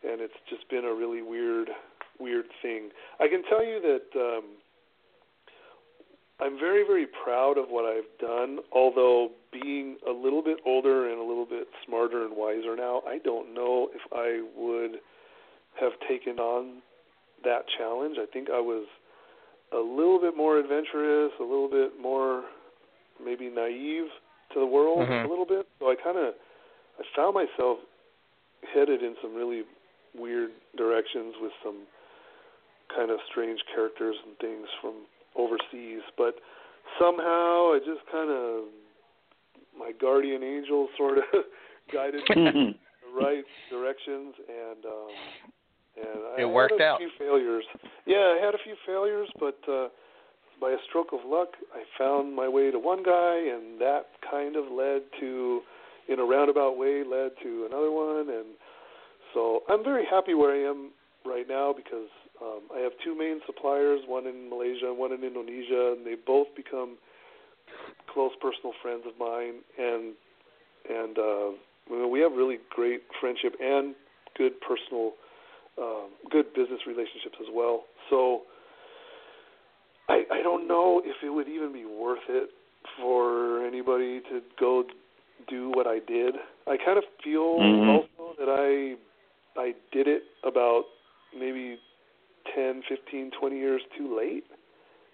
and 0.01 0.21
it's 0.21 0.39
just 0.49 0.69
been 0.69 0.85
a 0.85 0.93
really 0.93 1.21
weird 1.21 1.69
weird 2.19 2.45
thing. 2.61 2.89
I 3.19 3.27
can 3.27 3.43
tell 3.43 3.63
you 3.63 3.79
that 3.81 4.19
um 4.19 4.43
I'm 6.41 6.57
very 6.57 6.83
very 6.85 7.05
proud 7.23 7.57
of 7.57 7.69
what 7.69 7.85
I've 7.85 8.09
done. 8.19 8.59
Although 8.71 9.29
being 9.51 9.97
a 10.07 10.11
little 10.11 10.41
bit 10.41 10.57
older 10.65 11.09
and 11.09 11.19
a 11.19 11.23
little 11.23 11.45
bit 11.45 11.67
smarter 11.85 12.23
and 12.23 12.35
wiser 12.35 12.75
now, 12.75 13.01
I 13.07 13.17
don't 13.19 13.53
know 13.53 13.89
if 13.93 14.01
I 14.13 14.41
would 14.55 14.99
have 15.79 15.91
taken 16.07 16.39
on 16.39 16.81
that 17.43 17.65
challenge. 17.77 18.17
I 18.19 18.25
think 18.31 18.49
I 18.49 18.59
was 18.59 18.85
a 19.71 19.77
little 19.77 20.19
bit 20.19 20.35
more 20.35 20.57
adventurous, 20.57 21.31
a 21.39 21.43
little 21.43 21.69
bit 21.69 21.99
more 21.99 22.43
maybe 23.23 23.49
naive 23.49 24.07
to 24.53 24.59
the 24.59 24.65
world 24.65 24.99
Mhm. 25.07 25.25
a 25.25 25.27
little 25.27 25.45
bit. 25.45 25.67
So 25.79 25.89
I 25.89 25.95
kind 25.95 26.17
of 26.17 26.35
I 26.99 27.03
found 27.15 27.33
myself 27.33 27.79
headed 28.73 29.03
in 29.03 29.15
some 29.21 29.33
really 29.35 29.65
weird 30.13 30.51
directions 30.75 31.35
with 31.37 31.53
some 31.63 31.87
kind 32.89 33.11
of 33.11 33.21
strange 33.29 33.63
characters 33.67 34.17
and 34.25 34.37
things 34.39 34.67
from 34.81 34.93
overseas, 35.35 36.01
but 36.17 36.35
somehow 36.99 37.73
I 37.73 37.79
just 37.79 38.01
kind 38.11 38.29
of 38.29 38.65
my 39.77 39.91
guardian 39.99 40.43
angel 40.43 40.89
sort 40.97 41.19
of 41.19 41.23
guided 41.93 42.21
me 42.35 42.47
in 42.47 42.75
the 43.03 43.21
right 43.21 43.43
directions 43.69 44.35
and 44.47 44.85
um 44.85 45.15
and 45.97 46.19
I 46.41 46.45
worked 46.45 46.73
had 46.73 46.81
a 46.81 46.85
out. 46.85 46.97
few 46.99 47.09
failures. 47.17 47.65
Yeah, 48.05 48.35
I 48.39 48.45
had 48.45 48.55
a 48.55 48.59
few 48.63 48.75
failures, 48.85 49.29
but 49.39 49.59
uh 49.71 49.87
by 50.59 50.71
a 50.71 50.77
stroke 50.89 51.13
of 51.13 51.19
luck, 51.25 51.49
I 51.73 51.83
found 51.97 52.35
my 52.35 52.49
way 52.49 52.69
to 52.69 52.77
one 52.77 53.01
guy 53.01 53.37
and 53.37 53.79
that 53.79 54.07
kind 54.29 54.57
of 54.57 54.65
led 54.71 55.03
to 55.21 55.61
in 56.09 56.19
a 56.19 56.23
roundabout 56.23 56.77
way 56.77 57.03
led 57.03 57.31
to 57.43 57.67
another 57.69 57.91
one 57.91 58.29
and 58.29 58.55
so 59.33 59.61
I'm 59.69 59.83
very 59.83 60.05
happy 60.09 60.33
where 60.33 60.51
I 60.51 60.69
am 60.69 60.91
right 61.25 61.47
now 61.47 61.73
because 61.73 62.09
um, 62.41 62.61
I 62.73 62.79
have 62.79 62.93
two 63.03 63.17
main 63.17 63.39
suppliers, 63.45 64.01
one 64.07 64.25
in 64.27 64.49
Malaysia 64.49 64.87
and 64.87 64.97
one 64.97 65.11
in 65.11 65.23
Indonesia, 65.23 65.95
and 65.97 66.05
they've 66.05 66.25
both 66.25 66.47
become 66.55 66.97
close 68.13 68.31
personal 68.41 68.73
friends 68.81 69.03
of 69.07 69.13
mine, 69.19 69.61
and 69.77 70.13
and 70.89 71.19
uh, 71.19 72.07
we 72.07 72.19
have 72.21 72.31
really 72.31 72.57
great 72.69 73.01
friendship 73.19 73.55
and 73.59 73.93
good 74.37 74.53
personal, 74.61 75.13
um, 75.77 76.09
good 76.31 76.53
business 76.53 76.79
relationships 76.87 77.35
as 77.41 77.47
well. 77.53 77.83
So 78.09 78.41
I 80.07 80.23
I 80.31 80.41
don't 80.41 80.67
know 80.67 81.01
if 81.03 81.17
it 81.23 81.29
would 81.29 81.47
even 81.47 81.73
be 81.73 81.85
worth 81.85 82.23
it 82.29 82.49
for 82.97 83.65
anybody 83.65 84.21
to 84.31 84.41
go 84.59 84.83
do 85.47 85.71
what 85.73 85.87
I 85.87 85.99
did. 85.99 86.35
I 86.67 86.77
kind 86.77 86.97
of 86.97 87.03
feel 87.23 87.59
Mhm. 87.59 87.87
also 87.87 88.35
that 88.39 88.49
I 88.49 88.95
I 89.59 89.75
did 89.91 90.07
it 90.07 90.23
about 90.43 90.85
maybe 91.37 91.79
10, 92.55 92.83
15, 92.87 93.31
20 93.39 93.55
years 93.57 93.81
too 93.97 94.15
late 94.15 94.45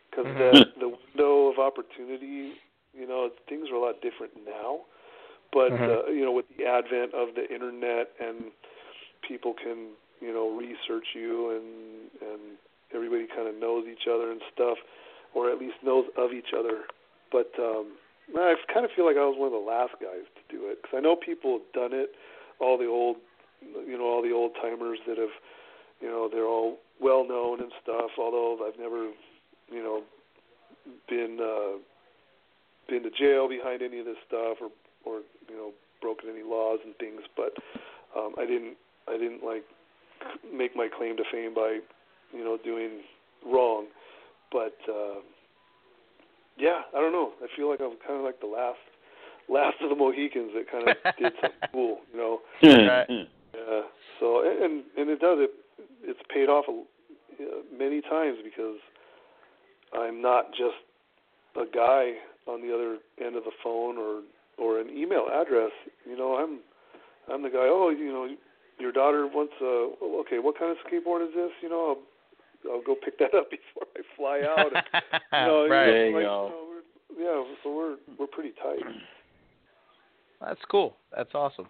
because 0.10 0.26
Mhm. 0.32 0.38
the 0.38 0.80
the 0.80 0.90
window 0.90 1.48
of 1.52 1.60
opportunity, 1.60 2.54
you 2.94 3.08
know, 3.08 3.30
things 3.50 3.70
are 3.70 3.76
a 3.76 3.80
lot 3.80 4.02
different 4.02 4.34
now. 4.46 4.82
But 5.52 5.74
Mhm. 5.74 6.08
uh, 6.08 6.12
you 6.12 6.24
know, 6.24 6.32
with 6.32 6.46
the 6.58 6.66
advent 6.66 7.14
of 7.14 7.36
the 7.36 7.52
internet 7.54 8.12
and 8.20 8.52
people 9.28 9.54
can, 9.54 9.96
you 10.22 10.34
know, 10.34 10.50
research 10.56 11.08
you 11.14 11.52
and 11.52 12.12
and 12.22 12.58
everybody 12.94 13.28
kind 13.28 13.48
of 13.48 13.56
knows 13.56 13.86
each 13.88 14.08
other 14.08 14.32
and 14.32 14.42
stuff, 14.54 14.78
or 15.34 15.50
at 15.50 15.60
least 15.60 15.76
knows 15.84 16.06
of 16.18 16.32
each 16.34 16.54
other. 16.58 16.84
But 17.32 17.52
um, 17.60 17.98
I 18.36 18.56
kind 18.72 18.86
of 18.86 18.92
feel 18.96 19.06
like 19.06 19.18
I 19.18 19.26
was 19.26 19.36
one 19.38 19.48
of 19.48 19.54
the 19.54 19.68
last 19.68 19.94
guys 20.02 20.26
to 20.36 20.44
do 20.50 20.68
it 20.70 20.82
because 20.82 20.98
I 20.98 21.02
know 21.02 21.16
people 21.16 21.60
have 21.60 21.72
done 21.74 21.94
it. 21.94 22.12
All 22.60 22.78
the 22.78 22.88
old, 22.88 23.18
you 23.62 23.98
know, 23.98 24.06
all 24.06 24.22
the 24.22 24.32
old 24.32 24.52
timers 24.62 25.00
that 25.08 25.18
have, 25.18 25.36
you 26.00 26.08
know, 26.08 26.30
they're 26.32 26.48
all 26.48 26.78
well 27.02 27.28
known 27.28 27.62
and 27.62 27.72
stuff. 27.82 28.12
Although 28.18 28.66
I've 28.68 28.80
never, 28.80 29.12
you 29.72 29.84
know, 29.84 30.04
been 31.10 31.38
uh, 31.42 31.78
been 32.88 33.04
to 33.04 33.10
jail 33.10 33.50
behind 33.50 33.82
any 33.82 34.00
of 34.00 34.06
this 34.06 34.18
stuff 34.28 34.58
or 34.62 34.70
or 35.06 35.22
you 35.50 35.56
know 35.56 35.72
broken 36.02 36.30
any 36.30 36.44
laws 36.44 36.80
and 36.84 36.96
things. 36.98 37.22
But 37.36 37.54
um, 38.18 38.36
I 38.38 38.46
didn't 38.46 38.78
I 39.08 39.18
didn't 39.18 39.44
like 39.44 39.64
make 40.54 40.76
my 40.76 40.88
claim 40.88 41.18
to 41.18 41.24
fame 41.32 41.54
by 41.54 41.80
you 42.34 42.44
know 42.44 42.58
doing 42.64 43.02
wrong. 43.46 43.88
But 44.52 44.78
uh, 44.90 45.22
yeah, 46.58 46.82
I 46.96 47.00
don't 47.00 47.12
know. 47.12 47.32
I 47.44 47.48
feel 47.56 47.70
like 47.70 47.82
I'm 47.82 47.98
kind 48.06 48.20
of 48.20 48.24
like 48.24 48.40
the 48.40 48.48
last 48.48 48.80
last 49.50 49.78
of 49.82 49.90
the 49.90 49.96
Mohicans 49.96 50.52
that 50.56 50.72
kind 50.72 50.90
of 50.90 50.96
did 51.20 51.34
something 51.42 51.70
cool, 51.72 52.00
you 52.12 52.20
know. 52.20 52.40
Right. 52.64 53.28
Yeah. 53.54 53.82
So 54.20 54.42
and 54.42 54.84
and 54.98 55.10
it 55.10 55.20
does 55.20 55.40
it. 55.42 55.52
It's 56.04 56.20
paid 56.34 56.50
off 56.50 56.66
uh, 56.70 57.44
many 57.78 58.02
times 58.02 58.38
because 58.44 58.78
I'm 59.94 60.22
not 60.22 60.52
just 60.52 60.80
a 61.56 61.66
guy 61.66 62.14
on 62.48 62.62
the 62.62 62.74
other 62.74 62.98
end 63.26 63.36
of 63.36 63.44
the 63.44 63.52
phone 63.64 63.98
or 63.98 64.22
or 64.58 64.80
an 64.80 64.90
email 64.90 65.28
address. 65.34 65.72
You 66.08 66.18
know, 66.18 66.36
I'm 66.36 66.60
I'm 67.32 67.44
the 67.44 67.50
guy. 67.50 67.68
Oh, 67.68 67.90
you 67.90 68.12
know, 68.12 68.28
your 68.80 68.92
daughter 68.92 69.28
wants 69.28 69.54
a. 69.62 69.92
Okay, 70.22 70.40
what 70.40 70.58
kind 70.58 70.72
of 70.72 70.78
skateboard 70.86 71.28
is 71.28 71.34
this? 71.36 71.52
You 71.62 71.70
know, 71.70 71.98
I'll, 72.66 72.72
I'll 72.72 72.84
go 72.84 72.96
pick 72.96 73.18
that 73.20 73.34
up 73.34 73.50
before 73.50 73.88
I 73.96 74.02
fly 74.16 74.42
out. 74.48 74.76
And, 74.76 75.04
you 75.34 75.48
know, 75.48 75.68
right. 75.70 75.88
You 75.88 76.12
know, 76.12 76.18
like, 76.18 76.26
go. 76.26 76.50
know, 76.50 77.46
yeah. 77.48 77.56
So 77.64 77.76
we're 77.76 77.96
we're 78.20 78.28
pretty 78.28 78.54
tight. 78.62 78.80
That's 80.42 80.62
cool. 80.70 80.98
That's 81.16 81.34
awesome. 81.34 81.68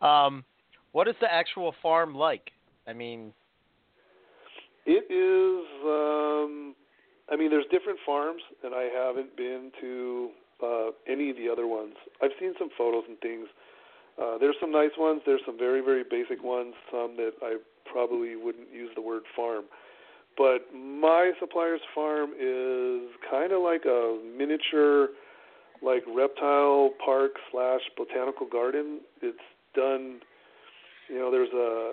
Um, 0.00 0.44
what 0.92 1.08
is 1.08 1.14
the 1.20 1.32
actual 1.32 1.74
farm 1.82 2.14
like? 2.14 2.50
I 2.86 2.92
mean, 2.92 3.32
It 4.86 5.10
is. 5.10 5.66
Um, 5.84 6.74
I 7.30 7.36
mean, 7.36 7.50
there's 7.50 7.66
different 7.70 7.98
farms, 8.06 8.42
and 8.64 8.74
I 8.74 8.88
haven't 8.94 9.36
been 9.36 9.70
to 9.80 10.30
uh, 10.62 10.90
any 11.06 11.30
of 11.30 11.36
the 11.36 11.48
other 11.50 11.66
ones. 11.66 11.94
I've 12.22 12.30
seen 12.40 12.54
some 12.58 12.70
photos 12.76 13.04
and 13.08 13.18
things. 13.20 13.46
Uh, 14.20 14.38
there's 14.38 14.56
some 14.60 14.72
nice 14.72 14.96
ones. 14.98 15.20
There's 15.26 15.42
some 15.46 15.58
very, 15.58 15.80
very 15.80 16.04
basic 16.08 16.42
ones. 16.42 16.74
Some 16.90 17.16
that 17.16 17.32
I 17.42 17.56
probably 17.90 18.36
wouldn't 18.36 18.72
use 18.72 18.90
the 18.94 19.02
word 19.02 19.22
farm. 19.36 19.64
But 20.36 20.72
my 20.74 21.32
supplier's 21.40 21.80
farm 21.94 22.30
is 22.38 23.10
kind 23.30 23.52
of 23.52 23.62
like 23.62 23.84
a 23.84 24.18
miniature, 24.36 25.08
like 25.82 26.02
reptile 26.06 26.90
park 27.04 27.32
slash 27.50 27.80
botanical 27.96 28.46
garden. 28.46 29.00
It's 29.20 29.38
done. 29.74 30.20
You 31.08 31.18
know, 31.18 31.30
there's 31.30 31.52
a 31.52 31.92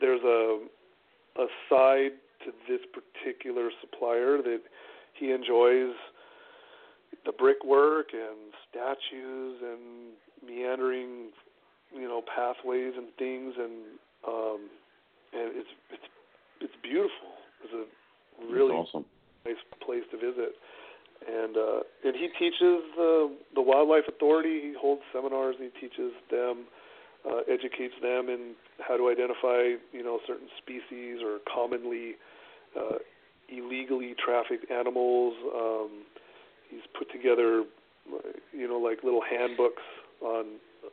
there's 0.00 0.22
a 0.22 0.66
a 1.38 1.46
side 1.68 2.12
to 2.44 2.52
this 2.68 2.80
particular 2.92 3.70
supplier 3.80 4.38
that 4.38 4.60
he 5.14 5.32
enjoys 5.32 5.94
the 7.24 7.32
brickwork 7.32 8.06
and 8.12 8.52
statues 8.70 9.58
and 9.62 10.14
meandering, 10.46 11.30
you 11.94 12.08
know, 12.08 12.22
pathways 12.22 12.92
and 12.96 13.08
things 13.18 13.54
and 13.58 13.72
um 14.26 14.60
and 15.32 15.56
it's 15.56 15.68
it's 15.90 16.08
it's 16.60 16.74
beautiful. 16.82 17.34
It's 17.64 17.72
a 17.72 18.52
really 18.52 18.76
That's 18.76 18.88
awesome. 18.94 19.04
nice 19.44 19.56
place 19.84 20.04
to 20.12 20.16
visit. 20.16 20.54
And 21.26 21.56
uh 21.56 21.80
and 22.04 22.14
he 22.14 22.28
teaches 22.38 22.84
the 22.96 23.34
the 23.54 23.62
wildlife 23.62 24.04
authority, 24.08 24.60
he 24.60 24.74
holds 24.78 25.02
seminars 25.12 25.56
and 25.58 25.70
he 25.72 25.80
teaches 25.80 26.12
them 26.30 26.66
uh, 27.28 27.40
educates 27.50 27.94
them 28.00 28.28
in 28.28 28.54
how 28.86 28.96
to 28.96 29.08
identify, 29.08 29.74
you 29.92 30.04
know, 30.04 30.20
certain 30.26 30.48
species 30.58 31.18
or 31.24 31.38
commonly 31.52 32.14
uh, 32.78 32.98
illegally 33.48 34.14
trafficked 34.14 34.70
animals. 34.70 35.34
Um, 35.54 35.90
he's 36.70 36.86
put 36.96 37.10
together, 37.10 37.64
you 38.52 38.68
know, 38.68 38.78
like 38.78 39.02
little 39.02 39.22
handbooks 39.22 39.82
on 40.20 40.44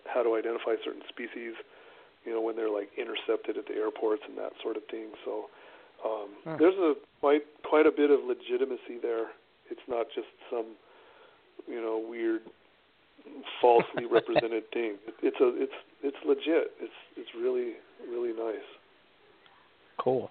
how 0.05 0.23
to 0.23 0.35
identify 0.35 0.75
certain 0.83 1.03
species, 1.07 1.53
you 2.25 2.33
know, 2.33 2.41
when 2.41 2.55
they're 2.55 2.71
like 2.71 2.89
intercepted 2.97 3.57
at 3.57 3.67
the 3.67 3.73
airports 3.73 4.23
and 4.27 4.37
that 4.37 4.53
sort 4.61 4.77
of 4.77 4.83
thing. 4.89 5.09
So 5.25 5.49
um, 6.03 6.29
Hmm. 6.43 6.57
there's 6.59 6.75
a 6.75 6.95
quite 7.21 7.43
quite 7.63 7.85
a 7.85 7.91
bit 7.91 8.11
of 8.11 8.19
legitimacy 8.25 8.99
there. 9.01 9.27
It's 9.69 9.85
not 9.87 10.07
just 10.13 10.27
some, 10.49 10.75
you 11.67 11.81
know, 11.81 11.97
weird 11.97 12.41
falsely 13.61 14.05
represented 14.11 14.63
thing. 14.71 14.97
It, 15.07 15.15
it's 15.21 15.37
a 15.39 15.53
it's 15.61 15.73
it's 16.03 16.17
legit. 16.25 16.71
It's 16.81 16.93
it's 17.17 17.29
really 17.37 17.73
really 18.09 18.33
nice. 18.33 18.65
cool. 19.97 20.29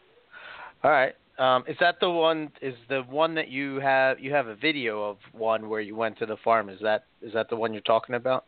All 0.85 0.91
right. 0.91 1.15
Um, 1.39 1.65
is 1.67 1.77
that 1.81 1.97
the 2.01 2.11
one? 2.11 2.51
Is 2.61 2.75
the 2.89 3.03
one 3.09 3.35
that 3.37 3.49
you 3.49 3.81
have? 3.81 4.21
You 4.21 4.33
have 4.35 4.49
a 4.49 4.55
video 4.55 5.03
of 5.03 5.17
one 5.33 5.69
where 5.69 5.81
you 5.81 5.97
went 5.97 6.19
to 6.19 6.27
the 6.27 6.37
farm. 6.45 6.69
Is 6.69 6.79
that 6.83 7.05
is 7.23 7.33
that 7.33 7.49
the 7.49 7.57
one 7.57 7.73
you're 7.73 7.83
talking 7.83 8.15
about? 8.15 8.45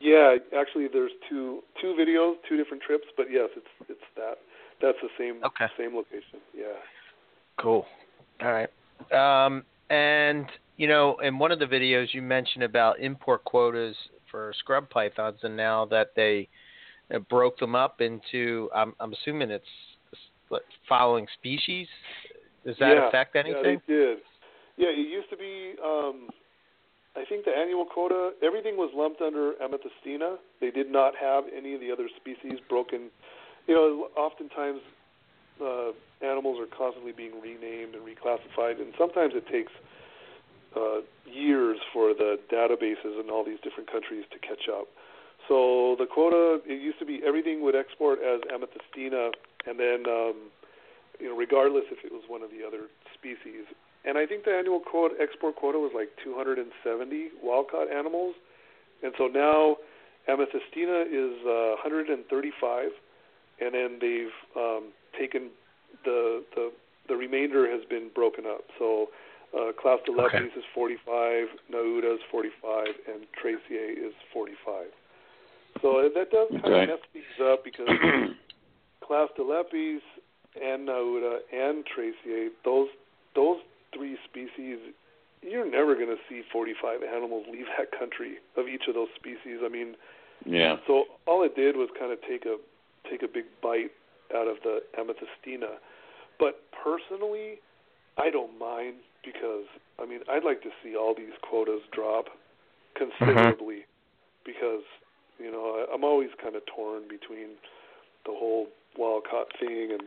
Yeah, 0.00 0.36
actually, 0.56 0.88
there's 0.92 1.10
two 1.28 1.62
two 1.80 1.96
videos, 1.98 2.34
two 2.48 2.56
different 2.56 2.82
trips, 2.82 3.06
but 3.16 3.26
yes, 3.30 3.48
it's 3.56 3.66
it's 3.88 4.00
that 4.16 4.38
that's 4.82 4.98
the 5.02 5.08
same 5.18 5.42
Okay. 5.44 5.66
same 5.78 5.96
location. 5.96 6.40
Yeah. 6.56 6.66
Cool. 7.58 7.86
All 8.42 8.52
right. 8.52 8.68
Um, 9.46 9.64
and 9.90 10.46
you 10.76 10.86
know, 10.86 11.16
in 11.18 11.38
one 11.38 11.52
of 11.52 11.58
the 11.58 11.66
videos, 11.66 12.06
you 12.12 12.22
mentioned 12.22 12.62
about 12.62 13.00
import 13.00 13.44
quotas 13.44 13.96
for 14.30 14.52
scrub 14.60 14.88
pythons, 14.88 15.38
and 15.42 15.56
now 15.56 15.84
that 15.86 16.12
they 16.14 16.48
uh, 17.14 17.18
broke 17.18 17.58
them 17.58 17.74
up 17.74 18.00
into, 18.00 18.70
I'm, 18.74 18.94
I'm 19.00 19.12
assuming 19.12 19.50
it's 19.50 19.66
following 20.88 21.26
species. 21.38 21.88
Does 22.64 22.76
that 22.78 22.94
yeah. 22.94 23.08
affect 23.08 23.34
Yeah, 23.34 23.40
anything? 23.42 23.80
they 23.86 23.92
did. 23.92 24.18
Yeah, 24.76 24.88
it 24.88 25.08
used 25.08 25.30
to 25.30 25.36
be. 25.36 25.74
Um, 25.84 26.28
I 27.16 27.24
think 27.28 27.44
the 27.44 27.50
annual 27.50 27.84
quota, 27.84 28.30
everything 28.44 28.76
was 28.76 28.92
lumped 28.94 29.20
under 29.20 29.54
Amethystina. 29.54 30.36
They 30.60 30.70
did 30.70 30.92
not 30.92 31.14
have 31.20 31.44
any 31.56 31.74
of 31.74 31.80
the 31.80 31.90
other 31.90 32.08
species 32.14 32.60
broken. 32.68 33.10
You 33.66 33.74
know, 33.74 34.08
oftentimes 34.16 34.80
uh, 35.60 35.90
animals 36.22 36.58
are 36.60 36.66
constantly 36.66 37.12
being 37.12 37.40
renamed 37.40 37.94
and 37.94 38.02
reclassified, 38.04 38.80
and 38.80 38.92
sometimes 38.98 39.34
it 39.34 39.46
takes 39.46 39.72
uh, 40.76 41.00
years 41.24 41.78
for 41.92 42.12
the 42.14 42.38
databases 42.52 43.20
in 43.20 43.30
all 43.30 43.44
these 43.44 43.58
different 43.62 43.90
countries 43.90 44.24
to 44.32 44.38
catch 44.38 44.68
up. 44.68 44.88
So 45.46 45.96
the 45.98 46.06
quota, 46.06 46.60
it 46.66 46.82
used 46.82 46.98
to 46.98 47.06
be 47.06 47.20
everything 47.26 47.62
would 47.62 47.74
export 47.74 48.18
as 48.20 48.40
Amethystina, 48.52 49.32
and 49.66 49.78
then 49.78 50.04
um, 50.06 50.50
you 51.18 51.28
know, 51.28 51.36
regardless 51.36 51.84
if 51.90 52.04
it 52.04 52.12
was 52.12 52.22
one 52.28 52.42
of 52.42 52.50
the 52.50 52.66
other 52.66 52.88
species. 53.14 53.64
And 54.04 54.16
I 54.16 54.26
think 54.26 54.44
the 54.44 54.52
annual 54.52 54.80
quota, 54.80 55.14
export 55.20 55.56
quota 55.56 55.78
was 55.78 55.92
like 55.94 56.10
270 56.22 57.30
wild 57.42 57.70
caught 57.70 57.90
animals, 57.90 58.34
and 59.02 59.12
so 59.16 59.26
now 59.26 59.76
Amethystina 60.28 61.06
is 61.08 61.40
uh, 61.46 61.80
135, 61.82 62.90
and 63.60 63.74
then 63.74 63.98
they've 64.00 64.36
um, 64.54 64.92
taken 65.18 65.50
the 66.04 66.44
the 66.54 66.72
the 67.08 67.16
remainder 67.16 67.70
has 67.70 67.84
been 67.88 68.10
broken 68.14 68.44
up. 68.46 68.64
So 68.78 69.08
uh, 69.54 69.72
Clastolepis 69.72 70.34
okay. 70.34 70.44
is 70.44 70.64
45, 70.74 71.48
Nauta 71.72 72.14
is 72.14 72.20
45, 72.30 72.86
and 73.08 73.24
Tracyae 73.32 73.92
is 73.92 74.12
45. 74.32 74.86
So 75.80 76.10
that 76.14 76.30
does 76.30 76.48
kind 76.50 76.64
okay. 76.64 76.82
of 76.82 76.88
mess 76.88 76.98
things 77.12 77.24
up 77.42 77.64
because 77.64 77.88
Klaus 79.04 79.30
Clastolepis 79.38 80.00
and 80.60 80.88
Nauta 80.88 81.38
and 81.52 81.84
Tracyae, 81.84 82.48
those 82.64 82.88
those 83.34 83.58
three 83.94 84.18
species, 84.28 84.78
you're 85.42 85.70
never 85.70 85.94
going 85.94 86.08
to 86.08 86.18
see 86.28 86.42
45 86.52 87.02
animals 87.02 87.46
leave 87.50 87.66
that 87.78 87.96
country 87.96 88.36
of 88.56 88.66
each 88.66 88.82
of 88.88 88.94
those 88.94 89.08
species. 89.14 89.60
I 89.64 89.68
mean, 89.68 89.94
yeah. 90.44 90.76
So 90.86 91.04
all 91.26 91.42
it 91.44 91.54
did 91.54 91.76
was 91.76 91.88
kind 91.98 92.12
of 92.12 92.18
take 92.22 92.44
a 92.44 92.56
take 93.08 93.22
a 93.22 93.28
big 93.28 93.44
bite 93.62 93.92
out 94.34 94.48
of 94.48 94.56
the 94.62 94.80
Amethystina. 94.98 95.78
But 96.38 96.62
personally, 96.72 97.60
I 98.18 98.30
don't 98.30 98.58
mind 98.58 98.96
because 99.24 99.66
I 100.00 100.06
mean 100.06 100.20
I'd 100.30 100.44
like 100.44 100.62
to 100.62 100.70
see 100.82 100.96
all 100.96 101.14
these 101.14 101.34
quotas 101.42 101.82
drop 101.92 102.26
considerably 102.96 103.86
mm-hmm. 103.86 104.44
because 104.44 104.84
you 105.38 105.50
know 105.50 105.86
I, 105.86 105.94
I'm 105.94 106.04
always 106.04 106.30
kind 106.42 106.56
of 106.56 106.62
torn 106.66 107.02
between 107.08 107.58
the 108.26 108.32
whole 108.32 108.66
wild 108.96 109.24
caught 109.30 109.48
thing 109.58 109.90
and 109.92 110.02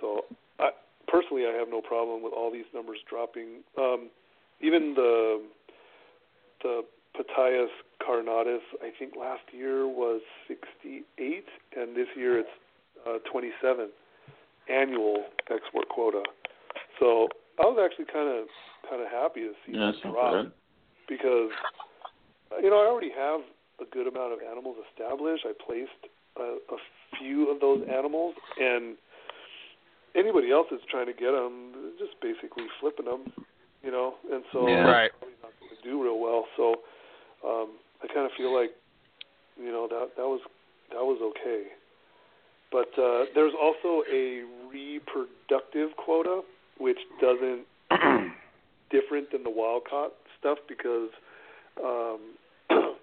so 0.00 0.24
I 0.58 0.70
personally 1.08 1.44
I 1.46 1.56
have 1.58 1.68
no 1.68 1.80
problem 1.80 2.22
with 2.22 2.32
all 2.32 2.50
these 2.50 2.68
numbers 2.74 2.98
dropping. 3.08 3.62
Um, 3.78 4.08
even 4.60 4.94
the 4.94 5.42
the 6.62 6.82
Ptyas 7.16 7.68
carinata 8.00 8.58
I 8.82 8.90
think 8.98 9.14
last 9.18 9.42
year 9.52 9.86
was 9.86 10.22
68 10.48 11.44
and 11.76 11.94
this 11.96 12.08
year 12.16 12.38
it's 12.38 12.48
27 13.30 13.88
annual 14.68 15.24
export 15.50 15.88
quota. 15.88 16.22
So 17.00 17.28
I 17.58 17.66
was 17.66 17.78
actually 17.82 18.06
kind 18.12 18.28
of 18.28 18.46
kind 18.88 19.02
of 19.02 19.08
happy 19.10 19.40
to 19.40 19.52
see 19.66 19.78
yeah, 19.78 19.92
that 19.92 20.02
drop 20.02 20.52
because 21.08 21.50
you 22.62 22.70
know 22.70 22.78
I 22.80 22.86
already 22.86 23.10
have 23.10 23.40
a 23.80 23.86
good 23.90 24.06
amount 24.06 24.32
of 24.32 24.38
animals 24.40 24.76
established. 24.90 25.44
I 25.44 25.52
placed 25.52 26.02
a, 26.38 26.58
a 26.70 26.78
few 27.18 27.50
of 27.50 27.60
those 27.60 27.82
animals, 27.90 28.34
and 28.58 28.96
anybody 30.14 30.50
else 30.50 30.68
that's 30.70 30.84
trying 30.90 31.06
to 31.06 31.16
get 31.16 31.32
them, 31.32 31.94
just 31.98 32.14
basically 32.20 32.64
flipping 32.80 33.06
them, 33.06 33.32
you 33.82 33.90
know, 33.90 34.14
and 34.30 34.44
so 34.52 34.68
yeah. 34.68 34.86
right. 34.86 35.10
probably 35.18 35.36
not 35.42 35.52
going 35.60 35.72
to 35.74 35.82
do 35.82 36.02
real 36.02 36.20
well. 36.20 36.46
So 36.56 36.80
um, 37.44 37.76
I 38.02 38.06
kind 38.08 38.26
of 38.26 38.32
feel 38.36 38.54
like 38.54 38.70
you 39.58 39.72
know 39.72 39.88
that 39.88 40.16
that 40.16 40.28
was 40.28 40.40
that 40.90 41.02
was 41.02 41.18
okay. 41.20 41.72
But 42.72 42.88
uh, 42.98 43.26
there's 43.34 43.52
also 43.60 44.02
a 44.10 44.44
reproductive 44.72 45.94
quota, 45.96 46.40
which 46.78 46.96
doesn't 47.20 47.66
different 48.90 49.30
than 49.30 49.44
the 49.44 49.50
wild 49.50 49.82
caught 49.88 50.12
stuff 50.40 50.56
because 50.66 51.10
um, 51.84 52.20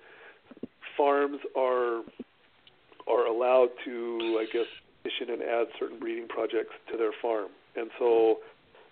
farms 0.97 1.37
are 1.55 2.01
are 3.07 3.25
allowed 3.27 3.69
to, 3.85 4.37
I 4.39 4.45
guess, 4.51 4.67
mission 5.03 5.33
and 5.33 5.41
add 5.41 5.67
certain 5.79 5.99
breeding 5.99 6.27
projects 6.27 6.73
to 6.91 6.97
their 6.97 7.11
farm, 7.21 7.49
and 7.75 7.91
so 7.99 8.37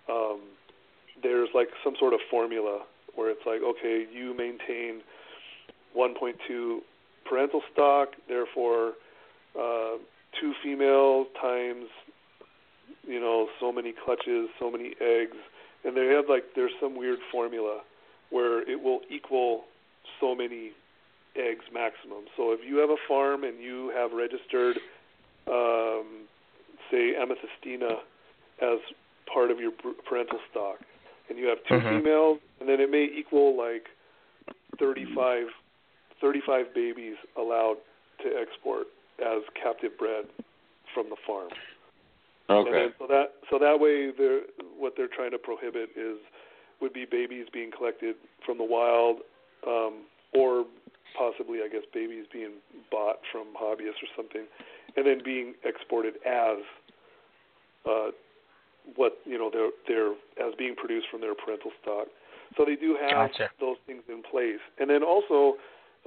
um, 0.09 0.41
there's 1.23 1.49
like 1.55 1.69
some 1.83 1.95
sort 1.99 2.13
of 2.13 2.19
formula 2.29 2.83
where 3.15 3.31
it's 3.31 3.41
like, 3.47 3.61
okay, 3.63 4.05
you 4.13 4.35
maintain 4.37 5.01
1.2 5.97 6.79
parental 7.27 7.61
stock, 7.73 8.09
therefore. 8.27 8.93
Uh, 9.59 9.97
two 10.39 10.53
females 10.63 11.27
times 11.41 11.85
you 13.07 13.19
know 13.19 13.47
so 13.59 13.71
many 13.71 13.93
clutches, 13.93 14.49
so 14.59 14.69
many 14.69 14.93
eggs, 15.01 15.37
and 15.83 15.95
they 15.95 16.07
have 16.07 16.25
like 16.29 16.43
there's 16.55 16.71
some 16.79 16.97
weird 16.97 17.19
formula 17.31 17.81
where 18.29 18.69
it 18.69 18.81
will 18.81 18.99
equal 19.09 19.63
so 20.19 20.35
many 20.35 20.71
eggs 21.35 21.65
maximum. 21.73 22.25
So 22.35 22.51
if 22.51 22.59
you 22.67 22.77
have 22.77 22.89
a 22.89 22.97
farm 23.07 23.43
and 23.43 23.61
you 23.61 23.91
have 23.95 24.11
registered, 24.11 24.77
um, 25.47 26.27
say 26.91 27.13
Amethystina 27.13 27.99
as 28.61 28.79
part 29.31 29.51
of 29.51 29.59
your 29.59 29.71
parental 30.07 30.39
stock, 30.51 30.79
and 31.29 31.37
you 31.37 31.47
have 31.47 31.59
2 31.69 31.73
mm-hmm. 31.75 31.97
females, 31.99 32.39
and 32.59 32.67
then 32.67 32.81
it 32.81 32.89
may 32.89 33.07
equal 33.17 33.57
like 33.57 33.85
35, 34.79 35.47
35 36.19 36.73
babies 36.73 37.15
allowed 37.37 37.77
to 38.23 38.29
export 38.41 38.87
as 39.19 39.41
captive 39.61 39.97
bred 39.97 40.25
from 40.93 41.09
the 41.09 41.15
farm. 41.25 41.49
Okay. 42.49 42.87
So 42.97 43.07
that 43.07 43.33
so 43.51 43.59
that 43.59 43.79
way, 43.79 44.11
they're, 44.17 44.41
what 44.77 44.93
they're 44.95 45.09
trying 45.09 45.31
to 45.31 45.37
prohibit 45.37 45.89
is 45.97 46.17
would 46.81 46.93
be 46.93 47.05
babies 47.09 47.47
being 47.51 47.71
collected 47.75 48.15
from 48.45 48.57
the 48.57 48.63
wild, 48.63 49.17
um, 49.65 50.05
or 50.33 50.65
possibly, 51.17 51.59
I 51.65 51.67
guess, 51.67 51.81
babies 51.93 52.25
being 52.31 52.61
bought 52.91 53.17
from 53.31 53.47
hobbyists 53.59 53.99
or 54.03 54.09
something, 54.15 54.45
and 54.95 55.05
then 55.05 55.21
being 55.25 55.55
exported 55.65 56.15
as 56.25 56.57
uh, 57.89 58.11
what 58.95 59.17
you 59.25 59.37
know 59.37 59.49
they're 59.51 59.71
they're 59.87 60.13
as 60.47 60.53
being 60.57 60.75
produced 60.75 61.07
from 61.11 61.19
their 61.19 61.35
parental 61.35 61.71
stock. 61.81 62.07
So 62.55 62.63
they 62.63 62.75
do 62.75 62.95
have 63.01 63.31
gotcha. 63.31 63.49
those 63.59 63.75
things 63.85 64.03
in 64.07 64.23
place. 64.23 64.63
And 64.79 64.89
then 64.89 65.03
also, 65.03 65.57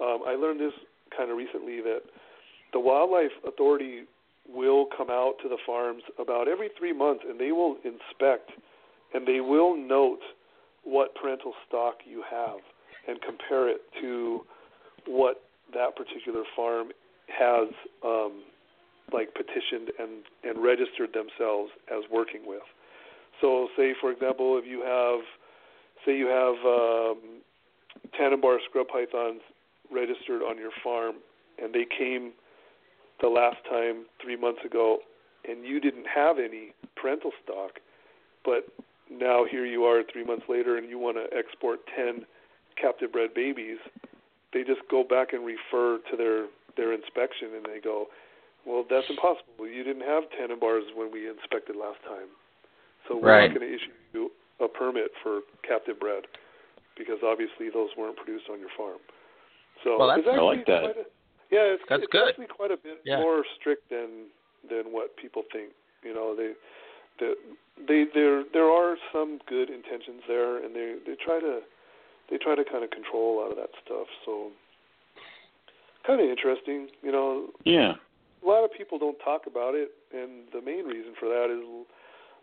um, 0.00 0.20
I 0.26 0.36
learned 0.36 0.60
this 0.60 0.72
kind 1.14 1.30
of 1.30 1.36
recently 1.36 1.82
that 1.82 2.00
the 2.72 2.80
wildlife 2.80 3.32
authority 3.46 4.04
will 4.48 4.86
come 4.96 5.10
out 5.10 5.34
to 5.42 5.48
the 5.48 5.58
farms 5.64 6.02
about 6.18 6.48
every 6.48 6.68
three 6.78 6.92
months 6.92 7.22
and 7.28 7.38
they 7.38 7.52
will 7.52 7.76
inspect 7.84 8.50
and 9.14 9.26
they 9.26 9.40
will 9.40 9.76
note 9.76 10.20
what 10.84 11.14
parental 11.14 11.52
stock 11.68 11.96
you 12.04 12.22
have 12.28 12.58
and 13.08 13.20
compare 13.22 13.68
it 13.68 13.80
to 14.00 14.40
what 15.06 15.42
that 15.72 15.96
particular 15.96 16.42
farm 16.56 16.88
has 17.26 17.68
um, 18.04 18.42
like 19.12 19.34
petitioned 19.34 19.90
and, 19.98 20.24
and 20.44 20.62
registered 20.62 21.10
themselves 21.12 21.70
as 21.88 22.02
working 22.10 22.42
with. 22.46 22.62
So 23.40 23.68
say 23.76 23.94
for 24.00 24.10
example 24.10 24.58
if 24.58 24.66
you 24.66 24.82
have 24.82 25.20
say 26.04 26.16
you 26.16 26.26
have 26.26 26.56
um, 26.64 27.40
Tanimbar 28.18 28.58
scrub 28.68 28.88
pythons 28.88 29.42
registered 29.92 30.42
on 30.42 30.56
your 30.56 30.70
farm 30.82 31.16
and 31.62 31.74
they 31.74 31.86
came 31.98 32.32
the 33.20 33.28
last 33.28 33.58
time 33.68 34.06
three 34.22 34.36
months 34.36 34.60
ago 34.64 34.98
and 35.48 35.64
you 35.64 35.80
didn't 35.80 36.06
have 36.06 36.38
any 36.38 36.72
parental 36.96 37.32
stock, 37.42 37.80
but 38.44 38.68
now 39.10 39.44
here 39.50 39.64
you 39.64 39.84
are 39.84 40.02
three 40.12 40.24
months 40.24 40.44
later 40.48 40.76
and 40.76 40.88
you 40.88 40.98
want 40.98 41.16
to 41.16 41.26
export 41.36 41.80
10 41.96 42.24
captive 42.80 43.12
bred 43.12 43.34
babies, 43.34 43.78
they 44.52 44.62
just 44.62 44.80
go 44.90 45.04
back 45.04 45.32
and 45.32 45.44
refer 45.44 45.98
to 46.10 46.16
their, 46.16 46.46
their 46.76 46.92
inspection 46.92 47.48
and 47.56 47.64
they 47.64 47.80
go, 47.80 48.06
well, 48.66 48.84
that's 48.88 49.08
impossible. 49.08 49.66
You 49.66 49.82
didn't 49.84 50.04
have 50.04 50.24
Tanimbars 50.36 50.92
when 50.94 51.10
we 51.10 51.28
inspected 51.28 51.76
last 51.76 51.98
time. 52.04 52.28
So 53.08 53.16
we're 53.16 53.32
right. 53.32 53.48
not 53.48 53.58
going 53.58 53.68
to 53.68 53.74
issue 53.74 53.92
you 54.12 54.30
a 54.60 54.68
permit 54.68 55.10
for 55.22 55.40
captive 55.66 55.98
bred 55.98 56.24
because 56.98 57.18
obviously 57.24 57.72
those 57.72 57.88
weren't 57.96 58.16
produced 58.16 58.44
on 58.52 58.60
your 58.60 58.68
farm. 58.76 59.00
So 59.84 59.96
well, 59.98 60.08
that's, 60.08 60.28
I 60.28 60.36
like 60.40 60.66
that. 60.66 60.84
A, 60.84 60.92
yeah, 61.50 61.74
it's, 61.74 61.82
That's 61.88 62.02
it's 62.02 62.12
good. 62.12 62.28
actually 62.28 62.46
quite 62.46 62.70
a 62.70 62.76
bit 62.76 63.00
yeah. 63.04 63.18
more 63.18 63.44
strict 63.58 63.90
than 63.90 64.30
than 64.68 64.92
what 64.92 65.16
people 65.16 65.42
think. 65.52 65.70
You 66.02 66.14
know, 66.14 66.34
they 66.34 66.52
they 67.18 67.34
they 67.86 68.04
there 68.14 68.44
there 68.52 68.70
are 68.70 68.96
some 69.12 69.40
good 69.48 69.70
intentions 69.70 70.22
there, 70.28 70.62
and 70.62 70.74
they 70.74 70.96
they 71.06 71.16
try 71.16 71.40
to 71.40 71.60
they 72.30 72.38
try 72.38 72.54
to 72.54 72.64
kind 72.64 72.84
of 72.84 72.90
control 72.90 73.38
a 73.38 73.42
lot 73.42 73.50
of 73.50 73.56
that 73.56 73.70
stuff. 73.84 74.06
So 74.24 74.50
kind 76.06 76.20
of 76.20 76.28
interesting, 76.28 76.88
you 77.02 77.12
know. 77.12 77.48
Yeah. 77.64 77.94
A 78.42 78.48
lot 78.48 78.64
of 78.64 78.72
people 78.72 78.98
don't 78.98 79.18
talk 79.18 79.42
about 79.46 79.74
it, 79.74 79.90
and 80.14 80.48
the 80.54 80.62
main 80.62 80.86
reason 80.86 81.12
for 81.20 81.28
that 81.28 81.52
is 81.52 81.60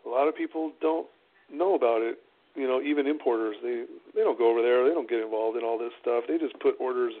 a 0.06 0.08
lot 0.08 0.28
of 0.28 0.36
people 0.36 0.70
don't 0.80 1.08
know 1.52 1.74
about 1.74 2.02
it 2.02 2.18
you 2.58 2.66
know, 2.66 2.82
even 2.82 3.06
importers, 3.06 3.56
they 3.62 3.84
they 4.14 4.22
don't 4.22 4.36
go 4.36 4.50
over 4.50 4.60
there. 4.60 4.82
They 4.82 4.92
don't 4.92 5.08
get 5.08 5.20
involved 5.20 5.56
in 5.56 5.62
all 5.62 5.78
this 5.78 5.92
stuff. 6.02 6.24
They 6.26 6.38
just 6.38 6.58
put 6.58 6.74
orders. 6.80 7.14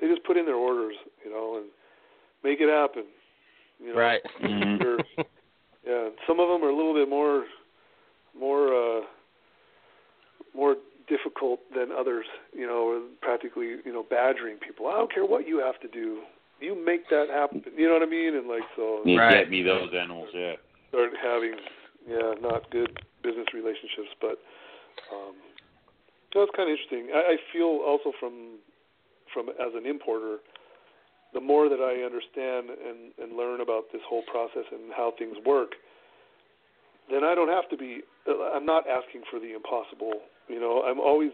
They 0.00 0.08
just 0.08 0.24
put 0.24 0.36
in 0.36 0.46
their 0.46 0.56
orders, 0.56 0.94
you 1.24 1.30
know, 1.30 1.56
and 1.58 1.66
make 2.42 2.60
it 2.60 2.68
happen. 2.68 3.04
You 3.82 3.94
know? 3.94 4.00
Right. 4.00 4.22
Mhm. 4.40 5.14
Yeah, 5.86 6.10
some 6.26 6.40
of 6.40 6.48
them 6.48 6.62
are 6.62 6.68
a 6.68 6.76
little 6.76 6.92
bit 6.92 7.08
more, 7.08 7.46
more, 8.38 8.68
uh, 8.68 9.00
more 10.54 10.76
difficult 11.08 11.60
than 11.74 11.88
others. 11.90 12.26
You 12.52 12.66
know, 12.66 13.02
practically, 13.22 13.76
you 13.84 13.92
know, 13.92 14.04
badgering 14.08 14.58
people. 14.58 14.88
I 14.88 14.92
don't 14.98 15.12
care 15.12 15.24
what 15.24 15.48
you 15.48 15.58
have 15.58 15.80
to 15.80 15.88
do. 15.88 16.20
You 16.60 16.76
make 16.76 17.08
that 17.08 17.28
happen. 17.32 17.62
You 17.76 17.88
know 17.88 17.94
what 17.94 18.02
I 18.02 18.10
mean? 18.10 18.36
And 18.36 18.46
like 18.46 18.62
so, 18.76 19.00
You 19.06 19.18
Right. 19.18 19.40
get 19.40 19.50
me 19.50 19.62
those 19.62 19.88
animals, 19.94 20.28
yeah. 20.34 20.56
start 20.90 21.12
having, 21.16 21.54
yeah, 22.06 22.34
not 22.42 22.68
good 22.70 23.00
business 23.22 23.46
relationships. 23.54 24.12
But 24.20 24.36
um, 25.10 25.34
that's 26.34 26.50
kind 26.54 26.68
of 26.68 26.76
interesting. 26.76 27.08
I, 27.14 27.34
I 27.34 27.36
feel 27.54 27.80
also 27.88 28.12
from, 28.20 28.58
from 29.32 29.48
as 29.48 29.74
an 29.74 29.86
importer, 29.86 30.38
the 31.32 31.40
more 31.40 31.68
that 31.68 31.80
I 31.80 32.02
understand 32.02 32.70
and, 32.70 33.12
and 33.22 33.36
learn 33.36 33.60
about 33.60 33.84
this 33.92 34.02
whole 34.08 34.22
process 34.22 34.66
and 34.72 34.92
how 34.96 35.12
things 35.18 35.36
work, 35.46 35.72
then 37.10 37.24
I 37.24 37.34
don't 37.34 37.48
have 37.48 37.68
to 37.70 37.76
be. 37.76 38.02
I'm 38.26 38.66
not 38.66 38.84
asking 38.88 39.22
for 39.30 39.38
the 39.38 39.54
impossible. 39.54 40.22
You 40.48 40.60
know, 40.60 40.82
I'm 40.82 41.00
always 41.00 41.30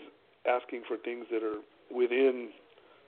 asking 0.49 0.83
for 0.87 0.97
things 0.97 1.27
that 1.31 1.43
are 1.43 1.61
within 1.91 2.51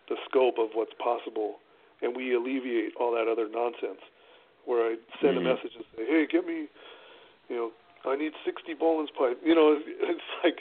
the 0.09 0.17
scope 0.29 0.57
of 0.59 0.71
what's 0.75 0.93
possible, 1.03 1.57
and 2.03 2.17
we 2.17 2.35
alleviate 2.35 2.93
all 2.99 3.13
that 3.13 3.29
other 3.29 3.49
nonsense. 3.49 4.01
Where 4.65 4.85
I 4.85 4.97
send 5.23 5.37
Mhm. 5.37 5.41
a 5.41 5.55
message 5.55 5.73
and 5.77 5.85
say, 5.97 6.05
"Hey, 6.05 6.27
get 6.27 6.47
me, 6.47 6.69
you 7.49 7.57
know, 7.57 7.73
I 8.05 8.17
need 8.17 8.33
60 8.45 8.75
Boelen's 8.75 9.11
pipe." 9.11 9.41
You 9.43 9.55
know, 9.55 9.73
it's, 9.73 9.85
it's 10.01 10.29
like 10.45 10.61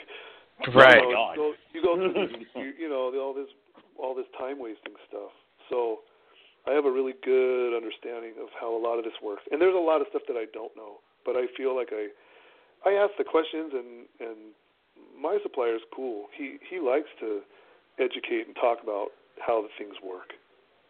Right. 0.74 1.00
you, 1.00 1.12
know, 1.12 1.30
you 1.30 1.36
go, 1.36 1.54
you 1.72 1.82
go 1.82 1.94
through 1.96 2.28
you, 2.56 2.72
you 2.78 2.88
know 2.88 3.12
all 3.20 3.32
this 3.32 3.48
all 3.98 4.14
this 4.14 4.30
time 4.38 4.58
wasting 4.58 4.94
stuff. 5.08 5.32
So 5.68 6.00
I 6.66 6.72
have 6.72 6.84
a 6.86 6.90
really 6.90 7.14
good 7.24 7.76
understanding 7.76 8.34
of 8.40 8.48
how 8.58 8.74
a 8.74 8.80
lot 8.80 8.98
of 8.98 9.04
this 9.04 9.16
works, 9.22 9.42
and 9.50 9.60
there's 9.60 9.74
a 9.76 9.78
lot 9.78 10.00
of 10.00 10.06
stuff 10.10 10.22
that 10.28 10.36
I 10.36 10.46
don't 10.52 10.74
know, 10.76 11.00
but 11.24 11.36
I 11.36 11.46
feel 11.56 11.74
like 11.74 11.90
I 11.92 12.08
I 12.88 12.94
ask 12.94 13.12
the 13.18 13.24
questions, 13.24 13.72
and 13.74 14.06
and 14.20 14.38
my 15.18 15.38
supplier's 15.42 15.82
cool. 15.94 16.26
He 16.36 16.58
he 16.68 16.78
likes 16.80 17.08
to 17.20 17.42
educate 17.98 18.46
and 18.46 18.54
talk 18.56 18.78
about 18.82 19.08
how 19.40 19.62
the 19.62 19.68
things 19.78 19.94
work. 20.02 20.34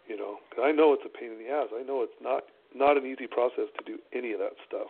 You 0.07 0.17
know, 0.17 0.41
'Cause 0.51 0.65
I 0.65 0.73
know 0.73 0.93
it's 0.95 1.05
a 1.05 1.09
pain 1.09 1.33
in 1.33 1.39
the 1.39 1.49
ass. 1.49 1.69
I 1.75 1.83
know 1.83 2.03
it's 2.03 2.21
not 2.21 2.45
not 2.75 2.97
an 2.97 3.07
easy 3.07 3.27
process 3.27 3.69
to 3.79 3.85
do 3.85 3.99
any 4.13 4.33
of 4.33 4.39
that 4.41 4.55
stuff. 4.67 4.89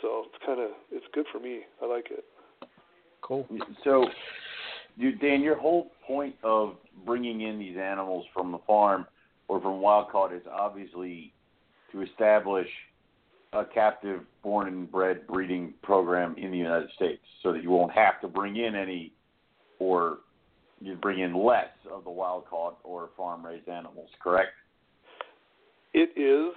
So 0.00 0.26
it's 0.26 0.44
kind 0.44 0.60
of 0.60 0.70
it's 0.90 1.06
good 1.08 1.26
for 1.28 1.38
me. 1.38 1.64
I 1.82 1.86
like 1.86 2.10
it. 2.10 2.24
Cool. 3.20 3.46
So, 3.84 4.10
you, 4.96 5.12
Dan, 5.12 5.42
your 5.42 5.58
whole 5.58 5.90
point 6.06 6.34
of 6.42 6.76
bringing 7.06 7.42
in 7.42 7.58
these 7.58 7.76
animals 7.76 8.26
from 8.32 8.52
the 8.52 8.58
farm 8.66 9.06
or 9.48 9.60
from 9.60 9.80
wild 9.80 10.10
caught 10.10 10.32
is 10.32 10.42
obviously 10.50 11.32
to 11.92 12.02
establish 12.02 12.68
a 13.52 13.64
captive 13.64 14.20
born 14.42 14.68
and 14.68 14.90
bred 14.90 15.26
breeding 15.26 15.74
program 15.82 16.34
in 16.38 16.50
the 16.50 16.56
United 16.56 16.88
States 16.94 17.22
so 17.42 17.52
that 17.52 17.62
you 17.62 17.70
won't 17.70 17.92
have 17.92 18.20
to 18.20 18.28
bring 18.28 18.56
in 18.56 18.74
any 18.76 19.12
or 19.78 20.18
you 20.80 20.94
bring 20.94 21.20
in 21.20 21.34
less 21.34 21.68
of 21.92 22.04
the 22.04 22.10
wild 22.10 22.46
caught 22.48 22.78
or 22.84 23.10
farm 23.16 23.44
raised 23.44 23.68
animals, 23.68 24.08
correct? 24.22 24.52
It 25.92 26.10
is, 26.16 26.54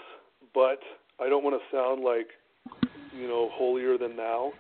but 0.53 0.79
I 1.19 1.29
don't 1.29 1.43
want 1.43 1.59
to 1.59 1.75
sound 1.75 2.03
like 2.03 2.27
you 3.15 3.27
know 3.27 3.49
holier 3.53 3.97
than 3.97 4.15
thou. 4.15 4.51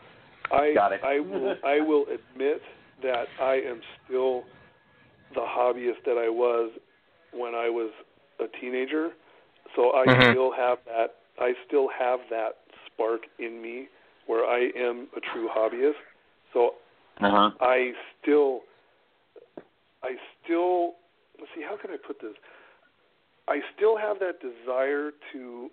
I 0.51 0.73
Got 0.73 0.93
it. 0.93 1.01
I 1.03 1.19
will 1.19 1.55
I 1.63 1.79
will 1.79 2.03
admit 2.03 2.61
that 3.03 3.25
I 3.39 3.55
am 3.55 3.81
still 4.03 4.45
the 5.33 5.41
hobbyist 5.41 6.03
that 6.05 6.17
I 6.17 6.29
was 6.29 6.71
when 7.31 7.55
I 7.55 7.69
was 7.69 7.91
a 8.39 8.45
teenager. 8.59 9.11
So 9.75 9.93
I 9.93 10.05
Mhm. 10.07 10.29
still 10.29 10.51
have 10.51 10.79
that 10.85 11.15
I 11.39 11.53
still 11.67 11.87
have 11.89 12.19
that 12.29 12.57
spark 12.85 13.21
in 13.39 13.61
me 13.61 13.87
where 14.27 14.45
I 14.45 14.71
am 14.75 15.07
a 15.15 15.19
true 15.19 15.49
hobbyist. 15.49 15.95
So 16.53 16.75
Uh 17.21 17.29
huh. 17.29 17.51
I 17.59 17.93
still, 18.21 18.61
I 20.03 20.15
still, 20.43 20.95
let's 21.39 21.51
see, 21.55 21.61
how 21.61 21.77
can 21.77 21.91
I 21.91 21.97
put 21.97 22.19
this? 22.21 22.35
I 23.47 23.61
still 23.75 23.97
have 23.97 24.19
that 24.19 24.39
desire 24.39 25.11
to 25.33 25.69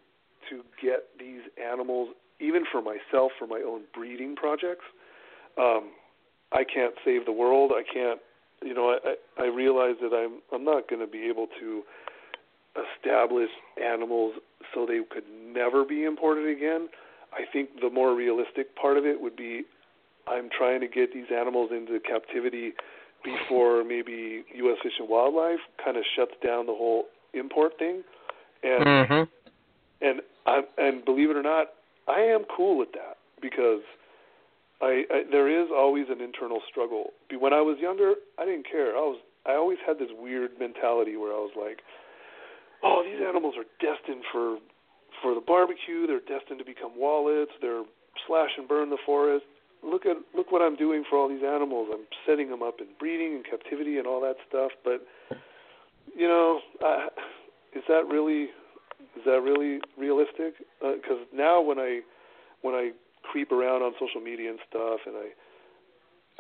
to 0.49 0.65
get 0.83 1.09
these 1.19 1.43
animals, 1.63 2.15
even 2.41 2.65
for 2.73 2.81
myself, 2.81 3.33
for 3.39 3.47
my 3.47 3.61
own 3.61 3.83
breeding 3.95 4.35
projects. 4.35 4.85
Um, 5.59 5.91
I 6.53 6.65
can't 6.65 6.95
save 7.05 7.25
the 7.27 7.33
world. 7.33 7.73
I 7.75 7.83
can't, 7.83 8.21
you 8.63 8.75
know. 8.75 8.97
I 9.05 9.43
I 9.43 9.47
realize 9.47 9.97
that 10.03 10.13
I'm 10.13 10.41
I'm 10.53 10.65
not 10.65 10.89
going 10.89 11.01
to 11.01 11.11
be 11.11 11.27
able 11.29 11.49
to 11.61 11.83
establish 12.77 13.51
animals 13.83 14.35
so 14.75 14.87
they 14.87 15.01
could 15.11 15.25
never 15.31 15.85
be 15.85 16.05
imported 16.05 16.49
again. 16.57 16.89
I 17.33 17.43
think 17.53 17.81
the 17.81 17.91
more 17.91 18.15
realistic 18.15 18.75
part 18.77 18.97
of 18.97 19.05
it 19.05 19.21
would 19.21 19.37
be 19.37 19.65
I'm 20.27 20.49
trying 20.57 20.81
to 20.81 20.89
get 20.89 21.13
these 21.13 21.27
animals 21.35 21.71
into 21.73 21.99
captivity 22.01 22.73
before 23.25 23.85
maybe 23.89 24.45
U.S. 24.55 24.79
Fish 24.83 24.93
and 24.99 25.09
Wildlife 25.09 25.61
kind 25.83 25.97
of 25.97 26.05
shuts 26.17 26.35
down 26.45 26.67
the 26.67 26.75
whole 26.75 27.07
import 27.35 27.79
thing. 27.79 28.03
And 28.63 28.85
Mhm. 28.85 29.29
and 30.03 30.23
I 30.47 30.65
and 30.79 31.05
believe 31.05 31.31
it 31.31 31.37
or 31.37 31.43
not, 31.43 31.73
I 32.09 32.21
am 32.21 32.45
cool 32.45 32.77
with 32.77 32.93
that 32.93 33.19
because 33.41 33.83
I, 34.81 35.05
I 35.11 35.23
there 35.31 35.49
is 35.49 35.69
always 35.75 36.07
an 36.09 36.21
internal 36.21 36.61
struggle. 36.69 37.13
When 37.39 37.53
I 37.53 37.61
was 37.61 37.79
younger, 37.81 38.15
I 38.39 38.45
didn't 38.45 38.67
care. 38.71 38.97
I 38.97 39.01
was 39.01 39.21
I 39.47 39.53
always 39.53 39.79
had 39.87 39.99
this 39.99 40.11
weird 40.19 40.53
mentality 40.59 41.17
where 41.17 41.33
I 41.33 41.41
was 41.41 41.53
like, 41.57 41.81
"Oh, 42.83 43.03
these 43.05 43.21
animals 43.27 43.55
are 43.57 43.69
destined 43.81 44.25
for 44.33 44.59
for 45.23 45.35
the 45.35 45.41
barbecue. 45.41 46.07
They're 46.07 46.25
destined 46.25 46.59
to 46.59 46.65
become 46.65 46.93
wallets. 46.97 47.53
They're 47.61 47.85
slash 48.27 48.51
and 48.57 48.69
burn 48.69 48.91
the 48.91 49.01
forest. 49.05 49.45
Look 49.83 50.05
at 50.05 50.17
look 50.35 50.53
what 50.53 50.63
I'm 50.63 50.77
doing 50.77 51.05
for 51.09 51.19
all 51.19 51.29
these 51.29 51.45
animals. 51.45 51.89
I'm 51.93 52.07
setting 52.27 52.51
them 52.51 52.63
up 52.63 52.81
in 52.81 52.87
breeding 52.99 53.35
and 53.35 53.45
captivity 53.45 53.99
and 53.99 54.07
all 54.07 54.21
that 54.21 54.37
stuff. 54.49 54.73
But 54.85 55.07
you 56.15 56.29
know, 56.29 56.61
uh, 56.85 57.07
is 57.75 57.83
that 57.89 58.07
really 58.09 58.49
is 59.17 59.25
that 59.25 59.41
really 59.41 59.81
realistic? 59.97 60.55
Because 60.81 61.25
now 61.35 61.61
when 61.61 61.79
I 61.79 62.01
when 62.63 62.75
I 62.75 62.93
creep 63.23 63.53
around 63.53 63.83
on 63.83 63.93
social 64.01 64.21
media 64.21 64.51
and 64.51 64.59
stuff, 64.69 65.01
and 65.07 65.17
I 65.17 65.29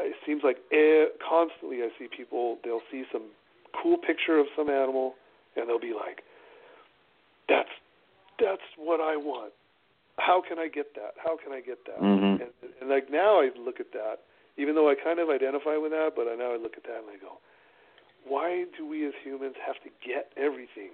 it 0.03 0.17
seems 0.25 0.43
like 0.43 0.57
eh, 0.73 1.13
constantly 1.21 1.83
I 1.83 1.89
see 1.99 2.09
people. 2.09 2.59
They'll 2.65 2.85
see 2.91 3.05
some 3.13 3.31
cool 3.77 3.97
picture 3.99 4.39
of 4.39 4.47
some 4.57 4.69
animal, 4.71 5.15
and 5.57 5.69
they'll 5.69 5.81
be 5.81 5.93
like, 5.93 6.23
"That's 7.49 7.69
that's 8.39 8.65
what 8.77 9.01
I 9.01 9.17
want. 9.17 9.53
How 10.19 10.41
can 10.41 10.59
I 10.59 10.69
get 10.69 10.95
that? 10.95 11.15
How 11.23 11.37
can 11.37 11.53
I 11.53 11.61
get 11.61 11.85
that?" 11.87 12.01
Mhm. 12.01 12.41
And, 12.41 12.51
and 12.81 12.91
like 12.91 13.11
now 13.11 13.41
I 13.41 13.51
look 13.59 13.81
at 13.81 13.93
that, 13.93 14.21
even 14.57 14.75
though 14.75 14.89
I 14.89 14.95
kind 14.95 15.19
of 15.19 15.29
identify 15.29 15.77
with 15.77 15.93
that, 15.93 16.13
but 16.17 16.29
I 16.29 16.35
now 16.35 16.53
I 16.53 16.57
look 16.57 16.77
at 16.77 16.85
that 16.85 17.05
and 17.05 17.11
I 17.13 17.17
go, 17.21 17.39
"Why 18.25 18.65
do 18.77 18.87
we 18.87 19.07
as 19.07 19.15
humans 19.23 19.57
have 19.65 19.77
to 19.85 19.91
get 20.05 20.33
everything? 20.37 20.91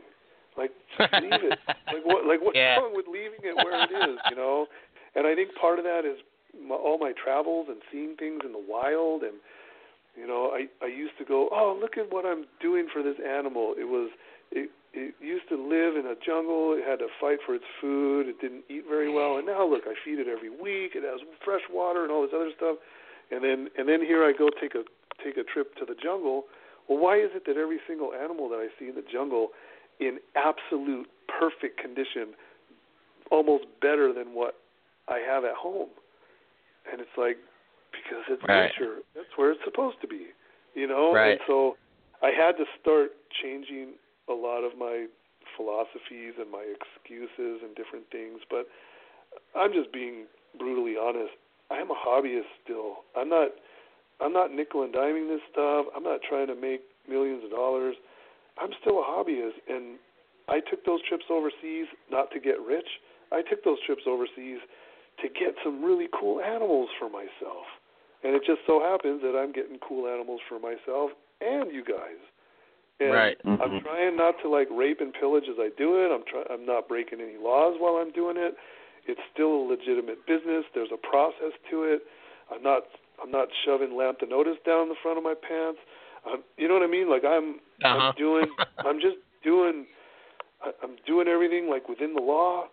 Like 0.57 0.73
just 0.97 1.13
leave 1.15 1.43
it. 1.45 1.59
Like 1.87 2.03
what? 2.05 2.27
Like 2.27 2.43
what's 2.43 2.57
Yeah. 2.57 2.77
wrong 2.77 2.97
with 2.97 3.07
leaving 3.07 3.39
it 3.45 3.55
where 3.55 3.83
it 3.85 3.93
is? 3.93 4.19
You 4.29 4.35
know?" 4.35 4.67
And 5.17 5.27
I 5.27 5.35
think 5.35 5.51
part 5.59 5.79
of 5.79 5.85
that 5.85 6.05
is 6.05 6.21
my, 6.53 6.77
all 6.77 6.99
my 6.99 7.13
travels 7.13 7.67
and 7.69 7.81
seeing 7.91 8.17
things 8.17 8.43
in 8.45 8.53
the 8.53 8.63
wild 8.63 9.23
and 9.23 9.35
you 10.17 10.27
know 10.27 10.51
i 10.55 10.65
i 10.85 10.89
used 10.89 11.13
to 11.19 11.25
go 11.25 11.49
oh 11.53 11.77
look 11.79 11.99
at 11.99 12.11
what 12.11 12.25
i'm 12.25 12.47
doing 12.61 12.89
for 12.93 13.03
this 13.03 13.17
animal. 13.21 13.75
It 13.79 13.85
was 13.85 14.11
it 14.51 14.71
it 14.95 15.15
used 15.21 15.49
to 15.51 15.57
live 15.57 15.97
in 15.97 16.07
a 16.09 16.17
jungle. 16.17 16.73
It 16.73 16.89
had 16.89 17.01
to 17.01 17.09
fight 17.21 17.45
for 17.45 17.55
its 17.55 17.69
food. 17.83 18.29
It 18.29 18.41
didn't 18.41 18.65
eat 18.71 18.85
very 18.89 19.13
well. 19.13 19.37
And 19.37 19.47
now 19.47 19.69
look 19.69 19.83
i 19.87 19.95
feed 20.05 20.19
it 20.19 20.29
every 20.29 20.51
week. 20.51 20.97
It 20.97 21.05
has 21.05 21.21
fresh 21.45 21.65
water 21.71 22.03
and 22.03 22.11
all 22.13 22.23
this 22.23 22.33
other 22.35 22.51
stuff. 22.57 22.77
And 23.31 23.45
then 23.45 23.69
and 23.77 23.89
then 23.89 24.01
here 24.01 24.25
i 24.25 24.33
go 24.33 24.49
take 24.49 24.75
a 24.75 24.85
take 25.23 25.37
a 25.37 25.45
trip 25.45 25.77
to 25.77 25.85
the 25.85 25.95
jungle. 25.95 26.45
Well 26.89 26.99
why 26.99 27.17
is 27.19 27.31
it 27.35 27.45
that 27.47 27.57
every 27.57 27.81
single 27.87 28.13
animal 28.15 28.49
that 28.49 28.57
i 28.57 28.69
see 28.79 28.89
in 28.89 28.95
the 28.95 29.05
jungle 29.05 29.49
in 30.01 30.19
absolute 30.37 31.09
perfect 31.29 31.81
condition 31.81 32.33
almost 33.31 33.65
better 33.81 34.13
than 34.13 34.33
what 34.33 34.55
i 35.09 35.19
have 35.19 35.45
at 35.45 35.55
home. 35.55 35.89
And 36.91 37.01
it's 37.01 37.17
like 37.17 37.39
because 37.93 38.25
it's 38.29 38.43
Right. 38.47 38.71
nature. 38.71 39.03
That's 39.15 39.31
where 39.37 39.51
it's 39.53 39.65
supposed 39.65 40.01
to 40.03 40.07
be 40.09 40.27
you 40.77 40.87
know? 40.87 41.13
Right. 41.13 41.33
and 41.33 41.41
so 41.47 41.77
i 42.23 42.31
had 42.31 42.57
to 42.59 42.65
start 42.81 43.11
changing 43.43 43.95
a 44.29 44.33
lot 44.33 44.63
of 44.63 44.77
my 44.79 45.07
philosophies 45.57 46.35
and 46.39 46.51
my 46.51 46.63
excuses 46.69 47.63
and 47.65 47.75
different 47.75 48.05
things. 48.13 48.41
But 48.49 48.69
i'm 49.57 49.73
just 49.73 49.91
being 49.93 50.27
brutally 50.59 50.95
honest. 51.01 51.33
I 51.71 51.77
am 51.79 51.91
a 51.91 51.95
hobbyist 51.99 52.53
still. 52.63 53.03
I'm 53.17 53.29
not 53.29 53.49
i'm 54.21 54.33
not 54.33 54.53
nickel 54.53 54.83
and 54.85 54.95
diming 54.95 55.29
this 55.29 55.43
stuff. 55.51 55.87
I'm 55.97 56.05
not 56.05 56.21
trying 56.29 56.47
to 56.49 56.55
make 56.55 56.83
millions 57.09 57.43
of 57.45 57.51
dollars. 57.51 57.97
I'm 58.61 58.71
still 58.81 59.01
a 59.01 59.05
hobbyist. 59.05 59.59
And 59.69 59.99
i 60.49 60.61
took 60.61 60.85
those 60.85 61.01
trips 61.09 61.25
overseas 61.31 61.87
not 62.11 62.31
to 62.33 62.39
get 62.41 62.61
rich. 62.61 62.89
I 63.33 63.43
took 63.43 63.65
those 63.65 63.79
trips 63.85 64.03
overseas 64.07 64.61
to 65.23 65.29
get 65.29 65.55
some 65.65 65.83
really 65.85 66.09
cool 66.19 66.41
animals 66.41 66.89
for 66.99 67.09
myself. 67.09 67.67
and 68.25 68.35
it 68.35 68.43
just 68.45 68.61
so 68.67 68.81
happens 68.81 69.23
that 69.23 69.37
I'm 69.39 69.53
getting 69.53 69.79
cool 69.79 70.09
animals 70.09 70.41
for 70.49 70.59
myself 70.59 71.13
and 71.41 71.71
you 71.71 71.85
guys. 71.85 72.19
And 72.99 73.13
Right. 73.13 73.39
Mhm. 73.45 73.61
I'm 73.61 73.81
trying 73.83 74.17
not 74.17 74.41
to 74.41 74.49
like 74.49 74.67
rape 74.71 75.01
and 75.01 75.13
pillage 75.15 75.49
as 75.49 75.59
I 75.61 75.69
do 75.77 76.03
it. 76.03 76.11
I'm 76.11 76.25
try 76.25 76.43
I'm 76.51 76.65
not 76.65 76.89
breaking 76.89 77.21
any 77.21 77.37
laws 77.37 77.79
while 77.79 77.97
I'm 77.99 78.11
doing 78.11 78.37
it. 78.37 78.57
It's 79.07 79.21
still 79.33 79.53
a 79.53 79.63
legitimate 79.69 80.25
business. 80.27 80.65
There's 80.75 80.91
a 80.91 80.97
process 80.97 81.53
to 81.71 81.85
it. 81.85 82.03
I'm 82.51 82.63
not 82.63 82.87
I'm 83.23 83.31
not 83.31 83.49
shoving 83.65 83.95
lambda 83.97 84.27
notice 84.27 84.59
down 84.65 84.89
the 84.89 84.97
front 84.97 85.19
of 85.19 85.23
my 85.25 85.35
pants. 85.35 85.79
Um, 86.25 86.43
you 86.57 86.67
know 86.69 86.75
what 86.75 86.83
I 86.83 86.89
mean? 86.89 87.09
Like 87.09 87.25
I'm 87.25 87.61
Uh-huh. 87.85 88.09
I'm 88.09 88.15
doing 88.17 88.51
I'm 88.79 88.99
just 88.99 89.19
doing 89.45 89.87
I- 90.65 90.75
I'm 90.83 90.97
doing 91.07 91.29
everything 91.29 91.69
like 91.69 91.89
within 91.89 92.15
the 92.15 92.23
law, 92.23 92.69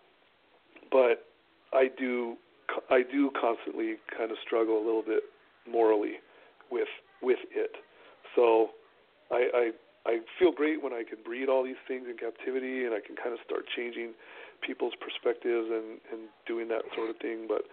but 0.90 1.26
I 1.74 1.88
do 1.98 2.36
I 2.90 3.02
do 3.02 3.30
constantly 3.38 3.96
kind 4.16 4.30
of 4.30 4.38
struggle 4.44 4.76
a 4.76 4.84
little 4.84 5.02
bit 5.02 5.24
morally 5.70 6.14
with 6.70 6.88
with 7.22 7.38
it. 7.50 7.72
So 8.34 8.70
I 9.30 9.48
I 9.54 9.70
I 10.06 10.18
feel 10.38 10.52
great 10.52 10.82
when 10.82 10.92
I 10.92 11.02
can 11.02 11.18
breed 11.24 11.48
all 11.48 11.64
these 11.64 11.80
things 11.88 12.06
in 12.08 12.16
captivity 12.16 12.84
and 12.84 12.94
I 12.94 13.00
can 13.04 13.16
kind 13.16 13.32
of 13.32 13.40
start 13.44 13.64
changing 13.74 14.12
people's 14.60 14.94
perspectives 15.00 15.68
and 15.70 16.00
and 16.12 16.28
doing 16.46 16.68
that 16.68 16.82
sort 16.94 17.10
of 17.10 17.16
thing, 17.18 17.48
but 17.48 17.64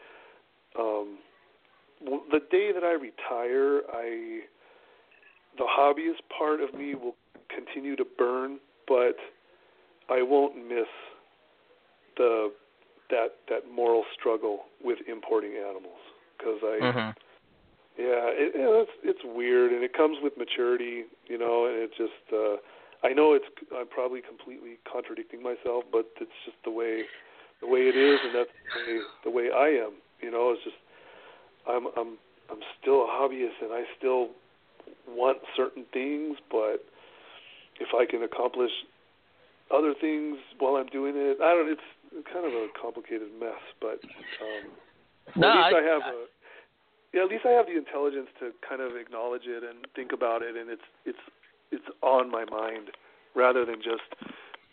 um 0.80 1.18
the 2.04 2.40
day 2.50 2.72
that 2.74 2.84
I 2.84 2.94
retire, 2.94 3.82
I 3.94 4.42
the 5.58 5.66
hobbyist 5.70 6.22
part 6.36 6.62
of 6.62 6.74
me 6.74 6.96
will 6.96 7.16
continue 7.54 7.96
to 7.96 8.06
burn, 8.18 8.60
but 8.88 9.16
I 10.10 10.22
won't 10.24 10.56
miss 10.58 10.88
the 12.18 12.52
that 13.12 13.44
that 13.50 13.70
moral 13.70 14.04
struggle 14.18 14.66
with 14.84 15.00
importing 15.08 15.54
animals 15.56 16.00
because 16.38 16.60
I 16.64 16.80
Mhm. 16.80 17.16
yeah 17.98 18.28
it, 18.34 18.56
yeah, 18.56 18.82
it's 18.82 18.92
it's 19.04 19.24
weird 19.24 19.72
and 19.72 19.84
it 19.84 19.94
comes 19.94 20.20
with 20.22 20.36
maturity 20.38 21.06
you 21.28 21.38
know 21.38 21.66
and 21.66 21.76
it 21.78 21.92
just 21.94 22.34
uh 22.34 22.58
I 23.04 23.14
know 23.14 23.34
it's 23.34 23.46
I'm 23.76 23.88
probably 23.88 24.22
completely 24.22 24.80
contradicting 24.92 25.44
myself 25.44 25.84
but 25.92 26.08
it's 26.20 26.40
just 26.46 26.58
the 26.64 26.72
way 26.72 27.06
the 27.60 27.68
way 27.68 27.88
it 27.88 27.96
is 27.96 28.20
and 28.24 28.34
that's 28.34 28.50
the 28.74 28.80
way, 28.80 29.02
the 29.24 29.30
way 29.30 29.52
I 29.52 29.68
am 29.86 29.94
you 30.22 30.32
know 30.32 30.52
it's 30.52 30.64
just 30.64 30.78
I'm 31.68 31.88
I'm 31.98 32.18
I'm 32.50 32.64
still 32.82 33.04
a 33.04 33.08
hobbyist 33.08 33.62
and 33.62 33.72
I 33.72 33.84
still 33.98 34.30
want 35.08 35.40
certain 35.56 35.86
things 35.94 36.38
but 36.50 36.84
if 37.80 37.94
I 37.94 38.06
can 38.06 38.24
accomplish 38.24 38.72
other 39.70 39.94
things 39.94 40.38
while 40.60 40.76
I'm 40.76 40.88
doing 40.88 41.14
it 41.16 41.38
I 41.42 41.54
don't 41.54 41.70
it's 41.70 41.82
kind 42.32 42.46
of 42.46 42.54
a 42.54 42.68
complicated 42.80 43.30
mess 43.40 43.62
but 43.80 44.00
um 44.44 44.72
No, 45.36 45.48
at 45.50 45.56
least 45.56 45.76
I- 45.76 45.80
I, 45.80 45.84
have 45.84 46.02
a 46.02 46.26
yeah, 47.14 47.24
at 47.24 47.30
least 47.30 47.46
I 47.46 47.52
have 47.52 47.66
the 47.68 47.76
intelligence 47.78 48.30
to 48.40 48.52
kind 48.68 48.82
of 48.82 48.96
acknowledge 48.96 49.44
it 49.46 49.64
and 49.64 49.86
think 49.96 50.12
about 50.14 50.42
it, 50.42 50.56
and 50.56 50.70
it's 50.70 50.88
it's 51.06 51.20
it's 51.72 51.84
on 52.02 52.32
my 52.32 52.46
mind 52.46 52.92
rather 53.36 53.66
than 53.66 53.82
just 53.84 54.08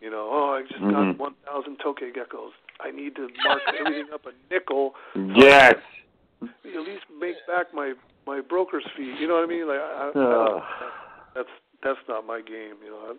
you 0.00 0.10
know 0.10 0.28
oh 0.30 0.54
I 0.54 0.62
just 0.62 0.80
Mhm. 0.80 0.92
got 0.92 1.18
one 1.18 1.34
thousand 1.46 1.78
tokay 1.80 2.14
geckos. 2.14 2.52
I 2.80 2.90
need 2.92 3.16
to 3.16 3.28
mark 3.44 3.62
everything 3.78 4.06
up 4.14 4.22
a 4.26 4.32
nickel. 4.54 4.94
Yes. 5.34 5.74
At 6.42 6.82
least 6.86 7.04
make 7.18 7.34
back 7.48 7.74
my 7.74 7.94
my 8.26 8.40
broker's 8.40 8.86
fee. 8.96 9.14
You 9.18 9.26
know 9.26 9.34
what 9.34 9.44
I 9.44 9.46
mean? 9.46 9.66
Like 9.66 9.80
I, 9.80 10.10
I, 10.14 10.20
I 10.20 10.90
that's 11.34 11.48
that's 11.82 11.98
not 12.08 12.24
my 12.26 12.40
game. 12.40 12.76
You 12.84 12.90
know, 12.90 13.16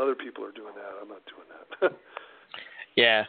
other 0.00 0.14
people 0.14 0.44
are 0.44 0.52
doing 0.52 0.72
that. 0.74 0.92
I'm 1.02 1.08
not 1.08 1.22
doing 1.28 1.48
that. 1.52 1.92
Yeah. 2.96 3.26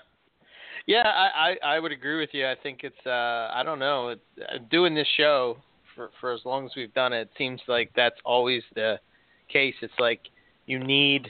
Yeah, 0.90 1.04
I, 1.06 1.56
I 1.64 1.76
I 1.76 1.80
would 1.80 1.92
agree 1.92 2.20
with 2.20 2.32
you. 2.34 2.48
I 2.48 2.56
think 2.64 2.80
it's 2.84 3.06
uh 3.06 3.52
I 3.54 3.62
don't 3.64 3.78
know, 3.78 4.10
it, 4.10 4.20
uh, 4.42 4.58
doing 4.72 4.96
this 4.96 5.08
show 5.18 5.58
for 5.94 6.10
for 6.20 6.34
as 6.34 6.42
long 6.46 6.66
as 6.66 6.72
we've 6.76 6.94
done 6.96 7.14
it, 7.14 7.22
it 7.22 7.30
seems 7.38 7.62
like 7.68 7.92
that's 7.96 8.16
always 8.26 8.64
the 8.74 9.00
case. 9.54 9.76
It's 9.84 9.94
like 10.00 10.22
you 10.66 10.80
need 10.80 11.28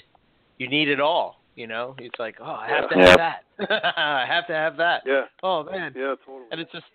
you 0.59 0.69
need 0.69 0.87
it 0.87 1.01
all, 1.01 1.43
you 1.55 1.67
know? 1.67 1.93
It's 1.99 2.17
like, 2.19 2.37
"Oh, 2.39 2.45
I 2.45 2.67
have 2.69 2.89
to 2.89 2.95
Yeah. 2.97 3.05
have 3.07 3.17
that. 3.17 3.97
I 3.97 4.25
have 4.25 4.47
to 4.47 4.53
have 4.53 4.77
that." 4.77 5.03
yeah, 5.05 5.25
Oh, 5.43 5.63
man. 5.63 5.93
yeah, 5.93 6.15
totally. 6.25 6.45
And 6.51 6.61
it's 6.61 6.71
just 6.71 6.85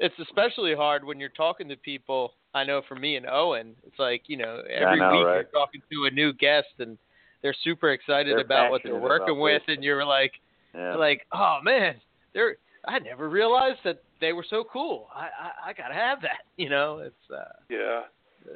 it's 0.00 0.14
especially 0.18 0.74
hard 0.74 1.04
when 1.04 1.20
you're 1.20 1.28
talking 1.30 1.68
to 1.68 1.76
people. 1.76 2.34
I 2.52 2.64
know 2.64 2.82
for 2.88 2.96
me 2.96 3.14
and 3.14 3.26
Owen, 3.30 3.76
it's 3.86 3.98
like, 4.00 4.22
you 4.26 4.36
know, 4.38 4.62
every 4.68 4.98
know, 4.98 5.10
week 5.10 5.24
right? 5.26 5.34
you're 5.34 5.44
talking 5.52 5.82
to 5.92 6.04
a 6.06 6.10
new 6.10 6.32
guest 6.32 6.68
and 6.80 6.98
they're 7.42 7.54
super 7.62 7.90
excited 7.92 8.32
They're 8.32 8.44
about 8.44 8.70
what 8.70 8.82
they're 8.82 8.96
working 8.98 9.38
with 9.38 9.62
this. 9.66 9.74
and 9.76 9.84
you're 9.84 10.04
like 10.04 10.32
Yeah. 10.74 10.96
like, 10.96 11.26
oh 11.32 11.58
man, 11.62 12.00
they're 12.34 12.56
I 12.86 12.98
never 13.00 13.28
realized 13.28 13.80
that 13.84 14.02
they 14.20 14.32
were 14.32 14.46
so 14.48 14.64
cool. 14.72 15.08
I 15.14 15.28
I, 15.66 15.70
I 15.70 15.72
gotta 15.72 15.94
have 15.94 16.20
that. 16.22 16.38
You 16.56 16.68
know, 16.68 16.98
it's 16.98 17.30
uh 17.30 17.44
yeah. 17.68 18.02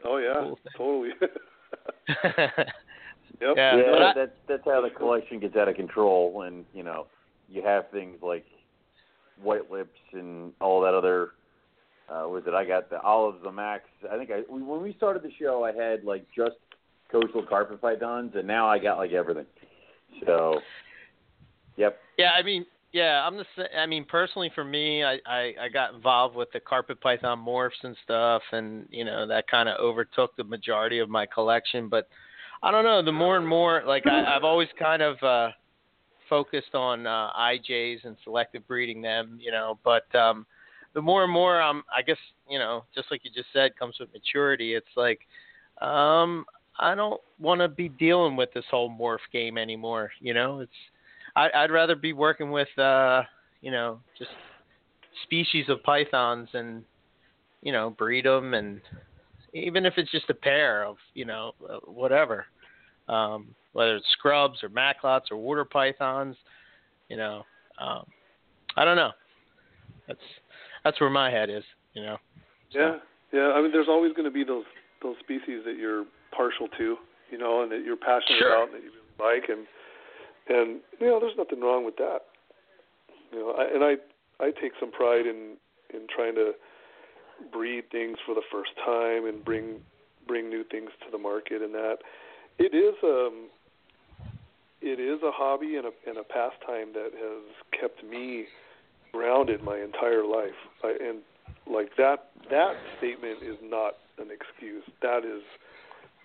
Oh 0.04 0.16
yeah, 0.18 0.34
cool 0.38 0.58
totally. 0.76 1.10
yeah. 2.26 2.64
yep. 3.40 3.56
yeah, 3.56 3.82
but 3.90 4.02
I- 4.02 4.12
that's 4.14 4.36
that's 4.48 4.64
how 4.64 4.80
the 4.80 4.90
collection 4.90 5.38
gets 5.38 5.56
out 5.56 5.68
of 5.68 5.76
control, 5.76 6.42
and 6.42 6.64
you 6.74 6.82
know, 6.82 7.06
you 7.48 7.62
have 7.62 7.90
things 7.90 8.18
like 8.22 8.44
white 9.40 9.70
lips 9.70 9.98
and 10.12 10.52
all 10.60 10.80
that 10.82 10.94
other. 10.94 11.30
Uh, 12.08 12.22
what 12.22 12.30
was 12.30 12.42
it? 12.48 12.54
I 12.54 12.64
got 12.64 12.90
the 12.90 13.00
olives, 13.00 13.38
the 13.44 13.52
max. 13.52 13.84
I 14.10 14.16
think 14.18 14.30
I 14.30 14.42
we, 14.50 14.62
when 14.62 14.82
we 14.82 14.94
started 14.94 15.22
the 15.22 15.30
show, 15.40 15.64
I 15.64 15.72
had 15.72 16.04
like 16.04 16.26
just 16.36 16.56
coastal 17.10 17.44
carpet 17.46 17.80
pythons, 17.80 18.32
and 18.34 18.46
now 18.46 18.66
I 18.66 18.78
got 18.78 18.98
like 18.98 19.12
everything. 19.12 19.46
So, 20.26 20.60
yep. 21.76 21.98
Yeah, 22.18 22.32
I 22.38 22.42
mean, 22.42 22.66
yeah, 22.92 23.26
I'm 23.26 23.38
the. 23.38 23.44
I 23.76 23.86
mean, 23.86 24.04
personally, 24.04 24.50
for 24.54 24.64
me, 24.64 25.02
I, 25.02 25.18
I 25.26 25.54
I 25.62 25.68
got 25.72 25.94
involved 25.94 26.36
with 26.36 26.52
the 26.52 26.60
carpet 26.60 27.00
python 27.00 27.38
morphs 27.38 27.82
and 27.82 27.96
stuff, 28.04 28.42
and 28.52 28.86
you 28.90 29.04
know 29.04 29.26
that 29.26 29.48
kind 29.48 29.68
of 29.68 29.78
overtook 29.80 30.36
the 30.36 30.44
majority 30.44 30.98
of 30.98 31.08
my 31.08 31.24
collection. 31.24 31.88
But 31.88 32.08
I 32.62 32.70
don't 32.70 32.84
know. 32.84 33.02
The 33.02 33.12
more 33.12 33.38
and 33.38 33.48
more, 33.48 33.82
like 33.86 34.06
I, 34.06 34.36
I've 34.36 34.44
always 34.44 34.68
kind 34.78 35.00
of 35.00 35.22
uh, 35.22 35.48
focused 36.28 36.74
on 36.74 37.06
uh, 37.06 37.30
IJs 37.32 38.04
and 38.04 38.16
selective 38.24 38.66
breeding 38.68 39.00
them, 39.00 39.38
you 39.40 39.52
know. 39.52 39.78
But 39.84 40.14
um, 40.14 40.44
the 40.92 41.00
more 41.00 41.24
and 41.24 41.32
more, 41.32 41.62
um, 41.62 41.84
I 41.96 42.02
guess 42.02 42.18
you 42.46 42.58
know, 42.58 42.84
just 42.94 43.10
like 43.10 43.22
you 43.24 43.30
just 43.34 43.48
said, 43.54 43.74
comes 43.78 43.96
with 44.00 44.12
maturity. 44.12 44.74
It's 44.74 44.86
like, 44.96 45.20
um, 45.80 46.44
I 46.78 46.94
don't 46.94 47.20
want 47.38 47.62
to 47.62 47.68
be 47.68 47.88
dealing 47.88 48.36
with 48.36 48.52
this 48.52 48.66
whole 48.70 48.90
morph 48.90 49.18
game 49.32 49.56
anymore. 49.56 50.10
You 50.20 50.34
know, 50.34 50.60
it's 50.60 50.72
I, 51.34 51.48
I'd 51.54 51.70
rather 51.70 51.96
be 51.96 52.12
working 52.12 52.50
with, 52.50 52.68
uh, 52.78 53.22
you 53.60 53.70
know, 53.70 54.00
just 54.18 54.30
species 55.24 55.66
of 55.68 55.82
pythons 55.82 56.48
and, 56.52 56.84
you 57.62 57.72
know, 57.72 57.90
breed 57.90 58.24
them, 58.24 58.54
and 58.54 58.80
even 59.54 59.86
if 59.86 59.94
it's 59.96 60.10
just 60.10 60.30
a 60.30 60.34
pair 60.34 60.84
of, 60.84 60.96
you 61.14 61.24
know, 61.24 61.52
uh, 61.68 61.78
whatever, 61.84 62.46
um, 63.08 63.54
whether 63.72 63.96
it's 63.96 64.06
scrubs 64.12 64.62
or 64.62 64.68
Macklots 64.68 65.30
or 65.30 65.36
water 65.36 65.64
pythons, 65.64 66.36
you 67.08 67.16
know, 67.16 67.44
um, 67.80 68.04
I 68.76 68.84
don't 68.84 68.96
know. 68.96 69.12
That's 70.08 70.20
that's 70.84 71.00
where 71.00 71.10
my 71.10 71.30
head 71.30 71.50
is, 71.50 71.64
you 71.94 72.02
know. 72.02 72.16
So, 72.72 72.78
Yeah, 72.78 72.96
yeah. 73.32 73.52
I 73.52 73.62
mean, 73.62 73.70
there's 73.70 73.88
always 73.88 74.12
going 74.12 74.24
to 74.24 74.30
be 74.30 74.44
those 74.44 74.64
those 75.02 75.16
species 75.20 75.62
that 75.64 75.76
you're 75.76 76.04
partial 76.34 76.68
to, 76.78 76.96
you 77.30 77.38
know, 77.38 77.62
and 77.62 77.70
that 77.70 77.84
you're 77.84 77.96
passionate 77.96 78.38
Sure. 78.38 78.56
about, 78.56 78.68
and 78.68 78.76
that 78.76 78.82
you 78.82 78.90
really 78.90 79.40
like, 79.40 79.48
and 79.48 79.66
and 80.48 80.80
you 81.00 81.06
know, 81.06 81.20
there's 81.20 81.36
nothing 81.36 81.60
wrong 81.60 81.84
with 81.84 81.96
that. 81.96 82.20
You 83.32 83.38
know, 83.38 83.50
I, 83.52 83.74
and 83.74 83.84
I 83.84 84.44
I 84.44 84.50
take 84.50 84.72
some 84.80 84.90
pride 84.90 85.26
in 85.26 85.56
in 85.92 86.06
trying 86.14 86.34
to 86.34 86.52
breed 87.52 87.84
things 87.90 88.18
for 88.24 88.34
the 88.34 88.42
first 88.50 88.70
time 88.84 89.26
and 89.26 89.44
bring 89.44 89.78
bring 90.26 90.48
new 90.48 90.64
things 90.64 90.90
to 91.04 91.10
the 91.10 91.18
market, 91.18 91.62
and 91.62 91.74
that 91.74 91.98
it 92.58 92.74
is 92.74 92.94
um 93.02 93.48
it 94.80 94.98
is 94.98 95.22
a 95.22 95.30
hobby 95.30 95.76
and 95.76 95.86
a 95.86 95.92
and 96.06 96.18
a 96.18 96.24
pastime 96.24 96.92
that 96.94 97.10
has 97.14 97.80
kept 97.80 98.04
me 98.04 98.46
grounded 99.12 99.62
my 99.62 99.78
entire 99.78 100.24
life. 100.24 100.58
I, 100.82 100.96
and 101.00 101.18
like 101.70 101.96
that 101.96 102.30
that 102.50 102.74
statement 102.98 103.42
is 103.42 103.56
not 103.62 103.94
an 104.18 104.28
excuse. 104.30 104.84
That 105.00 105.24
is 105.24 105.42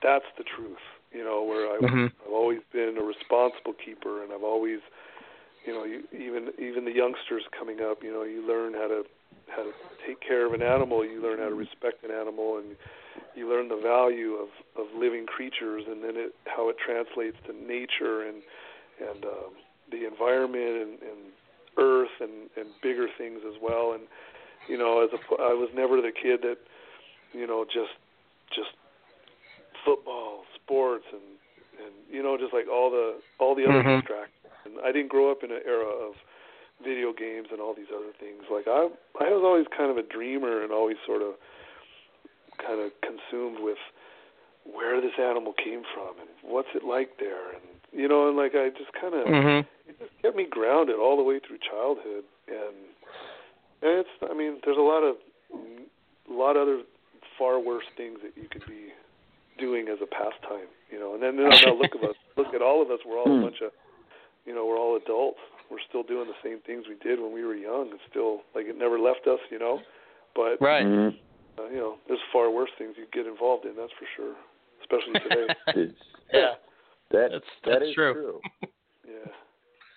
that's 0.01 0.25
the 0.37 0.43
truth. 0.43 0.77
You 1.11 1.23
know, 1.23 1.43
where 1.43 1.67
I 1.67 1.79
Mhm. 1.81 2.11
I've 2.25 2.33
always 2.33 2.59
been 2.73 2.97
a 2.97 3.03
responsible 3.03 3.73
keeper 3.73 4.23
and 4.23 4.33
I've 4.33 4.43
always 4.43 4.79
you 5.65 5.73
know, 5.73 5.83
you, 5.83 6.03
even 6.13 6.51
even 6.57 6.85
the 6.85 6.95
youngsters 6.95 7.43
coming 7.57 7.81
up, 7.81 7.99
you 8.01 8.11
know, 8.11 8.23
you 8.23 8.45
learn 8.47 8.73
how 8.73 8.87
to 8.87 9.03
how 9.49 9.63
to 9.63 9.71
take 10.05 10.21
care 10.21 10.45
of 10.45 10.53
an 10.53 10.61
animal, 10.61 11.05
you 11.05 11.21
learn 11.21 11.39
how 11.39 11.49
to 11.49 11.55
respect 11.55 12.03
an 12.03 12.11
animal 12.11 12.57
and 12.57 12.75
you 13.35 13.49
learn 13.49 13.67
the 13.67 13.79
value 13.81 14.33
of 14.35 14.47
of 14.79 14.87
living 14.95 15.25
creatures 15.25 15.83
and 15.87 16.03
then 16.03 16.15
it 16.15 16.33
how 16.45 16.69
it 16.69 16.77
translates 16.79 17.37
to 17.45 17.53
nature 17.53 18.23
and 18.23 18.41
and 18.99 19.25
um 19.25 19.51
the 19.91 20.07
environment 20.07 20.81
and, 20.81 20.93
and 21.03 21.19
earth 21.77 22.15
and 22.19 22.49
and 22.55 22.67
bigger 22.81 23.07
things 23.17 23.41
as 23.47 23.55
well 23.61 23.93
and 23.93 24.03
you 24.67 24.77
know 24.77 25.03
as 25.03 25.09
a 25.13 25.19
I 25.41 25.53
was 25.53 25.69
never 25.75 26.01
the 26.01 26.11
kid 26.11 26.41
that 26.43 26.57
you 27.33 27.45
know 27.45 27.65
just 27.65 27.93
just 28.55 28.71
football 29.85 30.43
sports 30.67 31.07
and 31.15 31.39
and 31.79 31.95
you 32.11 32.21
know 32.21 32.35
just 32.37 32.51
like 32.53 32.67
all 32.67 32.91
the 32.91 33.15
all 33.39 33.55
the 33.55 33.63
other 33.63 33.81
Mhm. 33.81 34.03
distractions 34.03 34.51
and 34.67 34.75
I 34.83 34.91
didn't 34.91 35.07
grow 35.07 35.31
up 35.31 35.43
in 35.43 35.51
an 35.51 35.63
era 35.65 35.87
of 35.87 36.13
video 36.83 37.13
games 37.13 37.47
and 37.51 37.61
all 37.63 37.73
these 37.73 37.89
other 37.95 38.11
things 38.19 38.43
like 38.51 38.67
I 38.67 38.91
I 39.23 39.31
was 39.31 39.43
always 39.47 39.65
kind 39.71 39.89
of 39.89 39.97
a 39.97 40.03
dreamer 40.03 40.61
and 40.61 40.71
always 40.71 40.97
sort 41.07 41.21
of 41.23 41.39
kind 42.59 42.81
of 42.81 42.91
consumed 43.01 43.63
with 43.63 43.79
where 44.65 44.99
this 44.99 45.15
animal 45.17 45.53
came 45.53 45.83
from 45.93 46.19
and 46.19 46.27
what's 46.43 46.67
it 46.75 46.83
like 46.83 47.17
there, 47.19 47.55
and 47.55 47.63
you 47.93 48.07
know, 48.07 48.27
and 48.27 48.35
like 48.35 48.53
I 48.55 48.69
just 48.69 48.91
kind 48.93 49.13
of 49.13 49.27
Mhm. 49.27 49.65
it 49.87 49.99
just 49.99 50.11
kept 50.21 50.35
me 50.35 50.45
grounded 50.45 50.97
all 50.97 51.15
the 51.15 51.23
way 51.23 51.39
through 51.39 51.59
childhood, 51.59 52.25
and 52.47 52.75
and 53.81 53.91
it's 54.03 54.09
I 54.29 54.33
mean, 54.33 54.59
there's 54.65 54.77
a 54.77 54.81
lot 54.81 55.03
of 55.03 55.15
a 55.53 56.33
lot 56.33 56.57
of 56.57 56.67
other 56.67 56.83
far 57.37 57.59
worse 57.59 57.85
things 57.95 58.19
that 58.23 58.35
you 58.35 58.49
could 58.49 58.65
be 58.65 58.91
doing 59.57 59.87
as 59.89 59.97
a 60.01 60.07
pastime, 60.07 60.67
you 60.91 60.99
know. 60.99 61.13
And 61.13 61.21
then 61.23 61.35
now, 61.35 61.49
now 61.49 61.73
look 61.75 61.95
at 61.95 62.03
us, 62.03 62.15
look 62.37 62.53
at 62.53 62.61
all 62.61 62.81
of 62.81 62.89
us. 62.91 62.99
We're 63.05 63.19
all 63.19 63.27
a 63.31 63.35
Hmm. 63.35 63.41
bunch 63.43 63.61
of, 63.61 63.71
you 64.45 64.53
know, 64.55 64.65
we're 64.65 64.77
all 64.79 64.95
adults. 64.95 65.39
We're 65.69 65.83
still 65.89 66.03
doing 66.03 66.27
the 66.27 66.39
same 66.43 66.59
things 66.65 66.85
we 66.87 66.95
did 67.03 67.19
when 67.19 67.33
we 67.33 67.43
were 67.43 67.55
young. 67.55 67.89
It's 67.93 68.03
still 68.09 68.41
like 68.55 68.65
it 68.67 68.77
never 68.77 68.97
left 68.99 69.27
us, 69.27 69.39
you 69.51 69.59
know. 69.59 69.81
But 70.35 70.61
Right. 70.61 70.85
Mhm. 70.85 71.17
uh, 71.59 71.65
you 71.69 71.77
know, 71.77 71.97
there's 72.07 72.21
far 72.31 72.49
worse 72.51 72.69
things 72.77 72.95
you 72.97 73.05
get 73.11 73.25
involved 73.27 73.65
in. 73.65 73.75
That's 73.75 73.91
for 73.93 74.05
sure, 74.15 74.35
especially 74.81 75.19
today. 75.19 75.47
Yeah. 76.33 76.55
that, 77.11 77.31
That's 77.31 77.45
that 77.65 77.79
that's 77.79 77.93
true. 77.93 78.13
true. 78.13 78.41
yeah. 79.07 79.31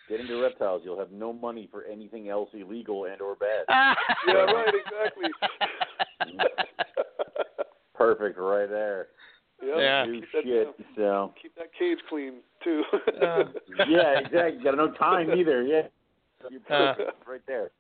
Get 0.09 0.21
into 0.21 0.41
reptiles, 0.43 0.83
you'll 0.85 0.99
have 0.99 1.13
no 1.13 1.33
money 1.33 1.69
for 1.71 1.85
anything 1.85 2.29
else 2.29 2.49
illegal 2.55 3.05
and 3.05 3.21
or 3.21 3.37
bad. 3.37 3.65
Yeah. 4.27 4.35
Right. 4.35 4.75
Exactly. 4.75 5.31
Perfect, 7.95 8.39
right 8.39 8.69
there. 8.69 9.09
Yep. 9.63 9.77
Yeah. 9.79 10.07
Do 10.07 10.13
Keep 10.15 10.33
that, 10.33 10.43
shit. 10.45 10.69
So 10.97 11.35
keep 11.41 11.55
that 11.57 11.71
cage 11.79 11.99
clean 12.09 12.35
too. 12.65 12.83
Uh, 13.21 13.45
yeah, 13.89 14.19
exactly. 14.19 14.59
You 14.59 14.65
got 14.65 14.77
no 14.77 14.91
time 14.93 15.31
either. 15.33 15.63
Yeah, 15.63 15.83
you're 16.51 16.61
Uh. 16.71 16.95
right 17.27 17.41
there. 17.47 17.71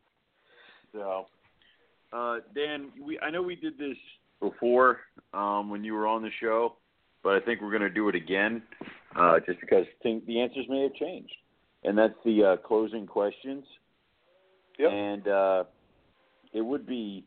So, 0.92 1.26
uh, 2.12 2.38
Dan, 2.54 2.88
we 3.00 3.18
I 3.20 3.30
know 3.30 3.42
we 3.42 3.56
did 3.56 3.78
this 3.78 3.96
before 4.40 5.00
um, 5.32 5.70
when 5.70 5.84
you 5.84 5.94
were 5.94 6.06
on 6.06 6.22
the 6.22 6.30
show, 6.40 6.76
but 7.22 7.34
I 7.34 7.40
think 7.40 7.60
we're 7.60 7.70
going 7.70 7.82
to 7.82 7.90
do 7.90 8.08
it 8.08 8.14
again, 8.14 8.62
uh, 9.16 9.38
just 9.46 9.60
because 9.60 9.86
think 10.02 10.26
the 10.26 10.40
answers 10.40 10.66
may 10.68 10.82
have 10.82 10.94
changed, 10.94 11.32
and 11.84 11.96
that's 11.96 12.14
the 12.24 12.44
uh, 12.44 12.56
closing 12.56 13.06
questions. 13.06 13.64
Yep. 14.78 14.90
And 14.92 15.28
uh, 15.28 15.64
it 16.52 16.62
would 16.62 16.86
be 16.86 17.24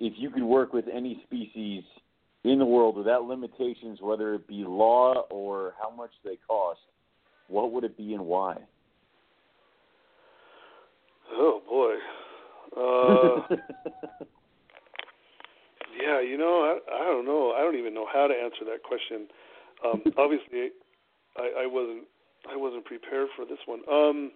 if 0.00 0.14
you 0.16 0.30
could 0.30 0.42
work 0.42 0.72
with 0.72 0.84
any 0.92 1.22
species 1.26 1.84
in 2.44 2.58
the 2.58 2.64
world 2.64 2.96
without 2.96 3.24
limitations, 3.24 3.98
whether 4.00 4.34
it 4.34 4.46
be 4.46 4.64
law 4.64 5.26
or 5.30 5.74
how 5.80 5.94
much 5.94 6.10
they 6.24 6.38
cost, 6.46 6.80
what 7.48 7.72
would 7.72 7.84
it 7.84 7.96
be 7.96 8.14
and 8.14 8.24
why? 8.24 8.56
oh 11.32 11.62
boy. 11.68 11.94
Uh, 12.78 13.40
yeah, 16.00 16.20
you 16.20 16.36
know, 16.36 16.62
I 16.62 16.94
I 16.94 17.04
don't 17.06 17.24
know. 17.24 17.52
I 17.56 17.60
don't 17.60 17.76
even 17.76 17.94
know 17.94 18.06
how 18.12 18.26
to 18.26 18.34
answer 18.34 18.64
that 18.66 18.82
question. 18.82 19.26
Um, 19.84 20.02
obviously, 20.18 20.70
I, 21.36 21.62
I 21.62 21.66
wasn't 21.66 22.04
I 22.48 22.56
wasn't 22.56 22.84
prepared 22.84 23.28
for 23.34 23.46
this 23.46 23.58
one. 23.66 23.80
Um, 23.90 24.30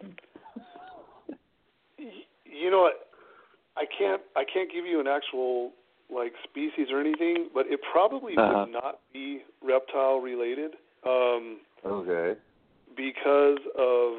you 2.44 2.70
know, 2.70 2.90
I, 2.90 3.82
I 3.82 3.84
can't 3.86 4.22
I 4.34 4.44
can't 4.50 4.72
give 4.72 4.86
you 4.86 4.98
an 4.98 5.06
actual 5.06 5.72
like 6.14 6.32
species 6.44 6.88
or 6.92 7.00
anything, 7.00 7.48
but 7.54 7.66
it 7.66 7.80
probably 7.90 8.36
Uh-huh. 8.36 8.64
would 8.64 8.72
not 8.72 9.00
be 9.12 9.42
reptile 9.62 10.18
related. 10.20 10.72
Um, 11.04 11.58
okay. 11.84 12.38
because 12.94 13.58
of 13.76 14.18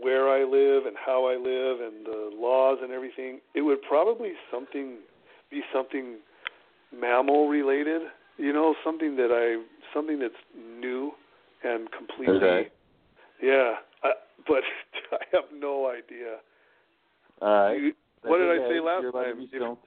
where 0.00 0.28
I 0.28 0.44
live 0.44 0.86
and 0.86 0.96
how 0.96 1.24
I 1.26 1.36
live 1.36 1.80
and 1.80 2.06
the 2.06 2.30
laws 2.36 2.78
and 2.82 2.92
everything, 2.92 3.40
it 3.54 3.62
would 3.62 3.82
probably 3.82 4.32
something 4.50 4.98
be 5.50 5.62
something 5.72 6.16
mammal 6.92 7.48
related. 7.48 8.02
You 8.38 8.52
know, 8.52 8.74
something 8.84 9.16
that 9.16 9.30
I 9.32 9.62
something 9.92 10.18
that's 10.18 10.34
new 10.80 11.12
and 11.62 11.88
completely. 11.92 12.36
Okay. 12.36 12.68
Yeah, 13.42 13.74
I, 14.02 14.12
but 14.46 14.62
I 15.12 15.24
have 15.32 15.44
no 15.56 15.88
idea. 15.90 16.38
All 17.40 17.48
right. 17.48 17.80
You, 17.80 17.92
what 18.22 18.38
did 18.38 18.50
I 18.50 18.68
say 18.68 18.80
last 18.80 19.02
You're 19.02 19.10
allowed 19.10 19.22
to 19.24 19.34
time? 19.34 19.48
If. 19.52 19.78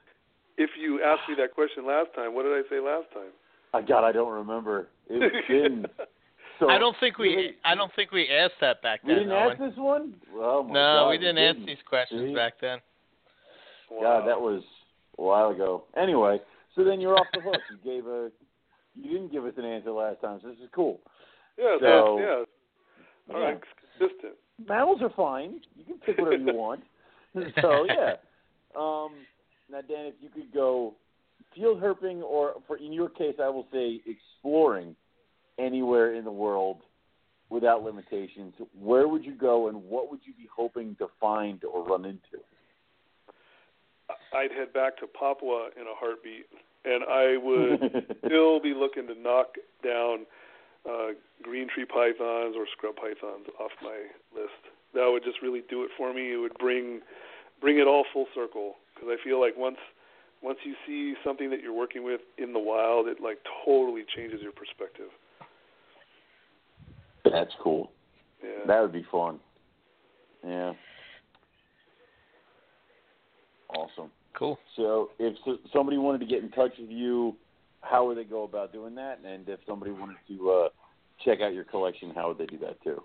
If 0.57 0.71
you 0.79 1.01
asked 1.03 1.27
me 1.29 1.35
that 1.39 1.53
question 1.53 1.85
last 1.85 2.09
time, 2.15 2.33
what 2.33 2.43
did 2.43 2.53
I 2.53 2.61
say 2.69 2.79
last 2.79 3.05
time? 3.13 3.31
Uh, 3.73 3.81
God, 3.81 4.03
I 4.03 4.11
don't 4.11 4.31
remember. 4.31 4.87
It's 5.09 5.47
been 5.47 5.85
so. 6.59 6.69
I 6.69 6.77
don't 6.77 6.95
think 6.99 7.17
we 7.17 7.35
Really? 7.35 7.55
I 7.63 7.75
don't 7.75 7.91
think 7.95 8.11
we 8.11 8.27
asked 8.29 8.59
that 8.61 8.81
back 8.81 9.01
then. 9.03 9.09
We 9.09 9.13
then. 9.15 9.23
didn't 9.29 9.43
Owen. 9.43 9.51
ask 9.51 9.59
this 9.59 9.77
one. 9.77 10.13
Oh 10.33 10.63
my 10.63 10.73
no, 10.73 10.79
God, 11.03 11.09
we 11.09 11.17
didn't 11.17 11.37
ask 11.37 11.55
didn't. 11.55 11.67
these 11.67 11.77
questions 11.87 12.29
See? 12.29 12.35
back 12.35 12.53
then. 12.61 12.79
Wow. 13.91 14.01
God, 14.19 14.27
that 14.27 14.39
was 14.39 14.63
a 15.17 15.21
while 15.21 15.49
ago. 15.51 15.83
Anyway, 15.95 16.39
so 16.75 16.83
then 16.83 16.99
you're 16.99 17.15
off 17.17 17.27
the 17.33 17.41
hook. 17.41 17.55
You 17.71 17.77
gave 17.91 18.07
a. 18.07 18.29
You 18.95 19.11
didn't 19.11 19.31
give 19.31 19.45
us 19.45 19.53
an 19.57 19.65
answer 19.65 19.91
last 19.91 20.21
time, 20.21 20.39
so 20.41 20.47
this 20.49 20.57
is 20.57 20.69
cool. 20.73 20.99
yeah, 21.57 21.77
so- 21.79 22.17
that's, 22.19 22.49
yeah. 23.29 23.35
All 23.35 23.41
right, 23.41 23.59
consistent. 23.99 24.33
Mammals 24.67 25.01
are 25.01 25.11
fine. 25.15 25.59
You 25.75 25.83
can 25.85 25.97
pick 25.99 26.17
whatever 26.17 26.41
you 26.41 26.53
want. 26.57 26.81
so 27.61 27.85
yeah. 27.85 28.13
Um, 28.75 29.11
now, 29.69 29.81
Dan, 29.81 30.05
if 30.05 30.15
you 30.21 30.29
could 30.29 30.53
go 30.53 30.93
field 31.53 31.81
herping, 31.81 32.21
or 32.21 32.53
for 32.67 32.77
in 32.77 32.93
your 32.93 33.09
case, 33.09 33.35
I 33.41 33.49
will 33.49 33.67
say 33.71 34.01
exploring 34.05 34.95
anywhere 35.59 36.15
in 36.15 36.23
the 36.23 36.31
world 36.31 36.81
without 37.49 37.83
limitations, 37.83 38.53
where 38.79 39.07
would 39.07 39.25
you 39.25 39.33
go, 39.33 39.67
and 39.67 39.83
what 39.83 40.11
would 40.11 40.19
you 40.23 40.33
be 40.33 40.47
hoping 40.53 40.95
to 40.99 41.07
find 41.19 41.63
or 41.63 41.83
run 41.83 42.05
into? 42.05 42.43
I'd 44.33 44.51
head 44.51 44.73
back 44.73 44.97
to 44.97 45.07
Papua 45.07 45.69
in 45.75 45.83
a 45.83 45.95
heartbeat, 45.95 46.47
and 46.85 47.03
I 47.03 47.37
would 47.37 48.15
still 48.25 48.59
be 48.59 48.73
looking 48.73 49.07
to 49.07 49.15
knock 49.19 49.55
down 49.83 50.25
uh, 50.87 51.13
green 51.41 51.67
tree 51.73 51.85
pythons 51.85 52.55
or 52.55 52.65
scrub 52.71 52.95
pythons 52.95 53.47
off 53.59 53.71
my 53.81 54.03
list. 54.35 54.61
That 54.93 55.09
would 55.11 55.23
just 55.23 55.41
really 55.41 55.63
do 55.69 55.83
it 55.83 55.89
for 55.97 56.13
me. 56.13 56.33
It 56.33 56.37
would 56.37 56.57
bring 56.57 57.01
bring 57.59 57.79
it 57.79 57.87
all 57.87 58.05
full 58.13 58.27
circle 58.35 58.75
because 58.97 59.15
I 59.19 59.23
feel 59.23 59.39
like 59.39 59.55
once 59.57 59.77
once 60.41 60.59
you 60.63 60.75
see 60.85 61.15
something 61.25 61.49
that 61.49 61.61
you're 61.61 61.73
working 61.73 62.03
with 62.03 62.21
in 62.37 62.53
the 62.53 62.59
wild, 62.59 63.07
it 63.07 63.17
like 63.21 63.39
totally 63.65 64.03
changes 64.15 64.41
your 64.41 64.51
perspective. 64.51 65.09
That's 67.25 67.51
cool. 67.61 67.91
Yeah. 68.43 68.65
That 68.67 68.81
would 68.81 68.93
be 68.93 69.05
fun. 69.11 69.39
Yeah. 70.45 70.73
Awesome. 73.69 74.11
Cool. 74.37 74.59
So, 74.75 75.09
if 75.19 75.35
so, 75.43 75.57
somebody 75.73 75.97
wanted 75.97 76.19
to 76.19 76.25
get 76.25 76.43
in 76.43 76.51
touch 76.51 76.71
with 76.79 76.89
you, 76.89 77.35
how 77.81 78.05
would 78.05 78.17
they 78.17 78.23
go 78.23 78.43
about 78.43 78.71
doing 78.71 78.95
that? 78.95 79.19
And 79.25 79.49
if 79.49 79.59
somebody 79.67 79.91
wanted 79.91 80.17
to 80.27 80.51
uh, 80.51 80.69
check 81.25 81.41
out 81.41 81.53
your 81.53 81.63
collection, 81.63 82.11
how 82.15 82.27
would 82.29 82.37
they 82.37 82.45
do 82.45 82.59
that 82.59 82.81
too? 82.83 83.01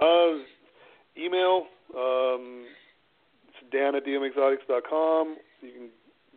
Uh, 0.00 0.44
email. 1.20 1.66
Um, 1.94 2.66
it's 2.66 2.87
dan 3.70 3.94
at 3.94 4.04
dmexotics.com. 4.04 5.36
You 5.62 5.72
can 5.72 5.88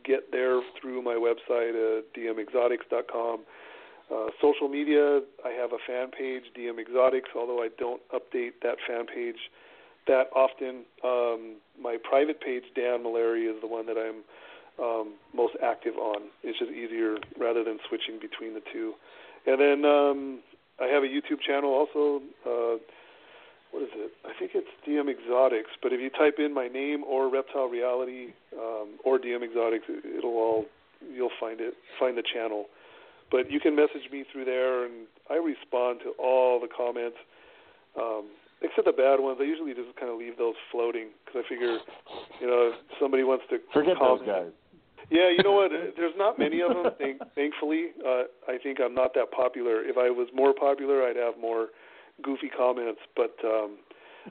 get 0.04 0.32
there 0.32 0.62
through 0.80 1.02
my 1.02 1.16
website, 1.16 2.00
at 2.00 2.14
dmexotics.com. 2.14 3.42
Uh, 4.12 4.28
social 4.42 4.68
media, 4.68 5.22
I 5.46 5.52
have 5.52 5.72
a 5.72 5.78
fan 5.88 6.12
page, 6.12 6.44
DM 6.58 6.80
Exotics, 6.80 7.30
although 7.36 7.64
I 7.64 7.70
don't 7.80 8.02
update 8.12 8.60
that 8.62 8.76
fan 8.86 9.06
page 9.06 9.40
that 10.08 10.28
often. 10.36 10.84
Um, 11.04 11.56
my 11.82 11.98
private 12.04 12.42
page, 12.42 12.64
Dan 12.76 13.04
Mulleary, 13.04 13.46
is 13.46 13.62
the 13.62 13.68
one 13.68 13.86
that 13.86 13.96
I'm 13.98 14.24
um, 14.84 15.14
most 15.34 15.54
active 15.64 15.96
on. 15.96 16.24
It's 16.44 16.60
just 16.60 16.72
easier 16.72 17.18
rather 17.40 17.64
than 17.64 17.80
switching 17.88 18.20
between 18.20 18.54
the 18.54 18.62
two. 18.74 18.94
And 19.46 19.62
then 19.62 19.86
um, 19.90 20.40
I 20.82 20.88
have 20.88 21.04
a 21.04 21.08
YouTube 21.08 21.40
channel 21.46 21.72
also. 21.72 22.22
Uh, 22.46 22.78
what 23.72 23.84
is 23.84 23.90
it? 23.96 24.12
I 24.26 24.32
think 24.38 24.52
it's 24.54 24.68
DM 24.88 25.10
Exotics. 25.10 25.72
But 25.82 25.94
if 25.94 26.00
you 26.02 26.10
type 26.10 26.36
in 26.40 26.54
my 26.54 26.68
name 26.68 27.04
or 27.04 27.30
Reptile 27.32 27.68
Reality 27.68 28.34
um, 28.58 29.00
or 29.04 29.18
DM 29.20 29.44
Exotics, 29.44 29.86
it- 29.90 30.06
it'll 30.18 30.36
all 30.38 30.66
you'll 31.14 31.32
find 31.40 31.60
it. 31.60 31.74
Find 32.00 32.18
the 32.18 32.24
channel. 32.24 32.68
But 33.32 33.50
you 33.50 33.60
can 33.60 33.76
message 33.76 34.12
me 34.12 34.24
through 34.32 34.46
there, 34.46 34.84
and 34.86 35.08
I 35.30 35.36
respond 35.36 36.02
to 36.04 36.12
all 36.20 36.60
the 36.60 36.68
comments, 36.68 37.18
um, 37.98 38.26
except 38.62 38.86
the 38.86 38.92
bad 38.92 39.20
ones. 39.20 39.38
I 39.42 39.46
usually 39.46 39.74
just 39.74 39.96
kind 39.98 40.12
of 40.12 40.20
leave 40.20 40.38
those 40.38 40.56
floating 40.72 41.08
because 41.26 41.44
I 41.46 41.50
figure, 41.50 41.78
you 42.42 42.48
know, 42.48 42.74
if 42.74 42.76
somebody 43.00 43.24
wants 43.24 43.46
to 43.50 43.60
Forget 43.74 43.98
comment, 43.98 44.26
those 44.26 44.28
guys. 44.28 44.52
yeah, 45.10 45.30
you 45.32 45.42
know 45.44 45.54
what? 45.54 45.72
There's 45.98 46.14
not 46.18 46.38
many 46.38 46.62
of 46.62 46.70
them. 46.76 46.92
Thank, 47.00 47.18
thankfully, 47.36 47.92
uh, 48.06 48.24
I 48.48 48.58
think 48.62 48.80
I'm 48.84 48.94
not 48.94 49.14
that 49.16 49.32
popular. 49.32 49.82
If 49.82 49.98
I 49.98 50.10
was 50.12 50.28
more 50.36 50.54
popular, 50.54 51.04
I'd 51.08 51.16
have 51.16 51.40
more 51.40 51.70
goofy 52.24 52.50
comments. 52.50 53.02
But 53.16 53.36
um, 53.44 53.78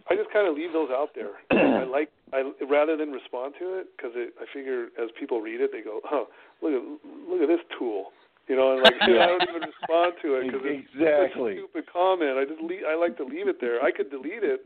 I 0.08 0.16
just 0.16 0.30
kind 0.32 0.46
of 0.46 0.54
leave 0.54 0.72
those 0.72 0.90
out 0.90 1.10
there. 1.14 1.42
I 1.50 1.84
like 1.84 2.10
I 2.32 2.42
rather 2.68 2.96
than 2.96 3.10
respond 3.10 3.54
to 3.58 3.78
it 3.78 3.88
because 3.96 4.12
I 4.16 4.44
figure 4.54 4.88
as 5.02 5.10
people 5.18 5.40
read 5.40 5.60
it, 5.60 5.70
they 5.72 5.82
go, 5.82 6.00
"Oh, 6.10 6.28
look 6.62 6.72
at 6.72 6.82
look 7.28 7.42
at 7.42 7.48
this 7.48 7.64
tool," 7.78 8.12
you 8.48 8.56
know, 8.56 8.72
and 8.74 8.82
like 8.82 8.94
I 9.02 9.26
don't 9.26 9.42
even 9.48 9.62
respond 9.62 10.14
to 10.22 10.34
it 10.38 10.46
because 10.46 10.62
it's 10.64 10.88
such 10.94 11.38
a 11.38 11.52
stupid 11.58 11.84
comment. 11.92 12.38
I 12.38 12.44
just 12.44 12.62
leave, 12.62 12.82
I 12.86 12.94
like 12.94 13.16
to 13.18 13.24
leave 13.24 13.48
it 13.48 13.60
there. 13.60 13.82
I 13.82 13.90
could 13.90 14.10
delete 14.10 14.44
it, 14.46 14.62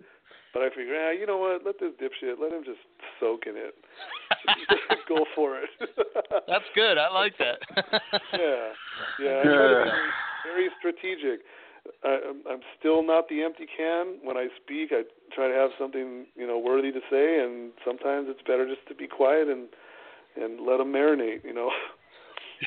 But 0.52 0.62
I 0.62 0.68
figure, 0.70 0.94
ah, 0.94 1.10
you 1.10 1.26
know 1.26 1.38
what? 1.38 1.66
Let 1.66 1.80
this 1.80 1.90
dipshit, 1.98 2.38
let 2.40 2.52
him 2.52 2.62
just 2.64 2.78
soak 3.18 3.46
in 3.46 3.56
it. 3.56 3.74
Go 5.08 5.24
for 5.34 5.58
it. 5.58 5.68
That's 6.46 6.68
good. 6.74 6.96
I 6.96 7.10
like 7.12 7.34
that. 7.38 7.58
yeah, 8.32 8.70
yeah. 9.18 9.40
I 9.40 9.42
try 9.42 9.68
to 9.68 9.84
be 9.84 10.48
very 10.48 10.68
strategic. 10.78 11.40
I, 12.04 12.18
I'm 12.28 12.42
I'm 12.48 12.60
still 12.78 13.02
not 13.02 13.28
the 13.28 13.42
empty 13.42 13.66
can. 13.76 14.16
When 14.22 14.36
I 14.36 14.48
speak, 14.62 14.90
I 14.92 15.02
try 15.34 15.48
to 15.48 15.54
have 15.54 15.70
something 15.78 16.26
you 16.36 16.46
know 16.46 16.58
worthy 16.58 16.92
to 16.92 17.00
say, 17.10 17.40
and 17.42 17.72
sometimes 17.84 18.26
it's 18.28 18.42
better 18.42 18.66
just 18.66 18.86
to 18.88 18.94
be 18.94 19.06
quiet 19.06 19.48
and 19.48 19.68
and 20.36 20.66
let 20.66 20.78
them 20.78 20.92
marinate. 20.92 21.44
You 21.44 21.54
know. 21.54 21.70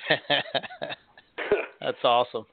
That's 1.81 1.97
awesome. 2.03 2.45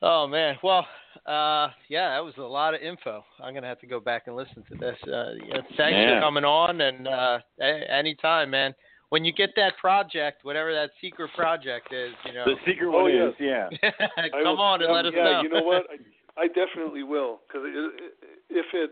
Oh 0.00 0.26
man, 0.26 0.56
well, 0.62 0.86
uh, 1.26 1.68
yeah, 1.88 2.10
that 2.10 2.24
was 2.24 2.34
a 2.38 2.42
lot 2.42 2.74
of 2.74 2.80
info. 2.80 3.24
I'm 3.42 3.54
gonna 3.54 3.68
have 3.68 3.80
to 3.80 3.86
go 3.86 4.00
back 4.00 4.24
and 4.26 4.34
listen 4.34 4.64
to 4.70 4.74
this. 4.76 4.96
Uh, 5.06 5.34
thanks 5.76 5.94
Yeah. 5.96 6.16
for 6.16 6.20
coming 6.20 6.44
on, 6.44 6.80
and 6.80 7.06
uh, 7.06 7.38
a- 7.60 7.90
anytime, 7.92 8.50
man. 8.50 8.74
When 9.12 9.26
you 9.26 9.32
get 9.32 9.50
that 9.56 9.76
project, 9.76 10.42
whatever 10.42 10.72
that 10.72 10.88
secret 10.98 11.28
project 11.36 11.92
is, 11.92 12.14
you 12.24 12.32
know, 12.32 12.46
The 12.46 12.56
secret 12.64 12.88
Oh, 12.88 13.02
one 13.02 13.12
yes. 13.12 13.28
is, 13.28 13.34
yeah. 13.44 13.68
I 14.16 14.30
come 14.30 14.56
will- 14.56 14.62
on 14.62 14.80
and 14.80 14.88
um, 14.88 14.96
let 14.96 15.04
us 15.04 15.12
know. 15.12 15.20
yeah, 15.22 15.32
know. 15.32 15.42
you 15.42 15.48
know 15.50 15.62
what? 15.62 15.84
I, 16.38 16.44
I 16.44 16.46
definitely 16.48 17.02
will 17.02 17.40
because 17.46 17.60
it, 17.66 17.76
it, 17.76 18.14
if 18.48 18.66
it, 18.72 18.90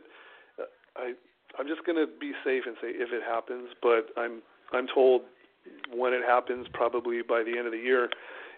I 0.95 1.15
I'm 1.59 1.67
just 1.67 1.87
gonna 1.87 2.05
be 2.05 2.33
safe 2.45 2.65
and 2.67 2.77
say 2.83 2.89
if 2.93 3.09
it 3.15 3.23
happens, 3.25 3.71
but 3.81 4.13
I'm 4.21 4.43
I'm 4.75 4.87
told 4.93 5.23
when 5.89 6.13
it 6.13 6.21
happens, 6.29 6.67
probably 6.75 7.23
by 7.27 7.43
the 7.43 7.57
end 7.57 7.65
of 7.65 7.73
the 7.73 7.79
year, 7.81 8.11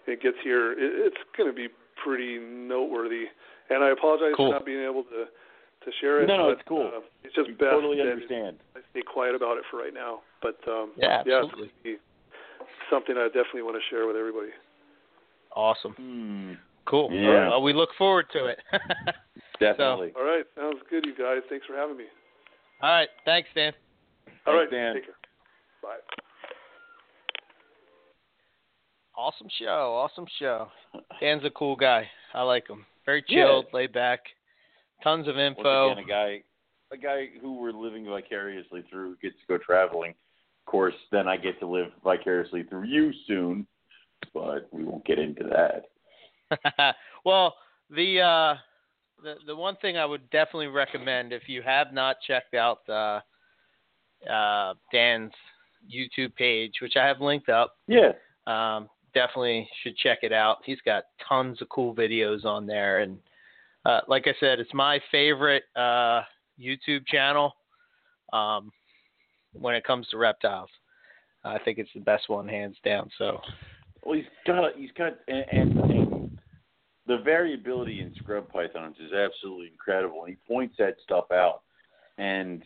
it 0.05 0.21
gets 0.21 0.35
here. 0.43 0.73
It, 0.73 0.91
it's 1.15 1.23
gonna 1.37 1.53
be 1.53 1.69
pretty 1.95 2.39
noteworthy, 2.39 3.31
and 3.69 3.85
I 3.85 3.91
apologize 3.91 4.33
Cool. 4.35 4.49
for 4.49 4.55
not 4.55 4.65
being 4.65 4.83
able 4.83 5.03
to 5.15 5.31
to 5.85 5.91
share 6.01 6.21
it. 6.23 6.27
No, 6.27 6.37
no, 6.37 6.43
but, 6.49 6.59
it's 6.59 6.67
cool. 6.67 6.91
Uh, 6.95 6.99
it's 7.23 7.33
just 7.35 7.47
We 7.47 7.53
best 7.53 7.71
totally 7.71 7.97
that 7.97 8.11
understand. 8.11 8.57
I 8.75 8.79
stay 8.91 9.01
quiet 9.01 9.35
about 9.35 9.57
it 9.57 9.63
for 9.71 9.77
right 9.77 9.93
now. 9.93 10.21
But 10.41 10.57
um, 10.67 10.91
Yeah, 10.97 11.23
yeah, 11.25 11.41
absolutely. 11.43 11.71
it's 11.83 12.01
something 12.89 13.15
I 13.17 13.27
definitely 13.27 13.63
want 13.63 13.75
to 13.77 13.83
share 13.89 14.07
with 14.07 14.15
everybody. 14.15 14.49
awesome, 15.55 15.93
Hmm. 15.93 16.53
cool. 16.85 17.11
Yeah. 17.11 17.49
Well, 17.49 17.61
we 17.61 17.73
look 17.73 17.89
forward 17.97 18.25
to 18.33 18.45
it. 18.47 18.59
Definitely. 19.59 20.11
All 20.17 20.23
right, 20.25 20.43
sounds 20.57 20.79
good, 20.89 21.05
you 21.05 21.13
guys. 21.15 21.41
Thanks 21.47 21.65
for 21.67 21.75
having 21.75 21.95
me. 21.95 22.05
All 22.81 22.89
right, 22.89 23.09
thanks, 23.23 23.47
Dan. 23.55 23.71
All 24.47 24.55
right, 24.55 24.67
Thanks, 24.69 24.71
Dan. 24.73 24.93
take 24.95 25.05
care. 25.05 25.15
Bye. 25.81 25.99
Awesome 29.15 29.47
show, 29.59 29.93
awesome 29.95 30.25
show. 30.39 30.67
Dan's 31.21 31.45
a 31.45 31.51
cool 31.51 31.75
guy. 31.75 32.09
I 32.33 32.41
like 32.41 32.67
him. 32.67 32.85
Very 33.05 33.23
Yeah. 33.27 33.45
chilled, 33.45 33.67
laid 33.73 33.93
back. 33.93 34.21
Tons 35.03 35.27
of 35.27 35.37
info. 35.37 35.89
Once 35.89 35.99
again, 35.99 36.05
a 36.05 36.07
guy, 36.07 36.43
a 36.91 36.97
guy 36.97 37.29
who 37.41 37.59
we're 37.59 37.71
living 37.71 38.05
vicariously 38.05 38.83
through 38.89 39.17
gets 39.21 39.35
to 39.35 39.57
go 39.57 39.57
traveling. 39.57 40.11
Of 40.11 40.71
course, 40.71 40.93
then 41.11 41.27
I 41.27 41.35
get 41.37 41.59
to 41.59 41.67
live 41.67 41.87
vicariously 42.03 42.63
through 42.63 42.85
you 42.85 43.11
soon, 43.27 43.67
but 44.33 44.69
we 44.71 44.85
won't 44.85 45.05
get 45.05 45.19
into 45.19 45.43
that. 45.43 46.95
well, 47.25 47.55
the 47.89 48.21
uh, 48.21 48.55
the 49.21 49.35
the 49.45 49.55
one 49.55 49.75
thing 49.81 49.97
I 49.97 50.05
would 50.05 50.29
definitely 50.29 50.67
recommend 50.67 51.33
if 51.33 51.43
you 51.47 51.61
have 51.63 51.91
not 51.91 52.17
checked 52.25 52.53
out 52.53 52.79
uh, 52.87 53.19
uh, 54.29 54.73
Dan's 54.91 55.33
YouTube 55.93 56.33
page, 56.35 56.75
which 56.81 56.95
I 56.95 57.05
have 57.05 57.19
linked 57.19 57.49
up, 57.49 57.75
Yeah. 57.87 58.13
um, 58.47 58.89
definitely 59.13 59.67
should 59.81 59.97
check 59.97 60.19
it 60.21 60.31
out. 60.31 60.59
He's 60.65 60.79
got 60.85 61.03
tons 61.27 61.61
of 61.61 61.67
cool 61.67 61.93
videos 61.93 62.45
on 62.45 62.65
there, 62.65 62.99
and 62.99 63.17
uh, 63.85 64.01
like 64.07 64.27
I 64.27 64.33
said, 64.39 64.59
it's 64.59 64.73
my 64.73 64.99
favorite 65.11 65.63
uh, 65.75 66.21
YouTube 66.59 67.05
channel 67.07 67.53
um, 68.31 68.71
when 69.53 69.75
it 69.75 69.83
comes 69.83 70.07
to 70.09 70.17
reptiles. 70.17 70.69
I 71.43 71.59
think 71.59 71.77
it's 71.77 71.89
the 71.93 72.01
best 72.01 72.29
one, 72.29 72.47
hands 72.47 72.77
down. 72.85 73.09
So 73.17 73.41
Well, 74.03 74.15
he's 74.15 74.25
got 74.47 74.75
he's 74.77 74.91
got 74.97 75.13
and, 75.27 75.45
and, 75.51 75.79
and 75.79 76.39
the 77.05 77.17
variability 77.17 77.99
in 77.99 78.13
scrub 78.15 78.47
pythons 78.49 78.95
is 78.99 79.11
absolutely 79.11 79.67
incredible. 79.67 80.23
He 80.25 80.37
points 80.47 80.75
that 80.79 80.95
stuff 81.03 81.25
out, 81.31 81.61
and 82.17 82.63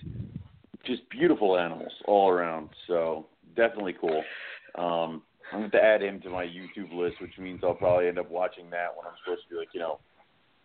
just 0.85 1.09
beautiful 1.09 1.57
animals 1.57 1.91
all 2.05 2.29
around. 2.29 2.69
So 2.87 3.25
definitely 3.55 3.95
cool. 3.99 4.23
Um, 4.77 5.23
I'm 5.51 5.59
going 5.59 5.71
to 5.71 5.83
add 5.83 6.03
him 6.03 6.21
to 6.21 6.29
my 6.29 6.45
YouTube 6.45 6.93
list, 6.93 7.19
which 7.21 7.37
means 7.39 7.61
I'll 7.63 7.73
probably 7.73 8.09
end 8.09 8.19
up 8.19 8.29
watching 8.29 8.69
that 8.69 8.89
when 8.95 9.07
I'm 9.07 9.13
supposed 9.23 9.43
to 9.43 9.49
be 9.49 9.59
like 9.59 9.69
you 9.73 9.79
know 9.79 9.99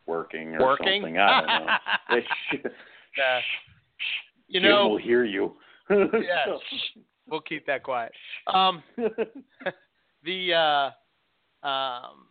working 0.07 0.55
or 0.57 0.61
working. 0.61 1.01
something. 1.03 1.19
I 1.19 1.41
don't 1.41 1.67
know. 1.67 2.71
Uh, 3.13 3.41
you 4.49 4.59
Jim 4.59 4.71
know, 4.71 4.89
will 4.89 4.97
hear 4.97 5.23
you. 5.25 5.55
yeah, 5.91 6.57
we'll 7.29 7.43
keep 7.43 7.67
that 7.67 7.83
quiet. 7.83 8.11
Um, 8.47 8.83
the 10.25 10.55
uh, 10.55 11.67
um, 11.67 12.27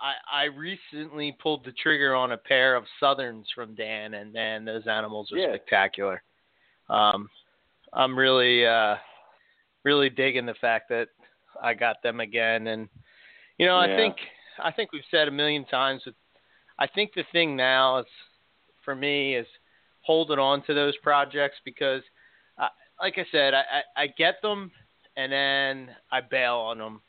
I 0.00 0.14
I 0.32 0.44
recently 0.44 1.36
pulled 1.42 1.64
the 1.64 1.72
trigger 1.72 2.14
on 2.14 2.32
a 2.32 2.36
pair 2.36 2.76
of 2.76 2.84
southerns 3.00 3.48
from 3.52 3.74
Dan, 3.74 4.14
and 4.14 4.32
man, 4.32 4.64
those 4.64 4.86
animals 4.86 5.32
are 5.32 5.38
Yeah. 5.38 5.48
spectacular. 5.48 6.22
Um, 6.88 7.28
I'm 7.92 8.16
really 8.16 8.64
uh, 8.64 8.94
really 9.84 10.10
digging 10.10 10.46
the 10.46 10.54
fact 10.54 10.88
that 10.90 11.08
I 11.60 11.74
got 11.74 12.02
them 12.02 12.20
again, 12.20 12.68
and 12.68 12.88
you 13.58 13.66
know, 13.66 13.76
I 13.76 13.88
think 13.88 14.16
I 14.62 14.70
think 14.70 14.92
we've 14.92 15.02
said 15.10 15.26
a 15.26 15.32
million 15.32 15.64
times 15.64 16.02
that 16.04 16.14
I 16.78 16.86
think 16.86 17.12
the 17.14 17.24
thing 17.32 17.56
now 17.56 17.98
is 17.98 18.06
for 18.84 18.94
me 18.94 19.34
is 19.36 19.46
holding 20.02 20.38
on 20.38 20.62
to 20.66 20.74
those 20.74 20.96
projects 20.98 21.56
because, 21.64 22.02
uh, 22.58 22.68
like 23.00 23.14
I 23.18 23.26
said, 23.32 23.54
I, 23.54 23.62
I, 23.96 24.02
I 24.02 24.06
get 24.06 24.40
them 24.42 24.70
and 25.16 25.32
then 25.32 25.90
I 26.12 26.20
bail 26.20 26.56
on 26.56 26.78
them 26.78 27.00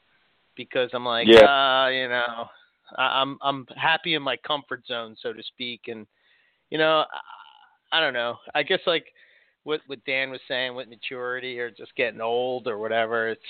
because 0.56 0.90
I'm 0.94 1.06
like, 1.06 1.28
Yeah. 1.28 1.86
uh, 1.86 1.90
you 1.90 2.08
know, 2.08 2.50
I, 2.98 3.22
I'm 3.22 3.38
I'm 3.42 3.68
happy 3.76 4.16
in 4.16 4.22
my 4.22 4.38
comfort 4.38 4.84
zone, 4.88 5.16
so 5.22 5.34
to 5.34 5.44
speak, 5.44 5.82
and 5.88 6.08
you 6.70 6.78
know, 6.78 7.04
I, 7.92 7.98
I 7.98 8.00
don't 8.00 8.14
know. 8.14 8.38
I 8.56 8.64
guess 8.64 8.80
like 8.88 9.06
what 9.64 9.82
what 9.88 10.04
Dan 10.06 10.32
was 10.32 10.40
saying 10.48 10.76
with 10.76 10.88
maturity 10.88 11.60
or 11.60 11.70
just 11.70 11.96
getting 11.96 12.22
old 12.22 12.68
or 12.68 12.78
whatever. 12.78 13.30
It's 13.30 13.42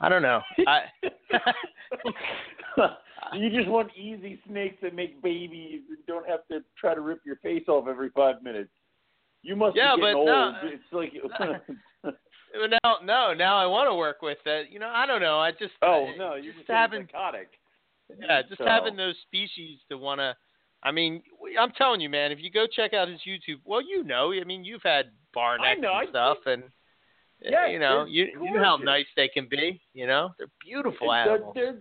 I 0.00 0.08
don't 0.08 0.22
know. 0.22 0.40
I 0.66 0.80
you 3.34 3.50
just 3.50 3.68
want 3.68 3.90
easy 3.96 4.40
snakes 4.48 4.76
that 4.82 4.94
make 4.94 5.22
babies 5.22 5.82
and 5.88 5.98
don't 6.06 6.28
have 6.28 6.46
to 6.48 6.60
try 6.78 6.94
to 6.94 7.00
rip 7.00 7.20
your 7.24 7.36
face 7.36 7.64
off 7.68 7.86
every 7.88 8.10
five 8.10 8.42
minutes. 8.42 8.70
You 9.42 9.56
must 9.56 9.76
Yeah, 9.76 9.94
be 9.96 10.02
getting 10.02 10.14
but 10.14 10.18
old. 10.18 10.28
no. 10.28 10.52
It's 10.64 10.82
like 10.92 11.12
But 12.02 12.70
now, 12.82 12.96
no, 13.04 13.34
now 13.34 13.56
I 13.56 13.66
want 13.66 13.88
to 13.90 13.94
work 13.94 14.22
with 14.22 14.38
it. 14.46 14.68
You 14.70 14.78
know, 14.78 14.88
I 14.88 15.06
don't 15.06 15.20
know. 15.20 15.38
I 15.38 15.50
just 15.52 15.72
oh 15.82 16.08
no, 16.18 16.34
you're 16.34 16.54
just 16.54 16.66
having 16.68 17.06
psychotic. 17.06 17.48
yeah, 18.18 18.42
just 18.42 18.58
So- 18.58 18.66
having 18.66 18.96
those 18.96 19.14
species 19.26 19.78
to 19.90 19.98
want 19.98 20.20
to. 20.20 20.36
I 20.82 20.92
mean, 20.92 21.22
I'm 21.60 21.72
telling 21.72 22.00
you, 22.00 22.08
man. 22.08 22.32
If 22.32 22.38
you 22.40 22.50
go 22.50 22.66
check 22.66 22.94
out 22.94 23.06
his 23.06 23.20
YouTube, 23.28 23.60
well, 23.66 23.82
you 23.82 24.02
know, 24.02 24.32
I 24.32 24.42
mean, 24.44 24.64
you've 24.64 24.82
had 24.82 25.10
I 25.36 25.56
and 25.76 26.08
stuff, 26.08 26.38
and 26.46 26.62
Yeah, 27.42 27.68
you 27.68 27.78
know, 27.78 28.04
you 28.04 28.26
you 28.40 28.54
know 28.54 28.62
how 28.62 28.76
nice 28.76 29.06
they 29.16 29.28
can 29.28 29.48
be. 29.48 29.80
You 29.94 30.06
know, 30.06 30.30
they're 30.38 30.48
beautiful 30.64 31.08
They're, 31.08 31.34
animals. 31.34 31.52
they're 31.54 31.78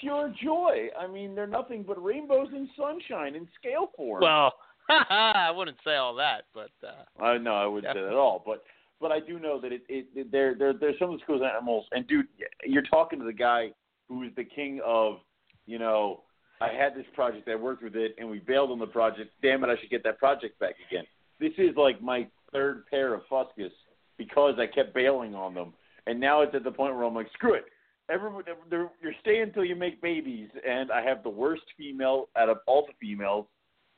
pure 0.00 0.34
joy. 0.42 0.88
I 0.98 1.06
mean, 1.06 1.34
they're 1.34 1.46
nothing 1.46 1.84
but 1.86 2.02
rainbows 2.02 2.48
and 2.52 2.68
sunshine 2.76 3.34
in 3.34 3.48
scale 3.58 3.90
form. 3.96 4.22
Well, 4.22 4.52
I 4.88 5.50
wouldn't 5.54 5.78
say 5.84 5.96
all 5.96 6.14
that, 6.16 6.44
but 6.54 6.70
uh, 6.82 7.22
I 7.22 7.38
no, 7.38 7.54
I 7.54 7.66
wouldn't 7.66 7.92
say 7.94 8.00
that 8.00 8.08
at 8.08 8.14
all. 8.14 8.42
But 8.44 8.64
but 9.00 9.12
I 9.12 9.20
do 9.20 9.38
know 9.38 9.60
that 9.60 9.72
it, 9.72 9.82
it, 9.88 10.06
it 10.14 10.32
there 10.32 10.54
there 10.54 10.72
there's 10.72 10.98
some 10.98 11.10
of 11.10 11.18
the 11.18 11.22
schools 11.22 11.42
animals. 11.48 11.86
And 11.92 12.06
dude, 12.08 12.26
you're 12.64 12.82
talking 12.82 13.18
to 13.18 13.24
the 13.24 13.32
guy 13.32 13.70
who 14.08 14.22
is 14.22 14.30
the 14.36 14.44
king 14.44 14.80
of, 14.84 15.18
you 15.66 15.78
know, 15.78 16.22
I 16.60 16.68
had 16.72 16.94
this 16.96 17.04
project, 17.14 17.48
I 17.48 17.54
worked 17.54 17.82
with 17.82 17.94
it, 17.94 18.14
and 18.18 18.28
we 18.28 18.38
bailed 18.40 18.70
on 18.70 18.78
the 18.78 18.86
project. 18.86 19.30
Damn 19.42 19.62
it, 19.62 19.68
I 19.68 19.78
should 19.80 19.90
get 19.90 20.02
that 20.04 20.18
project 20.18 20.58
back 20.58 20.74
again. 20.90 21.04
This 21.38 21.52
is 21.58 21.76
like 21.76 22.02
my 22.02 22.26
third 22.52 22.86
pair 22.86 23.14
of 23.14 23.20
Fuscus 23.30 23.70
because 24.18 24.54
I 24.58 24.66
kept 24.66 24.92
bailing 24.92 25.34
on 25.34 25.54
them, 25.54 25.72
and 26.06 26.20
now 26.20 26.42
it's 26.42 26.54
at 26.54 26.64
the 26.64 26.70
point 26.70 26.94
where 26.94 27.04
I'm 27.04 27.14
like, 27.14 27.30
screw 27.32 27.54
it. 27.54 27.64
Everyone, 28.10 28.42
they're, 28.70 28.90
you're 29.02 29.12
staying 29.20 29.42
until 29.42 29.64
you 29.64 29.76
make 29.76 30.00
babies, 30.02 30.48
and 30.66 30.90
I 30.90 31.02
have 31.02 31.22
the 31.22 31.30
worst 31.30 31.62
female 31.76 32.28
out 32.36 32.48
of 32.48 32.58
all 32.66 32.86
the 32.86 32.94
females 33.00 33.46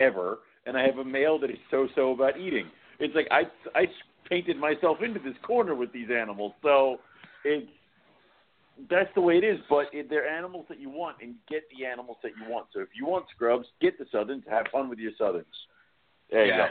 ever, 0.00 0.38
and 0.66 0.76
I 0.76 0.84
have 0.84 0.98
a 0.98 1.04
male 1.04 1.38
that 1.38 1.50
is 1.50 1.58
so-so 1.70 2.12
about 2.12 2.38
eating. 2.38 2.66
It's 2.98 3.14
like 3.14 3.28
I 3.30 3.42
I 3.74 3.86
painted 4.28 4.56
myself 4.56 4.98
into 5.02 5.20
this 5.20 5.36
corner 5.46 5.74
with 5.74 5.92
these 5.92 6.08
animals, 6.10 6.52
so 6.62 6.98
it's 7.44 7.66
that's 8.88 9.10
the 9.14 9.20
way 9.20 9.38
it 9.38 9.44
is. 9.44 9.58
But 9.68 9.86
it, 9.92 10.08
they're 10.10 10.28
animals 10.28 10.66
that 10.68 10.80
you 10.80 10.90
want, 10.90 11.16
and 11.20 11.30
you 11.30 11.36
get 11.48 11.62
the 11.76 11.86
animals 11.86 12.18
that 12.22 12.32
you 12.36 12.50
want. 12.50 12.66
So 12.72 12.80
if 12.80 12.88
you 12.94 13.06
want 13.06 13.26
scrubs, 13.34 13.66
get 13.80 13.98
the 13.98 14.06
southerns. 14.10 14.44
Have 14.50 14.66
fun 14.72 14.88
with 14.88 14.98
your 14.98 15.12
southerns. 15.18 15.46
There 16.30 16.46
you 16.46 16.52
go. 16.52 16.66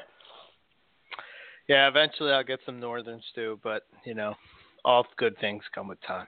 Yeah, 1.70 1.88
eventually 1.88 2.32
I'll 2.32 2.44
get 2.44 2.60
some 2.66 2.80
northerns 2.80 3.24
too. 3.36 3.60
But 3.64 3.84
you 4.04 4.16
know, 4.16 4.34
all 4.84 5.06
good 5.18 5.38
things 5.40 5.64
come 5.74 5.88
with 5.88 6.00
time. 6.02 6.28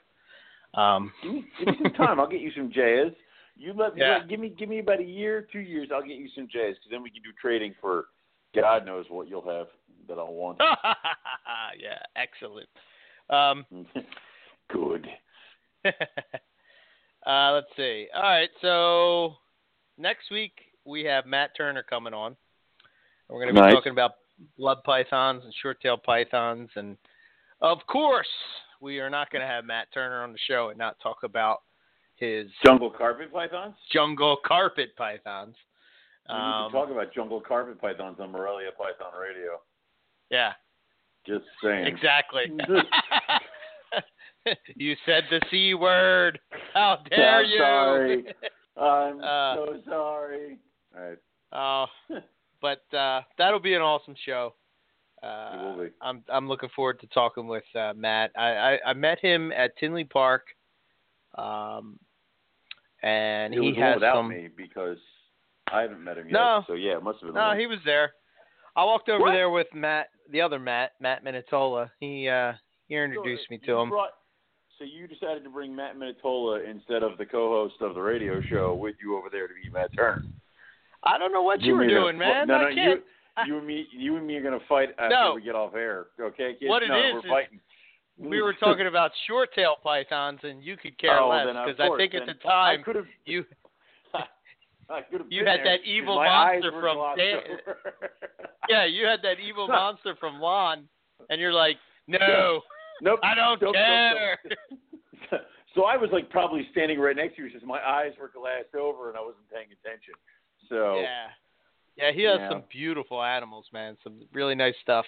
Um, 0.74 1.12
Give 1.22 1.34
me, 1.34 1.46
give 1.60 1.68
me 1.68 1.74
some 1.84 1.94
time. 1.94 2.20
I'll 2.20 2.30
get 2.30 2.40
you 2.40 2.52
some 2.56 2.72
Jayas. 2.72 3.14
You 3.58 3.74
let 3.74 3.96
me 3.96 4.02
Yeah. 4.02 4.20
give 4.30 4.40
me 4.40 4.50
give 4.50 4.70
me 4.70 4.80
about 4.80 5.00
a 5.02 5.04
year, 5.04 5.48
two 5.52 5.60
years. 5.60 5.90
I'll 5.94 6.02
get 6.02 6.18
you 6.18 6.30
some 6.36 6.46
Jayas 6.46 6.76
because 6.76 6.92
then 6.92 7.04
we 7.04 7.10
can 7.10 7.22
do 7.24 7.32
trading 7.42 7.76
for 7.82 8.06
God 8.56 8.86
knows 8.86 9.06
what 9.10 9.28
you'll 9.28 9.48
have 9.50 9.68
that 10.08 10.18
I'll 10.18 10.34
want. 10.34 10.60
yeah, 11.80 12.00
excellent. 12.16 12.70
Um, 13.30 13.66
Good. 14.70 15.08
uh, 15.86 17.52
let's 17.52 17.68
see. 17.76 18.08
All 18.16 18.22
right, 18.22 18.50
so 18.62 19.34
next 19.98 20.32
week 20.32 20.54
we 20.86 21.04
have 21.04 21.26
Matt 21.26 21.52
Turner 21.58 21.84
coming 21.84 22.14
on. 22.14 22.38
We're 23.28 23.44
going 23.44 23.54
to 23.54 23.54
be 23.54 23.60
Nice. 23.62 23.74
talking 23.74 23.92
about 23.92 24.12
blood 24.58 24.84
pythons 24.84 25.44
and 25.44 25.54
short-tailed 25.62 26.04
pythons, 26.04 26.70
and 26.76 26.98
of 27.62 27.80
course, 27.88 28.28
we 28.80 29.00
are 29.00 29.10
not 29.10 29.30
going 29.32 29.42
to 29.42 29.48
have 29.48 29.66
Matt 29.66 29.88
Turner 29.94 30.24
on 30.24 30.32
the 30.34 30.40
show 30.48 30.70
and 30.70 30.78
not 30.78 30.98
talk 31.02 31.24
about 31.24 31.62
his 32.16 32.48
Jungle 32.64 32.90
carpet 32.92 33.32
pythons? 33.34 33.76
jungle 33.92 34.38
carpet 34.46 34.96
pythons. 34.96 35.56
We 36.30 36.36
need 36.36 36.42
Um, 36.42 36.72
to 36.72 36.78
talk 36.78 36.90
about 36.92 37.14
jungle 37.14 37.42
carpet 37.42 37.82
pythons 37.82 38.18
on 38.20 38.32
Morelia 38.32 38.70
Python 38.78 39.12
Radio. 39.20 39.60
yeah, 40.30 40.54
Just 41.26 41.46
saying. 41.64 41.86
exactly. 41.88 42.44
you 44.76 44.96
said 45.06 45.24
the 45.30 45.42
c 45.50 45.74
word. 45.74 46.40
How 46.74 46.98
dare 47.10 47.40
I'm 47.40 47.46
you? 47.50 47.58
sorry. 47.58 48.26
I'm 48.78 49.24
Uh, 49.24 49.56
so 49.56 49.82
sorry. 49.88 50.58
All 50.96 51.04
right. 51.04 51.18
Oh, 51.54 51.86
but 52.62 52.84
uh, 52.98 53.22
that'll 53.38 53.60
be 53.60 53.74
an 53.74 53.82
awesome 53.82 54.16
show. 54.26 54.54
It 55.24 55.26
Uh, 55.28 55.64
will 55.64 55.84
be. 55.86 55.90
I'm 56.02 56.24
I'm 56.30 56.48
looking 56.48 56.70
forward 56.76 57.00
to 57.02 57.08
talking 57.08 57.48
with 57.48 57.64
uh, 57.76 57.94
Matt. 57.96 58.32
I, 58.38 58.50
I 58.74 58.80
I 58.88 58.94
met 58.94 59.20
him 59.20 59.52
at 59.52 59.78
Tinley 59.78 60.04
Park, 60.04 60.44
um, 61.38 62.00
and 63.04 63.54
it 63.54 63.60
he 63.62 63.68
was 63.70 63.78
has 63.78 63.96
without 63.96 64.16
some. 64.18 64.30
me 64.30 64.50
because 64.56 64.98
I 65.72 65.82
haven't 65.82 66.04
met 66.04 66.18
him 66.18 66.26
yet. 66.28 66.34
No. 66.34 66.64
So 66.68 66.74
yeah, 66.74 66.98
it 66.98 67.04
must 67.04 67.20
have 67.20 67.28
been. 67.30 67.36
No, 67.36 67.48
one. 67.48 67.60
he 67.60 67.68
was 67.68 67.80
there. 67.86 68.14
I 68.76 68.84
walked 68.86 69.10
over 69.10 69.22
What? 69.26 69.32
there 69.34 69.50
with 69.50 69.68
Matt, 69.74 70.08
the 70.32 70.42
other 70.42 70.58
Matt, 70.60 70.92
Matt 71.00 71.24
Minatola. 71.26 71.90
He 72.00 72.28
uh 72.28 72.54
he 72.88 72.96
introduced 72.96 73.50
me 73.50 73.58
to 73.66 73.78
him. 73.80 73.90
brought- 73.90 74.12
so 74.78 74.86
you 74.86 75.08
decided 75.08 75.44
to 75.44 75.50
bring 75.52 75.76
Matt 75.76 75.96
Minatola 75.96 76.68
instead 76.68 77.04
of 77.04 77.16
the 77.20 77.26
co-host 77.26 77.76
of 77.82 77.94
the 77.94 78.02
radio 78.02 78.42
show 78.42 78.74
with 78.74 78.96
you 79.00 79.16
over 79.16 79.30
there 79.30 79.48
to 79.48 79.54
be 79.54 79.70
Matt 79.70 79.94
Turner. 79.96 80.24
I 81.04 81.18
don't 81.18 81.34
know 81.34 81.42
what 81.42 81.62
you, 81.62 81.74
were 81.74 81.86
me 81.86 81.94
are 81.94 82.00
doing, 82.00 82.18
man. 82.18 82.48
No, 82.48 82.56
I 82.56 82.70
no, 82.70 82.76
can't. 82.76 83.02
you, 83.46 83.46
you 83.48 83.58
and 83.58 83.68
me, 83.68 83.88
you 83.92 84.18
and 84.18 84.28
me 84.28 84.36
are 84.36 84.44
gonna 84.44 84.60
fight 84.70 84.90
after 85.00 85.10
No. 85.10 85.34
we 85.36 85.42
get 85.42 85.56
off 85.56 85.74
air. 85.76 86.08
Okay, 86.20 86.56
kids? 86.60 86.70
What 86.70 86.84
it 86.84 86.90
no, 86.90 86.98
is 86.98 87.14
we're 87.14 87.20
is 87.20 87.26
fighting. 87.30 87.60
We 88.18 88.42
were 88.42 88.54
talking 88.54 88.86
about 88.88 89.12
short 89.28 89.50
tail 89.56 89.78
pythons, 89.82 90.40
and 90.44 90.64
you 90.64 90.78
could 90.78 90.98
care 91.00 91.20
oh, 91.20 91.30
less 91.30 91.48
because 91.48 91.80
I 91.80 91.98
think 91.98 92.14
at 92.14 92.28
the 92.28 92.36
time 92.44 92.84
I 92.86 92.94
you 93.26 93.46
I 94.90 95.02
you 95.30 95.46
had 95.46 95.62
there 95.62 95.78
that 95.78 95.86
evil 95.86 96.16
monster 96.16 96.72
from 96.72 96.98
Dan- 97.18 97.58
yeah 98.70 98.86
you 98.86 99.06
had 99.06 99.22
that 99.24 99.40
evil 99.40 99.68
monster 99.68 100.16
from 100.20 100.40
Lon, 100.40 100.88
and 101.30 101.40
you're 101.40 101.54
like, 101.54 101.78
no, 102.08 102.62
nope. 103.02 103.20
I 103.24 103.34
don't 103.34 103.62
nope, 103.62 103.74
care. 103.74 104.38
nope. 105.32 105.42
so 105.74 105.86
I 105.86 105.98
was 105.98 106.10
like 106.12 106.30
probably 106.30 106.68
standing 106.72 107.00
right 107.00 107.16
next 107.16 107.38
to 107.38 107.44
you 107.44 107.50
because 107.50 107.66
my 107.66 107.80
eyes 107.80 108.12
were 108.20 108.32
glassed 108.34 108.76
over 108.76 109.10
and 109.10 109.18
I 109.18 109.22
wasn't 109.22 109.50
paying 109.50 109.68
attention. 109.72 110.14
So 110.72 111.02
Yeah. 111.02 111.28
Yeah, 111.98 112.12
he 112.12 112.24
has 112.24 112.40
Yeah. 112.40 112.50
some 112.50 112.62
beautiful 112.70 113.22
animals, 113.22 113.68
man. 113.74 113.98
Some 114.04 114.28
really 114.32 114.56
nice 114.56 114.76
stuff. 114.82 115.06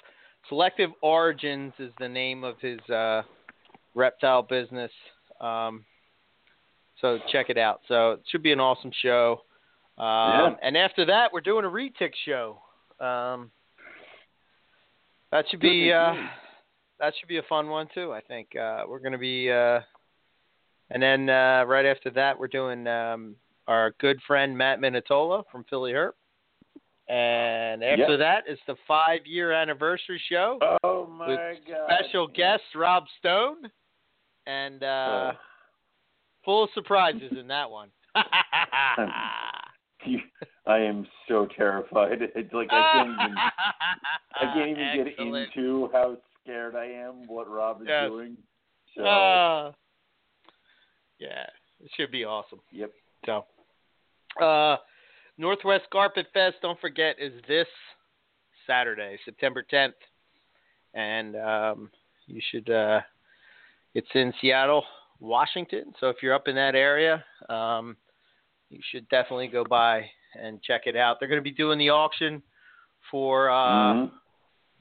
Selective 0.50 0.92
Origins 1.02 1.74
is 1.80 1.92
the 1.98 2.10
name 2.10 2.44
of 2.44 2.60
his 2.60 2.80
uh, 2.90 3.24
reptile 3.96 4.44
business. 4.44 4.92
Um, 5.40 5.86
so 6.98 7.18
check 7.32 7.50
it 7.50 7.58
out. 7.58 7.82
So 7.88 8.12
it 8.12 8.20
should 8.28 8.44
be 8.44 8.52
an 8.52 8.60
awesome 8.60 8.92
show. 8.92 9.42
Um, 9.98 10.06
Yeah. 10.06 10.56
And 10.62 10.78
after 10.78 11.06
that, 11.06 11.32
we're 11.32 11.42
doing 11.42 11.66
a 11.66 11.70
retic 11.70 12.14
show. 12.26 12.62
Um, 13.00 13.52
that 15.32 15.50
should 15.50 15.62
be 15.62 15.92
uh, 15.92 16.14
that 17.00 17.14
should 17.18 17.30
be 17.30 17.38
a 17.38 17.44
fun 17.44 17.70
one 17.70 17.88
too. 17.94 18.14
I 18.14 18.22
think 18.22 18.56
uh, 18.56 18.84
we're 18.88 19.00
going 19.00 19.14
to 19.14 19.18
be, 19.18 19.50
uh, 19.52 19.82
and 20.90 21.02
then 21.02 21.30
uh, 21.30 21.64
right 21.66 21.86
after 21.86 22.10
that, 22.12 22.38
we're 22.38 22.48
doing 22.48 22.86
um, 22.88 23.36
our 23.68 23.92
good 24.00 24.20
friend 24.28 24.58
Matt 24.58 24.80
Minatola 24.80 25.44
from 25.52 25.64
Philly 25.70 25.94
Herp. 25.94 26.14
And 27.08 27.84
after 27.84 28.12
Yep. 28.12 28.20
that 28.20 28.48
is 28.48 28.60
the 28.68 28.76
five 28.88 29.26
year 29.26 29.52
anniversary 29.52 30.22
show 30.30 30.60
Oh 30.84 31.06
my 31.06 31.28
with 31.28 31.40
god. 31.68 31.90
special 32.00 32.28
guest 32.28 32.64
Rob 32.76 33.06
Stone. 33.20 33.70
And 34.46 34.84
uh, 34.84 35.34
Oh. 35.34 35.40
full 36.46 36.64
of 36.64 36.70
surprises 36.74 37.34
in 37.38 37.48
that 37.48 37.70
one. 37.70 37.90
I 40.66 40.80
am 40.80 41.06
so 41.28 41.46
terrified. 41.58 42.22
It's 42.22 42.54
like 42.54 42.70
I 42.72 42.82
can't 42.92 43.10
even 43.10 43.38
I 44.36 44.54
can't 44.54 44.70
even 44.70 44.90
get 44.94 45.08
into 45.20 45.90
how 45.92 46.18
scared 46.42 46.76
I 46.76 46.86
am 46.86 47.28
what 47.28 47.50
Rob 47.50 47.82
is 47.82 47.88
Yes. 47.88 48.10
doing. 48.10 48.38
So 48.96 49.04
Uh, 49.06 49.72
yeah, 51.20 51.46
it 51.80 51.92
should 51.96 52.12
be 52.12 52.26
awesome. 52.26 52.60
yep. 52.72 52.92
So, 53.26 53.46
uh, 54.42 54.78
Northwest 55.38 55.86
Carpet 55.92 56.28
Fest, 56.34 56.58
don't 56.62 56.80
forget, 56.80 57.16
is 57.20 57.34
this 57.48 57.68
Saturday, 58.68 59.18
September 59.26 59.66
10th. 59.72 59.94
And 60.94 61.36
um, 61.36 61.90
you 62.28 62.42
should, 62.52 62.70
uh, 62.70 63.02
it's 63.94 64.08
in 64.14 64.34
Seattle, 64.42 64.84
Washington. 65.20 65.94
So 66.00 66.10
if 66.10 66.18
you're 66.22 66.34
up 66.34 66.48
in 66.48 66.56
that 66.56 66.76
area, 66.76 67.24
um, 67.50 67.98
you 68.70 68.80
should 68.92 69.08
definitely 69.10 69.48
go 69.48 69.64
by 69.64 70.10
and 70.40 70.62
check 70.62 70.84
it 70.86 70.96
out. 70.96 71.20
They're 71.20 71.30
going 71.30 71.40
to 71.40 71.44
be 71.44 71.52
doing 71.52 71.78
the 71.80 71.90
auction 71.90 72.42
for 73.12 73.50
uh, 73.50 73.94
Mhm. 73.94 74.12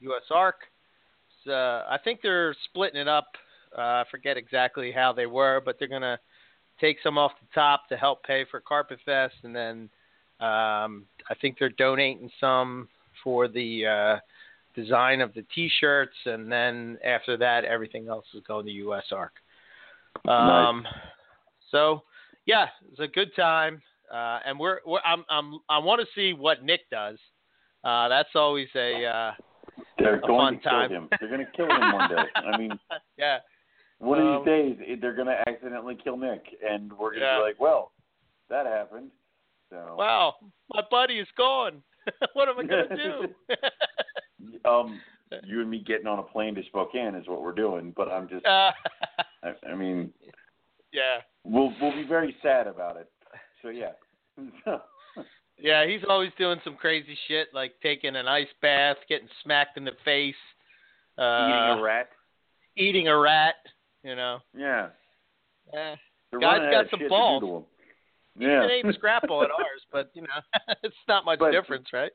USARK. 0.01 0.53
So, 1.45 1.85
I 1.89 1.97
think 2.03 2.21
they're 2.21 2.53
splitting 2.65 2.99
it 2.99 3.07
up. 3.07 3.27
Uh, 3.77 3.81
I 3.81 4.05
forget 4.09 4.37
exactly 4.37 4.91
how 4.91 5.13
they 5.13 5.25
were, 5.25 5.61
but 5.63 5.77
they're 5.77 5.87
going 5.87 6.01
to 6.01 6.19
take 6.79 6.97
some 7.03 7.17
off 7.17 7.31
the 7.39 7.47
top 7.53 7.87
to 7.89 7.97
help 7.97 8.23
pay 8.23 8.45
for 8.49 8.59
Carpet 8.59 8.99
Fest, 9.05 9.35
and 9.43 9.55
then 9.55 9.89
um, 10.39 11.05
I 11.29 11.35
think 11.41 11.57
they're 11.59 11.69
donating 11.69 12.29
some 12.39 12.89
for 13.23 13.47
the 13.47 13.85
uh, 13.85 14.19
design 14.75 15.21
of 15.21 15.33
the 15.33 15.45
T-shirts, 15.53 16.15
and 16.25 16.51
then 16.51 16.97
after 17.05 17.37
that, 17.37 17.63
everything 17.63 18.07
else 18.07 18.25
is 18.33 18.41
going 18.47 18.65
to 18.65 18.71
USARK. 18.71 19.29
Um, 20.29 20.85
So, 21.71 22.03
yeah, 22.45 22.67
it's 22.91 22.99
a 22.99 23.07
good 23.07 23.35
time, 23.35 23.81
uh, 24.13 24.39
and 24.45 24.59
we're, 24.59 24.79
we're 24.85 24.99
I'm, 25.05 25.23
I'm 25.29 25.59
I 25.69 25.79
want 25.79 26.01
to 26.01 26.07
see 26.13 26.33
what 26.33 26.63
Nick 26.63 26.81
does. 26.91 27.17
Uh, 27.83 28.07
that's 28.09 28.29
always 28.35 28.67
a 28.75 29.05
uh, 29.05 29.31
They're 29.97 30.15
a 30.17 30.21
going 30.21 30.37
fun 30.37 30.53
to 30.55 30.59
kill 30.61 30.71
time. 30.71 30.91
him. 30.91 31.09
They're 31.19 31.29
going 31.29 31.45
to 31.45 31.51
kill 31.51 31.65
him 31.65 31.93
one 31.93 32.09
day. 32.09 32.23
I 32.35 32.57
mean, 32.57 32.71
yeah. 33.17 33.39
One 34.03 34.19
Um, 34.19 34.27
of 34.27 34.45
these 34.45 34.77
days 34.77 34.97
they're 35.01 35.13
going 35.15 35.27
to 35.27 35.41
accidentally 35.47 35.95
kill 36.03 36.17
Nick, 36.17 36.43
and 36.67 36.91
we're 36.93 37.11
going 37.11 37.21
to 37.21 37.25
Yeah. 37.25 37.37
be 37.37 37.43
like, 37.43 37.59
"Well, 37.59 37.91
that 38.49 38.65
happened." 38.65 39.11
So, 39.69 39.95
Wow, 39.97 40.35
my 40.73 40.81
buddy 40.91 41.19
is 41.19 41.27
gone. 41.35 41.81
what 42.33 42.49
am 42.49 42.59
I 42.59 42.63
gonna 42.63 42.95
do? 42.95 43.27
um, 44.69 45.01
you 45.45 45.61
and 45.61 45.69
me 45.69 45.79
getting 45.79 46.05
on 46.05 46.19
a 46.19 46.23
plane 46.23 46.53
to 46.55 46.63
Spokane 46.65 47.15
is 47.15 47.27
what 47.27 47.41
we're 47.41 47.53
doing. 47.53 47.91
But 47.95 48.09
I'm 48.11 48.27
just, 48.27 48.45
uh, 48.45 48.71
I, 49.43 49.53
I 49.71 49.75
mean, 49.75 50.13
yeah, 50.91 51.21
we'll 51.43 51.73
we'll 51.81 51.93
be 51.95 52.03
very 52.03 52.35
sad 52.43 52.67
about 52.67 52.97
it. 52.97 53.09
So 53.61 53.69
yeah. 53.69 53.93
yeah. 55.57 55.85
He's 55.87 56.01
always 56.07 56.31
doing 56.37 56.59
some 56.63 56.75
crazy 56.75 57.17
shit, 57.27 57.47
like 57.53 57.73
taking 57.81 58.15
an 58.15 58.27
ice 58.27 58.47
bath, 58.61 58.97
getting 59.09 59.29
smacked 59.43 59.77
in 59.77 59.85
the 59.85 59.91
face, 60.05 60.35
uh, 61.17 61.47
Eating 61.49 61.79
a 61.79 61.81
rat. 61.81 62.09
eating 62.75 63.07
a 63.07 63.17
rat. 63.17 63.55
You 64.03 64.15
know, 64.15 64.39
Yeah. 64.55 64.89
eh. 65.73 65.95
They're 66.31 66.39
Guy's 66.39 66.71
got 66.71 66.89
some 66.89 67.07
balls. 67.07 67.41
To 67.41 67.45
do 67.45 67.51
to 67.51 67.57
him. 67.57 67.65
He 68.39 68.45
Yeah. 68.45 68.67
ain't 68.67 68.95
scrapple 68.95 69.43
at 69.43 69.51
ours, 69.59 69.85
but 69.91 70.09
you 70.13 70.23
know, 70.23 70.41
it's 70.83 70.95
not 71.07 71.25
much 71.25 71.39
But- 71.39 71.51
difference, 71.51 71.91
right? 71.93 72.11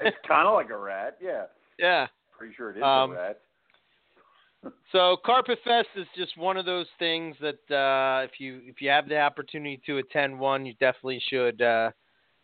it's 0.00 0.16
kind 0.26 0.48
of 0.48 0.54
like 0.54 0.70
a 0.70 0.76
rat. 0.76 1.16
Yeah. 1.20 1.44
Yeah. 1.78 2.06
Pretty 2.36 2.54
sure 2.54 2.70
it 2.70 2.78
is 2.78 2.82
Um, 2.82 3.12
a 3.12 3.14
rat. 3.14 3.40
So 4.92 5.16
Carpet 5.24 5.58
Fest 5.64 5.88
is 5.96 6.06
just 6.14 6.36
one 6.36 6.56
of 6.56 6.64
those 6.64 6.86
things 7.00 7.36
that 7.40 7.68
uh, 7.74 8.22
if 8.24 8.38
you 8.38 8.60
if 8.64 8.80
you 8.80 8.90
have 8.90 9.08
the 9.08 9.18
opportunity 9.18 9.80
to 9.86 9.98
attend 9.98 10.38
one, 10.38 10.64
you 10.64 10.74
definitely 10.74 11.18
should 11.28 11.60
uh, 11.60 11.90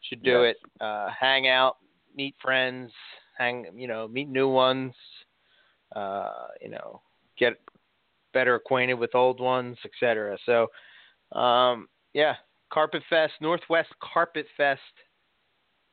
should 0.00 0.22
do 0.24 0.42
Yes. 0.42 0.56
it. 0.56 0.82
Uh, 0.82 1.10
hang 1.10 1.46
out, 1.46 1.76
meet 2.16 2.34
friends, 2.42 2.90
hang 3.36 3.66
you 3.76 3.86
know 3.86 4.08
meet 4.08 4.28
new 4.28 4.48
ones. 4.48 4.94
Uh, 5.94 6.48
you 6.60 6.70
know, 6.70 7.00
get 7.38 7.60
better 8.32 8.54
acquainted 8.54 8.94
with 8.94 9.14
old 9.14 9.40
ones, 9.40 9.76
etc. 9.84 10.38
So, 10.46 10.68
um, 11.38 11.88
yeah, 12.14 12.34
Carpet 12.72 13.02
Fest, 13.08 13.34
Northwest 13.40 13.90
Carpet 14.00 14.46
Fest 14.56 14.80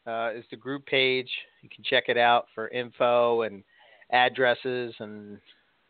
uh, 0.08 0.32
is 0.36 0.46
the 0.52 0.58
group 0.58 0.86
page. 0.86 1.30
You 1.62 1.70
can 1.70 1.84
check 1.84 2.06
it 2.08 2.18
out 2.18 2.46
for 2.54 2.68
info 2.70 3.44
and 3.44 3.64
addresses 4.12 4.94
and 5.00 5.40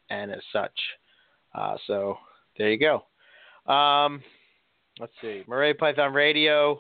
and 0.10 0.32
as 0.32 0.42
such. 0.54 0.80
Uh, 1.54 1.78
so 1.88 2.18
there 2.58 2.72
you 2.72 2.80
go. 2.80 3.72
Um, 3.72 4.22
let's 5.00 5.14
see, 5.22 5.44
Morelia 5.48 5.76
Python 5.76 6.14
Radio. 6.14 6.80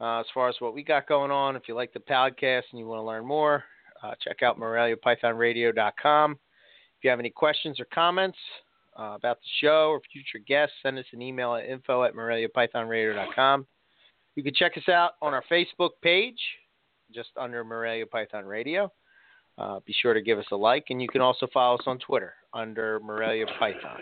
Uh, 0.00 0.20
as 0.20 0.26
far 0.32 0.48
as 0.48 0.56
what 0.60 0.74
we 0.74 0.82
got 0.82 1.06
going 1.06 1.30
on, 1.30 1.56
if 1.56 1.68
you 1.68 1.74
like 1.74 1.92
the 1.92 2.00
podcast 2.00 2.62
and 2.70 2.78
you 2.78 2.86
want 2.86 2.98
to 2.98 3.04
learn 3.04 3.24
more, 3.24 3.64
uh, 4.02 4.14
check 4.24 4.42
out 4.42 4.58
MoreliaPythonRadio.com. 4.58 6.32
If 6.32 7.04
you 7.04 7.10
have 7.10 7.20
any 7.20 7.28
questions 7.28 7.78
or 7.78 7.86
comments 7.92 8.38
uh, 9.00 9.14
about 9.14 9.38
the 9.38 9.66
show 9.66 9.88
or 9.88 10.00
future 10.12 10.44
guests, 10.46 10.74
send 10.82 10.98
us 10.98 11.06
an 11.12 11.22
email 11.22 11.54
at 11.54 11.64
info 11.64 12.04
at 12.04 12.14
MoreliaPythonRadio.com. 12.14 13.66
You 14.36 14.42
can 14.42 14.54
check 14.54 14.72
us 14.76 14.88
out 14.88 15.12
on 15.22 15.32
our 15.32 15.42
Facebook 15.50 15.90
page, 16.02 16.38
just 17.12 17.30
under 17.36 17.64
Morelia 17.64 18.06
Python 18.06 18.44
Radio. 18.44 18.92
Uh, 19.58 19.80
be 19.86 19.94
sure 20.00 20.14
to 20.14 20.22
give 20.22 20.38
us 20.38 20.46
a 20.52 20.56
like, 20.56 20.86
and 20.90 21.00
you 21.00 21.08
can 21.08 21.20
also 21.20 21.46
follow 21.52 21.76
us 21.76 21.84
on 21.86 21.98
Twitter 21.98 22.34
under 22.54 23.00
Morelia 23.00 23.46
Python. 23.58 24.00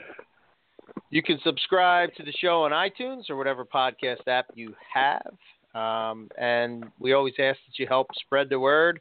You 1.10 1.22
can 1.22 1.38
subscribe 1.44 2.10
to 2.16 2.22
the 2.22 2.32
show 2.32 2.62
on 2.64 2.72
iTunes 2.72 3.30
or 3.30 3.36
whatever 3.36 3.64
podcast 3.64 4.26
app 4.26 4.46
you 4.54 4.74
have. 4.92 5.32
Um, 5.74 6.28
and 6.38 6.84
we 6.98 7.12
always 7.12 7.34
ask 7.38 7.58
that 7.66 7.78
you 7.78 7.86
help 7.86 8.08
spread 8.14 8.48
the 8.50 8.58
word 8.58 9.00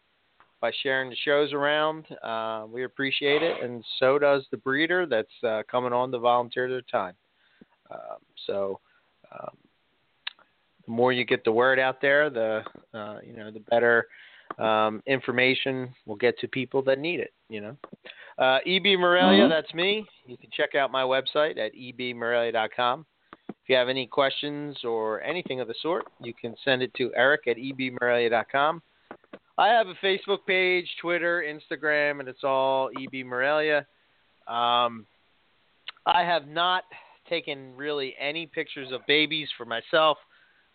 by 0.60 0.72
sharing 0.82 1.10
the 1.10 1.16
shows 1.18 1.54
around. 1.54 2.06
Uh, 2.24 2.66
we 2.70 2.84
appreciate 2.84 3.44
it, 3.44 3.62
and 3.64 3.84
so 4.00 4.18
does 4.18 4.46
the 4.52 4.58
breeder 4.58 5.06
that's 5.06 5.44
uh, 5.44 5.64
coming 5.70 5.94
on 5.94 6.12
to 6.12 6.20
volunteer 6.20 6.70
their 6.70 6.82
time. 6.82 7.14
Um, 7.92 8.18
so, 8.46 8.80
um, 9.32 9.56
the 10.86 10.92
more 10.92 11.12
you 11.14 11.26
get 11.26 11.44
the 11.44 11.52
word 11.52 11.80
out 11.80 12.02
there, 12.02 12.30
the 12.30 12.64
uh, 12.94 13.20
you 13.26 13.34
know 13.34 13.52
the 13.52 13.60
better 13.70 14.08
um, 14.58 15.04
information 15.06 15.94
will 16.06 16.16
get 16.16 16.38
to 16.40 16.48
people 16.48 16.82
that 16.84 17.00
need 17.00 17.20
it. 17.20 17.34
You 17.50 17.62
know, 17.62 17.78
uh, 18.38 18.60
EB 18.66 18.98
Morelia, 18.98 19.44
Mhm. 19.44 19.50
that's 19.50 19.74
me. 19.74 20.06
You 20.26 20.38
can 20.38 20.50
check 20.52 20.76
out 20.76 20.92
my 20.92 21.04
website 21.04 21.58
at 21.58 21.74
ebmorelia.com. 21.74 23.06
If 23.50 23.70
you 23.70 23.76
have 23.76 23.90
any 23.90 24.08
questions 24.08 24.84
or 24.86 25.22
anything 25.22 25.60
of 25.60 25.68
the 25.68 25.74
sort, 25.82 26.08
you 26.22 26.34
can 26.34 26.56
send 26.64 26.82
it 26.82 26.94
to 26.96 27.14
Eric 27.16 27.48
at 27.48 27.58
ebmorelia.com. 27.58 28.82
I 29.58 29.70
have 29.70 29.88
a 29.88 29.96
Facebook 30.06 30.46
page, 30.46 30.88
Twitter, 31.02 31.44
Instagram, 31.44 32.20
and 32.20 32.30
it's 32.30 32.44
all 32.44 32.90
EB 32.90 33.26
Morelia. 33.26 33.88
Um, 34.48 35.08
I 36.06 36.24
have 36.24 36.48
not 36.48 36.84
taken 37.28 37.76
really 37.76 38.16
any 38.20 38.46
pictures 38.46 38.92
of 38.92 39.02
babies 39.08 39.50
for 39.58 39.66
myself. 39.66 40.18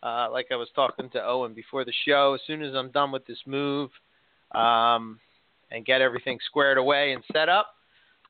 Uh, 0.02 0.28
like 0.32 0.46
I 0.50 0.56
was 0.56 0.68
talking 0.74 1.08
to 1.10 1.24
Owen 1.24 1.54
before 1.54 1.84
the 1.84 1.92
show, 2.06 2.34
as 2.34 2.40
soon 2.46 2.62
as 2.62 2.74
I'm 2.74 2.90
done 2.90 3.12
with 3.12 3.24
this 3.24 3.38
move 3.46 3.90
um, 4.52 5.20
and 5.70 5.86
get 5.86 6.00
everything 6.00 6.38
squared 6.46 6.76
away 6.76 7.12
and 7.12 7.22
set 7.32 7.48
up, 7.48 7.68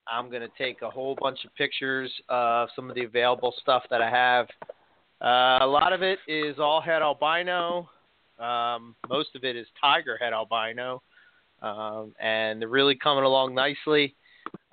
I'm 0.07 0.29
going 0.29 0.43
to 0.43 0.51
take 0.59 0.83
a 0.83 0.91
whole 0.91 1.17
bunch 1.21 1.45
of 1.47 1.55
pictures 1.55 2.13
of 2.29 2.69
some 2.77 2.91
of 2.91 2.95
the 2.95 3.05
available 3.05 3.55
stuff 3.63 3.85
that 3.89 4.03
I 4.03 4.11
have. 4.11 4.47
Uh, 5.23 5.65
a 5.65 5.67
lot 5.67 5.95
of 5.95 6.03
it 6.03 6.19
is 6.29 6.59
all 6.59 6.83
head 6.83 7.01
albino. 7.01 7.89
Um, 8.43 8.97
most 9.09 9.35
of 9.37 9.45
it 9.45 9.57
is 9.57 9.67
tiger 9.81 10.17
head 10.17 10.33
albino. 10.33 11.03
Um, 11.63 12.13
and 12.21 12.61
they're 12.61 12.69
really 12.69 12.97
coming 12.97 13.23
along 13.23 13.55
nicely, 13.55 14.17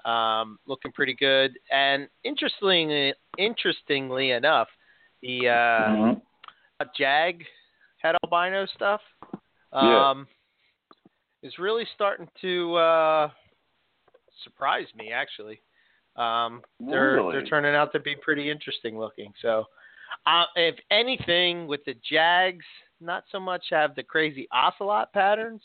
um, 0.06 0.58
looking 0.66 0.92
pretty 0.92 1.14
good. 1.14 1.52
And 1.72 2.10
interestingly, 2.24 3.14
interestingly 3.38 4.32
enough, 4.32 4.70
the 5.22 5.50
uh, 5.50 5.90
Mhm. 5.92 6.22
Jag 6.96 7.46
head 7.98 8.16
albino 8.24 8.66
stuff 8.66 9.02
Yeah. 9.72 10.10
um, 10.10 10.28
is 11.44 11.60
really 11.60 11.86
starting 11.94 12.28
to 12.42 12.76
uh, 12.76 13.30
surprise 14.44 14.88
me. 14.96 15.12
Actually, 15.12 15.62
um, 16.16 16.64
they're 16.80 17.14
Really? 17.18 17.34
they're 17.34 17.46
turning 17.46 17.76
out 17.76 17.92
to 17.92 18.00
be 18.00 18.16
pretty 18.16 18.50
interesting 18.50 18.98
looking. 18.98 19.32
So, 19.42 19.68
uh, 20.26 20.46
if 20.56 20.80
anything, 20.90 21.68
with 21.68 21.84
the 21.86 21.94
Jags, 21.96 22.66
not 23.02 23.24
so 23.32 23.40
much 23.40 23.66
have 23.70 23.96
the 23.96 24.04
crazy 24.04 24.48
ocelot 24.54 25.14
patterns, 25.14 25.62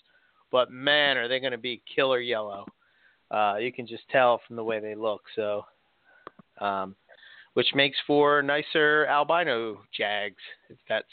but 0.53 0.71
man, 0.71 1.17
are 1.17 1.29
they 1.29 1.41
going 1.41 1.53
to 1.53 1.59
be 1.59 1.83
killer 1.95 2.21
yellow. 2.21 2.67
Uh, 3.31 3.57
you 3.57 3.73
can 3.73 3.87
just 3.87 4.09
tell 4.11 4.41
from 4.47 4.57
the 4.57 4.65
way 4.65 4.81
they 4.81 4.95
look. 4.95 5.23
So, 5.35 5.65
um, 6.61 6.95
which 7.55 7.75
makes 7.75 7.97
for 8.07 8.43
nicer 8.43 9.07
albino 9.07 9.81
jags 9.97 10.43
if 10.69 10.79
that's 10.89 11.07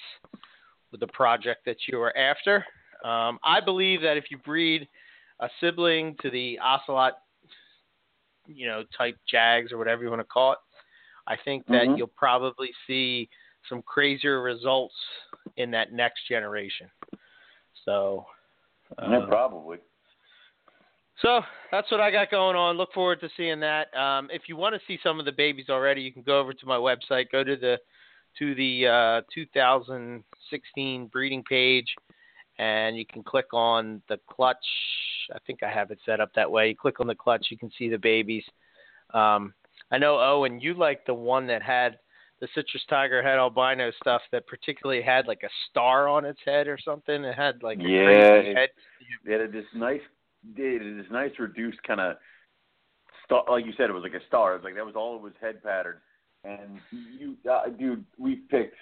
the 0.99 1.07
project 1.07 1.65
that 1.65 1.77
you 1.87 1.99
are 2.01 2.15
after. 2.17 2.65
Um, 3.03 3.39
I 3.43 3.59
believe 3.63 4.01
that 4.01 4.17
if 4.17 4.25
you 4.29 4.37
breed 4.37 4.87
a 5.39 5.49
sibling 5.59 6.15
to 6.21 6.29
the 6.29 6.59
ocelot, 6.59 7.13
you 8.47 8.67
know, 8.67 8.83
type 8.95 9.17
jags 9.29 9.71
or 9.71 9.77
whatever 9.77 10.03
you 10.03 10.09
want 10.09 10.19
to 10.19 10.25
call 10.25 10.53
it, 10.53 10.59
I 11.27 11.37
think 11.37 11.65
that 11.67 11.87
Mhm. 11.87 11.97
you'll 11.97 12.07
probably 12.07 12.73
see 12.85 13.29
some 13.69 13.81
crazier 13.81 14.41
results 14.41 14.95
in 15.57 15.71
that 15.71 15.93
next 15.93 16.27
generation. 16.27 16.87
So, 17.85 18.25
yeah, 18.99 19.19
uh, 19.19 19.27
probably. 19.27 19.77
so 21.21 21.41
that's 21.71 21.89
what 21.91 21.99
I 21.99 22.11
got 22.11 22.29
going 22.29 22.55
on. 22.55 22.77
Look 22.77 22.93
forward 22.93 23.19
to 23.21 23.29
seeing 23.37 23.59
that. 23.61 23.95
Um, 23.95 24.29
if 24.31 24.43
you 24.47 24.55
want 24.55 24.75
to 24.75 24.81
see 24.87 24.99
some 25.03 25.19
of 25.19 25.25
the 25.25 25.31
babies 25.31 25.67
already, 25.69 26.01
you 26.01 26.11
can 26.11 26.23
go 26.23 26.39
over 26.39 26.53
to 26.53 26.65
my 26.65 26.77
website. 26.77 27.31
Go 27.31 27.43
to 27.43 27.55
the 27.55 27.77
to 28.39 28.55
the 28.55 28.87
uh, 28.87 29.21
2016 29.33 31.07
breeding 31.07 31.43
page, 31.43 31.93
and 32.59 32.97
you 32.97 33.05
can 33.05 33.23
click 33.23 33.53
on 33.53 34.01
the 34.07 34.17
clutch. 34.29 34.57
I 35.33 35.39
think 35.45 35.63
I 35.63 35.69
have 35.69 35.91
it 35.91 35.99
set 36.05 36.19
up 36.19 36.33
that 36.35 36.49
way. 36.49 36.69
You 36.69 36.75
click 36.75 36.99
on 36.99 37.07
the 37.07 37.15
clutch, 37.15 37.47
you 37.49 37.57
can 37.57 37.71
see 37.77 37.89
the 37.89 37.97
babies. 37.97 38.43
Um, 39.13 39.53
I 39.91 39.97
know 39.97 40.19
Owen, 40.19 40.59
you 40.59 40.73
like 40.73 41.05
the 41.05 41.13
one 41.13 41.47
that 41.47 41.61
had 41.61 41.99
the 42.41 42.47
citrus 42.55 42.83
tiger 42.89 43.21
had 43.21 43.37
albino 43.37 43.91
stuff 44.01 44.21
that 44.31 44.47
particularly 44.47 45.01
had 45.01 45.27
like 45.27 45.43
a 45.43 45.49
star 45.69 46.07
on 46.09 46.25
its 46.25 46.39
head 46.43 46.67
or 46.67 46.77
something. 46.83 47.23
It 47.23 47.35
had 47.35 47.61
like 47.63 47.77
a 47.79 47.83
Yeah, 47.83 48.03
crazy 48.03 48.49
it- 48.49 48.57
head. 48.57 48.69
They 49.23 49.33
had 49.33 49.51
this 49.51 49.65
nice, 49.75 50.01
they 50.55 50.73
had 50.73 50.81
this 50.81 51.11
nice 51.11 51.31
reduced 51.37 51.81
kind 51.83 52.01
of 52.01 52.17
star. 53.25 53.43
Like 53.49 53.65
you 53.65 53.73
said, 53.77 53.89
it 53.89 53.93
was 53.93 54.03
like 54.03 54.19
a 54.19 54.25
star. 54.27 54.53
It 54.53 54.57
was 54.57 54.63
like 54.63 54.75
that 54.75 54.85
was 54.85 54.95
all 54.95 55.15
it 55.15 55.21
was 55.21 55.33
head 55.39 55.63
pattern. 55.63 55.97
And 56.43 56.79
you, 56.91 57.37
uh, 57.49 57.69
dude, 57.69 58.03
we've 58.17 58.47
picked. 58.49 58.75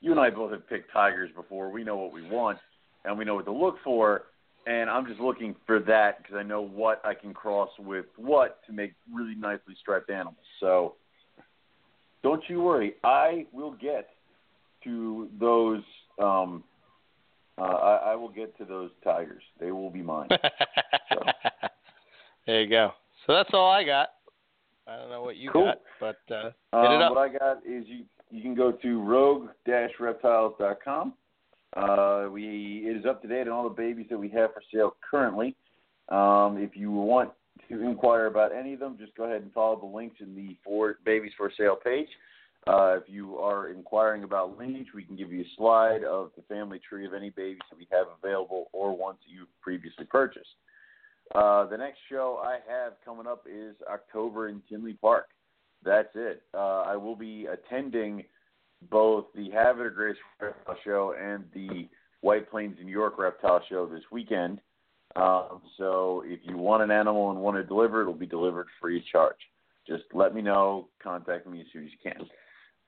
You 0.00 0.10
and 0.10 0.20
I 0.20 0.30
both 0.30 0.50
have 0.50 0.68
picked 0.68 0.92
tigers 0.92 1.30
before. 1.34 1.70
We 1.70 1.84
know 1.84 1.96
what 1.96 2.12
we 2.12 2.22
want, 2.28 2.58
and 3.04 3.16
we 3.16 3.24
know 3.24 3.36
what 3.36 3.44
to 3.46 3.52
look 3.52 3.76
for. 3.84 4.24
And 4.66 4.90
I'm 4.90 5.06
just 5.06 5.20
looking 5.20 5.54
for 5.64 5.78
that 5.80 6.18
because 6.18 6.36
I 6.36 6.42
know 6.42 6.60
what 6.60 7.00
I 7.04 7.14
can 7.14 7.32
cross 7.32 7.70
with 7.78 8.06
what 8.16 8.58
to 8.66 8.72
make 8.72 8.94
really 9.12 9.36
nicely 9.36 9.74
striped 9.80 10.10
animals. 10.10 10.44
So 10.58 10.96
don't 12.26 12.42
you 12.48 12.60
worry. 12.60 12.94
I 13.04 13.46
will 13.52 13.70
get 13.70 14.08
to 14.82 15.28
those. 15.38 15.80
Um, 16.20 16.64
uh, 17.56 17.62
I, 17.62 17.96
I 18.12 18.14
will 18.16 18.30
get 18.30 18.58
to 18.58 18.64
those 18.64 18.90
tigers. 19.04 19.44
They 19.60 19.70
will 19.70 19.90
be 19.90 20.02
mine. 20.02 20.28
there 22.46 22.62
you 22.62 22.68
go. 22.68 22.90
So 23.26 23.32
that's 23.32 23.50
all 23.52 23.70
I 23.70 23.84
got. 23.84 24.08
I 24.88 24.96
don't 24.96 25.08
know 25.08 25.22
what 25.22 25.36
you 25.36 25.50
Cool. 25.50 25.66
got, 25.66 25.80
but 26.00 26.18
uh, 26.34 26.42
hit 26.44 26.54
Um, 26.72 26.92
it 26.94 27.02
up. 27.02 27.14
what 27.14 27.30
I 27.30 27.38
got 27.38 27.58
is 27.64 27.84
you 27.86 28.04
you 28.30 28.42
can 28.42 28.56
go 28.56 28.72
to 28.72 29.02
rogue-reptiles.com. 29.04 31.14
Uh, 31.76 32.28
we 32.32 32.84
it 32.88 32.96
is 32.96 33.06
up 33.06 33.22
to 33.22 33.28
date 33.28 33.46
on 33.46 33.52
all 33.52 33.68
the 33.68 33.74
babies 33.74 34.06
that 34.10 34.18
we 34.18 34.28
have 34.30 34.52
for 34.52 34.62
sale 34.74 34.96
currently. 35.08 35.54
Um, 36.08 36.56
if 36.58 36.76
you 36.76 36.90
want 36.90 37.30
to 37.68 37.82
inquire 37.82 38.26
about 38.26 38.52
any 38.54 38.74
of 38.74 38.80
them, 38.80 38.96
just 38.98 39.14
go 39.16 39.24
ahead 39.24 39.42
and 39.42 39.52
follow 39.52 39.78
the 39.78 39.86
links 39.86 40.16
in 40.20 40.34
the 40.34 40.56
for 40.64 40.98
babies 41.04 41.32
for 41.36 41.50
sale 41.56 41.76
page. 41.76 42.08
Uh, 42.66 42.96
if 42.96 43.04
you 43.06 43.36
are 43.36 43.68
inquiring 43.68 44.24
about 44.24 44.58
lineage, 44.58 44.88
we 44.94 45.04
can 45.04 45.14
give 45.16 45.32
you 45.32 45.42
a 45.42 45.56
slide 45.56 46.02
of 46.02 46.30
the 46.36 46.42
family 46.42 46.80
tree 46.88 47.06
of 47.06 47.14
any 47.14 47.30
babies 47.30 47.60
that 47.70 47.78
we 47.78 47.86
have 47.92 48.06
available 48.22 48.68
or 48.72 48.96
ones 48.96 49.18
that 49.24 49.32
you've 49.32 49.48
previously 49.60 50.04
purchased. 50.04 50.48
Uh, 51.34 51.66
the 51.66 51.76
next 51.76 51.98
show 52.08 52.40
I 52.42 52.58
have 52.68 52.94
coming 53.04 53.26
up 53.26 53.46
is 53.48 53.76
October 53.90 54.48
in 54.48 54.62
Tinley 54.68 54.94
Park. 54.94 55.28
That's 55.84 56.08
it. 56.14 56.42
Uh, 56.54 56.82
I 56.82 56.96
will 56.96 57.14
be 57.14 57.46
attending 57.46 58.24
both 58.90 59.26
the 59.34 59.50
Havre 59.50 59.90
de 59.90 59.94
Grace 59.94 60.16
Reptile 60.40 60.76
Show 60.84 61.14
and 61.20 61.44
the 61.54 61.88
White 62.20 62.50
Plains 62.50 62.76
New 62.82 62.90
York 62.90 63.18
Reptile 63.18 63.62
Show 63.68 63.86
this 63.86 64.02
weekend. 64.10 64.60
Um, 65.16 65.62
so 65.78 66.22
if 66.26 66.40
you 66.44 66.56
want 66.56 66.82
an 66.82 66.90
animal 66.90 67.30
and 67.30 67.40
want 67.40 67.56
to 67.56 67.64
deliver, 67.64 68.02
it'll 68.02 68.12
be 68.14 68.26
delivered 68.26 68.66
free 68.80 68.98
of 68.98 69.06
charge. 69.06 69.36
Just 69.86 70.04
let 70.12 70.34
me 70.34 70.42
know. 70.42 70.88
Contact 71.02 71.46
me 71.46 71.60
as 71.60 71.66
soon 71.72 71.84
as 71.84 71.90
you 71.90 72.10
can. 72.10 72.22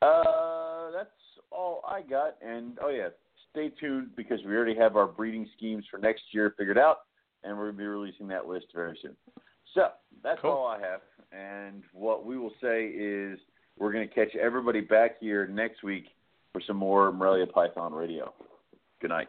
Uh, 0.03 0.91
that's 0.91 1.11
all 1.51 1.83
I 1.89 2.03
got. 2.03 2.37
And 2.43 2.79
oh 2.83 2.89
yeah, 2.91 3.09
stay 3.51 3.71
tuned 3.81 4.15
because 4.17 4.41
we 4.45 4.55
already 4.55 4.77
have 4.77 4.97
our 4.97 5.07
breeding 5.07 5.49
schemes 5.57 5.85
for 5.91 5.99
next 5.99 6.23
year 6.33 6.55
figured 6.59 6.79
out, 6.79 6.99
and 7.45 7.57
we're 7.57 7.67
gonna 7.67 7.79
be 7.79 7.87
releasing 7.87 8.29
that 8.29 8.47
list 8.47 8.67
very 8.75 8.99
soon. 9.03 9.17
So 9.75 9.89
that's 10.23 10.41
Cool. 10.41 10.51
all 10.51 10.67
I 10.67 10.81
have. 10.81 11.01
And 11.33 11.83
what 11.93 12.25
we 12.25 12.39
will 12.39 12.53
say 12.61 12.87
is 12.89 13.39
we're 13.79 13.93
gonna 13.93 14.09
catch 14.09 14.35
everybody 14.35 14.81
back 14.81 15.19
here 15.21 15.47
next 15.47 15.83
week 15.83 16.07
for 16.53 16.61
some 16.67 16.77
more 16.77 17.13
Morelia 17.13 17.47
Python 17.47 17.93
Radio. 17.93 18.33
Good 19.01 19.11
night. 19.11 19.29